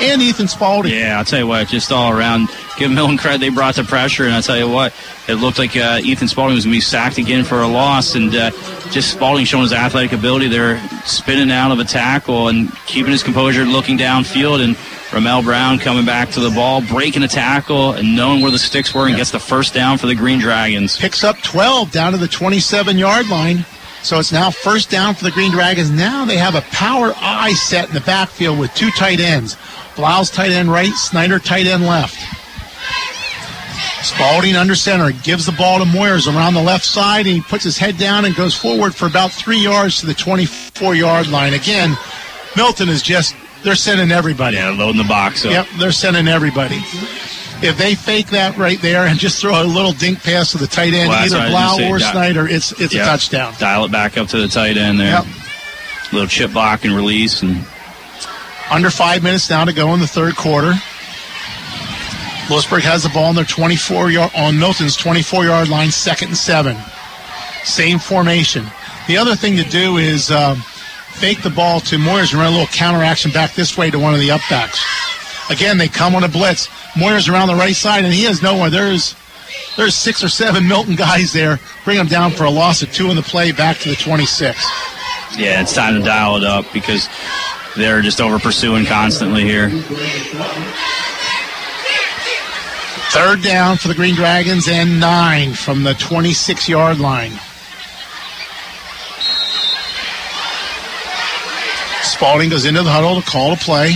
And 0.00 0.22
Ethan 0.22 0.48
Spalding. 0.48 0.92
Yeah, 0.92 1.18
I'll 1.18 1.24
tell 1.24 1.40
you 1.40 1.46
what, 1.46 1.66
just 1.68 1.90
all 1.90 2.12
around, 2.12 2.48
give 2.76 2.90
Milton 2.90 3.18
credit. 3.18 3.40
They 3.40 3.48
brought 3.48 3.74
the 3.74 3.84
pressure, 3.84 4.24
and 4.24 4.32
I'll 4.32 4.42
tell 4.42 4.56
you 4.56 4.68
what, 4.68 4.94
it 5.26 5.34
looked 5.34 5.58
like 5.58 5.76
uh, 5.76 6.00
Ethan 6.02 6.28
Spalding 6.28 6.54
was 6.54 6.64
going 6.64 6.72
to 6.72 6.76
be 6.76 6.80
sacked 6.80 7.18
again 7.18 7.44
for 7.44 7.62
a 7.62 7.68
loss, 7.68 8.14
and 8.14 8.34
uh, 8.34 8.50
just 8.90 9.10
Spalding 9.10 9.44
showing 9.44 9.62
his 9.62 9.72
athletic 9.72 10.12
ability 10.12 10.48
there, 10.48 10.80
spinning 11.04 11.50
out 11.50 11.72
of 11.72 11.80
a 11.80 11.84
tackle 11.84 12.48
and 12.48 12.72
keeping 12.86 13.10
his 13.10 13.22
composure, 13.22 13.64
looking 13.64 13.98
downfield, 13.98 14.62
and 14.62 14.76
Ramel 15.12 15.42
Brown 15.42 15.78
coming 15.78 16.04
back 16.04 16.30
to 16.30 16.40
the 16.40 16.50
ball, 16.50 16.80
breaking 16.82 17.22
a 17.22 17.28
tackle, 17.28 17.92
and 17.92 18.14
knowing 18.14 18.40
where 18.42 18.50
the 18.50 18.58
sticks 18.58 18.94
were, 18.94 19.08
and 19.08 19.16
gets 19.16 19.30
the 19.30 19.40
first 19.40 19.74
down 19.74 19.98
for 19.98 20.06
the 20.06 20.14
Green 20.14 20.38
Dragons. 20.38 20.96
Picks 20.98 21.24
up 21.24 21.38
12 21.42 21.90
down 21.90 22.12
to 22.12 22.18
the 22.18 22.28
27 22.28 22.98
yard 22.98 23.28
line. 23.28 23.64
So 24.02 24.18
it's 24.18 24.32
now 24.32 24.50
first 24.50 24.90
down 24.90 25.14
for 25.14 25.24
the 25.24 25.30
Green 25.30 25.50
Dragons. 25.50 25.90
Now 25.90 26.24
they 26.24 26.36
have 26.36 26.54
a 26.54 26.60
power 26.70 27.12
I 27.16 27.52
set 27.54 27.88
in 27.88 27.94
the 27.94 28.00
backfield 28.00 28.58
with 28.58 28.72
two 28.74 28.90
tight 28.92 29.18
ends. 29.18 29.56
Blouse 29.98 30.30
tight 30.30 30.52
end 30.52 30.70
right, 30.70 30.92
Snyder 30.94 31.40
tight 31.40 31.66
end 31.66 31.84
left. 31.84 32.16
Spalding 34.04 34.54
under 34.54 34.76
center 34.76 35.10
gives 35.10 35.44
the 35.44 35.50
ball 35.52 35.80
to 35.80 35.84
Moyers 35.84 36.32
around 36.32 36.54
the 36.54 36.62
left 36.62 36.84
side, 36.84 37.26
and 37.26 37.34
he 37.34 37.40
puts 37.42 37.64
his 37.64 37.76
head 37.76 37.98
down 37.98 38.24
and 38.24 38.34
goes 38.36 38.54
forward 38.54 38.94
for 38.94 39.06
about 39.06 39.32
three 39.32 39.58
yards 39.58 39.98
to 40.00 40.06
the 40.06 40.14
24 40.14 40.94
yard 40.94 41.26
line. 41.26 41.52
Again, 41.52 41.96
Milton 42.56 42.88
is 42.88 43.02
just, 43.02 43.34
they're 43.64 43.74
sending 43.74 44.12
everybody. 44.12 44.56
Yeah, 44.56 44.70
loading 44.70 45.02
the 45.02 45.08
box 45.08 45.44
up. 45.44 45.50
Yep, 45.50 45.66
they're 45.80 45.90
sending 45.92 46.28
everybody. 46.28 46.76
If 47.60 47.76
they 47.76 47.96
fake 47.96 48.28
that 48.28 48.56
right 48.56 48.80
there 48.80 49.04
and 49.06 49.18
just 49.18 49.40
throw 49.40 49.60
a 49.60 49.64
little 49.64 49.90
dink 49.92 50.22
pass 50.22 50.52
to 50.52 50.58
the 50.58 50.68
tight 50.68 50.94
end, 50.94 51.08
Well, 51.08 51.24
either 51.24 51.48
Blau 51.50 51.90
or. 51.90 51.98
Di- 51.98 52.12
Snyder, 52.12 52.46
it's 52.46 52.70
it's 52.80 52.94
Yeah. 52.94 53.02
a 53.02 53.06
touchdown. 53.06 53.54
Dial 53.58 53.84
it 53.84 53.90
back 53.90 54.16
up 54.16 54.28
to 54.28 54.38
the 54.40 54.46
tight 54.46 54.76
end 54.76 55.00
there. 55.00 55.10
Yep. 55.10 55.26
Little 56.12 56.28
chip 56.28 56.52
block 56.52 56.84
and 56.84 56.94
release, 56.94 57.42
and 57.42 57.64
Under 58.70 58.90
five 58.90 59.22
minutes 59.22 59.48
now 59.48 59.64
to 59.64 59.72
go 59.72 59.94
in 59.94 60.00
the 60.00 60.06
third 60.06 60.36
quarter. 60.36 60.74
Lewisburg 62.50 62.82
has 62.82 63.02
the 63.02 63.08
ball 63.10 63.24
on 63.24 63.34
their 63.34 63.44
24 63.44 64.10
yard 64.10 64.30
on 64.34 64.58
Milton's 64.58 64.96
24 64.96 65.44
yard 65.44 65.68
line, 65.68 65.90
second 65.90 66.28
and 66.28 66.36
seven. 66.36 66.76
Same 67.64 67.98
formation. 67.98 68.66
The 69.06 69.16
other 69.16 69.36
thing 69.36 69.56
to 69.56 69.64
do 69.64 69.98
is 69.98 70.30
um, 70.30 70.56
fake 71.12 71.42
the 71.42 71.50
ball 71.50 71.80
to 71.80 71.96
Moyers 71.96 72.32
and 72.32 72.40
run 72.40 72.48
a 72.52 72.56
little 72.56 72.66
counter 72.66 73.02
action 73.02 73.30
back 73.30 73.54
this 73.54 73.76
way 73.76 73.90
to 73.90 73.98
one 73.98 74.14
of 74.14 74.20
the 74.20 74.28
upbacks. 74.28 74.82
Again, 75.50 75.78
they 75.78 75.88
come 75.88 76.14
on 76.14 76.24
a 76.24 76.28
blitz. 76.28 76.68
Moyers 76.92 77.30
around 77.30 77.48
the 77.48 77.54
right 77.54 77.74
side, 77.74 78.04
and 78.04 78.12
he 78.12 78.24
has 78.24 78.42
nowhere. 78.42 78.70
There's 78.70 79.14
there's 79.76 79.94
six 79.94 80.22
or 80.22 80.28
seven 80.28 80.66
Milton 80.68 80.94
guys 80.94 81.32
there. 81.32 81.58
Bring 81.84 81.96
them 81.96 82.06
down 82.06 82.32
for 82.32 82.44
a 82.44 82.50
loss 82.50 82.82
of 82.82 82.92
two 82.92 83.08
in 83.08 83.16
the 83.16 83.22
play, 83.22 83.52
back 83.52 83.78
to 83.78 83.88
the 83.88 83.96
26. 83.96 84.58
yeah, 85.38 85.60
it's 85.62 85.74
time 85.74 85.94
to 85.94 86.00
dial 86.00 86.36
it 86.36 86.44
up 86.44 86.66
because 86.72 87.08
they're 87.76 88.02
just 88.02 88.20
over 88.20 88.38
pursuing 88.38 88.86
constantly 88.86 89.42
here. 89.42 89.70
Third 93.10 93.42
down 93.42 93.76
for 93.76 93.88
the 93.88 93.94
Green 93.94 94.14
Dragons 94.14 94.68
and 94.68 95.00
nine 95.00 95.54
from 95.54 95.82
the 95.82 95.94
26 95.94 96.68
yard 96.68 97.00
line. 97.00 97.32
Spalding 102.02 102.50
goes 102.50 102.64
into 102.64 102.82
the 102.82 102.90
huddle 102.90 103.20
to 103.20 103.26
call 103.28 103.52
a 103.52 103.56
play. 103.56 103.94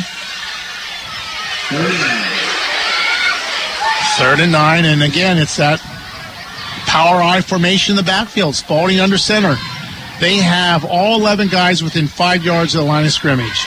Third 4.18 4.40
and 4.40 4.52
nine, 4.52 4.84
and 4.84 5.02
again, 5.02 5.38
it's 5.38 5.56
that 5.56 5.80
Power 6.92 7.22
I 7.22 7.40
formation 7.40 7.92
in 7.92 7.96
the 7.96 8.02
backfield. 8.02 8.54
Spalding 8.54 9.00
under 9.00 9.16
center. 9.16 9.56
They 10.22 10.36
have 10.36 10.84
all 10.84 11.18
11 11.18 11.48
guys 11.48 11.82
within 11.82 12.06
five 12.06 12.44
yards 12.44 12.76
of 12.76 12.82
the 12.82 12.86
line 12.86 13.04
of 13.04 13.10
scrimmage. 13.10 13.66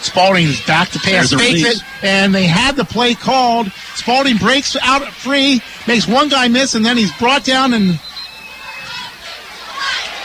Spalding 0.00 0.46
is 0.46 0.64
back 0.64 0.88
to 0.88 0.98
pass, 0.98 1.28
the 1.28 1.36
fakes 1.36 1.76
it, 1.76 1.82
and 2.02 2.34
they 2.34 2.46
had 2.46 2.74
the 2.74 2.86
play 2.86 3.12
called. 3.12 3.70
Spalding 3.94 4.38
breaks 4.38 4.78
out 4.80 5.06
free, 5.08 5.60
makes 5.86 6.08
one 6.08 6.30
guy 6.30 6.48
miss, 6.48 6.74
and 6.74 6.86
then 6.86 6.96
he's 6.96 7.14
brought 7.18 7.44
down 7.44 7.74
and 7.74 8.00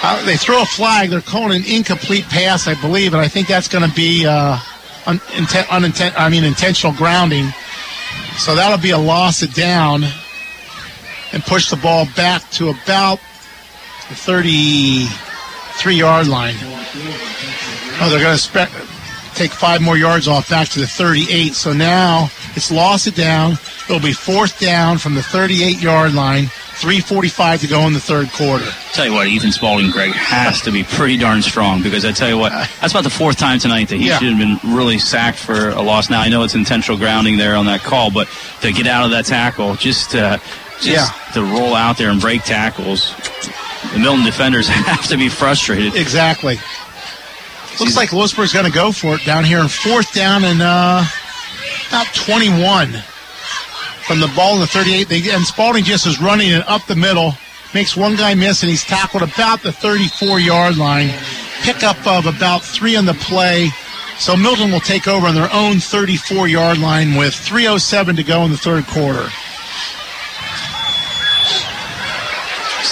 uh, 0.01 0.25
they 0.25 0.37
throw 0.37 0.61
a 0.61 0.65
flag. 0.65 1.09
They're 1.09 1.19
calling 1.19 1.57
an 1.61 1.67
incomplete 1.67 2.23
pass, 2.29 2.65
I 2.65 2.79
believe, 2.79 3.13
and 3.13 3.21
I 3.21 3.27
think 3.27 3.49
that's 3.49 3.67
going 3.67 3.85
to 3.85 3.93
be 3.93 4.25
uh, 4.25 4.57
un- 5.07 5.19
inten- 5.19 5.63
uninten- 5.63 6.13
I 6.15 6.29
mean 6.29 6.45
intentional 6.45 6.93
grounding. 6.93 7.49
So 8.37 8.55
that'll 8.55 8.81
be 8.81 8.91
a 8.91 8.97
loss 8.97 9.41
of 9.41 9.53
down 9.53 10.05
and 11.33 11.43
push 11.43 11.69
the 11.69 11.75
ball 11.75 12.05
back 12.15 12.49
to 12.51 12.69
about 12.69 13.19
the 14.07 14.15
33 15.77 15.95
yard 15.95 16.27
line. 16.27 16.55
Oh, 17.99 18.07
they're 18.09 18.19
going 18.21 18.35
to 18.35 18.41
spe- 18.41 19.35
take 19.35 19.51
five 19.51 19.81
more 19.81 19.97
yards 19.97 20.27
off 20.27 20.49
back 20.49 20.67
to 20.69 20.79
the 20.79 20.87
38. 20.87 21.53
So 21.53 21.73
now 21.73 22.29
it's 22.55 22.71
lost 22.71 23.07
it 23.07 23.15
down. 23.15 23.53
It'll 23.89 23.99
be 23.99 24.13
fourth 24.13 24.59
down 24.59 24.97
from 24.97 25.15
the 25.15 25.23
38 25.23 25.81
yard 25.81 26.13
line. 26.13 26.45
3:45 26.75 27.61
to 27.61 27.67
go 27.67 27.81
in 27.87 27.93
the 27.93 27.99
third 27.99 28.31
quarter. 28.33 28.65
Tell 28.93 29.05
you 29.05 29.13
what, 29.13 29.27
Ethan 29.27 29.51
Spalding, 29.51 29.91
Greg, 29.91 30.11
has 30.11 30.59
to 30.61 30.71
be 30.71 30.83
pretty 30.83 31.17
darn 31.17 31.41
strong 31.41 31.81
because 31.83 32.03
I 32.03 32.11
tell 32.11 32.27
you 32.27 32.37
what, 32.37 32.51
that's 32.81 32.91
about 32.91 33.03
the 33.03 33.09
fourth 33.11 33.37
time 33.37 33.59
tonight 33.59 33.89
that 33.89 33.97
he 33.97 34.07
Yeah. 34.07 34.17
should 34.17 34.29
have 34.35 34.39
been 34.39 34.75
really 34.75 34.97
sacked 34.97 35.37
for 35.37 35.69
a 35.69 35.81
loss. 35.81 36.09
Now 36.09 36.21
I 36.21 36.29
know 36.29 36.43
it's 36.43 36.55
intentional 36.55 36.97
grounding 36.97 37.37
there 37.37 37.55
on 37.55 37.67
that 37.67 37.83
call, 37.83 38.09
but 38.11 38.27
to 38.61 38.71
get 38.73 38.87
out 38.87 39.05
of 39.05 39.11
that 39.11 39.25
tackle, 39.25 39.75
just 39.75 40.15
uh, 40.15 40.39
just 40.81 40.87
Yeah. 40.87 41.31
to 41.35 41.43
roll 41.43 41.75
out 41.75 41.97
there 41.97 42.09
and 42.09 42.19
break 42.19 42.43
tackles, 42.43 43.13
the 43.93 43.99
Milton 43.99 44.25
defenders 44.25 44.67
have 44.69 45.07
to 45.07 45.17
be 45.17 45.29
frustrated. 45.29 45.95
Exactly. 45.95 46.57
Looks 47.79 47.95
like 47.95 48.13
Lewisburg's 48.13 48.53
going 48.53 48.65
to 48.65 48.71
go 48.71 48.91
for 48.91 49.15
it 49.15 49.25
down 49.25 49.43
here 49.43 49.59
in 49.59 49.67
fourth 49.67 50.13
down 50.13 50.43
and 50.43 50.61
uh, 50.61 51.03
about 51.87 52.07
21 52.13 52.91
from 54.05 54.19
the 54.19 54.31
ball 54.35 54.55
in 54.55 54.59
the 54.59 54.67
38. 54.67 55.09
They, 55.09 55.31
and 55.31 55.43
Spalding 55.43 55.83
just 55.83 56.05
is 56.05 56.21
running 56.21 56.51
it 56.51 56.67
up 56.67 56.85
the 56.85 56.95
middle, 56.95 57.33
makes 57.73 57.97
one 57.97 58.15
guy 58.15 58.35
miss, 58.35 58.61
and 58.61 58.69
he's 58.69 58.83
tackled 58.83 59.23
about 59.23 59.61
the 59.63 59.71
34 59.71 60.39
yard 60.39 60.77
line. 60.77 61.09
Pickup 61.63 62.05
of 62.05 62.25
about 62.25 62.61
three 62.61 62.95
on 62.95 63.05
the 63.05 63.13
play. 63.15 63.69
So 64.19 64.35
Milton 64.35 64.71
will 64.71 64.79
take 64.79 65.07
over 65.07 65.27
on 65.27 65.33
their 65.35 65.49
own 65.51 65.79
34 65.79 66.47
yard 66.47 66.77
line 66.77 67.15
with 67.15 67.33
3.07 67.33 68.17
to 68.17 68.23
go 68.23 68.43
in 68.43 68.51
the 68.51 68.57
third 68.57 68.85
quarter. 68.85 69.29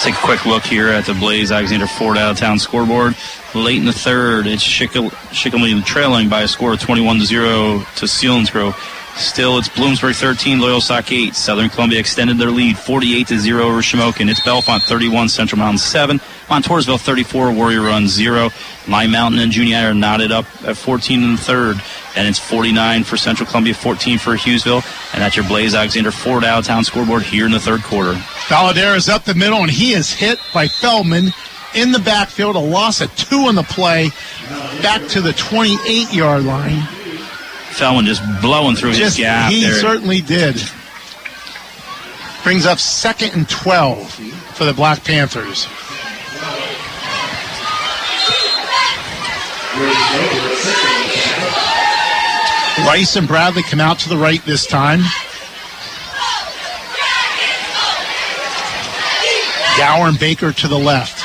Let's 0.04 0.16
take 0.16 0.24
a 0.24 0.26
quick 0.26 0.46
look 0.46 0.64
here 0.64 0.88
at 0.88 1.06
the 1.06 1.14
Blaze 1.14 1.52
Alexander 1.52 1.86
Ford 1.86 2.18
out 2.18 2.32
of 2.32 2.36
town 2.36 2.58
scoreboard. 2.58 3.14
Late 3.54 3.76
in 3.76 3.84
the 3.84 3.92
third, 3.92 4.48
it's 4.48 4.64
Shikellamy 4.64 5.84
trailing 5.84 6.28
by 6.28 6.42
a 6.42 6.48
score 6.48 6.72
of 6.72 6.80
21 6.80 7.20
to 7.20 7.24
0 7.24 7.78
to 7.78 8.06
Selinsgrove. 8.06 8.74
Still, 9.16 9.58
it's 9.58 9.68
Bloomsburg 9.68 10.18
13, 10.18 10.58
Loyalsock 10.58 11.12
8. 11.12 11.36
Southern 11.36 11.68
Columbia 11.68 12.00
extended 12.00 12.36
their 12.36 12.50
lead 12.50 12.76
48 12.76 13.28
to 13.28 13.38
0 13.38 13.62
over 13.62 13.78
Shamokin. 13.78 14.28
It's 14.28 14.40
Bellefonte 14.40 14.82
31, 14.82 15.28
Central 15.28 15.60
Mountain 15.60 15.78
7. 15.78 16.18
Montoursville 16.48 16.98
34, 16.98 17.52
Warrior 17.52 17.82
Run 17.82 18.08
0. 18.08 18.50
Line 18.88 19.10
Mountain 19.12 19.38
and 19.38 19.52
Junior 19.52 19.76
are 19.76 19.94
knotted 19.94 20.32
up 20.32 20.46
at 20.66 20.76
14 20.76 21.22
in 21.22 21.36
the 21.36 21.40
third. 21.40 21.80
And 22.14 22.28
it's 22.28 22.38
49 22.38 23.04
for 23.04 23.16
Central 23.16 23.46
Columbia, 23.48 23.72
14 23.74 24.18
for 24.18 24.36
Hughesville. 24.36 24.84
And 25.14 25.22
that's 25.22 25.34
your 25.36 25.46
Blaze 25.46 25.74
Alexander 25.74 26.10
Ford 26.10 26.42
town 26.42 26.84
scoreboard 26.84 27.22
here 27.22 27.46
in 27.46 27.52
the 27.52 27.60
third 27.60 27.82
quarter. 27.82 28.12
Valadares 28.48 28.96
is 28.96 29.08
up 29.08 29.24
the 29.24 29.34
middle, 29.34 29.58
and 29.62 29.70
he 29.70 29.92
is 29.94 30.12
hit 30.12 30.38
by 30.52 30.68
Feldman 30.68 31.28
in 31.74 31.92
the 31.92 31.98
backfield. 32.00 32.54
A 32.56 32.58
loss 32.58 33.00
of 33.00 33.14
two 33.16 33.38
on 33.46 33.54
the 33.54 33.62
play, 33.62 34.10
back 34.82 35.06
to 35.08 35.20
the 35.22 35.32
28 35.32 36.12
yard 36.12 36.44
line. 36.44 36.82
Feldman 37.72 38.04
just 38.04 38.22
blowing 38.42 38.76
through 38.76 38.90
his 38.90 38.98
Just, 38.98 39.16
gap 39.16 39.50
he 39.50 39.62
there. 39.62 39.72
certainly 39.80 40.20
did. 40.20 40.56
Brings 42.42 42.66
up 42.66 42.78
second 42.78 43.32
and 43.34 43.48
12 43.48 44.12
for 44.56 44.64
the 44.64 44.74
Black 44.74 45.02
Panthers. 45.04 45.66
Rice 52.78 53.16
and 53.16 53.28
Bradley 53.28 53.62
come 53.62 53.80
out 53.80 53.98
to 54.00 54.08
the 54.08 54.16
right 54.16 54.42
this 54.44 54.66
time. 54.66 55.00
Gower 59.78 60.08
and 60.08 60.18
Baker 60.18 60.52
to 60.52 60.68
the 60.68 60.78
left, 60.78 61.22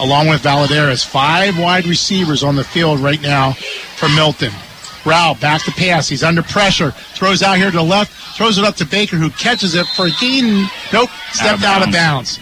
along 0.00 0.28
with 0.28 0.42
Valadares. 0.42 1.04
Five 1.04 1.58
wide 1.58 1.86
receivers 1.86 2.42
on 2.42 2.56
the 2.56 2.64
field 2.64 3.00
right 3.00 3.20
now 3.20 3.52
for 3.52 4.08
Milton. 4.10 4.52
Rao 5.04 5.34
back 5.34 5.62
to 5.64 5.70
pass. 5.72 6.08
He's 6.08 6.22
under 6.22 6.42
pressure. 6.42 6.92
Throws 6.92 7.42
out 7.42 7.56
here 7.56 7.70
to 7.70 7.76
the 7.76 7.82
left. 7.82 8.12
Throws 8.36 8.58
it 8.58 8.64
up 8.64 8.76
to 8.76 8.86
Baker, 8.86 9.16
who 9.16 9.30
catches 9.30 9.74
it 9.74 9.86
for 9.86 10.06
a 10.06 10.10
gain. 10.20 10.68
Nope, 10.92 11.10
stepped 11.32 11.62
out 11.62 11.86
of 11.86 11.92
bounds. 11.92 12.38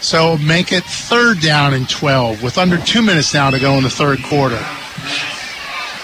So 0.00 0.38
make 0.38 0.72
it 0.72 0.84
third 0.84 1.40
down 1.40 1.74
and 1.74 1.88
12 1.88 2.42
with 2.42 2.58
under 2.58 2.78
two 2.78 3.02
minutes 3.02 3.34
now 3.34 3.50
to 3.50 3.58
go 3.58 3.74
in 3.74 3.82
the 3.82 3.90
third 3.90 4.22
quarter. 4.22 4.58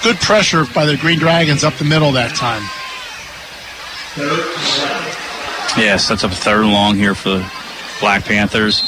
Good 0.02 0.16
pressure 0.16 0.64
by 0.74 0.86
the 0.86 0.97
Green 0.97 1.18
Dragons 1.18 1.64
up 1.64 1.74
the 1.74 1.85
middle 1.85 2.12
that 2.12 2.35
time. 2.36 2.62
Yeah, 5.77 5.97
sets 5.97 6.24
up 6.24 6.32
a 6.32 6.35
third 6.35 6.62
and 6.62 6.73
long 6.73 6.97
here 6.97 7.14
for 7.14 7.31
the 7.31 7.52
Black 8.01 8.24
Panthers. 8.24 8.81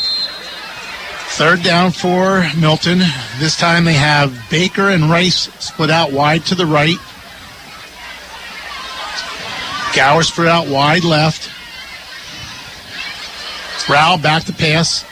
Third 1.33 1.63
down 1.63 1.91
for 1.91 2.47
Milton. 2.59 3.01
This 3.39 3.57
time 3.59 3.85
they 3.85 3.93
have 3.93 4.37
Baker 4.51 4.89
and 4.89 5.11
Rice 5.11 5.51
split 5.63 5.91
out 5.91 6.13
wide 6.13 6.45
to 6.47 6.55
the 6.55 6.67
right. 6.67 6.97
Gower 9.95 10.23
split 10.23 10.49
out 10.49 10.69
wide 10.69 11.05
left. 11.05 11.51
Rao 13.89 14.17
back 14.17 14.45
to 14.45 14.53
pass. 14.53 15.05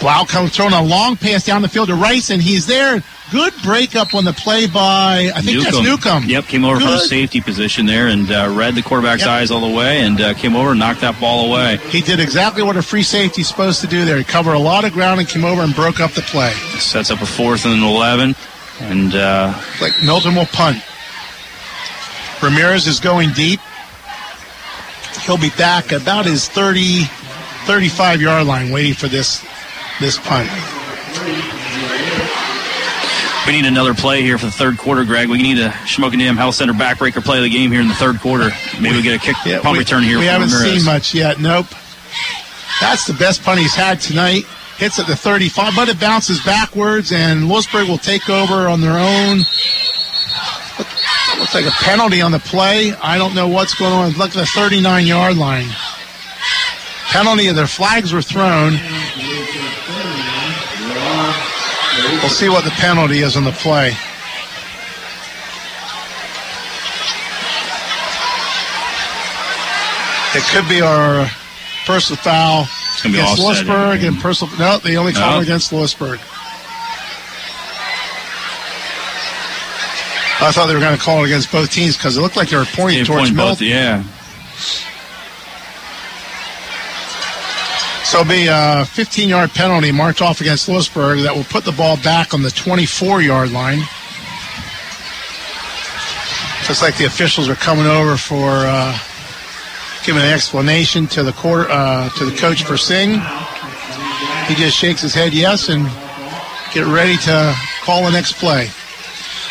Blau 0.00 0.24
comes 0.24 0.54
throwing 0.54 0.74
a 0.74 0.82
long 0.82 1.16
pass 1.16 1.44
down 1.44 1.62
the 1.62 1.68
field 1.68 1.88
to 1.88 1.94
Rice, 1.94 2.30
and 2.30 2.40
he's 2.40 2.66
there. 2.66 3.02
Good 3.30 3.52
breakup 3.62 4.14
on 4.14 4.24
the 4.24 4.32
play 4.32 4.66
by 4.66 5.30
I 5.34 5.42
think 5.42 5.62
that's 5.62 5.80
Newcomb. 5.82 6.24
Yep, 6.24 6.44
came 6.44 6.64
over 6.64 6.80
from 6.80 6.88
a 6.88 6.96
Good. 6.96 7.08
safety 7.08 7.40
position 7.42 7.84
there 7.84 8.06
and 8.08 8.30
uh, 8.30 8.52
read 8.56 8.74
the 8.74 8.82
quarterback's 8.82 9.24
eyes 9.26 9.50
all 9.50 9.60
the 9.68 9.76
way 9.76 10.00
and 10.00 10.18
uh, 10.20 10.32
came 10.34 10.56
over 10.56 10.70
and 10.70 10.80
knocked 10.80 11.02
that 11.02 11.20
ball 11.20 11.50
away. 11.50 11.76
He 11.90 12.00
did 12.00 12.20
exactly 12.20 12.62
what 12.62 12.76
a 12.78 12.82
free 12.82 13.02
safety's 13.02 13.46
supposed 13.48 13.82
to 13.82 13.86
do 13.86 14.06
there. 14.06 14.16
He 14.16 14.24
covered 14.24 14.54
a 14.54 14.58
lot 14.58 14.84
of 14.86 14.92
ground 14.92 15.20
and 15.20 15.28
came 15.28 15.44
over 15.44 15.60
and 15.60 15.74
broke 15.74 16.00
up 16.00 16.12
the 16.12 16.22
play. 16.22 16.52
Sets 16.78 17.10
up 17.10 17.20
a 17.20 17.26
fourth 17.26 17.66
and 17.66 17.74
an 17.74 17.82
11. 17.82 18.34
And 18.80 19.14
uh, 19.14 19.52
Like 19.80 19.92
Milton 20.04 20.34
will 20.34 20.46
punt. 20.46 20.78
Ramirez 22.42 22.86
is 22.86 23.00
going 23.00 23.32
deep. 23.32 23.60
He'll 25.22 25.36
be 25.36 25.50
back 25.58 25.92
about 25.92 26.24
his 26.24 26.48
30, 26.48 27.02
35 27.66 28.22
yard 28.22 28.46
line 28.46 28.70
waiting 28.70 28.94
for 28.94 29.08
this 29.08 29.44
this 30.00 30.16
punt. 30.18 30.48
We 33.48 33.54
need 33.54 33.64
another 33.64 33.94
play 33.94 34.20
here 34.20 34.36
for 34.36 34.44
the 34.44 34.52
third 34.52 34.76
quarter, 34.76 35.06
Greg. 35.06 35.30
We 35.30 35.40
need 35.40 35.58
a 35.58 35.70
Shamokin 35.70 36.18
Dam 36.18 36.36
Health 36.36 36.56
Center 36.56 36.74
backbreaker 36.74 37.24
play 37.24 37.38
of 37.38 37.44
the 37.44 37.48
game 37.48 37.72
here 37.72 37.80
in 37.80 37.88
the 37.88 37.94
third 37.94 38.20
quarter. 38.20 38.50
Maybe 38.78 38.96
we 38.96 39.02
get 39.02 39.16
a 39.16 39.18
kick 39.18 39.36
punt 39.62 39.72
we, 39.72 39.78
return 39.78 40.02
here 40.02 40.18
We 40.18 40.26
haven't 40.26 40.50
Ramirez. 40.50 40.82
seen 40.82 40.84
much 40.84 41.14
yet. 41.14 41.40
Nope. 41.40 41.64
That's 42.78 43.06
the 43.06 43.14
best 43.14 43.42
punt 43.42 43.58
he's 43.58 43.74
had 43.74 44.02
tonight. 44.02 44.44
Hits 44.76 44.98
at 44.98 45.06
the 45.06 45.16
35, 45.16 45.72
but 45.74 45.88
it 45.88 45.98
bounces 45.98 46.44
backwards, 46.44 47.10
and 47.10 47.48
Lewisburg 47.48 47.88
will 47.88 47.96
take 47.96 48.28
over 48.28 48.68
on 48.68 48.82
their 48.82 48.98
own. 48.98 49.38
Looks 51.38 51.54
like 51.54 51.64
a 51.64 51.70
penalty 51.70 52.20
on 52.20 52.32
the 52.32 52.40
play. 52.40 52.92
I 53.02 53.16
don't 53.16 53.34
know 53.34 53.48
what's 53.48 53.72
going 53.72 53.92
on. 53.92 54.10
Look 54.12 54.28
at 54.28 54.34
the 54.34 54.44
39 54.44 55.06
yard 55.06 55.38
line. 55.38 55.68
Penalty, 57.06 57.46
of 57.48 57.56
their 57.56 57.66
flags 57.66 58.12
were 58.12 58.20
thrown. 58.20 58.74
We'll 62.10 62.30
see 62.30 62.48
what 62.48 62.64
the 62.64 62.70
penalty 62.70 63.18
is 63.20 63.36
on 63.36 63.44
the 63.44 63.52
play. 63.52 63.92
It 70.34 70.44
could 70.52 70.68
be 70.68 70.80
our 70.82 71.26
personal 71.86 72.20
foul 72.20 72.68
gonna 73.02 73.14
be 73.14 73.20
against 73.20 73.38
Lewisburg 73.40 74.04
and 74.04 74.20
personal. 74.20 74.54
No, 74.58 74.78
they 74.78 74.96
only 74.96 75.12
call 75.12 75.36
No. 75.36 75.40
against 75.40 75.72
Lewisburg. 75.72 76.20
I 80.40 80.52
thought 80.52 80.66
they 80.66 80.74
were 80.74 80.80
going 80.80 80.96
to 80.96 81.02
call 81.02 81.22
it 81.24 81.26
against 81.26 81.50
both 81.50 81.70
teams 81.72 81.96
because 81.96 82.16
it 82.16 82.20
looked 82.20 82.36
like 82.36 82.50
they 82.50 82.56
were 82.56 82.64
pointing 82.66 83.04
towards 83.04 83.30
both, 83.32 83.60
yeah. 83.60 84.04
So 88.08 88.20
it'll 88.20 88.30
be 88.30 88.46
a 88.50 88.86
15 88.86 89.28
yard 89.28 89.50
penalty 89.50 89.92
marked 89.92 90.22
off 90.22 90.40
against 90.40 90.66
Lewisburg 90.66 91.24
that 91.24 91.36
will 91.36 91.44
put 91.44 91.66
the 91.66 91.72
ball 91.72 91.98
back 91.98 92.32
on 92.32 92.40
the 92.40 92.50
24 92.50 93.20
yard 93.20 93.52
line. 93.52 93.80
Looks 96.66 96.80
like 96.80 96.96
the 96.96 97.04
officials 97.04 97.50
are 97.50 97.54
coming 97.54 97.84
over 97.84 98.16
for 98.16 98.48
uh, 98.48 98.98
giving 100.06 100.22
an 100.22 100.32
explanation 100.32 101.06
to 101.08 101.22
the 101.22 101.34
uh, 101.34 102.08
to 102.16 102.24
the 102.24 102.34
coach 102.34 102.64
for 102.64 102.78
Singh. 102.78 103.20
He 104.46 104.54
just 104.54 104.78
shakes 104.78 105.02
his 105.02 105.12
head 105.12 105.34
yes 105.34 105.68
and 105.68 105.84
get 106.72 106.86
ready 106.86 107.18
to 107.18 107.54
call 107.82 108.06
the 108.06 108.10
next 108.10 108.38
play. 108.38 108.68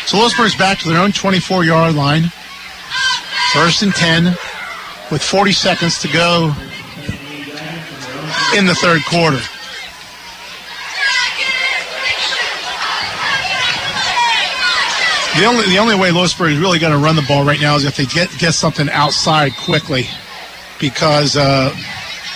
So 0.06 0.18
Lewisburg's 0.18 0.56
back 0.56 0.80
to 0.80 0.88
their 0.88 1.00
own 1.00 1.12
24 1.12 1.64
yard 1.64 1.94
line. 1.94 2.24
First 3.52 3.82
and 3.82 3.94
10 3.94 4.36
with 5.12 5.22
40 5.22 5.52
seconds 5.52 6.00
to 6.00 6.08
go 6.08 6.52
in 8.56 8.66
the 8.66 8.74
third 8.74 9.04
quarter. 9.04 9.40
The 15.38 15.44
only 15.44 15.66
the 15.66 15.78
only 15.78 15.94
way 15.94 16.10
Lewisburg 16.10 16.52
is 16.52 16.58
really 16.58 16.80
going 16.80 16.92
to 16.92 16.98
run 16.98 17.14
the 17.14 17.22
ball 17.22 17.44
right 17.44 17.60
now 17.60 17.76
is 17.76 17.84
if 17.84 17.96
they 17.96 18.06
get 18.06 18.28
get 18.38 18.54
something 18.54 18.88
outside 18.90 19.52
quickly, 19.52 20.06
because 20.80 21.36
uh, 21.36 21.74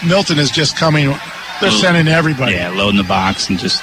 Milton 0.07 0.39
is 0.39 0.51
just 0.51 0.77
coming. 0.77 1.13
They're 1.61 1.71
sending 1.71 2.07
everybody. 2.07 2.55
Yeah, 2.55 2.71
loading 2.71 2.99
the 2.99 3.09
box 3.09 3.49
and 3.49 3.59
just 3.59 3.83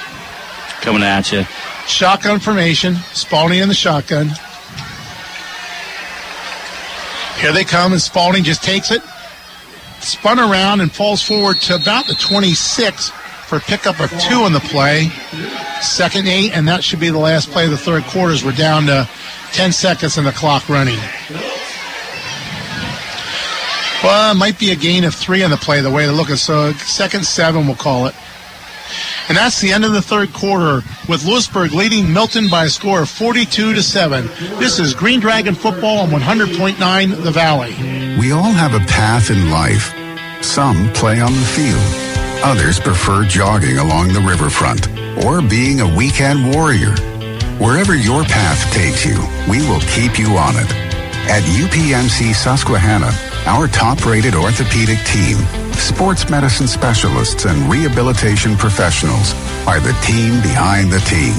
coming 0.80 1.02
at 1.02 1.32
you. 1.32 1.44
Shotgun 1.86 2.40
formation. 2.40 2.94
Spalding 3.12 3.58
in 3.58 3.68
the 3.68 3.74
shotgun. 3.74 4.30
Here 7.40 7.52
they 7.52 7.64
come, 7.64 7.92
and 7.92 8.00
Spalding 8.00 8.44
just 8.44 8.62
takes 8.62 8.90
it, 8.90 9.02
spun 10.00 10.38
around, 10.38 10.80
and 10.80 10.90
falls 10.90 11.22
forward 11.22 11.60
to 11.62 11.74
about 11.74 12.06
the 12.06 12.14
26 12.14 13.10
for 13.46 13.56
a 13.56 13.60
pickup 13.60 14.00
of 14.00 14.10
two 14.20 14.46
in 14.46 14.52
the 14.52 14.60
play. 14.60 15.10
Second 15.80 16.28
eight, 16.28 16.52
and 16.52 16.68
that 16.68 16.84
should 16.84 17.00
be 17.00 17.10
the 17.10 17.18
last 17.18 17.50
play 17.50 17.64
of 17.64 17.70
the 17.70 17.78
third 17.78 18.04
quarters. 18.04 18.44
We're 18.44 18.52
down 18.52 18.86
to 18.86 19.08
10 19.52 19.72
seconds 19.72 20.18
and 20.18 20.26
the 20.26 20.32
clock 20.32 20.68
running. 20.68 20.98
Well, 24.02 24.32
it 24.32 24.36
might 24.36 24.58
be 24.58 24.70
a 24.70 24.76
gain 24.76 25.04
of 25.04 25.14
three 25.14 25.42
on 25.42 25.50
the 25.50 25.58
play, 25.58 25.80
the 25.82 25.90
way 25.90 26.06
they're 26.06 26.14
looking. 26.14 26.36
So 26.36 26.72
second 26.72 27.26
seven, 27.26 27.66
we'll 27.66 27.76
call 27.76 28.06
it. 28.06 28.14
And 29.30 29.36
that's 29.36 29.60
the 29.60 29.72
end 29.72 29.84
of 29.84 29.92
the 29.92 30.02
third 30.02 30.32
quarter 30.32 30.82
with 31.08 31.24
Lewisburg 31.24 31.70
leading 31.70 32.12
Milton 32.12 32.48
by 32.48 32.64
a 32.64 32.68
score 32.68 33.02
of 33.02 33.08
42 33.08 33.74
to 33.74 33.80
7. 33.80 34.26
This 34.58 34.80
is 34.80 34.92
Green 34.92 35.20
Dragon 35.20 35.54
football 35.54 35.98
on 35.98 36.10
100.9 36.10 37.22
The 37.22 37.30
Valley. 37.30 37.70
We 38.18 38.32
all 38.32 38.50
have 38.50 38.74
a 38.74 38.84
path 38.86 39.30
in 39.30 39.48
life. 39.48 39.94
Some 40.44 40.92
play 40.94 41.20
on 41.20 41.32
the 41.32 41.38
field. 41.38 41.78
Others 42.42 42.80
prefer 42.80 43.22
jogging 43.24 43.78
along 43.78 44.08
the 44.08 44.18
riverfront 44.18 44.88
or 45.24 45.40
being 45.40 45.80
a 45.80 45.96
weekend 45.96 46.52
warrior. 46.52 46.96
Wherever 47.62 47.94
your 47.94 48.24
path 48.24 48.72
takes 48.74 49.04
you, 49.04 49.14
we 49.48 49.58
will 49.68 49.80
keep 49.82 50.18
you 50.18 50.36
on 50.36 50.56
it. 50.56 50.74
At 51.30 51.44
UPMC 51.44 52.34
Susquehanna, 52.34 53.12
our 53.46 53.68
top-rated 53.68 54.34
orthopedic 54.34 54.98
team, 55.04 55.38
sports 55.72 56.28
medicine 56.28 56.66
specialists 56.66 57.46
and 57.46 57.70
rehabilitation 57.70 58.56
professionals 58.56 59.32
are 59.66 59.80
the 59.80 59.94
team 60.02 60.42
behind 60.42 60.92
the 60.92 61.00
team. 61.00 61.34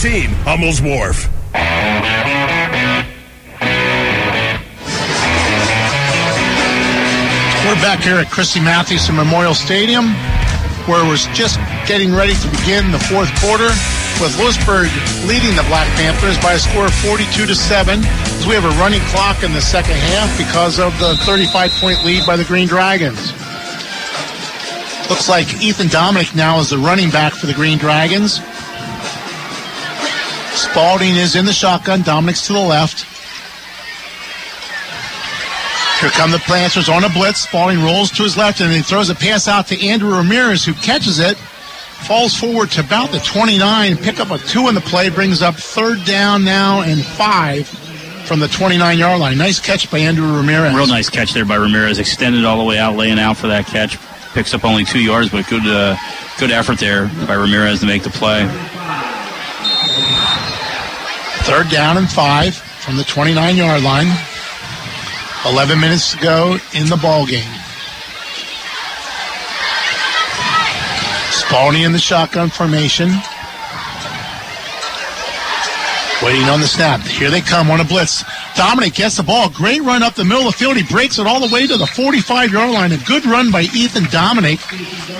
Hummel's 0.00 0.80
Wharf. 0.80 1.28
We're 7.68 7.82
back 7.84 8.00
here 8.00 8.16
at 8.16 8.30
Christy 8.30 8.60
Mathewson 8.60 9.14
Memorial 9.14 9.52
Stadium, 9.52 10.14
where 10.88 11.04
we're 11.04 11.20
just 11.36 11.60
getting 11.84 12.14
ready 12.14 12.32
to 12.32 12.48
begin 12.48 12.92
the 12.92 12.98
fourth 13.12 13.28
quarter 13.44 13.68
with 14.24 14.32
Lewisburg 14.40 14.88
leading 15.28 15.52
the 15.52 15.66
Black 15.68 15.86
Panthers 16.00 16.40
by 16.40 16.54
a 16.54 16.58
score 16.58 16.86
of 16.86 16.94
42 17.04 17.44
to 17.44 17.54
7. 17.54 18.00
As 18.00 18.46
we 18.46 18.54
have 18.54 18.64
a 18.64 18.72
running 18.80 19.02
clock 19.12 19.44
in 19.44 19.52
the 19.52 19.60
second 19.60 19.96
half 19.96 20.32
because 20.38 20.80
of 20.80 20.98
the 20.98 21.14
35 21.28 21.72
point 21.72 22.02
lead 22.06 22.24
by 22.24 22.36
the 22.36 22.44
Green 22.44 22.66
Dragons. 22.66 23.36
Looks 25.10 25.28
like 25.28 25.60
Ethan 25.60 25.88
Dominic 25.88 26.34
now 26.34 26.58
is 26.58 26.70
the 26.70 26.78
running 26.78 27.10
back 27.10 27.34
for 27.34 27.44
the 27.44 27.52
Green 27.52 27.76
Dragons. 27.76 28.40
Spalding 30.70 31.16
is 31.16 31.34
in 31.34 31.46
the 31.46 31.52
shotgun. 31.52 32.02
Dominic's 32.02 32.46
to 32.46 32.52
the 32.52 32.60
left. 32.60 33.04
Here 36.00 36.10
come 36.10 36.30
the 36.30 36.38
Panthers 36.38 36.88
on 36.88 37.02
a 37.02 37.08
blitz. 37.08 37.40
Spalding 37.40 37.82
rolls 37.82 38.10
to 38.12 38.22
his 38.22 38.36
left 38.36 38.60
and 38.60 38.72
he 38.72 38.80
throws 38.80 39.10
a 39.10 39.14
pass 39.14 39.48
out 39.48 39.66
to 39.66 39.86
Andrew 39.86 40.16
Ramirez, 40.16 40.64
who 40.64 40.72
catches 40.74 41.18
it, 41.18 41.36
falls 41.36 42.36
forward 42.36 42.70
to 42.70 42.80
about 42.80 43.10
the 43.10 43.18
29, 43.18 43.96
pick 43.96 44.20
up 44.20 44.30
a 44.30 44.38
two 44.38 44.68
in 44.68 44.76
the 44.76 44.80
play, 44.80 45.10
brings 45.10 45.42
up 45.42 45.56
third 45.56 46.04
down 46.04 46.44
now 46.44 46.82
and 46.82 47.04
five 47.04 47.66
from 48.24 48.38
the 48.38 48.48
29 48.48 48.96
yard 48.96 49.20
line. 49.20 49.36
Nice 49.36 49.58
catch 49.58 49.90
by 49.90 49.98
Andrew 49.98 50.36
Ramirez. 50.36 50.72
Real 50.72 50.86
nice 50.86 51.10
catch 51.10 51.34
there 51.34 51.44
by 51.44 51.56
Ramirez. 51.56 51.98
Extended 51.98 52.44
all 52.44 52.58
the 52.58 52.64
way 52.64 52.78
out, 52.78 52.94
laying 52.94 53.18
out 53.18 53.36
for 53.36 53.48
that 53.48 53.66
catch. 53.66 53.98
Picks 54.34 54.54
up 54.54 54.64
only 54.64 54.84
two 54.84 55.00
yards, 55.00 55.30
but 55.30 55.48
good, 55.48 55.66
uh, 55.66 55.96
good 56.38 56.52
effort 56.52 56.78
there 56.78 57.10
by 57.26 57.34
Ramirez 57.34 57.80
to 57.80 57.86
make 57.86 58.04
the 58.04 58.10
play. 58.10 58.48
Third 61.44 61.70
down 61.70 61.96
and 61.96 62.08
five 62.08 62.54
from 62.54 62.96
the 62.96 63.04
29 63.04 63.56
yard 63.56 63.82
line. 63.82 64.06
11 65.46 65.80
minutes 65.80 66.12
to 66.12 66.18
go 66.18 66.58
in 66.74 66.86
the 66.88 66.98
ball 67.00 67.26
game. 67.26 67.48
Spalding 71.30 71.82
in 71.82 71.92
the 71.92 71.98
shotgun 71.98 72.50
formation. 72.50 73.08
Waiting 76.22 76.44
on 76.44 76.60
the 76.60 76.66
snap. 76.66 77.00
Here 77.00 77.30
they 77.30 77.40
come 77.40 77.70
on 77.70 77.80
a 77.80 77.84
blitz. 77.84 78.22
Dominic 78.54 78.92
gets 78.92 79.16
the 79.16 79.22
ball. 79.22 79.48
Great 79.48 79.80
run 79.80 80.02
up 80.02 80.14
the 80.14 80.24
middle 80.24 80.46
of 80.46 80.52
the 80.52 80.58
field. 80.58 80.76
He 80.76 80.82
breaks 80.82 81.18
it 81.18 81.26
all 81.26 81.40
the 81.40 81.52
way 81.52 81.66
to 81.66 81.78
the 81.78 81.86
45 81.86 82.52
yard 82.52 82.70
line. 82.70 82.92
A 82.92 82.98
good 82.98 83.24
run 83.24 83.50
by 83.50 83.62
Ethan 83.62 84.04
Dominic. 84.10 84.60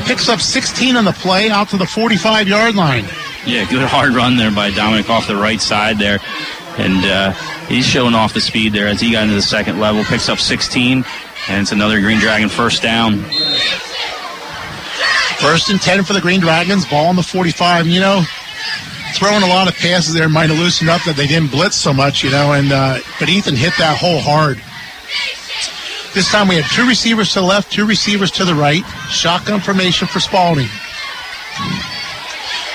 Picks 0.05 0.29
up 0.29 0.41
16 0.41 0.97
on 0.97 1.07
the 1.07 1.13
play 1.13 1.49
out 1.49 1.71
to 1.71 1.79
the 1.79 1.87
45 1.87 2.47
yard 2.47 2.75
line. 2.75 3.07
Yeah, 3.47 3.69
good 3.71 3.83
hard 3.83 4.15
run 4.15 4.37
there 4.37 4.51
by 4.51 4.71
Dominic 4.71 5.09
off 5.09 5.27
the 5.27 5.37
right 5.37 5.61
side 5.61 5.99
there. 5.99 6.21
And 6.77 7.05
uh, 7.05 7.33
he's 7.69 7.87
showing 7.87 8.15
off 8.15 8.35
the 8.35 8.41
speed 8.41 8.73
there 8.73 8.87
as 8.87 9.01
he 9.01 9.13
got 9.13 9.25
into 9.25 9.35
the 9.35 9.43
second 9.43 9.81
level. 9.81 10.05
Picks 10.05 10.29
up 10.29 10.39
16, 10.39 11.05
and 11.49 11.63
it's 11.63 11.73
another 11.73 12.01
Green 12.01 12.19
Dragon 12.19 12.49
first 12.49 12.83
down. 12.83 13.23
First 15.39 15.71
and 15.71 15.81
10 15.81 16.05
for 16.05 16.13
the 16.13 16.21
Green 16.21 16.41
Dragons. 16.41 16.87
Ball 16.87 17.07
on 17.07 17.17
the 17.17 17.23
45. 17.23 17.87
You 17.87 18.01
know, 18.01 18.23
throwing 19.15 19.43
a 19.43 19.49
lot 19.49 19.69
of 19.69 19.75
passes 19.77 20.13
there 20.13 20.29
might 20.29 20.51
have 20.51 20.59
loosened 20.59 20.91
up 20.91 21.03
that 21.05 21.17
they 21.17 21.27
didn't 21.27 21.51
blitz 21.51 21.77
so 21.77 21.95
much, 21.95 22.23
you 22.23 22.31
know, 22.31 22.53
and 22.53 22.71
uh, 22.73 22.99
but 23.19 23.29
Ethan 23.29 23.57
hit 23.57 23.73
that 23.79 23.97
hole 23.99 24.21
hard. 24.21 24.61
This 26.15 26.31
time 26.31 26.49
we 26.49 26.57
have 26.57 26.71
two 26.73 26.87
receivers 26.87 27.33
to 27.35 27.41
the 27.41 27.47
left, 27.47 27.73
two 27.73 27.87
receivers 27.87 28.31
to 28.33 28.45
the 28.45 28.55
right. 28.55 28.85
Shotgun 29.11 29.61
formation 29.61 30.09
for 30.09 30.19
Spalding. 30.19 30.69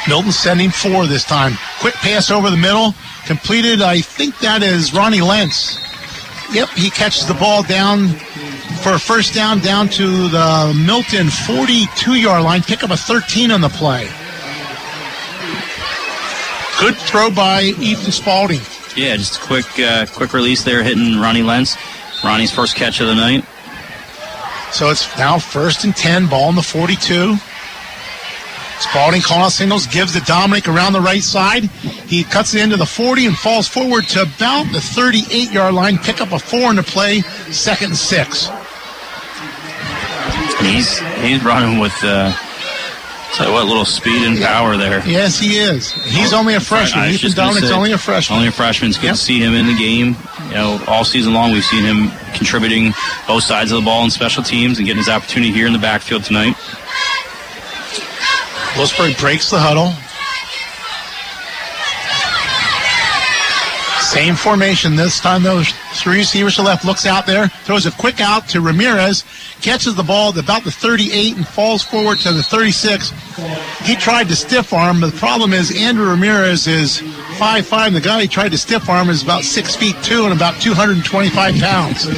Milton 0.08 0.32
sending 0.32 0.70
four 0.70 1.08
this 1.08 1.24
time. 1.24 1.54
Quick 1.80 1.96
pass 1.96 2.30
over 2.30 2.50
the 2.50 2.58
middle. 2.58 2.94
Completed, 3.26 3.82
I 3.82 4.02
think 4.02 4.38
that 4.40 4.62
is 4.62 4.94
Ronnie 4.94 5.22
Lentz. 5.22 5.80
Yep, 6.54 6.70
he 6.70 6.90
catches 6.90 7.26
the 7.28 7.34
ball 7.34 7.64
down 7.64 8.10
for 8.84 8.94
a 8.94 9.00
first 9.00 9.34
down 9.34 9.60
down 9.60 9.90
to 9.90 10.30
the 10.30 10.84
Milton 10.86 11.30
42 11.30 12.14
yard 12.14 12.44
line. 12.44 12.62
Pick 12.62 12.84
up 12.84 12.92
a 12.92 12.98
13 12.98 13.52
on 13.52 13.62
the 13.62 13.70
play. 13.70 14.08
Good 16.80 16.96
throw 16.98 17.32
by 17.32 17.64
Ethan 17.64 18.12
Spalding. 18.12 18.62
Yeah, 18.96 19.16
just 19.16 19.38
a 19.38 19.42
quick, 19.42 19.80
uh, 19.80 20.06
quick 20.06 20.34
release 20.34 20.64
there, 20.64 20.84
hitting 20.84 21.20
Ronnie 21.20 21.42
Lentz. 21.42 21.76
Ronnie's 22.24 22.52
first 22.52 22.76
catch 22.76 23.02
of 23.02 23.08
the 23.08 23.16
night. 23.16 23.46
So 24.72 24.90
it's 24.90 25.18
now 25.18 25.40
first 25.40 25.84
and 25.84 25.96
10, 25.96 26.28
ball 26.28 26.50
in 26.50 26.56
the 26.56 26.62
42. 26.62 27.38
Spalding 28.80 29.22
calling 29.22 29.50
signals, 29.50 29.88
gives 29.88 30.14
to 30.14 30.20
Dominic 30.26 30.68
around 30.68 30.94
the 30.94 31.02
right 31.02 31.24
side. 31.24 31.64
He 31.64 32.24
cuts 32.24 32.54
it 32.54 32.62
into 32.62 32.76
the 32.78 32.86
40 32.86 33.28
and 33.28 33.36
falls 33.38 33.68
forward 33.68 34.04
to 34.10 34.24
about 34.24 34.72
the 34.74 34.82
38 34.82 35.52
yard 35.52 35.74
line. 35.74 35.98
Pick 35.98 36.22
up 36.22 36.32
a 36.32 36.40
four 36.40 36.70
in 36.70 36.76
the 36.76 36.84
play, 36.84 37.22
second 37.52 37.88
and 37.92 37.98
six. 37.98 38.50
He's 40.62 40.98
he's 41.22 41.44
running 41.44 41.80
with 41.80 41.94
uh, 42.04 42.34
Tell 43.34 43.48
you 43.48 43.54
what, 43.54 43.66
little 43.68 43.84
speed 43.84 44.26
and 44.26 44.38
power 44.40 44.78
there. 44.78 45.06
Yes, 45.06 45.38
he 45.38 45.58
is. 45.58 45.92
He's 45.92 46.32
only 46.32 46.54
a 46.54 46.60
freshman. 46.62 47.10
Ethan 47.10 47.34
Dominic's 47.34 47.70
only 47.70 47.92
a 47.92 47.98
freshman. 47.98 48.38
Only 48.38 48.48
a 48.48 48.52
freshman. 48.52 48.90
It's 48.90 48.98
good 48.98 49.08
Yep. 49.08 49.16
to 49.16 49.22
see 49.22 49.40
him 49.44 49.54
in 49.54 49.68
the 49.68 49.76
game. 49.78 50.16
You 50.48 50.54
know, 50.54 50.82
all 50.88 51.04
season 51.04 51.34
long 51.34 51.52
we've 51.52 51.66
seen 51.66 51.84
him 51.84 52.12
contributing 52.34 52.94
both 53.28 53.44
sides 53.44 53.74
of 53.74 53.82
the 53.82 53.86
ball 53.86 54.06
in 54.06 54.10
special 54.10 54.42
teams 54.42 54.78
and 54.78 54.86
getting 54.88 55.00
his 55.00 55.10
opportunity 55.10 55.52
here 55.52 55.68
in 55.68 55.74
the 55.74 55.80
backfield 55.80 56.24
tonight. 56.24 56.56
Lewisburg 58.76 59.18
breaks 59.18 59.50
the 59.50 59.60
huddle. 59.60 59.94
Same 64.02 64.36
formation 64.36 64.96
this 64.96 65.20
time. 65.20 65.44
Those 65.44 65.72
three 65.94 66.20
receivers 66.20 66.56
to 66.56 66.62
left 66.62 66.86
looks 66.86 67.06
out 67.06 67.26
there, 67.26 67.48
throws 67.48 67.86
a 67.86 67.92
quick 67.92 68.22
out 68.22 68.48
to 68.50 68.62
Ramirez, 68.62 69.26
catches 69.62 69.96
the 69.96 70.04
ball 70.04 70.30
at 70.30 70.38
about 70.38 70.64
the 70.64 70.72
38 70.72 71.36
and 71.36 71.48
falls 71.48 71.84
forward 71.84 72.20
to 72.20 72.32
the 72.32 72.44
36. 72.44 73.12
He 73.82 73.96
tried 73.96 74.30
to 74.30 74.36
stiff 74.36 74.72
arm, 74.72 75.02
but 75.02 75.12
the 75.12 75.18
problem 75.18 75.52
is 75.52 75.76
Andrew 75.76 76.10
Ramirez 76.10 76.68
is 76.68 77.00
5'5". 77.38 77.94
The 77.94 78.00
guy 78.00 78.22
he 78.22 78.28
tried 78.28 78.50
to 78.50 78.58
stiff 78.58 78.90
arm 78.90 79.10
is 79.10 79.22
about 79.24 79.44
six 79.44 79.76
feet 79.76 79.96
two 80.02 80.24
and 80.24 80.34
about 80.34 80.62
225 80.62 81.56
pounds. 81.56 82.06
A 82.06 82.10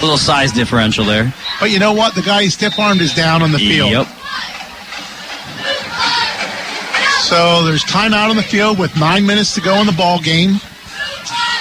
little 0.00 0.18
size 0.18 0.50
differential 0.50 1.04
there. 1.04 1.32
But 1.60 1.70
you 1.70 1.78
know 1.78 1.92
what? 1.92 2.14
The 2.14 2.22
guy 2.22 2.42
he 2.42 2.50
stiff 2.50 2.78
armed 2.78 3.00
is 3.00 3.14
down 3.14 3.42
on 3.42 3.52
the 3.52 3.58
field. 3.58 3.90
Yep. 3.90 4.08
So 7.28 7.62
there's 7.62 7.84
timeout 7.84 8.30
on 8.30 8.36
the 8.36 8.42
field 8.42 8.78
with 8.78 8.98
nine 8.98 9.26
minutes 9.26 9.54
to 9.56 9.60
go 9.60 9.74
in 9.80 9.86
the 9.86 9.92
ball 9.92 10.18
game. 10.18 10.54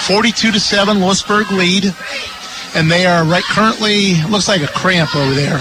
42 0.07 0.53
to 0.53 0.61
7, 0.61 1.01
Lewisburg 1.01 1.51
lead. 1.51 1.93
And 2.73 2.89
they 2.89 3.05
are 3.05 3.25
right 3.25 3.43
currently, 3.43 4.15
looks 4.29 4.47
like 4.47 4.61
a 4.61 4.67
cramp 4.67 5.13
over 5.13 5.33
there. 5.33 5.59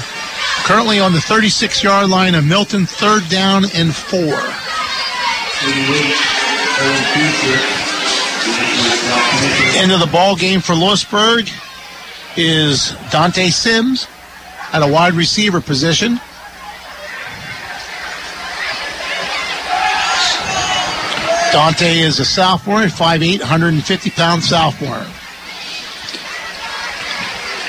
Currently 0.62 1.00
on 1.00 1.12
the 1.12 1.20
36 1.20 1.82
yard 1.82 2.08
line 2.08 2.36
of 2.36 2.46
Milton, 2.46 2.86
third 2.86 3.28
down 3.28 3.64
and 3.74 3.92
four. 3.92 4.38
End 9.74 9.90
of 9.90 9.98
the 9.98 10.08
ball 10.12 10.36
game 10.36 10.60
for 10.60 10.74
Lewisburg 10.74 11.48
is 12.36 12.94
Dante 13.10 13.48
Sims 13.48 14.06
at 14.72 14.84
a 14.84 14.86
wide 14.86 15.14
receiver 15.14 15.60
position. 15.60 16.20
Dante 21.56 22.00
is 22.00 22.20
a 22.20 22.24
sophomore, 22.26 22.82
5'8", 22.82 23.40
150 23.40 24.10
pound 24.10 24.44
sophomore. 24.44 25.06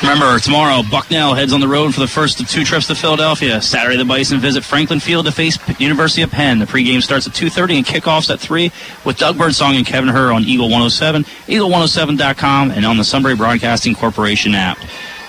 Remember, 0.02 0.38
tomorrow, 0.40 0.84
Bucknell 0.92 1.36
heads 1.36 1.54
on 1.54 1.62
the 1.62 1.70
road 1.70 1.94
for 1.94 2.02
the 2.02 2.08
first 2.08 2.42
of 2.42 2.50
two 2.50 2.66
trips 2.66 2.88
to 2.88 2.96
Philadelphia. 2.96 3.62
Saturday, 3.62 3.96
the 3.96 4.04
Bison 4.04 4.42
visit 4.42 4.66
Franklin 4.66 5.00
Field 5.00 5.26
to 5.26 5.32
face 5.32 5.58
University 5.80 6.22
of 6.22 6.32
Penn. 6.32 6.60
The 6.60 6.66
pregame 6.66 7.02
starts 7.02 7.28
at 7.28 7.34
2.30 7.34 7.78
and 7.78 7.86
kickoffs 7.86 8.30
at 8.30 8.42
3 8.42 8.74
with 9.06 9.18
Doug 9.18 9.38
Birdsong 9.38 9.78
and 9.78 9.86
Kevin 9.86 10.10
Herr 10.10 10.34
on 10.34 10.44
Eagle 10.44 10.66
107, 10.66 11.24
eagle107.com, 11.24 12.72
and 12.72 12.86
on 12.86 12.98
the 12.98 13.06
Sunbury 13.06 13.38
Broadcasting 13.38 13.96
Corporation 13.96 14.54
app. 14.54 14.78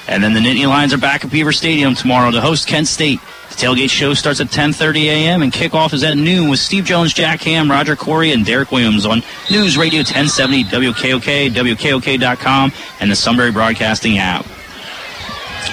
And 0.09 0.25
then 0.25 0.33
the 0.33 0.41
Nittany 0.41 0.67
Lions 0.67 0.95
are 0.95 0.99
back 0.99 1.25
at 1.25 1.31
Beaver 1.31 1.53
Stadium 1.53 1.95
tomorrow 1.95 2.31
to 2.31 2.41
host 2.41 2.67
Kent 2.67 2.89
State. 2.89 3.21
The 3.51 3.55
tailgate 3.55 3.91
show 3.91 4.15
starts 4.15 4.41
at 4.41 4.47
10:30 4.49 5.05
a.m. 5.05 5.43
and 5.43 5.53
kickoff 5.53 5.93
is 5.93 6.03
at 6.03 6.17
noon 6.17 6.49
with 6.49 6.61
Steve 6.61 6.87
Jones, 6.87 7.13
Jack 7.13 7.43
Ham, 7.43 7.71
Roger 7.71 7.95
Corey, 7.95 8.33
and 8.33 8.45
Derek 8.45 8.73
Williams 8.73 9.05
on 9.05 9.23
News 9.51 9.77
Radio 9.77 9.99
1070 9.99 10.65
WKOK, 10.65 11.51
WKOK.com, 11.51 12.73
and 13.01 13.11
the 13.11 13.17
Sunbury 13.17 13.53
Broadcasting 13.53 14.17
app. 14.19 14.47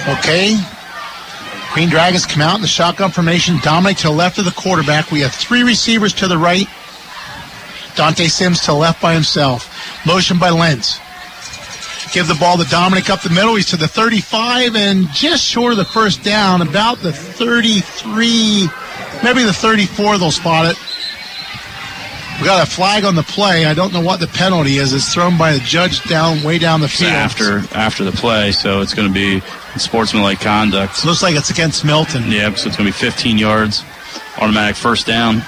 Okay. 0.07 0.57
Green 1.73 1.89
Dragons 1.89 2.25
come 2.25 2.41
out 2.41 2.55
in 2.55 2.61
the 2.61 2.67
shotgun 2.67 3.11
formation. 3.11 3.57
Dominic 3.61 3.97
to 3.97 4.07
the 4.07 4.13
left 4.13 4.37
of 4.37 4.45
the 4.45 4.51
quarterback. 4.51 5.11
We 5.11 5.21
have 5.21 5.33
three 5.33 5.63
receivers 5.63 6.13
to 6.15 6.27
the 6.27 6.37
right. 6.37 6.67
Dante 7.95 8.27
Sims 8.27 8.59
to 8.61 8.67
the 8.67 8.73
left 8.73 9.01
by 9.01 9.13
himself. 9.13 10.05
Motion 10.05 10.37
by 10.37 10.49
Lentz. 10.49 10.99
Give 12.13 12.27
the 12.27 12.35
ball 12.35 12.57
to 12.57 12.63
Dominic 12.69 13.09
up 13.09 13.21
the 13.21 13.29
middle. 13.29 13.55
He's 13.55 13.65
to 13.67 13.77
the 13.77 13.87
35 13.87 14.75
and 14.75 15.09
just 15.11 15.43
short 15.43 15.73
of 15.73 15.77
the 15.77 15.85
first 15.85 16.23
down, 16.23 16.61
about 16.61 16.99
the 16.99 17.11
33, 17.11 18.67
maybe 19.23 19.43
the 19.43 19.53
34. 19.53 20.17
They'll 20.17 20.31
spot 20.31 20.71
it. 20.71 20.77
We 22.39 22.45
got 22.45 22.65
a 22.67 22.69
flag 22.69 23.05
on 23.05 23.15
the 23.15 23.23
play. 23.23 23.65
I 23.65 23.73
don't 23.73 23.93
know 23.93 24.01
what 24.01 24.19
the 24.19 24.27
penalty 24.27 24.77
is. 24.77 24.93
It's 24.93 25.13
thrown 25.13 25.37
by 25.37 25.53
the 25.53 25.59
judge 25.59 26.03
down 26.03 26.43
way 26.43 26.57
down 26.57 26.81
the 26.81 26.89
field. 26.89 27.11
after 27.11 27.59
after 27.73 28.03
the 28.03 28.11
play, 28.11 28.51
so 28.51 28.81
it's 28.81 28.93
going 28.93 29.07
to 29.07 29.13
be 29.13 29.41
sportsmanlike 29.77 30.41
conduct. 30.41 31.05
Looks 31.05 31.23
like 31.23 31.35
it's 31.35 31.49
against 31.49 31.85
Milton. 31.85 32.29
Yep, 32.29 32.57
so 32.57 32.67
it's 32.67 32.77
going 32.77 32.91
to 32.91 32.97
be 32.97 33.05
15 33.05 33.37
yards, 33.37 33.83
automatic 34.37 34.75
first 34.75 35.07
down. 35.07 35.43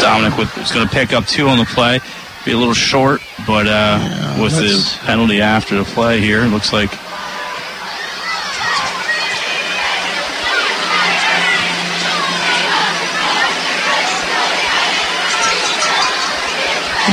Dominic 0.00 0.38
with, 0.38 0.56
is 0.58 0.72
going 0.72 0.86
to 0.86 0.92
pick 0.92 1.12
up 1.12 1.26
two 1.26 1.48
on 1.48 1.58
the 1.58 1.64
play. 1.64 2.00
Be 2.44 2.52
a 2.52 2.56
little 2.56 2.74
short, 2.74 3.20
but 3.46 3.66
uh, 3.66 4.38
with 4.40 4.52
the 4.56 4.98
penalty 5.04 5.40
after 5.40 5.76
the 5.76 5.84
play 5.84 6.20
here, 6.20 6.42
it 6.42 6.48
looks 6.48 6.72
like 6.72 6.90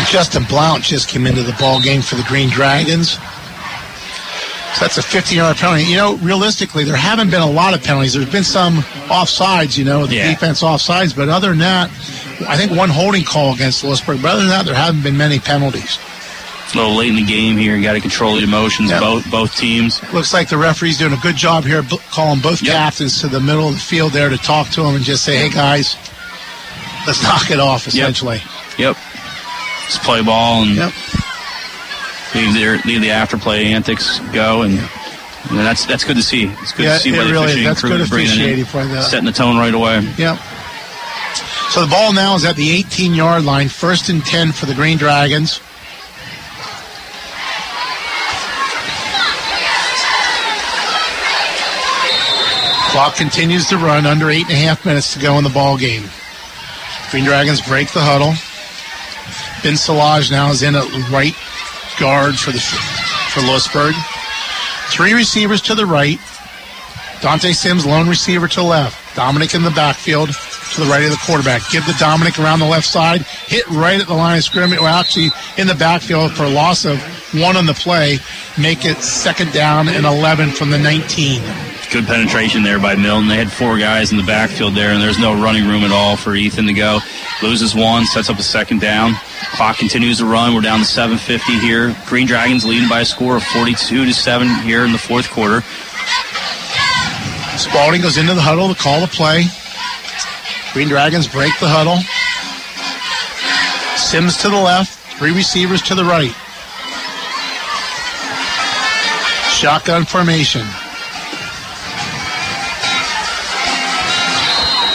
Justin 0.10 0.44
Blount 0.46 0.84
just 0.84 1.08
came 1.08 1.28
into 1.28 1.44
the 1.44 1.56
ball 1.60 1.80
game 1.80 2.02
for 2.02 2.16
the 2.16 2.24
Green 2.24 2.50
Dragons. 2.50 3.20
So 4.80 4.86
that's 4.86 4.98
a 4.98 5.02
15 5.04 5.38
yard 5.38 5.58
penalty. 5.58 5.84
You 5.84 5.98
know, 5.98 6.16
realistically, 6.18 6.86
there 6.86 6.96
haven't 6.96 7.30
been 7.32 7.42
a 7.42 7.50
lot 7.52 7.74
of 7.74 7.84
penalties. 7.84 8.14
There's 8.14 8.30
been 8.32 8.46
some 8.46 8.78
offsides, 9.10 9.78
you 9.78 9.84
know, 9.84 10.06
the 10.06 10.16
Yeah. 10.16 10.30
defense 10.30 10.62
offsides, 10.62 11.14
but 11.14 11.28
other 11.28 11.50
than 11.50 11.60
that, 11.60 11.90
I 12.48 12.56
think 12.56 12.72
one 12.72 12.90
holding 12.90 13.26
call 13.26 13.54
against 13.54 13.84
Lewisburg. 13.84 14.22
But 14.22 14.32
other 14.32 14.40
than 14.42 14.50
that, 14.50 14.66
there 14.66 14.76
haven't 14.76 15.02
been 15.02 15.18
many 15.18 15.40
penalties. 15.40 15.98
a 16.72 16.78
little 16.78 16.94
late 16.96 17.10
in 17.10 17.16
the 17.16 17.24
game 17.24 17.58
here. 17.58 17.76
You 17.76 17.82
got 17.82 17.94
to 17.94 18.00
control 18.00 18.36
the 18.36 18.44
emotions, 18.44 18.92
Yep. 18.92 19.00
both 19.02 19.26
both 19.32 19.56
teams. 19.58 20.00
Looks 20.14 20.34
like 20.36 20.50
the 20.50 20.58
referee's 20.58 21.00
doing 21.00 21.14
a 21.14 21.18
good 21.18 21.36
job 21.36 21.66
here, 21.66 21.84
calling 22.12 22.40
both 22.42 22.64
captains 22.64 23.20
to 23.22 23.28
the 23.28 23.40
middle 23.40 23.68
of 23.70 23.74
the 23.74 23.80
field 23.82 24.14
there 24.14 24.30
to 24.30 24.38
talk 24.38 24.70
to 24.74 24.84
them 24.84 24.96
and 24.96 25.04
just 25.04 25.24
say, 25.26 25.36
hey, 25.38 25.50
guys, 25.50 25.96
let's 27.08 27.24
knock 27.24 27.50
it 27.50 27.60
off, 27.60 27.88
essentially. 27.88 28.42
Yep. 28.78 28.96
Just 29.88 30.04
play 30.04 30.22
ball 30.22 30.62
and 30.62 30.94
leave 32.36 32.54
the 32.54 32.82
leave 32.88 33.02
the 33.02 33.12
after 33.12 33.38
play 33.38 33.74
antics 33.74 34.20
go, 34.34 34.62
and, 34.64 34.74
and 34.80 35.60
that's 35.60 35.86
that's 35.86 36.04
good 36.04 36.16
to 36.18 36.24
see. 36.24 36.46
It's 36.62 36.72
good 36.74 36.84
Yeah, 36.86 36.94
to 36.96 37.00
see 37.00 37.12
by 37.12 37.24
the 37.24 37.32
really 37.32 37.46
officiating 37.46 37.64
That's 37.66 37.82
crew 37.82 37.90
good 37.98 38.10
bringing 38.10 38.32
it 38.32 38.34
in, 38.34 38.40
officiating 38.42 38.66
for 38.66 38.86
the- 38.86 39.02
setting 39.02 39.26
the 39.26 39.32
tone 39.32 39.58
right 39.58 39.74
away. 39.74 40.02
Yep. 40.18 40.38
So 41.72 41.82
the 41.86 41.88
ball 41.90 42.14
now 42.14 42.36
is 42.36 42.46
at 42.46 42.56
the 42.56 42.72
18 42.72 43.14
yard 43.14 43.44
line, 43.46 43.70
first 43.70 44.10
and 44.10 44.26
10 44.26 44.52
for 44.54 44.66
the 44.66 44.74
Green 44.74 44.98
Dragons. 44.98 45.60
Clock 52.92 53.16
continues 53.16 53.68
to 53.70 53.78
run, 53.78 54.06
under 54.08 54.30
eight 54.32 54.46
and 54.46 54.52
a 54.54 54.56
half 54.56 54.84
minutes 54.86 55.14
to 55.14 55.20
go 55.20 55.38
in 55.38 55.44
the 55.44 55.50
ball 55.52 55.78
game. 55.78 56.04
Green 57.12 57.24
Dragons 57.24 57.62
break 57.62 57.92
the 57.92 58.02
huddle. 58.02 58.34
Ben 59.64 59.78
Salage 59.78 60.32
now 60.32 60.50
is 60.50 60.64
in 60.64 60.76
at 60.76 60.86
right 61.12 61.36
guard 62.00 62.38
for 62.38 62.52
the 62.52 62.60
for 62.60 63.42
Lewisburg. 63.42 63.94
Three 64.90 65.14
receivers 65.14 65.62
to 65.64 65.76
the 65.76 65.86
right. 65.86 66.20
Dante 67.22 67.52
Sims, 67.52 67.86
lone 67.86 68.08
receiver 68.08 68.48
to 68.50 68.64
left. 68.64 69.16
Dominic 69.16 69.54
in 69.54 69.64
the 69.64 69.72
backfield 69.72 70.30
to 70.30 70.82
the 70.82 70.88
right 70.88 71.04
of 71.04 71.12
the 71.12 71.22
quarterback. 71.26 71.62
Give 71.72 71.86
the 71.86 71.96
Dominic 72.00 72.40
around 72.40 72.60
the 72.60 72.66
left 72.66 72.88
side. 72.88 73.22
Hit 73.22 73.68
right 73.68 74.00
at 74.00 74.08
the 74.08 74.14
line 74.14 74.38
of 74.38 74.44
scrimmage. 74.44 74.80
Well, 74.80 74.96
actually, 74.96 75.30
in 75.58 75.68
the 75.68 75.76
backfield 75.76 76.32
for 76.34 76.44
a 76.44 76.50
loss 76.50 76.86
of 76.86 77.02
one 77.34 77.58
on 77.58 77.66
the 77.66 77.74
play. 77.74 78.20
Make 78.58 78.86
it 78.86 78.98
second 78.98 79.52
down 79.52 79.90
and 79.90 80.06
11 80.06 80.52
from 80.52 80.70
the 80.70 80.80
19. 80.80 81.69
Good 81.92 82.06
penetration 82.06 82.62
there 82.62 82.78
by 82.78 82.96
Milton. 82.96 83.28
They 83.28 83.36
had 83.36 83.52
four 83.52 83.80
guys 83.80 84.12
in 84.12 84.18
the 84.18 84.24
backfield 84.24 84.76
there, 84.76 84.92
and 84.92 85.02
there's 85.02 85.18
no 85.18 85.34
running 85.42 85.68
room 85.68 85.84
at 85.84 85.92
all 85.92 86.16
for 86.16 86.36
Ethan 86.36 86.68
to 86.68 86.74
go. 86.74 87.00
Loses 87.42 87.74
one, 87.74 88.06
sets 88.06 88.30
up 88.30 88.38
a 88.38 88.44
second 88.44 88.80
down. 88.80 89.16
Clock 89.54 89.78
continues 89.78 90.20
to 90.20 90.26
run. 90.26 90.54
We're 90.54 90.62
down 90.62 90.80
to 90.80 90.86
7:50 90.86 91.60
here. 91.60 91.96
Green 92.06 92.28
Dragons 92.28 92.64
leading 92.64 92.88
by 92.88 93.02
a 93.02 93.06
score 93.06 93.38
of 93.38 93.44
42 93.44 94.06
to 94.06 94.14
seven 94.14 94.48
here 94.62 94.86
in 94.86 94.92
the 94.92 95.00
fourth 95.00 95.32
quarter. 95.32 95.62
Spalding 97.58 98.02
goes 98.02 98.18
into 98.18 98.36
the 98.36 98.42
huddle 98.42 98.72
to 98.72 98.80
call 98.80 99.02
the 99.02 99.08
play. 99.08 99.46
Green 100.74 100.90
Dragons 100.90 101.28
break 101.28 101.58
the 101.60 101.68
huddle. 101.68 101.98
Sims 103.98 104.38
to 104.38 104.50
the 104.50 104.56
left, 104.56 104.92
three 105.18 105.32
receivers 105.32 105.82
to 105.82 105.96
the 105.96 106.06
right. 106.06 106.36
Shotgun 109.50 110.06
formation. 110.06 110.68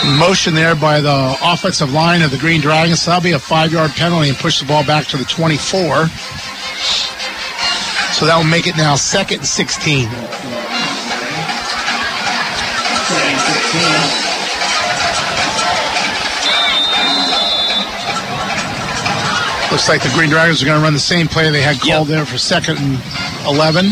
Motion 0.05 0.55
there 0.55 0.77
by 0.77 1.01
the 1.01 1.37
offensive 1.43 1.93
line 1.93 2.23
of 2.23 2.31
the 2.31 2.37
Green 2.39 2.61
Dragons. 2.61 3.03
So 3.03 3.11
that'll 3.11 3.25
be 3.25 3.33
a 3.33 3.39
five 3.39 3.73
yard 3.73 3.91
penalty 3.93 4.29
and 4.29 4.39
push 4.39 4.61
the 4.61 4.67
ball 4.67 4.85
back 4.85 5.07
to 5.07 5.17
the 5.17 5.25
24. 5.25 6.09
So 8.13 8.27
that 8.27 8.37
will 8.37 8.45
make 8.45 8.67
it 8.67 8.77
now 8.77 8.95
second 8.97 9.39
and 9.39 9.47
16. 9.47 10.09
Looks 19.73 19.89
like 19.89 20.03
the 20.03 20.11
Green 20.15 20.31
Dragons 20.31 20.63
are 20.63 20.67
going 20.67 20.79
to 20.79 20.85
run 20.85 20.93
the 20.93 21.01
same 21.01 21.27
play 21.27 21.51
they 21.51 21.61
had 21.61 21.81
called 21.81 22.07
there 22.07 22.25
for 22.25 22.39
second 22.39 22.79
and 22.79 23.03
11. 23.47 23.91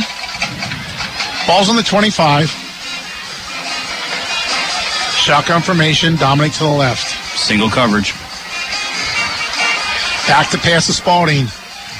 Ball's 1.48 1.68
on 1.68 1.74
the 1.74 1.82
25. 1.82 2.61
Shotgun 5.22 5.62
formation, 5.62 6.16
Dominic 6.16 6.50
to 6.54 6.64
the 6.64 6.68
left. 6.68 7.08
Single 7.38 7.70
coverage. 7.70 8.12
Back 10.26 10.50
to 10.50 10.58
pass 10.58 10.86
to 10.86 10.92
Spalding. 10.92 11.46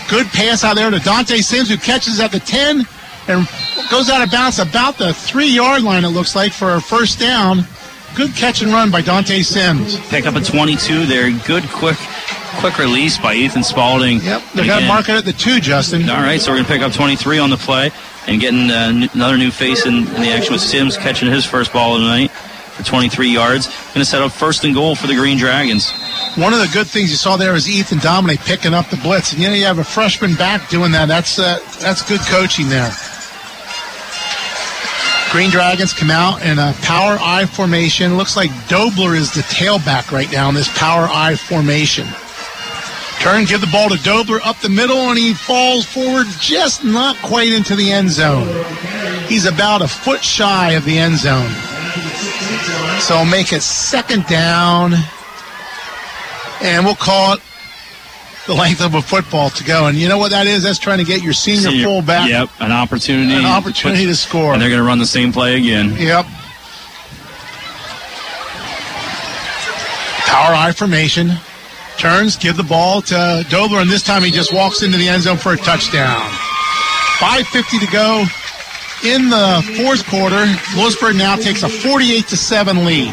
Good 0.09 0.27
pass 0.27 0.65
out 0.65 0.75
there 0.75 0.91
to 0.91 0.99
Dante 0.99 1.37
Sims, 1.37 1.69
who 1.69 1.77
catches 1.77 2.19
at 2.19 2.33
the 2.33 2.41
10 2.41 2.85
and 3.29 3.49
goes 3.93 4.11
out 4.11 4.25
of 4.25 4.33
bounds 4.33 4.59
about 4.59 4.99
the 4.99 5.15
three 5.15 5.47
yard 5.47 5.85
line, 5.85 6.05
it 6.05 6.09
looks 6.09 6.35
like, 6.35 6.53
for 6.53 6.75
a 6.75 6.81
first 6.81 7.21
down. 7.21 7.65
Good 8.17 8.35
catch 8.35 8.61
and 8.61 8.73
run 8.73 8.91
by 8.91 9.03
Dante 9.03 9.43
Sims. 9.43 10.01
Pick 10.09 10.27
up 10.27 10.35
a 10.35 10.41
22 10.41 11.07
there. 11.07 11.31
Good, 11.47 11.63
quick, 11.69 11.99
quick 12.59 12.77
release 12.77 13.19
by 13.19 13.35
Ethan 13.35 13.63
Spalding. 13.63 14.19
Yep, 14.19 14.43
they're 14.57 14.67
going 14.67 14.83
to 14.83 14.89
mark 14.89 15.09
it 15.09 15.15
at 15.15 15.25
the 15.25 15.33
two, 15.33 15.61
Justin. 15.61 16.11
All 16.11 16.17
right, 16.17 16.41
so 16.41 16.51
we're 16.51 16.57
going 16.57 16.67
to 16.67 16.73
pick 16.73 16.83
up 16.83 16.93
23 16.93 17.39
on 17.39 17.51
the 17.51 17.57
play 17.57 17.93
and 18.27 18.41
getting 18.41 18.69
uh, 18.69 19.09
another 19.15 19.39
new 19.39 19.53
face 19.53 19.87
in, 19.87 19.95
in 19.95 20.23
the 20.23 20.33
action 20.33 20.53
with 20.53 20.61
Sims 20.61 20.97
catching 20.97 21.31
his 21.31 21.45
first 21.45 21.73
ball 21.73 21.95
of 21.95 22.01
the 22.01 22.09
night 22.09 22.32
for 22.83 22.89
23 22.89 23.29
yards. 23.29 23.67
Going 23.67 24.01
to 24.01 24.05
set 24.05 24.23
up 24.23 24.33
first 24.33 24.65
and 24.65 24.75
goal 24.75 24.95
for 24.95 25.07
the 25.07 25.15
Green 25.15 25.39
Dragons. 25.39 25.91
One 26.37 26.53
of 26.53 26.61
the 26.61 26.71
good 26.73 26.87
things 26.87 27.11
you 27.11 27.17
saw 27.17 27.37
there 27.37 27.55
is 27.55 27.69
Ethan 27.69 27.99
Dominic 27.99 28.41
picking 28.41 28.75
up 28.75 28.89
the 28.91 28.97
blitz, 28.97 29.33
and 29.33 29.43
you 29.43 29.49
know 29.49 29.55
you 29.55 29.65
have 29.65 29.79
a 29.79 29.85
freshman 29.85 30.35
back 30.35 30.69
doing 30.69 30.93
that. 30.93 31.07
That's 31.07 31.39
uh, 31.39 31.59
that's 31.81 32.03
good 32.09 32.21
coaching 32.23 32.69
there. 32.69 32.93
Green 35.31 35.51
Dragons 35.51 35.95
come 35.95 36.11
out 36.11 36.43
in 36.43 36.59
a 36.59 36.75
power 36.83 37.17
I 37.19 37.47
formation. 37.47 38.17
Looks 38.17 38.37
like 38.37 38.51
Dobler 38.69 39.15
is 39.15 39.33
the 39.33 39.41
tailback 39.41 40.11
right 40.11 40.31
now 40.31 40.49
in 40.49 40.55
this 40.55 40.69
power 40.77 41.09
I 41.11 41.37
formation. 41.37 42.07
Turn, 43.21 43.45
give 43.45 43.61
the 43.61 43.69
ball 43.69 43.89
to 43.89 44.03
Dobler 44.03 44.41
up 44.45 44.59
the 44.59 44.69
middle, 44.69 44.97
and 44.97 45.19
he 45.19 45.33
falls 45.33 45.87
forward 45.87 46.27
just 46.41 46.85
not 46.85 47.17
quite 47.19 47.53
into 47.53 47.77
the 47.77 47.91
end 47.91 48.11
zone. 48.11 48.49
He's 49.27 49.47
about 49.47 49.81
a 49.81 49.89
foot 49.89 50.25
shy 50.25 50.73
of 50.73 50.85
the 50.85 50.99
end 50.99 51.19
zone. 51.19 51.72
So 53.01 53.25
make 53.25 53.53
it 53.53 53.63
second 53.63 54.27
down, 54.27 54.95
and 56.63 56.85
we'll 56.85 56.95
call 56.95 57.35
it 57.35 57.41
the 58.47 58.55
length 58.55 58.81
of 58.83 58.95
a 58.95 59.03
football 59.03 59.51
to 59.51 59.65
go. 59.65 59.87
And 59.87 59.97
you 59.99 60.09
know 60.09 60.19
what 60.19 60.31
that 60.31 60.47
is? 60.47 60.63
That's 60.63 60.79
trying 60.79 60.99
to 60.99 61.05
get 61.05 61.23
your 61.23 61.33
senior, 61.33 61.71
Senior- 61.71 61.85
fullback 61.85 62.29
Yep, 62.29 62.49
an 62.61 62.73
opportunity. 62.73 63.35
an 63.35 63.45
opportunity 63.45 64.07
to 64.07 64.15
score. 64.17 64.53
And 64.53 64.63
they're 64.63 64.69
going 64.69 64.81
to 64.81 64.87
run 64.87 64.99
the 64.99 65.07
same 65.07 65.33
play 65.33 65.57
again. 65.57 65.95
Yep. 65.97 66.27
Power 70.27 70.55
I 70.55 70.73
formation. 70.73 71.33
Turns, 71.99 72.37
give 72.37 72.57
the 72.57 72.63
ball 72.63 73.03
to 73.03 73.45
Dobler, 73.51 73.79
and 73.81 73.91
this 73.91 74.03
time 74.03 74.23
he 74.23 74.31
just 74.31 74.53
walks 74.53 74.83
into 74.83 74.97
the 74.97 75.09
end 75.09 75.23
zone 75.23 75.37
for 75.37 75.53
a 75.53 75.57
touchdown. 75.57 76.21
5.50 77.19 77.79
to 77.81 77.87
go 77.93 78.25
in 79.05 79.31
the 79.31 79.63
fourth 79.83 80.07
quarter. 80.07 80.45
Lewisburg 80.77 81.17
now 81.17 81.37
takes 81.37 81.63
a 81.63 81.69
48 81.69 82.27
to 82.29 82.37
7 82.37 82.85
lead. 82.85 83.13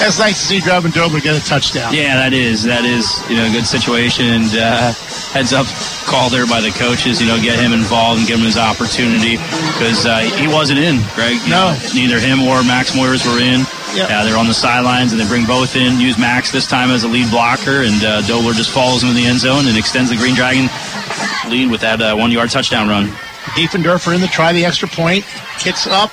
That's 0.00 0.18
nice 0.18 0.40
to 0.40 0.46
see 0.46 0.60
Drevin 0.60 0.94
Dobler 0.94 1.20
get 1.20 1.36
a 1.36 1.44
touchdown. 1.44 1.92
Yeah, 1.92 2.16
that 2.16 2.32
is 2.32 2.62
that 2.64 2.86
is 2.88 3.04
you 3.28 3.36
know 3.36 3.44
a 3.44 3.52
good 3.52 3.66
situation 3.68 4.24
and 4.32 4.48
uh, 4.56 4.92
heads 5.36 5.52
up 5.52 5.68
call 6.08 6.30
there 6.32 6.46
by 6.48 6.62
the 6.64 6.72
coaches. 6.72 7.20
You 7.20 7.28
know, 7.28 7.36
get 7.36 7.60
him 7.60 7.76
involved 7.76 8.20
and 8.20 8.26
give 8.26 8.40
him 8.40 8.46
his 8.48 8.56
opportunity 8.56 9.36
because 9.76 10.08
uh, 10.08 10.24
he 10.40 10.48
wasn't 10.48 10.80
in. 10.80 11.04
Greg, 11.12 11.36
you 11.44 11.52
No. 11.52 11.76
know, 11.76 11.78
neither 11.92 12.16
him 12.16 12.40
or 12.48 12.64
Max 12.64 12.96
Moyers 12.96 13.28
were 13.28 13.36
in. 13.44 13.60
Yep. 13.92 14.08
Yeah, 14.08 14.24
they're 14.24 14.40
on 14.40 14.48
the 14.48 14.56
sidelines 14.56 15.12
and 15.12 15.20
they 15.20 15.28
bring 15.28 15.44
both 15.44 15.76
in. 15.76 16.00
Use 16.00 16.16
Max 16.16 16.48
this 16.50 16.64
time 16.66 16.88
as 16.88 17.04
a 17.04 17.08
lead 17.08 17.28
blocker, 17.28 17.84
and 17.84 18.00
uh, 18.00 18.22
Dobler 18.24 18.54
just 18.56 18.70
follows 18.72 19.02
him 19.04 19.10
in 19.12 19.16
the 19.20 19.26
end 19.28 19.40
zone 19.44 19.68
and 19.68 19.76
extends 19.76 20.08
the 20.08 20.16
Green 20.16 20.32
Dragon 20.34 20.64
lead 21.52 21.68
with 21.70 21.82
that 21.84 22.00
uh, 22.00 22.16
one-yard 22.16 22.48
touchdown 22.48 22.88
run. 22.88 23.12
Diefendorfer 23.54 24.14
in 24.14 24.20
to 24.20 24.28
try 24.28 24.52
the 24.52 24.64
extra 24.64 24.88
point. 24.88 25.24
Kicks 25.58 25.86
up. 25.86 26.10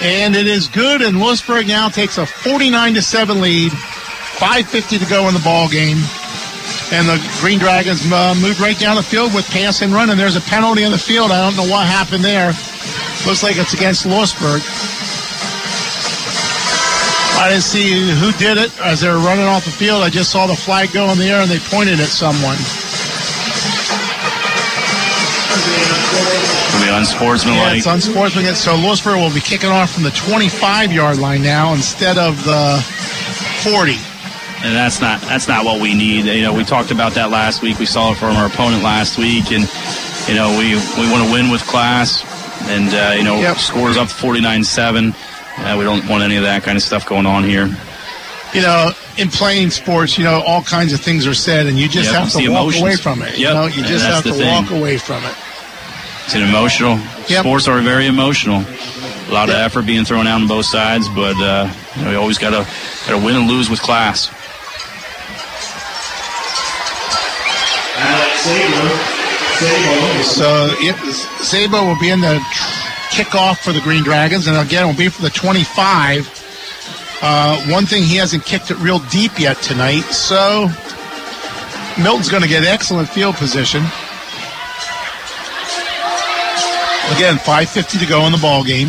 And 0.00 0.34
it 0.34 0.46
is 0.46 0.68
good. 0.68 1.02
And 1.02 1.20
Lewisburg 1.20 1.66
now 1.66 1.88
takes 1.88 2.18
a 2.18 2.26
49 2.26 2.94
to 2.94 3.02
7 3.02 3.40
lead. 3.40 3.72
5.50 3.72 4.98
to 5.00 5.06
go 5.10 5.28
in 5.28 5.34
the 5.34 5.40
ball 5.40 5.68
game. 5.68 5.98
And 6.92 7.06
the 7.08 7.20
Green 7.40 7.58
Dragons 7.58 8.00
uh, 8.10 8.34
moved 8.40 8.58
right 8.60 8.78
down 8.78 8.96
the 8.96 9.02
field 9.02 9.34
with 9.34 9.46
pass 9.50 9.82
and 9.82 9.92
run. 9.92 10.10
And 10.10 10.18
there's 10.18 10.36
a 10.36 10.40
penalty 10.40 10.84
on 10.84 10.92
the 10.92 10.98
field. 10.98 11.30
I 11.30 11.44
don't 11.44 11.56
know 11.56 11.70
what 11.70 11.86
happened 11.86 12.24
there. 12.24 12.48
Looks 13.26 13.42
like 13.42 13.56
it's 13.58 13.74
against 13.74 14.06
Lewisburg. 14.06 14.62
I 17.40 17.48
didn't 17.48 17.64
see 17.64 17.92
who 18.20 18.32
did 18.32 18.58
it 18.58 18.70
as 18.80 19.00
they 19.00 19.08
were 19.08 19.18
running 19.18 19.46
off 19.46 19.64
the 19.64 19.70
field. 19.70 20.02
I 20.02 20.10
just 20.10 20.30
saw 20.30 20.46
the 20.46 20.54
flag 20.54 20.92
go 20.92 21.08
in 21.10 21.18
the 21.18 21.24
air 21.24 21.40
and 21.40 21.50
they 21.50 21.58
pointed 21.58 22.00
at 22.00 22.08
someone. 22.08 22.56
It'll 25.60 26.80
be 26.86 26.90
unsportsmanlike. 26.92 27.60
Yeah, 27.72 27.74
it's 27.76 27.86
unsportsmanlike. 27.86 28.56
So 28.56 28.74
Lewisburg 28.76 29.16
will 29.16 29.32
be 29.34 29.40
kicking 29.40 29.70
off 29.70 29.92
from 29.92 30.02
the 30.04 30.10
25 30.10 30.92
yard 30.92 31.18
line 31.18 31.42
now 31.42 31.72
instead 31.74 32.18
of 32.18 32.42
the 32.44 32.80
40. 33.64 33.92
and 34.64 34.74
that's 34.76 35.00
not 35.00 35.20
that's 35.22 35.48
not 35.48 35.64
what 35.64 35.80
we 35.80 35.94
need. 35.94 36.24
You 36.26 36.42
know, 36.42 36.54
we 36.54 36.64
talked 36.64 36.90
about 36.90 37.12
that 37.14 37.30
last 37.30 37.62
week. 37.62 37.78
We 37.78 37.86
saw 37.86 38.12
it 38.12 38.16
from 38.18 38.36
our 38.36 38.46
opponent 38.46 38.82
last 38.82 39.18
week, 39.18 39.52
and 39.52 39.68
you 40.28 40.34
know, 40.34 40.50
we 40.58 40.74
we 41.00 41.10
want 41.10 41.24
to 41.26 41.32
win 41.32 41.50
with 41.50 41.62
class, 41.62 42.24
and 42.68 42.88
uh, 42.94 43.14
you 43.16 43.24
know, 43.24 43.54
scores 43.54 43.96
up 43.96 44.08
49-7. 44.08 45.14
Uh, 45.58 45.76
we 45.78 45.84
don't 45.84 46.06
want 46.08 46.22
any 46.22 46.36
of 46.36 46.42
that 46.44 46.62
kind 46.62 46.76
of 46.76 46.82
stuff 46.82 47.06
going 47.06 47.26
on 47.26 47.44
here. 47.44 47.68
You 48.54 48.62
know, 48.62 48.90
in 49.16 49.28
playing 49.28 49.70
sports, 49.70 50.18
you 50.18 50.24
know, 50.24 50.42
all 50.44 50.62
kinds 50.62 50.92
of 50.92 51.00
things 51.00 51.26
are 51.26 51.34
said, 51.34 51.66
and 51.66 51.78
you 51.78 51.88
just 51.88 52.10
Yep, 52.12 52.20
have 52.22 52.32
to 52.32 52.38
walk 52.38 52.48
emotions. 52.74 52.82
away 52.82 52.96
from 52.96 53.22
it. 53.22 53.38
You 53.38 53.46
know, 53.46 53.66
you 53.66 53.82
just 53.84 54.04
have 54.06 54.24
to 54.24 54.32
walk 54.44 54.70
away 54.70 54.98
from 54.98 55.22
it. 55.24 55.34
It's 56.30 56.36
an 56.36 56.48
emotional. 56.48 56.96
Sports 57.26 57.66
are 57.66 57.80
very 57.80 58.06
emotional. 58.06 58.58
A 58.60 59.32
lot 59.32 59.48
of 59.48 59.56
effort 59.56 59.84
being 59.84 60.04
thrown 60.04 60.28
out 60.28 60.40
on 60.40 60.46
both 60.46 60.64
sides, 60.64 61.08
but 61.08 61.34
uh, 61.42 61.68
you 61.96 62.04
know, 62.04 62.10
we 62.10 62.14
always 62.14 62.38
got 62.38 62.50
to 62.50 62.58
got 63.08 63.18
to 63.18 63.26
win 63.26 63.34
and 63.34 63.48
lose 63.48 63.68
with 63.68 63.82
class. 63.82 64.30
So 70.22 70.68
it, 70.78 70.94
Sabo 71.42 71.84
will 71.84 71.98
be 71.98 72.10
in 72.10 72.20
the 72.20 72.38
kickoff 73.10 73.58
for 73.58 73.72
the 73.72 73.80
Green 73.80 74.04
Dragons, 74.04 74.46
and 74.46 74.56
again, 74.56 74.86
will 74.86 74.94
be 74.94 75.08
for 75.08 75.22
the 75.22 75.30
25. 75.30 77.18
Uh, 77.22 77.60
one 77.72 77.86
thing, 77.86 78.04
he 78.04 78.14
hasn't 78.14 78.44
kicked 78.44 78.70
it 78.70 78.78
real 78.78 79.00
deep 79.10 79.40
yet 79.40 79.56
tonight, 79.62 80.02
so 80.02 80.68
Milton's 82.00 82.28
going 82.28 82.44
to 82.44 82.48
get 82.48 82.62
excellent 82.62 83.08
field 83.08 83.34
position. 83.34 83.82
Again, 87.16 87.36
5.50 87.36 87.98
to 88.00 88.06
go 88.06 88.24
in 88.26 88.32
the 88.32 88.38
ball 88.38 88.64
game. 88.64 88.88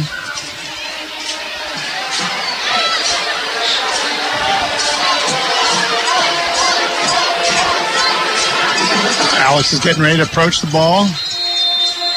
Alex 9.44 9.74
is 9.74 9.80
getting 9.80 10.02
ready 10.02 10.18
to 10.18 10.24
approach 10.24 10.62
the 10.62 10.72
ball. 10.72 11.08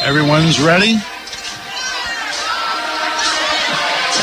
Everyone's 0.01 0.61
ready. 0.61 0.99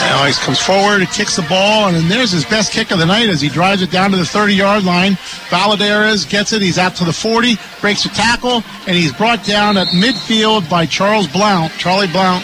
Alex 0.04 0.38
comes 0.44 0.62
forward, 0.62 1.02
he 1.02 1.08
kicks 1.08 1.36
the 1.36 1.42
ball, 1.44 1.88
and 1.88 1.96
then 1.96 2.08
there's 2.08 2.32
his 2.32 2.46
best 2.46 2.72
kick 2.72 2.92
of 2.92 3.00
the 3.00 3.06
night 3.06 3.28
as 3.28 3.42
he 3.42 3.50
drives 3.50 3.82
it 3.82 3.92
down 3.92 4.12
to 4.12 4.18
the 4.18 4.26
30 4.26 4.54
yard 4.54 4.84
line. 4.84 5.18
Valadares 5.52 6.28
gets 6.28 6.54
it, 6.54 6.62
he's 6.62 6.78
out 6.78 6.96
to 6.96 7.04
the 7.04 7.12
40, 7.14 7.56
breaks 7.82 8.06
a 8.06 8.10
tackle, 8.10 8.64
and 8.88 8.96
he's 8.96 9.12
brought 9.14 9.44
down 9.46 9.76
at 9.78 9.88
midfield 9.90 10.68
by 10.70 10.86
Charles 10.86 11.28
Blount. 11.28 11.74
Charlie 11.74 12.08
Blount, 12.08 12.44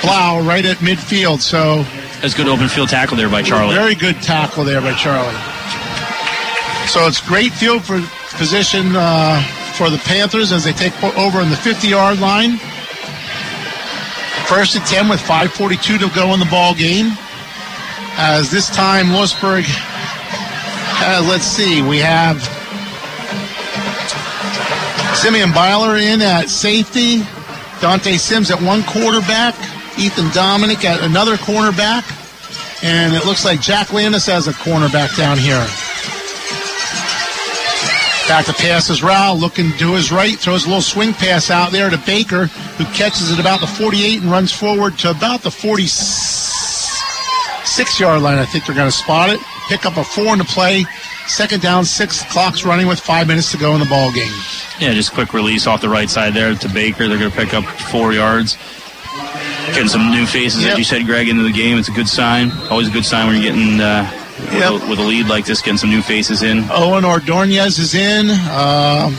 Blau, 0.00 0.40
right 0.40 0.64
at 0.64 0.78
midfield. 0.78 1.40
So 1.40 1.84
That's 2.22 2.32
good 2.34 2.48
open 2.48 2.68
field 2.68 2.88
tackle 2.88 3.16
there 3.18 3.28
by 3.28 3.42
Charlie. 3.42 3.74
very 3.74 3.94
good 3.94 4.16
tackle 4.22 4.64
there 4.64 4.80
by 4.80 4.94
Charlie. 4.94 5.36
So 6.88 7.06
it's 7.06 7.20
great 7.20 7.52
field 7.52 7.84
for 7.84 8.00
position 8.38 8.96
uh, 8.96 9.42
for 9.74 9.90
the 9.90 9.98
Panthers 9.98 10.50
as 10.50 10.64
they 10.64 10.72
take 10.72 10.94
over 11.18 11.40
in 11.42 11.50
the 11.50 11.56
50 11.56 11.86
yard 11.86 12.18
line. 12.18 12.56
First 14.48 14.74
and 14.74 14.86
10 14.86 15.10
with 15.10 15.20
5.42 15.20 15.98
to 15.98 16.14
go 16.14 16.32
in 16.32 16.40
the 16.40 16.46
ball 16.46 16.74
game. 16.74 17.12
As 18.20 18.50
this 18.50 18.70
time, 18.70 19.12
Lewisburg, 19.12 19.64
uh, 21.00 21.24
let's 21.28 21.44
see, 21.44 21.82
we 21.82 21.98
have 21.98 22.40
Simeon 25.16 25.52
Byler 25.52 25.96
in 25.96 26.22
at 26.22 26.48
safety, 26.48 27.22
Dante 27.80 28.16
Sims 28.16 28.50
at 28.50 28.60
one 28.62 28.82
quarterback, 28.84 29.54
Ethan 29.98 30.30
Dominic 30.32 30.84
at 30.84 31.02
another 31.02 31.36
cornerback, 31.36 32.04
and 32.84 33.12
it 33.14 33.26
looks 33.26 33.44
like 33.44 33.60
Jack 33.60 33.92
Landis 33.92 34.26
has 34.26 34.46
a 34.46 34.52
cornerback 34.52 35.16
down 35.16 35.36
here. 35.38 35.66
Back 38.28 38.46
to 38.46 38.52
pass 38.52 38.86
his 38.88 39.02
route, 39.02 39.38
looking 39.38 39.72
to 39.78 39.94
his 39.94 40.12
right, 40.12 40.38
throws 40.38 40.66
a 40.66 40.68
little 40.68 40.82
swing 40.82 41.14
pass 41.14 41.50
out 41.50 41.72
there 41.72 41.90
to 41.90 41.98
Baker, 41.98 42.46
who 42.46 42.84
catches 42.94 43.32
it 43.32 43.40
about 43.40 43.58
the 43.60 43.66
48 43.66 44.22
and 44.22 44.30
runs 44.30 44.52
forward 44.52 44.96
to 44.98 45.10
about 45.10 45.42
the 45.42 45.50
46 45.50 47.98
yard 47.98 48.22
line. 48.22 48.38
I 48.38 48.44
think 48.44 48.66
they're 48.66 48.76
going 48.76 48.90
to 48.90 48.96
spot 48.96 49.30
it. 49.30 49.40
Pick 49.68 49.84
up 49.86 49.96
a 49.96 50.04
four 50.04 50.32
in 50.32 50.38
the 50.38 50.44
play. 50.44 50.84
Second 51.26 51.60
down, 51.60 51.84
six 51.84 52.24
clocks 52.32 52.64
running 52.64 52.86
with 52.86 52.98
five 53.00 53.26
minutes 53.26 53.50
to 53.52 53.58
go 53.58 53.74
in 53.74 53.80
the 53.80 53.86
ball 53.86 54.10
game. 54.12 54.32
Yeah, 54.80 54.94
just 54.94 55.12
quick 55.12 55.34
release 55.34 55.66
off 55.66 55.80
the 55.82 55.88
right 55.88 56.08
side 56.08 56.32
there 56.34 56.54
to 56.54 56.68
Baker. 56.70 57.06
They're 57.08 57.18
going 57.18 57.30
to 57.30 57.36
pick 57.36 57.52
up 57.52 57.64
four 57.64 58.12
yards. 58.14 58.56
Getting 59.66 59.88
some 59.88 60.10
new 60.10 60.24
faces, 60.24 60.62
Yep. 60.62 60.72
as 60.72 60.78
you 60.78 60.84
said, 60.84 61.04
Greg, 61.04 61.28
into 61.28 61.42
the 61.42 61.52
game. 61.52 61.76
It's 61.76 61.88
a 61.88 61.92
good 61.92 62.08
sign. 62.08 62.50
Always 62.70 62.88
a 62.88 62.90
good 62.90 63.04
sign 63.04 63.26
when 63.26 63.42
you're 63.42 63.52
getting 63.52 63.78
uh, 63.80 64.10
with, 64.38 64.82
a, 64.84 64.86
with 64.88 64.98
a 64.98 65.02
lead 65.02 65.26
like 65.26 65.44
this, 65.44 65.60
getting 65.60 65.76
some 65.76 65.90
new 65.90 66.00
faces 66.00 66.42
in. 66.42 66.64
Owen 66.70 67.04
Ordonez 67.04 67.78
is 67.78 67.94
in. 67.94 68.30
Um, 68.50 69.12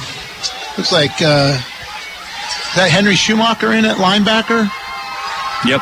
looks 0.78 0.92
like 0.92 1.11
uh, 1.22 1.53
is 1.60 2.76
that 2.76 2.90
Henry 2.90 3.16
Schumacher 3.16 3.74
in 3.74 3.86
at 3.86 3.98
linebacker. 3.98 4.68
Yep. 5.69 5.82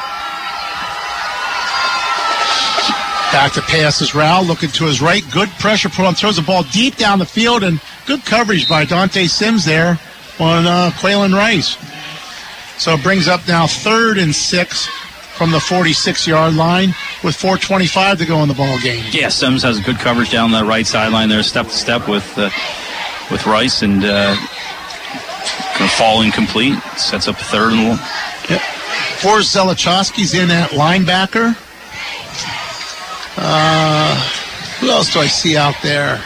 Back 3.32 3.52
to 3.54 3.62
pass 3.62 4.02
is 4.02 4.16
Rao 4.16 4.42
looking 4.42 4.70
to 4.72 4.86
his 4.86 5.02
right. 5.02 5.24
Good 5.32 5.50
pressure 5.60 5.90
put 5.90 6.06
on. 6.06 6.16
Throws 6.16 6.38
the 6.38 6.42
ball 6.42 6.64
deep 6.64 6.96
down 6.96 7.20
the 7.20 7.26
field 7.26 7.62
and 7.64 7.82
good 8.06 8.24
coverage 8.26 8.70
by 8.70 8.86
Dante 8.86 9.28
Sims 9.28 9.66
there 9.66 10.00
on 10.40 10.66
uh, 10.66 10.92
Quaylen 10.96 11.34
Rice. 11.36 11.78
So 12.82 12.94
it 12.94 13.04
brings 13.04 13.28
up 13.28 13.46
now 13.48 13.68
third 13.68 14.18
and 14.18 14.34
six 14.34 14.88
from 15.38 15.52
the 15.52 15.60
46 15.60 16.26
yard 16.26 16.56
line 16.56 16.90
with 17.24 17.36
4.25 17.36 18.20
to 18.20 18.26
go 18.26 18.42
in 18.44 18.48
the 18.48 18.54
ball 18.54 18.80
game. 18.80 19.04
Yeah, 19.12 19.28
Sims 19.28 19.62
has 19.64 19.80
good 19.82 19.98
coverage 19.98 20.32
down 20.32 20.52
the 20.52 20.64
right 20.64 20.88
sideline 20.88 21.28
there, 21.28 21.44
step 21.44 21.68
to 21.68 21.74
step 21.74 22.08
with 22.08 22.26
uh, 22.38 22.50
with 23.30 23.46
Rice, 23.46 23.82
and 23.82 24.04
uh, 24.06 24.36
going 25.78 25.90
to 25.90 25.96
fall 25.96 26.22
incomplete. 26.22 26.80
Sets 26.96 27.28
up 27.28 27.36
third 27.36 27.74
and 27.74 27.90
one. 27.90 28.00
Yep. 28.50 28.62
Forrest 29.20 29.56
Zelichowski's 29.56 30.34
in 30.34 30.50
at 30.50 30.70
linebacker. 30.72 31.56
Uh, 33.38 34.16
who 34.80 34.90
else 34.90 35.14
do 35.14 35.20
I 35.20 35.28
see 35.28 35.56
out 35.56 35.76
there? 35.84 36.22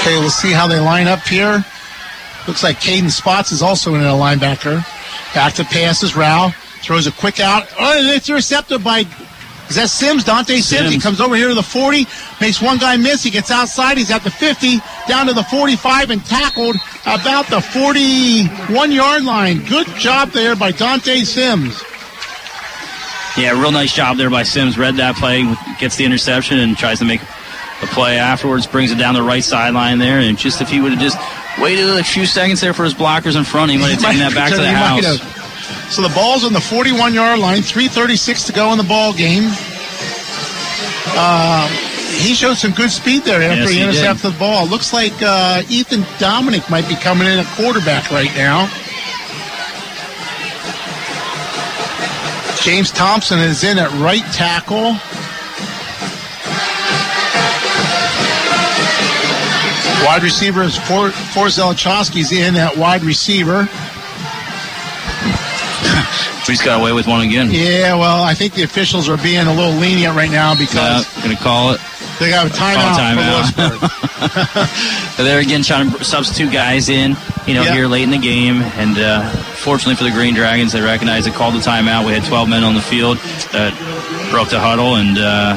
Okay, 0.00 0.18
we'll 0.18 0.28
see 0.28 0.52
how 0.52 0.66
they 0.66 0.78
line 0.78 1.06
up 1.06 1.20
here. 1.20 1.64
Looks 2.46 2.62
like 2.62 2.78
Caden 2.78 3.10
Spots 3.10 3.52
is 3.52 3.62
also 3.62 3.94
in 3.94 4.02
a 4.02 4.12
linebacker. 4.12 4.84
Back 5.34 5.54
to 5.54 5.64
passes. 5.64 6.14
Rao 6.14 6.50
throws 6.82 7.06
a 7.06 7.12
quick 7.12 7.40
out. 7.40 7.66
Oh, 7.80 7.98
and 7.98 8.08
it's 8.08 8.28
intercepted 8.28 8.84
by 8.84 9.04
is 9.68 9.76
that 9.76 9.88
Sims? 9.88 10.24
Dante 10.24 10.58
Sims. 10.58 10.92
He 10.92 11.00
comes 11.00 11.20
over 11.20 11.34
here 11.36 11.48
to 11.48 11.54
the 11.54 11.62
40, 11.62 12.06
makes 12.40 12.60
one 12.60 12.78
guy 12.78 12.96
miss. 12.96 13.22
He 13.22 13.30
gets 13.30 13.50
outside. 13.50 13.96
He's 13.96 14.10
at 14.10 14.22
the 14.22 14.30
50, 14.30 14.78
down 15.08 15.26
to 15.26 15.32
the 15.32 15.44
45, 15.44 16.10
and 16.10 16.24
tackled 16.24 16.76
about 17.06 17.46
the 17.46 17.60
41 17.60 18.92
yard 18.92 19.24
line. 19.24 19.64
Good 19.64 19.86
job 19.98 20.30
there 20.30 20.54
by 20.54 20.70
Dante 20.70 21.20
Sims. 21.20 21.82
Yeah, 23.36 23.60
real 23.60 23.72
nice 23.72 23.92
job 23.92 24.16
there 24.16 24.30
by 24.30 24.44
Sims. 24.44 24.78
Read 24.78 24.96
that 24.96 25.16
play, 25.16 25.42
gets 25.80 25.96
the 25.96 26.04
interception, 26.04 26.58
and 26.60 26.76
tries 26.76 27.00
to 27.00 27.04
make 27.04 27.20
a 27.82 27.86
play 27.86 28.18
afterwards. 28.18 28.66
Brings 28.66 28.92
it 28.92 28.98
down 28.98 29.14
the 29.14 29.22
right 29.22 29.42
sideline 29.42 29.98
there, 29.98 30.20
and 30.20 30.38
just 30.38 30.60
if 30.60 30.68
he 30.68 30.80
would 30.80 30.92
have 30.92 31.00
just 31.00 31.18
waited 31.60 31.88
a 31.88 32.04
few 32.04 32.26
seconds 32.26 32.60
there 32.60 32.74
for 32.74 32.84
his 32.84 32.94
blockers 32.94 33.36
in 33.36 33.44
front, 33.44 33.72
he 33.72 33.78
might 33.78 33.90
have 33.90 34.00
taken 34.02 34.20
that 34.20 34.34
back 34.34 34.50
to 34.50 34.58
the 34.58 34.70
house. 34.70 35.43
So 35.90 36.02
the 36.02 36.12
ball's 36.14 36.44
on 36.44 36.52
the 36.52 36.60
41 36.60 37.14
yard 37.14 37.38
line, 37.38 37.62
3.36 37.62 38.46
to 38.46 38.52
go 38.52 38.72
in 38.72 38.78
the 38.78 38.84
ball 38.84 39.12
game. 39.12 39.44
Um, 41.16 41.70
he 42.18 42.34
showed 42.34 42.56
some 42.56 42.72
good 42.72 42.90
speed 42.90 43.22
there 43.22 43.42
after 43.42 43.62
Yes, 43.62 43.70
he, 43.70 43.82
intercepted 43.82 44.32
the 44.32 44.38
ball. 44.38 44.66
Looks 44.66 44.92
like 44.92 45.12
uh, 45.22 45.62
Ethan 45.68 46.04
Dominic 46.18 46.68
might 46.70 46.88
be 46.88 46.96
coming 46.96 47.26
in 47.28 47.38
at 47.38 47.46
quarterback 47.56 48.10
right 48.10 48.34
now. 48.34 48.68
James 52.62 52.90
Thompson 52.90 53.38
is 53.40 53.62
in 53.62 53.78
at 53.78 53.90
right 54.00 54.24
tackle. 54.32 54.96
Wide 60.06 60.22
receiver 60.22 60.62
is 60.62 60.76
For 60.76 61.10
Zelichowski's 61.48 62.32
in 62.32 62.56
at 62.56 62.76
wide 62.76 63.02
receiver. 63.02 63.68
He's 66.46 66.60
got 66.62 66.80
away 66.80 66.92
with 66.92 67.06
one 67.06 67.22
again. 67.26 67.48
Yeah, 67.50 67.94
well, 67.96 68.22
I 68.22 68.34
think 68.34 68.52
the 68.54 68.62
officials 68.64 69.08
are 69.08 69.16
being 69.16 69.46
a 69.46 69.54
little 69.54 69.72
lenient 69.80 70.14
right 70.14 70.30
now 70.30 70.54
because 70.54 70.76
Uh, 71.06 71.22
gonna 71.22 71.36
call 71.36 71.72
it. 71.72 71.80
They 72.20 72.30
got 72.30 72.46
a 72.46 72.50
timeout. 72.50 73.54
Call 73.54 73.78
timeout. 73.78 75.16
They're 75.16 75.40
again 75.40 75.62
trying 75.62 75.90
to 75.90 76.04
substitute 76.04 76.52
guys 76.52 76.88
in, 76.88 77.16
you 77.46 77.54
know, 77.54 77.62
Yeah. 77.62 77.72
here 77.74 77.86
late 77.86 78.02
in 78.04 78.10
the 78.10 78.18
game. 78.18 78.62
And 78.62 78.96
uh, 78.98 79.28
fortunately 79.30 79.96
for 79.96 80.04
the 80.04 80.10
Green 80.10 80.34
Dragons, 80.34 80.72
they 80.72 80.80
recognized 80.80 81.26
they 81.26 81.30
called 81.32 81.54
the 81.54 81.58
timeout. 81.60 82.06
We 82.06 82.12
had 82.12 82.24
12 82.24 82.48
men 82.48 82.62
on 82.62 82.74
the 82.74 82.82
field 82.82 83.18
that 83.52 83.72
broke 84.30 84.48
the 84.50 84.60
huddle, 84.60 84.96
and 84.96 85.18
uh, 85.18 85.56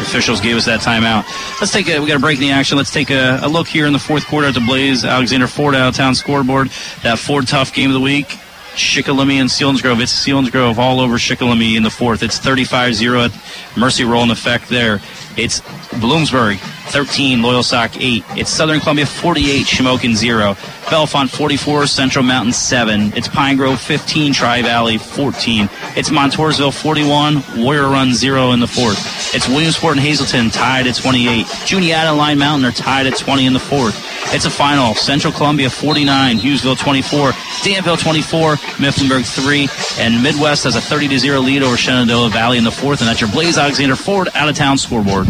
officials 0.00 0.40
gave 0.40 0.56
us 0.56 0.64
that 0.64 0.80
timeout. 0.80 1.24
Let's 1.60 1.72
take 1.72 1.88
a. 1.88 2.00
We 2.00 2.06
got 2.08 2.16
a 2.16 2.20
break 2.20 2.36
in 2.38 2.42
the 2.42 2.50
action. 2.52 2.76
Let's 2.78 2.90
take 2.92 3.10
a, 3.10 3.38
a 3.42 3.48
look 3.48 3.68
here 3.68 3.86
in 3.86 3.92
the 3.92 3.98
fourth 4.00 4.26
quarter 4.26 4.48
at 4.48 4.54
the 4.54 4.60
Blaze 4.60 5.04
Alexander 5.04 5.46
Ford 5.46 5.74
out 5.74 5.88
of 5.88 5.94
town 5.94 6.14
scoreboard. 6.14 6.70
That 7.02 7.18
Ford 7.18 7.46
Tough 7.46 7.72
game 7.72 7.90
of 7.90 7.94
the 7.94 8.00
week. 8.00 8.38
Shikellamy 8.74 9.40
and 9.40 9.50
Selinsgrove. 9.50 10.00
It's 10.00 10.12
Selinsgrove 10.12 10.78
all 10.78 11.00
over 11.00 11.16
Shikellamy 11.16 11.76
in 11.76 11.82
the 11.82 11.90
fourth. 11.90 12.22
It's 12.22 12.38
35-0 12.38 13.26
at 13.26 13.78
Mercy 13.78 14.04
Rule 14.04 14.22
in 14.22 14.30
effect 14.30 14.68
there. 14.68 15.00
It's 15.36 15.60
Bloomsburg 16.00 16.58
13, 16.90 17.38
Loyalsock 17.38 17.96
8. 17.98 18.24
It's 18.36 18.50
Southern 18.50 18.80
Columbia 18.80 19.06
48, 19.06 19.66
Shamokin 19.66 20.14
0. 20.14 20.54
Bellefonte 20.90 21.30
44, 21.30 21.86
Central 21.86 22.24
Mountain 22.24 22.52
7. 22.52 23.14
It's 23.16 23.28
Pine 23.28 23.56
Grove 23.56 23.80
15, 23.80 24.34
Tri 24.34 24.60
Valley 24.62 24.98
14. 24.98 25.70
It's 25.96 26.10
Montoursville 26.10 26.74
41, 26.74 27.62
Warrior 27.64 27.88
Run 27.88 28.12
0 28.12 28.52
in 28.52 28.60
the 28.60 28.66
fourth. 28.66 29.34
It's 29.34 29.48
Williamsport 29.48 29.96
and 29.96 30.06
Hazleton 30.06 30.50
tied 30.50 30.86
at 30.86 30.96
28. 30.96 31.46
Juniata 31.64 32.10
and 32.10 32.18
Line 32.18 32.38
Mountain 32.38 32.68
are 32.68 32.72
tied 32.72 33.06
at 33.06 33.16
20 33.16 33.46
in 33.46 33.52
the 33.54 33.60
fourth. 33.60 34.11
It's 34.34 34.46
a 34.46 34.50
final. 34.50 34.94
Central 34.94 35.32
Columbia 35.32 35.68
49, 35.68 36.38
Hughesville 36.38 36.78
24, 36.78 37.32
Danville 37.64 37.96
24, 37.96 38.54
Mifflinburg 38.80 39.26
3, 39.26 39.68
and 40.02 40.22
Midwest 40.22 40.64
has 40.64 40.76
a 40.76 40.80
30 40.80 41.08
to 41.08 41.18
0 41.18 41.40
lead 41.40 41.62
over 41.62 41.76
Shenandoah 41.76 42.30
Valley 42.30 42.58
in 42.58 42.64
the 42.64 42.70
fourth. 42.70 43.00
And 43.00 43.08
that's 43.08 43.20
your 43.20 43.30
Blaze 43.30 43.58
Alexander 43.58 43.96
Ford 43.96 44.28
out 44.34 44.48
of 44.48 44.56
town 44.56 44.78
scoreboard. 44.78 45.26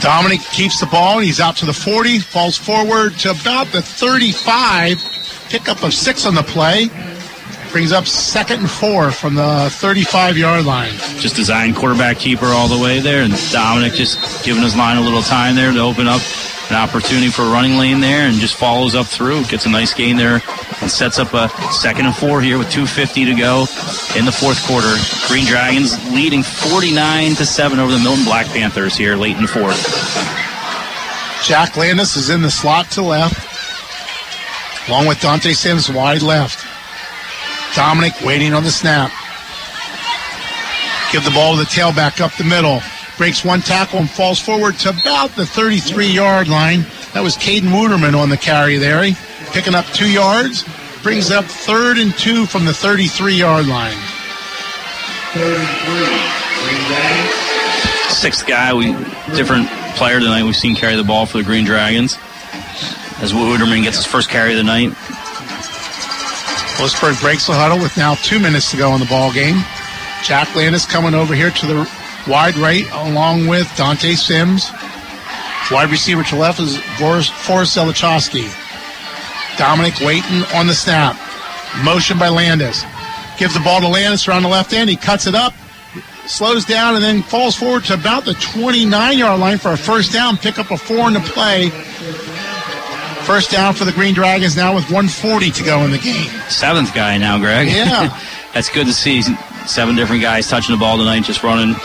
Dominic 0.00 0.40
keeps 0.52 0.80
the 0.80 0.86
ball. 0.86 1.18
and 1.18 1.26
He's 1.26 1.40
out 1.40 1.56
to 1.58 1.66
the 1.66 1.72
40, 1.72 2.18
falls 2.20 2.56
forward 2.56 3.12
to 3.20 3.30
about 3.30 3.66
the 3.68 3.82
35. 3.82 4.98
Pickup 5.50 5.82
of 5.82 5.92
six 5.92 6.26
on 6.26 6.34
the 6.34 6.42
play. 6.42 6.88
Brings 7.70 7.92
up 7.92 8.06
second 8.06 8.60
and 8.60 8.70
four 8.70 9.12
from 9.12 9.36
the 9.36 9.68
35 9.74 10.36
yard 10.36 10.64
line. 10.64 10.92
Just 11.18 11.36
design 11.36 11.72
quarterback 11.72 12.18
keeper 12.18 12.46
all 12.46 12.66
the 12.66 12.82
way 12.82 12.98
there, 12.98 13.22
and 13.22 13.32
Dominic 13.52 13.92
just 13.92 14.44
giving 14.44 14.62
his 14.62 14.74
line 14.74 14.96
a 14.96 15.00
little 15.00 15.22
time 15.22 15.54
there 15.54 15.70
to 15.70 15.78
open 15.78 16.08
up 16.08 16.20
an 16.70 16.76
opportunity 16.76 17.28
for 17.28 17.42
a 17.42 17.50
running 17.50 17.76
lane 17.76 18.00
there, 18.00 18.26
and 18.26 18.36
just 18.36 18.54
follows 18.54 18.94
up 18.94 19.06
through, 19.06 19.44
gets 19.44 19.66
a 19.66 19.68
nice 19.68 19.92
gain 19.92 20.16
there, 20.16 20.42
and 20.80 20.90
sets 20.90 21.18
up 21.18 21.34
a 21.34 21.48
second 21.72 22.06
and 22.06 22.16
four 22.16 22.40
here 22.40 22.58
with 22.58 22.70
2:50 22.70 23.26
to 23.26 23.34
go 23.34 23.66
in 24.16 24.24
the 24.24 24.32
fourth 24.32 24.64
quarter. 24.66 24.94
Green 25.28 25.44
Dragons 25.44 25.98
leading 26.12 26.42
49 26.42 27.34
to 27.36 27.46
seven 27.46 27.78
over 27.78 27.92
the 27.92 27.98
Milton 27.98 28.24
Black 28.24 28.46
Panthers 28.46 28.96
here 28.96 29.16
late 29.16 29.36
in 29.36 29.42
the 29.42 29.48
fourth. 29.48 29.80
Jack 31.44 31.76
Landis 31.76 32.16
is 32.16 32.30
in 32.30 32.42
the 32.42 32.50
slot 32.50 32.90
to 32.92 33.02
left, 33.02 34.88
along 34.88 35.06
with 35.06 35.20
Dante 35.20 35.52
Sims 35.52 35.90
wide 35.90 36.22
left. 36.22 36.66
Dominic 37.74 38.12
waiting 38.22 38.52
on 38.52 38.64
the 38.64 38.70
snap. 38.70 39.10
Give 41.12 41.24
the 41.24 41.30
ball 41.30 41.56
to 41.56 41.58
the 41.60 41.68
tailback 41.68 42.20
up 42.20 42.32
the 42.34 42.44
middle. 42.44 42.80
Breaks 43.20 43.44
one 43.44 43.60
tackle 43.60 43.98
and 43.98 44.08
falls 44.08 44.40
forward 44.40 44.76
to 44.78 44.88
about 44.88 45.36
the 45.36 45.44
33 45.44 46.06
yard 46.06 46.48
line. 46.48 46.86
That 47.12 47.20
was 47.22 47.36
Caden 47.36 47.68
Wooderman 47.68 48.18
on 48.18 48.30
the 48.30 48.38
carry 48.38 48.78
there. 48.78 49.02
He 49.02 49.14
picking 49.52 49.74
up 49.74 49.84
two 49.92 50.10
yards. 50.10 50.64
Brings 51.02 51.30
up 51.30 51.44
third 51.44 51.98
and 51.98 52.14
two 52.14 52.46
from 52.46 52.64
the 52.64 52.72
33 52.72 53.34
yard 53.34 53.66
line. 53.66 53.98
Sixth 58.08 58.46
guy, 58.46 58.72
we 58.72 58.92
different 59.36 59.68
player 59.96 60.18
tonight. 60.18 60.44
We've 60.44 60.56
seen 60.56 60.74
carry 60.74 60.96
the 60.96 61.04
ball 61.04 61.26
for 61.26 61.36
the 61.36 61.44
Green 61.44 61.66
Dragons. 61.66 62.14
As 63.20 63.34
Wooderman 63.34 63.82
gets 63.82 63.98
his 63.98 64.06
first 64.06 64.30
carry 64.30 64.52
of 64.52 64.56
the 64.56 64.64
night. 64.64 64.96
Lewisburg 66.80 67.20
breaks 67.20 67.48
the 67.48 67.52
huddle 67.52 67.80
with 67.80 67.98
now 67.98 68.14
two 68.14 68.40
minutes 68.40 68.70
to 68.70 68.78
go 68.78 68.94
in 68.94 69.00
the 69.00 69.04
ball 69.04 69.30
game. 69.30 69.56
Jack 70.24 70.56
Landis 70.56 70.86
coming 70.86 71.14
over 71.14 71.34
here 71.34 71.50
to 71.50 71.66
the 71.66 71.99
wide 72.30 72.56
right 72.56 72.84
along 72.92 73.46
with 73.48 73.70
Dante 73.76 74.14
Sims. 74.14 74.70
Wide 75.70 75.90
receiver 75.90 76.22
to 76.24 76.36
left 76.36 76.60
is 76.60 76.78
Boris- 76.98 77.28
Forrest 77.28 77.76
Zelichowski. 77.76 78.48
Dominic 79.58 80.00
waiting 80.00 80.42
on 80.54 80.66
the 80.66 80.74
snap. 80.74 81.16
Motion 81.84 82.18
by 82.18 82.28
Landis. 82.28 82.84
Gives 83.38 83.54
the 83.54 83.60
ball 83.60 83.80
to 83.80 83.88
Landis 83.88 84.26
around 84.26 84.42
the 84.42 84.48
left 84.48 84.72
end. 84.72 84.90
He 84.90 84.96
cuts 84.96 85.26
it 85.26 85.34
up, 85.34 85.54
slows 86.26 86.64
down, 86.64 86.94
and 86.94 87.04
then 87.04 87.22
falls 87.22 87.56
forward 87.56 87.84
to 87.84 87.94
about 87.94 88.24
the 88.24 88.34
29 88.34 89.18
yard 89.18 89.40
line 89.40 89.58
for 89.58 89.72
a 89.72 89.76
first 89.76 90.12
down. 90.12 90.36
Pick 90.36 90.58
up 90.58 90.70
a 90.70 90.76
four 90.76 91.06
in 91.08 91.14
the 91.14 91.20
play. 91.20 91.70
First 93.24 93.50
down 93.52 93.74
for 93.74 93.84
the 93.84 93.92
Green 93.92 94.14
Dragons 94.14 94.56
now 94.56 94.74
with 94.74 94.84
140 94.84 95.50
to 95.52 95.62
go 95.62 95.84
in 95.84 95.92
the 95.92 95.98
game. 95.98 96.28
Seventh 96.48 96.92
guy 96.94 97.16
now, 97.18 97.38
Greg. 97.38 97.68
Yeah. 97.68 98.18
That's 98.54 98.68
good 98.70 98.86
to 98.86 98.92
see. 98.92 99.22
Seven 99.66 99.94
different 99.94 100.22
guys 100.22 100.48
touching 100.48 100.74
the 100.74 100.80
ball 100.80 100.96
tonight, 100.98 101.22
just 101.22 101.42
running. 101.44 101.76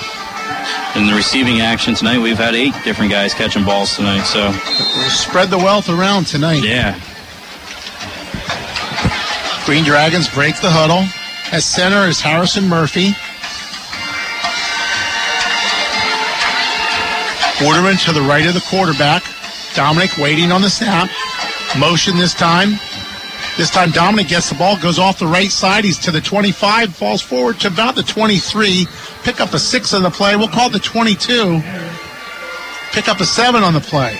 In 0.95 1.07
the 1.07 1.13
receiving 1.13 1.59
action 1.59 1.93
tonight, 1.93 2.19
we've 2.19 2.37
had 2.37 2.55
eight 2.55 2.73
different 2.85 3.11
guys 3.11 3.33
catching 3.33 3.65
balls 3.65 3.95
tonight. 3.97 4.23
So 4.23 4.51
Spread 5.09 5.49
the 5.49 5.57
wealth 5.57 5.89
around 5.89 6.25
tonight. 6.25 6.63
yeah, 6.63 6.97
Green 9.65 9.83
Dragons 9.83 10.29
break 10.29 10.55
the 10.61 10.69
huddle. 10.71 11.03
At 11.51 11.63
center 11.63 12.07
is 12.07 12.21
Harrison 12.21 12.69
Murphy. 12.69 13.11
Wooderman 17.59 18.03
to 18.05 18.13
the 18.13 18.21
right 18.21 18.45
of 18.45 18.53
the 18.53 18.63
quarterback. 18.69 19.23
Dominic 19.75 20.17
waiting 20.17 20.51
on 20.51 20.61
the 20.61 20.69
snap. 20.69 21.09
Motion 21.77 22.17
this 22.17 22.33
time. 22.33 22.79
This 23.57 23.69
time 23.69 23.91
Dominic 23.91 24.27
gets 24.27 24.49
the 24.49 24.55
ball, 24.55 24.77
goes 24.77 24.99
off 24.99 25.19
the 25.19 25.27
right 25.27 25.49
side. 25.49 25.85
He's 25.85 25.97
to 25.99 26.11
the 26.11 26.19
25, 26.19 26.93
falls 26.93 27.21
forward 27.21 27.59
to 27.61 27.67
about 27.69 27.95
the 27.95 28.03
23. 28.03 28.85
Pick 29.25 29.41
up 29.41 29.55
a 29.55 29.59
six 29.59 29.91
on 29.95 30.03
the 30.03 30.11
play. 30.11 30.35
We'll 30.35 30.47
call 30.47 30.69
the 30.69 30.77
22. 30.77 31.59
Pick 32.91 33.09
up 33.09 33.19
a 33.19 33.25
seven 33.25 33.63
on 33.63 33.73
the 33.73 33.79
play. 33.79 34.19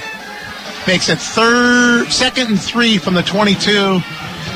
Makes 0.87 1.09
it 1.09 1.19
third, 1.19 2.07
second 2.11 2.47
and 2.47 2.59
three 2.59 2.97
from 2.97 3.13
the 3.13 3.21
22. 3.21 4.01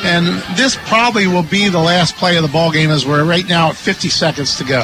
And 0.04 0.26
this 0.58 0.76
probably 0.88 1.28
will 1.28 1.44
be 1.44 1.70
the 1.70 1.80
last 1.80 2.16
play 2.16 2.36
of 2.36 2.42
the 2.42 2.50
ball 2.50 2.72
game 2.72 2.90
as 2.90 3.06
we're 3.06 3.24
right 3.26 3.48
now 3.48 3.70
at 3.70 3.76
50 3.76 4.10
seconds 4.10 4.58
to 4.58 4.64
go. 4.64 4.82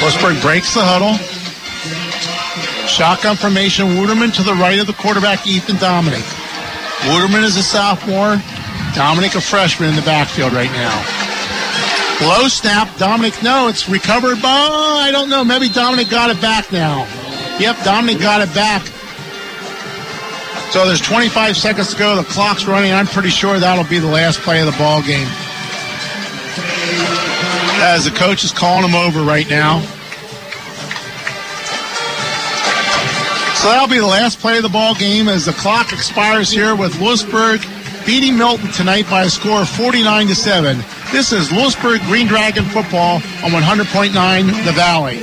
Lewisburg 0.00 0.40
breaks 0.40 0.72
the 0.72 0.80
huddle. 0.82 1.20
Shotgun 2.88 3.36
formation, 3.36 3.88
Wooderman 3.88 4.34
to 4.36 4.42
the 4.42 4.54
right 4.54 4.80
of 4.80 4.86
the 4.86 4.94
quarterback, 4.94 5.46
Ethan 5.46 5.76
Dominic. 5.76 6.24
Wooderman 7.12 7.44
is 7.44 7.58
a 7.58 7.62
sophomore. 7.62 8.40
Dominic 8.94 9.34
a 9.34 9.40
freshman 9.40 9.90
in 9.90 9.96
the 9.96 10.02
backfield 10.02 10.54
right 10.54 10.72
now. 10.72 11.21
Low 12.22 12.46
snap, 12.48 12.96
Dominic, 12.98 13.42
no, 13.42 13.68
it's 13.68 13.88
recovered 13.88 14.40
by, 14.40 14.48
I 14.48 15.10
don't 15.10 15.28
know, 15.28 15.44
maybe 15.44 15.68
Dominic 15.68 16.08
got 16.08 16.30
it 16.30 16.40
back 16.40 16.70
now. 16.70 17.06
Yep, 17.58 17.84
Dominic 17.84 18.20
got 18.20 18.40
it 18.40 18.54
back. 18.54 18.82
So 20.72 20.86
there's 20.86 21.00
25 21.00 21.56
seconds 21.56 21.92
to 21.92 21.98
go. 21.98 22.16
The 22.16 22.24
clock's 22.24 22.64
running. 22.64 22.92
I'm 22.92 23.06
pretty 23.06 23.28
sure 23.28 23.58
that'll 23.58 23.84
be 23.84 23.98
the 23.98 24.06
last 24.06 24.40
play 24.40 24.60
of 24.60 24.66
the 24.66 24.78
ball 24.78 25.02
game. 25.02 25.28
As 27.84 28.04
the 28.04 28.10
coach 28.10 28.44
is 28.44 28.52
calling 28.52 28.88
him 28.88 28.94
over 28.94 29.20
right 29.22 29.48
now. 29.50 29.80
So 33.56 33.68
that'll 33.68 33.88
be 33.88 33.98
the 33.98 34.06
last 34.06 34.38
play 34.38 34.56
of 34.56 34.62
the 34.62 34.70
ball 34.70 34.94
game 34.94 35.28
as 35.28 35.44
the 35.44 35.52
clock 35.52 35.92
expires 35.92 36.50
here 36.50 36.74
with 36.74 36.98
Lewisburg 37.00 37.60
beating 38.06 38.36
Milton 38.38 38.70
tonight 38.72 39.08
by 39.10 39.24
a 39.24 39.30
score 39.30 39.62
of 39.62 39.68
49 39.68 40.28
to 40.28 40.34
7. 40.34 40.78
This 41.12 41.30
is 41.30 41.52
Lewisburg 41.52 42.00
Green 42.06 42.26
Dragon 42.26 42.64
football 42.64 43.16
on 43.16 43.50
100.9 43.50 44.64
The 44.64 44.72
Valley. 44.72 45.20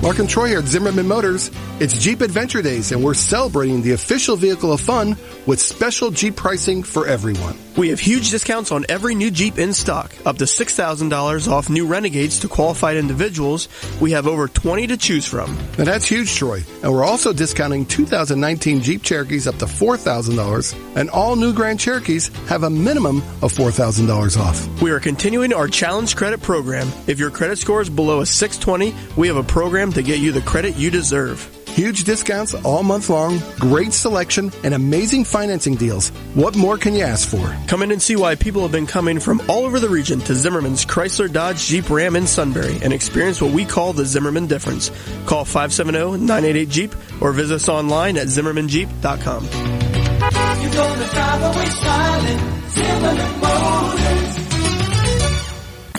Mark 0.00 0.20
and 0.20 0.30
Troy 0.30 0.46
here 0.46 0.60
at 0.60 0.66
Zimmerman 0.66 1.08
Motors. 1.08 1.50
It's 1.80 1.98
Jeep 1.98 2.20
Adventure 2.20 2.62
Days, 2.62 2.92
and 2.92 3.02
we're 3.02 3.14
celebrating 3.14 3.82
the 3.82 3.92
official 3.92 4.36
vehicle 4.36 4.72
of 4.72 4.80
fun 4.80 5.16
with 5.44 5.60
special 5.60 6.12
Jeep 6.12 6.36
pricing 6.36 6.84
for 6.84 7.08
everyone. 7.08 7.63
We 7.76 7.88
have 7.88 7.98
huge 7.98 8.30
discounts 8.30 8.70
on 8.70 8.84
every 8.88 9.16
new 9.16 9.32
Jeep 9.32 9.58
in 9.58 9.74
stock, 9.74 10.14
up 10.24 10.38
to 10.38 10.44
$6,000 10.44 11.48
off 11.48 11.68
new 11.68 11.88
Renegades 11.88 12.38
to 12.40 12.48
qualified 12.48 12.96
individuals. 12.96 13.68
We 14.00 14.12
have 14.12 14.28
over 14.28 14.46
20 14.46 14.86
to 14.86 14.96
choose 14.96 15.26
from. 15.26 15.56
Now 15.76 15.84
that's 15.84 16.06
huge, 16.06 16.36
Troy. 16.36 16.62
And 16.84 16.92
we're 16.92 17.04
also 17.04 17.32
discounting 17.32 17.84
2019 17.86 18.80
Jeep 18.80 19.02
Cherokees 19.02 19.48
up 19.48 19.56
to 19.58 19.64
$4,000, 19.64 20.96
and 20.96 21.10
all 21.10 21.34
new 21.34 21.52
Grand 21.52 21.80
Cherokees 21.80 22.28
have 22.46 22.62
a 22.62 22.70
minimum 22.70 23.18
of 23.42 23.52
$4,000 23.52 24.38
off. 24.38 24.80
We 24.80 24.92
are 24.92 25.00
continuing 25.00 25.52
our 25.52 25.66
challenge 25.66 26.14
credit 26.14 26.42
program. 26.42 26.88
If 27.08 27.18
your 27.18 27.32
credit 27.32 27.58
score 27.58 27.80
is 27.80 27.90
below 27.90 28.20
a 28.20 28.26
620, 28.26 28.94
we 29.16 29.26
have 29.26 29.36
a 29.36 29.42
program 29.42 29.92
to 29.94 30.02
get 30.02 30.20
you 30.20 30.30
the 30.30 30.42
credit 30.42 30.76
you 30.76 30.92
deserve. 30.92 31.63
Huge 31.74 32.04
discounts 32.04 32.54
all 32.62 32.84
month 32.84 33.10
long, 33.10 33.40
great 33.58 33.92
selection, 33.92 34.52
and 34.62 34.74
amazing 34.74 35.24
financing 35.24 35.74
deals. 35.74 36.10
What 36.34 36.54
more 36.56 36.78
can 36.78 36.94
you 36.94 37.02
ask 37.02 37.28
for? 37.28 37.44
Come 37.66 37.82
in 37.82 37.90
and 37.90 38.00
see 38.00 38.14
why 38.14 38.36
people 38.36 38.62
have 38.62 38.70
been 38.70 38.86
coming 38.86 39.18
from 39.18 39.42
all 39.48 39.64
over 39.64 39.80
the 39.80 39.88
region 39.88 40.20
to 40.20 40.36
Zimmerman's 40.36 40.86
Chrysler 40.86 41.32
Dodge 41.32 41.66
Jeep 41.66 41.90
Ram 41.90 42.14
in 42.14 42.28
Sunbury 42.28 42.78
and 42.80 42.92
experience 42.92 43.40
what 43.40 43.50
we 43.50 43.64
call 43.64 43.92
the 43.92 44.04
Zimmerman 44.04 44.46
difference. 44.46 44.92
Call 45.26 45.44
570-988-JEEP 45.44 47.20
or 47.20 47.32
visit 47.32 47.56
us 47.56 47.68
online 47.68 48.18
at 48.18 48.28
zimmermanjeep.com. 48.28 49.42
You're 49.42 50.72
gonna 50.74 51.08
drive 51.08 51.42
away 51.42 51.66
smiling. 51.66 52.38
Zimmerman 52.70 53.40
Motors. 53.40 54.33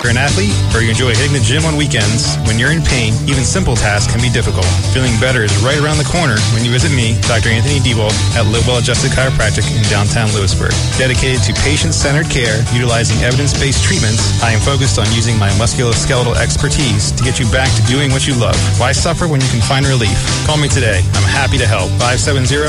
You're 0.06 0.14
an 0.14 0.22
athlete 0.22 0.54
or 0.78 0.86
you 0.86 0.94
enjoy 0.94 1.18
hitting 1.18 1.34
the 1.34 1.42
gym 1.42 1.66
on 1.66 1.82
weekends, 1.82 2.38
when 2.46 2.62
you're 2.62 2.70
in 2.70 2.86
pain, 2.86 3.18
even 3.26 3.42
simple 3.42 3.74
tasks 3.74 4.06
can 4.14 4.22
be 4.22 4.30
difficult. 4.30 4.70
Feeling 4.94 5.18
better 5.18 5.42
is 5.42 5.50
right 5.66 5.82
around 5.82 5.98
the 5.98 6.06
corner 6.06 6.38
when 6.54 6.62
you 6.62 6.70
visit 6.70 6.94
me, 6.94 7.18
Dr. 7.26 7.50
Anthony 7.50 7.82
Debold, 7.82 8.14
at 8.38 8.46
Live 8.54 8.70
Well 8.70 8.78
Adjusted 8.78 9.18
Chiropractic 9.18 9.66
in 9.66 9.82
downtown 9.90 10.30
Lewisburg. 10.38 10.78
Dedicated 11.02 11.42
to 11.50 11.58
patient-centered 11.66 12.30
care, 12.30 12.62
utilizing 12.70 13.18
evidence-based 13.26 13.82
treatments, 13.82 14.22
I 14.46 14.54
am 14.54 14.62
focused 14.62 15.02
on 15.02 15.10
using 15.10 15.42
my 15.42 15.50
musculoskeletal 15.58 16.38
expertise 16.38 17.10
to 17.18 17.26
get 17.26 17.42
you 17.42 17.50
back 17.50 17.74
to 17.74 17.82
doing 17.90 18.14
what 18.14 18.30
you 18.30 18.38
love. 18.38 18.54
Why 18.78 18.94
suffer 18.94 19.26
when 19.26 19.42
you 19.42 19.50
can 19.50 19.66
find 19.66 19.90
relief? 19.90 20.14
Call 20.46 20.62
me 20.62 20.70
today. 20.70 21.02
I'm 21.18 21.26
happy 21.34 21.58
to 21.58 21.66
help. 21.66 21.90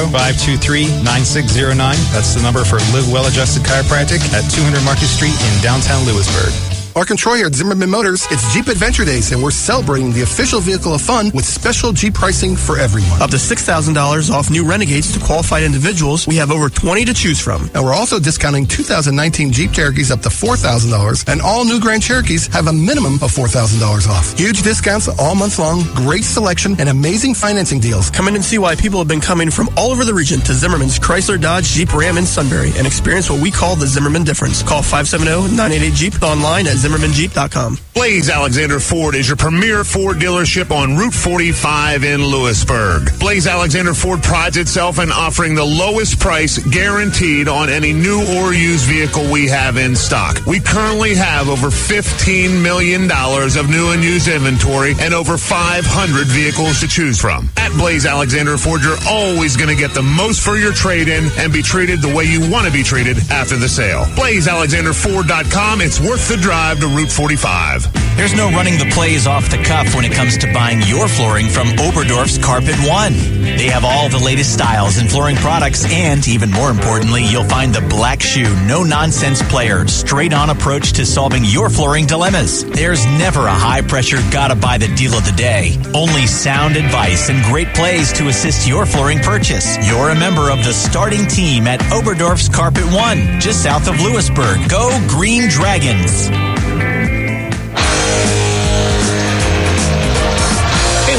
570-523-9609. 0.09 2.01
That's 2.17 2.33
the 2.33 2.41
number 2.41 2.65
for 2.65 2.81
Live 2.97 3.13
Well 3.13 3.29
Adjusted 3.29 3.61
Chiropractic 3.61 4.25
at 4.33 4.49
200 4.49 4.81
Market 4.89 5.13
Street 5.13 5.37
in 5.37 5.53
downtown 5.61 6.01
Lewisburg. 6.09 6.76
Mark 6.97 7.11
and 7.11 7.19
Troy 7.19 7.37
here 7.37 7.47
at 7.47 7.55
Zimmerman 7.55 7.91
Motors. 7.91 8.27
It's 8.31 8.51
Jeep 8.55 8.69
Adventure 8.69 9.05
Days, 9.05 9.31
and 9.31 9.43
we're 9.43 9.51
celebrating 9.51 10.13
the 10.13 10.23
official 10.23 10.61
vehicle 10.61 10.95
of 10.95 11.03
fun 11.03 11.31
with 11.35 11.45
special 11.45 11.93
Jeep 11.93 12.15
pricing 12.15 12.57
for 12.57 12.79
everyone. 12.79 13.21
Up 13.21 13.29
to 13.33 13.37
$6,000 13.37 14.31
off 14.31 14.49
new 14.49 14.65
Renegades 14.65 15.13
to 15.13 15.21
qualified 15.21 15.63
individuals. 15.63 16.27
We 16.27 16.37
have 16.37 16.51
over 16.51 16.71
20 16.71 17.05
to 17.05 17.13
choose 17.13 17.39
from. 17.39 17.69
And 17.75 17.85
we're 17.85 17.93
also 17.93 18.19
discounting 18.19 18.65
2019 18.65 19.53
Jeep 19.53 19.73
Cherokees 19.73 20.11
up 20.11 20.23
to 20.23 20.31
$4,000, 20.31 21.31
and 21.31 21.43
all 21.43 21.67
new 21.67 21.79
Grand 21.81 22.03
Cherokees 22.03 22.47
have 22.47 22.67
a 22.67 22.73
minimum 22.73 23.17
of 23.17 23.31
$4,000 23.31 24.09
off. 24.09 24.39
Huge 24.39 24.63
discounts 24.63 25.07
all 25.21 25.35
month 25.35 25.59
long, 25.59 25.83
great 25.97 26.25
selection, 26.25 26.77
and 26.79 26.89
amazing 26.89 27.35
financing 27.35 27.79
deals. 27.79 28.09
Come 28.09 28.27
in 28.27 28.37
and 28.37 28.43
see 28.43 28.57
why 28.57 28.75
people 28.75 29.01
have 29.01 29.09
been 29.09 29.21
coming 29.21 29.51
from 29.51 29.69
all 29.77 29.91
over 29.91 30.07
the 30.07 30.15
region 30.15 30.41
to 30.41 30.55
Zimmerman's 30.55 30.99
Chrysler 30.99 31.39
Dodge 31.39 31.67
Jeep 31.67 31.93
Ram 31.93 32.17
in 32.17 32.25
Sunbury 32.25 32.73
and 32.79 32.87
experience 32.87 33.29
what 33.29 33.43
we 33.43 33.51
call 33.51 33.77
the 33.77 33.87
Zimmerman 33.87 34.25
difference. 34.25 34.63
Call 34.63 34.81
570-988-JEEP 34.81 36.23
online 36.23 36.67
at 36.67 36.86
zimmermanjeep.com. 36.87 37.79
Blaze 37.95 38.31
Alexander 38.31 38.79
Ford 38.79 39.15
is 39.15 39.27
your 39.27 39.37
premier 39.37 39.83
Ford 39.83 40.19
dealership 40.19 40.71
on 40.71 40.97
Route 40.97 41.15
45 41.15 42.05
in 42.05 42.23
Lewisburg. 42.23 43.19
Blaze 43.19 43.47
Alexander 43.47 43.95
Ford 43.95 44.23
prides 44.23 44.57
itself 44.57 44.99
in 44.99 45.11
offering 45.11 45.55
the 45.55 45.65
lowest 45.65 46.21
price 46.21 46.59
guaranteed 46.59 47.49
on 47.49 47.69
any 47.71 47.93
new 47.93 48.21
or 48.37 48.53
used 48.53 48.85
vehicle 48.85 49.25
we 49.33 49.49
have 49.49 49.77
in 49.77 49.97
stock. 49.97 50.45
We 50.47 50.61
currently 50.61 51.15
have 51.15 51.49
over 51.49 51.69
$15 51.69 52.63
million 52.63 53.11
of 53.11 53.71
new 53.71 53.91
and 53.93 54.05
used 54.05 54.29
inventory 54.29 54.95
and 55.01 55.15
over 55.15 55.39
500 55.39 56.27
vehicles 56.27 56.81
to 56.81 56.89
choose 56.89 57.19
from. 57.19 57.49
At 57.57 57.73
Blaze 57.73 58.07
Alexander 58.07 58.59
Ford, 58.59 58.83
you're 58.83 58.99
always 59.09 59.57
going 59.57 59.75
to 59.75 59.81
get 59.81 59.95
the 59.95 60.03
most 60.03 60.45
for 60.45 60.57
your 60.57 60.73
trade 60.73 61.09
in 61.09 61.31
and 61.39 61.53
be 61.53 61.63
treated 61.63 62.03
the 62.03 62.15
way 62.15 62.25
you 62.25 62.49
want 62.51 62.67
to 62.67 62.73
be 62.73 62.83
treated 62.83 63.17
after 63.31 63.57
the 63.57 63.69
sale. 63.69 64.05
BlazeAlexanderFord.com. 64.21 65.81
It's 65.81 65.99
worth 65.99 66.29
the 66.29 66.37
drive 66.37 66.76
to 66.81 66.89
Route 66.89 67.11
45. 67.11 68.17
There's 68.17 68.35
no 68.35 68.51
running 68.51 68.79
the 68.79 68.91
plays 68.93 69.27
off 69.27 69.51
the 69.51 69.63
cuff 69.63 69.95
when 69.95 70.05
it 70.05 70.13
comes 70.13 70.39
to 70.39 70.53
buying 70.53 70.81
your 70.83 71.07
flooring 71.07 71.49
from 71.49 71.69
Oberdorf's 71.69 72.39
Carpet 72.39 72.75
One. 72.89 73.13
They 73.43 73.69
have 73.69 73.85
all 73.85 74.09
the 74.09 74.19
latest 74.19 74.55
styles 74.55 74.99
in 74.99 75.07
flooring 75.07 75.37
products, 75.37 75.85
and 75.93 76.27
even 76.27 76.51
more 76.51 76.71
importantly, 76.71 77.25
you'll 77.25 77.45
find 77.45 77.75
the 77.75 77.83
black 77.83 78.23
shoe, 78.23 78.55
no 78.67 78.83
nonsense 78.83 79.43
player, 79.43 79.87
straight 79.87 80.33
on 80.33 80.51
approach 80.51 80.93
to 80.95 81.05
solving 81.05 81.45
your 81.45 81.69
flooring 81.69 82.07
dilemmas. 82.07 82.65
There's 82.65 83.05
never 83.19 83.47
a 83.47 83.55
high 83.55 83.83
pressure, 83.83 84.19
gotta 84.31 84.57
buy 84.57 84.79
the 84.79 84.89
deal 84.97 85.15
of 85.15 85.25
the 85.25 85.37
day. 85.37 85.77
Only 85.95 86.27
sound 86.27 86.77
advice 86.77 87.29
and 87.29 87.45
great 87.45 87.69
plays 87.75 88.13
to 88.15 88.29
assist 88.29 88.67
your 88.67 88.87
flooring 88.87 89.21
purchase. 89.21 89.77
You're 89.87 90.11
a 90.11 90.19
member 90.19 90.51
of 90.51 90.65
the 90.65 90.73
starting 90.73 91.27
team 91.27 91.67
at 91.67 91.81
Oberdorf's 91.93 92.49
Carpet 92.49 92.87
One, 92.93 93.41
just 93.41 93.63
south 93.63 93.89
of 93.89 94.01
Lewisburg. 94.01 94.69
Go 94.69 94.91
Green 95.09 95.49
Dragons! 95.49 96.31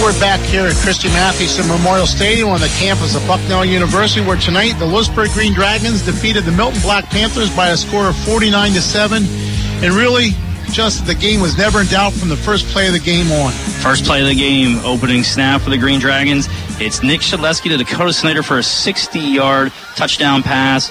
We're 0.08 0.19
back 0.22 0.40
here 0.40 0.66
at 0.66 0.76
Christy 0.76 1.10
Mathewson 1.10 1.68
Memorial 1.68 2.08
Stadium 2.08 2.48
on 2.48 2.61
the 2.61 2.74
campus 2.80 3.14
of 3.14 3.27
Bucknell 3.27 3.66
University, 3.66 4.26
where 4.26 4.38
tonight 4.38 4.72
the 4.80 4.86
Lewisburg 4.86 5.32
Green 5.32 5.53
Dragons 5.53 6.02
defeated 6.02 6.45
the 6.45 6.52
Milton 6.53 6.82
Black 6.82 7.03
Panthers 7.08 7.53
by 7.53 7.72
a 7.72 7.77
score 7.77 8.08
of 8.08 8.16
49 8.19 8.72
to 8.72 8.82
7. 8.82 9.24
And 9.84 9.94
really, 9.94 10.30
just 10.72 11.06
the 11.08 11.14
game 11.14 11.42
was 11.42 11.58
never 11.58 11.82
in 11.82 11.88
doubt 11.88 12.14
from 12.14 12.30
the 12.30 12.38
first 12.38 12.68
play 12.68 12.88
of 12.88 12.94
the 12.94 13.02
game 13.02 13.30
on. 13.34 13.52
First 13.52 14.06
play 14.06 14.22
of 14.22 14.27
the 14.27 14.34
game, 14.34 14.80
opening 14.86 15.24
snap 15.24 15.60
for 15.60 15.72
the 15.72 15.77
Green 15.77 16.00
Dragons. 16.00 16.48
It's 16.80 17.03
Nick 17.03 17.19
Shedleski 17.19 17.68
to 17.68 17.76
Dakota 17.76 18.14
Snyder 18.14 18.44
for 18.44 18.56
a 18.56 18.61
60-yard 18.61 19.74
touchdown 19.98 20.42
pass 20.42 20.90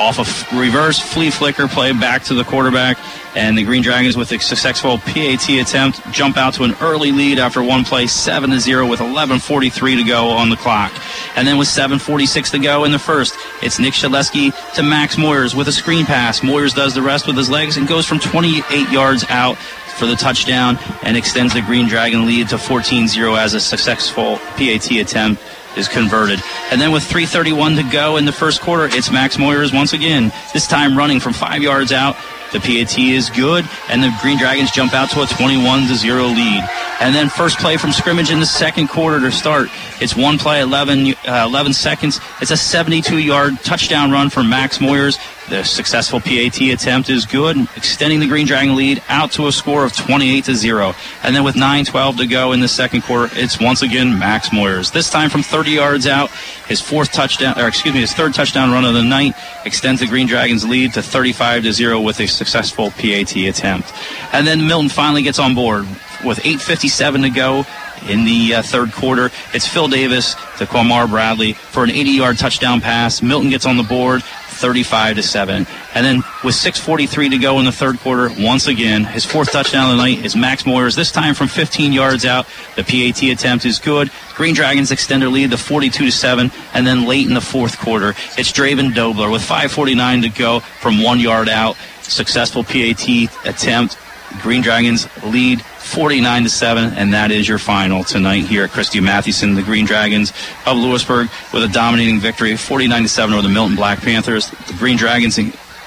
off 0.00 0.18
a 0.18 0.58
reverse 0.58 0.98
flea 0.98 1.30
flicker 1.30 1.68
play 1.68 1.92
back 1.92 2.24
to 2.24 2.34
the 2.34 2.44
quarterback. 2.44 2.98
And 3.36 3.56
the 3.56 3.62
Green 3.62 3.82
Dragons, 3.82 4.16
with 4.16 4.32
a 4.32 4.40
successful 4.40 4.98
PAT 4.98 5.48
attempt, 5.50 6.00
jump 6.10 6.36
out 6.36 6.54
to 6.54 6.64
an 6.64 6.74
early 6.80 7.12
lead 7.12 7.38
after 7.38 7.62
one 7.62 7.84
play, 7.84 8.08
7 8.08 8.50
to 8.50 8.58
0, 8.58 8.88
with 8.88 8.98
11.43 8.98 9.98
to 9.98 10.04
go 10.04 10.30
on 10.30 10.50
the 10.50 10.56
clock. 10.56 10.92
And 11.36 11.46
then 11.46 11.56
with 11.56 11.68
7.46 11.68 12.50
to 12.50 12.58
go 12.58 12.82
in 12.84 12.90
the 12.90 12.98
first, 12.98 13.36
it's 13.62 13.78
Nick 13.78 13.94
Shedleski 13.94 14.52
to 14.74 14.82
Max 14.82 15.14
Moyers 15.14 15.54
with 15.54 15.68
a 15.68 15.72
screen 15.72 16.06
pass. 16.06 16.40
Moyers 16.40 16.74
does 16.74 16.94
the 16.94 17.02
rest 17.02 17.28
with 17.28 17.36
his 17.36 17.48
legs 17.48 17.76
and 17.76 17.86
goes 17.86 18.04
from 18.04 18.18
28 18.18 18.90
yards 18.90 19.24
out 19.28 19.56
for 20.00 20.06
the 20.06 20.16
touchdown 20.16 20.78
and 21.02 21.16
extends 21.16 21.54
the 21.54 21.62
Green 21.62 21.86
Dragon 21.86 22.26
lead 22.26 22.48
to 22.48 22.56
14-0 22.56 23.38
as 23.38 23.54
a 23.54 23.60
successful 23.60 24.38
PAT 24.56 24.90
attempt 24.92 25.40
is 25.76 25.88
converted. 25.88 26.40
And 26.70 26.80
then 26.80 26.92
with 26.92 27.04
3.31 27.04 27.76
to 27.76 27.90
go 27.90 28.16
in 28.16 28.24
the 28.24 28.32
first 28.32 28.60
quarter, 28.60 28.86
it's 28.86 29.10
Max 29.10 29.36
Moyers 29.36 29.74
once 29.74 29.92
again, 29.92 30.32
this 30.52 30.66
time 30.66 30.96
running 30.96 31.20
from 31.20 31.32
five 31.32 31.62
yards 31.62 31.92
out. 31.92 32.16
The 32.52 32.60
PAT 32.60 32.98
is 32.98 33.30
good, 33.30 33.68
and 33.88 34.02
the 34.02 34.12
Green 34.20 34.38
Dragons 34.38 34.70
jump 34.70 34.92
out 34.92 35.10
to 35.10 35.22
a 35.22 35.26
21 35.26 35.86
to 35.86 35.94
0 35.94 36.24
lead. 36.24 36.68
And 37.00 37.14
then 37.14 37.28
first 37.28 37.58
play 37.58 37.76
from 37.76 37.92
scrimmage 37.92 38.30
in 38.30 38.40
the 38.40 38.46
second 38.46 38.88
quarter 38.88 39.20
to 39.20 39.32
start. 39.32 39.68
It's 40.00 40.16
one 40.16 40.36
play, 40.38 40.60
11, 40.60 41.14
uh, 41.26 41.46
11 41.46 41.72
seconds. 41.72 42.20
It's 42.40 42.50
a 42.50 42.56
72 42.56 43.18
yard 43.18 43.58
touchdown 43.62 44.10
run 44.10 44.30
for 44.30 44.42
Max 44.42 44.78
Moyers. 44.78 45.18
The 45.50 45.64
successful 45.64 46.20
PAT 46.20 46.60
attempt 46.60 47.10
is 47.10 47.26
good, 47.26 47.56
extending 47.76 48.20
the 48.20 48.28
Green 48.28 48.46
Dragon 48.46 48.76
lead 48.76 49.02
out 49.08 49.32
to 49.32 49.48
a 49.48 49.52
score 49.52 49.84
of 49.84 49.92
28 49.92 50.44
to 50.44 50.54
0. 50.54 50.94
And 51.24 51.34
then 51.34 51.42
with 51.42 51.56
9:12 51.56 52.18
to 52.18 52.26
go 52.26 52.52
in 52.52 52.60
the 52.60 52.68
second 52.68 53.02
quarter, 53.02 53.32
it's 53.36 53.58
once 53.58 53.82
again 53.82 54.16
Max 54.16 54.50
Moyers. 54.50 54.92
This 54.92 55.10
time 55.10 55.28
from 55.28 55.42
30 55.42 55.72
yards 55.72 56.06
out, 56.06 56.30
his 56.68 56.80
fourth 56.80 57.10
touchdown, 57.10 57.58
or 57.58 57.66
excuse 57.66 57.92
me, 57.92 58.00
his 58.00 58.12
third 58.12 58.32
touchdown 58.32 58.70
run 58.70 58.84
of 58.84 58.94
the 58.94 59.02
night 59.02 59.34
extends 59.64 60.00
the 60.00 60.06
Green 60.06 60.28
Dragons 60.28 60.64
lead 60.64 60.92
to 60.92 61.02
35 61.02 61.64
to 61.64 61.72
0 61.72 62.00
with 62.00 62.20
a 62.20 62.28
successful 62.40 62.90
PAT 62.92 63.36
attempt. 63.36 63.92
And 64.32 64.46
then 64.46 64.66
Milton 64.66 64.88
finally 64.88 65.22
gets 65.22 65.38
on 65.38 65.54
board 65.54 65.84
with 66.24 66.38
8:57 66.38 67.22
to 67.22 67.30
go 67.30 67.66
in 68.08 68.24
the 68.24 68.54
uh, 68.54 68.62
third 68.62 68.92
quarter. 68.92 69.30
It's 69.52 69.66
Phil 69.66 69.88
Davis 69.88 70.34
to 70.56 70.64
Quamar 70.64 71.06
Bradley 71.06 71.52
for 71.52 71.84
an 71.84 71.90
80-yard 71.90 72.38
touchdown 72.38 72.80
pass. 72.80 73.20
Milton 73.20 73.50
gets 73.50 73.66
on 73.66 73.76
the 73.76 73.82
board. 73.82 74.22
35 74.60 75.16
to 75.16 75.22
7. 75.22 75.66
And 75.94 76.06
then 76.06 76.16
with 76.44 76.54
6:43 76.54 77.30
to 77.30 77.38
go 77.38 77.58
in 77.58 77.64
the 77.64 77.72
third 77.72 77.98
quarter, 78.00 78.30
once 78.38 78.66
again, 78.66 79.04
his 79.04 79.24
fourth 79.24 79.50
touchdown 79.50 79.90
of 79.90 79.96
the 79.96 80.02
night 80.02 80.24
is 80.24 80.36
Max 80.36 80.64
Moyers. 80.64 80.94
This 80.94 81.10
time 81.10 81.34
from 81.34 81.48
15 81.48 81.92
yards 81.92 82.24
out. 82.24 82.46
The 82.76 82.84
PAT 82.84 83.22
attempt 83.30 83.64
is 83.64 83.78
good. 83.78 84.10
Green 84.34 84.54
Dragons 84.54 84.90
extend 84.90 85.22
their 85.22 85.30
lead 85.30 85.50
to 85.50 85.56
42 85.56 86.06
to 86.06 86.12
7. 86.12 86.50
And 86.74 86.86
then 86.86 87.06
late 87.06 87.26
in 87.26 87.34
the 87.34 87.40
fourth 87.40 87.78
quarter, 87.78 88.10
it's 88.36 88.52
Draven 88.52 88.94
Dobler 88.94 89.30
with 89.30 89.42
5:49 89.42 90.22
to 90.22 90.28
go 90.28 90.60
from 90.60 91.02
one 91.02 91.20
yard 91.20 91.48
out. 91.48 91.76
Successful 92.02 92.64
PAT 92.64 93.28
attempt. 93.44 93.96
Green 94.42 94.62
Dragons 94.62 95.08
lead 95.24 95.62
49 95.62 96.44
to 96.44 96.48
7, 96.48 96.94
and 96.94 97.12
that 97.14 97.30
is 97.30 97.48
your 97.48 97.58
final 97.58 98.04
tonight 98.04 98.44
here 98.44 98.64
at 98.64 98.70
Christy 98.70 99.00
Mathewson, 99.00 99.54
the 99.54 99.62
Green 99.62 99.84
Dragons 99.84 100.32
of 100.66 100.76
Lewisburg, 100.76 101.28
with 101.52 101.64
a 101.64 101.68
dominating 101.68 102.20
victory, 102.20 102.56
49 102.56 103.02
to 103.02 103.08
7 103.08 103.34
over 103.34 103.42
the 103.42 103.52
Milton 103.52 103.76
Black 103.76 104.00
Panthers. 104.00 104.50
The 104.50 104.74
Green 104.74 104.96
Dragons 104.96 105.38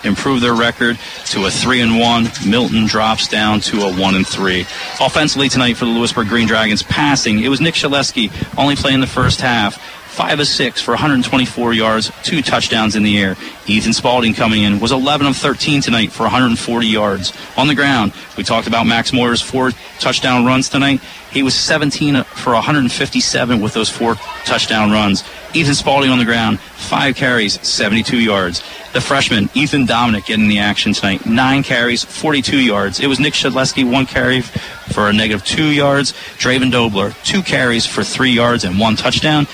improve 0.04 0.42
their 0.42 0.54
record 0.54 1.00
to 1.28 1.46
a 1.46 1.52
3 1.52 1.82
and 1.82 2.00
1. 2.00 2.28
Milton 2.48 2.86
drops 2.86 3.28
down 3.28 3.62
to 3.62 3.82
a 3.84 3.94
1 3.94 4.16
and 4.16 4.28
3. 4.28 4.62
Offensively 5.00 5.50
tonight 5.50 5.78
for 5.78 5.86
the 5.86 5.92
Lewisburg 5.92 6.28
Green 6.28 6.48
Dragons, 6.48 6.84
passing, 6.84 7.40
it 7.40 7.50
was 7.50 7.62
Nick 7.62 7.76
Shedleski 7.76 8.32
only 8.58 8.76
playing 8.76 9.00
the 9.00 9.08
first 9.08 9.42
half. 9.42 9.82
5 10.14 10.42
of 10.42 10.48
6 10.48 10.80
for 10.80 10.92
124 10.92 11.74
yards, 11.74 12.12
two 12.22 12.44
touchdowns 12.44 12.96
in 12.96 13.02
the 13.02 13.18
air. 13.18 13.36
Ethan 13.66 13.94
Spalding 13.94 14.36
coming 14.36 14.62
in 14.62 14.80
was 14.80 14.92
11 14.92 15.26
of 15.26 15.36
13 15.36 15.82
tonight 15.82 16.12
for 16.12 16.22
140 16.22 16.86
yards. 16.86 17.34
On 17.58 17.68
the 17.68 17.74
ground, 17.74 18.14
we 18.38 18.44
talked 18.44 18.68
about 18.68 18.86
Max 18.86 19.12
Moore's 19.12 19.42
four 19.42 19.72
touchdown 20.00 20.46
runs 20.46 20.70
tonight. 20.70 21.02
He 21.32 21.42
was 21.42 21.56
17 21.56 22.26
for 22.26 22.54
157 22.54 23.60
with 23.60 23.74
those 23.74 23.90
four 23.90 24.14
touchdown 24.46 24.92
runs. 24.92 25.24
Ethan 25.56 25.74
Spalding 25.74 26.12
on 26.12 26.20
the 26.20 26.26
ground, 26.26 26.60
five 26.60 27.16
carries, 27.16 27.60
72 27.68 28.20
yards. 28.20 28.62
The 28.94 29.02
freshman, 29.02 29.50
Ethan 29.56 29.88
Dominic, 29.88 30.26
getting 30.26 30.48
the 30.48 30.60
action 30.60 30.94
tonight. 30.94 31.26
Nine 31.26 31.64
carries, 31.64 32.04
42 32.04 32.60
yards. 32.60 33.00
It 33.00 33.08
was 33.08 33.20
Nick 33.20 33.34
Shedleski, 33.34 33.90
one 33.90 34.06
carry 34.06 34.42
for 34.42 35.10
a 35.10 35.14
negative 35.14 35.44
two 35.44 35.72
yards. 35.72 36.14
Draven 36.38 36.72
Dobler, 36.72 37.16
two 37.24 37.42
carries 37.42 37.88
for 37.88 38.04
three 38.04 38.32
yards 38.32 38.64
and 38.64 38.80
one 38.80 38.96
touchdown. 38.96 39.48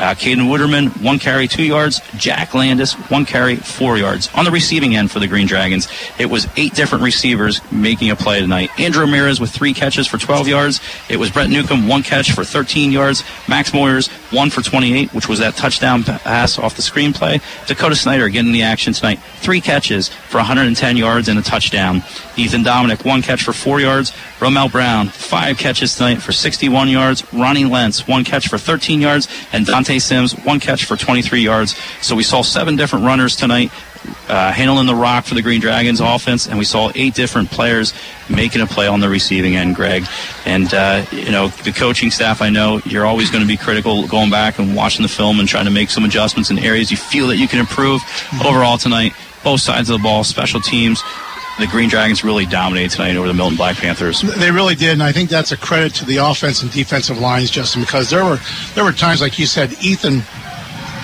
Uh, 0.00 0.14
Caden 0.14 0.48
Wooderman, 0.48 1.02
one 1.02 1.18
carry, 1.18 1.46
two 1.46 1.62
yards. 1.62 2.00
Jack 2.16 2.54
Landis, 2.54 2.94
one 3.10 3.26
carry, 3.26 3.56
four 3.56 3.98
yards. 3.98 4.30
On 4.34 4.44
the 4.44 4.50
receiving 4.50 4.96
end 4.96 5.10
for 5.10 5.18
the 5.20 5.28
Green 5.28 5.46
Dragons, 5.46 5.88
it 6.18 6.26
was 6.26 6.48
eight 6.56 6.74
different 6.74 7.04
receivers 7.04 7.60
making 7.70 8.10
a 8.10 8.16
play 8.16 8.40
tonight. 8.40 8.70
Andrew 8.78 9.04
Ramirez 9.04 9.40
with 9.40 9.50
three 9.50 9.74
catches 9.74 10.06
for 10.06 10.16
12 10.16 10.48
yards. 10.48 10.80
It 11.08 11.18
was 11.18 11.30
Brett 11.30 11.50
Newcomb, 11.50 11.86
one 11.86 12.02
catch 12.02 12.32
for 12.32 12.44
13 12.44 12.92
yards. 12.92 13.22
Max 13.46 13.70
Moyers, 13.72 14.08
one 14.32 14.48
for 14.48 14.62
28, 14.62 15.12
which 15.12 15.28
was 15.28 15.38
that 15.40 15.54
touchdown 15.56 16.02
pass 16.02 16.58
off 16.58 16.76
the 16.76 16.82
screenplay. 16.82 17.40
Dakota 17.66 17.94
Snyder 17.94 18.28
getting 18.28 18.52
the 18.52 18.62
action 18.62 18.92
tonight. 18.92 19.18
Three 19.36 19.60
catches 19.60 20.08
for 20.08 20.38
110 20.38 20.96
yards 20.96 21.28
and 21.28 21.38
a 21.38 21.42
touchdown. 21.42 22.02
Ethan 22.36 22.62
Dominic, 22.62 23.04
one 23.04 23.22
catch 23.22 23.42
for 23.42 23.52
four 23.52 23.80
yards. 23.80 24.12
Romel 24.38 24.70
Brown, 24.70 25.08
five 25.08 25.58
catches 25.58 25.94
tonight 25.94 26.22
for 26.22 26.32
61 26.32 26.88
yards. 26.88 27.30
Ronnie 27.32 27.66
Lentz, 27.66 28.08
one 28.08 28.24
catch 28.24 28.48
for 28.48 28.56
13 28.56 29.00
yards. 29.00 29.28
And 29.52 29.66
Dante 29.66 29.89
Sims, 29.98 30.32
one 30.44 30.60
catch 30.60 30.84
for 30.84 30.96
23 30.96 31.40
yards. 31.40 31.76
So 32.00 32.14
we 32.14 32.22
saw 32.22 32.42
seven 32.42 32.76
different 32.76 33.04
runners 33.04 33.36
tonight 33.36 33.70
uh, 34.28 34.52
handling 34.52 34.86
the 34.86 34.94
rock 34.94 35.24
for 35.24 35.34
the 35.34 35.42
Green 35.42 35.60
Dragons 35.60 36.00
offense, 36.00 36.46
and 36.46 36.58
we 36.58 36.64
saw 36.64 36.90
eight 36.94 37.14
different 37.14 37.50
players 37.50 37.92
making 38.28 38.62
a 38.62 38.66
play 38.66 38.86
on 38.86 39.00
the 39.00 39.08
receiving 39.08 39.56
end, 39.56 39.76
Greg. 39.76 40.06
And, 40.46 40.72
uh, 40.72 41.04
you 41.10 41.30
know, 41.30 41.48
the 41.48 41.72
coaching 41.72 42.10
staff, 42.10 42.40
I 42.40 42.48
know 42.48 42.80
you're 42.84 43.06
always 43.06 43.30
going 43.30 43.42
to 43.42 43.48
be 43.48 43.56
critical 43.56 44.06
going 44.06 44.30
back 44.30 44.58
and 44.58 44.74
watching 44.74 45.02
the 45.02 45.08
film 45.08 45.40
and 45.40 45.48
trying 45.48 45.66
to 45.66 45.70
make 45.70 45.90
some 45.90 46.04
adjustments 46.04 46.50
in 46.50 46.58
areas 46.58 46.90
you 46.90 46.96
feel 46.96 47.26
that 47.28 47.36
you 47.36 47.48
can 47.48 47.58
improve. 47.58 48.02
Overall 48.44 48.78
tonight, 48.78 49.12
both 49.42 49.60
sides 49.60 49.90
of 49.90 49.98
the 49.98 50.02
ball, 50.02 50.24
special 50.24 50.60
teams, 50.60 51.02
the 51.58 51.66
Green 51.66 51.88
Dragons 51.88 52.24
really 52.24 52.46
dominated 52.46 52.90
tonight 52.90 53.16
over 53.16 53.26
the 53.26 53.34
Milton 53.34 53.56
Black 53.56 53.76
Panthers. 53.76 54.22
They 54.22 54.50
really 54.50 54.74
did, 54.74 54.92
and 54.92 55.02
I 55.02 55.12
think 55.12 55.28
that's 55.28 55.52
a 55.52 55.56
credit 55.56 55.94
to 55.96 56.04
the 56.04 56.16
offense 56.16 56.62
and 56.62 56.70
defensive 56.70 57.18
lines, 57.18 57.50
Justin, 57.50 57.82
because 57.82 58.10
there 58.10 58.24
were 58.24 58.38
there 58.74 58.84
were 58.84 58.92
times, 58.92 59.20
like 59.20 59.38
you 59.38 59.46
said, 59.46 59.72
Ethan, 59.82 60.22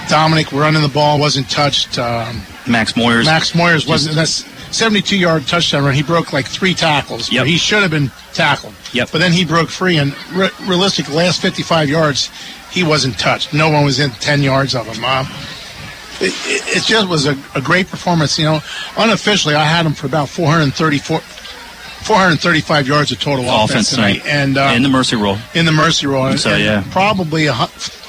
Dominic 0.09 0.53
running 0.53 0.83
the 0.83 0.89
ball 0.89 1.19
wasn't 1.19 1.49
touched. 1.51 1.99
Um, 1.99 2.43
Max 2.67 2.93
Moyers. 2.93 3.25
Max 3.25 3.53
Moyers 3.53 3.89
wasn't. 3.89 4.15
That's 4.15 4.45
72 4.77 5.17
yard 5.17 5.47
touchdown 5.47 5.85
run. 5.85 5.95
He 5.95 6.03
broke 6.03 6.33
like 6.33 6.47
three 6.47 6.75
tackles. 6.75 7.31
Yep. 7.31 7.47
He 7.47 7.57
should 7.57 7.83
have 7.83 7.91
been 7.91 8.11
tackled. 8.33 8.75
Yep. 8.93 9.11
But 9.13 9.19
then 9.19 9.33
he 9.33 9.45
broke 9.45 9.69
free, 9.69 9.99
and 9.99 10.15
re- 10.33 10.51
realistic, 10.63 11.09
last 11.13 11.41
55 11.41 11.89
yards, 11.89 12.31
he 12.71 12.83
wasn't 12.83 13.19
touched. 13.19 13.53
No 13.55 13.71
one 13.71 13.85
was 13.85 14.01
in 14.01 14.11
10 14.11 14.43
yards 14.43 14.75
of 14.75 14.87
him. 14.87 15.05
Uh, 15.05 15.25
it, 16.21 16.77
it, 16.77 16.83
just 16.85 17.09
was 17.09 17.27
a, 17.27 17.37
a 17.55 17.61
great 17.61 17.89
performance. 17.89 18.39
You 18.39 18.47
know, 18.47 18.61
unofficially, 18.97 19.55
I 19.55 19.65
had 19.65 19.87
him 19.87 19.93
for 19.93 20.07
about 20.07 20.29
434. 20.29 21.21
435 22.07 22.87
yards 22.87 23.11
of 23.11 23.19
total 23.19 23.47
offense, 23.47 23.71
Offense 23.71 23.91
tonight. 23.91 24.23
and 24.27 24.57
uh, 24.57 24.73
in 24.77 24.85
the 24.85 24.89
mercy 24.89 25.17
rule. 25.17 25.39
in 25.55 25.67
the 25.67 25.73
mercy 25.73 26.07
rule. 26.07 26.37
So, 26.37 26.55
yeah. 26.55 26.85
probably 26.93 27.47
a, 27.47 27.55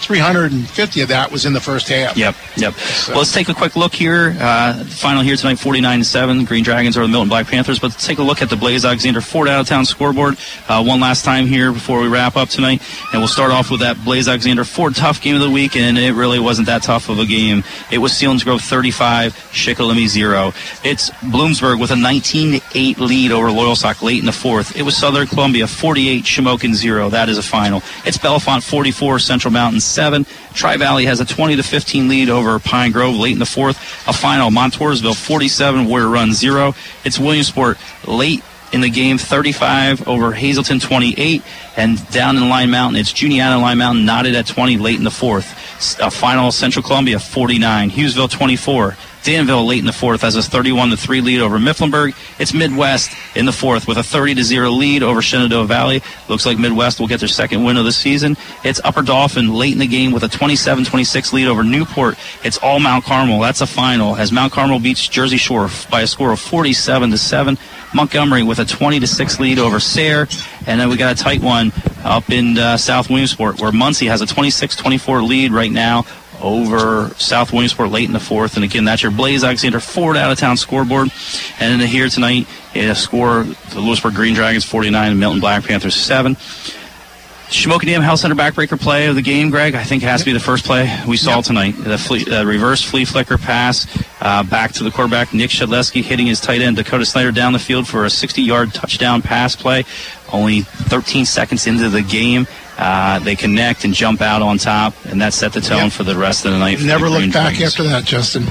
350 0.08 1.02
of 1.02 1.10
that 1.10 1.30
was 1.34 1.46
in 1.46 1.52
the 1.52 1.60
first 1.60 1.90
half. 1.90 2.16
Yep, 2.16 2.34
yep. 2.56 2.74
Well, 3.10 3.18
let's 3.18 3.34
take 3.34 3.50
a 3.50 3.54
quick 3.54 3.76
look 3.76 3.94
here. 3.94 4.34
Uh, 4.40 4.86
final 4.86 5.22
here 5.22 5.36
tonight, 5.36 5.60
49 5.60 6.00
to 6.00 6.06
7. 6.06 6.46
Green 6.46 6.64
Dragons 6.64 6.96
are 6.96 7.02
the 7.02 7.10
Milton 7.10 7.28
Black 7.28 7.46
Panthers. 7.46 7.78
But 7.78 7.92
let's 7.92 8.08
take 8.08 8.18
a 8.18 8.24
look 8.24 8.42
at 8.42 8.50
the 8.50 8.56
Blaze 8.56 8.86
Alexander 8.86 9.20
Ford 9.20 9.50
out 9.50 9.60
of 9.60 9.68
town 9.68 9.84
scoreboard 9.84 10.38
uh, 10.70 10.82
one 10.82 11.02
last 11.02 11.26
time 11.26 11.46
here 11.46 11.74
before 11.74 12.00
we 12.00 12.08
wrap 12.08 12.38
up 12.38 12.48
tonight. 12.48 12.82
And 13.12 13.20
we'll 13.20 13.28
start 13.28 13.52
off 13.52 13.70
with 13.70 13.82
that 13.82 14.02
Blaze 14.06 14.30
Alexander 14.30 14.64
Ford 14.64 14.96
tough 14.96 15.22
game 15.22 15.36
of 15.36 15.42
the 15.42 15.52
week. 15.52 15.76
And 15.76 15.98
it 15.98 16.14
really 16.14 16.40
wasn't 16.40 16.68
that 16.68 16.84
tough 16.84 17.10
of 17.10 17.20
a 17.20 17.26
game. 17.26 17.66
It 17.92 17.98
was 17.98 18.14
Selinsgrove 18.14 18.62
35, 18.62 19.34
Shikellamy 19.52 20.08
0. 20.08 20.54
It's 20.86 21.10
Bloomsburg 21.10 21.82
with 21.82 21.92
a 21.92 21.98
19 21.98 22.62
8 22.74 23.00
lead 23.00 23.34
over 23.34 23.50
Loyalsock 23.50 24.02
late 24.02 24.20
in 24.20 24.26
the 24.26 24.32
fourth. 24.32 24.78
It 24.78 24.84
was 24.84 24.96
Southern 24.96 25.28
Columbia 25.28 25.68
48, 25.68 26.24
Shamokin 26.24 26.74
0. 26.74 27.10
That 27.10 27.28
is 27.28 27.38
a 27.38 27.44
final. 27.44 27.82
It's 28.06 28.18
Bellefonte 28.18 28.64
44, 28.64 29.20
Central 29.20 29.52
Mountain 29.52 29.82
7. 29.98 30.28
Tri 30.54 30.78
Valley 30.78 31.06
has 31.06 31.20
a 31.20 31.26
20 31.26 31.56
to 31.56 31.64
15 31.64 32.08
lead 32.08 32.30
over 32.30 32.60
Pine 32.60 32.92
Grove 32.92 33.16
late 33.16 33.34
in 33.34 33.40
the 33.40 33.48
fourth. 33.48 33.78
A 34.08 34.14
final, 34.14 34.52
Montoursville 34.52 35.16
47, 35.16 35.88
Warrior 35.88 36.08
Run 36.08 36.34
0. 36.34 36.76
It's 37.04 37.18
Williamsport 37.18 37.80
late 38.06 38.44
in 38.72 38.82
the 38.82 38.92
game 38.92 39.18
35 39.18 40.08
over 40.08 40.34
Hazleton 40.34 40.80
28. 40.80 41.42
And 41.78 42.08
down 42.12 42.38
in 42.38 42.48
Line 42.48 42.70
Mountain, 42.70 43.00
it's 43.00 43.12
Juniata 43.12 43.58
Line 43.58 43.80
Mountain 43.80 44.06
knotted 44.06 44.36
at 44.36 44.46
20 44.46 44.78
late 44.78 44.98
in 44.98 45.04
the 45.04 45.10
fourth. 45.10 46.00
a 46.00 46.12
final, 46.12 46.52
Central 46.52 46.84
Columbia 46.84 47.18
49, 47.18 47.90
Hughesville 47.90 48.30
24. 48.30 48.96
Danville 49.28 49.66
late 49.66 49.80
in 49.80 49.86
the 49.86 49.92
fourth 49.92 50.22
has 50.22 50.38
a 50.38 50.42
31 50.42 50.92
to 50.92 50.96
3 50.96 51.20
lead 51.20 51.42
over 51.42 51.60
Mifflinburg. 51.60 52.16
It's 52.40 52.54
Midwest 52.54 53.12
in 53.36 53.46
the 53.46 53.52
fourth 53.52 53.86
with 53.86 53.98
a 53.98 54.04
30 54.04 54.36
to 54.36 54.44
0 54.44 54.70
lead 54.70 55.04
over 55.04 55.22
Shenandoah 55.22 55.66
Valley. 55.66 56.02
Looks 56.30 56.46
like 56.46 56.58
Midwest 56.58 57.02
will 57.02 57.08
get 57.08 57.20
their 57.20 57.28
second 57.28 57.66
win 57.66 57.76
of 57.76 57.84
the 57.84 57.92
season. 57.92 58.38
It's 58.64 58.80
Upper 58.86 59.02
Dauphin 59.02 59.54
late 59.54 59.74
in 59.74 59.80
the 59.80 59.88
game 59.88 60.14
with 60.14 60.24
a 60.24 60.30
27 60.30 60.86
26 60.86 61.34
lead 61.34 61.48
over 61.50 61.66
Newport. 61.66 62.18
It's 62.46 62.58
all 62.60 62.80
Mount 62.80 63.04
Carmel. 63.04 63.42
That's 63.42 63.60
a 63.60 63.68
final 63.68 64.16
as 64.16 64.32
Mount 64.32 64.54
Carmel 64.54 64.80
beats 64.80 65.06
Jersey 65.06 65.36
Shore 65.36 65.68
by 65.92 66.04
a 66.04 66.08
score 66.08 66.32
of 66.32 66.40
47 66.40 67.12
to 67.12 67.18
7. 67.18 67.58
Montgomery 67.94 68.44
with 68.44 68.60
a 68.60 68.66
20 68.66 69.02
to 69.02 69.08
6 69.08 69.40
lead 69.42 69.60
over 69.60 69.82
Sayre. 69.82 70.30
And 70.68 70.80
then 70.80 70.88
we 70.88 70.96
got 70.96 71.20
a 71.20 71.22
tight 71.22 71.42
one 71.42 71.74
up 72.06 72.30
in 72.30 72.58
uh, 72.58 72.78
South 72.78 73.10
Williamsport 73.10 73.60
where 73.60 73.72
Muncy 73.72 74.08
has 74.08 74.22
a 74.22 74.26
26 74.26 74.78
24 74.78 75.22
lead 75.24 75.52
right 75.52 75.72
now 75.72 76.06
over 76.42 77.10
South 77.16 77.52
Williamsport 77.52 77.90
late 77.90 78.06
in 78.06 78.14
the 78.14 78.20
fourth. 78.20 78.56
And 78.56 78.64
again, 78.64 78.86
that's 78.86 79.04
your 79.04 79.12
Blaze 79.12 79.44
Alexander 79.44 79.80
Ford 79.80 80.18
out 80.18 80.32
of 80.32 80.38
town 80.38 80.58
scoreboard. 80.58 81.10
And 81.60 81.82
here 81.82 82.10
tonight, 82.10 82.48
a 82.76 82.94
score 82.96 83.44
the 83.44 83.80
Lewisburg 83.80 84.14
Green 84.14 84.34
Dragons 84.34 84.64
49 84.64 85.12
and 85.12 85.20
Milton 85.20 85.40
Black 85.40 85.64
Panthers 85.64 85.96
7. 85.96 86.38
Shamokin 87.50 87.86
Dam 87.86 88.02
Health 88.02 88.20
Center 88.20 88.36
backbreaker 88.36 88.78
play 88.78 89.08
of 89.08 89.16
the 89.16 89.22
game, 89.22 89.50
Greg. 89.50 89.74
I 89.74 89.86
think 89.86 90.04
it 90.04 90.08
has 90.08 90.20
to 90.20 90.26
be 90.26 90.34
the 90.34 90.40
first 90.40 90.66
play 90.66 91.02
we 91.08 91.16
saw 91.16 91.40
tonight. 91.40 91.76
The 91.78 92.28
uh, 92.30 92.44
reverse 92.44 92.82
flea 92.82 93.06
flicker 93.06 93.38
pass 93.38 93.88
uh, 94.20 94.44
back 94.44 94.74
to 94.74 94.84
the 94.84 94.92
quarterback, 94.92 95.34
Nick 95.34 95.50
Shedleski 95.50 96.04
hitting 96.04 96.28
his 96.28 96.42
tight 96.42 96.60
end, 96.60 96.76
Dakota 96.76 97.06
Snyder 97.06 97.32
down 97.32 97.54
the 97.54 97.60
field 97.60 97.88
for 97.88 98.04
a 98.04 98.10
60 98.10 98.42
yard 98.42 98.74
touchdown 98.74 99.22
pass 99.22 99.56
play. 99.56 99.86
Only 100.34 100.64
13 100.64 101.26
seconds 101.26 101.68
into 101.68 101.88
the 101.88 102.02
game, 102.02 102.48
uh, 102.78 103.20
they 103.20 103.36
connect 103.36 103.84
and 103.86 103.94
jump 103.94 104.22
out 104.22 104.42
on 104.42 104.58
top, 104.58 104.94
and 105.06 105.22
that 105.22 105.34
set 105.34 105.54
the 105.54 105.62
tone 105.62 105.86
Yep. 105.86 105.92
for 105.94 106.04
the 106.04 106.16
rest 106.16 106.46
of 106.46 106.52
the 106.52 106.60
night. 106.60 106.80
Never 106.82 107.10
look 107.10 107.24
back 107.34 107.56
Dragons. 107.56 107.64
after 107.74 107.84
that, 107.84 108.04
Justin. 108.06 108.46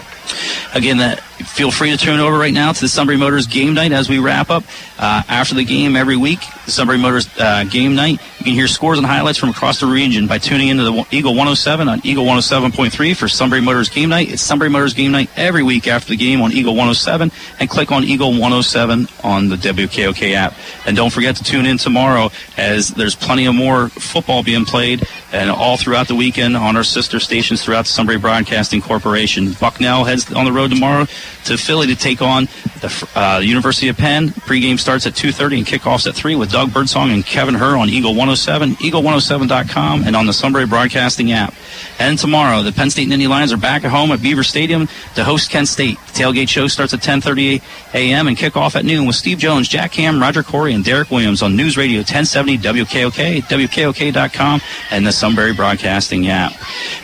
Again, 0.75 0.99
that, 0.99 1.21
feel 1.21 1.71
free 1.71 1.91
to 1.91 1.97
turn 1.97 2.21
over 2.21 2.37
right 2.37 2.53
now 2.53 2.73
to 2.73 2.81
the 2.81 2.89
Sunbury 2.89 3.19
Motors 3.19 3.47
game 3.47 3.75
night 3.75 3.93
as 3.93 4.09
we 4.09 4.19
wrap 4.19 4.51
up. 4.51 4.65
Uh, 4.99 5.23
after 5.29 5.55
the 5.55 5.65
game 5.65 5.97
every 5.97 6.17
week, 6.17 6.41
the 6.65 6.71
Sunbury 6.71 6.99
Motors 6.99 7.29
uh, 7.39 7.65
game 7.65 7.95
night, 7.95 8.21
you 8.39 8.45
can 8.45 8.55
hear 8.55 8.67
scores 8.67 8.99
and 8.99 9.07
highlights 9.07 9.39
from 9.39 9.51
across 9.51 9.81
the 9.81 9.87
region 9.87 10.27
by 10.27 10.39
tuning 10.39 10.69
into 10.69 10.85
the 10.85 11.07
Eagle 11.11 11.33
107 11.33 11.89
on 11.89 12.01
Eagle 12.05 12.25
107.3 12.25 13.17
for 13.17 13.29
Sunbury 13.29 13.61
Motors 13.61 13.89
game 13.89 14.09
night. 14.09 14.33
It's 14.33 14.43
Sunbury 14.43 14.71
Motors 14.71 14.95
game 14.95 15.13
night 15.13 15.31
every 15.37 15.63
week 15.63 15.87
after 15.87 16.11
the 16.11 16.17
game 16.17 16.41
on 16.41 16.53
Eagle 16.53 16.73
107 16.73 17.31
and 17.61 17.69
click 17.69 17.93
on 17.93 18.05
Eagle 18.05 18.31
107 18.31 19.09
on 19.23 19.49
the 19.49 19.57
WKOK 19.57 20.33
app. 20.35 20.55
And 20.87 20.97
don't 20.97 21.13
forget 21.13 21.37
to 21.37 21.45
tune 21.45 21.67
in 21.67 21.77
tomorrow 21.79 22.31
as 22.57 22.89
there's 22.89 23.15
plenty 23.15 23.47
of 23.47 23.55
more 23.55 23.89
football 23.89 24.43
being 24.43 24.65
played 24.65 25.07
and 25.33 25.51
all 25.51 25.77
throughout 25.77 26.09
the 26.09 26.15
weekend 26.15 26.57
on 26.57 26.77
our 26.77 26.85
sister 26.85 27.21
stations 27.21 27.63
throughout 27.63 27.83
the 27.83 27.91
Sunbury 27.91 28.19
Broadcasting 28.19 28.81
Corporation. 28.81 29.53
Bucknell 29.53 30.05
heads 30.17 30.33
on 30.33 30.45
the 30.45 30.53
road 30.53 30.71
tomorrow 30.71 31.07
to 31.45 31.57
Philly 31.57 31.87
to 31.89 31.97
take 31.97 32.23
on 32.23 32.47
the 32.81 33.09
uh, 33.15 33.39
University 33.39 33.89
of 33.89 33.97
Penn. 33.97 34.29
Pregame 34.29 34.79
starts 34.79 35.07
at 35.07 35.15
2.30 35.15 35.59
and 35.59 35.67
kickoffs 35.67 36.07
at 36.07 36.15
3 36.15 36.35
with 36.37 36.51
Doug 36.51 36.73
Birdsong 36.73 37.11
and 37.11 37.25
Kevin 37.25 37.55
Herr 37.55 37.77
on 37.77 37.89
Eagle 37.89 38.13
107, 38.13 38.77
eagle107.com, 38.77 40.05
and 40.05 40.17
on 40.17 40.27
the 40.27 40.33
Sunbury 40.33 40.67
Broadcasting 40.67 41.33
app. 41.33 41.55
And 41.99 42.19
tomorrow, 42.19 42.63
the 42.63 42.73
Penn 42.73 42.91
State 42.91 43.09
Nittany 43.09 43.29
Lions 43.29 43.53
are 43.53 43.57
back 43.57 43.85
at 43.85 43.91
home 43.91 44.11
at 44.11 44.23
Beaver 44.23 44.43
Stadium 44.43 44.89
to 45.15 45.25
host 45.25 45.51
Kent 45.51 45.69
State. 45.69 45.99
The 46.07 46.23
tailgate 46.23 46.49
show 46.49 46.69
starts 46.69 46.93
at 46.95 47.01
10.30 47.01 47.63
a.m. 47.95 48.29
and 48.29 48.37
kickoff 48.37 48.75
at 48.77 48.85
noon 48.85 49.07
with 49.07 49.17
Steve 49.17 49.39
Jones, 49.39 49.69
Jack 49.69 49.95
Ham, 49.95 50.21
Roger 50.21 50.43
Corey, 50.43 50.75
and 50.75 50.85
Derek 50.85 51.11
Williams 51.11 51.43
on 51.43 51.57
News 51.57 51.77
Radio 51.77 51.99
1070 51.99 52.59
WKOK, 52.59 53.43
WKOK.com, 53.43 54.61
and 54.91 55.07
the 55.07 55.13
Sunbury 55.13 55.55
Broadcasting 55.55 56.29
app. 56.29 56.53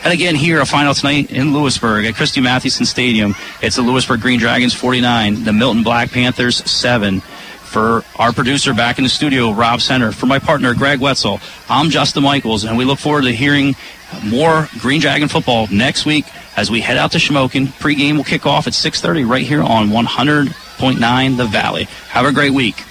And 0.05 0.13
again, 0.13 0.35
here, 0.35 0.61
a 0.61 0.67
final 0.67 0.95
tonight 0.95 1.31
in 1.31 1.55
Lewisburg 1.55 2.05
at 2.05 2.15
Christy 2.15 2.41
Mathewson 2.41 2.87
Stadium. 2.87 3.02
It's 3.03 3.75
the 3.75 3.83
Lewisburg 3.83 4.21
Green 4.21 4.39
Dragons 4.39 4.73
49, 4.75 5.43
the 5.43 5.53
Milton 5.53 5.83
Black 5.83 6.13
Panthers 6.13 6.59
7. 6.71 7.21
For 7.21 8.05
our 8.17 8.33
producer 8.33 8.75
back 8.75 8.99
in 8.99 9.05
the 9.05 9.11
studio, 9.11 9.51
Rob 9.51 9.81
Center, 9.81 10.13
for 10.13 10.27
my 10.27 10.39
partner, 10.39 10.73
Greg 10.75 11.01
Wetzel, 11.01 11.41
I'm 11.69 11.91
Justin 11.91 12.23
Michaels, 12.23 12.65
and 12.65 12.77
we 12.77 12.85
look 12.85 12.99
forward 13.01 13.25
to 13.25 13.33
hearing 13.33 13.75
more 14.25 14.69
Green 14.79 15.01
Dragon 15.01 15.27
football 15.27 15.67
next 15.73 16.07
week 16.07 16.27
as 16.57 16.71
we 16.71 16.81
head 16.81 16.97
out 16.97 17.11
to 17.13 17.19
Shamokin. 17.19 17.67
Pregame 17.67 18.17
will 18.17 18.25
kick 18.25 18.47
off 18.47 18.67
at 18.69 18.73
6.30 18.73 19.29
right 19.29 19.45
here 19.45 19.63
on 19.63 19.89
100.9 19.89 21.37
The 21.37 21.47
Valley. 21.47 21.85
Have 22.11 22.27
a 22.27 22.33
great 22.33 22.53
week. 22.53 22.85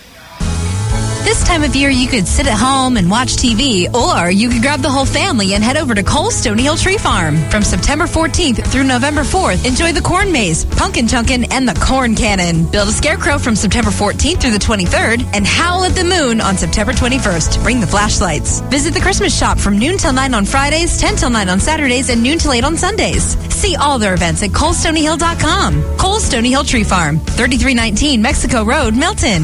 This 1.23 1.43
time 1.43 1.63
of 1.63 1.75
year, 1.75 1.89
you 1.89 2.07
could 2.07 2.27
sit 2.27 2.47
at 2.47 2.57
home 2.57 2.97
and 2.97 3.09
watch 3.09 3.35
TV, 3.35 3.87
or 3.93 4.29
you 4.29 4.49
could 4.49 4.61
grab 4.61 4.81
the 4.81 4.89
whole 4.89 5.05
family 5.05 5.53
and 5.53 5.63
head 5.63 5.77
over 5.77 5.93
to 5.93 6.01
Coles 6.01 6.35
Stony 6.35 6.63
Hill 6.63 6.75
Tree 6.75 6.97
Farm. 6.97 7.37
From 7.51 7.63
September 7.63 8.05
14th 8.05 8.65
through 8.67 8.83
November 8.83 9.21
4th, 9.21 9.65
enjoy 9.65 9.93
the 9.93 10.01
corn 10.01 10.31
maze, 10.31 10.65
pumpkin 10.65 11.07
chunkin', 11.07 11.45
and 11.51 11.69
the 11.69 11.79
corn 11.79 12.15
cannon. 12.15 12.65
Build 12.71 12.89
a 12.89 12.91
scarecrow 12.91 13.37
from 13.37 13.55
September 13.55 13.91
14th 13.91 14.41
through 14.41 14.51
the 14.51 14.57
23rd, 14.57 15.23
and 15.33 15.45
howl 15.45 15.83
at 15.83 15.95
the 15.95 16.03
moon 16.03 16.41
on 16.41 16.57
September 16.57 16.91
21st. 16.91 17.63
Bring 17.63 17.79
the 17.79 17.87
flashlights. 17.87 18.61
Visit 18.71 18.93
the 18.93 18.99
Christmas 18.99 19.37
shop 19.37 19.59
from 19.59 19.77
noon 19.77 19.97
till 19.97 20.13
9 20.13 20.33
on 20.33 20.43
Fridays, 20.43 20.99
10 20.99 21.15
till 21.17 21.29
9 21.29 21.47
on 21.49 21.59
Saturdays, 21.59 22.09
and 22.09 22.23
noon 22.23 22.39
till 22.39 22.51
8 22.51 22.65
on 22.65 22.75
Sundays. 22.75 23.37
See 23.53 23.75
all 23.75 23.99
their 23.99 24.15
events 24.15 24.41
at 24.43 24.49
colestonyhill.com. 24.49 25.97
Coles 25.97 26.25
Stony 26.25 26.49
Hill 26.49 26.63
Tree 26.63 26.83
Farm, 26.83 27.19
3319 27.19 28.21
Mexico 28.21 28.65
Road, 28.65 28.95
Milton. 28.95 29.43